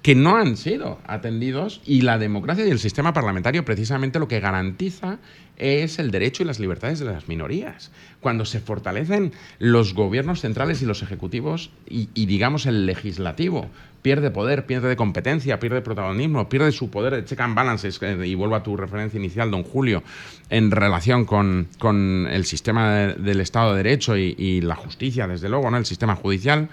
que 0.01 0.15
no 0.15 0.37
han 0.37 0.55
sido 0.57 0.99
atendidos 1.05 1.81
y 1.85 2.01
la 2.01 2.17
democracia 2.17 2.65
y 2.65 2.69
el 2.69 2.79
sistema 2.79 3.13
parlamentario 3.13 3.65
precisamente 3.65 4.19
lo 4.19 4.27
que 4.27 4.39
garantiza 4.39 5.17
es 5.57 5.97
el 5.99 6.11
derecho 6.11 6.43
y 6.43 6.45
las 6.45 6.59
libertades 6.59 6.99
de 6.99 7.05
las 7.05 7.27
minorías. 7.27 7.91
Cuando 8.21 8.45
se 8.45 8.59
fortalecen 8.59 9.33
los 9.59 9.93
gobiernos 9.95 10.41
centrales 10.41 10.81
y 10.81 10.85
los 10.85 11.01
ejecutivos 11.01 11.71
y, 11.89 12.07
digamos 12.27 12.67
el 12.67 12.85
legislativo, 12.85 13.67
pierde 14.03 14.29
poder, 14.29 14.65
pierde 14.67 14.95
competencia, 14.95 15.59
pierde 15.59 15.81
protagonismo, 15.81 16.47
pierde 16.47 16.71
su 16.71 16.89
poder 16.91 17.15
de 17.15 17.25
check 17.25 17.39
and 17.41 17.55
balances, 17.55 17.99
eh, 18.01 18.17
y 18.25 18.35
vuelvo 18.35 18.55
a 18.55 18.63
tu 18.63 18.77
referencia 18.77 19.17
inicial, 19.17 19.49
don 19.51 19.63
Julio, 19.63 20.03
en 20.49 20.69
relación 20.71 21.25
con, 21.25 21.67
con 21.79 22.27
el 22.31 22.45
sistema 22.45 22.93
de- 22.93 23.13
del 23.15 23.41
Estado 23.41 23.71
de 23.71 23.77
Derecho 23.83 24.15
y, 24.15 24.35
y 24.37 24.61
la 24.61 24.75
justicia, 24.75 25.27
desde 25.27 25.49
luego, 25.49 25.69
¿no? 25.71 25.77
el 25.77 25.85
sistema 25.85 26.15
judicial, 26.15 26.69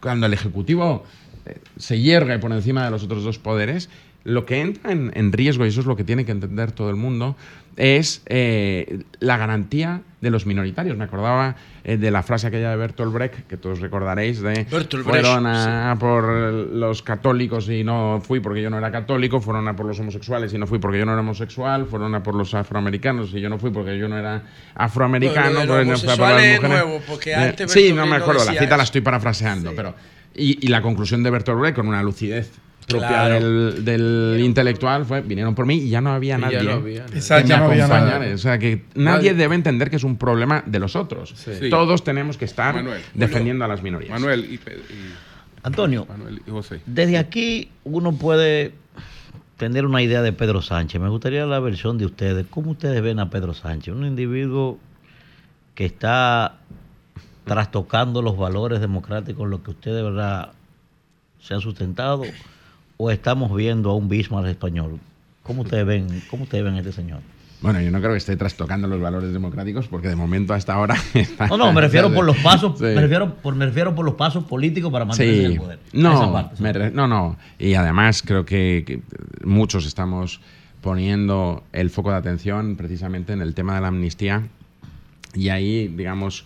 cuando 0.00 0.26
el 0.26 0.32
Ejecutivo 0.32 1.04
se 1.76 2.00
yergue 2.00 2.38
por 2.38 2.52
encima 2.52 2.84
de 2.84 2.90
los 2.90 3.02
otros 3.04 3.24
dos 3.24 3.38
poderes, 3.38 3.88
lo 4.24 4.46
que 4.46 4.60
entra 4.60 4.92
en, 4.92 5.10
en 5.14 5.32
riesgo, 5.32 5.64
y 5.64 5.68
eso 5.68 5.80
es 5.80 5.86
lo 5.86 5.96
que 5.96 6.04
tiene 6.04 6.24
que 6.24 6.32
entender 6.32 6.72
todo 6.72 6.90
el 6.90 6.96
mundo, 6.96 7.36
es 7.76 8.22
eh, 8.26 9.02
la 9.18 9.36
garantía 9.36 10.02
de 10.20 10.30
los 10.30 10.46
minoritarios. 10.46 10.96
Me 10.96 11.04
acordaba 11.04 11.56
eh, 11.84 11.96
de 11.96 12.10
la 12.10 12.22
frase 12.22 12.46
aquella 12.46 12.70
de 12.70 12.76
Bertolt 12.76 13.12
Brecht, 13.12 13.46
que 13.48 13.56
todos 13.56 13.80
recordaréis, 13.80 14.40
de 14.40 14.66
Bertolt 14.70 15.06
Brecht, 15.06 15.26
fueron 15.26 15.46
a 15.46 15.96
por 15.98 16.24
los 16.24 17.02
católicos 17.02 17.68
y 17.68 17.82
no 17.82 18.20
fui 18.22 18.40
porque 18.40 18.62
yo 18.62 18.70
no 18.70 18.78
era 18.78 18.92
católico, 18.92 19.40
fueron 19.40 19.66
a 19.68 19.74
por 19.74 19.86
los 19.86 19.98
homosexuales 19.98 20.52
y 20.52 20.58
no 20.58 20.66
fui 20.66 20.78
porque 20.78 20.98
yo 20.98 21.06
no 21.06 21.12
era 21.12 21.20
homosexual, 21.22 21.86
fueron 21.86 22.14
a 22.14 22.22
por 22.22 22.34
los 22.34 22.54
afroamericanos 22.54 23.32
y 23.34 23.40
yo 23.40 23.48
no 23.48 23.58
fui 23.58 23.70
porque 23.70 23.98
yo 23.98 24.08
no 24.08 24.18
era 24.18 24.42
afroamericano. 24.74 25.64
No 25.64 25.66
por 25.66 25.86
las 25.86 26.18
mujeres. 26.18 26.62
nuevo, 26.62 27.00
porque 27.06 27.32
Eh, 27.32 27.54
Sí, 27.66 27.92
no 27.92 28.06
me 28.06 28.16
acuerdo, 28.16 28.44
la 28.44 28.52
cita 28.52 28.76
la 28.76 28.84
estoy 28.84 29.00
parafraseando, 29.00 29.72
pero... 29.74 29.94
Y, 30.34 30.64
y 30.64 30.68
la 30.68 30.82
conclusión 30.82 31.22
de 31.22 31.30
Bertolt 31.30 31.60
Brecht, 31.60 31.76
con 31.76 31.88
una 31.88 32.02
lucidez 32.02 32.50
propia 32.88 33.08
Claro. 33.08 33.34
del, 33.34 33.84
del 33.84 34.40
intelectual, 34.44 35.04
fue, 35.06 35.20
vinieron 35.20 35.54
por 35.54 35.66
mí 35.66 35.76
y 35.76 35.88
ya 35.88 36.00
no 36.00 36.10
había 36.12 36.34
ya 36.34 36.38
nadie 36.38 36.62
no 36.62 36.70
había 36.72 37.00
nadie. 37.00 37.12
que 37.12 37.18
Exacto, 37.18 37.44
me 37.44 37.48
ya 37.48 37.58
no 37.58 37.64
había 37.66 37.86
nadie. 37.88 38.34
O 38.34 38.38
sea, 38.38 38.58
que 38.58 38.84
nadie 38.94 39.30
Nadie. 39.30 39.34
debe 39.34 39.54
entender 39.54 39.88
que 39.90 39.96
es 39.96 40.04
un 40.04 40.16
problema 40.16 40.62
de 40.66 40.78
los 40.78 40.96
otros. 40.96 41.32
Sí. 41.36 41.70
Todos 41.70 42.02
tenemos 42.02 42.36
que 42.36 42.44
estar 42.44 42.74
Manuel, 42.74 43.00
defendiendo 43.14 43.64
a 43.64 43.68
las 43.68 43.82
minorías. 43.82 44.10
Manuel, 44.10 44.44
y, 44.50 44.54
y 44.54 44.60
Antonio, 45.62 46.06
Manuel 46.08 46.42
y 46.46 46.50
José. 46.50 46.80
desde 46.86 47.18
aquí 47.18 47.70
uno 47.84 48.12
puede 48.14 48.72
tener 49.58 49.86
una 49.86 50.02
idea 50.02 50.20
de 50.22 50.32
Pedro 50.32 50.60
Sánchez. 50.60 51.00
Me 51.00 51.08
gustaría 51.08 51.46
la 51.46 51.60
versión 51.60 51.98
de 51.98 52.06
ustedes. 52.06 52.46
¿Cómo 52.50 52.72
ustedes 52.72 53.00
ven 53.00 53.20
a 53.20 53.30
Pedro 53.30 53.54
Sánchez? 53.54 53.94
Un 53.94 54.04
individuo 54.06 54.80
que 55.76 55.84
está 55.86 56.56
trastocando 57.44 58.22
los 58.22 58.36
valores 58.36 58.80
democráticos, 58.80 59.48
lo 59.48 59.62
que 59.62 59.70
ustedes 59.72 59.96
de 59.96 60.02
verdad 60.02 60.52
se 61.40 61.54
han 61.54 61.60
sustentado, 61.60 62.24
o 62.96 63.10
estamos 63.10 63.54
viendo 63.56 63.90
a 63.90 63.96
un 63.96 64.08
Bismarck 64.08 64.46
español. 64.48 64.98
¿Cómo 65.42 65.62
ustedes 65.62 65.84
ven, 65.84 66.22
cómo 66.30 66.44
ustedes 66.44 66.64
ven 66.64 66.74
a 66.74 66.78
este 66.78 66.92
señor? 66.92 67.20
Bueno, 67.60 67.80
yo 67.80 67.90
no 67.92 67.98
creo 68.00 68.10
que 68.12 68.18
esté 68.18 68.36
trastocando 68.36 68.88
los 68.88 69.00
valores 69.00 69.32
democráticos 69.32 69.86
porque 69.86 70.08
de 70.08 70.16
momento 70.16 70.52
hasta 70.52 70.74
ahora 70.74 70.96
está- 71.14 71.46
No, 71.48 71.56
no, 71.56 71.72
me 71.72 71.80
refiero 71.80 72.12
por 72.12 72.24
los 72.24 72.36
pasos, 72.38 72.78
Sí. 72.78 72.84
me 72.84 73.00
refiero 73.00 73.34
por, 73.36 73.54
me 73.54 73.66
refiero 73.66 73.94
por 73.94 74.04
los 74.04 74.14
pasos 74.14 74.44
políticos 74.44 74.90
para 74.92 75.04
mantenerse 75.04 75.40
en 75.44 75.46
Sí, 75.48 75.52
el 75.54 75.60
poder. 75.60 75.78
Esa 75.92 75.98
no, 76.26 76.32
parte, 76.32 76.90
no, 76.90 77.06
no. 77.08 77.36
Y 77.58 77.74
además 77.74 78.22
creo 78.24 78.44
que, 78.44 78.82
que 78.86 79.00
muchos 79.44 79.86
estamos 79.86 80.40
poniendo 80.80 81.62
el 81.72 81.90
foco 81.90 82.10
de 82.10 82.16
atención 82.16 82.74
precisamente 82.76 83.32
en 83.32 83.40
el 83.42 83.54
tema 83.54 83.76
de 83.76 83.80
la 83.80 83.88
amnistía 83.88 84.48
y 85.34 85.48
ahí, 85.48 85.86
digamos, 85.88 86.44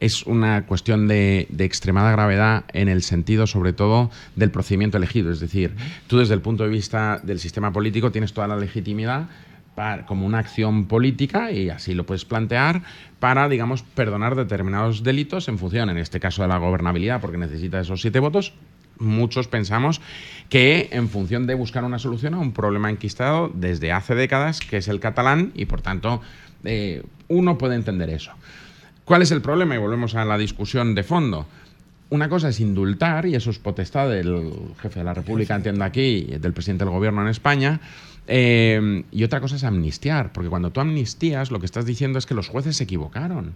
es 0.00 0.24
una 0.24 0.66
cuestión 0.66 1.08
de, 1.08 1.48
extremada 1.58 2.12
gravedad 2.12 2.64
en 2.72 2.88
el 2.88 3.02
sentido, 3.02 3.46
sobre 3.46 3.72
todo, 3.72 4.10
del 4.36 4.50
procedimiento 4.50 4.96
elegido. 4.96 5.30
Es 5.32 5.40
decir, 5.40 5.74
tú 6.06 6.18
desde 6.18 6.34
el 6.34 6.40
punto 6.40 6.64
de 6.64 6.70
vista 6.70 7.20
del 7.22 7.38
sistema 7.40 7.72
político 7.72 8.10
tienes 8.12 8.32
toda 8.32 8.48
la 8.48 8.56
legitimidad 8.56 9.28
para- 9.74 10.06
como 10.06 10.26
una 10.26 10.38
acción 10.38 10.86
política, 10.86 11.52
y 11.52 11.70
así 11.70 11.94
lo 11.94 12.04
puedes 12.04 12.24
plantear, 12.24 12.82
para, 13.20 13.48
digamos, 13.48 13.82
perdonar 13.82 14.34
determinados 14.34 15.02
delitos 15.02 15.48
en 15.48 15.58
función, 15.58 15.90
en 15.90 15.98
este 15.98 16.18
caso, 16.20 16.42
de 16.42 16.48
la 16.48 16.58
gobernabilidad, 16.58 17.20
porque 17.20 17.38
necesita 17.38 17.80
esos 17.80 18.00
siete 18.00 18.18
votos. 18.18 18.54
Muchos 18.98 19.46
pensamos 19.46 20.00
que 20.48 20.88
en 20.90 21.08
función 21.08 21.46
de 21.46 21.54
buscar 21.54 21.84
una 21.84 22.00
solución 22.00 22.34
a 22.34 22.38
un 22.38 22.50
problema 22.52 22.90
enquistado 22.90 23.52
desde 23.54 23.92
hace 23.92 24.16
décadas, 24.16 24.58
que 24.58 24.78
es 24.78 24.88
el 24.88 24.98
catalán, 24.98 25.52
y 25.54 25.66
por 25.66 25.82
tanto 25.82 26.20
eh, 26.64 27.04
uno 27.28 27.58
puede 27.58 27.76
entender 27.76 28.10
eso. 28.10 28.32
¿Cuál 29.08 29.22
es 29.22 29.30
el 29.30 29.40
problema? 29.40 29.74
Y 29.74 29.78
volvemos 29.78 30.14
a 30.16 30.26
la 30.26 30.36
discusión 30.36 30.94
de 30.94 31.02
fondo. 31.02 31.46
Una 32.10 32.28
cosa 32.28 32.50
es 32.50 32.60
indultar, 32.60 33.24
y 33.24 33.34
eso 33.34 33.48
es 33.48 33.58
potestad 33.58 34.10
del 34.10 34.52
jefe 34.82 34.98
de 34.98 35.04
la 35.06 35.14
República, 35.14 35.56
entiendo 35.56 35.82
aquí, 35.82 36.24
del 36.38 36.52
presidente 36.52 36.84
del 36.84 36.92
gobierno 36.92 37.22
en 37.22 37.28
España. 37.28 37.80
Eh, 38.30 39.04
y 39.10 39.24
otra 39.24 39.40
cosa 39.40 39.56
es 39.56 39.64
amnistiar, 39.64 40.32
porque 40.32 40.48
cuando 40.50 40.70
tú 40.70 40.80
amnistías, 40.80 41.50
lo 41.50 41.58
que 41.60 41.66
estás 41.66 41.86
diciendo 41.86 42.18
es 42.18 42.26
que 42.26 42.34
los 42.34 42.48
jueces 42.48 42.76
se 42.76 42.84
equivocaron. 42.84 43.54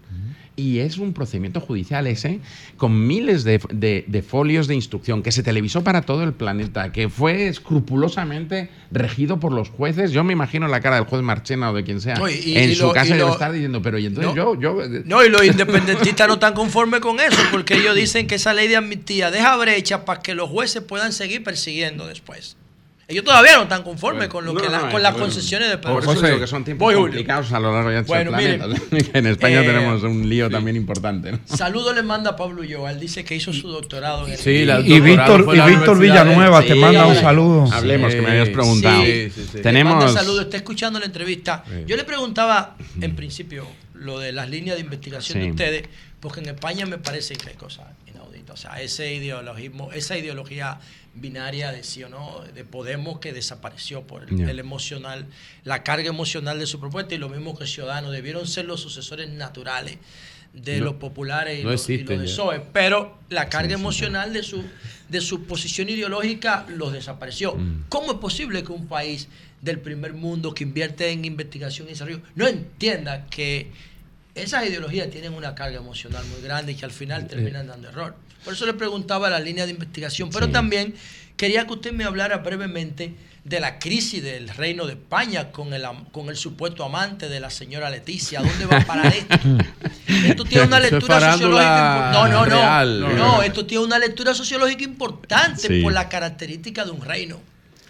Y 0.57 0.81
es 0.81 0.99
un 0.99 1.13
procedimiento 1.15 1.61
judicial 1.61 2.07
ese, 2.07 2.41
con 2.77 3.07
miles 3.07 3.45
de, 3.45 3.61
de- 3.73 4.05
de 4.07 4.23
folios 4.23 4.67
de 4.67 4.75
instrucción, 4.75 5.23
que 5.23 5.33
se 5.33 5.43
televisó 5.43 5.83
para 5.85 6.03
todo 6.03 6.23
el 6.25 6.33
planeta, 6.35 6.93
que 6.93 7.09
fue 7.09 7.49
escrupulosamente 7.49 8.69
regido 8.91 9.39
por 9.41 9.53
los 9.53 9.69
jueces. 9.71 10.13
Yo 10.13 10.25
me 10.25 10.33
imagino 10.33 10.69
la 10.69 10.81
cara 10.81 10.97
del 10.97 11.05
juez 11.05 11.23
Marchena 11.23 11.71
o 11.71 11.75
de 11.75 11.85
quien 11.85 12.01
sea 12.01 12.17
No, 12.17 12.29
y- 12.29 12.35
y- 12.35 12.57
en 12.59 12.71
y 12.71 12.75
su 12.75 12.87
lo- 12.87 12.93
casa 12.93 13.07
y 13.15 13.19
debe 13.19 13.27
lo- 13.29 13.33
estar 13.33 13.53
diciendo, 13.53 13.81
pero 13.83 13.99
y 13.99 14.07
entonces 14.07 14.35
No. 14.35 14.55
yo, 14.61 14.61
yo, 14.61 14.79
No, 15.05 15.25
y 15.25 15.29
los 15.31 15.45
independentistas 15.45 16.29
no 16.29 16.35
están 16.35 16.55
conformes 16.55 17.01
con 17.01 17.21
eso, 17.21 17.41
porque 17.51 17.75
ellos 17.75 17.95
dicen 17.95 18.27
que 18.27 18.35
esa 18.37 18.53
ley 18.55 18.69
de 18.69 18.77
amnistía 18.77 19.31
deja 19.31 19.57
brecha 19.57 20.05
para 20.05 20.21
que 20.21 20.35
los 20.35 20.49
jueces 20.51 20.83
puedan 20.83 21.13
seguir 21.13 21.43
persiguiendo 21.45 22.07
después. 22.07 22.57
Ellos 23.13 23.25
todavía 23.25 23.57
no 23.57 23.63
están 23.65 23.83
conformes 23.83 24.29
con, 24.29 24.45
lo 24.45 24.53
No, 24.55 24.61
que 24.61 24.69
la- 24.69 24.81
no, 24.83 24.91
con 24.91 25.03
las 25.03 25.13
bueno, 25.13 25.27
concesiones 25.27 25.69
de 25.69 25.77
Pedro 25.79 25.95
Por 25.95 26.03
eso 26.03 26.13
Sánchez. 26.13 26.29
digo 26.31 26.41
que 26.41 26.47
son 26.47 26.65
tiempos 26.65 26.87
Voy, 26.87 26.95
Julio. 26.95 27.07
complicados 27.09 27.53
a 27.53 27.61
lo 27.61 27.73
largo 27.73 27.91
de 27.91 28.03
Bueno, 28.03 28.31
del 28.33 28.59
planeta. 28.59 28.67
miren, 28.91 29.11
en 29.15 29.27
España 29.27 29.61
eh, 29.63 29.67
tenemos 29.67 30.03
un 30.03 30.29
lío 30.29 30.49
también 30.51 30.77
importante. 30.77 31.33
¿no? 31.33 31.39
Saludo 31.45 31.93
le 31.93 32.03
manda 32.03 32.31
a 32.31 32.37
Pablo 32.37 32.63
Ulloa. 32.63 32.91
Él 32.91 32.99
dice 33.01 33.25
que 33.25 33.35
hizo 33.37 33.53
su 33.53 33.69
doctorado 33.69 34.27
en 34.27 34.33
el 34.33 34.39
Sí, 34.39 34.65
la- 34.65 34.81
Y 34.81 34.99
Víctor- 35.01 35.47
y 35.55 35.61
Víctor 35.71 35.99
Villanueva 35.99 36.63
te 36.63 36.75
manda 36.75 37.07
un 37.07 37.17
saludo. 37.17 37.73
Hablemos, 37.73 38.15
que 38.15 38.23
me 38.23 38.31
habías 38.31 38.49
preguntado. 38.49 39.03
Sí, 39.05 39.31
Tenemos. 39.63 39.99
Te 39.99 40.05
manda 40.07 40.21
saludo, 40.21 40.41
está 40.41 40.57
escuchando 40.57 40.99
la 40.99 41.07
entrevista. 41.07 41.65
Yo 41.87 41.97
le 41.97 42.05
preguntaba, 42.05 42.77
en 43.01 43.15
principio, 43.15 43.67
lo 43.95 44.19
de 44.19 44.33
las 44.33 44.49
líneas 44.51 44.77
de 44.77 44.83
investigación 44.83 45.39
de 45.41 45.51
ustedes, 45.51 45.89
porque 46.19 46.41
en 46.41 46.47
España 46.49 46.87
me 46.87 46.99
parece 46.99 47.35
que 47.37 47.51
hay 47.51 47.57
cosas. 47.57 47.87
O 48.53 48.57
sea, 48.57 48.81
ese 48.81 49.15
ideologismo, 49.15 49.93
esa 49.93 50.17
ideología 50.17 50.79
binaria 51.15 51.73
de 51.73 51.85
sí 51.85 52.03
o 52.05 52.09
no, 52.09 52.43
de 52.55 52.65
Podemos 52.65 53.19
que 53.19 53.33
desapareció 53.33 54.03
por 54.03 54.25
el, 54.25 54.59
emocional, 54.59 55.27
la 55.65 55.83
carga 55.83 56.09
emocional 56.09 56.59
de 56.59 56.67
su 56.67 56.81
propuesta 56.81 57.15
y 57.15 57.19
lo 57.19 57.29
mismo 57.29 57.57
que 57.59 57.67
Ciudadanos 57.67 58.13
debieron 58.13 58.47
ser 58.47 58.65
los 58.65 58.81
sucesores 58.81 59.29
naturales 59.31 59.99
de 60.53 60.79
No, 60.79 60.87
los 60.87 60.95
populares 60.95 61.61
y, 61.61 61.65
no 61.65 61.71
los, 61.71 61.89
y 61.89 61.95
existen 61.95 62.19
los 62.19 62.27
de. 62.27 62.33
PSOE, 62.33 62.61
pero 62.73 63.19
la 63.31 63.49
carga 63.49 63.75
emocional 63.75 64.33
de 64.33 64.43
su, 64.43 64.63
de 65.09 65.21
su 65.21 65.45
posición 65.45 65.89
ideológica 65.89 66.67
los 66.69 66.93
desapareció. 66.93 67.55
Mm. 67.55 67.85
¿Cómo 67.89 68.13
es 68.13 68.19
posible 68.19 68.63
que 68.63 68.73
un 68.73 68.87
país 68.87 69.29
del 69.63 69.79
primer 69.79 70.13
mundo 70.13 70.53
que 70.55 70.65
invierte 70.65 71.11
en 71.11 71.25
investigación 71.25 71.89
y 71.89 71.93
desarrollo 71.93 72.21
no 72.35 72.47
entienda 72.47 73.27
que 73.27 73.71
esas 74.35 74.67
ideologías 74.67 75.11
tienen 75.11 75.35
una 75.35 75.55
carga 75.55 75.79
emocional 75.79 76.25
muy 76.27 76.41
grande 76.43 76.73
y 76.73 76.75
que 76.75 76.85
al 76.85 76.91
final 76.91 77.27
terminan 77.27 77.67
dando 77.67 77.89
error? 77.89 78.15
Por 78.45 78.55
eso 78.55 78.67
le 78.67 78.75
preguntaba 78.75 79.31
la 79.31 79.41
línea 79.41 79.65
de 79.67 79.73
investigación, 79.73 80.31
pero 80.31 80.47
Sí. 80.47 80.53
también 80.53 80.95
quería 81.37 81.67
que 81.67 81.73
usted 81.75 81.93
me 81.93 82.05
hablara 82.05 82.39
brevemente 82.39 83.15
de 83.45 83.59
la 83.59 83.81
crisis 83.81 84.23
del 84.23 84.49
reino 84.51 84.87
de 84.87 84.93
España 84.93 85.51
con 85.51 85.75
el, 85.75 85.83
con 86.13 86.29
el 86.29 86.37
supuesto 86.37 86.85
amante 86.85 87.29
de 87.29 87.41
la 87.41 87.51
señora 87.51 87.91
Leticia. 87.91 88.39
¿A 88.39 88.43
dónde 88.45 88.67
va 88.67 88.77
a 88.79 88.85
parar 88.87 89.07
esto? 89.13 89.35
Esto 90.27 90.45
tiene 90.45 90.67
una 90.67 90.79
lectura 90.79 91.33
sociológica. 91.33 92.11
No, 92.13 92.29
no, 92.29 92.41
no. 92.41 92.45
real. 92.45 93.17
No, 93.17 93.43
esto 93.43 93.67
tiene 93.67 93.85
una 93.85 93.99
lectura 93.99 94.33
sociológica 94.35 94.85
importante 94.85 95.67
Sí. 95.67 95.83
por 95.83 95.93
la 95.93 96.09
característica 96.09 96.85
de 96.85 96.91
un 96.93 97.01
reino. 97.01 97.41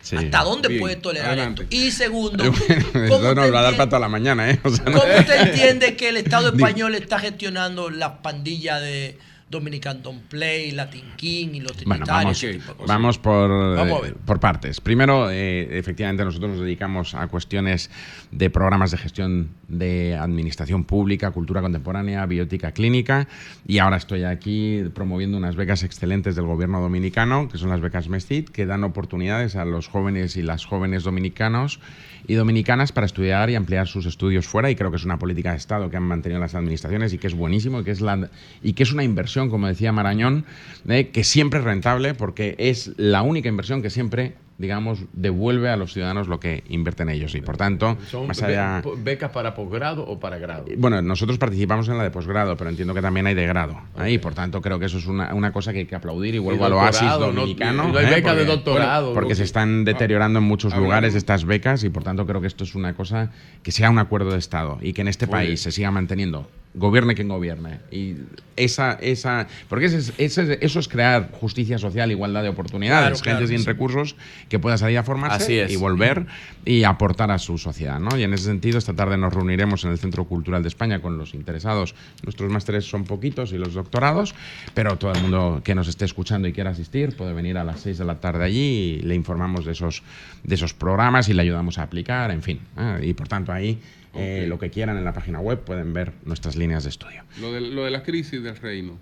Sí. 0.01 0.17
¿Hasta 0.17 0.43
dónde 0.43 0.69
Bien, 0.69 0.81
puede 0.81 0.97
tolerar 0.97 1.29
adelante. 1.33 1.63
esto? 1.65 1.77
Y 1.77 1.91
segundo, 1.91 2.45
¿cómo 2.45 2.57
nos 2.57 2.61
usted 2.71 2.83
va 2.93 3.31
a 3.31 3.35
dar 3.35 3.45
entiende- 3.45 3.77
para 3.77 3.89
toda 3.89 4.01
la 4.01 4.09
mañana, 4.09 4.51
¿eh? 4.51 4.59
O 4.65 4.71
sea, 4.71 4.85
no- 4.87 4.99
¿Cómo 5.01 5.13
usted 5.19 5.49
entiende 5.49 5.97
que 5.97 6.09
el 6.09 6.17
Estado 6.17 6.49
español 6.57 6.95
está 6.95 7.19
gestionando 7.19 7.91
las 7.91 8.13
pandillas 8.23 8.81
de 8.81 9.19
Dominican 9.53 10.03
Don 10.03 10.21
Play, 10.23 10.73
Latin 10.73 11.05
King 11.17 11.49
y 11.53 11.61
los 11.61 11.85
Bueno, 11.85 12.05
vamos, 12.09 13.19
por, 13.19 13.77
Vamos 13.77 14.09
eh, 14.09 14.15
por 14.25 14.41
partes. 14.41 14.81
Primero, 14.81 15.31
eh, 15.31 15.79
efectivamente, 15.79 16.25
nosotros 16.25 16.53
nos 16.53 16.61
dedicamos 16.61 17.15
a 17.15 17.29
cuestiones 17.29 17.91
de 18.33 18.51
programas 18.51 18.91
de 18.91 18.99
gestión 18.99 19.51
de 19.69 20.17
administración 20.17 20.85
pública, 20.85 21.31
cultura 21.31 21.61
contemporánea, 21.61 22.27
biótica 22.27 22.73
clínica, 22.73 23.29
y 23.67 23.79
ahora 23.79 23.99
estoy 23.99 24.25
aquí 24.25 24.83
promoviendo 24.95 25.37
unas 25.37 25.55
becas 25.55 25.85
excelentes 25.85 26.35
del 26.35 26.47
gobierno 26.47 26.81
dominicano, 26.81 27.49
que 27.49 27.59
son 27.59 27.69
las 27.69 27.81
becas 27.81 28.09
MESTIT, 28.09 28.49
que 28.49 28.67
dan 28.67 28.83
oportunidades 28.83 29.55
a 29.55 29.65
los 29.65 29.87
jóvenes 29.87 30.37
y 30.37 30.43
las 30.43 30.65
jóvenes 30.65 31.05
dominicanos 31.05 31.79
y 32.27 32.35
dominicanas 32.35 32.93
para 32.93 33.07
estudiar 33.07 33.51
y 33.51 33.55
ampliar 33.55 33.89
sus 33.89 34.07
estudios 34.07 34.47
fuera, 34.47 34.71
y 34.71 34.77
creo 34.77 34.91
que 34.91 34.97
es 34.97 35.05
una 35.05 35.19
política 35.19 35.53
de 35.53 35.57
Estado 35.57 35.91
que 35.91 35.97
han 35.97 36.03
mantenido 36.05 36.41
las 36.41 36.55
administraciones 36.55 37.13
y 37.13 37.19
que 37.19 37.27
es 37.27 37.35
buenísimo 37.35 37.81
y 37.81 37.85
que 37.85 37.91
es, 37.91 38.01
la, 38.01 38.31
y 38.63 38.73
que 38.75 38.83
es 38.83 38.93
una 38.93 39.05
inversión, 39.05 39.51
como 39.51 39.67
decía 39.67 39.93
Marañón, 39.93 40.45
eh, 40.89 41.09
que 41.09 41.25
siempre 41.25 41.61
es 41.61 41.65
rentable 41.65 42.15
porque 42.15 42.55
es 42.59 42.93
la 42.97 43.23
única 43.23 43.49
inversión 43.49 43.83
que 43.83 43.91
siempre, 43.91 44.35
digamos, 44.63 45.01
devuelve 45.13 45.69
a 45.69 45.77
los 45.77 45.93
ciudadanos 45.93 46.29
lo 46.29 46.39
que 46.41 46.63
invierten 46.69 47.09
ellos. 47.11 47.35
Y 47.35 47.41
por 47.43 47.57
tanto, 47.57 47.99
¿Son 48.09 48.29
más 48.29 48.41
allá... 48.43 48.81
becas 48.99 49.31
para 49.33 49.55
posgrado 49.55 50.07
o 50.07 50.21
para 50.21 50.39
grado? 50.39 50.65
Bueno, 50.79 51.03
nosotros 51.03 51.37
participamos 51.37 51.89
en 51.89 51.99
la 51.99 52.05
de 52.05 52.11
posgrado, 52.13 52.57
pero 52.57 52.71
entiendo 52.71 52.95
que 52.95 53.03
también 53.03 53.27
hay 53.27 53.35
de 53.35 53.45
grado. 53.45 53.79
Ahí, 53.97 54.19
por 54.19 54.35
tanto, 54.35 54.63
creo 54.63 54.79
que 54.79 54.87
eso 54.87 54.99
es 54.99 55.07
una, 55.07 55.35
una 55.35 55.53
cosa 55.53 55.73
que 55.73 55.81
hay 55.81 55.87
que 55.87 55.97
aplaudir 55.97 56.37
y 56.37 56.39
vuelvo 56.39 56.65
al 56.65 56.75
oasis 56.75 57.01
doctorado, 57.01 57.27
no- 57.33 57.41
dominicano. 57.41 57.89
y 57.89 57.93
no 57.93 57.99
hay 57.99 58.07
¿eh? 58.07 58.11
becas 58.11 58.37
de 58.37 58.45
doctorado, 58.45 59.13
Porque 59.15 59.35
se 59.35 59.43
están 59.45 59.85
deteriorando 59.85 60.39
en 60.39 60.45
muchos 60.45 60.75
lugares 60.77 61.15
estas 61.17 61.45
becas 61.45 61.83
y, 61.83 61.91
por 61.91 62.05
tanto, 62.05 62.25
creo 62.25 62.41
que 62.41 62.47
esto 62.47 62.63
es 62.63 62.77
una 62.77 62.95
cosa 62.95 63.33
que 63.65 63.73
sea 63.73 63.91
un 63.91 63.99
acuerdo 63.99 64.31
de 64.31 64.39
Estado 64.39 64.79
y 64.81 64.93
que 64.93 65.01
en 65.03 65.09
este 65.09 65.27
país 65.27 65.61
se 65.61 65.73
siga 65.73 65.91
manteniendo. 65.91 66.49
Gobierne 66.75 67.15
quien 67.15 67.29
gobierne. 67.29 67.81
Y 67.91 68.15
esa, 68.57 68.93
esa, 68.95 69.47
porque 69.69 69.87
ese 69.87 69.99
es- 69.99 70.13
ese 70.17 70.43
es- 70.55 70.59
eso 70.63 70.79
es 70.81 70.89
crear 70.89 71.31
justicia 71.33 71.77
social, 71.79 72.11
igualdad 72.11 72.43
de 72.43 72.49
oportunidades, 72.49 73.21
Claro, 73.21 73.23
claro 73.23 73.39
gente 73.41 73.51
que 73.53 73.57
sin 73.59 73.65
sí. 73.65 73.67
recursos 73.71 74.17
que 74.49 74.59
pueda 74.59 74.79
salir 74.79 74.97
a 74.97 75.03
formarse 75.03 75.37
Así 75.45 75.59
es. 75.59 75.71
y 75.71 75.77
volver 75.77 76.25
y 76.65 76.85
aportar 76.85 77.31
a 77.31 77.39
su 77.39 77.59
sociedad. 77.59 78.01
¿no? 78.01 78.17
Y 78.17 78.23
en 78.23 78.33
ese 78.33 78.45
sentido, 78.45 78.79
esta 78.79 78.95
tarde 78.95 79.19
nos 79.19 79.35
reuniremos 79.35 79.85
en 79.85 79.91
el 79.91 79.99
Centro 79.99 80.25
Cultural 80.25 80.63
de 80.63 80.69
España 80.69 81.01
con 81.01 81.19
los 81.19 81.35
interesados. 81.35 81.95
Nuestros 82.23 82.51
másteres 82.51 82.87
son 82.87 83.05
poquitos 83.05 83.53
y 83.53 83.59
los 83.59 83.75
doctorados, 83.75 84.35
pero 84.73 84.97
todo 84.97 85.13
el 85.13 85.21
mundo 85.21 85.61
que 85.63 85.75
nos 85.75 85.89
esté 85.89 86.07
escuchando 86.07 86.49
y 86.49 86.55
quiera 86.55 86.71
asistir 86.71 87.15
puede 87.17 87.35
venir 87.35 87.59
a 87.59 87.65
las 87.65 87.81
6 87.81 87.99
de 87.99 88.05
la 88.07 88.19
tarde 88.19 88.45
allí 88.45 88.99
y 88.99 89.01
le 89.01 89.15
informamos 89.15 89.67
de 89.67 89.73
esos, 89.73 90.03
de 90.43 90.55
esos 90.55 90.73
programas 90.73 91.29
y 91.29 91.35
le 91.35 91.43
ayudamos 91.43 91.77
a 91.79 91.83
aplicar, 91.83 92.31
en 92.31 92.41
fin. 92.43 92.61
¿eh? 92.79 93.01
Y 93.03 93.13
por 93.13 93.29
tanto, 93.29 93.53
ahí 93.53 93.79
eh, 94.15 94.47
lo 94.49 94.59
que 94.59 94.71
quieran 94.71 94.97
en 94.97 95.05
la 95.05 95.13
página 95.13 95.41
web 95.41 95.61
pueden 95.61 95.93
ver 95.93 96.13
nuestras 96.25 96.57
líneas 96.57 96.85
de 96.85 96.91
estudio. 96.91 97.25
Lo 97.41 97.53
de, 97.53 97.61
lo 97.61 97.85
de 97.85 97.91
la 97.91 98.03
crisis 98.03 98.43
del 98.43 98.57
reino. 98.57 98.99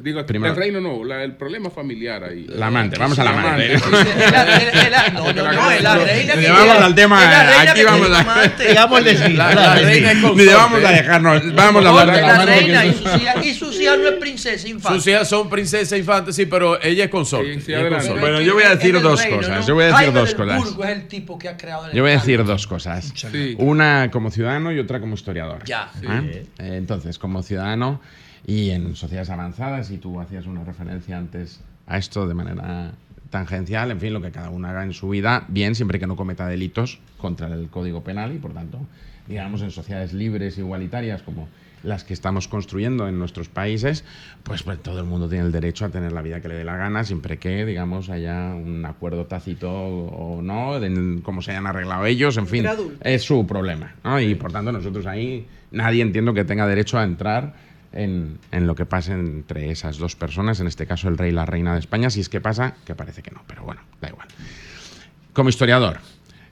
Digo, 0.00 0.24
Primero- 0.24 0.54
el 0.54 0.58
reino 0.58 0.80
no, 0.80 1.04
la- 1.04 1.22
el 1.22 1.34
problema 1.36 1.68
familiar 1.70 2.24
ahí. 2.24 2.46
La 2.48 2.68
amante, 2.68 2.96
vamos 2.98 3.18
a 3.18 3.24
la 3.24 3.30
amante. 3.30 3.76
No, 5.12 5.32
no, 5.32 5.52
no, 5.52 5.70
es 5.70 5.82
la 5.82 5.94
reina 5.98 6.34
que 6.34 6.40
Llevamos 6.40 6.64
tiene- 6.72 6.84
al 6.86 6.94
tema, 6.94 7.22
es 7.24 7.30
la 7.30 7.44
reina 7.56 7.70
aquí 7.72 7.82
vamos 7.84 8.10
a-. 8.10 8.48
Digamos. 8.68 9.02
La, 9.34 9.74
reina 9.74 10.10
es 10.12 10.16
Ni 10.16 10.22
consorte. 10.22 10.54
vamos 10.54 10.84
a 10.84 10.90
dejarnos, 10.92 11.54
vamos 11.54 11.84
a 11.84 11.88
hablar 11.88 12.12
de 12.16 12.22
la 12.22 12.44
reina 12.46 12.86
y 12.86 13.54
sus 13.54 13.78
hijas, 13.80 13.98
no 13.98 14.08
es 14.08 14.14
princesa 14.14 14.68
infante. 14.68 14.98
Sus 14.98 15.06
hijas 15.08 15.28
son 15.28 15.48
princesa 15.50 15.96
e 15.96 15.98
infante, 15.98 16.32
sí, 16.32 16.46
pero 16.46 16.80
ella 16.82 17.04
es 17.04 17.10
consorte. 17.10 17.58
Bueno, 18.20 18.40
yo 18.40 18.54
voy 18.54 18.64
a 18.64 18.74
decir 18.74 19.00
dos 19.00 19.22
cosas, 19.24 19.66
yo 19.66 19.74
voy 19.74 19.84
a 19.84 19.86
decir 19.88 20.12
dos 20.12 20.34
cosas. 20.34 20.58
Burgo 20.64 20.84
es 20.84 20.90
el 20.90 21.08
tipo 21.08 21.38
que 21.38 21.48
ha 21.48 21.56
creado 21.56 21.86
el 21.86 21.92
Yo 21.92 22.02
voy 22.02 22.12
a 22.12 22.14
decir 22.14 22.44
dos 22.44 22.66
cosas. 22.66 23.12
Una 23.58 24.10
como 24.10 24.30
ciudadano 24.30 24.72
y 24.72 24.78
otra 24.78 25.00
como 25.00 25.14
historiador. 25.14 25.64
Ya. 25.64 25.90
¿Eh? 26.02 26.46
Eh, 26.58 26.74
Entonces, 26.78 27.18
como 27.18 27.42
ciudadano 27.42 28.00
y 28.48 28.70
en 28.70 28.96
sociedades 28.96 29.28
avanzadas, 29.28 29.90
y 29.90 29.98
tú 29.98 30.18
hacías 30.20 30.46
una 30.46 30.64
referencia 30.64 31.18
antes 31.18 31.60
a 31.86 31.98
esto 31.98 32.26
de 32.26 32.32
manera 32.32 32.92
tangencial, 33.28 33.90
en 33.90 34.00
fin, 34.00 34.14
lo 34.14 34.22
que 34.22 34.30
cada 34.30 34.48
uno 34.48 34.66
haga 34.68 34.84
en 34.84 34.94
su 34.94 35.10
vida, 35.10 35.44
bien, 35.48 35.74
siempre 35.74 35.98
que 35.98 36.06
no 36.06 36.16
cometa 36.16 36.46
delitos 36.46 36.98
contra 37.18 37.46
el 37.48 37.68
Código 37.68 38.02
Penal 38.02 38.34
y, 38.34 38.38
por 38.38 38.54
tanto, 38.54 38.80
digamos, 39.26 39.60
en 39.60 39.70
sociedades 39.70 40.14
libres 40.14 40.56
e 40.56 40.62
igualitarias 40.62 41.20
como 41.20 41.46
las 41.82 42.04
que 42.04 42.14
estamos 42.14 42.48
construyendo 42.48 43.06
en 43.06 43.18
nuestros 43.18 43.50
países, 43.50 44.02
pues, 44.44 44.62
pues 44.62 44.82
todo 44.82 44.98
el 44.98 45.04
mundo 45.04 45.28
tiene 45.28 45.44
el 45.44 45.52
derecho 45.52 45.84
a 45.84 45.90
tener 45.90 46.12
la 46.12 46.22
vida 46.22 46.40
que 46.40 46.48
le 46.48 46.54
dé 46.54 46.64
la 46.64 46.78
gana, 46.78 47.04
siempre 47.04 47.36
que, 47.36 47.66
digamos, 47.66 48.08
haya 48.08 48.54
un 48.54 48.82
acuerdo 48.86 49.26
tácito 49.26 49.70
o 49.70 50.40
no, 50.40 50.80
de 50.80 51.20
cómo 51.22 51.42
se 51.42 51.50
hayan 51.50 51.66
arreglado 51.66 52.06
ellos, 52.06 52.38
en 52.38 52.46
fin, 52.46 52.64
es 53.02 53.22
su 53.22 53.46
problema. 53.46 53.94
¿no? 54.02 54.18
Y 54.18 54.34
por 54.36 54.52
tanto, 54.52 54.72
nosotros 54.72 55.04
ahí, 55.04 55.46
nadie 55.70 56.00
entiendo 56.00 56.32
que 56.32 56.46
tenga 56.46 56.66
derecho 56.66 56.98
a 56.98 57.04
entrar 57.04 57.67
en, 57.92 58.38
en 58.52 58.66
lo 58.66 58.74
que 58.74 58.86
pase 58.86 59.12
entre 59.12 59.70
esas 59.70 59.98
dos 59.98 60.14
personas, 60.16 60.60
en 60.60 60.66
este 60.66 60.86
caso 60.86 61.08
el 61.08 61.16
rey 61.18 61.30
y 61.30 61.34
la 61.34 61.46
reina 61.46 61.72
de 61.74 61.80
España, 61.80 62.10
si 62.10 62.20
es 62.20 62.28
que 62.28 62.40
pasa, 62.40 62.74
que 62.84 62.94
parece 62.94 63.22
que 63.22 63.30
no, 63.30 63.42
pero 63.46 63.62
bueno, 63.64 63.80
da 64.00 64.08
igual. 64.08 64.28
Como 65.32 65.48
historiador, 65.48 66.00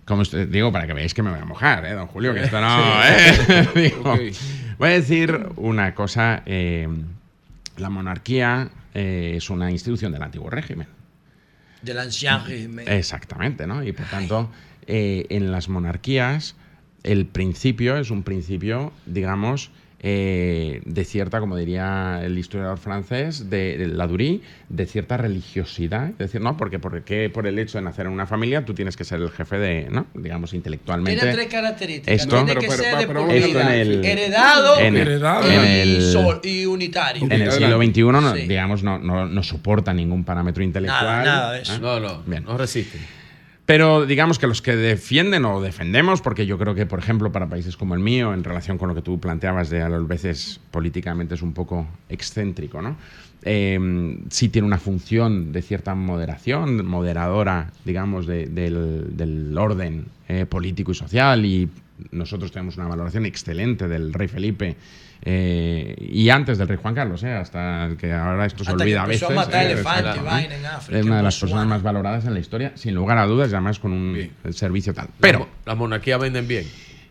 como 0.05 0.23
histo- 0.23 0.47
digo 0.47 0.71
para 0.73 0.87
que 0.87 0.93
veáis 0.93 1.13
que 1.15 1.23
me 1.23 1.31
voy 1.31 1.41
a 1.41 1.45
mojar, 1.45 1.85
¿eh, 1.85 1.93
don 1.93 2.07
Julio? 2.07 2.33
Que 2.35 2.45
esto 2.45 2.61
no. 2.61 3.03
¿eh? 3.05 3.69
Digo, 3.75 4.13
Ok. 4.13 4.21
Voy 4.79 4.89
a 4.91 4.93
decir 4.93 5.49
una 5.57 5.95
cosa: 5.95 6.43
eh, 6.47 6.87
la 7.79 7.89
monarquía 7.91 8.69
eh, 8.95 9.35
es 9.37 9.51
una 9.51 9.71
institución 9.71 10.13
del 10.13 10.23
antiguo 10.23 10.51
régimen. 10.51 10.87
Del 11.83 11.99
ancien 11.99 12.45
régimen. 12.45 12.87
Exactamente, 12.89 13.67
¿no? 13.67 13.83
Y 13.83 13.93
por 13.93 14.07
tanto, 14.07 14.51
eh, 14.87 15.27
en 15.31 15.51
las 15.51 15.69
monarquías, 15.69 16.57
el 17.05 17.27
principio 17.27 17.97
es 17.97 18.11
un 18.11 18.23
principio, 18.23 18.93
digamos, 19.07 19.71
eh, 20.09 20.83
de 20.85 21.05
cierta, 21.05 21.41
como 21.41 21.57
diría 21.57 22.21
el 22.23 22.39
historiador 22.39 22.79
francés, 22.79 23.51
de, 23.51 23.77
de 23.77 23.89
Ladurie, 23.89 24.41
de 24.69 24.87
cierta 24.87 25.17
religiosidad. 25.17 26.11
Es 26.11 26.19
decir, 26.19 26.41
no, 26.41 26.57
porque, 26.57 26.79
porque 26.79 27.29
por 27.29 27.49
el 27.49 27.59
hecho 27.59 27.79
de 27.79 27.83
nacer 27.83 28.07
en 28.07 28.13
una 28.13 28.25
familia 28.25 28.65
tú 28.65 28.73
tienes 28.73 28.97
que 28.97 29.03
ser 29.03 29.21
el 29.21 29.31
jefe 29.31 29.59
de, 29.59 29.89
¿no? 29.91 30.07
Digamos, 30.15 30.55
intelectualmente. 30.55 31.21
Tiene 31.21 31.35
tres 31.35 31.49
características. 31.49 32.15
Esto- 32.23 32.37
Tiene 32.37 32.47
Pero- 32.55 32.61
que 32.61 32.67
pero- 32.69 32.79
ser 32.83 32.93
pero- 32.93 33.01
de 33.01 33.07
pero- 33.07 33.31
esto 33.47 33.61
en 33.61 33.69
el- 33.69 34.05
heredado, 34.05 34.79
en 34.79 34.95
el- 34.97 35.03
Heredado. 35.09 35.51
en 35.51 35.89
y, 35.89 36.01
sol- 36.13 36.41
y 36.45 36.67
unitario. 36.67 37.25
En 37.25 37.33
el 37.43 37.51
siglo. 37.51 37.77
XXI, 37.83 38.03
no, 38.13 38.35
Sí. 38.37 38.43
digamos, 38.47 38.85
no, 38.85 39.01
no, 39.01 39.27
no 39.27 39.43
soporta 39.43 39.93
ningún 39.93 40.23
parámetro 40.25 40.63
intelectual. 40.63 41.05
Nada, 41.05 41.25
nada 41.25 41.53
de 41.55 41.63
eso. 41.63 41.75
¿eh? 41.75 41.79
No, 41.81 41.99
no, 41.99 42.23
Bien. 42.25 42.45
no 42.45 42.57
resisten. 42.57 43.01
Pero 43.67 44.07
digamos 44.07 44.39
que 44.39 44.47
los 44.47 44.63
que 44.63 44.77
defienden 44.77 45.45
o 45.45 45.61
defendemos, 45.61 46.23
porque 46.23 46.47
yo 46.47 46.57
creo 46.57 46.75
que, 46.77 46.87
por 46.87 47.01
ejemplo, 47.01 47.33
para 47.33 47.49
países 47.49 47.77
como 47.77 47.95
el 47.95 48.01
mío, 48.01 48.33
en 48.33 48.45
relación 48.45 48.79
con 48.79 48.89
lo 48.89 48.95
que 48.95 49.03
tú 49.03 49.19
planteabas 49.19 49.71
de 49.71 49.83
a 49.83 49.89
las 49.89 50.07
veces 50.07 50.61
políticamente 50.71 51.35
es 51.35 51.43
un 51.43 51.53
poco 51.53 51.87
excéntrico, 52.09 52.81
¿no? 52.81 52.97
Eh, 53.43 54.17
sí 54.31 54.49
tiene 54.49 54.67
una 54.67 54.79
función 54.79 55.53
de 55.53 55.63
cierta 55.63 55.95
moderación, 55.97 56.87
moderadora, 56.87 57.73
digamos, 57.85 58.27
de- 58.27 58.47
del, 58.47 59.17
del 59.17 59.57
orden 59.59 60.07
eh, 60.29 60.47
político 60.47 60.93
y 60.93 60.95
social, 60.95 61.45
y 61.45 61.69
nosotros 62.11 62.53
tenemos 62.53 62.77
una 62.77 62.89
valoración 62.89 63.27
excelente 63.27 63.89
del 63.89 64.13
rey 64.13 64.29
Felipe 64.29 64.77
eh, 65.23 65.97
y 65.99 66.29
antes 66.29 66.59
del 66.59 66.69
rey 66.69 66.79
Juan 66.81 66.95
Carlos, 66.95 67.23
eh, 67.23 67.33
hasta 67.33 67.91
que 67.99 68.13
ahora 68.13 68.47
esto 68.47 68.65
se 68.65 68.71
Hasta 68.71 68.77
que 68.77 68.91
olvida 68.91 69.03
a 69.03 69.07
veces. 69.07 69.31
a 69.31 69.33
matar 69.33 69.65
eh, 69.67 69.73
elefantes 69.73 70.05
y 70.05 70.09
exacto, 70.09 70.25
vaina 70.31 70.55
¿eh? 70.55 70.59
en 70.59 70.67
África, 70.67 70.99
Es 71.01 71.07
una 71.07 71.17
de 71.17 71.23
las 71.23 71.41
personas 71.41 71.67
más 71.67 71.83
valoradas 71.83 72.25
en 72.27 72.35
la 72.35 72.41
historia, 72.41 72.73
sin 72.75 72.95
lugar 72.95 73.19
a 73.19 73.27
dudas, 73.27 73.51
y 73.51 73.55
además 73.55 73.79
con 73.79 73.93
un 73.93 74.31
servicio 74.51 74.93
tal. 74.95 75.09
Pero, 75.21 75.49
Las 75.65 75.77
monarquías 75.77 76.21
venden 76.21 76.47
bien. 76.47 76.67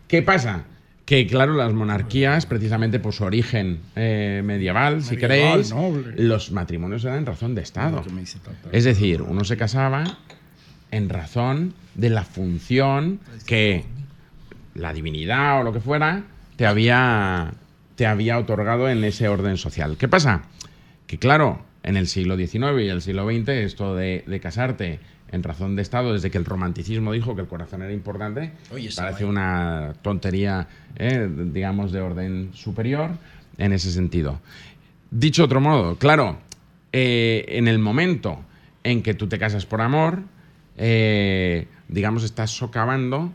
¿qué 0.08 0.22
pasa? 0.22 0.64
Que 1.04 1.26
claro, 1.26 1.54
las 1.54 1.72
monarquías, 1.72 2.46
precisamente 2.46 2.98
por 2.98 3.12
su 3.12 3.22
origen 3.24 3.78
eh, 3.94 4.42
medieval, 4.44 5.02
si 5.02 5.16
queréis, 5.16 5.70
noble. 5.70 6.14
los 6.16 6.50
matrimonios 6.50 7.04
eran 7.04 7.18
en 7.18 7.26
razón 7.26 7.54
de 7.54 7.62
Estado. 7.62 8.04
Es 8.72 8.84
decir, 8.84 9.22
uno 9.22 9.44
se 9.44 9.56
casaba 9.56 10.18
en 10.90 11.08
razón 11.08 11.74
de 11.94 12.10
la 12.10 12.24
función 12.24 13.20
que 13.46 13.84
la 14.76 14.92
divinidad 14.92 15.60
o 15.60 15.64
lo 15.64 15.72
que 15.72 15.80
fuera 15.80 16.24
te 16.56 16.66
había, 16.66 17.52
te 17.96 18.06
había 18.06 18.38
otorgado 18.38 18.88
en 18.88 19.04
ese 19.04 19.28
orden 19.28 19.56
social. 19.56 19.96
¿Qué 19.98 20.08
pasa? 20.08 20.42
Que 21.06 21.18
claro, 21.18 21.62
en 21.82 21.96
el 21.96 22.06
siglo 22.06 22.36
XIX 22.36 22.80
y 22.80 22.88
el 22.88 23.02
siglo 23.02 23.26
XX, 23.26 23.48
esto 23.48 23.94
de, 23.94 24.24
de 24.26 24.40
casarte 24.40 25.00
en 25.30 25.42
razón 25.42 25.76
de 25.76 25.82
Estado, 25.82 26.12
desde 26.12 26.30
que 26.30 26.38
el 26.38 26.44
romanticismo 26.44 27.12
dijo 27.12 27.34
que 27.34 27.42
el 27.42 27.48
corazón 27.48 27.82
era 27.82 27.92
importante, 27.92 28.52
Oye, 28.72 28.90
parece 28.94 29.24
una 29.24 29.94
tontería, 30.02 30.68
eh, 30.96 31.28
digamos, 31.52 31.92
de 31.92 32.00
orden 32.00 32.50
superior 32.54 33.10
en 33.58 33.72
ese 33.72 33.90
sentido. 33.90 34.40
Dicho 35.10 35.44
otro 35.44 35.60
modo, 35.60 35.96
claro, 35.96 36.38
eh, 36.92 37.44
en 37.48 37.68
el 37.68 37.78
momento 37.78 38.40
en 38.84 39.02
que 39.02 39.14
tú 39.14 39.28
te 39.28 39.38
casas 39.38 39.66
por 39.66 39.80
amor, 39.80 40.20
eh, 40.76 41.66
digamos, 41.88 42.22
estás 42.22 42.50
socavando 42.50 43.32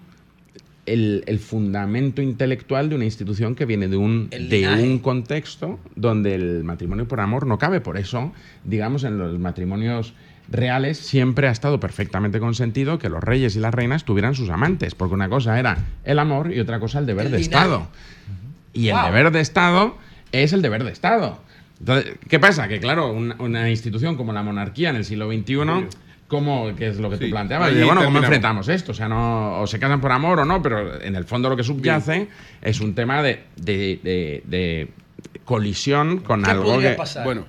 el, 0.86 1.24
el 1.28 1.40
fundamento 1.40 2.22
intelectual 2.22 2.90
de 2.90 2.96
una 2.96 3.06
institución 3.06 3.56
que 3.56 3.66
viene 3.66 3.88
de 3.88 3.98
un, 3.98 4.30
de 4.30 4.68
un 4.84 5.00
contexto 5.00 5.80
donde 5.96 6.36
el 6.36 6.64
matrimonio 6.64 7.08
por 7.08 7.20
amor 7.20 7.46
no 7.46 7.58
cabe. 7.58 7.82
Por 7.82 7.98
eso, 7.98 8.32
digamos, 8.64 9.04
en 9.04 9.18
los 9.18 9.38
matrimonios 9.40 10.14
reales 10.50 10.98
siempre 10.98 11.48
ha 11.48 11.52
estado 11.52 11.80
perfectamente 11.80 12.40
consentido 12.40 13.00
que 13.00 13.10
los 13.10 13.24
reyes 13.24 13.56
y 13.56 13.60
las 13.60 13.74
reinas 13.74 14.04
tuvieran 14.04 14.36
sus 14.36 14.50
amantes, 14.50 14.96
porque 14.96 15.14
una 15.14 15.30
cosa 15.30 15.58
era 15.60 15.78
el 16.04 16.20
amor 16.20 16.52
y 16.54 16.60
otra 16.60 16.80
cosa 16.80 17.00
el 17.00 17.06
deber 17.06 17.28
El 17.28 17.32
de 17.32 17.38
linaje. 17.40 17.64
Estado. 17.64 17.88
Y 18.74 18.90
el 18.90 18.98
deber 19.04 19.32
de 19.32 19.40
Estado 19.40 19.98
es 20.32 20.54
el 20.54 20.62
deber 20.62 20.84
de 20.84 20.92
Estado. 20.92 21.40
Entonces, 21.80 22.14
¿qué 22.28 22.40
pasa? 22.40 22.68
Que 22.68 22.80
claro, 22.80 23.12
una, 23.12 23.36
una 23.40 23.70
institución 23.70 24.16
como 24.16 24.34
la 24.34 24.44
monarquía 24.44 24.90
en 24.90 24.98
el 24.98 25.06
siglo 25.06 25.32
XXI, 25.32 25.88
¿cómo, 26.32 26.74
que 26.78 26.88
es 26.88 26.98
lo 26.98 27.10
que 27.10 27.18
tú 27.18 27.26
Sí, 27.26 27.30
planteabas? 27.30 27.68
ahí 27.68 27.74
Dice, 27.76 27.86
bueno, 27.86 28.04
¿cómo 28.06 28.18
enfrentamos 28.20 28.70
esto? 28.70 28.94
O 28.94 28.96
sea, 28.96 29.10
no, 29.10 29.60
o 29.60 29.68
se 29.68 29.78
casan 29.80 30.00
por 30.00 30.12
amor 30.14 30.40
o 30.40 30.46
no, 30.46 30.62
pero 30.62 31.02
en 31.02 31.16
el 31.18 31.26
fondo 31.26 31.50
lo 31.50 31.58
que 31.58 31.64
subyace 31.64 32.30
es 32.62 32.80
un 32.80 32.96
tema 32.96 33.22
de, 33.22 33.44
de- 33.58 34.00
de- 34.02 34.42
de 34.46 34.88
colisión 35.46 36.20
con 36.20 36.44
¿Qué 36.44 36.52
algo 36.52 36.80
que... 36.80 36.90
pasar? 36.92 37.26
Bueno, 37.26 37.46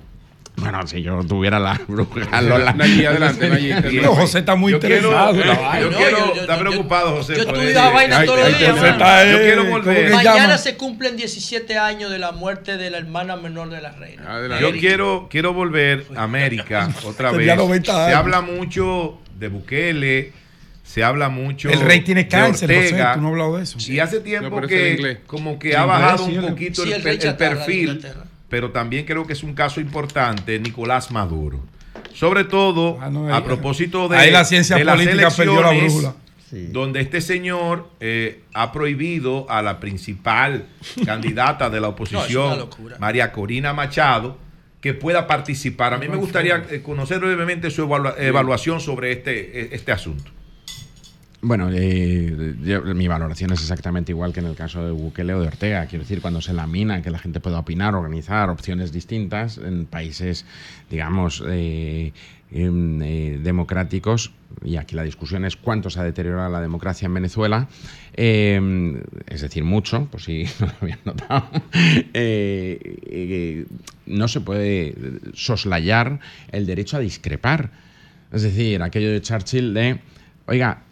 Bueno, 0.55 0.85
si 0.85 1.01
yo 1.01 1.23
tuviera 1.23 1.59
la 1.59 1.79
bruja 1.87 2.41
Lola... 2.41 2.73
Nayí, 2.73 3.03
adelante, 3.05 3.49
Nayí. 3.49 3.73
No, 4.01 4.13
José 4.15 4.39
está 4.39 4.55
muy 4.55 4.71
Yo 4.71 4.79
quiero, 4.79 5.09
interesado. 5.09 5.33
la 5.33 5.79
yo. 5.81 5.89
No, 5.91 5.97
quiero- 5.97 6.17
yo- 6.19 6.35
yo- 6.35 6.41
está 6.41 6.59
preocupado, 6.59 7.15
José. 7.17 7.35
yo 7.35 7.41
estudio 7.41 7.69
esa 7.69 7.89
vaina 7.89 8.19
Ay, 8.19 8.25
todos 8.27 8.39
los 8.39 8.47
ay, 8.47 8.53
días, 8.59 8.71
José 8.71 8.89
está, 8.89 9.25
Yo 9.25 9.37
eh, 9.37 9.41
quiero 9.41 9.61
¿cómo 9.63 9.71
volver. 9.71 10.11
Mañana 10.11 10.37
llama? 10.37 10.57
se 10.59 10.77
cumplen 10.77 11.17
17 11.17 11.77
años 11.77 12.11
de 12.11 12.19
la 12.19 12.31
muerte 12.31 12.77
de 12.77 12.89
la 12.91 12.99
hermana 12.99 13.35
menor 13.35 13.69
de 13.71 13.81
la 13.81 13.91
reina. 13.91 14.23
Adelante. 14.31 14.63
Yo 14.63 14.71
quiero, 14.79 15.27
quiero 15.29 15.53
volver 15.53 16.05
a 16.15 16.23
América 16.23 16.89
otra 17.03 17.31
vez. 17.31 17.39
Tenía 17.39 17.55
90 17.55 18.07
Se 18.07 18.13
habla 18.13 18.41
mucho 18.41 19.19
de 19.39 19.47
Bukele, 19.47 20.33
se 20.83 21.03
habla 21.03 21.29
mucho 21.29 21.69
El 21.71 21.81
rey 21.81 22.01
tiene 22.01 22.23
de 22.25 22.29
cáncer, 22.29 22.69
José. 22.69 22.87
Ortega, 22.89 23.13
Tú 23.15 23.21
no 23.21 23.27
has 23.27 23.31
hablado 23.31 23.57
de 23.57 23.63
eso. 23.63 23.77
Y 23.91 23.99
hace 23.99 24.19
tiempo 24.19 24.61
No, 24.61 24.67
que 24.67 25.17
como 25.25 25.57
que 25.57 25.75
ha 25.75 25.85
bajado 25.85 26.25
un 26.25 26.41
poquito 26.41 26.83
Sí, 26.83 26.91
el, 26.93 27.01
de 27.03 27.33
perfil. 27.33 28.05
Pero 28.53 28.69
también 28.69 29.03
creo 29.07 29.25
que 29.25 29.33
es 29.33 29.41
un 29.41 29.55
caso 29.55 29.81
importante, 29.81 30.59
Nicolás 30.59 31.09
Maduro. 31.09 31.59
Sobre 32.13 32.43
todo, 32.43 32.99
Ah, 33.01 33.09
no, 33.09 33.33
a 33.33 33.43
propósito 33.43 34.07
de, 34.07 34.15
ahí 34.15 34.29
la 34.29 34.45
ciencia 34.45 34.75
de 34.75 34.83
las 34.83 34.93
política 34.95 35.31
perdió 35.31 35.59
la 35.59 35.71
elecciones, 35.71 35.91
brújula. 36.51 36.71
donde 36.71 37.01
este 37.01 37.19
señor 37.21 37.89
eh, 37.99 38.43
ha 38.53 38.71
prohibido 38.71 39.49
a 39.49 39.63
la 39.63 39.79
principal 39.79 40.67
candidata 41.03 41.71
de 41.71 41.81
la 41.81 41.87
oposición. 41.87 42.69
María 42.99 43.31
Corina 43.31 43.73
Machado, 43.73 44.37
que 44.81 44.93
pueda 44.93 45.25
participar. 45.25 45.95
A 45.95 45.97
mí 45.97 46.07
me 46.07 46.17
gustaría 46.17 46.63
eh, 46.69 46.83
conocer 46.83 47.17
brevemente 47.21 47.71
su 47.71 47.81
evalua- 47.87 48.13
evaluación 48.19 48.79
sobre 48.81 49.13
este, 49.13 49.61
eh, 49.61 49.69
este 49.71 49.91
asunto. 49.91 50.29
Bueno, 51.45 51.67
eh, 51.73 52.55
yo- 52.63 52.83
mi 52.95 53.09
valoración 53.09 53.51
es 53.51 53.59
exactamente 53.59 54.13
igual 54.13 54.31
que 54.31 54.39
en 54.39 54.45
el 54.45 54.55
caso 54.55 54.85
de 54.85 54.91
Bukele 54.91 55.33
o 55.33 55.41
de 55.41 55.47
Ortega. 55.47 55.85
Quiero 55.87 56.03
decir, 56.03 56.21
cuando 56.21 56.39
se 56.39 56.53
lamina 56.53 57.01
que 57.01 57.11
la 57.11 57.19
gente 57.19 57.41
pueda 57.41 57.59
opinar, 57.59 57.95
organizar 57.95 58.49
opciones 58.49 58.93
distintas 58.93 59.57
en 59.57 59.85
países, 59.85 60.45
digamos, 60.89 61.43
eh, 61.45 62.13
em, 62.49 63.01
eh, 63.01 63.39
democráticos, 63.43 64.31
y 64.63 64.77
aquí 64.77 64.95
la 64.95 65.03
discusión 65.03 65.43
es 65.43 65.57
cuánto 65.57 65.89
se 65.89 65.99
ha 65.99 66.03
deteriorado 66.03 66.49
la 66.49 66.61
democracia 66.61 67.07
en 67.07 67.13
Venezuela, 67.13 67.67
eh, 68.13 69.03
es 69.27 69.41
decir, 69.41 69.65
mucho, 69.65 70.05
por 70.05 70.21
si 70.21 70.45
no 70.61 70.67
lo 70.67 70.73
habían 70.79 70.99
notado, 71.03 71.49
eh, 72.13 72.79
eh, 73.05 73.65
no 74.05 74.29
se 74.29 74.39
puede 74.39 74.95
soslayar 75.33 76.21
el 76.53 76.65
derecho 76.65 76.95
a 76.95 76.99
discrepar. 77.01 77.71
Es 78.31 78.43
decir, 78.43 78.81
aquello 78.81 79.11
de 79.11 79.21
Churchill 79.21 79.73
de, 79.73 79.99
oiga, 80.47 80.83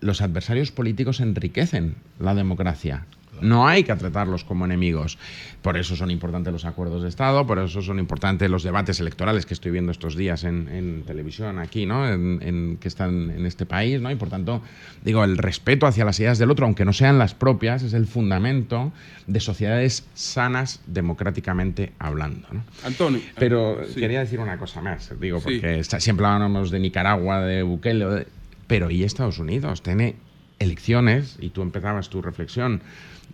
los 0.00 0.20
adversarios 0.20 0.72
políticos 0.72 1.20
enriquecen 1.20 1.94
la 2.18 2.34
democracia. 2.34 3.06
No 3.42 3.68
hay 3.68 3.84
que 3.84 3.94
tratarlos 3.96 4.44
como 4.44 4.64
enemigos. 4.64 5.18
Por 5.60 5.76
eso 5.76 5.94
son 5.94 6.10
importantes 6.10 6.54
los 6.54 6.64
acuerdos 6.64 7.02
de 7.02 7.10
Estado, 7.10 7.46
por 7.46 7.58
eso 7.58 7.82
son 7.82 7.98
importantes 7.98 8.48
los 8.48 8.62
debates 8.62 8.98
electorales 8.98 9.44
que 9.44 9.52
estoy 9.52 9.72
viendo 9.72 9.92
estos 9.92 10.16
días 10.16 10.44
en, 10.44 10.68
en 10.70 11.02
televisión 11.02 11.58
aquí, 11.58 11.84
¿no? 11.84 12.08
En, 12.10 12.38
en- 12.40 12.76
que 12.78 12.88
están 12.88 13.30
en 13.30 13.44
este 13.44 13.66
país, 13.66 14.00
¿no? 14.00 14.10
Y 14.10 14.14
por 14.16 14.30
tanto, 14.30 14.62
digo, 15.04 15.22
el 15.22 15.36
respeto 15.36 15.86
hacia 15.86 16.06
las 16.06 16.18
ideas 16.18 16.38
del 16.38 16.50
otro, 16.50 16.64
aunque 16.64 16.86
no 16.86 16.94
sean 16.94 17.18
las 17.18 17.34
propias, 17.34 17.82
es 17.82 17.92
el 17.92 18.06
fundamento 18.06 18.90
de 19.26 19.40
sociedades 19.40 20.06
sanas 20.14 20.80
democráticamente 20.86 21.92
hablando. 21.98 22.48
¿no? 22.52 22.64
Antonio. 22.84 23.20
Pero 23.38 23.80
sí. 23.92 24.00
quería 24.00 24.20
decir 24.20 24.40
una 24.40 24.56
cosa 24.56 24.80
más, 24.80 25.12
digo, 25.20 25.40
Sí. 25.40 25.44
porque 25.44 25.78
está- 25.80 26.00
siempre 26.00 26.24
hablamos 26.24 26.70
de 26.70 26.80
Nicaragua, 26.80 27.40
de 27.42 27.62
Bukele, 27.62 28.06
de- 28.06 28.26
pero 28.66 28.90
¿y 28.90 29.04
Estados 29.04 29.38
Unidos? 29.38 29.82
Tiene 29.82 30.16
elecciones, 30.58 31.36
y 31.40 31.50
tú 31.50 31.62
empezabas 31.62 32.08
tu 32.08 32.22
reflexión 32.22 32.82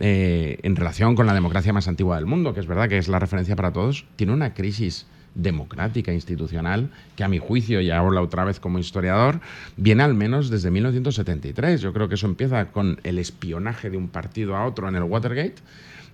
eh, 0.01 0.59
en 0.63 0.77
relación 0.77 1.15
con 1.15 1.27
la 1.27 1.35
democracia 1.35 1.73
más 1.73 1.89
antigua 1.89 2.17
del 2.17 2.27
mundo, 2.27 2.55
que 2.55 2.61
es 2.61 2.67
verdad 2.67 2.89
que 2.89 2.99
es 2.99 3.09
la 3.09 3.19
referencia 3.19 3.57
para 3.57 3.73
todos, 3.73 4.05
tiene 4.17 4.33
una 4.33 4.55
crisis 4.55 5.07
democrática 5.35 6.13
institucional 6.13 6.91
que 7.17 7.25
a 7.25 7.29
mi 7.29 7.39
juicio, 7.39 7.81
y 7.81 7.91
hablo 7.91 8.21
otra 8.23 8.45
vez 8.45 8.61
como 8.61 8.79
historiador, 8.79 9.41
viene 9.77 10.03
al 10.03 10.15
menos 10.15 10.51
desde 10.51 10.71
1973. 10.71 11.81
Yo 11.81 11.93
creo 11.93 12.09
que 12.09 12.17
eso 12.17 12.27
empieza 12.27 12.71
con 12.71 13.01
el 13.03 13.19
espionaje 13.19 13.91
de 13.91 13.97
un 13.97 14.09
partido 14.09 14.57
a 14.57 14.67
otro 14.67 14.89
en 14.89 14.97
el 14.97 15.05
Watergate 15.05 15.63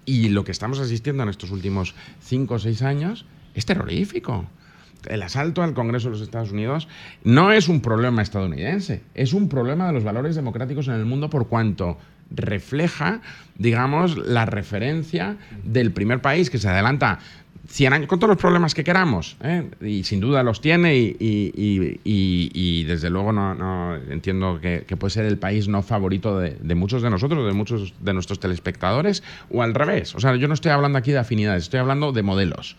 y 0.05 0.29
lo 0.29 0.45
que 0.45 0.53
estamos 0.53 0.79
asistiendo 0.79 1.23
en 1.23 1.29
estos 1.29 1.51
últimos 1.51 1.95
cinco 2.21 2.55
o 2.55 2.59
seis 2.59 2.83
años 2.83 3.27
es 3.55 3.67
terrorífico. 3.67 4.47
El 5.07 5.23
asalto 5.23 5.63
al 5.63 5.75
Congreso 5.75 6.09
de 6.09 6.13
los 6.13 6.23
Estados 6.23 6.53
Unidos 6.53 6.89
no 7.25 7.53
es 7.53 7.69
un 7.69 7.81
problema 7.81 8.23
estadounidense, 8.23 9.03
es 9.15 9.33
un 9.33 9.49
problema 9.49 9.87
de 9.87 9.93
los 9.93 10.05
valores 10.05 10.35
democráticos 10.35 10.89
en 10.89 10.95
el 10.95 11.05
mundo 11.05 11.31
por 11.31 11.49
cuanto 11.49 11.99
refleja, 12.31 13.21
digamos, 13.57 14.19
la 14.19 14.45
referencia 14.45 15.37
del 15.65 15.93
primer 15.93 16.21
país 16.21 16.51
que 16.51 16.59
se 16.59 16.69
adelanta 16.69 17.21
100 17.69 17.93
años 17.93 18.09
con 18.09 18.19
todos 18.19 18.31
los 18.31 18.39
problemas 18.39 18.75
que 18.75 18.83
queramos, 18.83 19.37
¿eh? 19.43 19.69
y 19.83 20.03
sin 20.05 20.21
duda 20.21 20.43
los 20.43 20.61
tiene 20.61 20.97
y, 20.97 22.85
desde 22.85 23.11
luego 23.11 23.33
no, 23.33 23.97
entiendo 24.11 24.59
que, 24.61 24.85
que 24.87 24.97
puede 24.97 25.11
ser 25.11 25.27
el 25.27 25.39
país 25.39 25.69
no 25.69 25.83
favorito 25.83 26.39
de, 26.39 26.57
de 26.61 26.75
muchos 26.75 27.03
de 27.03 27.11
nosotros, 27.11 27.47
de 27.47 27.53
muchos 27.53 27.95
de 28.01 28.15
nuestros 28.15 28.41
telespectadores, 28.41 29.23
o 29.51 29.63
al 29.63 29.75
revés. 29.75 30.15
O 30.15 30.21
sea, 30.21 30.35
yo 30.37 30.49
no 30.49 30.55
estoy 30.55 30.73
hablando 30.73 30.99
aquí 30.99 31.13
de 31.13 31.19
afinidades, 31.19 31.65
estoy 31.65 31.81
hablando 31.81 32.13
de 32.13 32.23
modelos. 32.23 32.77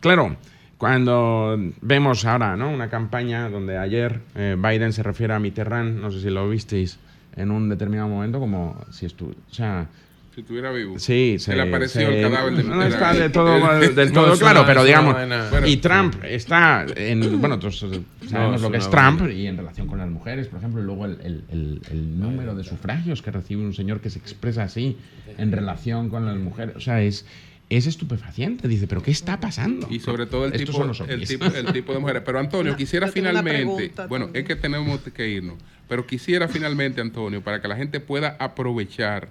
Claro, 0.00 0.36
cuando 0.78 1.58
vemos 1.80 2.24
ahora 2.24 2.56
¿no? 2.56 2.70
una 2.70 2.88
campaña 2.90 3.48
donde 3.48 3.78
ayer 3.78 4.20
eh, 4.34 4.56
Biden 4.58 4.92
se 4.92 5.02
refiere 5.02 5.32
a 5.34 5.38
Mitterrand, 5.38 5.98
no 6.00 6.10
sé 6.10 6.20
si 6.20 6.30
lo 6.30 6.48
visteis 6.48 6.98
en 7.36 7.50
un 7.50 7.68
determinado 7.68 8.08
momento, 8.08 8.38
como 8.40 8.78
si 8.90 9.06
estuviera... 9.06 9.40
O 9.50 9.54
sea, 9.54 9.86
Si 10.34 10.40
estuviera 10.42 10.70
vivo. 10.72 10.98
Sí, 10.98 11.36
se, 11.38 11.54
le 11.56 11.62
apareció 11.62 12.02
se- 12.02 12.22
el 12.22 12.30
cadáver 12.30 12.54
de 12.56 12.64
No 12.64 12.82
está 12.82 13.12
Mitterrand. 13.12 13.18
del 13.20 13.32
todo, 13.32 13.72
El- 13.82 13.94
del 13.94 14.08
No, 14.12 14.20
todo 14.22 14.32
es 14.34 14.38
claro, 14.38 14.60
una- 14.60 14.66
pero 14.66 14.84
digamos. 14.84 15.16
y 15.66 15.76
Trump 15.78 16.14
está 16.24 16.84
en. 16.94 17.40
Bueno, 17.40 17.58
todos 17.58 17.78
sabemos 17.78 18.60
No, 18.60 18.68
lo 18.68 18.70
que 18.70 18.78
es 18.78 18.90
Trump 18.90 19.22
y 19.30 19.46
en 19.46 19.56
relación 19.56 19.86
con 19.86 19.98
las 19.98 20.08
mujeres, 20.10 20.48
por 20.48 20.58
ejemplo, 20.58 20.82
y 20.82 20.84
luego 20.84 21.06
el, 21.06 21.18
el- 21.22 21.44
el- 21.50 21.80
el 21.90 22.20
número 22.20 22.54
de 22.54 22.64
sufragios 22.64 23.22
que 23.22 23.30
recibe 23.30 23.62
un 23.62 23.72
señor 23.74 24.00
que 24.00 24.10
se 24.10 24.18
expresa 24.18 24.62
así 24.64 24.96
en 25.38 25.52
relación 25.52 26.10
con 26.10 26.26
las 26.26 26.36
mujeres. 26.36 26.76
O 26.76 26.80
sea, 26.80 27.00
es. 27.02 27.24
Es 27.68 27.86
estupefaciente, 27.86 28.68
dice, 28.68 28.86
pero 28.86 29.02
¿qué 29.02 29.10
está 29.10 29.40
pasando? 29.40 29.88
Y 29.90 29.98
sobre 29.98 30.26
todo 30.26 30.44
el 30.44 30.52
Estos 30.52 30.66
tipo, 30.68 30.78
son 30.78 30.88
los 30.88 31.00
el, 31.00 31.26
tipo, 31.26 31.46
el 31.46 31.72
tipo 31.72 31.92
de 31.92 31.98
mujeres. 31.98 32.22
Pero 32.24 32.38
Antonio, 32.38 32.76
quisiera 32.76 33.08
finalmente, 33.08 33.92
bueno, 34.08 34.30
es 34.34 34.44
que 34.44 34.54
tenemos 34.54 35.00
que 35.00 35.28
irnos, 35.28 35.56
pero 35.88 36.06
quisiera 36.06 36.46
finalmente, 36.46 37.00
Antonio, 37.00 37.42
para 37.42 37.60
que 37.60 37.66
la 37.66 37.76
gente 37.76 37.98
pueda 37.98 38.36
aprovechar 38.38 39.28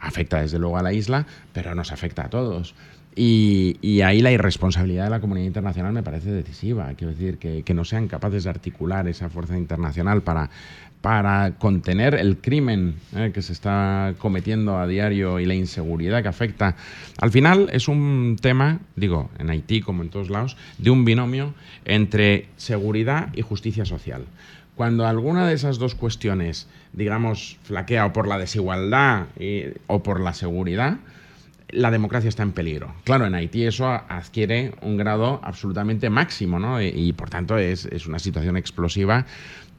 afecta 0.00 0.40
desde 0.42 0.58
luego 0.58 0.76
a 0.78 0.82
la 0.82 0.92
isla, 0.92 1.26
pero 1.52 1.74
nos 1.74 1.92
afecta 1.92 2.26
a 2.26 2.30
todos. 2.30 2.74
Y, 3.18 3.78
y 3.80 4.02
ahí 4.02 4.20
la 4.20 4.30
irresponsabilidad 4.30 5.04
de 5.04 5.10
la 5.10 5.20
comunidad 5.20 5.46
internacional 5.46 5.94
me 5.94 6.02
parece 6.02 6.30
decisiva. 6.30 6.92
Quiero 6.96 7.12
decir, 7.14 7.38
que, 7.38 7.62
que 7.62 7.72
no 7.72 7.84
sean 7.84 8.08
capaces 8.08 8.44
de 8.44 8.50
articular 8.50 9.08
esa 9.08 9.30
fuerza 9.30 9.56
internacional 9.56 10.22
para, 10.22 10.50
para 11.00 11.52
contener 11.58 12.14
el 12.14 12.38
crimen 12.38 12.96
eh, 13.14 13.30
que 13.32 13.40
se 13.40 13.52
está 13.52 14.14
cometiendo 14.18 14.76
a 14.76 14.86
diario 14.86 15.38
y 15.38 15.46
la 15.46 15.54
inseguridad 15.54 16.20
que 16.20 16.28
afecta. 16.28 16.76
Al 17.18 17.30
final 17.30 17.68
es 17.72 17.88
un 17.88 18.36
tema, 18.40 18.80
digo, 18.96 19.30
en 19.38 19.50
Haití 19.50 19.80
como 19.80 20.02
en 20.02 20.10
todos 20.10 20.30
lados, 20.30 20.56
de 20.78 20.90
un 20.90 21.04
binomio 21.04 21.54
entre 21.84 22.48
seguridad 22.56 23.28
y 23.34 23.42
justicia 23.42 23.84
social. 23.84 24.24
Cuando 24.74 25.06
alguna 25.06 25.46
de 25.46 25.54
esas 25.54 25.78
dos 25.78 25.94
cuestiones, 25.94 26.68
digamos, 26.92 27.56
flaquea 27.62 28.06
o 28.06 28.12
por 28.12 28.26
la 28.26 28.36
desigualdad 28.36 29.26
eh, 29.36 29.76
o 29.86 30.02
por 30.02 30.20
la 30.20 30.34
seguridad, 30.34 30.98
la 31.68 31.90
democracia 31.90 32.28
está 32.28 32.42
en 32.42 32.52
peligro. 32.52 32.94
Claro, 33.04 33.26
en 33.26 33.34
Haití 33.34 33.64
eso 33.64 33.86
adquiere 33.88 34.72
un 34.82 34.96
grado 34.96 35.40
absolutamente 35.42 36.10
máximo, 36.10 36.58
¿no? 36.58 36.80
Y, 36.80 36.86
y, 36.88 37.12
por 37.12 37.28
tanto 37.30 37.58
es, 37.58 37.86
es 37.86 38.06
una 38.06 38.18
situación 38.20 38.56
explosiva 38.56 39.26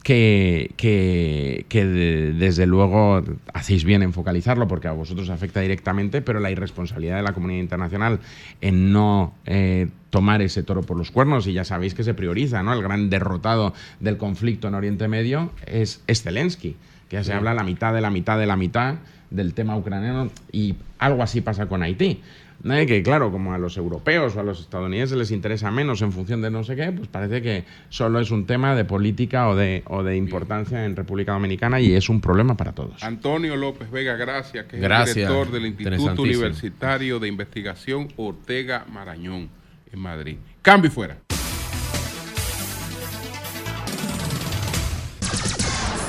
que, 0.03 0.71
que- 0.77 1.65
que 1.69 1.85
de- 1.85 2.33
desde 2.33 2.65
luego 2.65 3.23
hacéis 3.53 3.83
bien 3.83 4.03
en 4.03 4.13
focalizarlo 4.13 4.67
porque 4.67 4.87
a 4.87 4.91
vosotros 4.93 5.29
afecta 5.29 5.59
directamente, 5.61 6.21
pero 6.21 6.39
la 6.39 6.51
irresponsabilidad 6.51 7.17
de 7.17 7.23
la 7.23 7.33
comunidad 7.33 7.59
internacional 7.61 8.19
en 8.61 8.91
no 8.93 9.33
eh, 9.45 9.87
tomar 10.09 10.41
ese 10.41 10.63
toro 10.63 10.81
por 10.83 10.97
los 10.97 11.11
cuernos, 11.11 11.47
y 11.47 11.53
ya 11.53 11.63
sabéis 11.65 11.93
que 11.93 12.03
se 12.03 12.13
prioriza, 12.13 12.63
¿no? 12.63 12.73
El 12.73 12.81
gran 12.83 13.09
derrotado 13.09 13.73
del 13.99 14.17
conflicto 14.17 14.67
en 14.67 14.75
Oriente 14.75 15.07
Medio 15.07 15.51
es, 15.65 16.01
es 16.07 16.21
Zelensky, 16.23 16.75
que 17.09 17.15
ya 17.17 17.23
se 17.23 17.31
Sí. 17.31 17.37
habla 17.37 17.53
la 17.53 17.63
mitad 17.63 17.93
de 17.93 18.01
la 18.01 18.09
mitad 18.09 18.37
de 18.39 18.45
la 18.45 18.55
mitad 18.55 18.95
del 19.29 19.53
tema 19.53 19.75
ucraniano 19.75 20.29
y 20.51 20.75
algo 20.99 21.23
así 21.23 21.41
pasa 21.41 21.67
con 21.67 21.83
Haití. 21.83 22.21
¿Eh? 22.65 22.85
que 22.87 23.03
claro, 23.03 23.31
como 23.31 23.53
a 23.53 23.57
los 23.57 23.77
europeos 23.77 24.35
o 24.35 24.39
a 24.39 24.43
los 24.43 24.59
estadounidenses 24.59 25.17
les 25.17 25.31
interesa 25.31 25.71
menos 25.71 26.01
en 26.01 26.11
función 26.11 26.41
de 26.41 26.49
no 26.49 26.63
sé 26.63 26.75
qué, 26.75 26.91
pues 26.91 27.07
parece 27.07 27.41
que 27.41 27.65
solo 27.89 28.19
es 28.19 28.31
un 28.31 28.45
tema 28.45 28.75
de 28.75 28.83
política 28.83 29.47
o 29.47 29.55
de, 29.55 29.83
o 29.85 30.03
de 30.03 30.17
importancia 30.17 30.85
en 30.85 30.95
República 30.95 31.33
Dominicana 31.33 31.79
y 31.79 31.93
es 31.93 32.09
un 32.09 32.19
problema 32.19 32.57
para 32.57 32.73
todos. 32.73 33.03
Antonio 33.03 33.55
López 33.55 33.91
Vega, 33.91 34.15
gracias, 34.15 34.65
que 34.65 34.77
es 34.77 34.81
gracias. 34.81 35.17
el 35.17 35.27
director 35.27 35.51
del 35.51 35.65
Instituto 35.67 36.21
Universitario 36.23 37.19
de 37.19 37.27
Investigación 37.27 38.07
Ortega 38.17 38.85
Marañón 38.91 39.49
en 39.91 39.99
Madrid. 39.99 40.37
Cambio 40.61 40.89
y 40.89 40.91
fuera. 40.91 41.17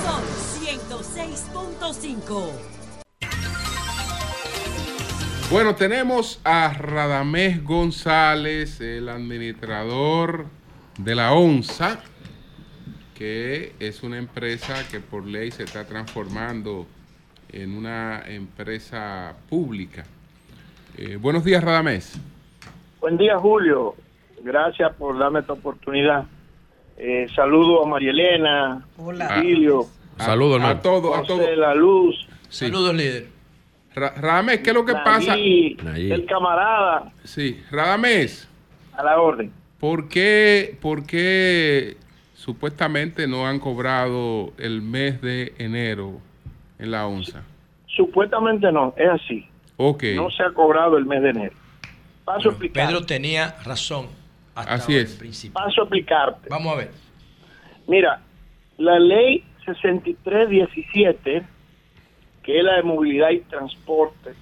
Son 0.02 0.22
106.5. 0.64 2.77
Bueno, 5.50 5.74
tenemos 5.74 6.42
a 6.44 6.74
Radamés 6.74 7.64
González, 7.64 8.82
el 8.82 9.08
administrador 9.08 10.44
de 10.98 11.14
la 11.14 11.32
ONSA, 11.32 12.00
que 13.14 13.72
es 13.80 14.02
una 14.02 14.18
empresa 14.18 14.74
que 14.90 15.00
por 15.00 15.24
ley 15.24 15.50
se 15.50 15.62
está 15.62 15.86
transformando 15.86 16.86
en 17.50 17.74
una 17.74 18.24
empresa 18.26 19.36
pública. 19.48 20.04
Eh, 20.98 21.16
buenos 21.16 21.44
días, 21.44 21.64
Radamés. 21.64 22.20
Buen 23.00 23.16
día, 23.16 23.38
Julio. 23.38 23.94
Gracias 24.42 24.94
por 24.96 25.18
darme 25.18 25.40
esta 25.40 25.54
oportunidad. 25.54 26.26
Eh, 26.98 27.26
saludo 27.34 27.84
a 27.84 27.88
María 27.88 28.10
Elena, 28.10 28.86
Hola. 28.98 29.36
Julio, 29.36 29.86
Saludos. 30.18 30.62
A 30.62 30.82
todos, 30.82 31.16
a 31.16 31.22
todos. 31.22 31.56
La 31.56 31.74
Luz, 31.74 32.28
Saludos, 32.50 32.94
líder. 32.94 33.37
Ra- 33.98 34.14
Radamés, 34.16 34.60
¿qué 34.60 34.70
es 34.70 34.74
lo 34.74 34.84
que 34.84 34.92
pasa? 34.94 35.34
Nayib, 35.36 36.12
el 36.12 36.26
camarada, 36.26 37.12
Sí, 37.24 37.62
Radamés. 37.70 38.48
a 38.96 39.02
la 39.02 39.20
orden. 39.20 39.52
¿Por 39.78 40.08
qué, 40.08 40.76
por 40.80 41.06
qué 41.06 41.96
supuestamente 42.34 43.26
no 43.28 43.46
han 43.46 43.60
cobrado 43.60 44.52
el 44.58 44.82
mes 44.82 45.20
de 45.20 45.54
enero 45.58 46.20
en 46.78 46.90
la 46.90 47.06
onza? 47.06 47.42
Supuestamente 47.86 48.70
no, 48.72 48.94
es 48.96 49.08
así. 49.08 49.46
Ok, 49.76 50.02
No 50.16 50.30
se 50.30 50.42
ha 50.42 50.50
cobrado 50.52 50.96
el 50.96 51.04
mes 51.06 51.22
de 51.22 51.30
enero. 51.30 51.54
Paso 52.24 52.48
a 52.48 52.52
explicar. 52.52 52.86
Pedro 52.88 53.06
tenía 53.06 53.54
razón. 53.64 54.06
hasta 54.54 54.74
Así 54.74 54.96
es. 54.96 55.14
principio. 55.14 55.54
Paso 55.54 55.82
a 55.82 55.84
explicarte. 55.84 56.48
Vamos 56.50 56.72
a 56.74 56.76
ver. 56.78 56.90
Mira, 57.86 58.20
la 58.76 58.98
ley 58.98 59.44
6317, 59.64 61.42
que 62.48 62.60
es 62.60 62.64
la 62.64 62.76
de 62.76 62.82
movilidad 62.82 63.28
y 63.28 63.40
transporte, 63.40 64.32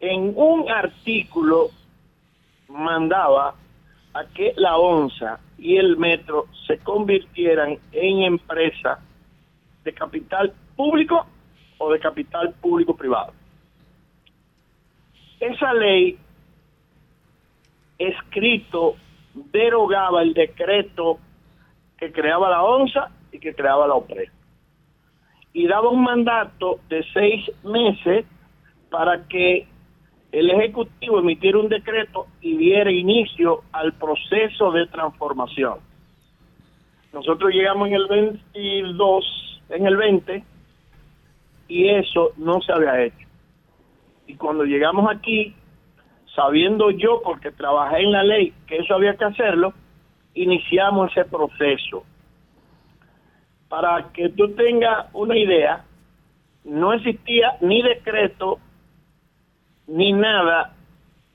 en 0.00 0.32
un 0.34 0.66
artículo 0.70 1.68
mandaba 2.68 3.54
a 4.14 4.24
que 4.32 4.54
la 4.56 4.78
ONSA 4.78 5.38
y 5.58 5.76
el 5.76 5.98
metro 5.98 6.46
se 6.66 6.78
convirtieran 6.78 7.76
en 7.92 8.22
empresa 8.22 8.98
de 9.84 9.92
capital 9.92 10.54
público 10.74 11.26
o 11.76 11.92
de 11.92 12.00
capital 12.00 12.54
público 12.62 12.96
privado. 12.96 13.34
Esa 15.38 15.74
ley 15.74 16.16
escrito 17.98 18.96
derogaba 19.34 20.22
el 20.22 20.32
decreto 20.32 21.18
que 21.98 22.10
creaba 22.10 22.48
la 22.48 22.62
ONSA 22.62 23.10
y 23.32 23.38
que 23.38 23.54
creaba 23.54 23.86
la 23.86 23.96
OPRE. 23.96 24.35
Y 25.56 25.66
daba 25.66 25.88
un 25.88 26.02
mandato 26.02 26.80
de 26.90 27.02
seis 27.14 27.50
meses 27.64 28.26
para 28.90 29.26
que 29.26 29.66
el 30.30 30.50
Ejecutivo 30.50 31.18
emitiera 31.18 31.58
un 31.58 31.70
decreto 31.70 32.26
y 32.42 32.58
diera 32.58 32.92
inicio 32.92 33.62
al 33.72 33.94
proceso 33.94 34.70
de 34.72 34.86
transformación. 34.88 35.78
Nosotros 37.10 37.54
llegamos 37.54 37.88
en 37.88 37.94
el 37.94 38.06
22, 38.06 39.62
en 39.70 39.86
el 39.86 39.96
20, 39.96 40.44
y 41.68 41.88
eso 41.88 42.32
no 42.36 42.60
se 42.60 42.72
había 42.72 43.04
hecho. 43.04 43.26
Y 44.26 44.34
cuando 44.34 44.64
llegamos 44.64 45.10
aquí, 45.10 45.54
sabiendo 46.34 46.90
yo, 46.90 47.22
porque 47.24 47.50
trabajé 47.50 48.02
en 48.02 48.12
la 48.12 48.24
ley, 48.24 48.52
que 48.66 48.76
eso 48.76 48.94
había 48.94 49.16
que 49.16 49.24
hacerlo, 49.24 49.72
iniciamos 50.34 51.12
ese 51.12 51.24
proceso. 51.24 52.04
Para 53.68 54.12
que 54.12 54.28
tú 54.30 54.54
tengas 54.54 55.06
una 55.12 55.36
idea, 55.36 55.84
no 56.64 56.92
existía 56.92 57.56
ni 57.60 57.82
decreto 57.82 58.58
ni 59.86 60.12
nada. 60.12 60.74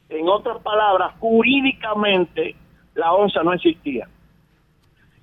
En 0.10 0.28
otras 0.28 0.62
palabras, 0.62 1.14
jurídicamente 1.20 2.56
la 2.96 3.14
ONSA 3.14 3.44
no 3.44 3.54
existía. 3.54 4.08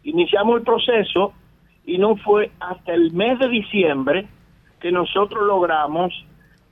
Iniciamos 0.02 0.58
el 0.58 0.62
proceso 0.62 1.32
y 1.84 1.98
no 1.98 2.16
fue 2.16 2.50
hasta 2.60 2.94
el 2.94 3.12
mes 3.12 3.38
de 3.38 3.48
diciembre 3.48 4.26
que 4.80 4.92
nosotros 4.92 5.46
logramos 5.46 6.12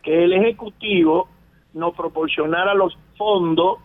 que 0.02 0.24
el 0.24 0.32
Ejecutivo 0.32 1.28
nos 1.74 1.94
proporcionara 1.94 2.74
los 2.74 2.96
fondos 3.16 3.78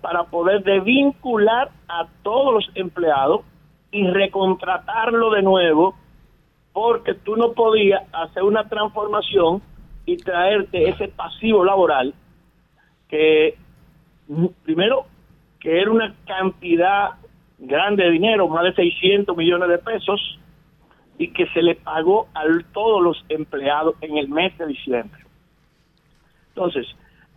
para 0.00 0.24
poder 0.24 0.62
desvincular 0.64 1.70
a 1.88 2.06
todos 2.22 2.54
los 2.54 2.70
empleados 2.74 3.42
y 3.90 4.06
recontratarlo 4.06 5.30
de 5.30 5.42
nuevo, 5.42 5.94
porque 6.72 7.14
tú 7.14 7.36
no 7.36 7.52
podías 7.52 8.02
hacer 8.12 8.42
una 8.42 8.68
transformación 8.68 9.62
y 10.04 10.16
traerte 10.16 10.88
ese 10.88 11.08
pasivo 11.08 11.64
laboral 11.64 12.14
que, 13.08 13.56
primero, 14.62 15.06
que 15.60 15.80
era 15.80 15.90
una 15.90 16.14
cantidad 16.26 17.10
grande 17.58 18.04
de 18.04 18.10
dinero, 18.10 18.48
más 18.48 18.64
de 18.64 18.74
600 18.74 19.36
millones 19.36 19.68
de 19.68 19.78
pesos, 19.78 20.38
y 21.18 21.32
que 21.32 21.46
se 21.48 21.62
le 21.62 21.74
pagó 21.74 22.28
a 22.34 22.44
todos 22.72 23.02
los 23.02 23.24
empleados 23.28 23.96
en 24.00 24.18
el 24.18 24.28
mes 24.28 24.56
de 24.56 24.66
diciembre. 24.66 25.20
Entonces, 26.50 26.86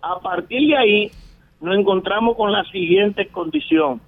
a 0.02 0.20
partir 0.20 0.68
de 0.68 0.78
ahí, 0.78 1.12
nos 1.60 1.78
encontramos 1.78 2.36
con 2.36 2.52
la 2.52 2.64
siguiente 2.66 3.28
condición. 3.28 4.02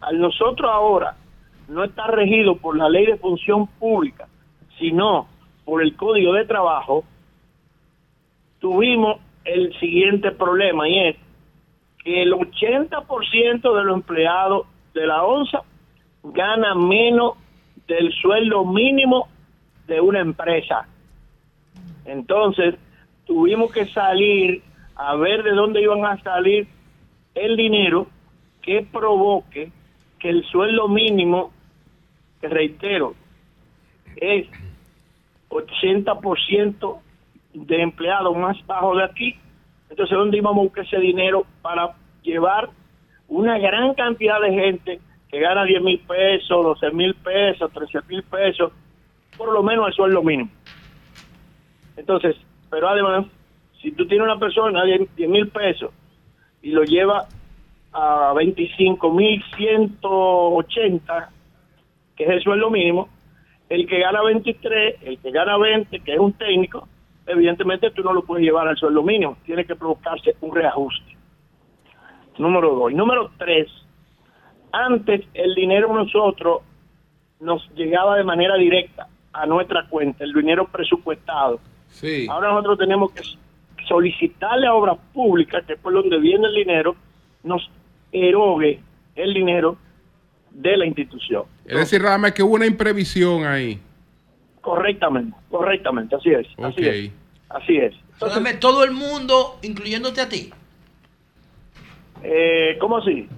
Al 0.00 0.20
nosotros 0.20 0.70
ahora 0.70 1.16
no 1.72 1.84
estar 1.84 2.14
regido 2.14 2.56
por 2.56 2.76
la 2.76 2.88
ley 2.88 3.06
de 3.06 3.16
función 3.16 3.66
pública, 3.66 4.28
sino 4.78 5.26
por 5.64 5.82
el 5.82 5.96
código 5.96 6.34
de 6.34 6.44
trabajo, 6.44 7.04
tuvimos 8.60 9.20
el 9.44 9.76
siguiente 9.80 10.30
problema 10.32 10.88
y 10.88 11.08
es 11.08 11.16
que 12.04 12.22
el 12.22 12.32
80% 12.32 13.76
de 13.76 13.84
los 13.84 13.96
empleados 13.96 14.66
de 14.94 15.06
la 15.06 15.24
ONSA 15.24 15.62
gana 16.24 16.74
menos 16.74 17.34
del 17.86 18.12
sueldo 18.12 18.64
mínimo 18.64 19.28
de 19.86 20.00
una 20.00 20.20
empresa. 20.20 20.86
Entonces, 22.04 22.74
tuvimos 23.26 23.72
que 23.72 23.86
salir 23.86 24.62
a 24.94 25.14
ver 25.16 25.42
de 25.42 25.52
dónde 25.52 25.82
iban 25.82 26.04
a 26.04 26.20
salir 26.22 26.66
el 27.34 27.56
dinero 27.56 28.06
que 28.60 28.86
provoque 28.90 29.72
que 30.18 30.28
el 30.28 30.44
sueldo 30.44 30.88
mínimo, 30.88 31.50
reitero, 32.48 33.14
es 34.16 34.46
80% 35.48 37.00
de 37.54 37.82
empleados 37.82 38.36
más 38.36 38.56
bajos 38.66 38.98
de 38.98 39.04
aquí. 39.04 39.36
Entonces, 39.90 40.16
¿dónde 40.16 40.38
íbamos 40.38 40.60
a 40.60 40.64
buscar 40.64 40.84
ese 40.84 40.98
dinero 40.98 41.44
para 41.60 41.94
llevar 42.22 42.70
una 43.28 43.58
gran 43.58 43.94
cantidad 43.94 44.40
de 44.40 44.52
gente 44.52 45.00
que 45.30 45.40
gana 45.40 45.64
10 45.64 45.82
mil 45.82 45.98
pesos, 46.00 46.64
12 46.64 46.90
mil 46.92 47.14
pesos, 47.14 47.70
13 47.72 47.98
mil 48.08 48.22
pesos, 48.22 48.72
por 49.36 49.52
lo 49.52 49.62
menos 49.62 49.88
el 49.88 49.94
sueldo 49.94 50.22
mínimo? 50.22 50.50
Entonces, 51.96 52.36
pero 52.70 52.88
además, 52.88 53.26
si 53.80 53.92
tú 53.92 54.06
tienes 54.06 54.24
una 54.24 54.38
persona 54.38 54.84
de 54.84 55.08
10 55.16 55.28
mil 55.28 55.48
pesos 55.48 55.90
y 56.62 56.70
lo 56.70 56.84
lleva 56.84 57.26
a 57.92 58.32
25 58.34 59.12
mil 59.12 59.42
180, 59.56 61.30
que 62.16 62.24
es 62.24 62.30
el 62.30 62.42
sueldo 62.42 62.70
mínimo, 62.70 63.08
el 63.68 63.86
que 63.86 64.00
gana 64.00 64.22
23, 64.22 64.96
el 65.02 65.18
que 65.18 65.30
gana 65.30 65.56
20, 65.56 66.00
que 66.00 66.12
es 66.12 66.18
un 66.18 66.32
técnico, 66.34 66.88
evidentemente 67.26 67.90
tú 67.90 68.02
no 68.02 68.12
lo 68.12 68.22
puedes 68.22 68.44
llevar 68.44 68.68
al 68.68 68.76
sueldo 68.76 69.02
mínimo, 69.02 69.36
tiene 69.44 69.64
que 69.64 69.76
provocarse 69.76 70.36
un 70.40 70.54
reajuste. 70.54 71.16
Número 72.38 72.74
dos. 72.74 72.92
Y 72.92 72.94
número 72.94 73.30
tres, 73.38 73.68
antes 74.72 75.22
el 75.34 75.54
dinero 75.54 75.92
nosotros 75.94 76.62
nos 77.40 77.68
llegaba 77.74 78.16
de 78.16 78.24
manera 78.24 78.56
directa 78.56 79.08
a 79.32 79.46
nuestra 79.46 79.86
cuenta, 79.88 80.24
el 80.24 80.32
dinero 80.32 80.66
presupuestado. 80.66 81.60
Sí. 81.88 82.26
Ahora 82.28 82.50
nosotros 82.50 82.78
tenemos 82.78 83.12
que 83.12 83.22
solicitarle 83.86 84.66
a 84.66 84.74
obras 84.74 84.98
públicas, 85.12 85.64
que 85.66 85.74
es 85.74 85.78
por 85.78 85.92
donde 85.92 86.18
viene 86.18 86.46
el 86.46 86.54
dinero, 86.54 86.96
nos 87.42 87.70
erogue 88.12 88.80
el 89.14 89.34
dinero 89.34 89.76
de 90.50 90.76
la 90.76 90.86
institución. 90.86 91.44
Es 91.66 91.76
decir, 91.78 92.02
Radamés, 92.02 92.32
que 92.32 92.42
hubo 92.42 92.54
una 92.54 92.66
imprevisión 92.66 93.44
ahí. 93.44 93.78
Correctamente, 94.60 95.36
correctamente, 95.50 96.16
así 96.16 96.30
es. 96.30 96.46
Así 96.62 96.86
es. 96.86 97.10
Así 97.48 97.76
es. 97.76 97.94
Perdóname, 98.18 98.54
todo 98.54 98.84
el 98.84 98.92
mundo, 98.92 99.58
incluyéndote 99.62 100.20
a 100.20 100.28
ti. 100.28 100.50
Eh, 102.22 102.76
¿Cómo 102.80 102.98
así? 102.98 103.28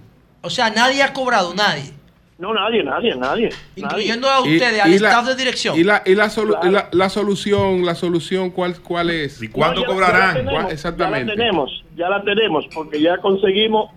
O 0.42 0.50
sea, 0.50 0.70
nadie 0.70 1.02
ha 1.02 1.12
cobrado, 1.12 1.54
nadie. 1.54 1.92
No, 2.36 2.52
nadie, 2.52 2.82
nadie, 2.82 3.14
nadie. 3.16 3.48
Incluyendo 3.76 4.28
a 4.28 4.46
Y- 4.46 4.54
ustedes, 4.56 4.80
al 4.80 4.92
y 4.92 4.98
la- 4.98 5.08
staff 5.10 5.26
de 5.28 5.36
dirección. 5.36 5.78
Y 5.78 5.84
la, 5.84 6.02
y 6.04 6.14
la, 6.14 6.26
solu- 6.26 6.58
y 6.64 6.70
la, 6.70 6.88
la 6.92 7.08
solución, 7.08 7.84
la 7.86 7.94
solución, 7.94 8.50
¿cuál, 8.50 8.78
cuál 8.80 9.10
es? 9.10 9.40
¿Y 9.42 9.48
No, 9.48 9.72
la 10.00 10.34
tenemos, 10.34 10.72
Exactamente. 10.72 11.26
Ya 11.26 11.32
la 11.32 11.34
tenemos, 11.36 11.84
ya 11.96 12.08
la 12.08 12.22
tenemos, 12.24 12.66
porque 12.74 13.00
ya 13.00 13.18
conseguimos 13.18 13.90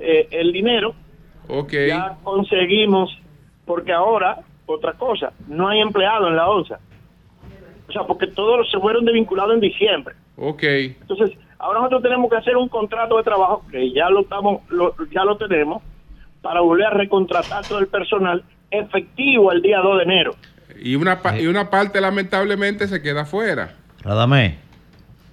eh, 0.00 0.26
el 0.30 0.52
dinero. 0.52 0.94
Ok. 1.46 1.72
Ya 1.88 2.16
conseguimos, 2.24 3.10
porque 3.64 3.92
ahora, 3.92 4.38
otra 4.66 4.92
cosa, 4.94 5.32
no 5.48 5.68
hay 5.68 5.80
empleado 5.80 6.28
en 6.28 6.36
la 6.36 6.48
ONSA. 6.48 6.78
O 7.88 7.92
sea, 7.92 8.02
porque 8.04 8.26
todos 8.28 8.70
se 8.70 8.78
fueron 8.78 9.04
desvinculados 9.04 9.54
en 9.54 9.60
diciembre. 9.60 10.14
Ok. 10.36 10.62
Entonces, 10.62 11.30
ahora 11.58 11.80
nosotros 11.80 12.02
tenemos 12.02 12.30
que 12.30 12.36
hacer 12.36 12.56
un 12.56 12.68
contrato 12.68 13.16
de 13.18 13.22
trabajo, 13.22 13.64
que 13.70 13.92
ya 13.92 14.08
lo 14.10 14.20
estamos, 14.20 14.62
lo- 14.70 14.94
ya 15.12 15.24
lo 15.24 15.36
tenemos, 15.36 15.82
para 16.42 16.60
volver 16.60 16.86
a 16.86 16.90
recontratar 16.90 17.66
todo 17.66 17.78
el 17.78 17.86
personal 17.88 18.42
efectivo 18.70 19.52
el 19.52 19.62
día 19.62 19.78
2 19.80 19.98
de 19.98 20.02
enero. 20.04 20.34
Y 20.82 20.96
una, 20.96 21.20
pa- 21.22 21.38
y 21.38 21.46
una 21.46 21.70
parte 21.70 22.00
lamentablemente 22.00 22.88
se 22.88 23.00
queda 23.00 23.24
fuera. 23.26 23.76
Radamés, 24.02 24.56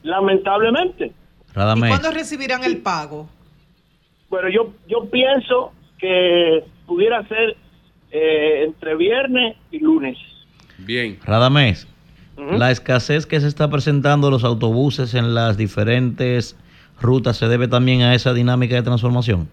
Lamentablemente. 0.04 1.12
Radamés. 1.54 1.90
¿Cuándo 1.90 2.12
recibirán 2.12 2.64
el 2.64 2.78
pago? 2.82 3.28
Bueno, 4.30 4.50
yo, 4.50 4.74
yo 4.88 5.06
pienso 5.10 5.74
que 6.00 6.64
pudiera 6.86 7.26
ser 7.28 7.56
eh, 8.12 8.64
entre 8.66 8.96
viernes 8.96 9.56
y 9.72 9.80
lunes. 9.80 10.18
Bien. 10.78 11.18
Radamés, 11.24 11.88
la 12.38 12.72
escasez 12.72 13.26
que 13.26 13.40
se 13.40 13.48
está 13.48 13.70
presentando 13.70 14.28
de 14.28 14.32
los 14.32 14.44
autobuses 14.44 15.14
en 15.14 15.36
las 15.36 15.58
diferentes 15.58 16.58
rutas 17.00 17.38
se 17.38 17.48
debe 17.48 17.68
también 17.68 18.02
a 18.02 18.16
esa 18.16 18.34
dinámica 18.34 18.76
de 18.76 18.82
transformación. 18.84 19.48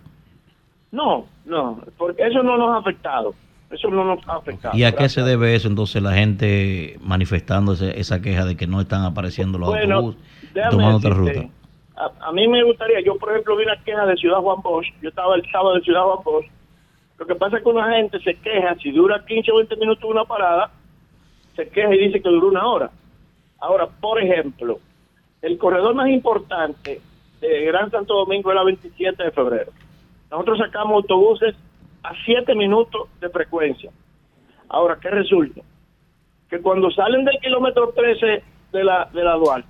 No, 0.91 1.27
no, 1.45 1.81
porque 1.99 2.27
eso 2.27 2.43
no 2.43 2.57
nos 2.57 2.75
ha 2.75 2.79
afectado. 2.79 3.35
Eso 3.71 3.89
no 3.91 4.03
nos 4.05 4.27
ha 4.27 4.37
afectado. 4.37 4.75
¿Y 4.77 4.85
a 4.85 4.93
qué 4.93 5.11
se 5.11 5.21
debe 5.23 5.55
eso 5.55 5.69
entonces 5.69 6.03
la 6.03 6.15
gente 6.15 6.97
manifestando 7.03 7.75
ese- 7.75 8.01
esa 8.01 8.23
queja 8.23 8.47
de 8.47 8.57
que 8.57 8.67
no 8.67 8.81
están 8.81 9.03
apareciendo 9.05 9.59
los 9.59 9.69
Bueno, 9.69 9.97
autobuses 9.97 10.23
tomando 10.71 10.97
otra 10.97 11.11
ruta? 11.11 11.41
A, 11.97 12.29
a 12.29 12.33
mí 12.33 12.49
me 12.49 12.63
gustaría, 12.65 13.01
yo 13.05 13.17
por 13.19 13.31
ejemplo 13.33 13.57
vi 13.57 13.65
una 13.65 13.77
queja 13.85 14.07
de 14.07 14.17
Ciudad 14.17 14.39
Juan 14.39 14.63
Bosch, 14.63 14.87
yo 15.03 15.11
estaba 15.11 15.35
el 15.37 15.43
sábado 15.53 15.77
en 15.77 15.83
Ciudad 15.83 16.01
Juan 16.05 16.25
Bosch, 16.25 16.47
lo 17.19 17.27
que 17.27 17.35
pasa 17.35 17.57
es 17.57 17.63
que 17.65 17.69
una 17.69 17.93
gente 17.95 18.21
se 18.21 18.35
queja, 18.37 18.77
si 18.77 18.93
dura 18.93 19.25
15 19.27 19.51
o 19.51 19.57
20 19.57 19.77
minutos 19.77 20.05
una 20.09 20.25
parada, 20.25 20.71
se 21.57 21.69
queja 21.69 21.95
y 21.95 22.07
dice 22.07 22.23
que 22.23 22.29
duró 22.29 22.49
una 22.49 22.67
hora. 22.67 22.91
Ahora, 23.59 23.89
por 23.89 24.23
ejemplo, 24.23 24.79
el 25.43 25.59
corredor 25.59 25.95
más 25.95 26.09
importante 26.09 27.01
de 27.41 27.65
Gran 27.65 27.91
Santo 27.91 28.15
Domingo 28.15 28.51
es 28.51 28.57
la 28.57 28.65
27 28.65 29.25
de 29.25 29.31
febrero. 29.33 29.73
Nosotros 30.31 30.59
sacamos 30.59 30.95
autobuses 30.95 31.57
a 32.05 32.13
7 32.25 32.55
minutos 32.55 33.09
de 33.21 33.29
frecuencia. 33.31 33.91
Ahora, 34.69 34.99
¿qué 35.01 35.11
resulta? 35.11 35.61
Que 36.49 36.61
cuando 36.61 36.91
salen 36.93 37.25
del 37.25 37.39
kilómetro 37.41 37.93
13 37.97 38.43
de 38.73 38.85
la, 38.85 39.09
de 39.13 39.25
la 39.25 39.35
Duarte, 39.35 39.69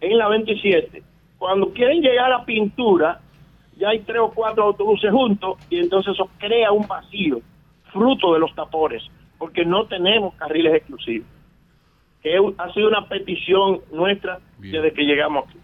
en 0.00 0.18
la 0.18 0.28
27, 0.28 1.02
cuando 1.38 1.72
quieren 1.72 2.00
llegar 2.00 2.32
a 2.32 2.44
pintura, 2.44 3.20
ya 3.78 3.88
hay 3.90 4.00
tres 4.00 4.18
o 4.20 4.30
cuatro 4.30 4.64
autobuses 4.64 5.10
juntos 5.10 5.58
y 5.70 5.78
entonces 5.78 6.12
eso 6.14 6.28
crea 6.38 6.72
un 6.72 6.86
vacío, 6.86 7.40
fruto 7.92 8.34
de 8.34 8.40
los 8.40 8.54
tapones, 8.54 9.02
porque 9.38 9.64
no 9.64 9.86
tenemos 9.86 10.34
carriles 10.34 10.74
exclusivos. 10.74 11.26
Que 12.22 12.36
ha 12.36 12.72
sido 12.72 12.88
una 12.88 13.08
petición 13.08 13.80
nuestra 13.92 14.40
desde 14.58 14.92
que 14.92 15.02
llegamos 15.02 15.48
aquí. 15.48 15.58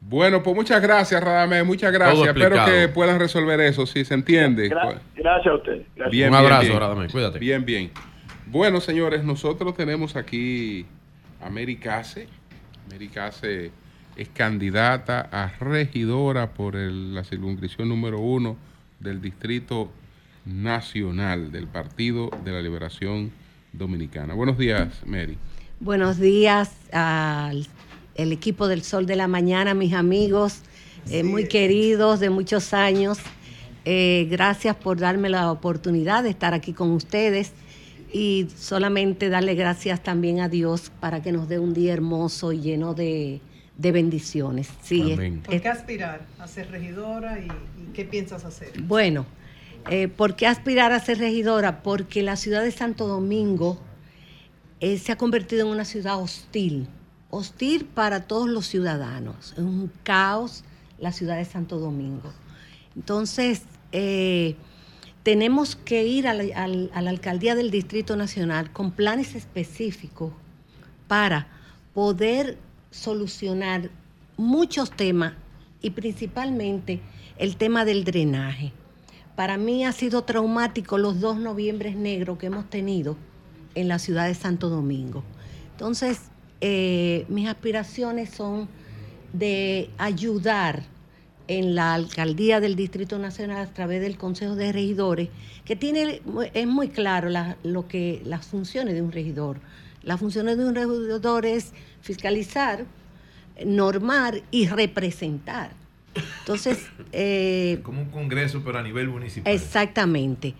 Bueno, 0.00 0.42
pues 0.42 0.56
muchas 0.56 0.82
gracias, 0.82 1.22
Radamés. 1.22 1.64
Muchas 1.64 1.92
gracias. 1.92 2.26
Espero 2.28 2.56
que 2.64 2.88
puedan 2.88 3.20
resolver 3.20 3.60
eso, 3.60 3.86
si 3.86 4.04
se 4.04 4.14
entiende. 4.14 4.68
Gra- 4.70 4.98
gracias 5.14 5.46
a 5.46 5.54
ustedes. 5.56 5.86
Gracias. 5.94 6.10
Bien, 6.10 6.30
Un 6.30 6.32
bien, 6.40 6.44
abrazo, 6.44 6.66
bien. 6.68 6.80
Radamés, 6.80 7.12
cuídate. 7.12 7.38
Bien, 7.38 7.64
bien. 7.64 7.90
Bueno, 8.46 8.80
señores, 8.80 9.22
nosotros 9.22 9.74
tenemos 9.76 10.16
aquí 10.16 10.86
a 11.40 11.50
Mary 11.50 11.76
Case. 11.76 12.26
Mary 12.90 13.08
Case 13.08 13.70
es 14.16 14.28
candidata 14.28 15.28
a 15.32 15.48
regidora 15.58 16.50
por 16.54 16.76
el- 16.76 17.14
la 17.14 17.24
circunscripción 17.24 17.88
número 17.88 18.20
uno 18.20 18.56
del 19.00 19.20
Distrito 19.20 19.90
Nacional 20.44 21.52
del 21.52 21.66
Partido 21.66 22.30
de 22.44 22.52
la 22.52 22.60
Liberación 22.60 23.30
Dominicana. 23.72 24.34
Buenos 24.34 24.58
días, 24.58 24.88
Mary. 25.06 25.38
Buenos 25.80 26.18
días 26.18 26.70
al 26.92 27.66
el 28.14 28.30
equipo 28.32 28.68
del 28.68 28.82
Sol 28.82 29.06
de 29.06 29.16
la 29.16 29.26
Mañana, 29.26 29.72
mis 29.72 29.94
amigos 29.94 30.60
eh, 31.10 31.24
muy 31.24 31.48
queridos 31.48 32.20
de 32.20 32.28
muchos 32.28 32.74
años. 32.74 33.18
Eh, 33.86 34.28
gracias 34.30 34.76
por 34.76 34.98
darme 34.98 35.30
la 35.30 35.50
oportunidad 35.50 36.22
de 36.22 36.30
estar 36.30 36.52
aquí 36.54 36.72
con 36.74 36.90
ustedes 36.90 37.52
y 38.12 38.46
solamente 38.54 39.30
darle 39.30 39.54
gracias 39.54 40.02
también 40.02 40.40
a 40.40 40.48
Dios 40.50 40.92
para 41.00 41.22
que 41.22 41.32
nos 41.32 41.48
dé 41.48 41.58
un 41.58 41.72
día 41.72 41.94
hermoso 41.94 42.52
y 42.52 42.60
lleno 42.60 42.92
de, 42.94 43.40
de 43.82 43.92
bendiciones. 43.92 44.68
Sí, 44.82 45.12
es- 45.12 45.18
¿Por 45.42 45.60
qué 45.60 45.68
aspirar 45.68 46.20
a 46.38 46.46
ser 46.46 46.70
regidora 46.70 47.38
y, 47.40 47.46
y 47.46 47.92
qué 47.92 48.04
piensas 48.04 48.44
hacer? 48.44 48.80
bueno, 48.82 49.26
eh, 49.90 50.06
¿por 50.08 50.36
qué 50.36 50.46
aspirar 50.46 50.92
a 50.92 51.00
ser 51.00 51.18
regidora? 51.18 51.82
Porque 51.82 52.22
la 52.22 52.36
ciudad 52.36 52.62
de 52.62 52.70
Santo 52.70 53.06
Domingo 53.08 53.80
eh, 54.80 54.98
se 54.98 55.12
ha 55.12 55.16
convertido 55.16 55.66
en 55.66 55.72
una 55.72 55.84
ciudad 55.84 56.20
hostil, 56.20 56.86
hostil 57.30 57.84
para 57.84 58.20
todos 58.26 58.48
los 58.48 58.66
ciudadanos. 58.66 59.52
Es 59.52 59.58
un 59.58 59.90
caos 60.04 60.64
la 60.98 61.10
ciudad 61.12 61.36
de 61.36 61.44
Santo 61.44 61.78
Domingo. 61.78 62.32
Entonces, 62.94 63.62
eh, 63.90 64.54
tenemos 65.24 65.74
que 65.76 66.04
ir 66.06 66.28
a 66.28 66.34
la, 66.34 66.44
al- 66.62 66.90
a 66.94 67.02
la 67.02 67.10
alcaldía 67.10 67.54
del 67.56 67.70
Distrito 67.72 68.14
Nacional 68.16 68.70
con 68.72 68.92
planes 68.92 69.34
específicos 69.34 70.32
para 71.08 71.48
poder 71.94 72.58
solucionar 72.92 73.90
muchos 74.36 74.92
temas 74.92 75.32
y 75.80 75.90
principalmente 75.90 77.00
el 77.38 77.56
tema 77.56 77.84
del 77.84 78.04
drenaje. 78.04 78.72
Para 79.34 79.56
mí 79.56 79.84
ha 79.84 79.92
sido 79.92 80.22
traumático 80.22 80.98
los 80.98 81.18
dos 81.20 81.36
noviembres 81.38 81.96
negros 81.96 82.38
que 82.38 82.46
hemos 82.46 82.70
tenido 82.70 83.16
en 83.74 83.88
la 83.88 83.98
ciudad 83.98 84.28
de 84.28 84.34
Santo 84.34 84.68
Domingo. 84.68 85.24
Entonces, 85.72 86.20
eh, 86.60 87.24
mis 87.28 87.48
aspiraciones 87.48 88.30
son 88.30 88.68
de 89.32 89.90
ayudar 89.98 90.84
en 91.48 91.74
la 91.74 91.94
alcaldía 91.94 92.60
del 92.60 92.76
Distrito 92.76 93.18
Nacional 93.18 93.66
a 93.66 93.72
través 93.74 94.00
del 94.00 94.16
Consejo 94.16 94.54
de 94.54 94.70
Regidores, 94.70 95.28
que 95.64 95.74
tiene, 95.74 96.20
es 96.54 96.66
muy 96.66 96.88
claro 96.88 97.28
la- 97.30 97.56
lo 97.64 97.88
que, 97.88 98.22
las 98.24 98.46
funciones 98.46 98.94
de 98.94 99.02
un 99.02 99.10
regidor. 99.10 99.60
Las 100.02 100.20
funciones 100.20 100.58
de 100.58 100.64
un 100.64 100.74
regidor 100.74 101.46
es 101.46 101.72
fiscalizar, 102.00 102.84
normar 103.64 104.42
y 104.50 104.66
representar. 104.66 105.72
Entonces, 106.40 106.86
eh, 107.12 107.80
Como 107.82 108.02
un 108.02 108.10
congreso, 108.10 108.62
pero 108.64 108.78
a 108.78 108.82
nivel 108.82 109.08
municipal. 109.08 109.52
Exactamente. 109.52 110.54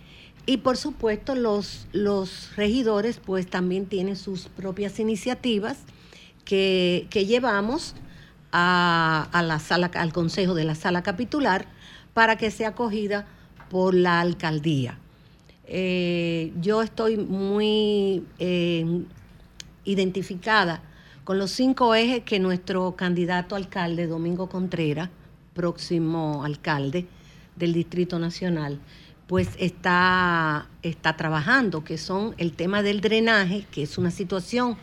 Y 0.45 0.59
por 0.59 0.77
supuesto 0.77 1.35
los, 1.35 1.87
los 1.93 2.55
regidores 2.57 3.21
pues 3.25 3.47
también 3.47 3.87
tienen 3.87 4.17
sus 4.17 4.49
propias 4.49 4.99
iniciativas 4.99 5.79
que, 6.45 7.07
que 7.11 7.27
llevamos 7.27 7.95
a, 8.51 9.29
a 9.33 9.43
la 9.43 9.61
sala, 9.61 9.91
al 9.95 10.13
consejo 10.13 10.55
de 10.55 10.65
la 10.65 10.75
sala 10.75 11.03
capitular 11.03 11.67
para 12.13 12.37
que 12.37 12.51
sea 12.51 12.71
acogida 12.71 13.27
por 13.71 13.95
la 13.95 14.21
alcaldía. 14.21 14.99
Eh, 15.67 16.53
yo 16.61 16.83
estoy 16.83 17.17
muy 17.17 18.25
eh, 18.39 19.05
identificada 19.85 20.83
con 21.25 21.39
los 21.39 21.51
cinco 21.51 21.95
ejes 21.95 22.25
que 22.25 22.41
nuestro 22.41 22.97
candidato 22.97 23.55
alcalde, 23.55 24.07
Domingo 24.07 24.49
Contreras, 24.49 25.09
próximo 25.55 26.45
alcalde 26.45 27.07
del 27.57 27.73
Distrito 27.73 28.19
Nacional, 28.19 28.81
pues 29.27 29.49
está, 29.59 30.67
está 30.83 31.17
trabajando, 31.17 31.85
que 31.85 31.97
son 31.97 32.35
el 32.39 32.53
tema 32.53 32.83
del 32.83 33.01
drenaje, 33.01 33.67
que 33.71 33.83
es 33.85 33.99
una 33.99 34.11
situación 34.11 34.77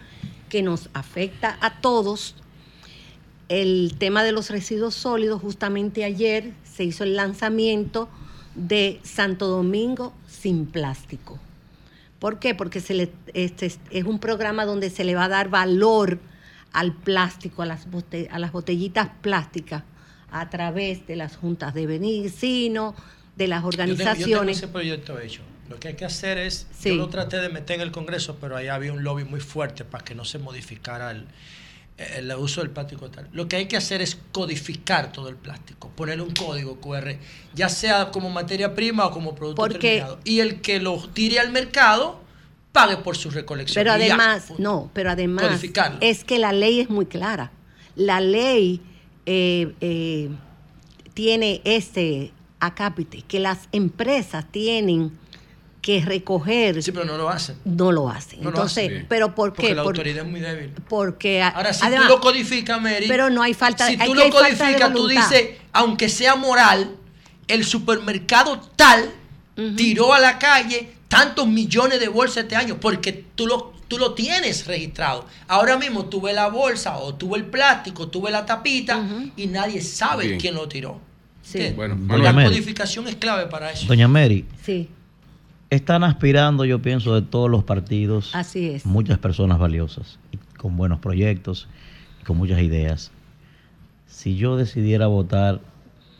que 0.47 0.61
nos 0.63 0.89
afecta 0.93 1.57
a 1.61 1.81
todos. 1.81 2.35
El 3.49 3.95
tema 3.97 4.23
de 4.23 4.31
los 4.31 4.49
residuos 4.49 4.95
sólidos, 4.95 5.41
justamente 5.41 6.03
ayer 6.03 6.53
se 6.63 6.83
hizo 6.83 7.03
el 7.03 7.15
lanzamiento 7.15 8.07
de 8.55 8.99
Santo 9.03 9.47
Domingo 9.47 10.13
sin 10.27 10.65
plástico. 10.65 11.39
¿Por 12.19 12.39
qué? 12.39 12.53
Porque 12.55 12.81
se 12.81 12.93
le, 12.93 13.11
este 13.33 13.65
es, 13.65 13.79
un 14.05 14.19
programa 14.19 14.65
donde 14.65 14.89
se 14.89 15.03
le 15.03 15.15
va 15.15 15.25
a 15.25 15.29
dar 15.29 15.49
valor 15.49 16.19
al 16.73 16.93
plástico, 16.93 17.61
a 17.61 17.65
las, 17.65 17.89
bote- 17.89 18.27
a 18.31 18.39
las 18.39 18.51
botellitas 18.51 19.09
plásticas, 19.21 19.83
a 20.31 20.49
través 20.49 21.07
de 21.07 21.15
las 21.15 21.37
juntas 21.37 21.73
de 21.73 21.87
vecinos, 21.87 22.93
de 23.35 23.47
las 23.47 23.63
Yo 23.63 23.69
tengo- 23.69 23.71
Yo 23.71 23.77
tengo, 23.95 24.03
organizaciones. 24.03 24.57
ese 24.57 24.67
proyecto 24.67 25.19
hecho. 25.19 25.41
Lo 25.69 25.79
que 25.79 25.89
hay 25.89 25.95
que 25.95 26.05
hacer 26.05 26.37
es, 26.39 26.67
Sí. 26.77 26.89
yo 26.89 26.95
lo 26.95 27.09
traté 27.09 27.37
de 27.37 27.49
meter 27.49 27.75
en 27.77 27.81
el 27.83 27.91
Congreso, 27.91 28.37
pero 28.41 28.57
ahí 28.57 28.67
había 28.67 28.91
un 28.91 29.03
lobby 29.03 29.23
muy 29.23 29.39
fuerte 29.39 29.85
para 29.85 30.03
que 30.03 30.15
no 30.15 30.25
se 30.25 30.39
modificara 30.39 31.11
el, 31.11 31.25
el 31.99 32.31
uso 32.35 32.61
del 32.61 32.69
plástico 32.69 33.09
tal. 33.09 33.27
Lo 33.33 33.47
que 33.47 33.57
hay 33.57 33.67
que 33.67 33.77
hacer 33.77 34.01
es 34.01 34.17
codificar 34.31 35.11
todo 35.11 35.27
el 35.29 35.35
plástico, 35.35 35.89
ponerle 35.95 36.23
un 36.23 36.33
código 36.33 36.79
QR, 36.79 37.17
ya 37.53 37.67
sea 37.69 38.11
como 38.11 38.29
materia 38.29 38.73
prima 38.73 39.05
o 39.07 39.11
como 39.11 39.35
producto 39.35 39.61
Porque- 39.61 39.79
terminado. 39.97 40.19
Y 40.23 40.39
el 40.39 40.61
que 40.61 40.79
lo 40.79 40.97
tire 41.09 41.39
al 41.39 41.51
mercado 41.51 42.21
pague 42.71 42.97
por 42.97 43.17
su 43.17 43.29
recolección. 43.29 43.83
Pero 43.83 43.97
ya, 43.97 44.05
además, 44.05 44.53
no, 44.57 44.89
pero 44.93 45.11
además 45.11 45.61
es 46.01 46.23
que 46.23 46.39
la 46.39 46.53
ley 46.53 46.79
es 46.79 46.89
muy 46.89 47.05
clara. 47.05 47.51
La 47.95 48.21
ley 48.21 48.81
eh, 49.25 49.73
eh, 49.81 50.29
tiene 51.13 51.61
ese 51.65 52.31
acápite, 52.59 53.23
que 53.23 53.39
las 53.39 53.67
empresas 53.71 54.45
tienen 54.51 55.17
que 55.89 56.05
recoger. 56.05 56.83
Sí, 56.83 56.91
pero 56.91 57.05
no 57.05 57.17
lo 57.17 57.29
hacen. 57.29 57.55
No 57.65 57.91
lo 57.91 58.09
hacen. 58.09 58.39
No 58.39 58.45
lo 58.51 58.57
Entonces, 58.57 58.85
hacen. 58.89 59.05
pero 59.09 59.33
¿por 59.33 59.53
qué? 59.53 59.61
Porque 59.61 59.75
la 59.75 59.83
Por- 59.83 59.95
autoridad 59.95 60.23
es 60.25 60.29
muy 60.31 60.39
débil. 60.39 60.71
porque 60.87 61.41
Ahora, 61.41 61.73
si 61.73 61.83
además- 61.85 62.07
tú 62.07 62.13
lo 62.13 62.21
codificas, 62.21 62.79
Mary. 62.81 63.05
Pero 63.07 63.29
no 63.29 63.41
hay 63.41 63.53
falta- 63.55 63.87
Si 63.87 63.97
tú 63.97 64.13
lo 64.13 64.29
codificas, 64.29 64.93
tú 64.93 65.07
dices, 65.07 65.49
aunque 65.73 66.09
sea 66.09 66.35
moral, 66.35 66.95
el 67.47 67.65
supermercado 67.65 68.59
tal 68.75 69.09
tiró 69.75 70.13
a 70.13 70.19
la 70.19 70.37
calle 70.39 70.91
tantos 71.07 71.47
millones 71.47 71.99
de 71.99 72.07
bolsas 72.07 72.43
este 72.43 72.55
año, 72.55 72.77
porque 72.79 73.11
tú 73.35 73.47
lo, 73.47 73.73
tú 73.87 73.97
lo 73.97 74.13
tienes 74.13 74.67
registrado. 74.67 75.25
Ahora 75.47 75.75
mismo 75.77 76.05
tuve 76.05 76.33
la 76.33 76.47
bolsa 76.49 76.97
o 76.99 77.15
tuve 77.15 77.39
el 77.39 77.45
plástico, 77.45 78.07
tuve 78.09 78.29
la 78.31 78.45
tapita 78.45 79.03
y 79.35 79.47
nadie 79.47 79.81
sabe 79.81 80.27
Bien. 80.27 80.39
quién 80.39 80.53
lo 80.55 80.67
tiró. 80.69 81.01
Sí. 81.41 81.73
Bueno, 81.75 81.97
la 82.07 82.15
Doña 82.17 82.31
Mary. 82.33 82.49
codificación 82.49 83.07
es 83.07 83.15
clave 83.15 83.47
para 83.47 83.71
eso. 83.71 83.87
Doña 83.87 84.07
Mary, 84.07 84.45
Sí, 84.63 84.87
están 85.69 86.03
aspirando, 86.03 86.65
yo 86.65 86.81
pienso, 86.81 87.15
de 87.15 87.21
todos 87.21 87.49
los 87.49 87.63
partidos, 87.63 88.35
así 88.35 88.69
es. 88.69 88.85
muchas 88.85 89.17
personas 89.19 89.59
valiosas, 89.59 90.19
y 90.31 90.37
con 90.57 90.77
buenos 90.77 90.99
proyectos, 90.99 91.67
y 92.21 92.25
con 92.25 92.37
muchas 92.37 92.61
ideas. 92.61 93.11
Si 94.07 94.35
yo 94.35 94.57
decidiera 94.57 95.07
votar, 95.07 95.61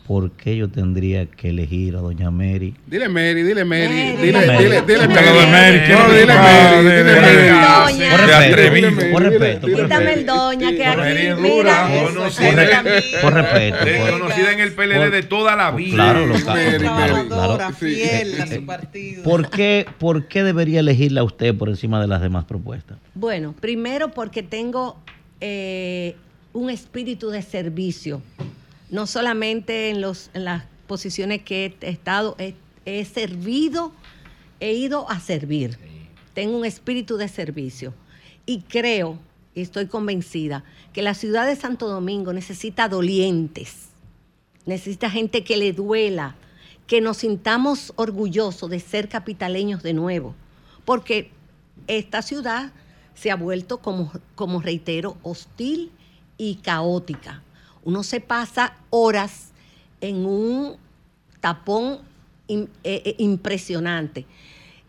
¿por 0.09 0.31
qué 0.31 0.57
yo 0.57 0.67
tendría 0.69 1.27
que 1.27 1.49
elegir 1.49 1.95
a 1.95 1.99
Doña 1.99 2.31
Mary? 2.31 2.73
Dile 2.87 3.07
Mary, 3.09 3.43
dile 3.43 3.63
Mary, 3.63 4.15
dile, 4.19 4.47
Mary. 4.47 4.63
dile, 4.63 4.81
dile, 4.81 5.07
Quítame 5.07 5.31
Mary. 5.31 5.51
Mary, 5.51 5.79
¿quién 5.85 5.99
No, 5.99 6.09
dile? 6.09 6.25
Mary, 6.33 6.77
Dile 6.83 6.97
dile 7.03 7.21
Mary. 7.21 7.37
Mary. 7.37 7.93
Doña. 7.93 8.09
Por 8.09 8.19
respeto, 8.27 9.11
por 9.11 9.21
respeto. 9.23 9.67
Quítame 9.67 10.13
el 10.13 10.25
doña 10.25 10.71
que 10.71 10.85
aquí, 10.85 10.97
Mary 10.97 11.29
mira, 11.39 11.89
Conocida, 12.07 12.83
Por 13.21 13.33
respeto. 13.35 13.77
conocida 14.11 14.51
en 14.51 14.59
el 14.61 14.71
PLD 14.73 15.11
de 15.11 15.23
toda 15.23 15.55
la 15.55 15.69
vida. 15.71 15.93
Claro, 15.95 16.25
lo 16.25 16.35
Trabajadora, 16.39 17.25
claro. 17.57 17.73
fiel 17.75 18.41
a 18.41 18.45
Eh, 18.45 18.47
su 18.47 18.53
eh, 18.55 18.63
partido. 18.65 19.23
¿Por 19.23 19.49
qué, 19.51 19.85
¿Por 19.99 20.27
qué 20.27 20.41
debería 20.43 20.79
elegirla 20.79 21.23
usted 21.23 21.53
por 21.55 21.69
encima 21.69 22.01
de 22.01 22.07
las 22.07 22.19
demás 22.19 22.45
propuestas? 22.45 22.97
Bueno, 23.13 23.53
primero 23.61 24.09
porque 24.09 24.41
tengo 24.41 24.97
eh, 25.39 26.15
un 26.53 26.71
espíritu 26.71 27.29
de 27.29 27.43
servicio. 27.43 28.23
No 28.89 29.07
solamente 29.07 29.89
en, 29.89 30.01
los, 30.01 30.29
en 30.33 30.45
las 30.45 30.63
posiciones 30.87 31.43
que 31.43 31.77
he 31.81 31.89
estado, 31.89 32.35
he, 32.39 32.55
he 32.85 33.05
servido, 33.05 33.91
he 34.59 34.73
ido 34.73 35.09
a 35.09 35.19
servir. 35.19 35.77
Tengo 36.33 36.57
un 36.57 36.65
espíritu 36.65 37.17
de 37.17 37.27
servicio. 37.27 37.93
Y 38.45 38.61
creo, 38.61 39.19
y 39.53 39.61
estoy 39.61 39.87
convencida, 39.87 40.63
que 40.93 41.01
la 41.01 41.13
ciudad 41.13 41.45
de 41.45 41.55
Santo 41.55 41.87
Domingo 41.87 42.33
necesita 42.33 42.89
dolientes, 42.89 43.89
necesita 44.65 45.09
gente 45.09 45.43
que 45.43 45.57
le 45.57 45.73
duela, 45.73 46.35
que 46.87 47.01
nos 47.01 47.17
sintamos 47.17 47.93
orgullosos 47.95 48.69
de 48.69 48.79
ser 48.79 49.09
capitaleños 49.09 49.83
de 49.83 49.93
nuevo. 49.93 50.33
Porque 50.85 51.29
esta 51.85 52.23
ciudad 52.23 52.71
se 53.13 53.29
ha 53.29 53.35
vuelto, 53.35 53.77
como, 53.77 54.11
como 54.33 54.61
reitero, 54.61 55.17
hostil 55.21 55.91
y 56.37 56.55
caótica. 56.55 57.43
Uno 57.83 58.03
se 58.03 58.21
pasa 58.21 58.75
horas 58.89 59.49
en 60.01 60.25
un 60.25 60.77
tapón 61.39 61.99
eh, 62.47 62.67
eh, 62.83 63.15
impresionante. 63.19 64.25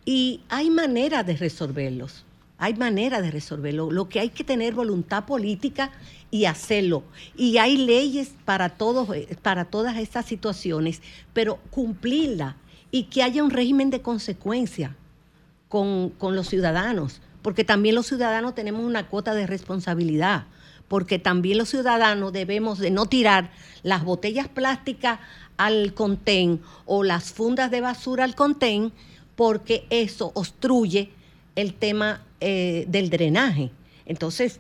Y 0.05 0.41
hay 0.49 0.71
manera 0.71 1.23
de 1.23 1.37
resolverlos. 1.37 2.25
Hay 2.59 2.75
manera 2.75 3.23
de 3.23 3.31
resolverlo. 3.31 3.91
Lo 3.91 4.09
que 4.09 4.21
hay 4.21 4.31
que 4.31 4.45
tener 4.45 4.75
voluntad 4.75 5.25
política 5.25 5.93
y 6.31 6.45
hacerlo. 6.45 7.05
Y 7.37 7.59
hay 7.59 7.77
leyes 7.77 8.33
para, 8.45 8.71
todos, 8.71 9.15
eh, 9.15 9.37
para 9.43 9.65
todas 9.65 9.97
estas 9.97 10.27
situaciones, 10.27 11.01
pero 11.33 11.59
cumplirla 11.71 12.57
y 12.91 13.05
que 13.05 13.23
haya 13.23 13.43
un 13.43 13.51
régimen 13.51 13.91
de 13.91 14.03
consecuencia 14.03 14.97
con, 15.69 16.11
con 16.11 16.35
los 16.35 16.49
ciudadanos, 16.49 17.21
porque 17.43 17.65
también 17.65 17.95
los 17.95 18.07
ciudadanos 18.07 18.55
tenemos 18.55 18.85
una 18.85 19.07
cuota 19.07 19.35
de 19.35 19.47
responsabilidad, 19.47 20.47
porque 20.91 21.21
también 21.21 21.57
los 21.57 21.69
ciudadanos 21.69 22.33
debemos 22.33 22.81
de 22.81 22.91
no 22.91 23.07
tirar 23.07 23.53
las 23.85 24.03
botellas 24.03 24.49
plásticas 24.49 25.21
al 25.57 25.95
contén 25.95 26.61
o 26.85 27.05
las 27.05 27.33
fundas 27.33 27.71
de 27.71 27.81
basura 27.81 28.25
al 28.25 28.35
contén, 28.35 28.91
porque 29.37 29.87
eso 29.89 30.33
obstruye 30.35 31.11
el 31.55 31.75
tema 31.75 32.23
eh, 32.41 32.87
del 32.89 33.09
drenaje. 33.09 33.71
Entonces, 34.05 34.59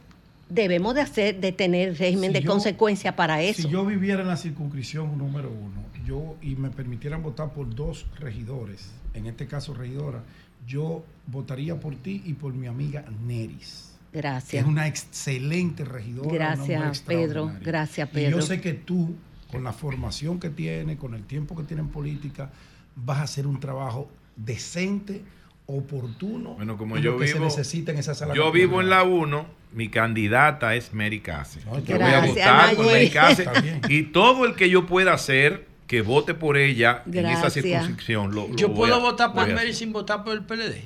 debemos 0.48 0.94
de 0.94 1.00
hacer, 1.00 1.40
de 1.40 1.50
tener 1.50 1.98
régimen 1.98 2.30
Si 2.30 2.34
de 2.34 2.42
yo- 2.44 2.50
consecuencia 2.52 3.16
para 3.16 3.42
eso. 3.42 3.62
Si 3.62 3.68
yo 3.68 3.84
viviera 3.84 4.22
en 4.22 4.28
la 4.28 4.36
circunscripción 4.36 5.18
número 5.18 5.50
uno, 5.50 5.82
yo 6.06 6.36
y 6.42 6.54
me 6.54 6.70
permitieran 6.70 7.24
votar 7.24 7.52
por 7.52 7.74
dos 7.74 8.06
regidores, 8.20 8.88
en 9.14 9.26
este 9.26 9.48
caso 9.48 9.74
regidora, 9.74 10.22
yo 10.64 11.02
votaría 11.26 11.80
por 11.80 11.96
ti 11.96 12.22
y 12.24 12.34
por 12.34 12.52
mi 12.54 12.68
amiga 12.68 13.04
Neris. 13.26 13.89
Gracias. 14.12 14.62
Es 14.62 14.68
una 14.68 14.86
excelente 14.86 15.84
regidora. 15.84 16.30
Gracias, 16.56 17.00
Pedro. 17.00 17.52
Gracias, 17.62 18.08
Y 18.10 18.14
Pedro. 18.14 18.38
yo 18.38 18.42
sé 18.42 18.60
que 18.60 18.72
tú, 18.72 19.14
con 19.50 19.62
la 19.64 19.72
formación 19.72 20.40
que 20.40 20.50
tiene, 20.50 20.96
con 20.96 21.14
el 21.14 21.22
tiempo 21.24 21.56
que 21.56 21.62
tiene 21.62 21.82
en 21.82 21.88
política, 21.88 22.50
vas 22.96 23.18
a 23.18 23.22
hacer 23.22 23.46
un 23.46 23.60
trabajo 23.60 24.10
decente, 24.36 25.22
oportuno. 25.66 26.54
Bueno, 26.54 26.76
como 26.76 26.98
y 26.98 27.02
yo 27.02 27.12
lo 27.12 27.18
que 27.18 27.28
se 27.28 27.34
vivo, 27.34 27.44
necesita 27.44 27.92
en 27.92 27.98
esa 27.98 28.14
sala. 28.14 28.34
yo 28.34 28.50
vivo 28.50 28.80
en 28.80 28.90
la 28.90 29.04
1, 29.04 29.46
mi 29.72 29.88
candidata 29.88 30.74
es 30.74 30.92
Mary 30.92 31.20
Case. 31.20 31.60
Yo 31.86 31.96
voy 31.98 32.10
a 32.12 32.26
votar 32.26 32.74
por. 32.76 32.86
Mary 32.86 33.10
Case 33.10 33.46
y 33.88 34.02
todo 34.04 34.44
el 34.44 34.54
que 34.56 34.68
yo 34.68 34.86
pueda 34.86 35.12
hacer 35.12 35.68
que 35.86 36.02
vote 36.02 36.34
por 36.34 36.56
ella 36.56 37.02
en 37.12 37.26
esa 37.26 37.50
circunscripción. 37.50 38.34
Lo, 38.34 38.48
Yo 38.56 38.68
lo 38.68 38.74
puedo 38.74 38.94
voy 38.96 39.06
a- 39.08 39.10
votar 39.10 39.32
por 39.32 39.52
Mary 39.52 39.72
sin 39.72 39.92
votar 39.92 40.24
por 40.24 40.32
el 40.34 40.42
PLD. 40.44 40.84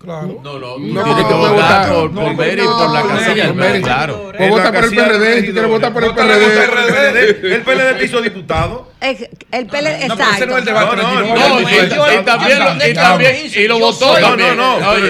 Claro. 0.00 0.40
No, 0.44 0.58
no, 0.58 0.78
No, 0.78 1.04
tienes 1.04 1.24
que 1.24 1.30
no, 1.34 1.38
votar 1.52 1.88
no, 1.88 1.94
por, 1.94 2.12
no, 2.12 2.20
por 2.22 2.34
Mary 2.36 2.52
y 2.52 2.64
por 2.64 2.90
la 2.90 3.02
no, 3.02 3.08
casilla, 3.08 3.46
no, 3.48 3.54
Mary. 3.54 3.82
claro. 3.82 4.32
Pues 4.36 4.50
vota 4.50 4.72
por 4.72 4.84
el 4.84 4.90
PRD, 4.90 5.40
si 5.40 5.52
quieres 5.52 5.70
votar 5.70 5.92
por 5.92 6.04
el 6.04 6.14
PRD. 6.14 6.68
PRD. 6.68 7.54
El 7.56 7.62
PLD 7.62 7.98
te 7.98 8.04
hizo 8.04 8.20
diputado. 8.22 8.92
El 9.00 9.66
PLD, 9.68 10.08
No, 10.08 10.14
ese 10.14 10.46
no 10.46 10.54
es 10.54 10.58
el 10.58 10.64
debate. 10.64 10.96
exacto. 10.96 10.96
No, 10.96 11.22
no, 11.22 11.34
No, 11.36 11.48
no, 11.48 11.60
y, 11.60 12.24
también, 12.24 12.58
lo- 12.58 12.86
y 12.88 12.94
también, 12.94 13.36
y 13.54 13.68
lo 13.68 13.78
votó 13.78 14.06
No, 14.12 14.18
también. 14.28 14.56
no, 14.56 14.80
no, 14.80 14.98
y 14.98 15.00
lo- 15.00 15.08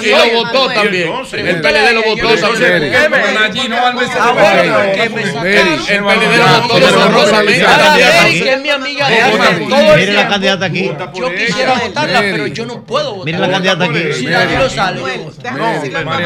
lo 0.00 0.42
votó 0.44 0.70
también. 0.72 1.12
El 1.32 1.60
PLD 1.60 1.92
lo 1.92 2.02
votó 2.02 2.36
también. 2.40 2.90
¿qué 2.90 3.08
me- 3.10 3.20
Allí 3.40 3.68
no 3.68 3.86
al 3.86 3.96
veces 3.96 4.16
Ah, 4.18 4.32
bueno, 4.32 4.72
Mary. 4.78 4.92
que 4.98 5.08
me 5.10 5.22
sacaron. 5.26 5.44
Mary. 5.44 5.84
El 5.88 6.04
PLD 6.04 6.36
lo 6.38 6.60
votó 6.62 6.74
que 6.74 8.52
es 8.52 8.60
mi 8.60 8.70
amiga 8.70 9.08
de 9.10 9.16
Mire 9.96 10.12
la 10.14 10.28
candidata 10.28 10.64
aquí. 10.66 10.90
Yo 11.14 11.34
quisiera 11.34 11.74
votarla, 11.74 12.20
pero 12.20 12.46
yo 12.46 12.64
no 12.66 12.82
puedo 12.86 13.10
votar. 13.16 13.24
Mire 13.26 13.38
la 13.38 13.50
candidata 13.50 13.84
aquí. 13.84 14.12
Si 14.14 14.26
sale, 14.74 15.00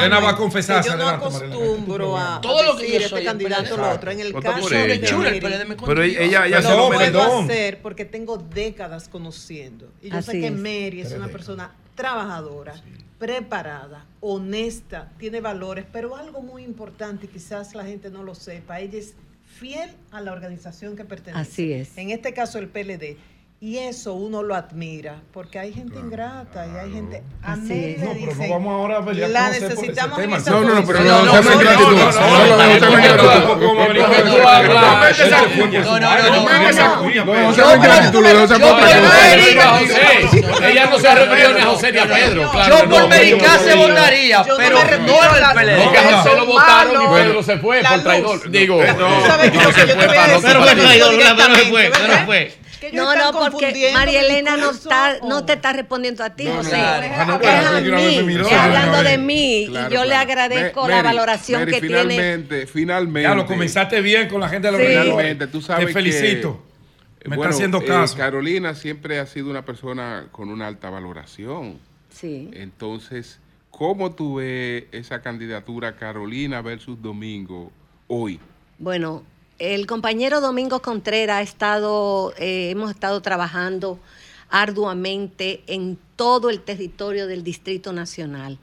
No, 0.08 0.23
va 0.23 0.31
a 0.31 0.36
confesar, 0.36 0.83
que 0.83 0.89
yo 0.91 0.97
no 0.97 1.08
acostumbro 1.08 2.16
a, 2.16 2.41
Todo 2.41 2.62
lo 2.62 2.76
que 2.76 2.83
decir 2.84 3.00
yo 3.02 3.08
soy 3.08 3.18
este 3.20 3.26
candidato 3.28 3.62
PLD. 3.74 3.84
al 3.84 3.92
otro. 3.97 4.10
En 4.12 4.20
el 4.20 4.33
caso 4.41 4.68
de 4.68 5.00
chula, 5.02 5.28
el 5.31 5.41
Mary, 5.42 5.57
PLD 5.57 5.65
me 5.65 5.76
Pero 5.76 6.02
ella 6.02 6.43
ya 6.48 6.62
se 6.62 6.76
lo 6.76 6.89
puedo 6.89 7.40
hacer 7.40 7.81
porque 7.82 8.05
tengo 8.05 8.36
décadas 8.36 9.08
conociendo. 9.08 9.90
Y 10.02 10.10
yo 10.10 10.23
sé 10.23 10.32
que 10.32 10.47
es. 10.48 10.52
Mary 10.52 11.00
es 11.00 11.12
una 11.12 11.28
persona 11.28 11.73
trabajadora, 11.94 12.74
preparada, 13.18 14.05
honesta, 14.20 15.10
tiene 15.18 15.40
valores, 15.40 15.84
pero 15.92 16.16
algo 16.16 16.42
muy 16.42 16.64
importante, 16.64 17.26
y 17.26 17.28
quizás 17.28 17.74
la 17.74 17.84
gente 17.84 18.10
no 18.10 18.23
lo 18.23 18.34
sepa, 18.34 18.81
ella 18.81 18.98
es 18.98 19.14
fiel 19.58 19.90
a 20.10 20.20
la 20.20 20.32
organización 20.32 20.97
que 20.97 21.05
pertenece. 21.05 21.40
Así 21.40 21.73
es. 21.73 21.97
En 21.97 22.10
este 22.10 22.34
caso 22.34 22.58
el 22.58 22.68
PLD. 22.68 23.16
Y 23.64 23.78
eso 23.78 24.12
uno 24.12 24.42
lo 24.42 24.54
admira, 24.54 25.22
porque 25.32 25.58
hay 25.58 25.72
gente 25.72 25.98
ingrata 25.98 26.66
y 26.66 26.76
hay 26.76 26.92
gente... 26.92 27.22
A 27.42 27.56
le 27.56 27.96
No, 27.96 28.12
pero 28.12 28.34
no 28.34 28.48
vamos 28.50 28.74
ahora 28.74 28.98
a 28.98 29.04
pelear 29.06 29.30
la 29.30 29.48
necesitamos 29.48 30.18
en 30.18 30.34
esa 30.34 30.50
No, 30.50 30.60
no, 30.60 30.74
no, 30.74 30.86
pero 30.86 31.00
no, 31.00 31.24
no, 31.24 31.24
no, 31.24 31.42
no, 31.42 31.52
ingratitud. 31.54 31.96
no, 31.96 32.12
no, 32.12 32.12
No, 32.12 32.36
no, 32.36 32.68
no, 32.68 32.78
no, 32.78 32.90
no, 32.90 34.28
No, 35.80 35.98
no, 35.98 36.12
no, 36.12 36.28
no. 36.28 36.44
No, 36.44 36.58
no. 36.58 36.66
Ella 40.66 40.86
no 40.90 40.98
se 40.98 41.14
refirió 41.14 41.54
ni 41.54 41.60
a 41.60 41.64
José 41.64 41.92
ni 41.92 41.98
a 42.00 42.06
Pedro. 42.06 42.42
Yo 42.68 42.78
por 42.80 43.00
no. 43.00 43.08
Mary 43.08 43.38
Case 43.38 43.74
votaría, 43.76 44.44
no 44.46 44.56
pero 44.58 44.76
no 44.76 45.22
al 45.22 45.54
PLD. 45.54 45.82
José 46.12 46.36
lo 46.36 46.44
votaron 46.44 47.02
y. 47.02 47.06
Pedro 47.14 47.42
se 47.42 47.56
fue 47.56 47.82
por 47.82 48.02
traidor. 48.02 48.50
Digo, 48.50 48.84
no 48.84 49.72
se 49.72 49.86
fue 49.86 50.04
a 50.04 50.06
para 50.06 50.26
decir, 50.26 50.42
Pero 50.42 50.62
fue 50.62 50.74
traidor, 50.74 51.14
pero 51.16 51.48
no 51.48 51.56
fue, 51.56 51.90
pero 51.90 52.08
no 52.08 52.26
fue. 52.26 52.63
Que 52.84 52.90
ellos 52.90 53.02
No, 53.04 53.12
están 53.12 53.26
no, 53.26 53.32
porque 53.40 53.50
confundiendo 53.52 53.98
María 53.98 54.20
Elena 54.20 54.56
no, 54.58 54.70
está, 54.70 55.18
no 55.20 55.44
te 55.46 55.54
está 55.54 55.72
respondiendo 55.72 56.22
a 56.22 56.30
ti, 56.36 56.44
No, 56.44 56.56
José. 56.56 56.70
claro. 56.70 57.06
Es 57.06 57.26
no, 57.26 57.34
a 57.34 57.80
mí, 57.80 58.34
es 58.34 58.52
hablando 58.52 59.02
de 59.02 59.18
mí. 59.18 59.66
Claro, 59.70 59.90
y 59.90 59.94
yo 59.94 60.04
le 60.04 60.14
agradezco 60.14 60.86
la 60.88 61.02
valoración 61.02 61.60
Mary, 61.62 61.72
que 61.72 61.80
tiene. 61.80 61.96
finalmente, 62.02 62.66
finalmente. 62.66 63.22
Ya 63.22 63.34
lo 63.34 63.46
comenzaste 63.46 64.00
bien 64.02 64.28
con 64.28 64.40
la 64.40 64.48
gente 64.50 64.68
de 64.68 64.72
los 64.72 64.80
Sí. 64.82 64.86
Finalmente, 64.86 65.46
tú 65.46 65.62
sabes 65.62 65.86
Te 65.86 65.92
felicito. 65.94 66.62
que, 67.20 67.28
Me 67.30 67.36
bueno, 67.36 67.50
está 67.52 67.56
haciendo 67.56 67.78
eh, 67.78 67.86
caso. 67.86 68.16
Carolina 68.18 68.74
siempre 68.74 69.18
ha 69.18 69.24
sido 69.26 69.48
una 69.50 69.64
persona 69.64 70.26
con 70.30 70.50
una 70.50 70.66
alta 70.66 70.90
valoración. 70.90 71.78
Sí. 72.10 72.50
Entonces, 72.52 73.40
¿cómo 73.70 74.14
tú 74.14 74.36
ves 74.36 74.84
esa 74.92 75.22
candidatura 75.22 75.96
Carolina 75.96 76.60
versus 76.60 77.00
Domingo 77.00 77.72
hoy? 78.08 78.38
Bueno, 78.78 79.22
el 79.58 79.86
compañero 79.86 80.41
Domingo 80.41 80.81
Contreras 80.83 81.36
ha 81.39 81.42
estado, 81.42 82.33
eh, 82.39 82.70
hemos 82.70 82.91
estado 82.91 83.20
trabajando 83.23 83.99
arduamente 84.50 85.62
en 85.66 85.99
todo 86.16 86.49
el 86.50 86.60
territorio 86.60 87.26
del 87.26 87.42
Distrito 87.44 87.92
Nacional. 87.92 88.58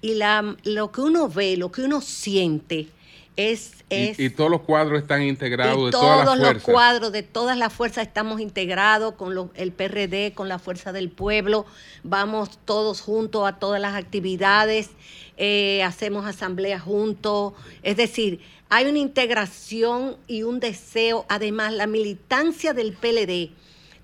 Y 0.00 0.14
la, 0.14 0.56
lo 0.64 0.90
que 0.92 1.00
uno 1.00 1.28
ve, 1.28 1.56
lo 1.56 1.70
que 1.70 1.82
uno 1.82 2.00
siente, 2.00 2.88
es, 3.36 3.72
es 3.88 4.18
Y, 4.18 4.26
y 4.26 4.30
todos 4.30 4.50
los 4.50 4.60
cuadros 4.60 5.00
están 5.00 5.22
integrados 5.22 5.78
y 5.78 5.84
de 5.86 5.90
todas 5.90 6.18
las 6.18 6.26
todos 6.26 6.38
los 6.38 6.62
cuadros 6.62 7.12
de 7.12 7.22
todas 7.22 7.56
las 7.56 7.72
fuerzas 7.72 8.06
estamos 8.06 8.40
integrados 8.40 9.14
con 9.14 9.34
lo- 9.34 9.50
el 9.54 9.72
PRD, 9.72 10.32
con 10.34 10.48
la 10.48 10.58
Fuerza 10.58 10.92
del 10.92 11.08
Pueblo. 11.10 11.64
Vamos 12.02 12.58
todos 12.64 13.00
juntos 13.00 13.46
a 13.48 13.58
todas 13.58 13.80
las 13.80 13.94
actividades, 13.94 14.90
eh, 15.36 15.82
hacemos 15.82 16.26
asambleas 16.26 16.82
juntos. 16.82 17.54
Es 17.82 17.96
decir, 17.96 18.40
hay 18.68 18.86
una 18.86 18.98
integración 18.98 20.16
y 20.26 20.42
un 20.42 20.60
deseo. 20.60 21.26
Además, 21.28 21.72
la 21.72 21.86
militancia 21.86 22.72
del 22.72 22.92
PLD 22.92 23.50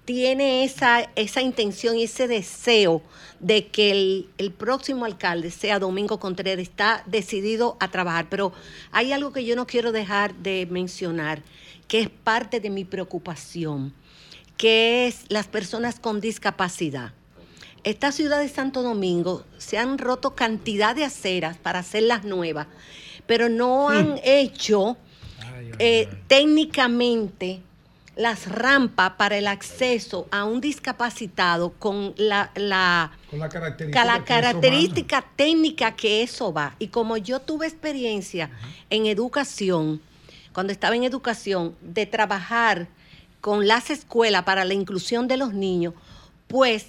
tiene 0.04 0.64
esa, 0.64 1.02
esa 1.16 1.42
intención 1.42 1.96
y 1.96 2.04
ese 2.04 2.28
deseo 2.28 3.02
de 3.40 3.66
que 3.66 3.90
el, 3.90 4.30
el 4.38 4.52
próximo 4.52 5.04
alcalde 5.04 5.50
sea 5.50 5.78
Domingo 5.78 6.18
Contreras, 6.18 6.62
está 6.62 7.02
decidido 7.06 7.76
a 7.78 7.90
trabajar. 7.90 8.28
Pero 8.30 8.52
hay 8.90 9.12
algo 9.12 9.32
que 9.32 9.44
yo 9.44 9.54
no 9.54 9.66
quiero 9.66 9.92
dejar 9.92 10.34
de 10.36 10.66
mencionar, 10.70 11.42
que 11.88 12.00
es 12.00 12.08
parte 12.08 12.58
de 12.58 12.70
mi 12.70 12.84
preocupación, 12.84 13.92
que 14.56 15.06
es 15.06 15.24
las 15.28 15.46
personas 15.46 16.00
con 16.00 16.20
discapacidad. 16.20 17.12
Esta 17.88 18.12
ciudad 18.12 18.38
de 18.40 18.50
Santo 18.50 18.82
Domingo 18.82 19.46
se 19.56 19.78
han 19.78 19.96
roto 19.96 20.34
cantidad 20.34 20.94
de 20.94 21.04
aceras 21.06 21.56
para 21.56 21.78
hacerlas 21.78 22.22
nuevas, 22.22 22.66
pero 23.26 23.48
no 23.48 23.88
han 23.88 24.20
hecho 24.24 24.98
eh, 25.78 26.06
técnicamente 26.26 27.62
las 28.14 28.46
rampas 28.46 29.12
para 29.12 29.38
el 29.38 29.46
acceso 29.46 30.28
a 30.30 30.44
un 30.44 30.60
discapacitado 30.60 31.70
con 31.78 32.12
la, 32.18 32.50
la, 32.56 33.12
Con 33.30 33.38
la 33.38 33.48
que 33.48 34.24
característica 34.24 35.24
técnica 35.34 35.96
que 35.96 36.22
eso 36.22 36.52
va. 36.52 36.76
Y 36.78 36.88
como 36.88 37.16
yo 37.16 37.40
tuve 37.40 37.68
experiencia 37.68 38.50
en 38.90 39.06
educación, 39.06 40.02
cuando 40.52 40.74
estaba 40.74 40.94
en 40.94 41.04
educación, 41.04 41.74
de 41.80 42.04
trabajar 42.04 42.86
con 43.40 43.66
las 43.66 43.88
escuelas 43.88 44.42
para 44.42 44.66
la 44.66 44.74
inclusión 44.74 45.26
de 45.26 45.38
los 45.38 45.54
niños, 45.54 45.94
pues 46.48 46.88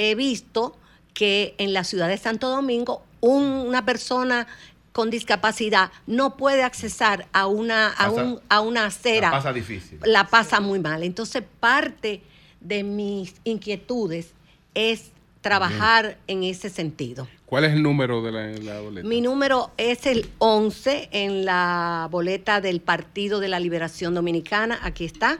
he 0.00 0.14
visto 0.14 0.76
que 1.12 1.54
en 1.58 1.72
la 1.72 1.82
ciudad 1.82 2.08
de 2.08 2.16
Santo 2.16 2.48
Domingo 2.48 3.02
un- 3.20 3.42
una 3.66 3.84
persona 3.84 4.46
con 4.92 5.10
discapacidad 5.10 5.90
no 6.06 6.36
puede 6.36 6.62
accesar 6.62 7.26
a 7.32 7.46
una, 7.46 7.88
a 7.88 8.08
Pasa- 8.08 8.22
un- 8.24 8.40
a 8.48 8.60
una 8.60 8.86
acera 8.86 9.28
La 9.28 9.36
pasa 9.36 9.52
difícil. 9.52 9.98
la 10.04 10.28
pasa 10.28 10.60
muy 10.60 10.78
mal. 10.78 11.02
Entonces, 11.02 11.42
parte 11.60 12.22
de 12.60 12.82
mis 12.84 13.34
inquietudes 13.44 14.32
es 14.74 15.10
trabajar 15.40 16.18
en 16.26 16.42
ese 16.44 16.68
sentido. 16.70 17.26
¿Cuál 17.46 17.64
es 17.64 17.72
el 17.72 17.82
número 17.82 18.22
de 18.22 18.32
la, 18.32 18.46
la 18.48 18.80
boleta? 18.80 19.08
Mi 19.08 19.20
número 19.20 19.70
es 19.78 20.04
el 20.06 20.28
11 20.38 21.08
en 21.12 21.44
la 21.44 22.06
boleta 22.10 22.60
del 22.60 22.80
Partido 22.80 23.40
de 23.40 23.48
la 23.48 23.58
Liberación 23.60 24.14
Dominicana. 24.14 24.78
Aquí 24.82 25.04
está. 25.04 25.38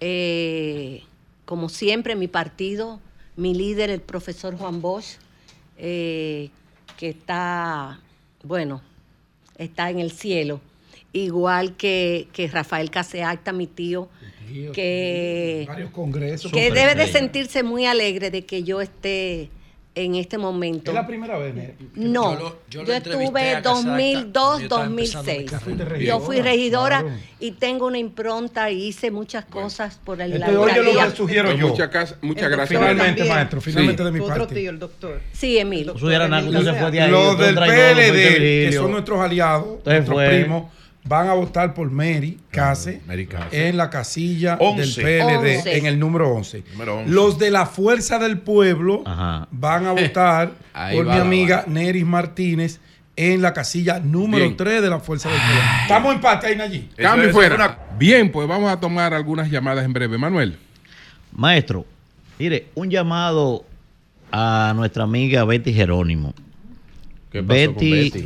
Eh, 0.00 1.02
como 1.44 1.68
siempre, 1.68 2.16
mi 2.16 2.28
partido, 2.28 3.00
mi 3.36 3.54
líder, 3.54 3.90
el 3.90 4.00
profesor 4.00 4.56
Juan 4.56 4.80
Bosch, 4.80 5.16
eh, 5.78 6.50
que 6.96 7.10
está, 7.10 8.00
bueno, 8.42 8.82
está 9.58 9.90
en 9.90 10.00
el 10.00 10.10
cielo. 10.10 10.60
Igual 11.12 11.76
que, 11.76 12.28
que 12.32 12.48
Rafael 12.48 12.90
Caseacta, 12.90 13.52
mi 13.52 13.66
tío, 13.66 14.08
que, 14.72 15.64
Varios 15.66 15.90
congresos. 15.90 16.52
que 16.52 16.70
debe 16.70 16.94
de 16.94 17.06
sentirse 17.06 17.62
muy 17.62 17.86
alegre 17.86 18.30
de 18.30 18.44
que 18.44 18.62
yo 18.62 18.80
esté 18.80 19.50
en 19.96 20.14
este 20.14 20.36
momento. 20.36 20.90
Es 20.90 20.94
la 20.94 21.06
primera 21.06 21.38
vez. 21.38 21.54
No, 21.94 22.34
Yo 22.34 22.38
lo- 22.38 22.48
yo 22.48 22.56
yo, 22.68 22.82
lo 22.84 22.92
entrevisté 22.92 23.24
estuve 23.24 23.40
a 23.50 23.62
Casaca 23.62 23.74
2002, 23.80 24.32
cuando 24.32 24.58
yo 24.58 24.62
estaba 24.64 24.84
empezando 24.84 25.32
mi 25.32 25.38
2006. 25.38 25.50
carrera. 25.50 25.60
Fuiste 25.86 26.04
Yo 26.06 26.20
fui 26.20 26.40
regidora, 26.42 27.00
claro. 27.00 27.16
y 27.40 27.50
tengo 27.52 27.86
una 27.86 27.98
impronta 27.98 28.70
y 28.70 28.88
hice 28.88 29.10
muchas 29.10 29.46
cosas 29.46 29.98
por 30.04 30.20
el 30.20 30.34
Entonces, 30.34 30.56
oye 30.58 30.82
lo 30.82 31.00
que 31.10 31.16
sugiero 31.16 31.52
yo. 31.52 31.68
muchas 31.68 31.90
muchas 32.20 32.50
gracias. 32.50 32.68
doctor 32.78 32.88
Finalmente, 32.88 33.18
también. 33.20 33.34
maestro, 33.36 33.60
finalmente 33.62 34.02
Sí. 34.02 34.04
de 34.04 34.12
mi 34.12 34.20
Otro 34.20 34.36
parte. 34.36 34.54
tío, 34.54 34.70
el 34.70 34.78
doctor. 34.78 35.20
Sí, 35.32 35.58
ahí. 37.00 37.10
Los 37.10 37.38
del 37.38 37.54
PLD, 37.54 38.66
que 38.70 38.72
son 38.76 38.90
nuestros 38.90 39.18
aliados, 39.20 39.78
nuestros 39.84 40.22
primos, 40.28 40.64
van 41.08 41.28
a 41.28 41.34
votar 41.34 41.72
por 41.74 41.90
Mary 41.90 42.38
Case 42.50 43.00
en 43.52 43.76
la 43.76 43.90
casilla 43.90 44.56
del 44.56 44.92
PLD 44.94 45.66
en 45.76 45.86
el 45.86 45.98
número 45.98 46.30
11. 46.34 46.64
Número 46.72 46.98
11. 46.98 47.10
Los 47.10 47.38
de 47.38 47.50
la 47.50 47.66
Fuerza 47.66 48.18
del 48.18 48.38
Pueblo 48.38 49.02
Ajá. 49.06 49.48
van 49.50 49.86
a 49.86 49.92
votar 49.92 50.52
por 50.92 51.08
va 51.08 51.14
mi 51.14 51.20
amiga 51.20 51.64
Neris 51.66 52.04
Martínez 52.04 52.80
en 53.16 53.40
la 53.40 53.52
casilla 53.54 53.98
número 53.98 54.44
Bien. 54.44 54.56
3 54.56 54.82
de 54.82 54.90
la 54.90 55.00
Fuerza 55.00 55.28
del 55.30 55.38
Pueblo. 55.38 55.60
Estamos 55.82 56.10
en 56.10 56.16
empate 56.16 56.46
ahí, 56.48 56.60
allí. 56.60 56.88
Cambio 56.96 57.30
fuera. 57.30 57.54
una- 57.54 57.78
Bien, 57.98 58.30
pues 58.30 58.46
vamos 58.46 58.70
a 58.70 58.78
tomar 58.78 59.14
algunas 59.14 59.50
llamadas 59.50 59.84
en 59.84 59.92
breve. 59.92 60.18
Manuel. 60.18 60.58
Maestro, 61.32 61.86
mire, 62.38 62.66
un 62.74 62.90
llamado 62.90 63.64
a 64.32 64.72
nuestra 64.76 65.04
amiga 65.04 65.44
Betty 65.44 65.72
Jerónimo. 65.72 66.34
¿Qué 67.36 67.42
pasó 67.42 67.74
con 67.74 67.80
Betty- 67.90 68.22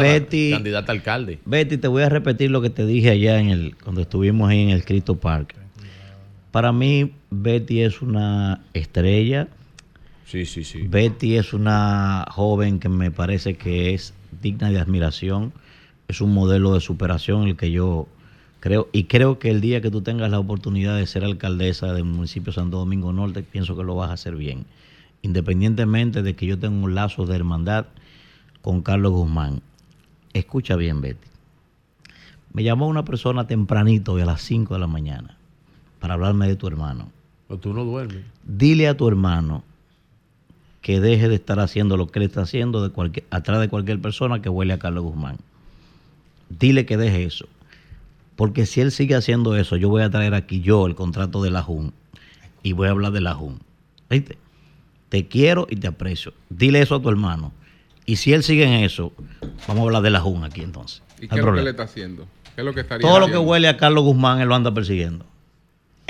Betty? 0.00 0.50
Candidata 0.52 0.92
alcalde. 0.92 1.38
Betty, 1.44 1.76
te 1.76 1.88
voy 1.88 2.02
a 2.02 2.08
repetir 2.08 2.50
lo 2.50 2.60
que 2.62 2.70
te 2.70 2.86
dije 2.86 3.10
allá 3.10 3.38
en 3.40 3.48
el 3.50 3.76
cuando 3.76 4.00
estuvimos 4.00 4.48
ahí 4.50 4.60
en 4.62 4.70
el 4.70 4.84
Cristo 4.84 5.16
Park. 5.16 5.54
Para 6.50 6.72
mí, 6.72 7.12
Betty 7.30 7.82
es 7.82 8.02
una 8.02 8.60
estrella. 8.74 9.48
Sí, 10.26 10.46
sí, 10.46 10.64
sí. 10.64 10.86
Betty 10.88 11.36
es 11.36 11.52
una 11.52 12.24
joven 12.30 12.78
que 12.80 12.88
me 12.88 13.10
parece 13.10 13.54
que 13.54 13.94
es 13.94 14.14
digna 14.42 14.70
de 14.70 14.78
admiración. 14.80 15.52
Es 16.08 16.20
un 16.20 16.32
modelo 16.34 16.74
de 16.74 16.80
superación 16.80 17.46
el 17.48 17.56
que 17.56 17.70
yo 17.70 18.08
creo. 18.60 18.88
Y 18.92 19.04
creo 19.04 19.38
que 19.38 19.50
el 19.50 19.60
día 19.60 19.80
que 19.80 19.90
tú 19.90 20.00
tengas 20.02 20.30
la 20.30 20.38
oportunidad 20.38 20.96
de 20.96 21.06
ser 21.06 21.24
alcaldesa 21.24 21.92
del 21.92 22.04
municipio 22.04 22.52
de 22.52 22.56
Santo 22.56 22.78
Domingo 22.78 23.12
Norte, 23.12 23.42
pienso 23.42 23.76
que 23.76 23.84
lo 23.84 23.94
vas 23.94 24.10
a 24.10 24.14
hacer 24.14 24.34
bien. 24.36 24.64
Independientemente 25.22 26.22
de 26.22 26.34
que 26.34 26.46
yo 26.46 26.58
tenga 26.58 26.82
un 26.84 26.94
lazo 26.94 27.26
de 27.26 27.36
hermandad 27.36 27.86
con 28.62 28.82
Carlos 28.82 29.12
Guzmán. 29.12 29.62
Escucha 30.32 30.76
bien, 30.76 31.00
Betty. 31.00 31.26
Me 32.52 32.62
llamó 32.62 32.88
una 32.88 33.04
persona 33.04 33.46
tempranito 33.46 34.12
hoy 34.12 34.22
a 34.22 34.26
las 34.26 34.42
5 34.42 34.74
de 34.74 34.80
la 34.80 34.86
mañana 34.86 35.36
para 36.00 36.14
hablarme 36.14 36.48
de 36.48 36.56
tu 36.56 36.66
hermano. 36.66 37.10
Pero 37.46 37.60
tú 37.60 37.72
no 37.72 37.84
duermes. 37.84 38.24
Dile 38.44 38.88
a 38.88 38.96
tu 38.96 39.06
hermano 39.08 39.62
que 40.82 41.00
deje 41.00 41.28
de 41.28 41.34
estar 41.36 41.60
haciendo 41.60 41.96
lo 41.96 42.08
que 42.08 42.18
él 42.18 42.24
está 42.24 42.42
haciendo 42.42 42.82
de 42.82 42.90
cualquier, 42.90 43.26
atrás 43.30 43.60
de 43.60 43.68
cualquier 43.68 44.00
persona 44.00 44.40
que 44.42 44.48
huele 44.48 44.72
a 44.72 44.78
Carlos 44.78 45.04
Guzmán. 45.04 45.36
Dile 46.48 46.86
que 46.86 46.96
deje 46.96 47.24
eso. 47.24 47.46
Porque 48.34 48.66
si 48.66 48.80
él 48.80 48.90
sigue 48.90 49.14
haciendo 49.14 49.56
eso, 49.56 49.76
yo 49.76 49.88
voy 49.88 50.02
a 50.02 50.10
traer 50.10 50.34
aquí 50.34 50.60
yo 50.60 50.86
el 50.86 50.94
contrato 50.94 51.42
de 51.42 51.50
la 51.50 51.62
JUN 51.62 51.92
y 52.62 52.72
voy 52.72 52.88
a 52.88 52.92
hablar 52.92 53.12
de 53.12 53.20
la 53.20 53.34
JUN. 53.34 53.60
¿Viste? 54.08 54.38
Te 55.10 55.28
quiero 55.28 55.66
y 55.68 55.76
te 55.76 55.88
aprecio. 55.88 56.32
Dile 56.48 56.80
eso 56.80 56.94
a 56.94 57.02
tu 57.02 57.08
hermano. 57.10 57.52
Y 58.06 58.16
si 58.16 58.32
él 58.32 58.42
sigue 58.42 58.64
en 58.64 58.84
eso, 58.84 59.12
vamos 59.68 59.82
a 59.82 59.86
hablar 59.86 60.02
de 60.02 60.10
la 60.10 60.20
JUN 60.20 60.44
aquí 60.44 60.62
entonces. 60.62 61.02
¿Y 61.20 61.26
No 61.26 61.28
qué 61.28 61.40
es 61.40 61.44
lo 61.44 61.54
que 61.54 61.62
le 61.62 61.70
está 61.70 61.82
haciendo? 61.84 62.26
¿Qué 62.54 62.62
es 62.62 62.64
lo 62.64 62.74
que 62.74 62.80
estaría 62.80 63.06
Todo 63.06 63.20
lo 63.20 63.28
que 63.28 63.38
huele 63.38 63.68
a 63.68 63.76
Carlos 63.76 64.04
Guzmán, 64.04 64.40
él 64.40 64.48
lo 64.48 64.54
anda 64.54 64.72
persiguiendo. 64.72 65.26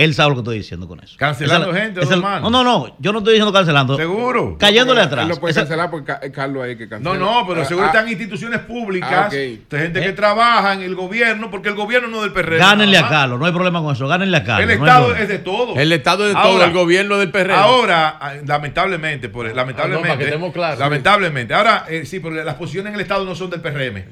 Él 0.02 0.14
sabe 0.14 0.30
lo 0.30 0.34
que 0.36 0.40
estoy 0.40 0.58
diciendo 0.58 0.88
con 0.88 1.00
eso. 1.00 1.14
Cancelando 1.18 1.70
Esa- 1.70 1.80
gente, 1.80 2.16
manos. 2.16 2.50
No, 2.50 2.64
no, 2.64 2.78
no. 2.88 2.96
Yo 2.98 3.12
no 3.12 3.18
estoy 3.18 3.34
diciendo 3.34 3.52
cancelando. 3.52 3.96
Seguro. 3.96 4.56
Cayéndole 4.58 5.00
Él 5.02 5.06
atrás. 5.06 5.28
lo 5.28 5.36
puede 5.36 5.52
Esa- 5.52 5.60
cancelar 5.62 5.90
porque 5.90 6.06
Ca- 6.06 6.20
Carlos 6.32 6.64
hay 6.64 6.76
que 6.76 6.84
No, 6.84 6.90
cancelar. 6.90 7.18
no, 7.18 7.44
pero 7.46 7.62
Ah, 7.62 7.64
seguro 7.66 7.86
ah, 7.86 7.90
están 7.90 8.08
instituciones 8.08 8.60
públicas, 8.60 9.10
Ah, 9.12 9.30
gente 9.30 10.00
Eh. 10.00 10.02
que 10.02 10.12
trabaja 10.12 10.72
en 10.74 10.82
el 10.82 10.94
gobierno, 10.94 11.50
porque 11.50 11.68
el 11.68 11.74
gobierno 11.74 12.08
no 12.08 12.16
es 12.18 12.22
del 12.24 12.32
PRD. 12.32 12.58
Gánenle 12.58 12.98
a. 12.98 13.08
Carlos. 13.08 13.38
No 13.38 13.46
hay 13.46 13.52
problema 13.52 13.82
con 13.82 13.94
eso. 13.94 14.06
Gánenle 14.08 14.36
a 14.38 14.44
Carlos. 14.44 14.70
El 14.70 14.78
no 14.78 14.86
Estado 14.86 15.14
es 15.14 15.28
de 15.28 15.38
todo. 15.38 15.74
El 15.76 15.92
Estado 15.92 16.24
es 16.26 16.30
de 16.34 16.38
Ahora- 16.38 16.50
todo, 16.52 16.64
el 16.64 16.72
gobierno 16.72 17.18
del 17.18 17.30
PRD. 17.30 17.54
Ahora, 17.54 18.16
ah, 18.20 18.34
lamentablemente, 18.46 19.28
por, 19.28 19.44
lamentablemente, 19.54 19.80
Ah, 19.82 19.88
no, 19.88 20.00
para 20.14 20.18
que 20.18 20.24
estemos 20.24 20.52
claros. 20.52 20.78
lamentablemente, 20.78 21.54
ahora 21.54 21.84
eh, 21.88 22.04
sí, 22.06 22.20
porque 22.20 22.42
las 22.44 22.54
posiciones 22.54 22.90
en 22.90 22.94
el 22.94 23.00
Estado 23.02 23.24
no 23.24 23.34
son 23.34 23.50
del 23.50 23.60
PRM, 23.60 24.04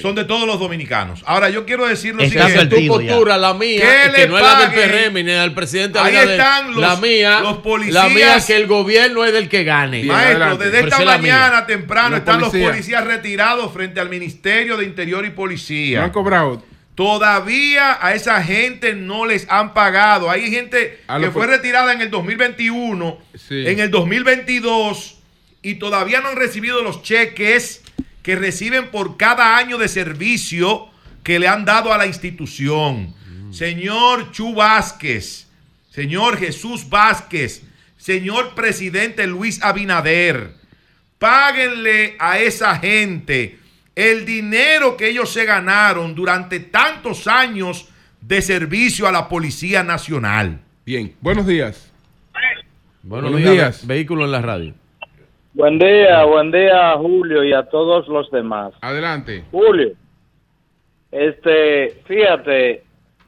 son 0.00 0.14
de 0.14 0.24
todos 0.24 0.46
los 0.46 0.60
dominicanos. 0.60 1.22
Ahora 1.26 1.50
yo 1.50 1.66
quiero 1.66 1.86
decir 1.86 2.14
lo 2.14 2.22
Está 2.22 2.46
siguiente. 2.46 2.66
tu 2.68 2.76
advertido 2.76 3.00
ya. 3.00 3.08
postura, 3.08 3.38
la 3.38 3.54
mía, 3.54 4.12
Que 4.14 4.28
no 4.28 4.36
es 4.38 4.42
la 4.44 4.70
del. 4.70 4.70
PRM 4.72 5.14
ni 5.24 5.32
del 5.32 5.52
presidente 5.52 5.98
Ahí 5.98 6.14
Abinader. 6.16 6.30
están 6.40 6.66
los- 6.72 6.80
la 6.80 6.96
mía, 6.96 7.40
los 7.40 7.56
policías. 7.58 7.94
la 7.94 8.08
mía 8.08 8.36
que 8.46 8.56
el 8.56 8.66
gobierno 8.68 9.24
es 9.24 9.32
del 9.32 9.48
que 9.48 9.64
gane. 9.64 10.02
Bien, 10.02 10.08
Maestro, 10.08 10.36
adelante. 10.44 10.64
desde 10.66 10.76
Pero 10.84 10.88
esta 10.96 11.04
mañana 11.04 11.66
temprano 11.66 12.10
Los 12.10 12.18
están 12.20 12.40
los 12.40 12.50
policías. 12.50 13.04
retirados 13.04 13.72
frente 13.72 13.98
al 13.98 14.08
Ministerio 14.08 14.76
de 14.76 14.84
Interior 14.84 15.24
y 15.26 15.30
Policía. 15.30 15.98
No 16.00 16.04
han 16.04 16.10
cobrado. 16.12 16.62
Todavía 16.94 17.98
a 18.00 18.14
esa 18.14 18.42
gente 18.44 18.94
no 18.94 19.26
les 19.26 19.46
han 19.50 19.74
pagado. 19.74 20.30
Hay 20.30 20.50
gente 20.50 21.00
A 21.08 21.18
que 21.18 21.30
fue 21.30 21.46
retirada 21.46 21.92
en 21.92 22.00
el 22.02 22.10
2021, 22.10 23.18
Sí. 23.34 23.66
en 23.66 23.80
el 23.80 23.90
2022 23.90 25.16
y 25.62 25.74
todavía 25.74 26.20
no 26.20 26.28
han 26.28 26.36
recibido 26.36 26.82
los 26.82 27.02
cheques 27.02 27.79
que 28.22 28.36
reciben 28.36 28.90
por 28.90 29.16
cada 29.16 29.56
año 29.56 29.78
de 29.78 29.88
servicio 29.88 30.88
que 31.22 31.38
le 31.38 31.48
han 31.48 31.64
dado 31.64 31.92
a 31.92 31.98
la 31.98 32.06
institución. 32.06 33.14
Señor 33.50 34.30
Chu 34.32 34.54
Vázquez, 34.54 35.48
señor 35.90 36.38
Jesús 36.38 36.88
Vázquez, 36.88 37.62
señor 37.96 38.54
presidente 38.54 39.26
Luis 39.26 39.62
Abinader, 39.62 40.54
páguenle 41.18 42.16
a 42.18 42.38
esa 42.38 42.76
gente 42.78 43.58
el 43.96 44.24
dinero 44.24 44.96
que 44.96 45.08
ellos 45.08 45.32
se 45.32 45.44
ganaron 45.44 46.14
durante 46.14 46.60
tantos 46.60 47.26
años 47.26 47.88
de 48.20 48.40
servicio 48.40 49.06
a 49.06 49.12
la 49.12 49.28
Policía 49.28 49.82
Nacional. 49.82 50.60
Bien, 50.86 51.14
buenos 51.20 51.46
días. 51.46 51.90
Buenos, 53.02 53.30
Buenos 53.30 53.40
días. 53.40 53.52
días. 53.52 53.86
Vehículo 53.86 54.24
en 54.24 54.32
la 54.32 54.42
radio. 54.42 54.74
Buen 55.52 55.78
día, 55.78 56.24
buen 56.24 56.50
día 56.52 56.94
Julio 56.96 57.42
y 57.42 57.52
a 57.52 57.64
todos 57.64 58.06
los 58.08 58.30
demás. 58.30 58.72
Adelante. 58.80 59.44
Julio, 59.50 59.92
este, 61.10 61.90
fíjate, 62.06 62.84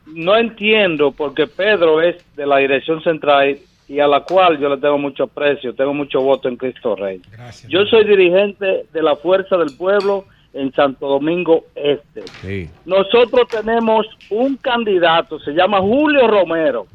no 0.07 0.37
entiendo 0.37 1.11
porque 1.11 1.47
Pedro 1.47 2.01
es 2.01 2.15
de 2.35 2.45
la 2.45 2.57
dirección 2.57 3.03
central 3.03 3.57
y 3.89 3.99
a 3.99 4.07
la 4.07 4.21
cual 4.21 4.57
yo 4.57 4.69
le 4.69 4.77
tengo 4.77 4.97
mucho 4.97 5.23
aprecio, 5.23 5.75
tengo 5.75 5.93
mucho 5.93 6.21
voto 6.21 6.47
en 6.47 6.55
Cristo 6.55 6.95
Rey. 6.95 7.21
Yo 7.67 7.83
soy 7.85 8.05
dirigente 8.05 8.85
de 8.91 9.03
la 9.03 9.15
Fuerza 9.17 9.57
del 9.57 9.75
Pueblo 9.77 10.25
en 10.53 10.71
Santo 10.73 11.07
Domingo 11.07 11.65
Este. 11.75 12.23
Sí. 12.41 12.69
Nosotros 12.85 13.47
tenemos 13.49 14.07
un 14.29 14.55
candidato, 14.57 15.39
se 15.39 15.51
llama 15.51 15.79
Julio 15.81 16.27
Romero. 16.27 16.87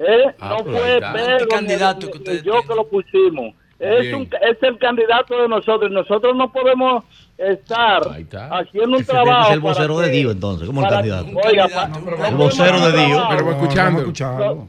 ¿Eh? 0.00 0.24
Ah, 0.40 0.56
no 0.58 0.64
pues 0.64 0.80
fue. 0.82 1.00
Pedro 1.12 1.48
candidato 1.48 2.06
ni- 2.12 2.24
que 2.24 2.42
yo 2.42 2.60
que 2.66 2.74
lo 2.74 2.88
pusimos. 2.88 3.54
Es, 3.82 4.14
un, 4.14 4.22
es 4.48 4.62
el 4.62 4.78
candidato 4.78 5.42
de 5.42 5.48
nosotros. 5.48 5.90
y 5.90 5.94
Nosotros 5.94 6.36
no 6.36 6.52
podemos 6.52 7.04
estar 7.36 8.02
haciendo 8.50 8.96
un 8.96 9.02
Ese 9.02 9.10
trabajo. 9.12 9.44
ser 9.46 9.54
el 9.54 9.60
vocero 9.60 9.98
de 9.98 10.08
Dios, 10.10 10.32
entonces, 10.34 10.66
como 10.68 10.82
el 10.82 10.88
candidato. 10.88 11.26
Oiga, 11.44 11.68
pa- 11.68 11.88
no 11.88 12.26
El 12.26 12.34
vocero 12.36 12.78
de 12.92 13.06
Dios. 13.06 13.22
Pero 13.30 13.50
escuchando. 13.50 14.00
escucharlo. 14.00 14.68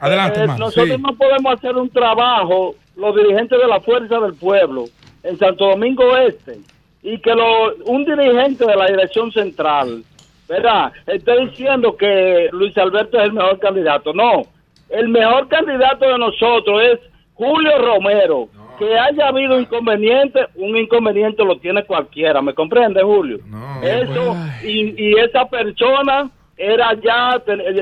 Adelante, 0.00 0.42
Eh, 0.42 0.46
nosotros 0.58 0.88
Sí. 0.88 0.96
no 1.00 1.14
podemos 1.14 1.54
hacer 1.54 1.76
un 1.76 1.88
trabajo, 1.88 2.74
los 2.96 3.14
dirigentes 3.16 3.58
de 3.58 3.66
la 3.68 3.80
Fuerza 3.80 4.18
del 4.18 4.34
Pueblo, 4.34 4.84
en 5.22 5.38
Santo 5.38 5.68
Domingo 5.68 6.16
Este, 6.16 6.58
y 7.02 7.18
que 7.20 7.34
lo, 7.34 7.74
un 7.86 8.04
dirigente 8.04 8.66
de 8.66 8.76
la 8.76 8.86
Dirección 8.86 9.30
Central, 9.32 10.02
¿verdad? 10.48 10.92
Esté 11.06 11.38
diciendo 11.46 11.96
que 11.96 12.48
Luis 12.52 12.76
Alberto 12.76 13.18
es 13.18 13.24
el 13.26 13.32
mejor 13.32 13.58
candidato. 13.60 14.12
No, 14.12 14.42
el 14.90 15.08
mejor 15.08 15.48
candidato 15.48 16.04
de 16.06 16.18
nosotros 16.18 16.82
es 16.82 17.00
Julio 17.34 17.78
Romero. 17.78 18.48
Que 18.78 18.98
haya 18.98 19.28
habido 19.28 19.60
inconveniente, 19.60 20.48
un 20.56 20.76
inconveniente 20.76 21.44
lo 21.44 21.58
tiene 21.58 21.84
cualquiera, 21.84 22.42
¿me 22.42 22.54
comprende, 22.54 23.02
Julio? 23.04 23.38
Eso, 23.80 24.36
y, 24.64 25.00
y 25.00 25.14
esa 25.16 25.48
persona 25.48 26.28
era 26.56 26.92
ya, 26.94 27.40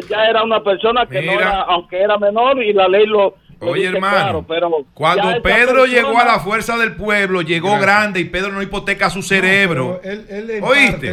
ya 0.08 0.26
era 0.26 0.42
una 0.42 0.62
persona 0.62 1.06
que 1.06 1.22
no 1.22 1.32
era, 1.32 1.62
aunque 1.62 1.98
era 1.98 2.18
menor 2.18 2.62
y 2.62 2.72
la 2.72 2.88
ley 2.88 3.06
lo 3.06 3.36
Oye, 3.64 3.86
hermano, 3.86 4.16
claro, 4.16 4.44
pero 4.48 4.70
ya 4.80 4.84
Cuando 4.94 5.42
Pedro 5.42 5.66
persona- 5.82 5.86
llegó 5.86 6.18
a 6.20 6.24
la 6.24 6.40
fuerza 6.40 6.76
del 6.76 6.92
pueblo, 6.96 7.42
llegó 7.42 7.78
grande 7.78 8.20
y 8.20 8.24
Pedro 8.24 8.52
no 8.52 8.60
hipoteca 8.62 9.08
su 9.10 9.22
cerebro. 9.22 10.00
¿Oíste? 10.62 11.08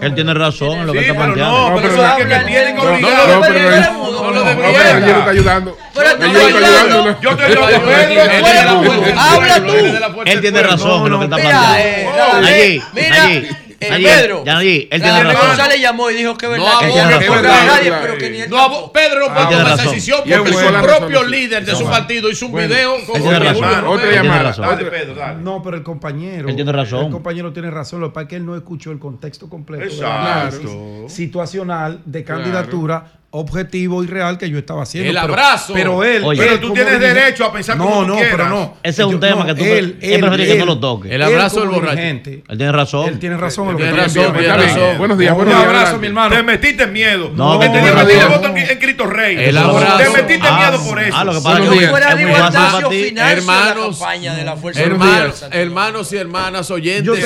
Él 0.00 0.14
tiene 0.14 0.34
razón 0.34 0.78
en 0.78 0.86
lo 0.86 0.92
que 0.92 1.00
Sí, 1.00 1.04
está 1.06 1.20
pero 1.20 1.34
planteando. 1.34 1.70
no, 1.70 1.76
pero 1.76 1.88
eso 1.92 2.06
es 2.06 2.12
que 2.12 2.24
me 2.24 2.38
tienen 2.44 2.76
No, 2.76 2.84
no, 2.84 2.90
obligado. 2.92 3.26
no, 3.26 3.32
no, 3.32 4.30
no, 4.32 4.32
no, 4.32 4.44
pero 4.44 4.68
él 4.68 5.04
está 5.18 5.30
ayudando. 5.30 5.76
Pero 5.94 6.08
Él 6.10 6.12
está 6.22 6.46
ayudando. 6.46 7.20
Yo 7.20 7.30
estoy 7.30 7.44
ayudando 7.44 7.66
a 7.66 7.70
Él 7.72 7.80
Pedro. 8.08 8.22
está 8.22 8.40
Fuera 8.40 8.58
de 8.58 8.64
la 8.64 8.70
ayudando. 8.72 8.92
fuerza. 9.02 9.34
Habla 9.34 9.56
tú. 9.66 10.20
Él 10.24 10.40
tiene 10.40 10.62
razón 10.62 11.06
en 11.06 11.12
lo 11.12 11.18
que 11.18 11.24
está 11.24 11.36
planteando. 11.36 11.76
eh. 11.78 12.08
Allí, 12.32 12.82
allí, 13.10 13.48
eh, 13.88 14.02
Pedro. 14.02 14.44
él 14.46 14.88
tiene 14.90 15.18
René 15.18 15.32
razón. 15.32 15.48
González 15.48 15.80
llamó 15.80 16.10
y 16.10 16.14
dijo 16.14 16.36
que 16.36 16.46
es 16.46 16.52
No 16.58 16.64
verdad. 16.64 16.80
no 16.88 17.10
razón. 17.10 17.26
toca 17.42 17.62
a 17.62 17.66
nadie, 17.66 17.92
pero 18.02 18.18
que 18.18 18.30
ni 18.30 18.40
él 18.42 18.50
No, 18.50 18.92
Pedro 18.92 19.20
no 19.20 19.26
puede 19.26 19.40
Él 19.42 19.48
tiene 19.48 19.62
tomar 19.62 19.78
esa 19.78 19.82
decisión 19.90 20.20
es 20.24 20.36
porque 20.38 20.52
su 20.52 20.58
buena 20.62 20.82
propio 20.82 21.08
razón. 21.18 21.30
líder 21.30 21.64
de 21.64 21.74
su 21.76 21.84
partido 21.84 22.30
hizo 22.30 22.46
un 22.46 22.52
Bueno. 22.52 22.68
video 22.68 22.94
con 23.06 23.20
tiene 23.22 23.38
razón. 23.38 23.64
Julio 23.64 23.90
Otra 23.90 24.12
llamada. 24.12 24.42
razón. 24.42 24.66
Dale, 24.66 24.84
Pedro, 24.86 25.14
dale. 25.14 25.40
No, 25.42 25.62
pero 25.62 25.76
el 25.76 25.82
compañero. 25.82 26.48
Él 26.48 26.56
tiene 26.56 26.72
razón. 26.72 27.06
El 27.06 27.12
compañero 27.12 27.52
tiene 27.52 27.70
razón. 27.70 28.00
Lo 28.00 28.08
que 28.08 28.14
pasa 28.14 28.22
es 28.24 28.28
que 28.28 28.36
él 28.36 28.46
no 28.46 28.56
escuchó 28.56 28.90
el 28.92 28.98
contexto 28.98 29.48
completo 29.48 29.84
del 29.84 29.92
Exacto. 29.92 30.70
análisis 30.70 31.12
situacional 31.12 32.00
de 32.04 32.24
candidatura 32.24 33.04
objetivo 33.34 34.04
y 34.04 34.06
real 34.06 34.36
que 34.38 34.48
yo 34.50 34.58
estaba 34.58 34.82
haciendo. 34.82 35.08
El 35.10 35.16
Pero- 35.16 35.32
abrazo. 35.32 35.72
Pero 35.72 36.04
él. 36.04 36.22
Oye. 36.24 36.40
Pero 36.40 36.54
él 36.54 36.60
tú 36.60 36.72
tienes 36.72 36.92
dirigente- 36.98 37.20
derecho 37.20 37.44
a 37.46 37.52
pensar 37.52 37.76
no, 37.78 37.84
como 37.84 38.00
tú 38.02 38.06
no, 38.08 38.14
quieras. 38.16 38.32
pero 38.36 38.48
no. 38.50 38.76
Ese 38.82 39.00
es 39.02 39.06
un 39.06 39.14
Yo- 39.14 39.20
tema 39.20 39.36
no, 39.36 39.46
que 39.46 39.54
tú 39.54 39.64
él, 39.64 39.98
él 40.02 40.20
prefiere 40.20 40.46
que 40.52 40.58
no 40.58 40.66
lo 40.66 40.72
él- 40.74 40.80
toque. 40.80 41.14
El 41.14 41.22
abrazo 41.22 41.56
él 41.56 41.62
del 41.62 41.70
borracho. 41.74 41.96
dirigente, 41.96 42.44
Él 42.48 42.58
tiene 42.58 42.72
razón. 42.72 43.08
Él 43.08 43.18
tiene 43.18 43.36
razón 43.36 43.68
que 43.70 43.82
Tiene 43.82 43.96
razón. 43.96 44.98
Buenos 44.98 45.18
días, 45.18 45.32
Un 45.32 45.36
buenos 45.38 45.54
días. 45.54 45.66
abrazo, 45.66 45.98
mi 45.98 46.06
hermano. 46.08 46.36
Te 46.36 46.42
metiste 46.42 46.82
en 46.84 46.92
miedo. 46.92 47.30
No, 47.34 47.58
te 47.58 47.68
voto 47.68 48.46
en, 48.56 48.78
Cristo 48.78 49.06
Rey. 49.06 49.36
El 49.38 49.52
Te 49.54 49.58
abrazo. 49.58 50.12
metiste 50.12 50.34
en 50.34 50.42
Ah, 50.54 50.68
miedo 50.70 50.84
por 50.84 51.02
eso. 51.02 51.16
Ah, 51.16 51.24
lo 51.24 51.32
que 51.32 51.40
pasa 51.40 51.62
es 51.64 51.70
que 51.70 51.88
fuera 51.88 52.16
final 52.16 53.32
Hermanos, 53.32 54.00
de 54.36 54.44
la 54.44 54.56
Fuerza. 54.56 54.82
Hermanos, 54.82 55.44
hermanos 55.50 56.12
y 56.12 56.16
hermanas 56.16 56.70
oyentes. 56.70 57.24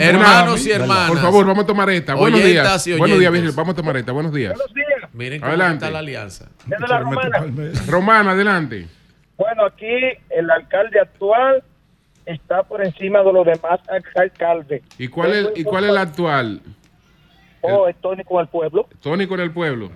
Hermanos 0.00 0.66
y 0.66 0.70
hermanas. 0.70 1.08
Por 1.08 1.20
favor, 1.20 1.46
vamos 1.46 1.64
a 1.64 1.66
tomar 1.66 1.90
esta. 1.90 2.14
Buenos 2.14 2.42
días. 2.42 2.86
Buenos 2.98 3.18
días. 3.18 3.32
Virgil. 3.32 3.52
Vamos 3.52 3.72
a 3.72 3.76
tomar 3.76 3.96
esta. 3.96 4.12
Buenos 4.12 4.32
días. 4.32 4.54
Buenos 4.60 4.74
días. 4.74 5.10
Miren 5.14 5.40
cómo 5.40 5.50
Adelante. 5.50 5.84
está 5.84 5.90
la 5.90 5.98
alianza. 6.00 6.48
Desde 6.66 6.86
la 6.86 6.98
romana. 6.98 7.44
Romana, 7.86 8.30
adelante. 8.32 8.88
Bueno, 9.36 9.64
aquí 9.64 10.18
el 10.30 10.50
alcalde 10.50 11.00
actual 11.00 11.62
está 12.26 12.62
por 12.62 12.84
encima 12.84 13.22
de 13.22 13.32
los 13.32 13.46
demás 13.46 13.80
ex 13.96 14.16
alcaldes. 14.16 14.82
¿Y 14.98 15.08
cuál 15.08 15.32
es, 15.32 15.48
y 15.56 15.64
cuál 15.64 15.84
es 15.84 15.92
la 15.92 16.02
actual? 16.02 16.60
Oh, 17.62 17.88
es 17.88 17.96
Tony 18.00 18.22
con 18.24 18.40
el 18.40 18.48
pueblo. 18.48 18.88
Tony 19.00 19.26
con 19.26 19.40
el 19.40 19.50
pueblo. 19.50 19.90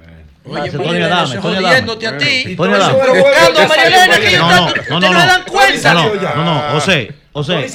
Oye, 0.46 0.70
Tony 0.70 1.00
Adame, 1.02 1.36
Tony 1.38 1.56
Adame. 1.56 1.92
a 2.06 2.18
ti. 2.18 2.56
Adame. 2.58 2.98
No, 4.90 5.00
no, 5.00 5.12
no, 5.12 6.80
Elena, 7.34 7.66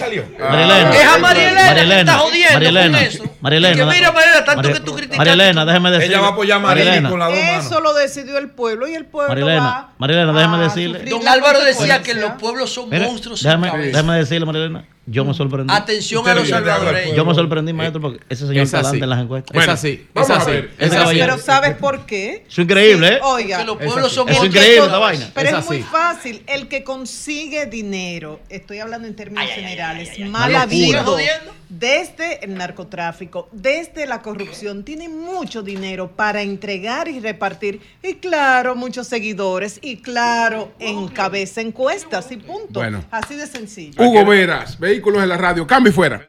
está 2.02 2.18
jodiendo 2.20 2.54
María 2.54 2.54
con 2.54 2.64
Elena, 2.68 3.02
eso. 3.04 3.24
María 3.42 3.60
Y 3.60 3.62
que 3.62 3.68
Elena. 3.82 3.92
mira, 3.94 4.12
María 4.12 4.30
Elena, 4.32 4.46
tanto 4.46 4.62
María- 4.64 4.74
que 4.74 4.80
tú 4.80 4.94
criticas. 4.96 5.18
María 5.18 5.34
Elena, 5.34 5.66
déjeme 5.66 5.92
decirle. 5.92 6.14
Ella 6.16 6.22
va 6.22 6.28
a 6.28 6.32
apoyar 6.32 6.58
a 6.58 6.62
María 6.62 6.84
Elena, 6.84 7.10
con 7.10 7.20
las 7.20 7.30
dos 7.30 7.38
manos. 7.44 7.66
Eso 7.66 7.80
lo 7.82 7.94
decidió 7.94 8.38
el 8.38 8.50
pueblo 8.50 8.88
y 8.88 8.96
el 8.96 9.06
pueblo 9.06 9.30
María 9.30 9.44
Elena, 9.46 9.64
va 9.64 9.90
María 9.98 10.22
Elena, 10.24 10.40
déjeme 10.40 10.58
a 10.58 10.62
decirle. 10.62 11.00
Don 11.10 11.24
la 11.26 11.32
Álvaro 11.34 11.60
decía 11.64 12.02
que 12.02 12.14
los 12.14 12.32
pueblos 12.34 12.74
son 12.74 12.90
Mire, 12.90 13.06
monstruos 13.06 13.44
déjame, 13.44 13.72
déjame 13.88 14.18
decirle, 14.18 14.46
María 14.46 14.62
Elena, 14.64 14.86
yo 15.10 15.26
me 15.26 15.34
sorprendí. 15.34 15.74
Atención 15.74 16.28
a 16.28 16.36
los 16.36 16.48
salvadoreños. 16.48 17.16
Yo 17.16 17.26
me 17.26 17.34
sorprendí, 17.34 17.74
maestro, 17.74 18.02
porque 18.02 18.20
ese 18.30 18.48
señor 18.48 18.64
Es 18.64 18.68
está 18.70 18.80
adelante 18.80 19.04
en 19.04 19.10
las 19.10 19.22
encuestas. 19.22 19.58
Es 19.58 19.68
así, 19.68 19.90
es 19.90 20.14
vamos 20.14 20.30
a 20.30 20.36
así. 20.38 20.52
ver. 20.52 20.72
Es 20.78 20.88
así. 20.90 20.98
caballero. 20.98 21.26
Pero 21.26 21.38
¿sabes 21.40 21.78
por 21.78 22.06
qué? 22.06 22.46
Es 22.48 22.60
increíble, 22.60 23.08
¿eh? 23.16 23.20
Oiga, 23.24 23.60
Que 23.60 23.66
los 23.66 23.78
pueblos 23.78 24.12
son 24.12 24.30
Es 24.30 24.44
increíble 24.44 24.86
esta 24.86 24.98
vaina. 24.98 25.32
Pero 25.34 25.50
Es 25.50 25.56
es, 25.58 25.66
muy 25.66 25.82
fácil. 25.84 26.44
El 26.48 26.68
que 26.68 26.84
consigue 26.84 27.66
dinero, 27.66 28.40
estoy 28.50 28.80
hablando 28.80 29.08
en 29.08 29.16
términos 29.16 29.50
generales, 29.50 30.20
mal 30.30 30.56
habido 30.56 31.04
Jodiendo. 31.04 31.59
Desde 31.70 32.44
el 32.44 32.56
narcotráfico, 32.56 33.48
desde 33.52 34.06
la 34.06 34.22
corrupción, 34.22 34.84
tiene 34.84 35.08
mucho 35.08 35.62
dinero 35.62 36.12
para 36.16 36.42
entregar 36.42 37.08
y 37.08 37.20
repartir. 37.20 37.82
Y 38.04 38.16
claro, 38.16 38.76
muchos 38.76 39.08
seguidores. 39.08 39.80
Y 39.82 39.98
claro, 39.98 40.72
encabeza 40.80 41.62
encuestas 41.62 42.32
y 42.32 42.38
punto. 42.38 42.80
Bueno. 42.80 43.04
Así 43.12 43.36
de 43.36 43.48
sencillo. 43.48 44.04
Hugo 44.04 44.26
Veras, 44.26 44.80
vehículos 44.80 45.24
en 45.24 45.30
la 45.30 45.38
radio. 45.38 45.66
Cambio 45.66 45.92
y 45.92 45.94
fuera. 45.94 46.29